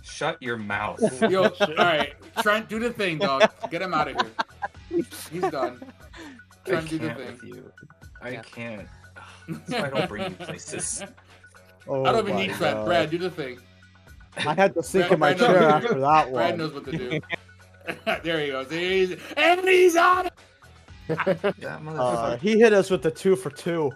Shut 0.02 0.42
your 0.42 0.58
mouth. 0.58 1.00
Yo, 1.30 1.44
all 1.44 1.68
right, 1.78 2.14
Trent, 2.42 2.68
do 2.70 2.80
the 2.80 2.92
thing, 2.92 3.20
dog. 3.20 3.50
Get 3.70 3.82
him 3.82 3.94
out 3.94 4.08
of 4.10 4.16
here. 4.90 5.04
He's 5.32 5.42
done. 5.52 5.84
I 6.66 6.70
Trent, 6.70 6.90
do 6.90 6.98
the 6.98 7.08
can't 7.08 7.18
thing. 7.20 7.28
with 7.34 7.44
you. 7.44 7.72
I 8.22 8.30
Yeah. 8.32 8.42
can't. 8.42 8.88
That's 9.48 9.70
why 9.72 9.88
I 9.88 9.90
don't 9.90 10.10
bring 10.10 10.24
you 10.24 10.30
places. 10.38 11.04
oh 11.88 12.06
I 12.06 12.12
don't 12.14 12.24
even 12.28 12.38
need 12.38 12.52
Trent. 12.54 12.78
God. 12.78 12.86
Brad, 12.86 13.10
do 13.12 13.18
the 13.18 13.30
thing. 13.30 13.60
I 14.38 14.54
had 14.54 14.74
to 14.76 14.84
sink 14.84 15.08
Brad- 15.08 15.14
in 15.14 15.20
my 15.20 15.34
Brad 15.34 15.40
chair 15.52 15.62
what 15.62 15.72
after 15.76 16.00
that 16.00 16.32
one. 16.32 16.34
Brad 16.34 16.50
one. 16.52 16.58
knows 16.58 16.74
what 16.74 16.86
to 16.86 16.92
do. 16.92 17.20
there 18.24 18.40
he 18.40 18.48
goes. 18.48 18.70
He's 18.72 19.18
and 19.38 19.62
he's 19.68 19.96
on 19.96 20.28
it. 20.28 20.34
Uh, 21.66 22.38
he 22.38 22.58
hit 22.60 22.72
us 22.74 22.90
with 22.90 23.02
the 23.02 23.12
two 23.12 23.36
for 23.36 23.50
two. 23.50 23.92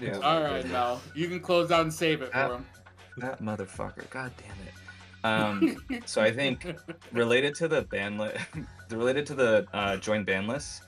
Yeah, 0.00 0.18
All 0.18 0.42
right, 0.42 0.66
Mel, 0.70 1.00
you 1.14 1.28
can 1.28 1.38
close 1.40 1.70
out 1.70 1.82
and 1.82 1.92
save 1.94 2.20
it 2.22 2.34
Uh, 2.34 2.48
for 2.48 2.54
him. 2.56 2.66
That 3.18 3.40
motherfucker. 3.42 4.08
God 4.10 4.32
damn 4.38 4.56
it. 4.66 4.74
Um, 5.24 6.02
so 6.06 6.20
I 6.22 6.32
think 6.32 6.66
related 7.12 7.54
to 7.56 7.68
the 7.68 7.82
ban 7.82 8.18
list, 8.18 8.38
related 8.90 9.24
to 9.26 9.34
the 9.34 9.66
uh, 9.72 9.96
join 9.98 10.24
ban 10.24 10.46
list, 10.46 10.82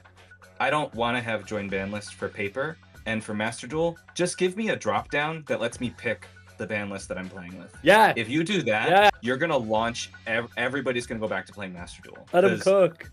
I 0.60 0.70
don't 0.70 0.92
want 0.94 1.16
to 1.16 1.22
have 1.22 1.46
join 1.46 1.68
ban 1.68 1.90
list 1.90 2.14
for 2.14 2.28
paper 2.28 2.76
and 3.06 3.22
for 3.22 3.34
Master 3.34 3.66
Duel. 3.66 3.96
Just 4.14 4.38
give 4.38 4.56
me 4.56 4.68
a 4.70 4.76
drop 4.76 5.10
down 5.10 5.44
that 5.46 5.60
lets 5.60 5.80
me 5.80 5.92
pick 5.96 6.26
the 6.60 6.66
ban 6.66 6.88
list 6.90 7.08
that 7.08 7.18
I'm 7.18 7.28
playing 7.28 7.58
with. 7.58 7.74
Yeah. 7.82 8.12
If 8.14 8.28
you 8.28 8.44
do 8.44 8.62
that, 8.62 8.88
Yeah. 8.88 9.10
you're 9.22 9.36
gonna 9.38 9.56
launch. 9.56 10.10
Ev- 10.26 10.50
everybody's 10.56 11.06
gonna 11.06 11.18
go 11.20 11.26
back 11.26 11.46
to 11.46 11.52
playing 11.52 11.72
Master 11.72 12.02
Duel. 12.02 12.24
Let 12.32 12.44
him 12.44 12.50
'Cause, 12.50 12.62
cook. 12.62 13.10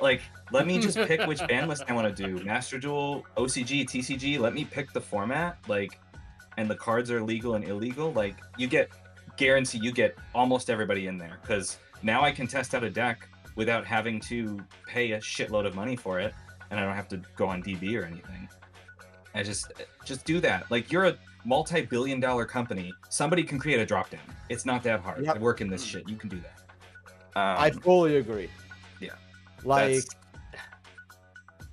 Like, 0.00 0.22
let 0.50 0.66
me 0.66 0.78
just 0.80 0.96
pick 0.98 1.26
which 1.26 1.40
ban 1.48 1.68
list 1.68 1.84
I 1.88 1.92
want 1.92 2.14
to 2.14 2.26
do. 2.26 2.42
Master 2.44 2.78
Duel, 2.78 3.24
OCG, 3.36 3.84
TCG. 3.86 4.38
Let 4.38 4.52
me 4.54 4.64
pick 4.64 4.92
the 4.92 5.00
format. 5.00 5.56
Like, 5.68 5.98
and 6.56 6.68
the 6.68 6.74
cards 6.76 7.10
are 7.10 7.22
legal 7.22 7.54
and 7.54 7.64
illegal, 7.66 8.12
like 8.12 8.36
you 8.58 8.66
get 8.66 8.90
guarantee 9.36 9.78
you 9.78 9.92
get 9.92 10.16
almost 10.34 10.68
everybody 10.68 11.06
in 11.06 11.16
there 11.16 11.38
because 11.40 11.78
now 12.02 12.22
I 12.22 12.30
can 12.32 12.46
test 12.46 12.74
out 12.74 12.82
a 12.84 12.90
deck 12.90 13.28
without 13.54 13.86
having 13.86 14.20
to 14.20 14.58
pay 14.86 15.12
a 15.12 15.18
shitload 15.18 15.64
of 15.66 15.74
money 15.74 15.96
for 15.96 16.18
it, 16.18 16.34
and 16.70 16.78
I 16.80 16.84
don't 16.84 16.96
have 16.96 17.08
to 17.08 17.22
go 17.36 17.46
on 17.46 17.62
DB 17.62 17.96
or 17.98 18.04
anything. 18.04 18.48
I 19.34 19.42
just 19.44 19.72
just 20.04 20.24
do 20.24 20.40
that. 20.40 20.68
Like 20.70 20.90
you're 20.90 21.04
a 21.06 21.14
multi-billion 21.44 22.20
dollar 22.20 22.44
company. 22.44 22.92
Somebody 23.08 23.42
can 23.42 23.58
create 23.58 23.80
a 23.80 23.86
drop 23.86 24.10
down. 24.10 24.20
It's 24.48 24.64
not 24.66 24.82
that 24.84 25.00
hard. 25.00 25.24
Yep. 25.24 25.36
I 25.36 25.38
work 25.38 25.60
in 25.60 25.68
this 25.68 25.82
shit. 25.84 26.08
You 26.08 26.16
can 26.16 26.28
do 26.28 26.40
that. 26.40 26.60
I 27.36 27.68
Um, 27.68 27.80
fully 27.80 28.16
agree. 28.16 28.50
yeah. 29.00 29.10
Like, 29.64 30.02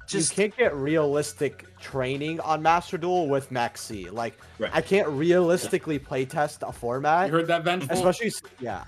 just 0.07 0.31
you 0.31 0.35
can't 0.43 0.55
get 0.57 0.73
realistic 0.75 1.65
training 1.79 2.39
on 2.41 2.61
Master 2.61 2.97
Duel 2.97 3.27
with 3.27 3.51
Maxx 3.51 3.81
C. 3.81 4.09
Like, 4.09 4.37
Right. 4.59 4.71
I 4.73 4.81
can't 4.81 5.07
realistically 5.09 5.99
playtest 5.99 6.67
a 6.67 6.71
format. 6.71 7.27
You 7.27 7.33
heard 7.33 7.47
that, 7.47 7.63
Vengeful? 7.63 7.91
Especially, 7.95 8.31
yeah. 8.59 8.83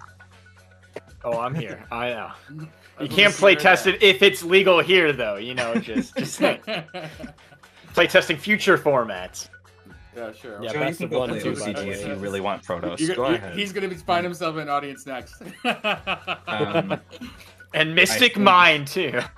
Oh, 1.26 1.38
I'm 1.40 1.54
here. 1.54 1.86
I 1.92 2.10
know. 2.12 2.32
You 2.50 2.68
That's 3.00 3.16
can't 3.16 3.34
what 3.34 3.40
play 3.40 3.54
we 3.56 3.60
see 3.60 3.64
test 3.64 3.88
it 3.88 4.02
if 4.02 4.22
it's 4.22 4.42
legal 4.44 4.80
here, 4.80 5.12
though. 5.12 5.36
You 5.36 5.54
know, 5.56 5.76
just 5.76 6.16
just 6.16 6.40
play 7.94 8.08
testing 8.08 8.38
future 8.38 8.78
formats. 8.78 9.50
Yeah, 10.20 10.32
sure. 10.34 10.60
Joe, 10.62 10.88
you 10.88 10.96
can 10.96 11.08
go 11.10 11.28
play 11.28 11.40
OCG 11.42 11.88
if 11.88 12.08
you 12.08 12.16
really 12.16 12.42
want 12.42 12.64
Protoss. 12.64 13.00
You're 13.00 13.16
Go 13.16 13.24
gonna- 13.24 13.36
ahead. 13.36 13.58
He's 13.58 13.72
gonna 13.74 13.88
be 13.88 13.96
find 13.96 14.24
himself 14.24 14.58
an 14.58 14.70
audience 14.70 15.06
next. 15.06 15.42
Um, 16.48 17.00
and 17.74 17.94
Mystic 17.96 18.34
think- 18.34 18.44
Mind 18.44 18.88
too. 18.88 19.20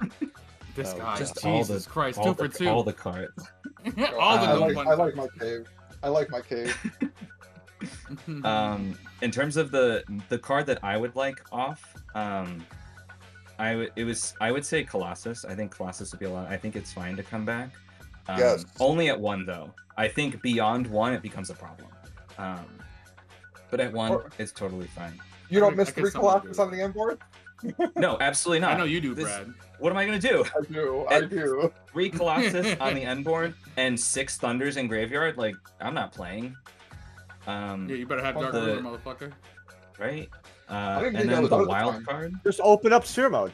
This 0.73 0.93
Oh, 0.95 0.99
guy, 0.99 1.17
just 1.17 1.33
Jesus 1.35 1.45
all 1.45 1.63
the, 1.65 1.89
Christ, 1.89 2.17
all 2.17 2.33
two 2.33 2.43
the, 2.43 2.49
for 2.49 2.57
two. 2.57 2.67
All 2.69 2.81
the 2.83 2.93
cards. 2.93 3.45
All 4.17 4.37
the 4.37 4.43
I 4.47 4.53
no 4.53 4.59
like, 4.59 4.73
fun 4.75 4.87
I 4.87 4.93
like 4.93 5.15
my 5.17 5.27
cave. 5.37 5.67
I 6.01 6.07
like 6.07 6.29
my 6.29 6.39
cave. 6.39 6.77
um, 8.45 8.97
in 9.21 9.31
terms 9.31 9.57
of 9.57 9.71
the 9.71 10.03
the 10.29 10.37
card 10.37 10.65
that 10.67 10.79
I 10.83 10.95
would 10.97 11.15
like 11.17 11.41
off, 11.51 11.83
um, 12.15 12.65
I 13.59 13.75
would 13.75 13.91
it 13.97 14.05
was 14.05 14.33
I 14.39 14.51
would 14.51 14.65
say 14.65 14.83
Colossus. 14.85 15.43
I 15.43 15.55
think 15.55 15.75
Colossus 15.75 16.11
would 16.11 16.19
be 16.19 16.25
a 16.25 16.29
lot. 16.29 16.47
I 16.47 16.55
think 16.57 16.75
it's 16.77 16.93
fine 16.93 17.17
to 17.17 17.23
come 17.23 17.43
back. 17.43 17.71
Um, 18.27 18.39
Yes. 18.39 18.65
Only 18.79 19.09
at 19.09 19.19
one 19.19 19.45
though. 19.45 19.73
I 19.97 20.07
think 20.07 20.41
beyond 20.41 20.87
one 20.87 21.13
it 21.13 21.21
becomes 21.21 21.49
a 21.49 21.53
problem. 21.53 21.87
Um, 22.37 22.65
but 23.69 23.79
at 23.79 23.91
one 23.93 24.11
Or- 24.11 24.29
it's 24.37 24.51
totally 24.51 24.87
fine. 24.87 25.19
You 25.49 25.59
don't 25.59 25.73
I 25.73 25.75
miss 25.75 25.89
guess 25.89 25.95
three 25.95 26.09
someone 26.11 26.39
Colossus 26.41 26.59
on 26.59 26.71
the 26.71 26.81
end 26.81 26.93
board? 26.93 27.19
No, 27.95 28.17
absolutely 28.19 28.59
not. 28.59 28.71
I 28.71 28.77
know 28.77 28.85
you 28.85 29.01
do, 29.01 29.13
This- 29.13 29.25
Brad. 29.25 29.53
What 29.79 29.91
am 29.91 29.97
I 29.97 30.05
gonna 30.05 30.19
do? 30.19 30.43
I 30.57 30.61
do. 30.71 31.05
I 31.09 31.17
And 31.17 31.29
do. 31.29 31.73
Three 31.91 32.09
Colossus 32.09 32.75
on 32.79 32.93
the 32.95 33.01
end 33.03 33.23
board 33.25 33.53
and 33.77 33.99
six 33.99 34.37
Thunders 34.37 34.77
in 34.77 34.87
graveyard. 34.87 35.37
Like 35.37 35.55
I'm 35.79 35.93
not 35.93 36.11
playing. 36.13 36.55
Um, 37.47 37.89
Yeah, 37.89 37.95
you 37.95 38.05
better 38.05 38.23
have 38.23 38.35
Dark 38.35 38.51
the- 38.53 38.61
Ruler, 38.61 38.81
motherfucker. 38.97 39.31
right? 39.99 40.29
Uh, 40.69 41.01
and 41.03 41.29
then 41.29 41.41
was 41.41 41.49
the 41.49 41.57
the 41.57 41.65
wild 41.65 41.95
time. 41.95 42.05
card. 42.05 42.35
Just 42.43 42.61
open 42.61 42.93
up 42.93 43.05
Seer 43.05 43.29
mode. 43.29 43.51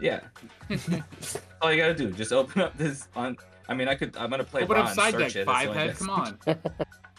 Yeah. 0.00 0.20
All 1.62 1.70
you 1.72 1.78
gotta 1.80 1.94
do, 1.94 2.10
just 2.12 2.32
open 2.32 2.62
up 2.62 2.76
this 2.76 3.06
on. 3.14 3.36
I 3.68 3.74
mean, 3.74 3.88
I 3.88 3.94
could. 3.94 4.16
I'm 4.16 4.30
gonna 4.30 4.44
play. 4.44 4.62
Open 4.62 4.76
Raw 4.76 4.84
up 4.84 4.94
side 4.94 5.16
deck, 5.16 5.34
it, 5.34 5.46
five 5.46 5.68
the 5.68 5.70
only 5.70 5.82
head. 5.88 5.96
Come 5.96 6.10
on. 6.10 6.38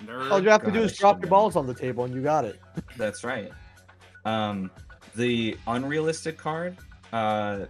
Nerd. 0.03 0.31
All 0.31 0.41
you 0.41 0.49
have 0.49 0.63
to 0.63 0.71
do 0.71 0.81
is 0.81 0.97
drop 0.97 1.21
should 1.21 1.21
your 1.21 1.29
balls 1.29 1.55
on 1.55 1.65
the 1.65 1.73
table 1.73 2.03
and 2.03 2.13
you 2.13 2.21
got 2.21 2.45
it. 2.45 2.59
That's 2.97 3.23
right. 3.23 3.51
Um, 4.25 4.69
the 5.15 5.57
unrealistic 5.67 6.37
card. 6.37 6.77
Uh, 7.13 7.65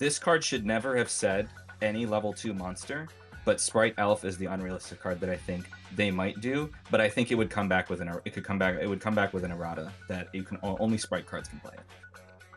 this 0.00 0.18
card 0.18 0.42
should 0.42 0.66
never 0.66 0.96
have 0.96 1.08
said 1.10 1.48
any 1.80 2.06
level 2.06 2.32
two 2.32 2.52
monster, 2.52 3.08
but 3.44 3.60
Sprite 3.60 3.94
Elf 3.98 4.24
is 4.24 4.36
the 4.36 4.46
unrealistic 4.46 5.00
card 5.00 5.20
that 5.20 5.30
I 5.30 5.36
think 5.36 5.66
they 5.94 6.10
might 6.10 6.40
do. 6.40 6.70
But 6.90 7.00
I 7.00 7.08
think 7.08 7.30
it 7.30 7.36
would 7.36 7.50
come 7.50 7.68
back 7.68 7.88
with 7.88 8.00
an. 8.00 8.10
It 8.24 8.32
could 8.32 8.44
come 8.44 8.58
back. 8.58 8.76
It 8.80 8.88
would 8.88 9.00
come 9.00 9.14
back 9.14 9.32
with 9.32 9.44
an 9.44 9.52
errata 9.52 9.92
that 10.08 10.28
you 10.34 10.42
can 10.42 10.58
only 10.62 10.98
Sprite 10.98 11.26
cards 11.26 11.48
can 11.48 11.60
play 11.60 11.76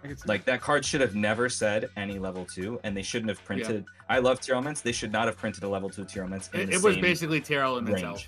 it. 0.04 0.06
I 0.06 0.08
can 0.10 0.18
see 0.18 0.28
Like 0.28 0.46
that 0.46 0.62
card 0.62 0.86
should 0.86 1.02
have 1.02 1.16
never 1.16 1.50
said 1.50 1.90
any 1.98 2.20
level 2.20 2.46
two, 2.46 2.80
and 2.84 2.96
they 2.96 3.02
shouldn't 3.02 3.30
have 3.30 3.44
printed. 3.44 3.86
I 4.10 4.20
love 4.20 4.40
Tearlaments. 4.40 4.82
They 4.82 4.92
should 4.92 5.12
not 5.12 5.26
have 5.28 5.38
printed 5.38 5.64
a 5.64 5.70
level 5.70 5.90
two 5.90 6.04
Tearlaments. 6.06 6.50
In 6.54 6.62
It, 6.62 6.66
the 6.68 6.74
it 6.74 6.82
was 6.84 6.98
basically 6.98 7.40
Tier 7.42 7.62
Elements 7.62 8.02
range. 8.02 8.06
Elf. 8.06 8.28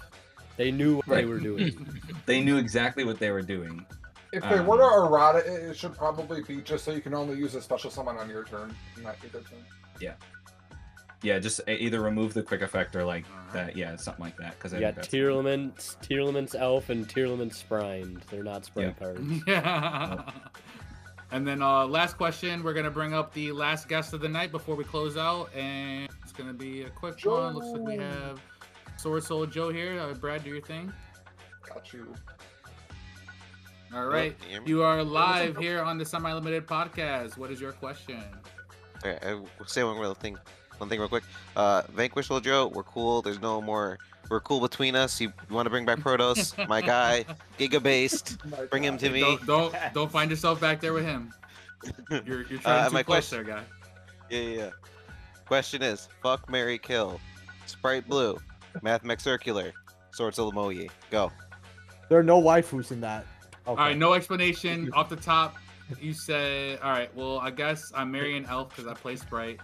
They 0.57 0.71
knew 0.71 0.95
what 0.97 1.07
they 1.07 1.25
were 1.25 1.39
doing. 1.39 1.87
They 2.25 2.41
knew 2.41 2.57
exactly 2.57 3.03
what 3.03 3.19
they 3.19 3.29
were 3.29 3.41
doing. 3.43 3.85
If 4.31 4.41
they 4.43 4.57
Um, 4.59 4.65
were 4.67 4.77
to 4.77 4.83
errata 4.83 5.39
it, 5.39 5.69
it 5.69 5.77
should 5.77 5.95
probably 5.95 6.41
be 6.43 6.61
just 6.61 6.83
so 6.85 6.91
you 6.91 7.01
can 7.01 7.13
only 7.13 7.37
use 7.37 7.53
a 7.55 7.61
special 7.61 7.91
summon 7.91 8.17
on 8.17 8.29
your 8.29 8.43
turn, 8.43 8.75
not 9.03 9.15
your 9.21 9.31
turn. 9.43 9.43
Yeah, 10.01 10.13
Yeah, 11.21 11.39
just 11.39 11.61
either 11.67 12.01
remove 12.01 12.33
the 12.33 12.41
quick 12.43 12.61
effect 12.61 12.95
or 12.95 13.03
like 13.03 13.25
that. 13.53 13.75
Yeah, 13.77 13.95
something 13.95 14.25
like 14.25 14.37
that. 14.37 14.55
Because 14.57 14.73
I 14.73 14.79
You 14.79 14.91
think 14.91 15.07
Tearlaments, 15.07 15.97
Tier 16.01 16.19
Elements 16.21 16.55
Elf, 16.55 16.89
and 16.89 17.07
Tearlaments 17.07 17.55
Sprined. 17.57 18.23
They're 18.29 18.43
not 18.43 18.65
sprite 18.65 18.87
Yeah. 18.87 19.05
cards. 19.05 19.43
Yeah. 19.47 20.31
And 21.35 21.45
then 21.45 21.61
uh, 21.61 21.85
last 21.85 22.15
question, 22.15 22.63
we're 22.63 22.73
gonna 22.73 22.89
bring 22.89 23.13
up 23.13 23.33
the 23.33 23.51
last 23.51 23.89
guest 23.89 24.13
of 24.13 24.21
the 24.21 24.29
night 24.29 24.53
before 24.53 24.73
we 24.73 24.85
close 24.85 25.17
out, 25.17 25.53
and 25.53 26.07
it's 26.23 26.31
gonna 26.31 26.53
be 26.53 26.83
a 26.83 26.89
quick 26.89 27.19
one. 27.25 27.55
Looks 27.55 27.67
like 27.67 27.81
we 27.81 27.97
have 27.97 28.39
Swordsoul 28.97 29.51
Joe 29.51 29.67
here. 29.67 29.99
Uh, 29.99 30.13
Brad, 30.13 30.45
do 30.45 30.49
your 30.49 30.61
thing. 30.61 30.93
Got 31.67 31.91
you. 31.91 32.13
All 33.93 34.05
right, 34.05 34.39
can 34.39 34.47
you 34.47 34.53
hear 34.53 34.61
me? 34.61 34.69
you 34.69 34.83
are 34.83 35.03
live 35.03 35.57
here 35.57 35.81
on 35.81 35.97
the 35.97 36.05
Semi 36.05 36.31
Limited 36.31 36.65
podcast. 36.67 37.37
What 37.37 37.51
is 37.51 37.59
your 37.59 37.73
question? 37.73 38.23
Okay, 39.05 39.19
I 39.21 39.33
will 39.33 39.49
say 39.65 39.83
one 39.83 39.97
real 39.97 40.13
thing, 40.13 40.37
one 40.77 40.89
thing 40.89 41.01
real 41.01 41.09
quick. 41.09 41.25
Uh, 41.57 41.81
Vanquish 41.93 42.29
Little 42.29 42.39
Joe, 42.39 42.71
we're 42.73 42.83
cool. 42.83 43.21
There's 43.21 43.41
no 43.41 43.61
more. 43.61 43.99
We're 44.29 44.39
cool 44.39 44.59
between 44.59 44.95
us. 44.95 45.19
You, 45.21 45.31
you 45.49 45.55
want 45.55 45.65
to 45.65 45.69
bring 45.69 45.85
back 45.85 45.99
Protos, 45.99 46.67
my 46.67 46.81
guy, 46.81 47.25
Giga 47.59 47.81
based. 47.81 48.37
My 48.49 48.65
Bring 48.65 48.83
him 48.83 48.97
to 48.97 49.09
me. 49.09 49.21
Don't 49.21 49.45
don't 49.45 49.75
don't 49.93 50.11
find 50.11 50.29
yourself 50.31 50.59
back 50.59 50.79
there 50.81 50.93
with 50.93 51.05
him. 51.05 51.33
You're 52.09 52.43
you're 52.47 52.59
trying 52.59 52.85
Uh, 52.85 52.87
too 52.87 52.93
my 52.93 53.03
close 53.03 53.29
question- 53.29 53.45
there, 53.45 53.55
guy. 53.57 53.63
Yeah, 54.29 54.39
yeah, 54.39 54.57
yeah. 54.63 54.69
Question 55.45 55.83
is, 55.83 56.09
fuck 56.23 56.49
Mary 56.49 56.79
Kill, 56.79 57.19
Sprite 57.67 58.07
Blue, 58.09 58.39
Mathmech 58.81 59.21
Circular, 59.21 59.71
Swords 60.11 60.39
of 60.39 60.51
Lamoyi. 60.51 60.89
Go. 61.11 61.31
There 62.09 62.17
are 62.17 62.23
no 62.23 62.41
waifus 62.41 62.91
in 62.91 63.01
that. 63.01 63.27
Okay. 63.67 63.69
All 63.69 63.75
right, 63.75 63.97
no 63.97 64.13
explanation 64.13 64.91
off 64.93 65.09
the 65.09 65.15
top. 65.15 65.55
You 66.01 66.13
say, 66.13 66.77
all 66.77 66.89
right. 66.89 67.15
Well, 67.15 67.37
I 67.39 67.51
guess 67.51 67.91
I'm 67.93 68.11
marrying 68.11 68.45
Elf 68.45 68.69
because 68.75 68.87
I 68.87 68.95
play 68.95 69.15
Sprite. 69.15 69.59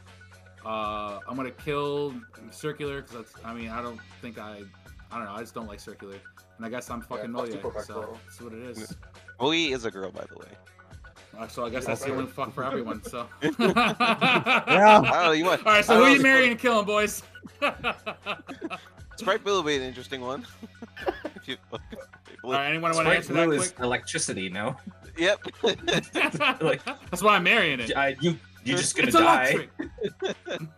Uh, 0.66 1.20
I'm 1.28 1.36
gonna 1.36 1.52
kill 1.52 2.14
Circular 2.52 3.02
because 3.02 3.16
that's. 3.18 3.34
I 3.46 3.54
mean, 3.54 3.70
I 3.70 3.82
don't 3.82 4.00
think 4.22 4.38
I. 4.40 4.62
I 5.12 5.18
don't 5.18 5.26
know. 5.26 5.34
I 5.34 5.40
just 5.42 5.54
don't 5.54 5.68
like 5.68 5.80
Circular, 5.80 6.16
and 6.58 6.66
I 6.66 6.70
guess 6.70 6.90
I'm 6.90 7.02
fucking 7.02 7.34
fuck 7.34 7.48
Moya. 7.50 7.52
So 7.52 7.94
Pro. 7.94 8.18
that's 8.26 8.42
what 8.42 8.54
it 8.54 8.62
is. 8.64 8.96
Moyi 9.40 9.74
is 9.74 9.86
a 9.86 9.92
girl, 9.92 10.12
by 10.12 10.24
the 10.30 10.38
way. 10.38 10.46
Uh, 11.38 11.48
so 11.48 11.66
I 11.66 11.70
guess 11.70 11.86
that's 11.86 12.04
the 12.04 12.12
only 12.12 12.28
fuck 12.28 12.54
for 12.54 12.64
everyone. 12.64 13.04
So. 13.04 13.28
Yeah. 13.42 13.52
I 13.58 15.02
don't 15.02 15.24
know. 15.26 15.32
You 15.32 15.46
want? 15.46 15.66
All 15.66 15.74
right. 15.74 15.84
So 15.86 15.96
who 15.96 16.02
don't 16.06 16.16
you 16.18 16.22
marrying 16.22 16.52
and 16.52 16.60
killing, 16.60 16.86
boys? 16.86 17.24
Sprite 19.18 19.44
Blue 19.44 19.58
would 19.58 19.66
be 19.66 19.76
an 19.76 19.82
interesting 19.82 20.22
one. 20.22 20.46
if 21.36 21.48
you, 21.48 21.58
All 22.44 22.52
right. 22.52 22.68
Anyone 22.70 22.92
want 22.94 22.96
to 22.96 23.02
Sprite 23.02 23.18
answer 23.18 23.34
that 23.34 23.46
Blue 23.48 23.58
quick? 23.58 23.72
is 23.72 23.80
electricity. 23.80 24.50
No, 24.50 24.76
Yep. 25.18 25.40
like 26.62 26.84
That's 26.86 27.22
why 27.22 27.36
I'm 27.36 27.44
marrying 27.44 27.80
it. 27.80 27.96
I, 27.96 28.16
you 28.20 28.38
you're 28.64 28.78
just 28.78 28.96
gonna 28.96 29.08
it's 29.08 29.18
die. 29.18 29.68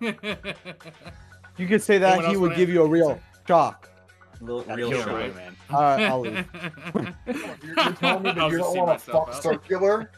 You 1.57 1.68
could 1.68 1.84
say 1.84 1.99
that 1.99 2.14
Anyone 2.15 2.31
he 2.31 2.38
would 2.38 2.47
wanna 2.49 2.55
give 2.55 2.69
you 2.69 2.81
a 2.81 2.88
real 2.88 3.19
shock. 3.47 3.89
Real, 4.41 4.61
Gotta 4.64 4.76
real 4.76 4.91
shock. 5.03 5.07
Ray, 5.15 5.31
man. 5.34 5.55
All 5.69 5.81
right, 5.81 6.01
I'll 6.03 6.19
leave. 6.22 6.45
You're, 7.26 7.45
you're 7.64 7.93
telling 7.93 8.23
me 8.23 8.31
that 8.35 8.51
you 8.51 8.57
don't 8.57 8.76
want 8.77 8.99
to 8.99 9.05
fuck 9.11 9.30
out. 9.30 9.43
circular? 9.43 10.10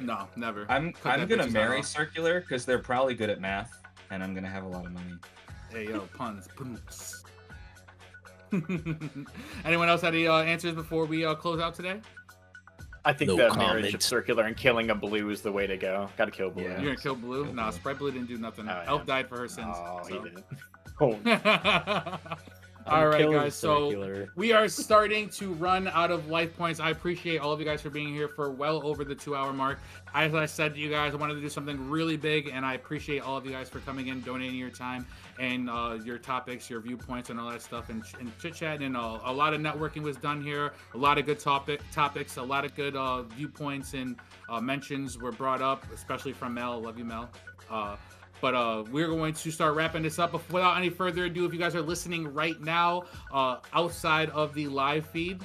no, 0.00 0.28
never. 0.36 0.66
I'm 0.68 0.92
Cut 0.92 1.18
I'm 1.20 1.28
gonna 1.28 1.48
marry 1.48 1.80
off. 1.80 1.86
circular 1.86 2.40
because 2.40 2.64
they're 2.64 2.78
probably 2.78 3.14
good 3.14 3.28
at 3.28 3.40
math, 3.40 3.82
and 4.10 4.22
I'm 4.22 4.34
gonna 4.34 4.48
have 4.48 4.64
a 4.64 4.68
lot 4.68 4.86
of 4.86 4.92
money. 4.92 5.14
Hey 5.70 5.88
yo, 5.88 6.00
puns. 6.16 6.48
puns. 6.56 7.24
Anyone 9.64 9.88
else 9.88 10.02
had 10.02 10.14
any 10.14 10.28
uh, 10.28 10.42
answers 10.42 10.74
before 10.74 11.06
we 11.06 11.24
uh, 11.24 11.34
close 11.34 11.60
out 11.60 11.74
today? 11.74 12.00
I 13.04 13.12
think 13.12 13.28
No 13.28 13.36
the 13.36 13.54
marriage 13.56 13.94
of 13.94 14.02
circular 14.02 14.44
and 14.44 14.56
killing 14.56 14.90
a 14.90 14.94
blue 14.94 15.30
is 15.30 15.42
the 15.42 15.50
way 15.50 15.66
to 15.66 15.76
go. 15.76 16.08
Gotta 16.16 16.30
kill 16.30 16.50
blue. 16.50 16.64
Yeah. 16.64 16.80
You're 16.80 16.92
gonna 16.92 16.96
kill 16.96 17.16
Blue? 17.16 17.44
Kill 17.44 17.54
Nah, 17.54 17.70
Blue. 17.70 17.78
Sprite 17.78 17.98
Blue 17.98 18.10
didn't 18.12 18.28
do 18.28 18.38
nothing. 18.38 18.68
Oh, 18.68 18.72
yeah. 18.72 18.84
Elf 18.86 19.06
died 19.06 19.28
for 19.28 19.38
her 19.38 19.48
sins. 19.48 19.74
Oh, 19.76 20.02
he 20.06 20.14
didn't. 20.14 20.44
Oh, 21.00 22.94
All 22.96 23.06
right, 23.08 23.18
killing 23.18 23.38
guys. 23.38 23.54
So 23.54 24.26
we 24.36 24.52
are 24.52 24.68
starting 24.68 25.28
to 25.30 25.52
run 25.54 25.88
out 25.88 26.10
of 26.10 26.28
life 26.28 26.56
points. 26.56 26.80
I 26.80 26.90
appreciate 26.90 27.38
all 27.38 27.52
of 27.52 27.60
you 27.60 27.64
guys 27.64 27.80
for 27.80 27.90
being 27.90 28.12
here 28.12 28.28
for 28.28 28.50
well 28.50 28.84
over 28.86 29.04
the 29.04 29.14
two-hour 29.14 29.52
mark. 29.52 29.78
As 30.14 30.34
I 30.34 30.46
said 30.46 30.74
to 30.74 30.80
you 30.80 30.90
guys, 30.90 31.14
I 31.14 31.16
wanted 31.16 31.34
to 31.34 31.40
do 31.40 31.48
something 31.48 31.88
really 31.88 32.16
big, 32.16 32.48
and 32.48 32.66
I 32.66 32.74
appreciate 32.74 33.20
all 33.22 33.36
of 33.36 33.46
you 33.46 33.52
guys 33.52 33.68
for 33.68 33.78
coming 33.80 34.08
in, 34.08 34.20
donating 34.22 34.56
your 34.58 34.70
time 34.70 35.06
and 35.42 35.68
uh, 35.68 35.98
your 36.04 36.18
topics, 36.18 36.70
your 36.70 36.80
viewpoints, 36.80 37.28
and 37.30 37.40
all 37.40 37.50
that 37.50 37.62
stuff, 37.62 37.90
and, 37.90 38.02
and 38.20 38.30
chit 38.38 38.54
chat. 38.54 38.80
And 38.80 38.96
uh, 38.96 39.18
a 39.24 39.32
lot 39.32 39.52
of 39.54 39.60
networking 39.60 40.02
was 40.02 40.16
done 40.16 40.40
here. 40.40 40.72
A 40.94 40.98
lot 41.06 41.18
of 41.18 41.26
good 41.26 41.40
topic 41.40 41.80
topics, 41.90 42.36
a 42.36 42.42
lot 42.42 42.64
of 42.64 42.74
good 42.76 42.94
uh, 42.94 43.22
viewpoints 43.22 43.94
and 43.94 44.16
uh, 44.48 44.60
mentions 44.60 45.18
were 45.18 45.32
brought 45.32 45.60
up, 45.60 45.84
especially 45.92 46.32
from 46.32 46.54
Mel. 46.54 46.80
Love 46.80 46.96
you, 46.96 47.04
Mel. 47.04 47.28
Uh, 47.68 47.96
But 48.40 48.54
uh, 48.54 48.84
we're 48.90 49.06
going 49.08 49.34
to 49.34 49.50
start 49.52 49.76
wrapping 49.76 50.02
this 50.02 50.18
up. 50.18 50.32
Without 50.50 50.76
any 50.76 50.90
further 50.90 51.26
ado, 51.26 51.44
if 51.44 51.52
you 51.52 51.60
guys 51.60 51.76
are 51.76 51.86
listening 51.94 52.22
right 52.42 52.60
now, 52.60 53.04
outside 53.32 54.30
of 54.30 54.52
the 54.54 54.66
live 54.66 55.06
feed, 55.06 55.38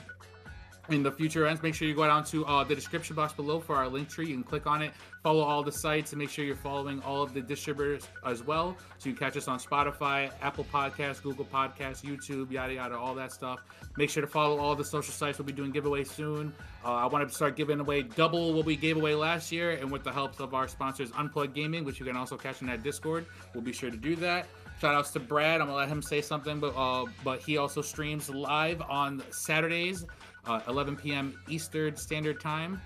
in 0.89 1.03
the 1.03 1.11
future 1.11 1.45
ends, 1.45 1.61
make 1.61 1.75
sure 1.75 1.87
you 1.87 1.95
go 1.95 2.05
down 2.05 2.23
to 2.25 2.45
uh, 2.45 2.63
the 2.63 2.75
description 2.75 3.15
box 3.15 3.33
below 3.33 3.59
for 3.59 3.75
our 3.75 3.87
link 3.87 4.09
tree. 4.09 4.27
You 4.27 4.35
can 4.35 4.43
click 4.43 4.67
on 4.67 4.81
it, 4.81 4.93
follow 5.21 5.43
all 5.43 5.63
the 5.63 5.71
sites, 5.71 6.13
and 6.13 6.19
make 6.19 6.29
sure 6.29 6.45
you're 6.45 6.55
following 6.55 7.01
all 7.01 7.21
of 7.21 7.33
the 7.33 7.41
distributors 7.41 8.07
as 8.25 8.43
well. 8.43 8.77
So 8.97 9.09
you 9.09 9.15
can 9.15 9.27
catch 9.27 9.37
us 9.37 9.47
on 9.47 9.59
Spotify, 9.59 10.31
Apple 10.41 10.65
Podcasts, 10.71 11.21
Google 11.21 11.45
Podcasts, 11.45 12.03
YouTube, 12.03 12.51
yada 12.51 12.73
yada, 12.73 12.97
all 12.97 13.15
that 13.15 13.31
stuff. 13.31 13.59
Make 13.97 14.09
sure 14.09 14.21
to 14.21 14.27
follow 14.27 14.57
all 14.59 14.75
the 14.75 14.85
social 14.85 15.13
sites. 15.13 15.37
We'll 15.37 15.45
be 15.45 15.53
doing 15.53 15.73
giveaways 15.73 16.07
soon. 16.07 16.53
Uh, 16.85 16.93
I 16.93 17.05
want 17.07 17.27
to 17.27 17.35
start 17.35 17.55
giving 17.55 17.79
away 17.79 18.03
double 18.03 18.53
what 18.53 18.65
we 18.65 18.75
gave 18.75 18.95
away 18.97 19.15
last 19.15 19.51
year, 19.51 19.71
and 19.71 19.91
with 19.91 20.03
the 20.03 20.11
help 20.11 20.39
of 20.39 20.53
our 20.53 20.67
sponsors, 20.67 21.11
Unplugged 21.17 21.53
Gaming, 21.53 21.83
which 21.83 21.99
you 21.99 22.05
can 22.05 22.15
also 22.15 22.37
catch 22.37 22.61
in 22.61 22.67
that 22.67 22.83
Discord. 22.83 23.25
We'll 23.53 23.63
be 23.63 23.73
sure 23.73 23.91
to 23.91 23.97
do 23.97 24.15
that. 24.17 24.47
Shout 24.79 24.93
outs 24.93 25.09
to 25.11 25.19
Brad. 25.19 25.59
I'm 25.59 25.67
gonna 25.67 25.79
let 25.79 25.89
him 25.89 26.03
say 26.03 26.21
something, 26.21 26.59
but 26.59 26.75
uh, 26.77 27.05
but 27.23 27.41
he 27.41 27.57
also 27.57 27.81
streams 27.81 28.29
live 28.29 28.79
on 28.83 29.23
Saturdays 29.31 30.05
uh, 30.47 30.61
11 30.67 30.95
p.m. 30.95 31.37
Eastern 31.47 31.95
Standard 31.95 32.39
Time. 32.39 32.81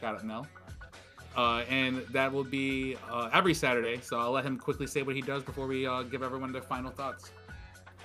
Got 0.00 0.16
it, 0.16 0.24
Mel. 0.24 0.46
Uh, 1.36 1.64
and 1.68 1.98
that 2.12 2.32
will 2.32 2.44
be 2.44 2.96
uh, 3.10 3.28
every 3.32 3.52
Saturday. 3.54 4.00
So 4.00 4.18
I'll 4.18 4.30
let 4.30 4.44
him 4.44 4.58
quickly 4.58 4.86
say 4.86 5.02
what 5.02 5.14
he 5.14 5.20
does 5.20 5.42
before 5.42 5.66
we 5.66 5.86
uh, 5.86 6.02
give 6.02 6.22
everyone 6.22 6.52
their 6.52 6.62
final 6.62 6.90
thoughts. 6.90 7.30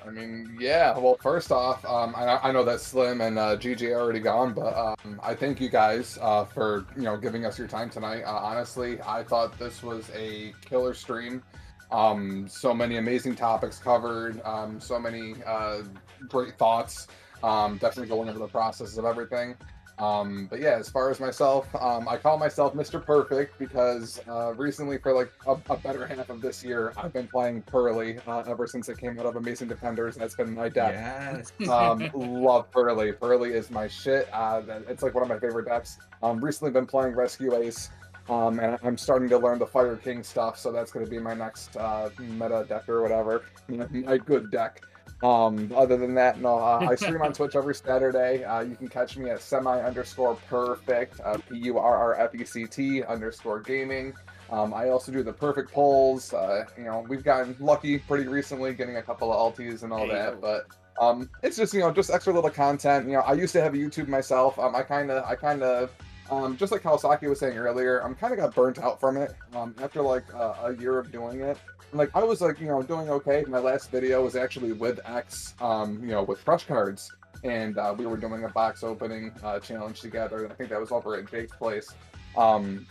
I 0.06 0.10
mean, 0.10 0.58
yeah. 0.60 0.98
Well, 0.98 1.18
first 1.22 1.52
off, 1.52 1.86
um, 1.86 2.16
I, 2.16 2.38
I 2.38 2.52
know 2.52 2.64
that 2.64 2.82
Slim 2.82 3.22
and 3.22 3.38
uh, 3.38 3.58
are 3.62 3.94
already 3.94 4.20
gone, 4.20 4.54
but 4.54 4.76
um, 4.76 5.20
I 5.24 5.36
thank 5.36 5.62
you 5.62 5.70
guys 5.70 6.18
uh, 6.22 6.46
for 6.46 6.86
you 6.96 7.04
know 7.04 7.18
giving 7.18 7.46
us 7.46 7.58
your 7.58 7.68
time 7.68 7.90
tonight. 7.90 8.24
Uh, 8.24 8.32
honestly, 8.32 9.00
I 9.06 9.24
thought 9.24 9.58
this 9.60 9.84
was 9.84 10.10
a 10.16 10.54
killer 10.66 10.94
stream. 10.94 11.44
Um, 11.92 12.48
so 12.48 12.74
many 12.74 12.98
amazing 12.98 13.36
topics 13.36 13.78
covered. 13.78 14.42
Um, 14.44 14.80
so 14.80 14.98
many 14.98 15.36
uh, 15.46 15.84
great 16.30 16.58
thoughts. 16.58 17.08
Um, 17.44 17.78
definitely 17.78 18.08
going 18.08 18.30
over 18.30 18.40
the 18.40 18.48
processes 18.48 18.98
of 18.98 19.06
everything. 19.06 19.56
Um, 20.02 20.48
but 20.50 20.60
yeah, 20.60 20.78
as 20.80 20.90
far 20.90 21.12
as 21.12 21.20
myself, 21.20 21.68
um, 21.76 22.08
I 22.08 22.18
call 22.18 22.40
myself 22.40 22.74
Mr. 22.74 23.04
Perfect 23.04 23.60
because 23.60 24.20
uh, 24.28 24.54
recently, 24.56 24.98
for 24.98 25.14
like 25.14 25.32
a, 25.46 25.56
a, 25.72 25.78
better 25.78 26.08
half 26.08 26.30
of 26.32 26.42
this 26.42 26.64
year, 26.64 26.92
I've 26.98 27.14
been 27.14 27.28
playing 27.28 27.62
Purrely 27.62 28.18
uh, 28.26 28.44
ever 28.48 28.66
since 28.66 28.90
it 28.90 28.98
came 28.98 29.20
out 29.20 29.28
of 29.28 29.36
Amazing 29.36 29.68
Defenders. 29.68 30.16
That's 30.16 30.34
been 30.34 30.56
my 30.56 30.70
deck. 30.70 30.94
Yes. 30.94 31.52
um, 31.70 32.10
love 32.16 32.72
Purrely. 32.72 33.12
Purrely 33.12 33.52
is 33.52 33.70
my 33.70 33.88
shit. 33.88 34.28
Uh, 34.34 34.64
it's 34.90 35.04
like 35.04 35.14
one 35.14 35.22
of 35.22 35.30
my 35.30 35.38
favorite 35.38 35.68
decks. 35.68 36.00
Um, 36.24 36.44
recently 36.44 36.72
been 36.72 36.88
playing 36.88 37.14
Rescue 37.14 37.56
Ace. 37.56 37.92
Um, 38.28 38.60
and 38.60 38.78
I'm 38.84 38.98
starting 38.98 39.30
to 39.30 39.38
learn 39.38 39.60
the 39.60 39.68
Fire 39.68 39.98
King 39.98 40.24
stuff, 40.24 40.58
so 40.58 40.72
that's 40.72 40.92
going 40.92 41.06
to 41.06 41.10
be 41.10 41.20
my 41.20 41.34
next 41.34 41.76
uh, 41.76 42.10
meta 42.18 42.66
deck 42.68 42.88
or 42.88 43.02
whatever. 43.02 43.44
My 43.68 44.18
good 44.18 44.52
deck. 44.52 44.82
Um, 45.24 45.72
other 45.76 45.98
than 45.98 46.16
that, 46.16 46.42
no, 46.42 46.58
uh, 46.58 46.88
I 46.90 46.96
stream 46.96 47.22
on 47.22 47.32
Twitch 47.34 47.56
every 47.56 47.76
Saturday. 47.76 48.44
Uh, 48.44 48.62
you 48.62 48.76
can 48.76 48.88
catch 48.88 49.18
me 49.18 49.30
at 49.30 49.42
semi 49.42 49.80
underscore 49.80 50.36
perfect, 50.50 51.20
uh, 51.24 51.38
P 51.50 51.58
U 51.60 51.78
R 51.78 51.98
R 51.98 52.16
F 52.16 52.34
E 52.34 52.44
C 52.44 52.66
T 52.66 53.04
underscore 53.04 53.60
gaming. 53.60 54.14
Um, 54.50 54.74
I 54.74 54.90
also 54.90 55.12
do 55.12 55.24
the 55.24 55.32
perfect 55.32 55.72
polls. 55.72 56.34
Uh, 56.34 56.66
you 56.78 56.84
know, 56.84 57.06
we've 57.08 57.24
gotten 57.24 57.56
lucky 57.60 58.00
pretty 58.00 58.28
recently 58.28 58.74
getting 58.74 58.98
a 58.98 59.02
couple 59.02 59.32
of 59.32 59.56
alties 59.56 59.84
and 59.84 59.94
all 59.94 60.08
that, 60.08 60.42
but 60.42 60.66
um, 61.00 61.30
it's 61.42 61.56
just 61.56 61.74
you 61.74 61.80
know 61.80 61.92
just 61.92 62.10
extra 62.10 62.34
little 62.34 62.50
content. 62.50 63.06
You 63.08 63.14
know, 63.14 63.22
I 63.22 63.34
used 63.34 63.54
to 63.54 63.62
have 63.62 63.74
a 63.74 63.78
YouTube 63.78 64.08
myself. 64.08 64.58
Um, 64.60 64.76
I 64.76 64.84
kind 64.84 65.10
of, 65.12 65.24
I 65.24 65.36
kind 65.36 65.64
of, 65.64 65.92
um, 66.32 66.56
just 66.56 66.72
like 66.72 66.82
Kawasaki 66.82 67.28
was 67.28 67.40
saying 67.40 67.58
earlier, 67.58 68.00
I'm 68.00 68.16
kind 68.16 68.32
of 68.34 68.40
got 68.40 68.56
burnt 68.56 68.80
out 68.80 69.00
from 69.02 69.18
it. 69.18 69.36
Um, 69.54 69.76
after 69.82 70.02
like 70.02 70.24
uh, 70.34 70.56
a 70.64 70.76
year 70.76 70.98
of 70.98 71.12
doing 71.12 71.42
it, 71.42 71.58
like 71.92 72.10
I 72.16 72.24
was 72.24 72.40
like 72.40 72.60
you 72.62 72.68
know 72.68 72.82
doing 72.82 73.10
okay. 73.10 73.44
My 73.48 73.60
last 73.60 73.92
video 73.92 74.24
was 74.24 74.38
actually 74.38 74.72
with 74.72 75.02
X, 75.06 75.56
um, 75.60 76.00
you 76.02 76.12
know, 76.12 76.24
with 76.24 76.44
crush 76.46 76.66
cards, 76.66 77.12
and 77.44 77.78
uh, 77.78 77.94
we 77.98 78.06
were 78.06 78.16
doing 78.16 78.46
a 78.46 78.50
box 78.50 78.82
opening 78.82 79.34
uh, 79.44 79.60
challenge 79.60 80.00
together. 80.00 80.50
I 80.50 80.54
think 80.54 80.70
that 80.70 80.80
was 80.80 80.92
over 80.92 81.18
at 81.18 81.30
Jake's 81.30 81.54
place. 81.54 81.94
Um, 82.38 82.88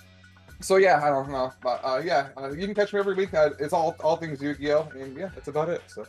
so 0.60 0.76
yeah, 0.76 1.00
I 1.02 1.08
don't 1.08 1.30
know, 1.30 1.50
but 1.62 1.80
uh, 1.82 2.02
yeah, 2.04 2.28
uh, 2.36 2.50
you 2.50 2.66
can 2.66 2.74
catch 2.74 2.92
me 2.92 2.98
every 2.98 3.14
week. 3.14 3.32
Uh, 3.32 3.50
it's 3.58 3.72
all 3.72 3.96
all 4.04 4.16
things 4.16 4.42
Yu-Gi-Oh, 4.42 4.90
and 4.98 5.16
yeah, 5.16 5.30
that's 5.34 5.48
about 5.48 5.70
it. 5.70 5.82
So. 5.86 6.04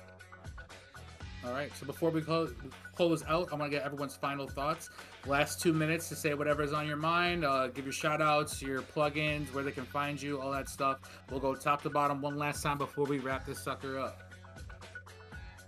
All 1.46 1.54
right. 1.54 1.76
So 1.76 1.86
before 1.86 2.12
we 2.12 2.22
close, 2.22 2.54
close 2.96 3.24
out, 3.28 3.50
I 3.52 3.56
want 3.56 3.72
to 3.72 3.78
get 3.78 3.84
everyone's 3.84 4.16
final 4.16 4.48
thoughts. 4.48 4.90
Last 5.26 5.60
two 5.60 5.74
minutes 5.74 6.08
to 6.10 6.16
say 6.16 6.34
whatever's 6.34 6.72
on 6.72 6.88
your 6.88 6.98
mind. 6.98 7.44
Uh, 7.44 7.68
give 7.68 7.86
your 7.86 7.94
shout 7.94 8.22
outs, 8.22 8.62
your 8.62 8.82
plugins, 8.82 9.52
where 9.54 9.64
they 9.64 9.72
can 9.72 9.86
find 9.86 10.22
you, 10.22 10.40
all 10.40 10.52
that 10.52 10.70
stuff. 10.70 11.00
We'll 11.32 11.40
go 11.40 11.56
top 11.56 11.82
to 11.84 11.90
bottom 11.90 12.22
one 12.22 12.38
last 12.38 12.62
time 12.62 12.78
before 12.78 13.06
we 13.06 13.18
wrap 13.18 13.46
this 13.46 13.64
sucker 13.64 14.00
up. 14.00 14.31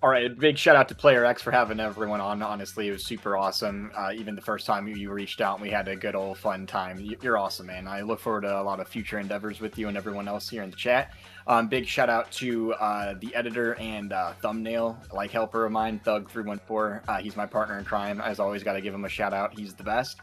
All 0.04 0.10
right, 0.10 0.38
big 0.38 0.58
shout 0.58 0.76
out 0.76 0.90
to 0.90 0.96
Player 0.96 1.24
X 1.24 1.42
for 1.42 1.52
having 1.52 1.80
everyone 1.80 2.20
on. 2.20 2.42
Honestly, 2.42 2.90
it 2.90 2.92
was 2.92 3.06
super 3.06 3.38
awesome. 3.38 3.90
Uh, 3.96 4.12
even 4.14 4.36
the 4.36 4.42
first 4.42 4.66
time 4.66 4.86
you 4.86 5.10
reached 5.10 5.40
out, 5.40 5.62
we 5.62 5.70
had 5.70 5.88
a 5.88 5.96
good 5.96 6.14
old 6.14 6.38
fun 6.38 6.68
time. 6.68 7.00
You're 7.22 7.38
awesome, 7.38 7.68
man. 7.68 7.88
I 7.88 8.02
look 8.02 8.20
forward 8.20 8.42
to 8.42 8.60
a 8.60 8.62
lot 8.62 8.82
of 8.82 8.90
future 8.90 9.18
endeavors 9.18 9.62
with 9.62 9.78
you 9.78 9.88
and 9.88 9.96
everyone 9.96 10.28
else 10.28 10.50
here 10.50 10.62
in 10.62 10.72
the 10.72 10.76
chat. 10.76 11.14
Um, 11.48 11.70
big 11.70 11.86
shout 11.86 12.10
out 12.10 12.30
to 12.34 12.74
uh, 12.74 13.14
the 13.22 13.34
editor 13.34 13.76
and 13.76 14.12
uh, 14.12 14.34
thumbnail 14.42 14.98
like 15.14 15.32
helper 15.32 15.64
of 15.64 15.72
mine, 15.72 16.02
Thug314. 16.06 17.08
Uh, 17.08 17.18
he's 17.20 17.38
my 17.38 17.46
partner 17.46 17.80
in 17.80 17.86
crime. 17.86 18.20
As 18.20 18.42
always, 18.42 18.62
got 18.62 18.74
to 18.74 18.82
give 18.82 18.94
him 18.94 19.06
a 19.06 19.10
shout 19.10 19.34
out. 19.34 19.58
He's 19.58 19.74
the 19.74 19.86
best. 19.86 20.18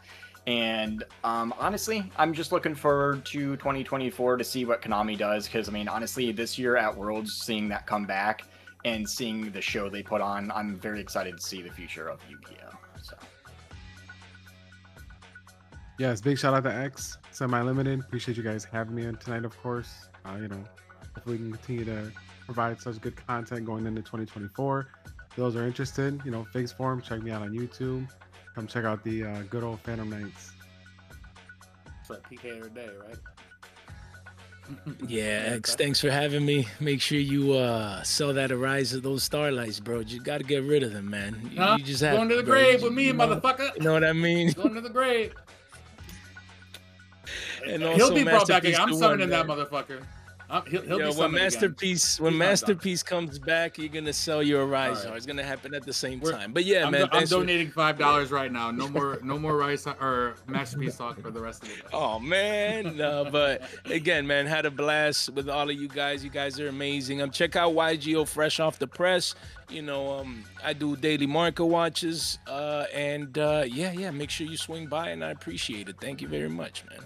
And 0.45 1.03
um, 1.23 1.55
honestly, 1.57 2.03
I'm 2.17 2.35
just 2.35 2.51
looking 2.51 2.75
forward 2.75 3.25
to 3.25 3.55
2024 3.57 4.37
to 4.37 4.43
see 4.43 4.63
what 4.63 4.83
Konami 4.83 5.17
does. 5.17 5.47
Because 5.47 5.67
I 5.67 5.71
mean, 5.71 5.87
honestly, 5.87 6.31
this 6.31 6.59
year 6.59 6.77
at 6.77 6.95
Worlds, 6.95 7.41
seeing 7.41 7.67
that 7.69 7.87
come 7.87 8.05
back 8.05 8.43
and 8.85 9.07
seeing 9.07 9.51
the 9.51 9.61
show 9.61 9.89
they 9.89 10.03
put 10.03 10.21
on, 10.21 10.51
I'm 10.51 10.77
very 10.77 10.99
excited 10.99 11.37
to 11.37 11.43
see 11.43 11.61
the 11.61 11.69
future 11.69 12.07
of 12.07 12.19
Yu-Gi-Oh. 12.29 12.77
So. 13.01 13.17
Yes, 15.99 16.19
big 16.21 16.39
shout 16.39 16.53
out 16.53 16.63
to 16.63 16.73
X 16.73 17.17
Semi 17.31 17.61
Limited. 17.61 17.99
Appreciate 17.99 18.37
you 18.37 18.43
guys 18.43 18.63
having 18.63 18.95
me 18.95 19.05
on 19.05 19.15
tonight, 19.17 19.45
of 19.45 19.57
course. 19.61 20.07
Uh, 20.25 20.37
you 20.41 20.47
know, 20.47 20.63
hopefully 21.13 21.37
we 21.37 21.43
can 21.43 21.51
continue 21.51 21.85
to 21.85 22.11
provide 22.45 22.81
such 22.81 22.99
good 23.01 23.15
content 23.27 23.65
going 23.65 23.85
into 23.85 24.01
2024. 24.01 24.87
For 25.29 25.39
those 25.39 25.55
are 25.55 25.65
interested, 25.65 26.19
you 26.25 26.31
know, 26.31 26.43
Figs 26.43 26.71
Form, 26.71 27.01
check 27.01 27.21
me 27.21 27.31
out 27.31 27.41
on 27.41 27.51
YouTube. 27.51 28.09
Come 28.55 28.67
check 28.67 28.83
out 28.83 29.03
the 29.03 29.23
uh, 29.23 29.41
good 29.43 29.63
old 29.63 29.79
Phantom 29.81 30.09
Knights. 30.09 30.51
It's 32.01 32.09
like 32.09 32.23
PK 32.29 32.57
every 32.57 32.69
day, 32.71 32.89
right? 33.07 33.17
yeah, 35.07 35.43
X, 35.55 35.75
thanks 35.75 35.99
for 35.99 36.09
having 36.09 36.45
me. 36.45 36.67
Make 36.79 37.01
sure 37.01 37.17
you 37.19 37.53
uh 37.53 38.01
sell 38.03 38.33
that 38.33 38.51
Arise 38.51 38.93
of 38.93 39.03
those 39.03 39.23
starlights, 39.23 39.79
bro. 39.79 39.99
You 39.99 40.21
got 40.21 40.37
to 40.39 40.43
get 40.43 40.63
rid 40.63 40.83
of 40.83 40.93
them, 40.93 41.09
man. 41.09 41.49
You, 41.51 41.59
Huh? 41.61 41.75
you 41.79 41.83
just 41.85 42.01
have 42.01 42.15
Going 42.17 42.29
to 42.29 42.35
the 42.37 42.43
bro. 42.43 42.53
grave 42.53 42.81
with 42.81 42.93
me, 42.93 43.05
you 43.07 43.13
know- 43.13 43.27
motherfucker. 43.27 43.75
You 43.75 43.81
know 43.83 43.93
what 43.93 44.03
I 44.03 44.13
mean? 44.13 44.51
Going 44.53 44.73
to 44.75 44.81
the 44.81 44.89
grave. 44.89 45.33
And 47.67 47.83
he'll 47.83 48.11
be 48.13 48.23
brought 48.23 48.47
back 48.47 48.63
again. 48.63 48.81
I'm 48.81 48.93
summoning 48.95 49.29
that 49.29 49.45
motherfucker. 49.45 50.01
I'm, 50.51 50.65
he'll, 50.65 50.81
he'll 50.81 50.89
Yo, 50.91 50.97
be 50.97 51.03
when 51.05 51.13
summoned 51.13 51.35
again. 51.35 51.43
masterpiece 51.45 52.19
when 52.19 52.33
He's 52.33 52.39
masterpiece 52.39 53.03
comes 53.03 53.39
back, 53.39 53.77
you're 53.77 53.87
gonna 53.87 54.11
sell 54.11 54.43
your 54.43 54.65
Arise. 54.65 55.05
All 55.05 55.11
right. 55.11 55.17
It's 55.17 55.25
gonna 55.25 55.43
happen 55.43 55.73
at 55.73 55.85
the 55.85 55.93
same 55.93 56.19
We're- 56.19 56.35
time. 56.35 56.51
But 56.51 56.65
yeah, 56.65 56.85
I'm, 56.85 56.91
man, 56.91 57.01
do- 57.01 57.05
I'm 57.05 57.09
thanks 57.11 57.29
for- 57.31 57.37
donating 57.37 57.71
five 57.71 57.97
dollars 57.97 58.31
right 58.31 58.51
now. 58.51 58.69
No 58.69 58.87
more, 58.97 59.17
no 59.23 59.39
more 59.39 59.55
rice 59.55 59.87
or 59.87 60.35
masterpiece 60.47 60.97
talk 60.97 61.21
for 61.21 61.31
the 61.31 61.39
rest 61.39 61.63
of 61.63 61.69
the 61.69 61.75
day. 61.75 61.81
Oh 61.93 62.19
man, 62.19 62.97
no, 62.97 63.25
but 63.31 63.61
again, 63.85 64.27
man, 64.27 64.45
had 64.45 64.65
a 64.65 64.71
blast 64.71 65.29
with 65.29 65.47
all 65.49 65.69
of 65.69 65.75
you 65.79 65.87
guys. 65.87 66.21
You 66.23 66.29
guys 66.29 66.59
are 66.59 66.67
amazing. 66.67 67.21
Um, 67.21 67.31
check 67.31 67.55
out 67.55 67.73
YGO 67.73 68.27
Fresh 68.27 68.59
Off 68.59 68.77
the 68.77 68.87
Press. 68.87 69.35
You 69.69 69.83
know, 69.83 70.19
um, 70.19 70.43
I 70.61 70.73
do 70.73 70.97
daily 70.97 71.27
market 71.27 71.63
watches. 71.65 72.39
Uh, 72.45 72.85
and 72.93 73.37
uh, 73.37 73.63
yeah, 73.65 73.93
yeah, 73.93 74.11
make 74.11 74.29
sure 74.29 74.45
you 74.45 74.57
swing 74.57 74.87
by, 74.87 75.11
and 75.11 75.23
I 75.23 75.29
appreciate 75.31 75.87
it. 75.87 75.95
Thank 76.01 76.21
you 76.21 76.27
very 76.27 76.49
much, 76.49 76.83
man. 76.89 76.99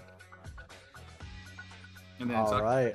And 2.18 2.30
then 2.30 2.36
All 2.38 2.50
Zuck- 2.50 2.62
right. 2.62 2.94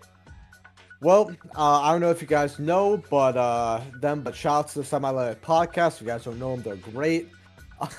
Well, 1.01 1.31
uh, 1.55 1.81
I 1.81 1.91
don't 1.91 2.01
know 2.01 2.11
if 2.11 2.21
you 2.21 2.27
guys 2.27 2.59
know, 2.59 3.01
but 3.09 3.35
uh, 3.35 3.81
them, 3.99 4.21
but 4.21 4.35
shout 4.35 4.65
out 4.65 4.67
to 4.69 4.79
the 4.79 4.85
Semi 4.85 5.09
Limited 5.09 5.41
podcast. 5.41 5.95
If 5.95 6.01
you 6.01 6.07
guys 6.07 6.25
don't 6.25 6.37
know 6.37 6.55
them, 6.55 6.61
they're 6.61 6.91
great. 6.91 7.29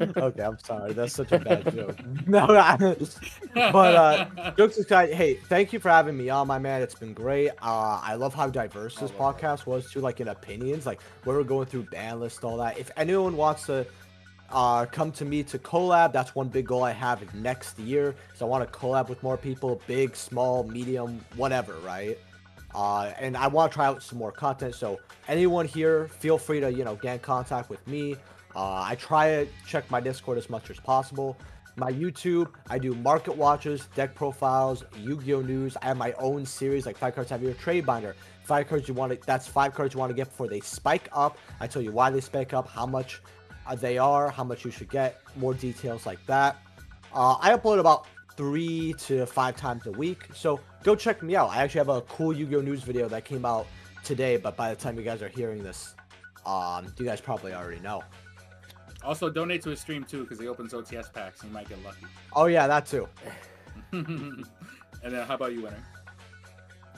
okay, 0.00 0.42
I'm 0.42 0.58
sorry. 0.58 0.92
That's 0.92 1.14
such 1.14 1.32
a 1.32 1.38
bad 1.38 1.74
joke. 1.74 1.98
No, 2.26 2.46
but 3.54 3.94
uh, 3.94 4.50
jokes 4.58 4.76
aside, 4.76 5.14
hey, 5.14 5.34
thank 5.34 5.72
you 5.72 5.80
for 5.80 5.88
having 5.88 6.18
me 6.18 6.28
on, 6.28 6.46
my 6.46 6.58
man. 6.58 6.82
It's 6.82 6.94
been 6.94 7.14
great. 7.14 7.48
Uh, 7.62 7.98
I 8.02 8.14
love 8.14 8.34
how 8.34 8.48
diverse 8.50 8.96
this 8.96 9.10
podcast 9.10 9.64
was 9.64 9.90
too, 9.90 10.00
like 10.00 10.20
in 10.20 10.28
opinions, 10.28 10.84
like 10.84 11.00
where 11.24 11.36
we're 11.36 11.44
going 11.44 11.66
through 11.66 11.84
ban 11.84 12.20
list, 12.20 12.44
all 12.44 12.58
that. 12.58 12.78
If 12.78 12.90
anyone 12.98 13.38
wants 13.38 13.64
to 13.66 13.86
uh, 14.52 14.86
come 14.86 15.12
to 15.12 15.24
me 15.24 15.42
to 15.44 15.58
collab, 15.58 16.12
that's 16.12 16.34
one 16.34 16.48
big 16.48 16.66
goal 16.66 16.82
I 16.82 16.92
have 16.92 17.34
next 17.34 17.78
year. 17.78 18.14
So 18.34 18.46
I 18.46 18.48
want 18.48 18.70
to 18.70 18.78
collab 18.78 19.08
with 19.08 19.22
more 19.22 19.36
people, 19.36 19.80
big, 19.86 20.16
small, 20.16 20.64
medium, 20.64 21.24
whatever, 21.36 21.74
right? 21.84 22.18
Uh, 22.74 23.12
and 23.18 23.36
I 23.36 23.46
want 23.48 23.72
to 23.72 23.74
try 23.74 23.86
out 23.86 24.02
some 24.02 24.18
more 24.18 24.32
content. 24.32 24.74
So 24.74 25.00
anyone 25.28 25.66
here, 25.66 26.08
feel 26.08 26.38
free 26.38 26.60
to 26.60 26.72
you 26.72 26.84
know 26.84 26.96
get 26.96 27.14
in 27.14 27.18
contact 27.20 27.70
with 27.70 27.84
me. 27.86 28.16
Uh, 28.54 28.82
I 28.82 28.96
try 28.96 29.28
to 29.28 29.48
check 29.66 29.90
my 29.90 30.00
Discord 30.00 30.38
as 30.38 30.50
much 30.50 30.70
as 30.70 30.78
possible. 30.78 31.36
my 31.76 31.92
YouTube, 31.92 32.48
I 32.68 32.78
do 32.78 32.92
market 32.94 33.36
watches, 33.36 33.86
deck 33.94 34.14
profiles, 34.14 34.84
Yu-Gi-Oh 34.98 35.40
news. 35.40 35.76
I 35.80 35.86
have 35.86 35.96
my 35.96 36.12
own 36.14 36.44
series 36.44 36.84
like 36.84 36.98
five 36.98 37.14
cards 37.14 37.30
have 37.30 37.42
your 37.42 37.54
trade 37.54 37.86
binder. 37.86 38.16
Five 38.42 38.68
cards 38.68 38.88
you 38.88 38.94
want 38.94 39.12
to 39.12 39.26
that's 39.26 39.46
five 39.46 39.74
cards 39.74 39.94
you 39.94 40.00
want 40.00 40.10
to 40.10 40.16
get 40.16 40.28
before 40.28 40.48
they 40.48 40.60
spike 40.60 41.08
up. 41.12 41.38
I 41.60 41.66
tell 41.66 41.82
you 41.82 41.92
why 41.92 42.10
they 42.10 42.20
spike 42.20 42.52
up, 42.52 42.68
how 42.68 42.86
much 42.86 43.20
they 43.76 43.98
are, 43.98 44.30
how 44.30 44.44
much 44.44 44.64
you 44.64 44.70
should 44.70 44.90
get, 44.90 45.20
more 45.36 45.54
details 45.54 46.06
like 46.06 46.24
that. 46.26 46.56
Uh, 47.12 47.36
I 47.40 47.52
upload 47.56 47.78
about 47.78 48.06
three 48.36 48.94
to 48.94 49.26
five 49.26 49.56
times 49.56 49.86
a 49.86 49.92
week, 49.92 50.28
so 50.34 50.60
go 50.82 50.94
check 50.94 51.22
me 51.22 51.36
out. 51.36 51.50
I 51.50 51.62
actually 51.62 51.80
have 51.80 51.88
a 51.88 52.00
cool 52.02 52.32
Yu-Gi-Oh 52.32 52.60
news 52.60 52.82
video 52.82 53.08
that 53.08 53.24
came 53.24 53.44
out 53.44 53.66
today, 54.04 54.36
but 54.36 54.56
by 54.56 54.70
the 54.72 54.80
time 54.80 54.96
you 54.96 55.02
guys 55.02 55.22
are 55.22 55.28
hearing 55.28 55.62
this, 55.62 55.94
um, 56.46 56.92
you 56.98 57.04
guys 57.04 57.20
probably 57.20 57.52
already 57.52 57.80
know. 57.80 58.02
Also, 59.02 59.30
donate 59.30 59.62
to 59.62 59.70
his 59.70 59.80
stream 59.80 60.04
too 60.04 60.22
because 60.22 60.38
he 60.38 60.46
opens 60.46 60.72
OTS 60.72 61.12
packs. 61.12 61.40
And 61.40 61.50
You 61.50 61.54
might 61.54 61.68
get 61.68 61.82
lucky. 61.82 62.04
Oh 62.34 62.46
yeah, 62.46 62.66
that 62.66 62.86
too. 62.86 63.08
and 63.92 64.44
then, 65.02 65.26
how 65.26 65.34
about 65.34 65.52
you, 65.52 65.62
winner? 65.62 65.82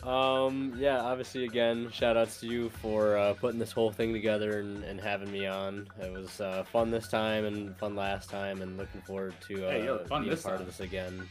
Um, 0.02 0.74
yeah, 0.76 1.00
obviously, 1.00 1.44
again, 1.44 1.88
shout 1.92 2.16
outs 2.16 2.40
to 2.40 2.46
you 2.46 2.70
for 2.70 3.16
uh, 3.16 3.34
putting 3.34 3.60
this 3.60 3.70
whole 3.70 3.92
thing 3.92 4.12
together 4.12 4.58
and, 4.58 4.82
and 4.82 5.00
having 5.00 5.30
me 5.30 5.46
on. 5.46 5.88
It 6.00 6.12
was 6.12 6.40
uh, 6.40 6.64
fun 6.64 6.90
this 6.90 7.06
time 7.06 7.44
and 7.44 7.76
fun 7.76 7.94
last 7.94 8.28
time, 8.28 8.62
and 8.62 8.76
looking 8.76 9.00
forward 9.02 9.34
to 9.48 9.66
uh, 9.66 9.70
Hey, 9.70 9.84
yo, 9.84 9.98
fun 10.06 10.22
being 10.22 10.30
this 10.30 10.42
part 10.42 10.58
time. 10.58 10.66
of 10.66 10.76
this 10.76 10.80
again. 10.80 11.28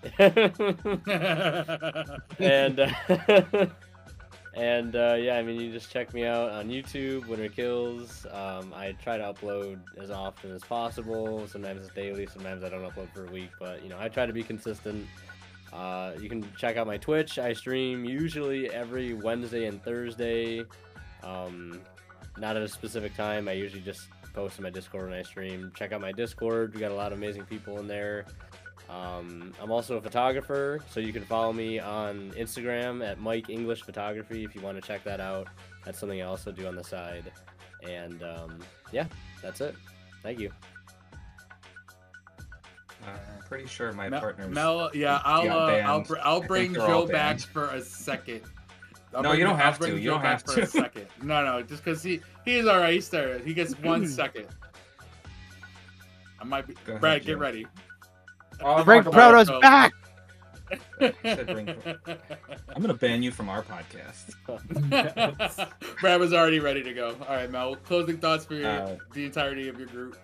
and 2.38 2.78
uh, 2.78 3.66
and 4.54 4.94
uh, 4.94 5.16
yeah, 5.18 5.36
I 5.36 5.42
mean, 5.42 5.60
you 5.60 5.72
just 5.72 5.90
check 5.90 6.14
me 6.14 6.24
out 6.24 6.50
on 6.50 6.68
YouTube, 6.68 7.26
Winter 7.26 7.48
Killz. 7.48 8.32
Um, 8.32 8.72
I 8.76 8.92
try 9.02 9.16
to 9.18 9.24
upload 9.24 9.80
as 10.00 10.12
often 10.12 10.52
as 10.52 10.62
possible. 10.62 11.48
Sometimes 11.48 11.84
it's 11.84 11.94
daily, 11.94 12.26
sometimes 12.26 12.62
I 12.62 12.68
don't 12.68 12.82
upload 12.88 13.12
for 13.12 13.26
a 13.26 13.30
week, 13.32 13.50
but 13.58 13.82
you 13.82 13.88
know, 13.88 13.98
I 13.98 14.08
try 14.08 14.24
to 14.24 14.32
be 14.32 14.44
consistent. 14.44 15.04
Uh, 15.72 16.12
you 16.20 16.28
can 16.28 16.46
check 16.56 16.76
out 16.76 16.86
my 16.86 16.96
Twitch. 16.96 17.38
I 17.38 17.52
stream 17.52 18.04
usually 18.04 18.70
every 18.70 19.14
Wednesday 19.14 19.66
and 19.66 19.82
Thursday. 19.82 20.64
Um, 21.22 21.80
not 22.38 22.56
at 22.56 22.62
a 22.62 22.68
specific 22.68 23.14
time. 23.14 23.48
I 23.48 23.52
usually 23.52 23.82
just 23.82 24.08
post 24.32 24.58
in 24.58 24.64
my 24.64 24.70
Discord 24.70 25.10
when 25.10 25.18
I 25.18 25.22
stream. 25.22 25.72
Check 25.76 25.92
out 25.92 26.00
my 26.00 26.12
Discord. 26.12 26.74
We 26.74 26.80
got 26.80 26.92
a 26.92 26.94
lot 26.94 27.12
of 27.12 27.18
amazing 27.18 27.44
people 27.44 27.78
in 27.78 27.86
there. 27.86 28.26
Um, 28.88 29.52
I'm 29.60 29.70
also 29.70 29.96
a 29.96 30.00
photographer, 30.00 30.80
so 30.90 31.00
you 31.00 31.12
can 31.12 31.22
follow 31.24 31.52
me 31.52 31.78
on 31.78 32.30
Instagram 32.32 33.06
at 33.06 33.20
Mike 33.20 33.50
English 33.50 33.82
Photography 33.82 34.44
if 34.44 34.54
you 34.54 34.62
want 34.62 34.80
to 34.80 34.86
check 34.86 35.04
that 35.04 35.20
out. 35.20 35.48
That's 35.84 35.98
something 35.98 36.22
I 36.22 36.24
also 36.24 36.52
do 36.52 36.66
on 36.66 36.74
the 36.74 36.84
side. 36.84 37.30
And 37.86 38.22
um, 38.22 38.60
yeah, 38.92 39.06
that's 39.42 39.60
it. 39.60 39.74
Thank 40.22 40.38
you. 40.38 40.50
Uh, 43.14 43.18
I'm 43.36 43.42
pretty 43.48 43.66
sure 43.66 43.92
my 43.92 44.08
Mel, 44.08 44.20
partner's 44.20 44.50
Mel 44.54 44.90
yeah, 44.94 45.20
I'll 45.24 45.50
uh, 45.50 45.72
I'll, 45.80 46.00
br- 46.02 46.18
I 46.18 46.22
I'll 46.22 46.42
bring 46.42 46.74
Joe 46.74 47.06
back 47.06 47.40
for 47.40 47.66
a 47.70 47.80
second. 47.82 48.42
I'll 49.14 49.22
No, 49.22 49.30
bring- 49.30 49.40
you 49.40 49.46
don't 49.46 49.54
I'll 49.54 49.60
have 49.64 49.78
to. 49.80 49.90
You 49.98 50.00
Joe 50.04 50.10
don't 50.12 50.22
back 50.22 50.30
have 50.32 50.42
for 50.42 50.54
to. 50.56 50.62
a 50.62 50.66
second. 50.66 51.06
No, 51.22 51.44
no, 51.44 51.62
just 51.62 51.82
because 51.84 52.02
he 52.02 52.20
he's 52.44 52.66
all 52.66 52.78
right. 52.78 52.94
He's 52.94 53.06
started. 53.06 53.42
He 53.44 53.54
gets 53.54 53.72
one 53.78 54.06
second. 54.08 54.46
I 56.40 56.44
might 56.44 56.66
be. 56.66 56.74
Go 56.84 56.92
ahead, 56.92 57.00
Brad, 57.00 57.24
get 57.24 57.32
Joe. 57.32 57.38
ready. 57.38 57.66
Oh, 58.60 58.82
Frank 58.84 59.04
Marco 59.06 59.10
Proto's 59.12 59.48
Marco. 59.48 59.60
back. 59.60 59.92
Bring- 60.98 61.68
I'm 62.76 62.82
gonna 62.82 62.92
ban 62.94 63.22
you 63.22 63.30
from 63.30 63.48
our 63.48 63.62
podcast. 63.62 64.34
Brad 66.00 66.20
was 66.20 66.32
already 66.34 66.58
ready 66.60 66.82
to 66.82 66.92
go. 66.92 67.16
All 67.28 67.34
right, 67.36 67.50
Mel. 67.50 67.76
Closing 67.76 68.18
thoughts 68.18 68.44
for 68.44 68.54
your, 68.54 68.68
Uh, 68.68 68.96
the 69.14 69.24
entirety 69.24 69.68
of 69.68 69.78
your 69.78 69.88
group. 69.88 70.18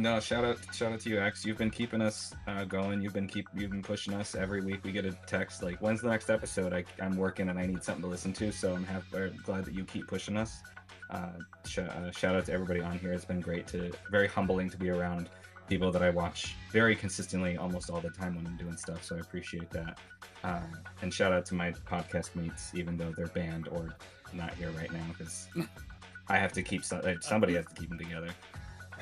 No, 0.00 0.18
shout 0.18 0.46
out, 0.46 0.56
shout 0.74 0.92
out 0.92 1.00
to 1.00 1.10
you, 1.10 1.20
X. 1.20 1.44
You've 1.44 1.58
been 1.58 1.68
keeping 1.68 2.00
us 2.00 2.34
uh, 2.46 2.64
going. 2.64 3.02
You've 3.02 3.12
been 3.12 3.26
keep, 3.26 3.46
you've 3.54 3.70
been 3.70 3.82
pushing 3.82 4.14
us 4.14 4.34
every 4.34 4.62
week. 4.62 4.82
We 4.82 4.92
get 4.92 5.04
a 5.04 5.12
text 5.26 5.62
like, 5.62 5.78
"When's 5.82 6.00
the 6.00 6.08
next 6.08 6.30
episode?" 6.30 6.72
I, 6.72 6.84
I'm 7.02 7.18
working 7.18 7.50
and 7.50 7.58
I 7.58 7.66
need 7.66 7.84
something 7.84 8.04
to 8.04 8.08
listen 8.08 8.32
to, 8.34 8.50
so 8.50 8.72
I'm 8.74 8.82
happy, 8.82 9.14
or 9.14 9.28
glad 9.44 9.66
that 9.66 9.74
you 9.74 9.84
keep 9.84 10.06
pushing 10.08 10.38
us. 10.38 10.62
Uh, 11.10 11.32
sh- 11.66 11.80
uh, 11.80 12.10
shout 12.12 12.34
out 12.34 12.46
to 12.46 12.52
everybody 12.52 12.80
on 12.80 12.98
here. 12.98 13.12
It's 13.12 13.26
been 13.26 13.42
great 13.42 13.66
to, 13.68 13.92
very 14.10 14.26
humbling 14.26 14.70
to 14.70 14.78
be 14.78 14.88
around 14.88 15.28
people 15.68 15.92
that 15.92 16.02
I 16.02 16.08
watch 16.08 16.56
very 16.72 16.96
consistently, 16.96 17.58
almost 17.58 17.90
all 17.90 18.00
the 18.00 18.08
time 18.08 18.36
when 18.36 18.46
I'm 18.46 18.56
doing 18.56 18.78
stuff. 18.78 19.04
So 19.04 19.16
I 19.16 19.18
appreciate 19.18 19.68
that. 19.72 19.98
Um, 20.44 20.78
and 21.02 21.12
shout 21.12 21.30
out 21.30 21.44
to 21.46 21.54
my 21.54 21.72
podcast 21.72 22.34
mates, 22.36 22.70
even 22.74 22.96
though 22.96 23.12
they're 23.14 23.26
banned 23.26 23.68
or 23.68 23.94
not 24.32 24.54
here 24.54 24.70
right 24.70 24.90
now, 24.94 25.04
because 25.10 25.46
I 26.28 26.38
have 26.38 26.54
to 26.54 26.62
keep 26.62 26.86
so- 26.86 27.02
somebody 27.20 27.52
has 27.56 27.66
to 27.66 27.74
keep 27.74 27.90
them 27.90 27.98
together. 27.98 28.30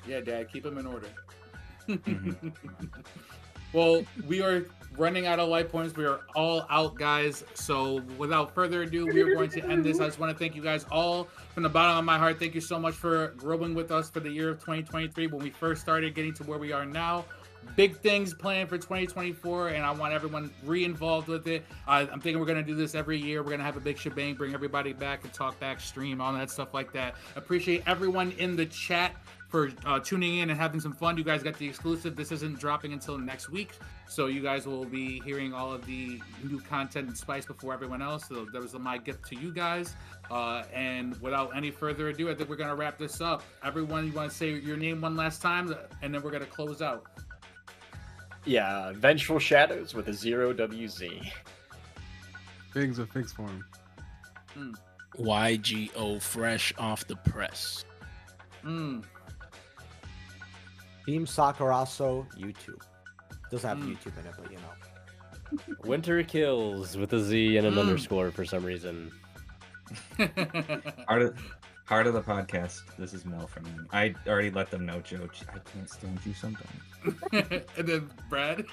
Yeah, 0.07 0.20
Dad, 0.20 0.51
keep 0.52 0.62
them 0.62 0.78
in 0.78 0.86
order. 0.86 1.09
Mhm. 1.89 2.52
well, 3.73 4.05
we 4.27 4.41
are 4.43 4.65
running 4.97 5.27
out 5.27 5.39
of 5.39 5.49
light 5.49 5.70
points. 5.70 5.97
We 5.97 6.05
are 6.07 6.20
all 6.35 6.67
out, 6.70 6.94
guys. 6.97 7.44
So, 7.55 8.02
without 8.17 8.55
further 8.55 8.83
ado, 8.83 9.07
we 9.07 9.20
are 9.20 9.35
going 9.35 9.51
to 9.51 9.65
end 9.65 9.85
this. 9.85 10.01
I 10.01 10.07
just 10.07 10.18
want 10.18 10.33
to 10.33 10.39
thank 10.39 10.55
you 10.55 10.62
guys 10.62 10.85
all 10.91 11.28
from 11.55 11.62
the 11.62 11.68
bottom 11.68 11.99
of 11.99 12.05
my 12.05 12.18
heart. 12.18 12.39
Thank 12.39 12.55
you 12.55 12.60
so 12.60 12.78
much 12.78 12.94
for 12.94 13.28
growing 13.36 13.75
with 13.75 13.91
us 13.91 14.10
for 14.10 14.20
the 14.20 14.31
year 14.31 14.51
of 14.51 14.59
2023 14.59 15.27
when 15.28 15.43
we 15.43 15.51
first 15.51 15.81
started 15.81 16.15
getting 16.15 16.35
to 16.35 16.44
where 16.44 16.59
we 16.59 16.73
are 16.73 16.85
now. 16.85 17.25
Big 17.77 17.97
things 17.99 18.33
planned 18.33 18.68
for 18.68 18.78
2024, 18.78 19.68
and 19.68 19.85
I 19.85 19.91
want 19.91 20.15
everyone 20.15 20.51
re-involved 20.65 21.28
with 21.28 21.47
it. 21.49 21.65
I, 21.86 22.01
I'm 22.01 22.20
thinking 22.20 22.39
we're 22.39 22.47
gonna 22.47 22.62
do 22.62 22.75
this 22.75 22.94
every 22.94 23.18
year. 23.18 23.43
We're 23.43 23.51
gonna 23.51 23.65
have 23.65 23.77
a 23.77 23.81
big 23.81 23.99
shebang, 23.99 24.36
bring 24.36 24.55
everybody 24.55 24.94
back 24.94 25.25
and 25.25 25.33
talk 25.35 25.59
back, 25.60 25.81
stream, 25.81 26.20
all 26.20 26.33
that 26.33 26.51
stuff 26.51 26.73
like 26.73 26.93
that. 26.93 27.17
Appreciate 27.36 27.83
everyone 27.86 28.33
in 28.39 28.57
the 28.57 28.65
chat 28.67 29.15
for 29.49 29.70
uh, 29.86 29.99
tuning 29.99 30.39
in 30.39 30.51
and 30.51 30.59
having 30.59 30.78
some 30.78 30.93
fun. 30.93 31.17
You 31.17 31.25
guys 31.25 31.43
got 31.43 31.59
the 31.59 31.67
exclusive. 31.67 32.15
This 32.15 32.31
isn't 32.33 32.60
dropping 32.60 32.93
until 32.93 33.18
next 33.18 33.49
week, 33.49 33.73
so 34.07 34.27
you 34.27 34.43
guys 34.43 34.67
will 34.67 34.85
be 34.85 35.20
hearing 35.20 35.55
all 35.55 35.73
of 35.73 35.85
the 35.86 36.20
new 36.44 36.60
content 36.60 37.09
and 37.09 37.17
spice 37.17 37.47
before 37.47 37.73
everyone 37.73 38.02
else. 38.02 38.28
So 38.28 38.47
that 38.52 38.60
was 38.60 38.75
my 38.75 38.99
gift 38.99 39.27
to 39.28 39.36
you 39.36 39.52
guys. 39.52 39.97
Uh, 40.31 40.65
and 40.73 41.18
without 41.23 41.57
any 41.57 41.70
further 41.70 42.09
ado, 42.09 42.31
I 42.31 42.35
think 42.35 42.51
we're 42.51 42.57
gonna 42.57 42.77
wrap 42.77 42.99
this 42.99 43.20
up. 43.20 43.43
Everyone, 43.65 44.07
you 44.07 44.12
want 44.12 44.31
to 44.31 44.36
say 44.36 44.51
your 44.51 44.77
name 44.77 45.01
one 45.01 45.17
last 45.17 45.41
time, 45.41 45.75
and 46.02 46.15
then 46.15 46.23
we're 46.23 46.31
gonna 46.31 46.44
close 46.44 46.83
out. 46.83 47.07
Yeah, 48.44 48.93
Vengeful 48.93 49.39
Shadows 49.39 49.94
with 49.94 50.09
a 50.09 50.12
zero 50.12 50.52
WZ. 50.52 50.99
Things 51.10 51.33
Figs 52.73 52.99
with 52.99 53.10
figs 53.10 53.33
form. 53.33 53.65
YGO 55.18 56.20
fresh 56.20 56.73
off 56.78 57.07
the 57.07 57.17
press. 57.17 57.85
Mm. 58.65 59.05
Team 61.09 61.25
Sakurasou 61.25 62.27
YouTube. 62.37 62.83
Doesn't 63.51 63.67
have 63.67 63.78
Mm. 63.78 63.97
YouTube 63.97 64.19
in 64.20 64.27
it, 64.27 64.35
but 64.39 64.51
you 64.53 64.59
know. 64.59 65.75
Winter 65.85 66.23
Killz 66.23 66.97
with 66.97 67.15
a 67.15 67.19
Z 67.20 67.57
and 67.57 67.67
an 67.67 67.77
Mm. 67.77 67.81
underscore 67.81 68.31
for 68.31 68.45
some 68.45 68.62
reason. 68.62 69.11
Part 71.07 71.23
of, 71.23 71.39
heart 71.87 72.07
of 72.09 72.12
the 72.12 72.20
podcast. 72.20 72.83
This 72.99 73.15
is 73.15 73.25
Mel 73.25 73.47
from. 73.47 73.65
Him. 73.65 73.89
I 73.91 74.15
already 74.27 74.51
let 74.51 74.70
them 74.70 74.85
know, 74.85 75.01
Joe. 75.01 75.27
I 75.55 75.59
can't 75.61 75.89
stand 75.89 76.20
you 76.27 76.35
sometimes. 76.35 76.83
and 77.78 77.89
then 77.89 78.11
Brad. 78.28 78.67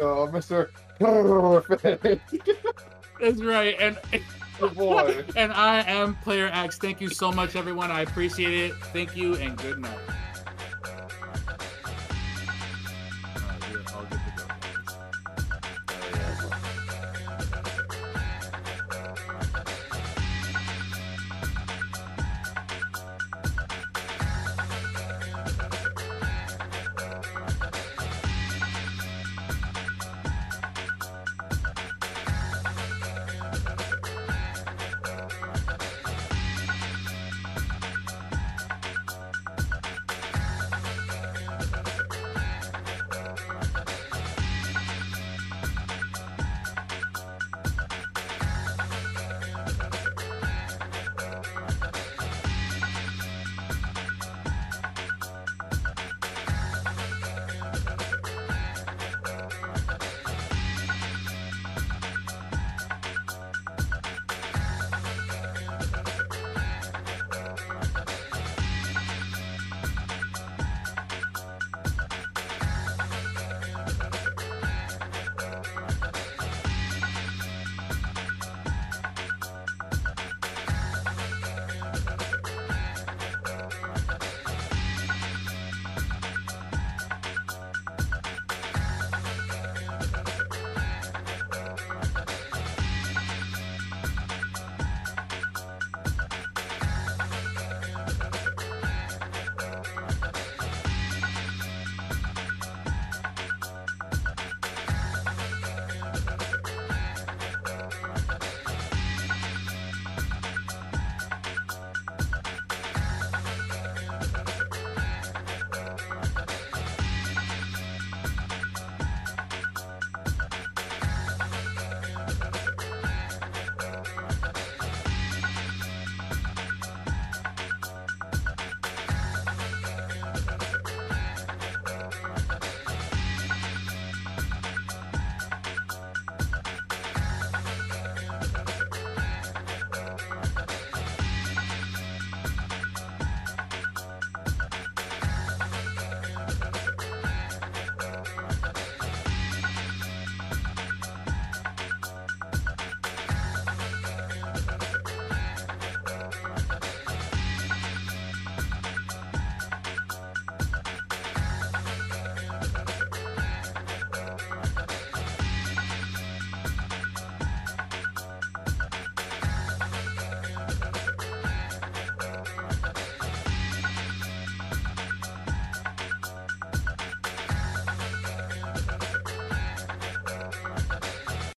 Oh, 0.00 0.26
Mr. 0.32 0.70
That's 3.20 3.42
right. 3.42 3.76
And 3.78 3.98
Good 4.58 4.74
boy. 4.74 5.22
and 5.36 5.52
I 5.52 5.80
am 5.82 6.14
Player 6.22 6.48
X. 6.50 6.78
Thank 6.78 7.02
you 7.02 7.10
so 7.10 7.30
much, 7.30 7.56
everyone. 7.56 7.90
I 7.90 8.00
appreciate 8.00 8.70
it. 8.70 8.76
Thank 8.94 9.14
you 9.18 9.34
and 9.34 9.54
good 9.58 9.80
night. 9.80 9.98